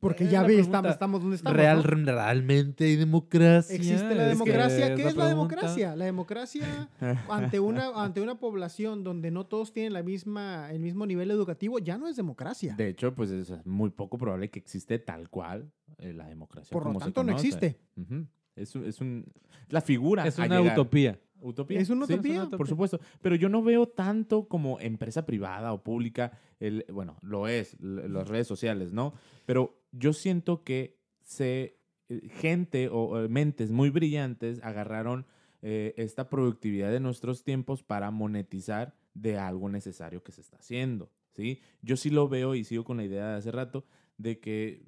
porque 0.00 0.24
es 0.24 0.30
ya 0.30 0.44
pregunta. 0.44 0.66
estamos, 0.66 0.90
estamos 0.92 1.20
donde 1.20 1.36
estamos. 1.36 1.56
Real, 1.56 1.76
¿no? 1.78 1.82
realmente 1.82 2.84
hay 2.84 2.96
democracia. 2.96 3.74
Existe 3.76 4.14
la 4.14 4.30
Es 4.30 4.38
que 4.38 4.44
democracia. 4.50 4.94
¿Qué 4.94 5.06
es 5.06 5.16
la 5.16 5.26
democracia? 5.28 5.96
La 5.96 6.04
democracia 6.04 6.88
ante 7.30 7.60
una, 7.60 7.88
ante 8.02 8.20
una 8.20 8.38
población 8.38 9.04
donde 9.04 9.30
no 9.30 9.46
todos 9.46 9.72
tienen 9.72 9.92
la 9.92 10.02
misma, 10.02 10.70
el 10.70 10.80
mismo 10.80 11.06
nivel 11.06 11.30
educativo 11.30 11.78
ya 11.78 11.98
no 11.98 12.08
es 12.08 12.16
democracia. 12.16 12.74
De 12.76 12.88
hecho, 12.88 13.14
pues 13.14 13.30
es 13.30 13.52
muy 13.66 13.90
poco 13.90 14.18
probable 14.18 14.50
que 14.50 14.58
existe 14.58 14.98
tal 14.98 15.28
cual 15.28 15.70
eh, 15.98 16.12
la 16.12 16.26
democracia. 16.26 16.70
Por 16.72 16.84
lo 16.86 16.92
se 16.94 16.98
tanto, 17.00 17.24
no 17.24 17.32
existe. 17.32 17.78
Ujú. 17.96 18.26
Es, 18.56 18.74
un- 18.74 18.84
es 18.86 19.00
un, 19.00 19.24
la 19.68 19.80
figura. 19.80 20.26
Es 20.26 20.38
a 20.38 20.44
una 20.46 20.60
utopía. 20.60 21.18
Utopía. 21.40 21.80
Es 21.80 21.90
una 21.90 22.06
sí, 22.06 22.14
utopía. 22.14 22.46
Por 22.46 22.68
supuesto. 22.68 23.00
Pero 23.22 23.34
yo 23.34 23.48
no 23.48 23.62
veo 23.62 23.86
tanto 23.86 24.48
como 24.48 24.80
empresa 24.80 25.24
privada 25.24 25.72
o 25.72 25.82
pública. 25.82 26.32
El, 26.60 26.84
bueno, 26.92 27.16
lo 27.22 27.48
es, 27.48 27.76
las 27.80 28.28
redes 28.28 28.46
sociales, 28.46 28.92
¿no? 28.92 29.14
Pero 29.46 29.80
yo 29.92 30.12
siento 30.12 30.64
que 30.64 30.98
se, 31.22 31.78
eh, 32.08 32.28
gente 32.30 32.88
o 32.90 33.28
mentes 33.28 33.70
muy 33.70 33.90
brillantes 33.90 34.60
agarraron 34.62 35.26
eh, 35.60 35.92
esta 35.96 36.30
productividad 36.30 36.92
de 36.92 37.00
nuestros 37.00 37.42
tiempos 37.42 37.82
para 37.82 38.12
monetizar 38.12 38.94
de 39.14 39.38
algo 39.38 39.68
necesario 39.68 40.22
que 40.22 40.30
se 40.30 40.40
está 40.40 40.58
haciendo, 40.58 41.10
¿sí? 41.32 41.60
Yo 41.82 41.96
sí 41.96 42.10
lo 42.10 42.28
veo 42.28 42.54
y 42.54 42.62
sigo 42.62 42.84
con 42.84 42.98
la 42.98 43.04
idea 43.04 43.30
de 43.30 43.36
hace 43.38 43.50
rato 43.50 43.84
de 44.18 44.38
que 44.38 44.86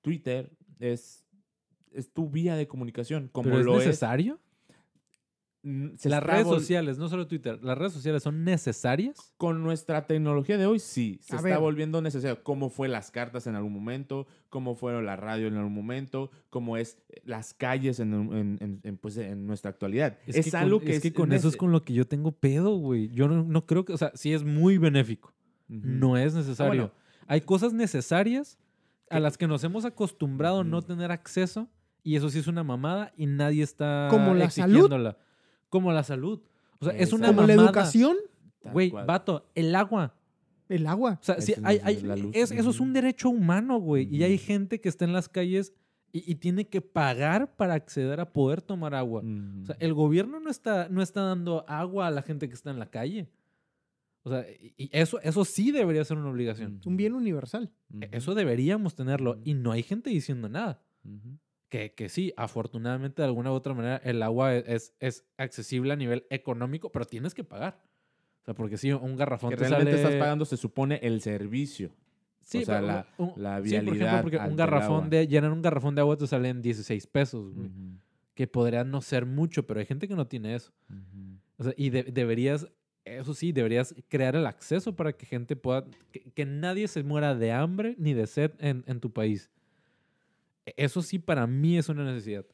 Twitter 0.00 0.52
es, 0.78 1.26
es 1.90 2.12
tu 2.12 2.30
vía 2.30 2.54
de 2.54 2.68
comunicación, 2.68 3.30
como 3.32 3.48
¿Pero 3.48 3.58
es 3.58 3.66
lo 3.66 3.80
es 3.80 3.86
necesario? 3.86 4.34
Mm, 4.34 4.51
se 5.96 6.08
las 6.08 6.22
redes 6.22 6.46
sociales, 6.48 6.98
no 6.98 7.08
solo 7.08 7.26
Twitter, 7.28 7.58
las 7.62 7.78
redes 7.78 7.92
sociales 7.92 8.22
son 8.22 8.42
necesarias. 8.44 9.32
Con 9.36 9.62
nuestra 9.62 10.06
tecnología 10.08 10.58
de 10.58 10.66
hoy, 10.66 10.78
sí, 10.80 11.18
se 11.22 11.34
A 11.34 11.36
está 11.36 11.48
ver. 11.50 11.58
volviendo 11.60 12.02
necesario. 12.02 12.42
Como 12.42 12.68
fue 12.68 12.88
las 12.88 13.10
cartas 13.12 13.46
en 13.46 13.54
algún 13.54 13.72
momento, 13.72 14.26
cómo 14.48 14.74
fueron 14.74 15.06
la 15.06 15.14
radio 15.16 15.46
en 15.46 15.54
algún 15.56 15.74
momento, 15.74 16.30
cómo 16.50 16.76
es 16.76 16.98
eh, 17.10 17.22
las 17.24 17.54
calles 17.54 18.00
en, 18.00 18.12
en- 18.12 18.58
en- 18.60 18.80
en, 18.82 18.96
pues, 18.96 19.16
en 19.18 19.46
nuestra 19.46 19.70
actualidad. 19.70 20.18
Es, 20.26 20.50
que 20.50 20.56
algo 20.56 20.78
con, 20.80 20.86
que 20.88 20.96
es 20.96 21.02
que 21.02 21.12
con 21.12 21.32
eso 21.32 21.48
es 21.48 21.56
con 21.56 21.70
lo 21.70 21.84
que 21.84 21.92
yo 21.94 22.06
tengo 22.08 22.32
pedo, 22.32 22.76
güey. 22.76 23.08
Yo 23.10 23.28
no, 23.28 23.44
no 23.44 23.64
creo 23.66 23.84
que, 23.84 23.92
o 23.92 23.96
sea, 23.98 24.10
sí 24.14 24.32
es 24.32 24.42
muy 24.44 24.78
benéfico. 24.78 25.32
No 25.68 26.16
es 26.16 26.34
necesario. 26.34 26.72
bueno. 26.88 26.92
Hay 27.28 27.40
cosas 27.42 27.72
necesarias 27.72 28.58
a 29.10 29.20
las 29.20 29.38
que 29.38 29.46
nos 29.46 29.62
hemos 29.62 29.84
acostumbrado 29.84 30.60
a 30.60 30.64
no 30.64 30.82
tener 30.82 31.12
acceso 31.12 31.68
y 32.02 32.16
eso 32.16 32.28
sí 32.30 32.40
es 32.40 32.48
una 32.48 32.64
mamada 32.64 33.12
y 33.16 33.26
nadie 33.26 33.62
está 33.62 34.08
Como 34.10 34.34
la 34.34 34.50
salud. 34.50 34.90
Como 35.72 35.90
la 35.90 36.02
salud. 36.04 36.40
O 36.80 36.84
sea, 36.84 36.94
es 36.94 37.12
una 37.14 37.28
Como 37.28 37.40
la 37.40 37.46
mamada. 37.48 37.64
educación, 37.68 38.16
Güey, 38.72 38.90
cual. 38.90 39.06
vato, 39.06 39.46
el 39.54 39.74
agua. 39.74 40.14
el 40.68 40.86
agua. 40.86 41.18
O 41.20 41.24
sea, 41.24 41.40
sí, 41.40 41.52
Ese 41.52 41.60
hay, 41.64 41.76
es 41.78 41.84
hay- 41.84 42.00
la 42.02 42.16
luz. 42.16 42.30
es- 42.34 42.50
eso 42.50 42.70
es 42.70 42.78
un 42.80 42.92
derecho 42.92 43.28
humano, 43.30 43.78
güey. 43.78 44.06
Y 44.14 44.22
hay 44.22 44.36
gente 44.38 44.80
que 44.80 44.88
está 44.88 45.04
en 45.04 45.12
las 45.12 45.28
calles 45.28 45.72
y, 46.12 46.30
y 46.30 46.34
tiene 46.36 46.66
que 46.68 46.80
pagar 46.82 47.56
para 47.56 47.74
acceder 47.74 48.20
a 48.20 48.32
poder 48.32 48.60
tomar 48.62 48.94
agua. 48.94 49.22
O 49.62 49.66
sea, 49.66 49.76
el 49.80 49.94
gobierno 49.94 50.40
no 50.40 50.50
está, 50.50 50.88
no 50.90 51.00
está 51.02 51.22
dando 51.22 51.64
agua 51.68 52.06
a 52.06 52.10
la 52.10 52.20
gente 52.22 52.48
que 52.48 52.54
está 52.54 52.70
en 52.70 52.78
la 52.78 52.90
calle. 52.90 53.28
O 54.24 54.30
sea, 54.30 54.46
y 54.50 54.72
y 54.76 54.90
eso, 54.92 55.20
eso 55.22 55.44
sí 55.44 55.72
debería 55.72 56.04
ser 56.04 56.16
una 56.18 56.30
obligación. 56.30 56.80
Un 56.86 56.96
bien 56.96 57.14
universal. 57.14 57.70
E-. 58.00 58.08
Eso 58.12 58.34
deberíamos 58.34 58.94
tenerlo. 58.94 59.40
Y 59.44 59.54
no 59.54 59.72
hay 59.72 59.82
gente 59.82 60.10
diciendo 60.10 60.48
nada. 60.48 60.80
Ujú. 61.04 61.38
Que, 61.72 61.94
que 61.94 62.10
sí, 62.10 62.34
afortunadamente 62.36 63.22
de 63.22 63.26
alguna 63.28 63.50
u 63.50 63.54
otra 63.54 63.72
manera 63.72 63.96
el 64.04 64.22
agua 64.22 64.54
e- 64.54 64.62
es, 64.66 64.92
es 65.00 65.24
accesible 65.38 65.94
a 65.94 65.96
nivel 65.96 66.26
económico, 66.28 66.92
pero 66.92 67.06
tienes 67.06 67.32
que 67.32 67.44
pagar. 67.44 67.80
O 68.42 68.44
sea, 68.44 68.52
porque 68.52 68.76
sí, 68.76 68.92
un 68.92 69.16
garrafón 69.16 69.48
Que 69.48 69.56
te 69.56 69.60
realmente 69.68 69.92
sale... 69.92 70.02
estás 70.04 70.20
pagando, 70.20 70.44
se 70.44 70.58
supone, 70.58 71.00
el 71.02 71.22
servicio. 71.22 71.90
Sí, 72.42 72.58
o 72.58 72.66
sea, 72.66 72.82
la, 72.82 73.06
un- 73.16 73.32
la 73.36 73.56
sí, 73.62 73.70
por 73.70 73.72
ejemplo, 73.72 73.92
vialidad 73.94 74.20
porque 74.20 74.36
un 74.36 74.54
garrafón 74.56 75.08
de, 75.08 75.26
llenar 75.26 75.50
un 75.50 75.62
garrafón 75.62 75.94
de 75.94 76.02
agua 76.02 76.18
te 76.18 76.26
salen 76.26 76.60
16 76.60 77.06
pesos, 77.06 77.54
güey. 77.54 77.70
Que 78.34 78.46
podría 78.46 78.84
no 78.84 79.00
ser 79.00 79.24
mucho, 79.24 79.66
pero 79.66 79.80
hay 79.80 79.86
gente 79.86 80.06
que 80.06 80.14
no 80.14 80.26
tiene 80.26 80.54
eso. 80.54 80.72
O 81.56 81.64
sea, 81.64 81.72
y 81.74 81.88
de- 81.88 82.02
deberías, 82.02 82.66
eso 83.06 83.32
sí, 83.32 83.52
deberías 83.52 83.94
crear 84.08 84.36
el 84.36 84.44
acceso 84.44 84.94
para 84.94 85.14
que 85.14 85.24
gente 85.24 85.56
pueda, 85.56 85.86
que, 86.10 86.20
que 86.34 86.44
nadie 86.44 86.86
se 86.86 87.02
muera 87.02 87.34
de 87.34 87.50
hambre 87.52 87.94
ni 87.96 88.12
de 88.12 88.26
sed 88.26 88.50
en, 88.58 88.84
en 88.86 89.00
tu 89.00 89.10
país. 89.10 89.48
E- 90.66 90.74
Eso 90.76 91.02
sí, 91.02 91.18
para 91.18 91.46
mí 91.46 91.78
es 91.78 91.88
una 91.88 92.04
necesidad. 92.04 92.46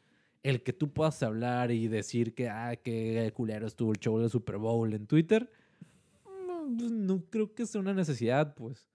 El 0.42 0.62
que 0.62 0.72
tú 0.72 0.92
puedas 0.92 1.22
hablar 1.22 1.70
y 1.72 1.88
decir 1.88 2.34
que, 2.34 2.48
ah, 2.48 2.76
que 2.76 3.30
culero 3.34 3.66
estuvo 3.66 3.92
el 3.92 3.98
show 3.98 4.18
del 4.18 4.30
Super 4.30 4.56
Bowl 4.58 4.92
en 4.94 5.06
Twitter, 5.06 5.50
no, 6.46 6.64
pues, 6.78 6.90
no 6.90 7.24
creo 7.28 7.54
que 7.54 7.66
sea 7.66 7.80
una 7.80 7.92
necesidad, 7.94 8.54
pues. 8.54 8.88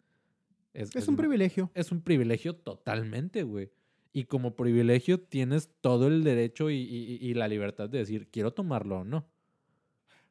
Es 0.73 1.07
un 1.07 1.13
una- 1.13 1.17
privilegio. 1.23 1.69
es 1.75 1.91
un 1.91 2.01
privilegio 2.01 2.55
totalmente, 2.55 3.43
güey. 3.43 3.69
Y 4.11 4.25
como 4.25 4.55
privilegio 4.55 5.19
tienes 5.19 5.69
todo 5.81 6.07
el 6.07 6.23
derecho 6.23 6.69
y, 6.69 6.75
y- 6.77 7.17
y 7.21 7.33
la 7.33 7.47
libertad 7.47 7.89
de 7.89 7.99
decir, 7.99 8.27
quiero 8.31 8.51
tomarlo 8.53 8.99
o 8.99 9.03
no. 9.03 9.27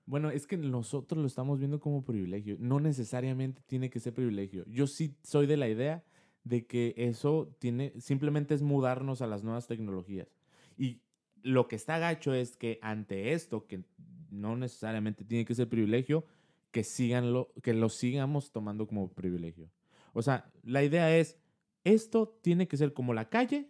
Bueno, 0.06 0.30
es 0.30 0.46
que 0.48 0.56
nosotros 0.56 1.20
lo 1.20 1.26
estamos 1.26 1.58
viendo 1.58 1.78
como 1.78 2.04
privilegio. 2.04 2.56
No 2.58 2.80
necesariamente 2.80 3.62
tiene 3.66 3.88
que 3.90 4.00
ser 4.00 4.12
privilegio. 4.14 4.64
Yo 4.66 4.86
sí 4.88 5.14
soy 5.22 5.46
de 5.46 5.56
la 5.56 5.68
idea 5.68 6.02
de 6.44 6.66
que 6.66 6.94
eso 6.96 7.54
tiene, 7.58 7.92
simplemente 8.00 8.54
es 8.54 8.62
mudarnos 8.62 9.22
a 9.22 9.26
las 9.26 9.44
nuevas 9.44 9.66
tecnologías. 9.66 10.28
Y 10.76 11.00
lo 11.42 11.68
que 11.68 11.76
está 11.76 11.98
gacho 11.98 12.34
es 12.34 12.56
que 12.56 12.78
ante 12.82 13.32
esto, 13.32 13.66
que 13.66 13.84
no 14.30 14.56
necesariamente 14.56 15.24
tiene 15.24 15.44
que 15.44 15.54
ser 15.54 15.68
privilegio, 15.68 16.24
que, 16.70 16.84
siganlo, 16.84 17.52
que 17.62 17.74
lo 17.74 17.88
sigamos 17.88 18.50
tomando 18.50 18.86
como 18.86 19.12
privilegio. 19.12 19.70
O 20.12 20.22
sea, 20.22 20.50
la 20.62 20.82
idea 20.82 21.16
es, 21.16 21.36
esto 21.84 22.38
tiene 22.42 22.66
que 22.68 22.76
ser 22.76 22.92
como 22.92 23.14
la 23.14 23.28
calle, 23.28 23.68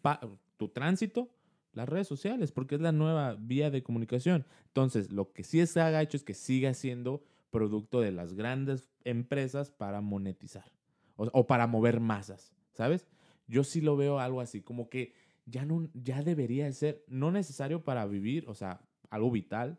pa- 0.00 0.20
tu 0.56 0.68
tránsito, 0.68 1.30
las 1.72 1.88
redes 1.88 2.08
sociales, 2.08 2.52
porque 2.52 2.74
es 2.74 2.80
la 2.80 2.92
nueva 2.92 3.34
vía 3.34 3.70
de 3.70 3.82
comunicación. 3.82 4.44
Entonces, 4.66 5.12
lo 5.12 5.32
que 5.32 5.44
sí 5.44 5.60
haga 5.76 6.02
hecho 6.02 6.16
es 6.16 6.24
que 6.24 6.34
siga 6.34 6.74
siendo 6.74 7.24
producto 7.50 8.00
de 8.00 8.12
las 8.12 8.34
grandes 8.34 8.90
empresas 9.04 9.70
para 9.70 10.00
monetizar 10.00 10.70
o, 11.16 11.24
o 11.32 11.46
para 11.46 11.66
mover 11.66 12.00
masas, 12.00 12.52
¿sabes? 12.72 13.06
Yo 13.46 13.64
sí 13.64 13.80
lo 13.80 13.96
veo 13.96 14.18
algo 14.18 14.40
así, 14.40 14.60
como 14.60 14.88
que 14.88 15.14
ya, 15.46 15.64
no, 15.64 15.88
ya 15.94 16.22
debería 16.22 16.64
de 16.66 16.72
ser, 16.72 17.04
no 17.08 17.30
necesario 17.30 17.82
para 17.84 18.06
vivir, 18.06 18.44
o 18.48 18.54
sea, 18.54 18.80
algo 19.10 19.30
vital, 19.30 19.78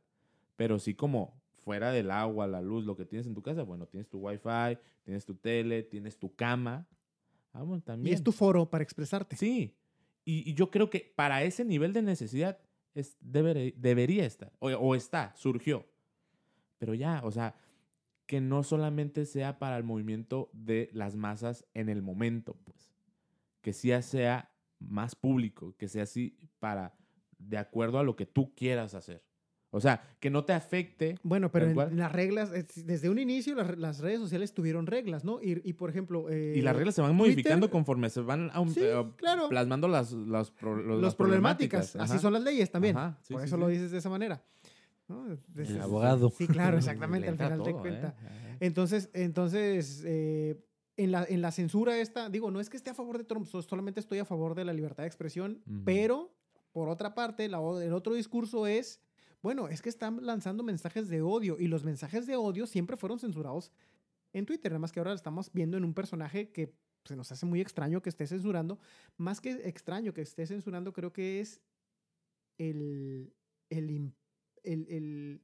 pero 0.56 0.80
sí 0.80 0.94
como 0.94 1.42
fuera 1.54 1.92
del 1.92 2.12
agua, 2.12 2.46
la 2.48 2.62
luz, 2.62 2.86
lo 2.86 2.96
que 2.98 3.06
tienes 3.06 3.26
en 3.28 3.34
tu 3.34 3.42
casa, 3.42 3.64
bueno, 3.64 3.88
tienes 3.88 4.10
tu 4.10 4.20
wifi, 4.20 4.78
tienes 5.04 5.26
tu 5.26 5.36
tele, 5.36 5.84
tienes 5.84 6.18
tu 6.20 6.36
cama. 6.36 6.86
Ah, 7.54 7.64
bueno, 7.64 7.82
también. 7.82 8.12
Y 8.12 8.16
es 8.16 8.24
tu 8.24 8.32
foro 8.32 8.70
para 8.70 8.84
expresarte. 8.84 9.36
Sí. 9.38 9.74
Y, 10.26 10.50
y 10.50 10.54
yo 10.54 10.70
creo 10.70 10.90
que 10.90 11.14
para 11.16 11.44
ese 11.44 11.64
nivel 11.64 11.94
de 11.94 12.02
necesidad 12.02 12.60
es, 12.94 13.18
deber- 13.22 13.74
debería 13.76 14.26
estar. 14.26 14.52
O, 14.60 14.68
o 14.70 14.96
está, 14.96 15.34
surgió. 15.36 15.88
Pero 16.80 16.94
ya, 16.94 17.22
o 17.24 17.32
sea, 17.32 17.56
que 18.34 18.42
no 18.42 18.64
solamente 18.64 19.28
sea 19.28 19.60
para 19.60 19.78
el 19.78 19.84
movimiento 19.84 20.50
de 20.54 20.90
las 20.92 21.16
masas 21.16 21.68
en 21.76 21.88
el 21.88 22.02
momento, 22.02 22.58
pues. 22.64 22.90
Que 23.62 23.74
sí 23.74 23.92
sea 24.02 24.50
más 24.80 25.14
público, 25.14 25.76
que 25.78 25.88
sea 25.88 26.02
así 26.02 26.36
para, 26.58 26.96
de 27.38 27.60
acuerdo 27.60 28.00
a 28.00 28.04
lo 28.04 28.16
que 28.16 28.26
tú 28.26 28.56
quieras 28.56 28.96
hacer. 28.96 29.24
O 29.70 29.80
sea, 29.80 30.02
que 30.20 30.32
no 30.32 30.46
te 30.46 30.54
afecte. 30.54 31.14
Bueno, 31.22 31.52
pero 31.52 31.68
en, 31.70 31.96
las 31.98 32.12
reglas, 32.12 32.52
es- 32.54 32.88
desde 32.88 33.08
un 33.12 33.20
inicio 33.20 33.54
las, 33.54 33.78
las 33.78 34.00
redes 34.00 34.20
sociales 34.20 34.52
tuvieron 34.56 34.88
reglas, 34.88 35.24
¿no? 35.24 35.40
Y, 35.40 35.62
y, 35.64 35.74
por 35.74 35.92
ejemplo... 35.92 36.28
eh, 36.32 36.56
Y 36.58 36.62
las 36.64 36.76
reglas 36.76 36.96
se 36.96 37.02
van 37.04 37.16
modificando 37.16 37.70
conforme 37.70 38.10
se 38.10 38.22
van 38.22 38.50
Sí, 38.74 38.80
eh, 38.82 39.12
claro. 39.16 39.48
plasmando 39.48 39.88
las, 39.88 40.12
las, 40.12 40.50
pro- 40.50 40.76
los 40.82 41.00
las 41.00 41.14
problemáticas. 41.14 41.96
Así 41.98 42.18
son 42.18 42.34
las 42.34 42.42
leyes 42.42 42.72
también. 42.72 42.98
Ajá, 42.98 43.20
sí, 43.22 43.34
Por 43.34 43.42
sí, 43.44 43.48
eso 43.48 43.58
lo 43.58 43.68
dices 43.68 43.92
de 43.92 44.00
esa 44.00 44.10
manera. 44.10 44.44
El 45.56 45.82
abogado. 45.82 46.30
Sí, 46.30 46.48
claro, 46.48 46.78
exactamente, 46.78 47.28
al 47.30 47.36
final 47.38 47.58
todo, 47.60 47.70
¿eh? 47.70 47.82
cuenta. 47.82 48.08
Ajá. 48.18 48.58
Entonces, 48.60 49.10
entonces 49.14 50.02
eh, 50.06 50.64
en, 50.98 51.12
la, 51.12 51.26
en 51.28 51.42
la 51.42 51.52
censura 51.52 51.98
esta, 52.00 52.30
digo, 52.30 52.52
no 52.52 52.60
es 52.60 52.70
que 52.70 52.78
esté 52.78 52.90
a 52.92 52.94
favor 52.94 53.18
de 53.18 53.24
Trump, 53.24 53.46
so- 53.46 53.62
solamente 53.62 54.00
estoy 54.00 54.20
a 54.20 54.26
favor 54.26 54.56
de 54.56 54.64
la 54.66 54.74
libertad 54.74 55.04
de 55.04 55.08
expresión, 55.08 55.62
pero 55.86 56.34
por 56.72 56.88
otra 56.90 57.14
parte, 57.14 57.48
la 57.50 57.60
el 57.84 57.94
otro 57.94 58.14
discurso 58.14 58.66
es, 58.68 59.02
bueno, 59.42 59.68
es 59.68 59.82
que 59.82 59.90
están 59.90 60.26
lanzando 60.26 60.64
mensajes 60.64 61.10
de 61.10 61.22
odio 61.22 61.58
y 61.60 61.68
los 61.68 61.84
mensajes 61.84 62.26
de 62.26 62.36
odio 62.36 62.66
siempre 62.66 62.96
fueron 62.98 63.20
censurados 63.20 63.72
en 64.32 64.46
Twitter, 64.46 64.72
nada 64.72 64.80
más 64.80 64.92
que 64.92 65.00
ahora 65.00 65.12
lo 65.12 65.16
estamos 65.16 65.52
viendo 65.54 65.78
en 65.78 65.84
un 65.84 65.94
personaje 65.94 66.50
que 66.52 66.74
se 67.06 67.16
nos 67.16 67.32
hace 67.32 67.46
muy 67.46 67.60
extraño 67.62 68.02
que 68.02 68.10
esté 68.10 68.26
censurando, 68.26 68.80
más 69.18 69.42
que 69.42 69.52
extraño 69.68 70.14
que 70.14 70.22
esté 70.22 70.48
censurando, 70.48 70.94
creo 70.94 71.12
que 71.12 71.42
es 71.42 71.60
el, 72.58 73.34
el, 73.70 74.14
el, 74.64 74.85
el- 74.90 75.41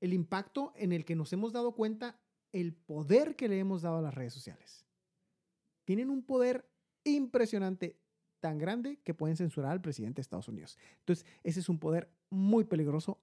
el 0.00 0.14
impacto 0.14 0.72
en 0.76 0.92
el 0.92 1.04
que 1.04 1.14
nos 1.14 1.32
hemos 1.34 1.52
dado 1.52 1.72
cuenta 1.74 2.18
el 2.52 2.72
poder 2.74 3.36
que 3.36 3.48
le 3.48 3.58
hemos 3.58 3.82
dado 3.82 3.98
a 3.98 4.02
las 4.02 4.14
redes 4.14 4.32
sociales. 4.32 4.86
Tienen 5.84 6.08
un 6.10 6.22
poder 6.22 6.66
impresionante, 7.04 7.98
tan 8.40 8.58
grande 8.58 8.98
que 9.04 9.12
pueden 9.14 9.36
censurar 9.36 9.72
al 9.72 9.80
presidente 9.80 10.16
de 10.16 10.22
Estados 10.22 10.48
Unidos. 10.48 10.78
Entonces, 11.00 11.26
ese 11.44 11.60
es 11.60 11.68
un 11.68 11.78
poder 11.78 12.10
muy 12.30 12.64
peligroso 12.64 13.20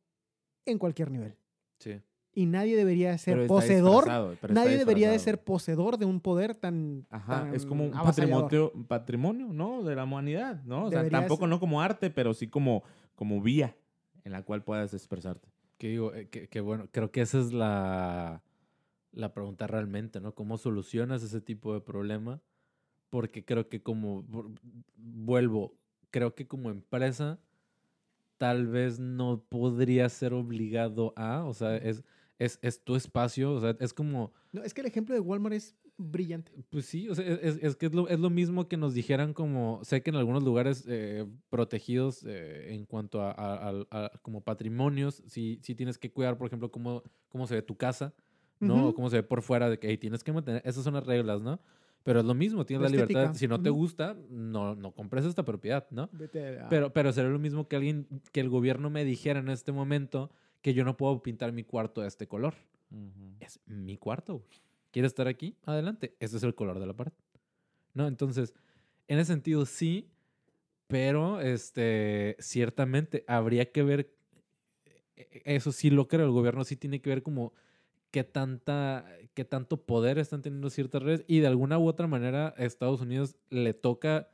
en 0.65 0.77
cualquier 0.77 1.09
nivel. 1.11 1.35
Sí. 1.79 1.99
Y 2.33 2.45
nadie 2.45 2.75
debería 2.75 3.09
de 3.11 3.17
ser 3.17 3.47
poseedor, 3.47 4.07
nadie 4.51 4.77
debería 4.77 5.09
de 5.09 5.17
ser 5.17 5.43
poseedor 5.43 5.97
de 5.97 6.05
un 6.05 6.19
poder 6.21 6.53
tan... 6.55 7.07
Ajá, 7.09 7.49
es 7.55 7.65
como 7.65 7.85
un 7.85 7.91
patrimonio, 7.91 8.71
patrimonio, 8.87 9.47
¿no? 9.51 9.81
De 9.81 9.95
la 9.95 10.03
humanidad, 10.03 10.61
¿no? 10.63 10.85
O 10.85 10.89
sea, 10.91 10.99
Debería 10.99 11.19
tampoco 11.21 11.41
ser- 11.45 11.49
no 11.49 11.59
como 11.59 11.81
arte, 11.81 12.11
pero 12.11 12.35
sí 12.35 12.47
como, 12.47 12.83
como 13.15 13.41
vía 13.41 13.75
en 14.27 14.33
la 14.33 14.43
cual 14.43 14.61
puedas 14.63 14.93
expresarte. 14.93 15.47
Que 15.77 15.87
digo, 15.87 16.13
eh, 16.13 16.27
que, 16.27 16.49
que 16.49 16.59
bueno, 16.59 16.89
creo 16.91 17.11
que 17.11 17.21
esa 17.21 17.39
es 17.39 17.53
la, 17.53 18.43
la 19.13 19.33
pregunta 19.33 19.67
realmente, 19.67 20.19
¿no? 20.19 20.35
¿Cómo 20.35 20.57
solucionas 20.57 21.23
ese 21.23 21.39
tipo 21.39 21.73
de 21.73 21.79
problema? 21.81 22.41
Porque 23.09 23.45
creo 23.45 23.69
que 23.69 23.81
como, 23.81 24.23
vu- 24.23 24.53
vuelvo, 24.97 25.77
creo 26.11 26.35
que 26.35 26.45
como 26.45 26.69
empresa 26.71 27.39
tal 28.37 28.67
vez 28.67 28.99
no 28.99 29.43
podría 29.49 30.09
ser 30.09 30.33
obligado 30.33 31.13
a, 31.15 31.45
o 31.45 31.53
sea, 31.53 31.77
es, 31.77 32.03
es, 32.37 32.59
es 32.61 32.83
tu 32.83 32.95
espacio, 32.95 33.53
o 33.53 33.61
sea, 33.61 33.75
es 33.79 33.93
como, 33.93 34.33
No, 34.51 34.61
es 34.63 34.73
que 34.73 34.81
el 34.81 34.87
ejemplo 34.87 35.15
de 35.15 35.21
Walmart 35.21 35.55
es 35.55 35.75
brillante. 35.97 36.51
pues 36.69 36.85
sí, 36.85 37.09
o 37.09 37.15
sea, 37.15 37.25
es, 37.25 37.39
es- 37.41 37.63
es 37.63 37.75
que 37.75 37.87
es 37.87 37.93
lo, 37.93 38.07
es 38.07 38.19
lo 38.19 38.29
mismo 38.29 38.67
que 38.67 38.77
nos 38.77 38.93
dijeran 38.93 39.33
como, 39.33 39.79
sé 39.83 40.01
que 40.03 40.09
en 40.11 40.15
algunos 40.17 40.43
lugares 40.43 40.85
eh, 40.87 41.25
protegidos 41.49 42.23
eh, 42.25 42.73
en 42.75 42.85
cuanto 42.85 43.21
a, 43.21 43.31
a- 43.31 43.67
al- 43.69 43.87
a- 43.91 44.11
como 44.21 44.41
patrimonios, 44.41 45.23
sí, 45.27 45.59
sí 45.63 45.75
tienes 45.75 45.97
que 45.97 46.11
cuidar, 46.11 46.37
por 46.37 46.47
ejemplo, 46.47 46.71
cómo, 46.71 47.03
cómo 47.29 47.47
se 47.47 47.55
ve 47.55 47.61
tu 47.61 47.75
casa, 47.75 48.13
¿no? 48.59 48.75
Ujú. 48.77 48.87
O 48.89 48.93
cómo 48.95 49.09
se 49.09 49.17
ve 49.17 49.23
por 49.23 49.41
fuera, 49.41 49.69
de 49.69 49.79
que 49.79 49.87
hey, 49.89 49.97
tienes 49.97 50.23
que 50.23 50.31
mantener, 50.33 50.61
esas 50.65 50.83
son 50.83 50.93
las 50.93 51.05
reglas, 51.05 51.41
¿no? 51.41 51.59
Pero 52.03 52.19
es 52.21 52.25
lo 52.25 52.33
mismo, 52.33 52.65
tienes 52.65 52.83
La 52.83 52.89
la, 52.89 53.05
libertad, 53.05 53.33
si 53.35 53.47
no 53.49 53.59
te 53.61 53.69
gusta, 53.69 54.15
no, 54.29 54.75
no 54.75 54.93
compres 54.93 55.25
esta 55.25 55.43
propiedad, 55.43 55.87
¿no? 55.91 56.09
Vete 56.13 56.59
a- 56.59 56.69
Pero, 56.69 56.93
pero 56.93 57.11
sería 57.11 57.29
lo 57.31 57.39
mismo 57.39 57.67
que 57.67 57.75
alguien, 57.75 58.07
que 58.31 58.39
el 58.39 58.47
gobierno 58.49 58.89
me 58.89 59.03
dijera 59.03 59.39
en 59.41 59.49
este 59.49 59.71
momento 59.73 60.31
que 60.61 60.73
yo 60.73 60.85
no 60.85 60.95
puedo 60.95 61.21
pintar 61.21 61.51
mi 61.51 61.63
cuarto 61.63 62.01
de 62.01 62.07
este 62.07 62.27
color. 62.27 62.53
Es 63.41 63.59
mi 63.65 63.97
cuarto. 63.97 64.41
¿Quieres 64.97 65.11
estar 65.11 65.27
aquí? 65.27 65.55
Adelante. 65.63 66.15
Ese 66.19 66.37
es 66.37 66.43
el 66.43 66.55
color 66.55 66.79
de 66.79 66.87
la 66.87 66.93
pared. 66.95 67.11
¿No? 67.93 68.07
Entonces, 68.07 68.55
en 69.07 69.19
ese 69.19 69.31
sentido 69.31 69.67
sí, 69.67 70.09
pero 70.87 71.39
este, 71.39 72.35
ciertamente 72.39 73.23
habría 73.27 73.71
que 73.71 73.83
ver, 73.83 74.11
e- 75.15 75.43
eso 75.45 75.71
sí 75.71 75.91
lo 75.91 76.07
creo, 76.07 76.25
el 76.25 76.31
gobierno 76.31 76.63
sí 76.63 76.77
tiene 76.77 76.99
que 76.99 77.11
ver 77.11 77.21
como 77.21 77.53
qué, 78.09 78.23
tanta, 78.23 79.05
qué 79.35 79.45
tanto 79.45 79.85
poder 79.85 80.17
están 80.17 80.41
teniendo 80.41 80.71
ciertas 80.71 81.03
redes 81.03 81.23
y 81.27 81.41
de 81.41 81.47
alguna 81.47 81.77
u 81.77 81.87
otra 81.87 82.07
manera 82.07 82.55
a 82.57 82.65
Estados 82.65 82.99
Unidos 82.99 83.35
le 83.51 83.75
toca 83.75 84.29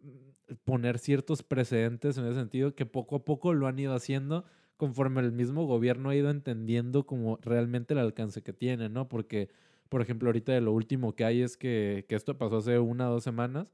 mm, 0.00 0.54
poner 0.62 1.00
ciertos 1.00 1.42
precedentes 1.42 2.18
en 2.18 2.26
ese 2.26 2.36
sentido 2.36 2.76
que 2.76 2.86
poco 2.86 3.16
a 3.16 3.24
poco 3.24 3.52
lo 3.52 3.66
han 3.66 3.80
ido 3.80 3.96
haciendo 3.96 4.44
conforme 4.76 5.22
el 5.22 5.32
mismo 5.32 5.66
gobierno 5.66 6.10
ha 6.10 6.14
ido 6.14 6.30
entendiendo 6.30 7.04
como 7.04 7.38
realmente 7.42 7.94
el 7.94 7.98
alcance 7.98 8.42
que 8.42 8.52
tiene, 8.52 8.88
¿no? 8.88 9.08
Porque, 9.08 9.50
por 9.94 10.02
ejemplo, 10.02 10.28
ahorita 10.28 10.50
de 10.50 10.60
lo 10.60 10.72
último 10.72 11.14
que 11.14 11.24
hay 11.24 11.40
es 11.40 11.56
que, 11.56 12.04
que 12.08 12.16
esto 12.16 12.36
pasó 12.36 12.56
hace 12.56 12.80
una 12.80 13.08
o 13.08 13.12
dos 13.12 13.22
semanas, 13.22 13.72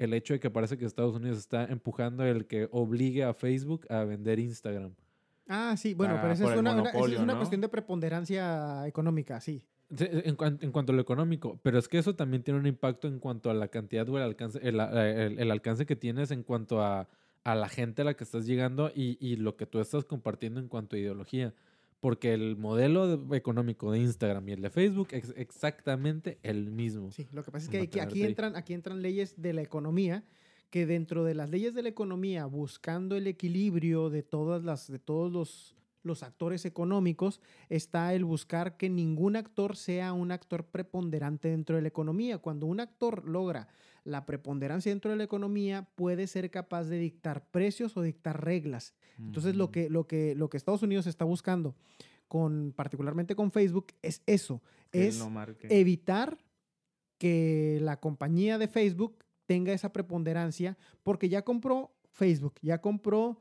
el 0.00 0.12
hecho 0.14 0.34
de 0.34 0.40
que 0.40 0.50
parece 0.50 0.76
que 0.76 0.84
Estados 0.84 1.14
Unidos 1.14 1.38
está 1.38 1.62
empujando 1.66 2.24
el 2.24 2.46
que 2.46 2.68
obligue 2.72 3.22
a 3.22 3.34
Facebook 3.34 3.86
a 3.88 4.02
vender 4.02 4.40
Instagram. 4.40 4.94
Ah, 5.46 5.76
sí, 5.76 5.94
bueno, 5.94 6.14
Para- 6.14 6.22
pero 6.22 6.34
esa 6.34 6.52
es 6.52 6.58
una, 6.58 6.72
una- 6.74 6.90
esa 6.90 6.98
es 7.14 7.20
una 7.20 7.34
¿no? 7.34 7.38
cuestión 7.38 7.60
de 7.60 7.68
preponderancia 7.68 8.84
económica, 8.88 9.40
sí. 9.40 9.62
En, 9.96 10.36
en 10.60 10.72
cuanto 10.72 10.90
a 10.92 10.96
lo 10.96 11.02
económico, 11.02 11.60
pero 11.62 11.78
es 11.78 11.86
que 11.86 11.98
eso 11.98 12.16
también 12.16 12.42
tiene 12.42 12.58
un 12.58 12.66
impacto 12.66 13.06
en 13.06 13.20
cuanto 13.20 13.48
a 13.48 13.54
la 13.54 13.68
cantidad 13.68 14.08
o 14.08 14.16
el 14.16 14.24
alcance, 14.24 14.58
el, 14.62 14.80
el- 14.80 15.38
el 15.38 15.50
alcance 15.52 15.86
que 15.86 15.94
tienes 15.94 16.32
en 16.32 16.42
cuanto 16.42 16.82
a, 16.82 17.08
a 17.44 17.54
la 17.54 17.68
gente 17.68 18.02
a 18.02 18.06
la 18.06 18.14
que 18.14 18.24
estás 18.24 18.44
llegando 18.44 18.90
y, 18.92 19.18
y 19.24 19.36
lo 19.36 19.54
que 19.56 19.66
tú 19.66 19.78
estás 19.78 20.04
compartiendo 20.04 20.58
en 20.58 20.66
cuanto 20.66 20.96
a 20.96 20.98
ideología. 20.98 21.54
Porque 22.00 22.32
el 22.32 22.56
modelo 22.56 23.18
de- 23.18 23.36
económico 23.36 23.92
de 23.92 23.98
Instagram 24.00 24.48
y 24.48 24.52
el 24.52 24.62
de 24.62 24.70
Facebook 24.70 25.08
es 25.12 25.34
exactamente 25.36 26.38
el 26.42 26.70
mismo. 26.70 27.10
Sí, 27.12 27.28
lo 27.32 27.44
que 27.44 27.50
pasa 27.50 27.64
es 27.64 27.70
que 27.88 28.00
aquí, 28.00 28.22
entran, 28.22 28.56
aquí 28.56 28.72
entran 28.74 29.02
leyes 29.02 29.40
de 29.40 29.52
la 29.52 29.62
economía 29.62 30.24
que 30.70 30.86
dentro 30.86 31.24
de 31.24 31.34
las 31.34 31.50
leyes 31.50 31.74
de 31.74 31.82
la 31.82 31.88
economía, 31.88 32.46
buscando 32.46 33.16
el 33.16 33.26
equilibrio 33.26 34.08
de 34.08 34.22
todas 34.22 34.62
las, 34.64 34.90
de 34.90 34.98
todos 35.00 35.30
los, 35.32 35.74
los 36.04 36.22
actores 36.22 36.64
económicos, 36.64 37.40
está 37.68 38.14
el 38.14 38.24
buscar 38.24 38.76
que 38.76 38.88
ningún 38.88 39.34
actor 39.36 39.76
sea 39.76 40.12
un 40.12 40.30
actor 40.30 40.64
preponderante 40.64 41.48
dentro 41.48 41.74
de 41.76 41.82
la 41.82 41.88
economía. 41.88 42.38
Cuando 42.38 42.66
un 42.66 42.80
actor 42.80 43.28
logra 43.28 43.66
la 44.04 44.26
preponderancia 44.26 44.90
dentro 44.92 45.10
de 45.10 45.16
la 45.16 45.24
economía, 45.24 45.88
puede 45.94 46.26
ser 46.26 46.50
capaz 46.50 46.84
de 46.84 46.98
dictar 46.98 47.46
precios 47.50 47.96
o 47.96 48.02
dictar 48.02 48.44
reglas. 48.44 48.94
Entonces, 49.18 49.54
lo 49.54 49.70
que, 49.70 49.90
lo, 49.90 50.06
que, 50.06 50.34
lo 50.34 50.48
que 50.48 50.56
Estados 50.56 50.82
Unidos 50.82 51.06
está 51.06 51.24
buscando, 51.24 51.74
con, 52.28 52.72
particularmente 52.74 53.34
con 53.36 53.50
Facebook, 53.50 53.88
es 54.02 54.22
eso. 54.26 54.62
Que 54.90 55.08
es 55.08 55.18
no 55.18 55.30
evitar 55.62 56.38
que 57.18 57.78
la 57.82 58.00
compañía 58.00 58.56
de 58.56 58.66
Facebook 58.66 59.18
tenga 59.46 59.72
esa 59.72 59.92
preponderancia 59.92 60.78
porque 61.02 61.28
ya 61.28 61.42
compró 61.42 61.92
Facebook, 62.08 62.54
ya 62.62 62.80
compró 62.80 63.38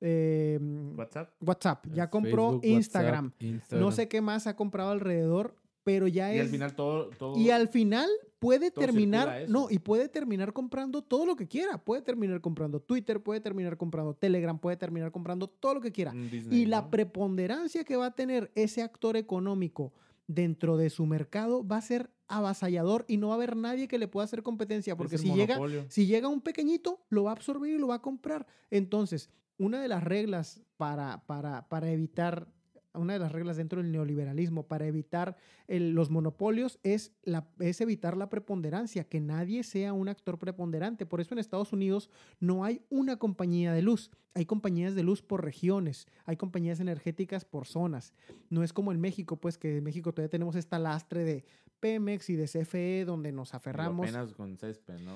eh, 0.00 0.58
WhatsApp. 0.94 1.32
WhatsApp, 1.40 1.86
ya 1.92 2.10
compró 2.10 2.52
Facebook, 2.52 2.66
Instagram. 2.66 3.24
WhatsApp, 3.26 3.42
Instagram. 3.42 3.84
No 3.84 3.92
sé 3.92 4.08
qué 4.08 4.20
más 4.20 4.46
ha 4.46 4.54
comprado 4.54 4.90
alrededor, 4.90 5.56
pero 5.86 6.08
ya 6.08 6.34
Y 6.34 6.38
es... 6.38 6.42
al 6.42 6.48
final 6.48 6.74
todo. 6.74 7.10
todo 7.10 7.38
Y 7.38 7.50
al 7.50 7.68
final 7.68 8.10
puede 8.40 8.72
terminar, 8.72 9.44
no, 9.48 9.68
y 9.70 9.78
puede 9.78 10.08
terminar 10.08 10.52
comprando 10.52 11.00
todo 11.00 11.24
lo 11.24 11.36
que 11.36 11.46
quiera. 11.46 11.78
Puede 11.78 12.02
terminar 12.02 12.40
comprando 12.40 12.80
Twitter, 12.80 13.22
puede 13.22 13.40
terminar 13.40 13.76
comprando 13.76 14.12
Telegram, 14.12 14.58
puede 14.58 14.76
terminar 14.76 15.12
comprando 15.12 15.46
todo 15.46 15.74
lo 15.74 15.80
que 15.80 15.92
quiera. 15.92 16.10
Disney, 16.10 16.62
Y 16.62 16.66
la 16.66 16.90
preponderancia 16.90 17.84
que 17.84 17.94
va 17.94 18.06
a 18.06 18.14
tener 18.16 18.50
ese 18.56 18.82
actor 18.82 19.16
económico 19.16 19.92
dentro 20.26 20.76
de 20.76 20.90
su 20.90 21.06
mercado 21.06 21.64
va 21.64 21.76
a 21.76 21.82
ser 21.82 22.10
avasallador 22.26 23.04
y 23.06 23.18
no 23.18 23.28
va 23.28 23.34
a 23.34 23.36
haber 23.36 23.54
nadie 23.54 23.86
que 23.86 23.98
le 23.98 24.08
pueda 24.08 24.24
hacer 24.24 24.42
competencia 24.42 24.96
porque 24.96 25.18
si 25.18 25.32
llega, 25.32 25.56
si 25.88 26.06
llega 26.06 26.26
un 26.26 26.40
pequeñito, 26.40 27.06
lo 27.10 27.22
va 27.22 27.30
a 27.30 27.34
absorber 27.34 27.70
y 27.70 27.78
lo 27.78 27.86
va 27.86 27.94
a 27.94 28.02
comprar. 28.02 28.48
Entonces, 28.72 29.30
una 29.56 29.80
de 29.80 29.86
las 29.86 30.02
reglas 30.02 30.60
para, 30.76 31.24
para, 31.26 31.68
para 31.68 31.92
evitar, 31.92 32.48
una 32.98 33.12
de 33.14 33.18
las 33.18 33.32
reglas 33.32 33.56
dentro 33.56 33.80
del 33.82 33.92
neoliberalismo 33.92 34.66
para 34.66 34.86
evitar 34.86 35.36
el- 35.68 35.90
los 35.92 36.10
monopolios 36.10 36.78
es, 36.82 37.12
la, 37.22 37.48
es 37.58 37.80
evitar 37.80 38.16
la 38.16 38.28
preponderancia, 38.28 39.04
que 39.04 39.20
nadie 39.20 39.62
sea 39.64 39.92
un 39.92 40.08
actor 40.08 40.38
preponderante. 40.38 41.06
Por 41.06 41.20
eso 41.20 41.34
en 41.34 41.38
Estados 41.38 41.72
Unidos 41.72 42.10
no 42.40 42.64
hay 42.64 42.82
una 42.88 43.16
compañía 43.18 43.72
de 43.72 43.82
luz, 43.82 44.10
hay 44.34 44.46
compañías 44.46 44.94
de 44.94 45.02
luz 45.02 45.22
por 45.22 45.44
regiones, 45.44 46.06
hay 46.24 46.36
compañías 46.36 46.80
energéticas 46.80 47.44
por 47.44 47.66
zonas. 47.66 48.12
No 48.50 48.62
es 48.62 48.72
como 48.72 48.92
en 48.92 49.00
México, 49.00 49.36
pues 49.36 49.58
que 49.58 49.78
en 49.78 49.84
México 49.84 50.12
todavía 50.12 50.30
tenemos 50.30 50.56
esta 50.56 50.78
lastre 50.78 51.24
de 51.24 51.44
Pemex 51.80 52.30
y 52.30 52.36
de 52.36 52.46
CFE 52.48 53.04
donde 53.04 53.32
nos 53.32 53.54
aferramos. 53.54 54.08
Apenas 54.08 54.32
con 54.34 54.56
césped, 54.56 54.98
¿no? 55.00 55.14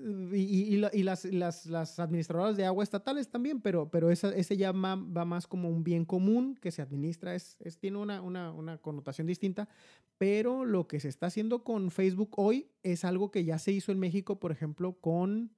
Y, 0.00 0.36
y- 0.36 0.74
y 0.74 0.76
la- 0.76 0.90
y 0.92 1.02
las, 1.02 1.24
las, 1.24 1.66
las 1.66 1.98
administradoras 1.98 2.56
de 2.56 2.64
agua 2.64 2.84
estatales 2.84 3.28
también, 3.28 3.60
pero, 3.60 3.90
pero 3.90 4.10
esa, 4.10 4.32
ese 4.34 4.56
ya 4.56 4.70
va 4.72 4.94
más 4.96 5.46
como 5.48 5.68
un 5.68 5.82
bien 5.82 6.04
común 6.04 6.56
que 6.60 6.70
se 6.70 6.82
administra, 6.82 7.34
es, 7.34 7.56
es- 7.60 7.78
tiene 7.78 7.98
una, 7.98 8.22
una, 8.22 8.52
una 8.52 8.78
connotación 8.78 9.26
distinta, 9.26 9.68
pero 10.16 10.64
lo 10.64 10.86
que 10.86 11.00
se 11.00 11.08
está 11.08 11.26
haciendo 11.26 11.64
con 11.64 11.90
Facebook 11.90 12.30
hoy 12.36 12.68
es 12.84 13.04
algo 13.04 13.30
que 13.32 13.44
ya 13.44 13.58
se 13.58 13.72
hizo 13.72 13.90
en 13.90 13.98
México, 13.98 14.38
por 14.38 14.52
ejemplo, 14.52 14.92
con 15.00 15.50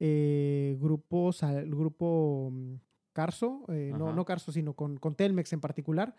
eh, 0.00 0.76
grupos, 0.80 1.42
al- 1.42 1.68
grupo 1.68 2.50
mm, 2.52 2.74
Carso, 3.12 3.64
eh, 3.68 3.90
no, 4.14 4.24
Carso, 4.24 4.52
sino 4.52 4.74
con, 4.74 4.96
con 4.96 5.14
Telmex 5.16 5.52
en 5.52 5.60
particular. 5.60 6.14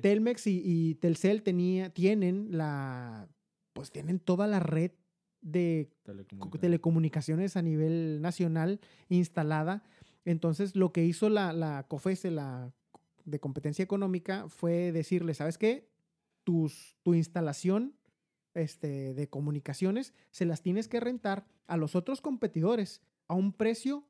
Telmex 0.00 0.46
y, 0.46 0.62
y 0.64 0.94
Telcel 0.94 1.42
tenía, 1.42 1.90
tienen 1.90 2.56
la, 2.56 3.28
pues 3.72 3.90
tienen 3.90 4.20
toda 4.20 4.46
la 4.46 4.60
red 4.60 4.92
de 5.42 5.88
co- 5.90 6.12
Telecomunicaciones. 6.12 6.60
telecomunicaciones 6.60 7.56
a 7.56 7.62
nivel 7.62 8.20
nacional 8.20 8.80
instalada. 9.08 9.82
Entonces, 10.24 10.76
lo 10.76 10.92
que 10.92 11.04
hizo 11.04 11.28
la, 11.30 11.52
la 11.52 11.84
COFESE, 11.88 12.30
la 12.30 12.72
de 13.24 13.40
competencia 13.40 13.82
económica, 13.82 14.48
fue 14.48 14.92
decirle, 14.92 15.34
¿sabes 15.34 15.56
qué? 15.58 15.88
Tus, 16.44 16.96
tu 17.02 17.14
instalación 17.14 17.94
este, 18.54 19.14
de 19.14 19.28
comunicaciones 19.28 20.12
se 20.30 20.44
las 20.44 20.62
tienes 20.62 20.88
que 20.88 21.00
rentar 21.00 21.46
a 21.66 21.76
los 21.76 21.94
otros 21.94 22.20
competidores 22.20 23.00
a 23.28 23.34
un 23.34 23.52
precio 23.52 24.04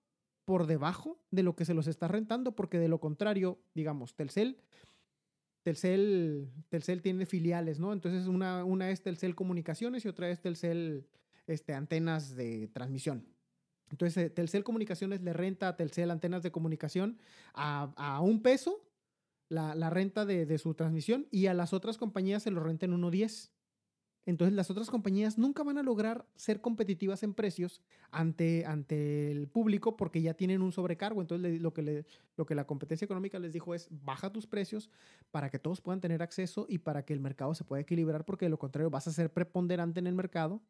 por 0.47 0.67
debajo 0.67 1.19
de 1.31 1.43
lo 1.43 1.55
que 1.55 1.65
se 1.65 1.75
los 1.75 1.87
está 1.87 2.09
rentando, 2.09 2.57
porque 2.57 2.79
de 2.79 2.89
lo 2.89 2.99
contrario, 2.99 3.59
digamos, 3.75 4.15
Telcel, 4.15 4.57
Telcel, 5.71 6.51
Telcel 6.69 7.01
tiene 7.01 7.27
filiales, 7.27 7.79
¿no? 7.79 7.93
Entonces 7.93 8.27
una, 8.27 8.65
una 8.65 8.91
es 8.91 9.03
Telcel 9.03 9.37
Comunicaciones 9.37 10.05
y 10.05 10.09
otra 10.09 10.29
es 10.29 10.41
Telcel 10.41 11.07
este, 11.47 11.75
Antenas 11.75 12.35
de 12.35 12.67
Transmisión. 12.67 13.25
Entonces 13.89 14.17
eh, 14.17 14.31
Telcel 14.31 14.65
Comunicaciones 14.65 15.23
le 15.23 15.33
renta 15.33 15.69
a 15.69 15.77
Telcel 15.77 16.11
Antenas 16.11 16.43
de 16.43 16.51
Comunicación 16.51 17.19
a, 17.55 17.93
a 17.97 18.21
un 18.21 18.43
peso 18.43 18.85
la, 19.49 19.77
la 19.77 19.91
renta 19.91 20.27
de, 20.27 20.45
de 20.45 20.59
su 20.59 20.75
transmisión 20.75 21.29
y 21.31 21.47
a 21.47 21.55
las 21.55 21.73
otras 21.73 21.99
compañías 21.99 22.43
se 22.43 22.51
lo 22.51 22.61
renta 22.65 22.87
en 22.87 23.01
1.10. 23.01 23.51
Entonces 24.27 24.55
las 24.55 24.71
otras 24.71 24.91
compañías 24.91 25.39
nunca 25.39 25.63
van 25.63 25.79
a 25.79 25.83
lograr 25.83 26.27
ser 26.37 26.61
competitivas 26.61 27.23
en 27.23 27.33
precios 27.35 27.81
ante, 28.11 28.67
ante 28.67 29.31
el 29.33 29.49
público 29.49 29.97
porque 29.97 30.21
ya 30.21 30.35
tienen 30.35 30.61
un 30.63 30.73
sobrecargo. 30.73 31.21
Entonces 31.23 31.43
le- 31.51 31.59
lo, 31.59 31.73
que 31.73 31.83
le- 31.83 32.05
lo 32.37 32.45
que 32.47 32.55
la 32.55 32.67
competencia 32.67 33.05
económica 33.07 33.39
les 33.39 33.53
dijo 33.53 33.75
es 33.75 33.89
baja 33.91 34.31
tus 34.31 34.47
precios 34.47 34.91
para 35.31 35.51
que 35.51 35.59
todos 35.59 35.81
puedan 35.81 36.01
tener 36.01 36.23
acceso 36.23 36.67
y 36.69 36.79
para 36.79 37.05
que 37.05 37.13
el 37.15 37.21
mercado 37.21 37.55
se 37.55 37.65
pueda 37.65 37.81
equilibrar 37.81 38.25
porque 38.25 38.45
de 38.47 38.51
lo 38.51 38.59
contrario 38.59 38.91
vas 38.91 39.09
a 39.09 39.13
ser 39.13 39.33
preponderante 39.33 40.01
en 40.01 40.07
el 40.07 40.15
mercado. 40.15 40.61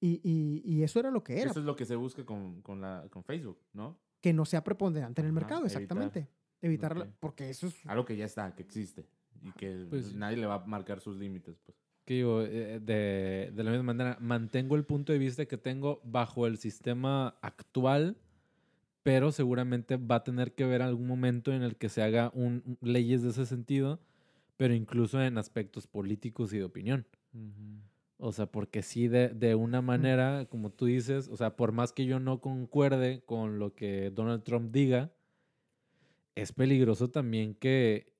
Y, 0.00 0.20
y- 0.24 0.62
y 0.64 0.82
eso 0.82 0.98
era 0.98 1.10
lo 1.10 1.22
que 1.22 1.40
era, 1.40 1.50
Eso 1.50 1.60
es 1.60 1.66
lo 1.66 1.76
que 1.76 1.84
se 1.84 1.94
busca 1.94 2.24
con, 2.24 2.60
con, 2.62 2.80
la, 2.80 3.06
con 3.10 3.22
Facebook, 3.22 3.58
¿no? 3.72 3.98
que 4.20 4.32
no 4.34 4.44
sea 4.44 4.62
preponderante 4.64 5.20
en 5.22 5.26
el 5.28 5.32
Ajá, 5.32 5.40
mercado, 5.40 5.60
evitar. 5.62 5.80
exactamente. 5.82 6.28
Evitarla, 6.60 7.04
Ok. 7.04 7.10
porque 7.20 7.48
eso 7.48 7.68
es... 7.68 7.74
Algo 7.86 8.04
que 8.04 8.16
ya 8.16 8.26
está, 8.26 8.54
que 8.54 8.62
existe. 8.62 9.06
Y 9.42 9.50
que 9.52 9.86
Pues 9.88 10.14
nadie 10.14 10.36
le 10.36 10.44
va 10.46 10.56
a 10.56 10.66
marcar 10.66 11.00
sus 11.00 11.16
límites. 11.16 11.58
Pues. 11.64 11.78
Que 12.10 12.14
digo, 12.14 12.42
eh, 12.42 12.80
de, 12.82 13.52
de 13.54 13.62
la 13.62 13.70
misma 13.70 13.84
manera, 13.94 14.18
mantengo 14.20 14.74
el 14.74 14.82
punto 14.82 15.12
de 15.12 15.20
vista 15.20 15.46
que 15.46 15.56
tengo 15.56 16.00
bajo 16.02 16.48
el 16.48 16.58
sistema 16.58 17.36
actual, 17.40 18.16
pero 19.04 19.30
seguramente 19.30 19.96
va 19.96 20.16
a 20.16 20.24
tener 20.24 20.52
que 20.52 20.64
ver 20.66 20.82
algún 20.82 21.06
momento 21.06 21.52
en 21.52 21.62
el 21.62 21.76
que 21.76 21.88
se 21.88 22.02
haga 22.02 22.32
un, 22.34 22.64
un- 22.66 22.78
leyes 22.82 23.22
de 23.22 23.28
ese 23.28 23.46
sentido, 23.46 24.00
pero 24.56 24.74
incluso 24.74 25.22
en 25.22 25.38
aspectos 25.38 25.86
políticos 25.86 26.52
y 26.52 26.58
de 26.58 26.64
opinión. 26.64 27.06
O 28.18 28.32
sea, 28.32 28.46
porque 28.46 28.82
sí, 28.82 29.06
de, 29.06 29.28
de 29.28 29.54
una 29.54 29.80
manera, 29.80 30.46
como 30.50 30.70
tú 30.70 30.86
dices, 30.86 31.28
o 31.28 31.36
sea, 31.36 31.54
por 31.54 31.70
más 31.70 31.92
que 31.92 32.06
yo 32.06 32.18
no 32.18 32.40
concuerde 32.40 33.22
con 33.24 33.60
lo 33.60 33.72
que 33.76 34.10
Donald 34.10 34.42
Trump 34.42 34.72
diga, 34.72 35.12
es 36.34 36.50
peligroso 36.50 37.08
también 37.08 37.54
que, 37.54 38.12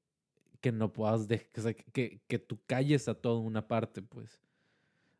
que 0.61 0.73
no 0.73 0.93
puedas, 0.93 1.23
o 1.57 1.61
sea, 1.61 1.74
que, 1.74 2.20
que 2.27 2.39
tú 2.39 2.59
calles 2.66 3.09
a 3.09 3.15
toda 3.15 3.41
una 3.41 3.66
parte, 3.69 4.03
pues. 4.03 4.41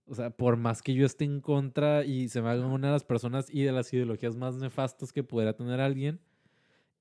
O 0.07 0.15
sea, 0.15 0.31
por 0.31 0.57
más 0.57 0.83
que 0.83 0.95
yo 0.95 1.07
esté 1.07 1.25
en 1.25 1.41
contra 1.41 2.05
y 2.05 2.29
se 2.29 2.43
me 2.43 2.49
haga 2.51 2.67
una 2.67 2.89
de 2.89 2.93
las 2.95 3.05
personas 3.05 3.49
y 3.53 3.63
de 3.63 3.73
las 3.73 3.93
ideologías 3.93 4.37
más 4.37 4.57
nefastas 4.57 5.13
que 5.13 5.23
pudiera 5.23 5.53
tener 5.55 5.81
alguien, 5.81 6.21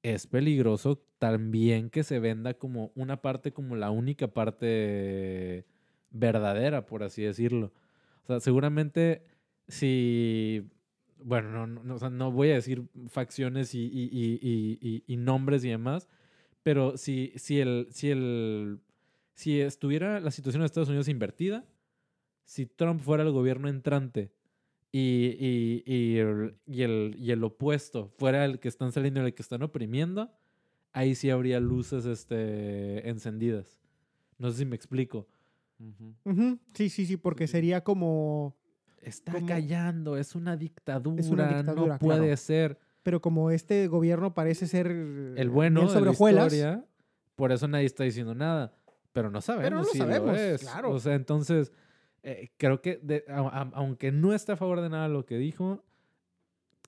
es 0.04 0.28
peligroso 0.28 1.04
también 1.20 1.90
que 1.90 2.04
se 2.04 2.20
venda 2.20 2.54
como 2.54 2.92
una 2.96 3.22
parte, 3.22 3.52
como 3.52 3.76
la 3.76 3.92
única 3.92 4.30
parte 4.30 5.66
verdadera, 6.12 6.86
por 6.86 7.04
así 7.04 7.24
decirlo. 7.24 7.74
O 8.24 8.28
sea, 8.28 8.40
seguramente 8.40 9.26
si, 9.68 10.68
bueno, 11.24 11.52
no, 11.52 11.68
no, 11.68 11.84
no, 11.84 11.96
o 11.96 12.00
sea, 12.00 12.10
no 12.10 12.32
voy 12.32 12.52
a 12.52 12.56
decir 12.56 12.84
facciones 13.08 13.76
y- 13.76 13.80
y- 13.86 14.40
y- 14.42 15.04
y 15.08 15.18
nombres 15.18 15.64
y 15.66 15.70
demás, 15.70 16.08
pero 16.64 16.98
si, 16.98 17.32
si, 17.36 17.60
el, 17.60 17.88
si, 17.92 18.10
el, 18.12 18.80
si 19.34 19.60
estuviera 19.62 20.20
la 20.20 20.32
situación 20.32 20.62
de 20.62 20.66
Estados 20.68 20.90
Unidos 20.90 21.08
invertida, 21.08 21.66
si 22.46 22.66
Trump 22.66 23.02
fuera 23.02 23.24
el 23.24 23.32
gobierno 23.32 23.68
entrante 23.70 24.32
y, 24.92 25.36
y, 25.40 25.84
y 25.86 26.18
el, 26.18 26.56
y, 26.66 26.82
el, 26.82 27.16
y 27.18 27.32
el 27.32 27.44
opuesto 27.44 28.10
fuera 28.18 28.46
el 28.46 28.60
que 28.60 28.68
están 28.68 28.92
saliendo 28.92 29.22
y 29.22 29.26
el 29.28 29.34
que 29.34 29.42
están 29.44 29.62
oprimiendo, 29.62 30.32
ahí 30.92 31.16
sí 31.16 31.30
habría 31.30 31.60
luces 31.60 32.06
este, 32.06 33.08
encendidas. 33.08 33.80
No 34.38 34.52
sé 34.52 34.60
si 34.60 34.66
me 34.66 34.76
explico. 34.76 35.28
Sí, 36.74 36.90
sí, 36.90 37.06
sí, 37.06 37.18
porque 37.18 37.48
sí. 37.48 37.52
sería 37.52 37.84
como... 37.84 38.58
Está 39.02 39.32
Como- 39.32 39.48
callando, 39.48 40.18
es 40.18 40.36
una 40.36 40.58
dictadura, 40.58 41.58
dictadura, 41.60 41.94
no 41.94 42.00
puede 42.00 42.20
claro. 42.20 42.38
ser. 42.38 42.80
Pero 43.04 43.22
como 43.22 43.52
este 43.52 43.88
gobierno 43.88 44.34
parece 44.34 44.68
ser... 44.68 44.88
el 44.88 45.50
bueno 45.50 45.88
de 45.92 46.02
la 46.02 46.12
hojuelas, 46.12 46.54
historia, 46.54 46.86
por 47.36 47.52
eso 47.52 47.68
nadie 47.68 47.86
está 47.86 48.04
diciendo 48.04 48.36
nada. 48.36 48.74
Pero 49.14 49.32
no 49.32 49.42
sabemos 49.42 49.72
no 49.72 49.78
lo 49.80 49.86
si 49.86 49.98
sabemos, 49.98 50.28
lo 50.28 50.36
es. 50.36 50.62
claro. 50.62 50.92
O 50.92 51.00
sea, 51.00 51.16
entonces, 51.16 51.72
eh, 52.24 52.50
creo 52.58 52.82
que, 52.82 53.00
de- 53.02 53.24
a- 53.30 53.40
a- 53.40 53.72
aunque 53.74 54.12
no 54.12 54.34
está 54.34 54.54
a 54.54 54.58
favor 54.58 54.82
de 54.82 54.90
nada 54.90 55.08
lo 55.08 55.26
que 55.26 55.38
dijo, 55.38 55.84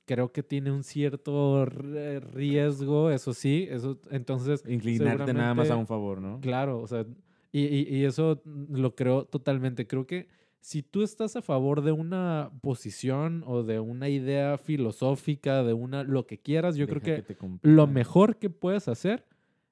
creo 0.05 0.31
que 0.31 0.43
tiene 0.43 0.71
un 0.71 0.83
cierto 0.83 1.65
riesgo, 1.65 3.11
eso 3.11 3.33
sí, 3.33 3.67
eso 3.69 3.99
entonces 4.09 4.63
Inclinarte 4.67 5.33
nada 5.33 5.53
más 5.53 5.69
a 5.69 5.75
un 5.77 5.87
favor, 5.87 6.21
¿no? 6.21 6.39
Claro, 6.41 6.79
o 6.81 6.87
sea, 6.87 7.05
y, 7.51 7.61
y- 7.65 7.95
y 7.97 8.05
eso 8.05 8.41
lo 8.45 8.95
creo 8.95 9.25
totalmente. 9.25 9.87
Creo 9.87 10.05
que 10.05 10.27
si 10.61 10.83
tú 10.83 11.01
estás 11.01 11.35
a 11.35 11.41
favor 11.41 11.81
de 11.81 11.91
una 11.91 12.51
posición 12.61 13.43
o 13.47 13.63
de 13.63 13.79
una 13.79 14.09
idea 14.09 14.57
filosófica, 14.57 15.63
de 15.63 15.73
una 15.73 16.03
lo 16.03 16.27
que 16.27 16.37
quieras, 16.37 16.75
yo 16.75 16.87
creo 16.87 17.01
que, 17.01 17.23
lo 17.63 17.87
mejor 17.87 18.37
que 18.37 18.49
puedes 18.49 18.87
hacer 18.87 19.25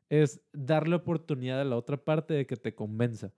es 0.10 0.42
darle 0.52 0.96
oportunidad 0.96 1.62
a 1.62 1.66
la 1.66 1.78
otra 1.78 1.98
parte 1.98 2.34
de 2.34 2.46
que 2.48 2.56
te 2.58 2.74
convenza. 2.74 3.32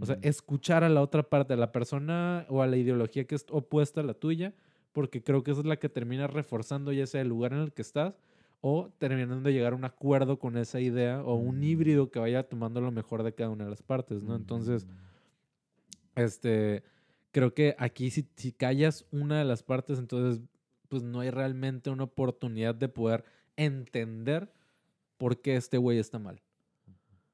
O 0.00 0.06
sea, 0.06 0.16
escuchar 0.22 0.84
a 0.84 0.88
la 0.88 1.02
otra 1.02 1.24
parte, 1.24 1.52
a 1.52 1.56
la 1.56 1.72
persona 1.72 2.46
o 2.48 2.62
a 2.62 2.66
la 2.68 2.76
ideología 2.76 3.24
que 3.26 3.34
es 3.34 3.44
opuesta 3.50 4.00
a 4.00 4.04
la 4.04 4.14
tuya, 4.14 4.54
porque 4.92 5.22
creo 5.22 5.42
que 5.42 5.50
esa 5.50 5.60
es 5.60 5.66
la 5.66 5.76
que 5.76 5.88
termina 5.88 6.28
reforzando 6.28 6.92
ya 6.92 7.06
sea 7.06 7.20
el 7.20 7.28
lugar 7.28 7.52
en 7.52 7.58
el 7.58 7.72
que 7.72 7.82
estás 7.82 8.18
o 8.62 8.88
terminando 8.98 9.40
de 9.42 9.52
llegar 9.52 9.72
a 9.74 9.76
un 9.76 9.84
acuerdo 9.84 10.38
con 10.38 10.56
esa 10.56 10.80
idea 10.80 11.22
o 11.22 11.34
un 11.34 11.58
Mm. 11.58 11.64
híbrido 11.64 12.10
que 12.10 12.18
vaya 12.20 12.44
tomando 12.48 12.80
lo 12.80 12.90
mejor 12.92 13.22
de 13.22 13.34
cada 13.34 13.50
una 13.50 13.64
de 13.64 13.70
las 13.70 13.82
partes, 13.82 14.22
¿no? 14.22 14.34
Entonces, 14.36 14.86
este, 16.16 16.82
creo 17.30 17.54
que 17.54 17.76
aquí 17.78 18.10
si, 18.10 18.28
si 18.36 18.52
callas 18.52 19.06
una 19.12 19.38
de 19.38 19.44
las 19.44 19.62
partes, 19.62 19.98
entonces, 19.98 20.42
pues 20.88 21.02
no 21.02 21.20
hay 21.20 21.30
realmente 21.30 21.90
una 21.90 22.04
oportunidad 22.04 22.74
de 22.74 22.88
poder 22.88 23.24
entender 23.56 24.52
por 25.16 25.40
qué 25.40 25.56
este 25.56 25.78
güey 25.78 25.98
está 25.98 26.18
mal. 26.18 26.42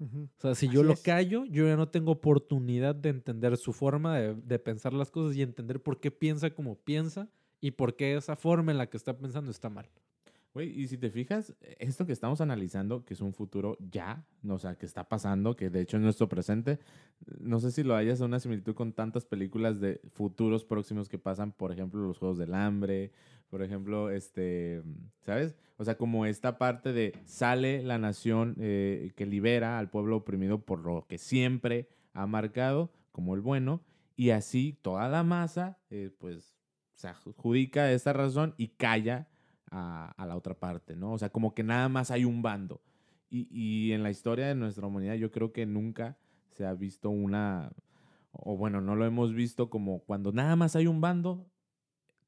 O 0.01 0.41
sea, 0.41 0.57
si 0.57 0.69
yo 0.69 0.83
lo 0.83 0.95
es. 0.95 1.01
callo, 1.01 1.45
yo 1.45 1.69
ya 1.69 1.77
no 1.77 1.89
tengo 1.89 2.11
oportunidad 2.11 2.95
de 2.95 3.11
entender 3.11 3.57
su 3.57 3.73
forma 3.73 4.19
de, 4.19 4.35
de 4.35 4.59
pensar 4.59 4.93
las 4.93 5.13
cosas 5.13 5.37
y 5.37 5.43
entender 5.43 5.81
por 5.81 6.01
qué 6.01 6.11
piensa 6.11 6.51
como 6.51 6.75
piensa 6.75 7.29
y 7.61 7.71
por 7.71 7.95
qué 7.95 8.17
esa 8.17 8.35
forma 8.35 8.73
en 8.73 8.79
la 8.79 8.89
que 8.89 8.97
está 8.97 9.17
pensando 9.17 9.53
está 9.53 9.71
mal. 9.71 9.89
Güey, 10.55 10.69
y 10.79 10.87
si 10.87 10.99
te 10.99 11.11
fijas, 11.11 11.55
esto 11.79 12.05
que 12.05 12.13
estamos 12.13 12.43
analizando, 12.43 13.07
que 13.07 13.15
es 13.15 13.23
un 13.23 13.33
futuro 13.33 13.79
ya, 13.91 14.27
o 14.47 14.59
sea, 14.59 14.75
que 14.75 14.85
está 14.85 15.09
pasando, 15.09 15.57
que 15.57 15.71
de 15.71 15.81
hecho 15.81 15.97
es 15.97 16.03
nuestro 16.03 16.29
presente, 16.29 16.79
no 17.41 17.59
sé 17.59 17.71
si 17.71 17.83
lo 17.83 17.97
hayas 17.97 18.21
una 18.21 18.39
similitud 18.39 18.75
con 18.75 18.93
tantas 18.93 19.25
películas 19.25 19.81
de 19.81 20.03
futuros 20.13 20.67
próximos 20.67 21.09
que 21.09 21.19
pasan, 21.19 21.53
por 21.53 21.73
ejemplo, 21.73 22.03
los 22.03 22.19
Juegos 22.19 22.37
del 22.37 22.53
Hambre, 22.53 23.13
por 23.49 23.63
ejemplo, 23.63 24.11
este, 24.11 24.83
¿sabes? 25.23 25.57
O 25.79 25.85
sea, 25.85 25.97
como 25.97 26.27
esta 26.27 26.59
parte 26.59 26.93
de 26.93 27.15
sale 27.25 27.83
la 27.83 27.97
nación 27.97 28.55
eh, 28.61 29.13
que 29.17 29.25
libera 29.25 29.79
al 29.79 29.89
pueblo 29.89 30.17
oprimido 30.17 30.61
por 30.67 30.81
lo 30.81 31.07
que 31.09 31.17
siempre 31.17 31.89
ha 32.13 32.27
marcado 32.27 32.93
como 33.11 33.35
el 33.35 33.41
bueno, 33.41 33.83
y 34.17 34.31
así 34.31 34.79
toda 34.83 35.09
la 35.09 35.23
masa, 35.23 35.79
eh, 35.89 36.11
pues, 36.19 36.55
se 36.95 37.09
adjudica 37.09 37.91
esta 37.91 38.13
razón 38.13 38.55
y 38.59 38.69
calla 38.69 39.29
a, 39.73 40.13
a 40.17 40.27
la 40.27 40.37
otra 40.37 40.55
parte, 40.55 40.95
¿no? 40.95 41.13
O 41.13 41.19
sea, 41.19 41.31
como 41.31 41.55
que 41.55 41.65
nada 41.65 41.89
más 41.89 42.11
hay 42.11 42.25
un 42.25 42.43
bando. 42.43 42.81
Y, 43.31 43.49
y 43.51 43.93
en 43.93 44.03
la 44.03 44.11
historia 44.11 44.47
de 44.47 44.55
nuestra 44.55 44.87
humanidad 44.87 45.15
yo 45.15 45.31
creo 45.31 45.53
que 45.53 45.65
nunca 45.67 46.19
se 46.51 46.67
ha 46.67 46.75
visto 46.75 47.09
una, 47.09 47.73
o 48.31 48.57
bueno, 48.57 48.81
no 48.81 48.95
lo 48.95 49.07
hemos 49.07 49.33
visto 49.33 49.71
como 49.71 50.01
cuando 50.01 50.33
nada 50.33 50.55
más 50.55 50.77
hay 50.77 50.87
un 50.87 51.01
bando, 51.01 51.47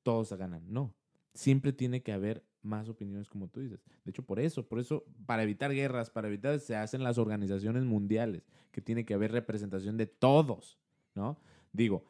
todos 0.03 0.33
ganan. 0.33 0.65
No, 0.73 0.95
siempre 1.35 1.73
tiene 1.73 2.03
que 2.03 2.13
haber 2.13 2.43
más 2.63 2.89
opiniones 2.89 3.29
como 3.29 3.49
tú 3.49 3.61
dices. 3.61 3.85
De 4.05 4.11
hecho, 4.11 4.25
por 4.25 4.41
eso, 4.41 4.67
por 4.67 4.79
eso, 4.79 5.05
para 5.27 5.43
evitar 5.43 5.73
guerras, 5.73 6.09
para 6.09 6.29
evitar, 6.29 6.59
se 6.59 6.75
hacen 6.75 7.05
las 7.05 7.19
organizaciones 7.19 7.85
mundiales, 7.85 8.49
que 8.73 8.81
tiene 8.81 9.05
que 9.05 9.15
haber 9.15 9.33
representación 9.33 9.99
de 9.99 10.07
todos, 10.07 10.79
¿no? 11.15 11.39
Digo, 11.73 12.05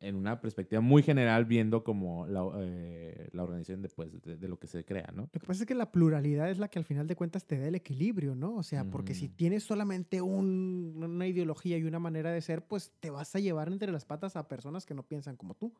en 0.00 0.16
una 0.16 0.40
perspectiva 0.40 0.80
muy 0.80 1.02
general, 1.02 1.44
viendo 1.44 1.84
como 1.84 2.26
la, 2.26 2.42
eh, 2.58 3.28
la 3.32 3.42
organización 3.42 3.82
de, 3.82 3.88
pues, 3.88 4.20
de, 4.22 4.36
de 4.36 4.48
lo 4.48 4.58
que 4.58 4.66
se 4.66 4.84
crea, 4.84 5.10
¿no? 5.14 5.22
Lo 5.32 5.40
que 5.40 5.46
pasa 5.46 5.62
es 5.62 5.66
que 5.66 5.74
la 5.74 5.90
pluralidad 5.92 6.50
es 6.50 6.58
la 6.58 6.68
que 6.68 6.78
al 6.78 6.84
final 6.84 7.06
de 7.06 7.16
cuentas 7.16 7.46
te 7.46 7.58
da 7.58 7.68
el 7.68 7.74
equilibrio, 7.74 8.34
¿no? 8.34 8.54
O 8.56 8.62
sea, 8.62 8.84
porque 8.90 9.14
si 9.14 9.26
Ujú. 9.26 9.34
tienes 9.36 9.62
solamente 9.64 10.20
un- 10.22 11.00
una 11.02 11.26
ideología 11.26 11.78
y 11.78 11.84
una 11.84 11.98
manera 11.98 12.30
de 12.32 12.40
ser, 12.40 12.66
pues 12.66 12.92
te 13.00 13.10
vas 13.10 13.34
a 13.34 13.40
llevar 13.40 13.68
entre 13.68 13.92
las 13.92 14.04
patas 14.04 14.36
a 14.36 14.48
personas 14.48 14.86
que 14.86 14.94
no 14.94 15.02
piensan 15.06 15.36
como 15.36 15.54
tú. 15.54 15.74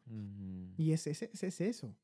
Y 0.76 0.92
es, 0.92 1.06
es, 1.06 1.22
es, 1.22 1.42
es 1.42 1.60
eso. 1.60 1.94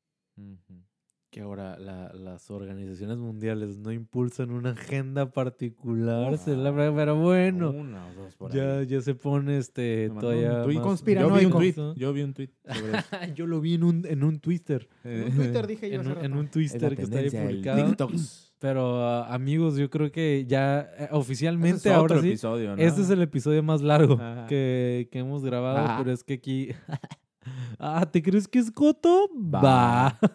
Que 1.31 1.39
ahora 1.39 1.79
la- 1.79 2.11
las 2.13 2.51
organizaciones 2.51 3.17
mundiales 3.17 3.77
no 3.77 3.93
impulsan 3.93 4.51
una 4.51 4.71
agenda 4.71 5.31
particular, 5.31 6.37
la- 6.45 6.93
pero 6.93 7.15
bueno, 7.15 7.69
Una 7.71 8.05
o 8.05 8.13
dos 8.15 8.35
por 8.35 8.51
ya, 8.51 8.79
ahí. 8.79 8.87
ya 8.87 8.99
se 9.01 9.15
pone 9.15 9.57
este 9.57 10.11
Me 10.13 10.19
todavía 10.19 10.65
un 10.65 10.83
más-. 10.83 11.03
Yo 11.05 11.31
vi 11.33 11.45
un 11.45 11.53
tweet, 11.53 11.73
¿no? 11.77 11.95
yo 11.95 12.11
vi 12.13 12.21
un 12.23 12.33
tweet 12.33 12.49
sobre 12.67 12.97
eso. 12.97 13.07
Yo 13.35 13.47
lo 13.47 13.61
vi 13.61 13.75
en 13.75 13.83
un, 13.85 14.05
en 14.05 14.23
un 14.25 14.39
Twitter. 14.41 14.89
En 15.05 15.23
un 15.23 15.31
Twitter 15.37 15.67
dije 15.67 15.89
yo 15.89 16.01
En 16.01 16.07
un, 16.11 16.17
en 16.25 16.33
un 16.33 16.45
Es 16.47 16.51
Twitter 16.51 16.95
que 16.97 17.01
está 17.03 17.19
ahí 17.19 17.29
publicado. 17.29 17.85
TikToks. 17.87 18.51
Pero 18.59 19.01
ah, 19.01 19.33
amigos, 19.33 19.77
yo 19.77 19.89
creo 19.89 20.11
que 20.11 20.45
ya 20.47 20.81
eh, 20.97 21.07
oficialmente 21.11 21.77
es 21.77 21.95
otro 21.95 21.95
ahora 21.95 22.21
sí. 22.21 22.27
episodio, 22.27 22.75
¿no? 22.75 22.81
Este 22.81 23.01
es 23.01 23.09
el 23.09 23.21
episodio 23.21 23.63
más 23.63 23.81
largo 23.81 24.19
que, 24.49 25.07
que 25.11 25.19
hemos 25.19 25.43
grabado, 25.45 25.79
Ah. 25.79 25.95
pero 25.97 26.11
es 26.11 26.23
que 26.25 26.33
aquí... 26.33 26.69
ah, 27.79 28.05
¿te 28.11 28.21
crees 28.21 28.47
que 28.47 28.59
es 28.59 28.69
Coto? 28.69 29.29
Va. 29.33 30.19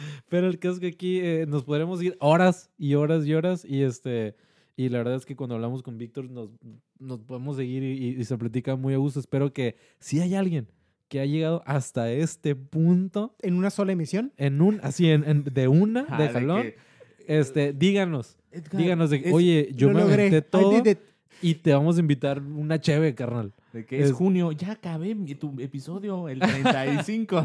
Pero 0.28 0.46
el 0.48 0.58
caso 0.58 0.74
es 0.74 0.80
que 0.80 0.86
aquí 0.88 1.18
eh, 1.20 1.44
nos 1.48 1.64
podremos 1.64 2.02
ir 2.02 2.16
horas 2.20 2.70
y 2.78 2.94
horas 2.94 3.26
y 3.26 3.34
horas 3.34 3.64
y 3.64 3.82
este... 3.82 4.34
Y 4.74 4.88
la 4.88 4.98
verdad 4.98 5.16
es 5.16 5.26
que 5.26 5.36
cuando 5.36 5.54
hablamos 5.54 5.82
con 5.82 5.98
Víctor 5.98 6.30
nos, 6.30 6.48
nos 6.98 7.20
podemos 7.20 7.56
seguir 7.56 7.82
y, 7.82 8.24
se 8.24 8.38
platica 8.38 8.74
muy 8.74 8.94
a 8.94 8.96
gusto. 8.96 9.20
Espero 9.20 9.52
que 9.52 9.76
si 9.98 10.20
hay 10.20 10.34
alguien 10.34 10.66
que 11.08 11.20
ha 11.20 11.26
llegado 11.26 11.62
hasta 11.66 12.10
este 12.10 12.56
punto, 12.56 13.36
En 13.42 13.52
una 13.54 13.68
sola 13.68 13.92
emisión. 13.92 14.32
en 14.38 14.62
un, 14.62 14.80
así, 14.82 15.10
en, 15.10 15.24
en- 15.28 15.44
de 15.44 15.68
una, 15.68 16.06
Ah, 16.08 16.20
de 16.22 16.28
jalón, 16.30 16.62
que, 16.62 16.76
este, 17.26 17.74
díganos, 17.74 18.38
Edgar, 18.50 18.80
díganos 18.80 19.10
de, 19.10 19.16
es- 19.18 19.32
oye, 19.34 19.68
yo 19.74 19.88
Lo 19.88 19.94
me 19.94 20.00
logré. 20.00 20.14
aventé 20.28 20.40
todo 20.42 20.82
y 21.42 21.54
te 21.56 21.74
vamos 21.74 21.98
a 21.98 22.00
invitar 22.00 22.40
una 22.40 22.80
cheve, 22.80 23.14
carnal. 23.14 23.52
De 23.72 23.84
que 23.86 24.00
es, 24.00 24.06
es- 24.10 24.12
junio, 24.12 24.52
ya 24.52 24.72
acabé 24.72 25.14
mi- 25.14 25.34
tu 25.34 25.54
episodio, 25.60 26.28
el 26.28 26.38
35. 27.08 27.44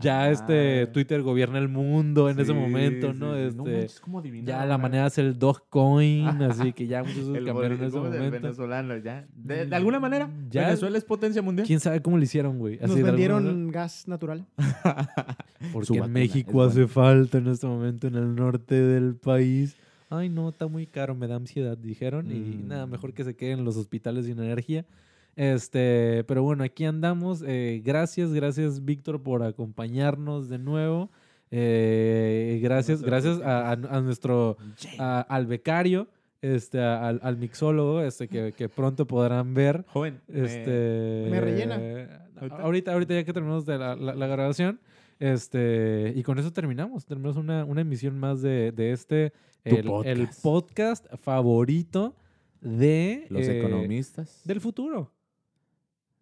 Ya 0.00 0.30
este 0.30 0.86
Twitter 0.88 1.22
gobierna 1.22 1.58
el 1.58 1.68
mundo 1.68 2.28
en 2.28 2.38
ese 2.38 2.52
momento, 2.52 3.12
sí, 3.12 3.18
¿no? 3.18 3.34
sí. 3.34 3.40
Este, 3.40 3.62
manches, 3.62 4.00
¿cómo 4.00 4.18
adivinaron, 4.18 4.60
ya 4.62 4.66
la 4.66 4.76
manera 4.78 5.06
hacer 5.06 5.24
el 5.24 5.38
Dogecoin, 5.38 6.26
así 6.42 6.72
que 6.72 6.86
ya 6.86 7.02
muchos 7.02 7.24
cambiaron 7.26 7.72
en 7.72 7.82
ese 7.84 7.90
¿cómo 7.96 8.08
es 8.08 8.14
momento. 8.14 8.30
venezolano, 8.42 8.96
ya. 8.98 9.26
De, 9.34 9.66
de 9.66 9.76
alguna 9.76 10.00
manera, 10.00 10.28
Ya- 10.50 10.66
Venezuela 10.66 10.98
es 10.98 11.04
potencia 11.04 11.40
mundial. 11.42 11.66
¿Quién 11.66 11.80
sabe 11.80 12.02
cómo 12.02 12.16
lo 12.18 12.22
hicieron, 12.22 12.58
güey? 12.58 12.78
Nos 12.80 13.00
vendieron 13.00 13.68
gas 13.70 14.06
natural. 14.08 14.44
Porque 15.72 15.94
en 15.94 16.00
vacuna 16.00 16.06
México 16.08 16.64
es 16.64 16.72
hace 16.72 16.86
falta 16.86 17.38
en 17.38 17.46
este 17.48 17.66
momento 17.66 18.06
en 18.06 18.16
el 18.16 18.34
norte 18.34 18.74
del 18.74 19.14
país. 19.16 19.76
Ay, 20.10 20.28
no, 20.28 20.50
está 20.50 20.66
muy 20.66 20.86
caro, 20.86 21.14
me 21.14 21.26
da 21.26 21.36
ansiedad, 21.36 21.76
dijeron. 21.78 22.30
Y 22.30 22.34
Mm. 22.64 22.68
nada, 22.68 22.86
mejor 22.86 23.14
que 23.14 23.24
se 23.24 23.34
queden 23.34 23.60
en 23.60 23.64
los 23.64 23.76
hospitales 23.76 24.26
sin 24.26 24.38
energía. 24.38 24.84
Este, 25.36 26.24
pero 26.28 26.42
bueno, 26.42 26.62
aquí 26.64 26.84
andamos. 26.84 27.42
Eh, 27.46 27.82
gracias, 27.84 28.32
gracias, 28.32 28.84
Víctor, 28.84 29.22
por 29.22 29.42
acompañarnos 29.42 30.48
de 30.48 30.58
nuevo. 30.58 31.10
Eh, 31.50 32.58
gracias, 32.62 33.02
gracias 33.02 33.40
a, 33.40 33.70
a- 33.70 33.72
a 33.72 34.00
nuestro 34.00 34.56
a- 34.98 35.20
al 35.20 35.46
becario, 35.46 36.08
este, 36.42 36.80
al, 36.80 37.20
al 37.22 37.36
mixólogo, 37.36 38.00
este, 38.00 38.28
que, 38.28 38.52
que 38.52 38.68
pronto 38.68 39.06
podrán 39.06 39.54
ver. 39.54 39.84
Joven, 39.88 40.20
me- 40.28 40.44
Este, 40.44 41.28
me 41.30 41.40
rellena. 41.40 41.76
¿Ahorita? 42.60 42.92
Ahorita, 42.92 43.14
ya 43.14 43.24
que 43.24 43.32
terminamos 43.32 43.64
de 43.66 43.78
la, 43.78 43.94
la- 43.96 44.14
la 44.14 44.26
grabación. 44.26 44.80
Este, 45.20 46.12
y 46.16 46.22
con 46.24 46.38
eso 46.38 46.52
terminamos. 46.52 47.06
Terminamos 47.06 47.36
una, 47.36 47.64
una 47.64 47.80
emisión 47.80 48.18
más 48.18 48.42
de, 48.42 48.72
de 48.72 48.90
este, 48.92 49.32
el, 49.62 49.86
podcast 50.42 51.06
favorito 51.22 52.14
de 52.60 53.26
los 53.30 53.46
eh, 53.46 53.58
economistas. 53.60 54.42
del 54.44 54.60
futuro. 54.60 55.12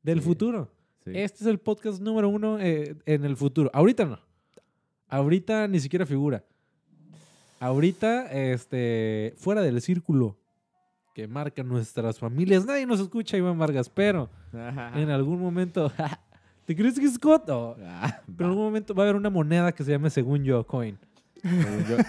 Del 0.02 0.18
Sí, 0.20 0.24
futuro. 0.24 0.68
sí. 1.04 1.10
Este 1.14 1.44
es 1.44 1.46
el 1.46 1.58
podcast 1.58 2.00
número 2.00 2.28
uno 2.28 2.58
eh, 2.60 2.96
en 3.06 3.24
el 3.24 3.36
futuro. 3.36 3.70
Ahorita 3.72 4.04
no. 4.04 4.18
Ahorita 5.08 5.68
ni 5.68 5.78
siquiera 5.80 6.06
figura. 6.06 6.42
Ahorita, 7.60 8.26
este, 8.32 9.34
fuera 9.36 9.62
del 9.62 9.80
círculo 9.80 10.36
que 11.14 11.28
marca 11.28 11.62
nuestras 11.62 12.18
familias. 12.18 12.64
Nadie 12.64 12.86
nos 12.86 12.98
escucha, 12.98 13.36
Iván 13.36 13.58
Vargas, 13.58 13.88
pero 13.88 14.28
en 14.52 15.10
algún 15.10 15.40
momento. 15.40 15.92
¿Te 16.64 16.74
crees 16.76 16.98
que 16.98 17.06
es 17.06 17.14
Scott? 17.14 17.48
Ah, 17.50 18.20
Pero 18.36 18.48
en 18.48 18.50
algún 18.50 18.64
momento 18.64 18.94
va 18.94 19.02
a 19.02 19.06
haber 19.06 19.16
una 19.16 19.30
moneda 19.30 19.72
que 19.72 19.84
se 19.84 19.90
llame 19.92 20.10
según 20.10 20.42
yo 20.44 20.64
coin. 20.66 20.96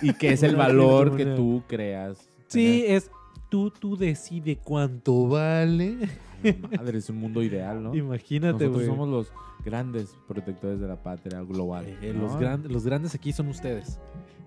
y 0.02 0.14
que 0.14 0.30
es 0.34 0.44
el 0.44 0.56
valor 0.56 1.16
que 1.18 1.26
tú 1.26 1.64
creas. 1.68 2.18
Sí, 2.48 2.86
es 2.88 3.10
tú, 3.50 3.72
tú 3.72 3.98
decide 3.98 4.58
cuánto 4.58 5.28
vale. 5.28 5.98
Madre, 6.78 6.98
es 6.98 7.10
un 7.10 7.18
mundo 7.18 7.42
ideal, 7.44 7.82
¿no? 7.84 7.96
Imagínate, 7.96 8.66
Nosotros 8.66 8.86
somos 8.88 9.10
los 9.10 9.32
grandes 9.66 10.16
protectores 10.28 10.80
de 10.80 10.88
la 10.88 11.02
patria 11.02 11.42
global. 11.42 11.86
Eh, 12.02 12.14
¿no? 12.16 12.24
los, 12.24 12.38
gran- 12.38 12.68
los 12.68 12.86
grandes 12.86 13.16
aquí 13.16 13.32
son 13.32 13.48
ustedes, 13.48 14.00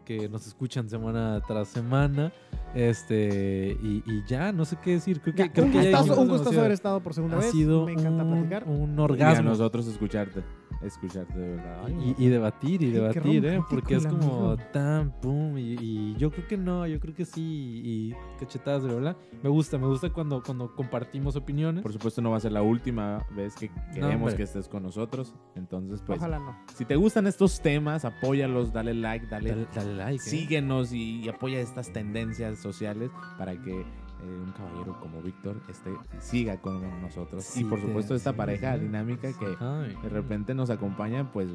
que 0.05 0.29
nos 0.29 0.47
escuchan 0.47 0.89
semana 0.89 1.41
tras 1.47 1.69
semana. 1.69 2.33
Este, 2.75 3.77
y, 3.83 4.03
y 4.07 4.23
ya, 4.27 4.53
no 4.53 4.65
sé 4.65 4.77
qué 4.83 4.93
decir. 4.93 5.21
Creo 5.21 5.35
que, 5.35 5.43
Ya, 5.45 5.53
creo 5.53 5.65
un 5.67 5.73
que 5.73 5.79
gustazo, 5.91 6.21
un 6.21 6.59
haber 6.59 6.73
estado 6.73 7.01
por 7.03 7.15
segunda 7.15 7.37
Ha 7.39 7.41
vez. 7.41 7.51
sido 7.51 7.87
Me 7.87 7.93
encanta 7.93 8.23
un, 8.23 8.31
platicar. 8.33 8.65
un 8.69 8.95
Y 8.97 9.01
a 9.01 9.03
orgasmo. 9.03 9.51
nosotros 9.51 9.87
escucharte. 9.87 10.43
Escucharte 10.89 11.39
de 11.39 11.57
verdad. 11.57 11.83
Ay, 11.87 12.15
Y, 12.19 12.25
y 12.25 12.29
debatir, 12.29 12.83
y 12.83 12.87
Ay, 12.87 12.91
debatir, 12.93 13.47
¿eh? 13.47 13.61
Porque 13.69 13.97
es 13.97 14.07
como 14.07 14.23
amigo. 14.53 14.57
tan, 14.73 15.11
pum, 15.21 15.57
y, 15.59 15.77
y 15.81 16.15
yo 16.17 16.31
creo 16.31 16.47
que 16.47 16.57
no, 16.57 16.87
yo 16.87 16.99
creo 17.01 17.15
que 17.15 17.25
sí, 17.25 17.43
y 17.85 18.15
cachetadas 18.39 18.83
de 18.85 18.95
verdad. 18.95 19.17
Me 19.43 19.51
gusta, 19.51 19.79
me 19.79 19.87
gusta 19.87 20.11
cuando, 20.11 20.43
cuando 20.43 20.75
compartimos 20.75 21.37
opiniones. 21.37 21.83
Por 21.83 21.93
supuesto 21.93 22.21
no 22.23 22.31
va 22.31 22.39
a 22.39 22.41
ser 22.41 22.53
la 22.53 22.63
última 22.63 23.25
vez 23.37 23.55
que 23.57 23.71
queremos 23.93 24.35
que 24.35 24.43
estés 24.45 24.69
con 24.69 24.83
nosotros. 24.83 25.35
Entonces, 25.55 26.03
pues, 26.07 26.19
Ojalá 26.19 26.39
no. 26.39 26.57
si 26.75 26.85
te 26.85 26.97
gustan 26.97 27.27
estos 27.27 27.61
temas, 27.61 28.05
apóyalos, 28.05 28.73
dale 28.73 28.95
like, 28.95 29.27
dale, 29.27 29.51
Dale, 29.51 29.67
dale 29.75 29.95
like. 29.95 30.17
¿eh? 30.17 30.19
síguenos 30.19 30.93
y, 30.93 31.21
y 31.21 31.29
apoya 31.29 31.61
estas 31.61 31.93
tendencias 31.93 32.59
sociales 32.59 33.11
para 33.39 33.61
que 33.61 33.85
eh, 34.23 34.41
un 34.45 34.53
caballero 34.53 34.99
como 35.01 35.23
Víctor 35.23 35.57
este, 35.69 35.91
siga 36.19 36.61
con 36.61 36.83
nosotros. 37.01 37.45
Sí, 37.45 37.61
y 37.61 37.65
por 37.65 37.81
supuesto 37.81 38.15
esta 38.15 38.33
sí, 38.33 38.37
pareja 38.37 38.75
sí. 38.75 38.81
dinámica 38.81 39.33
que 39.33 39.57
Ay. 39.61 39.97
de 40.03 40.09
repente 40.09 40.55
nos 40.55 40.71
acompaña, 40.71 41.31
pues 41.33 41.49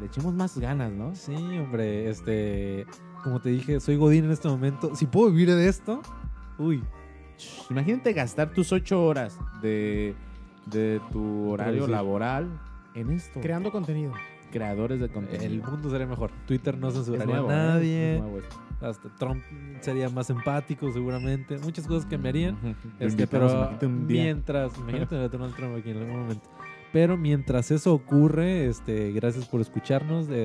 le 0.00 0.06
echemos 0.06 0.34
más 0.34 0.58
ganas, 0.58 0.92
¿no? 0.92 1.14
Sí, 1.14 1.34
hombre, 1.58 2.08
este, 2.08 2.86
como 3.22 3.40
te 3.40 3.50
dije, 3.50 3.80
soy 3.80 3.96
Godín 3.96 4.24
en 4.24 4.30
este 4.30 4.48
momento. 4.48 4.94
Si 4.96 5.06
puedo 5.06 5.30
vivir 5.30 5.54
de 5.54 5.68
esto, 5.68 6.00
uy, 6.58 6.82
Imagínate 7.70 8.12
gastar 8.12 8.52
tus 8.52 8.72
ocho 8.72 9.04
horas 9.04 9.38
de, 9.62 10.14
de 10.66 11.00
tu 11.12 11.50
horario 11.50 11.86
laboral 11.86 12.48
en 12.94 13.10
esto. 13.10 13.40
Creando 13.40 13.70
contenido. 13.70 14.12
Creadores 14.50 15.00
de 15.00 15.08
contenido. 15.08 15.44
el 15.44 15.62
mundo 15.62 15.90
sería 15.90 16.06
mejor. 16.06 16.30
Twitter 16.46 16.76
no 16.78 16.90
censuraría 16.90 17.26
nuevo, 17.26 17.50
a 17.50 17.54
nadie. 17.54 18.14
Es 18.16 18.20
nuevo 18.20 18.38
esto. 18.38 18.56
Hasta 18.80 19.08
Trump 19.16 19.42
sería 19.80 20.08
más 20.08 20.30
empático, 20.30 20.90
seguramente. 20.92 21.58
Muchas 21.58 21.86
cosas 21.86 22.06
cambiarían. 22.10 22.56
Lo 22.98 23.06
Este, 23.06 23.26
pero 23.26 23.50
imagínate 23.50 23.86
un 23.86 24.06
día. 24.06 24.22
mientras, 24.24 24.78
imagínate 24.78 25.16
a 25.16 25.28
Donald 25.28 25.54
Trump 25.54 25.76
aquí 25.76 25.90
en 25.90 25.98
algún 25.98 26.20
momento. 26.20 26.48
Pero 26.92 27.16
mientras 27.16 27.70
eso 27.70 27.92
ocurre, 27.94 28.66
este, 28.66 29.12
gracias 29.12 29.46
por 29.46 29.60
escucharnos. 29.60 30.26
De, 30.28 30.36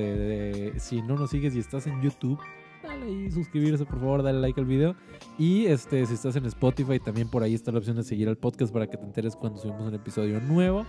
de- 0.72 0.80
si 0.80 1.02
no 1.02 1.16
nos 1.16 1.30
sigues 1.30 1.56
y 1.56 1.58
estás 1.58 1.86
en 1.88 2.00
YouTube, 2.02 2.38
dale 2.84 3.06
ahí 3.06 3.30
suscribirse, 3.32 3.84
por 3.84 3.98
favor, 3.98 4.22
dale 4.22 4.38
like 4.40 4.60
al 4.60 4.66
video. 4.66 4.94
Y 5.38 5.66
este, 5.66 6.06
si 6.06 6.14
estás 6.14 6.36
en 6.36 6.44
Spotify, 6.46 7.00
también 7.00 7.28
por 7.30 7.42
ahí 7.42 7.54
está 7.54 7.72
la 7.72 7.78
opción 7.78 7.96
de 7.96 8.04
seguir 8.04 8.28
al 8.28 8.36
podcast 8.36 8.72
para 8.72 8.86
que 8.86 8.96
te 8.96 9.04
enteres 9.04 9.34
cuando 9.34 9.58
subimos 9.58 9.88
un 9.88 9.94
episodio 9.94 10.40
nuevo. 10.40 10.86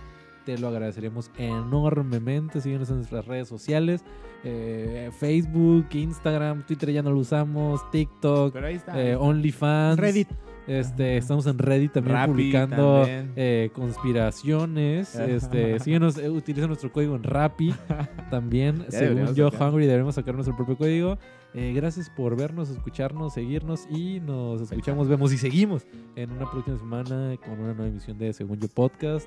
Te 0.48 0.56
lo 0.56 0.68
agradeceríamos 0.68 1.30
enormemente. 1.36 2.62
Síguenos 2.62 2.88
en 2.88 2.96
nuestras 2.96 3.26
redes 3.26 3.48
sociales: 3.48 4.02
eh, 4.44 5.10
Facebook, 5.18 5.88
Instagram, 5.92 6.64
Twitter 6.64 6.90
ya 6.90 7.02
no 7.02 7.10
lo 7.10 7.18
usamos, 7.18 7.82
TikTok, 7.90 8.54
Pero 8.54 8.66
ahí 8.66 8.76
está. 8.76 8.98
eh, 8.98 9.14
OnlyFans. 9.14 9.98
Reddit. 10.00 10.28
Este, 10.66 11.18
estamos 11.18 11.46
en 11.46 11.58
Reddit 11.58 11.92
también 11.92 12.16
Rappi 12.16 12.30
publicando 12.32 13.00
también. 13.02 13.32
eh, 13.36 13.70
conspiraciones. 13.74 15.14
Este, 15.16 15.78
síguenos, 15.80 16.16
eh, 16.16 16.30
utiliza 16.30 16.66
nuestro 16.66 16.90
código 16.92 17.14
en 17.14 17.24
Rappi. 17.24 17.74
También, 18.30 18.86
según 18.88 19.34
yo, 19.34 19.50
sacar. 19.50 19.68
Hungry, 19.72 19.86
debemos 19.86 20.14
sacar 20.14 20.34
nuestro 20.34 20.56
propio 20.56 20.76
código. 20.78 21.18
Eh, 21.54 21.72
gracias 21.74 22.10
por 22.10 22.36
vernos, 22.36 22.68
escucharnos, 22.68 23.32
seguirnos 23.34 23.86
y 23.90 24.20
nos 24.20 24.60
escuchamos, 24.60 25.08
vemos 25.08 25.32
y 25.32 25.38
seguimos 25.38 25.86
en 26.16 26.30
una 26.32 26.50
próxima 26.50 26.76
semana 26.78 27.34
con 27.42 27.54
una 27.54 27.72
nueva 27.72 27.86
emisión 27.88 28.18
de 28.18 28.34
Según 28.34 28.60
Yo 28.60 28.68
Podcast. 28.68 29.26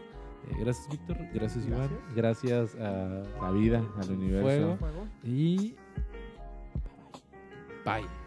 Eh, 0.50 0.56
gracias, 0.60 0.90
Víctor. 0.90 1.18
Gracias, 1.34 1.66
Iván. 1.68 1.90
Gracias 2.16 2.76
a 2.76 3.24
La 3.42 3.52
vida, 3.52 3.84
al 4.02 4.12
universo. 4.12 4.78
Fuego. 4.78 5.08
y 5.24 5.76
bye. 7.86 8.21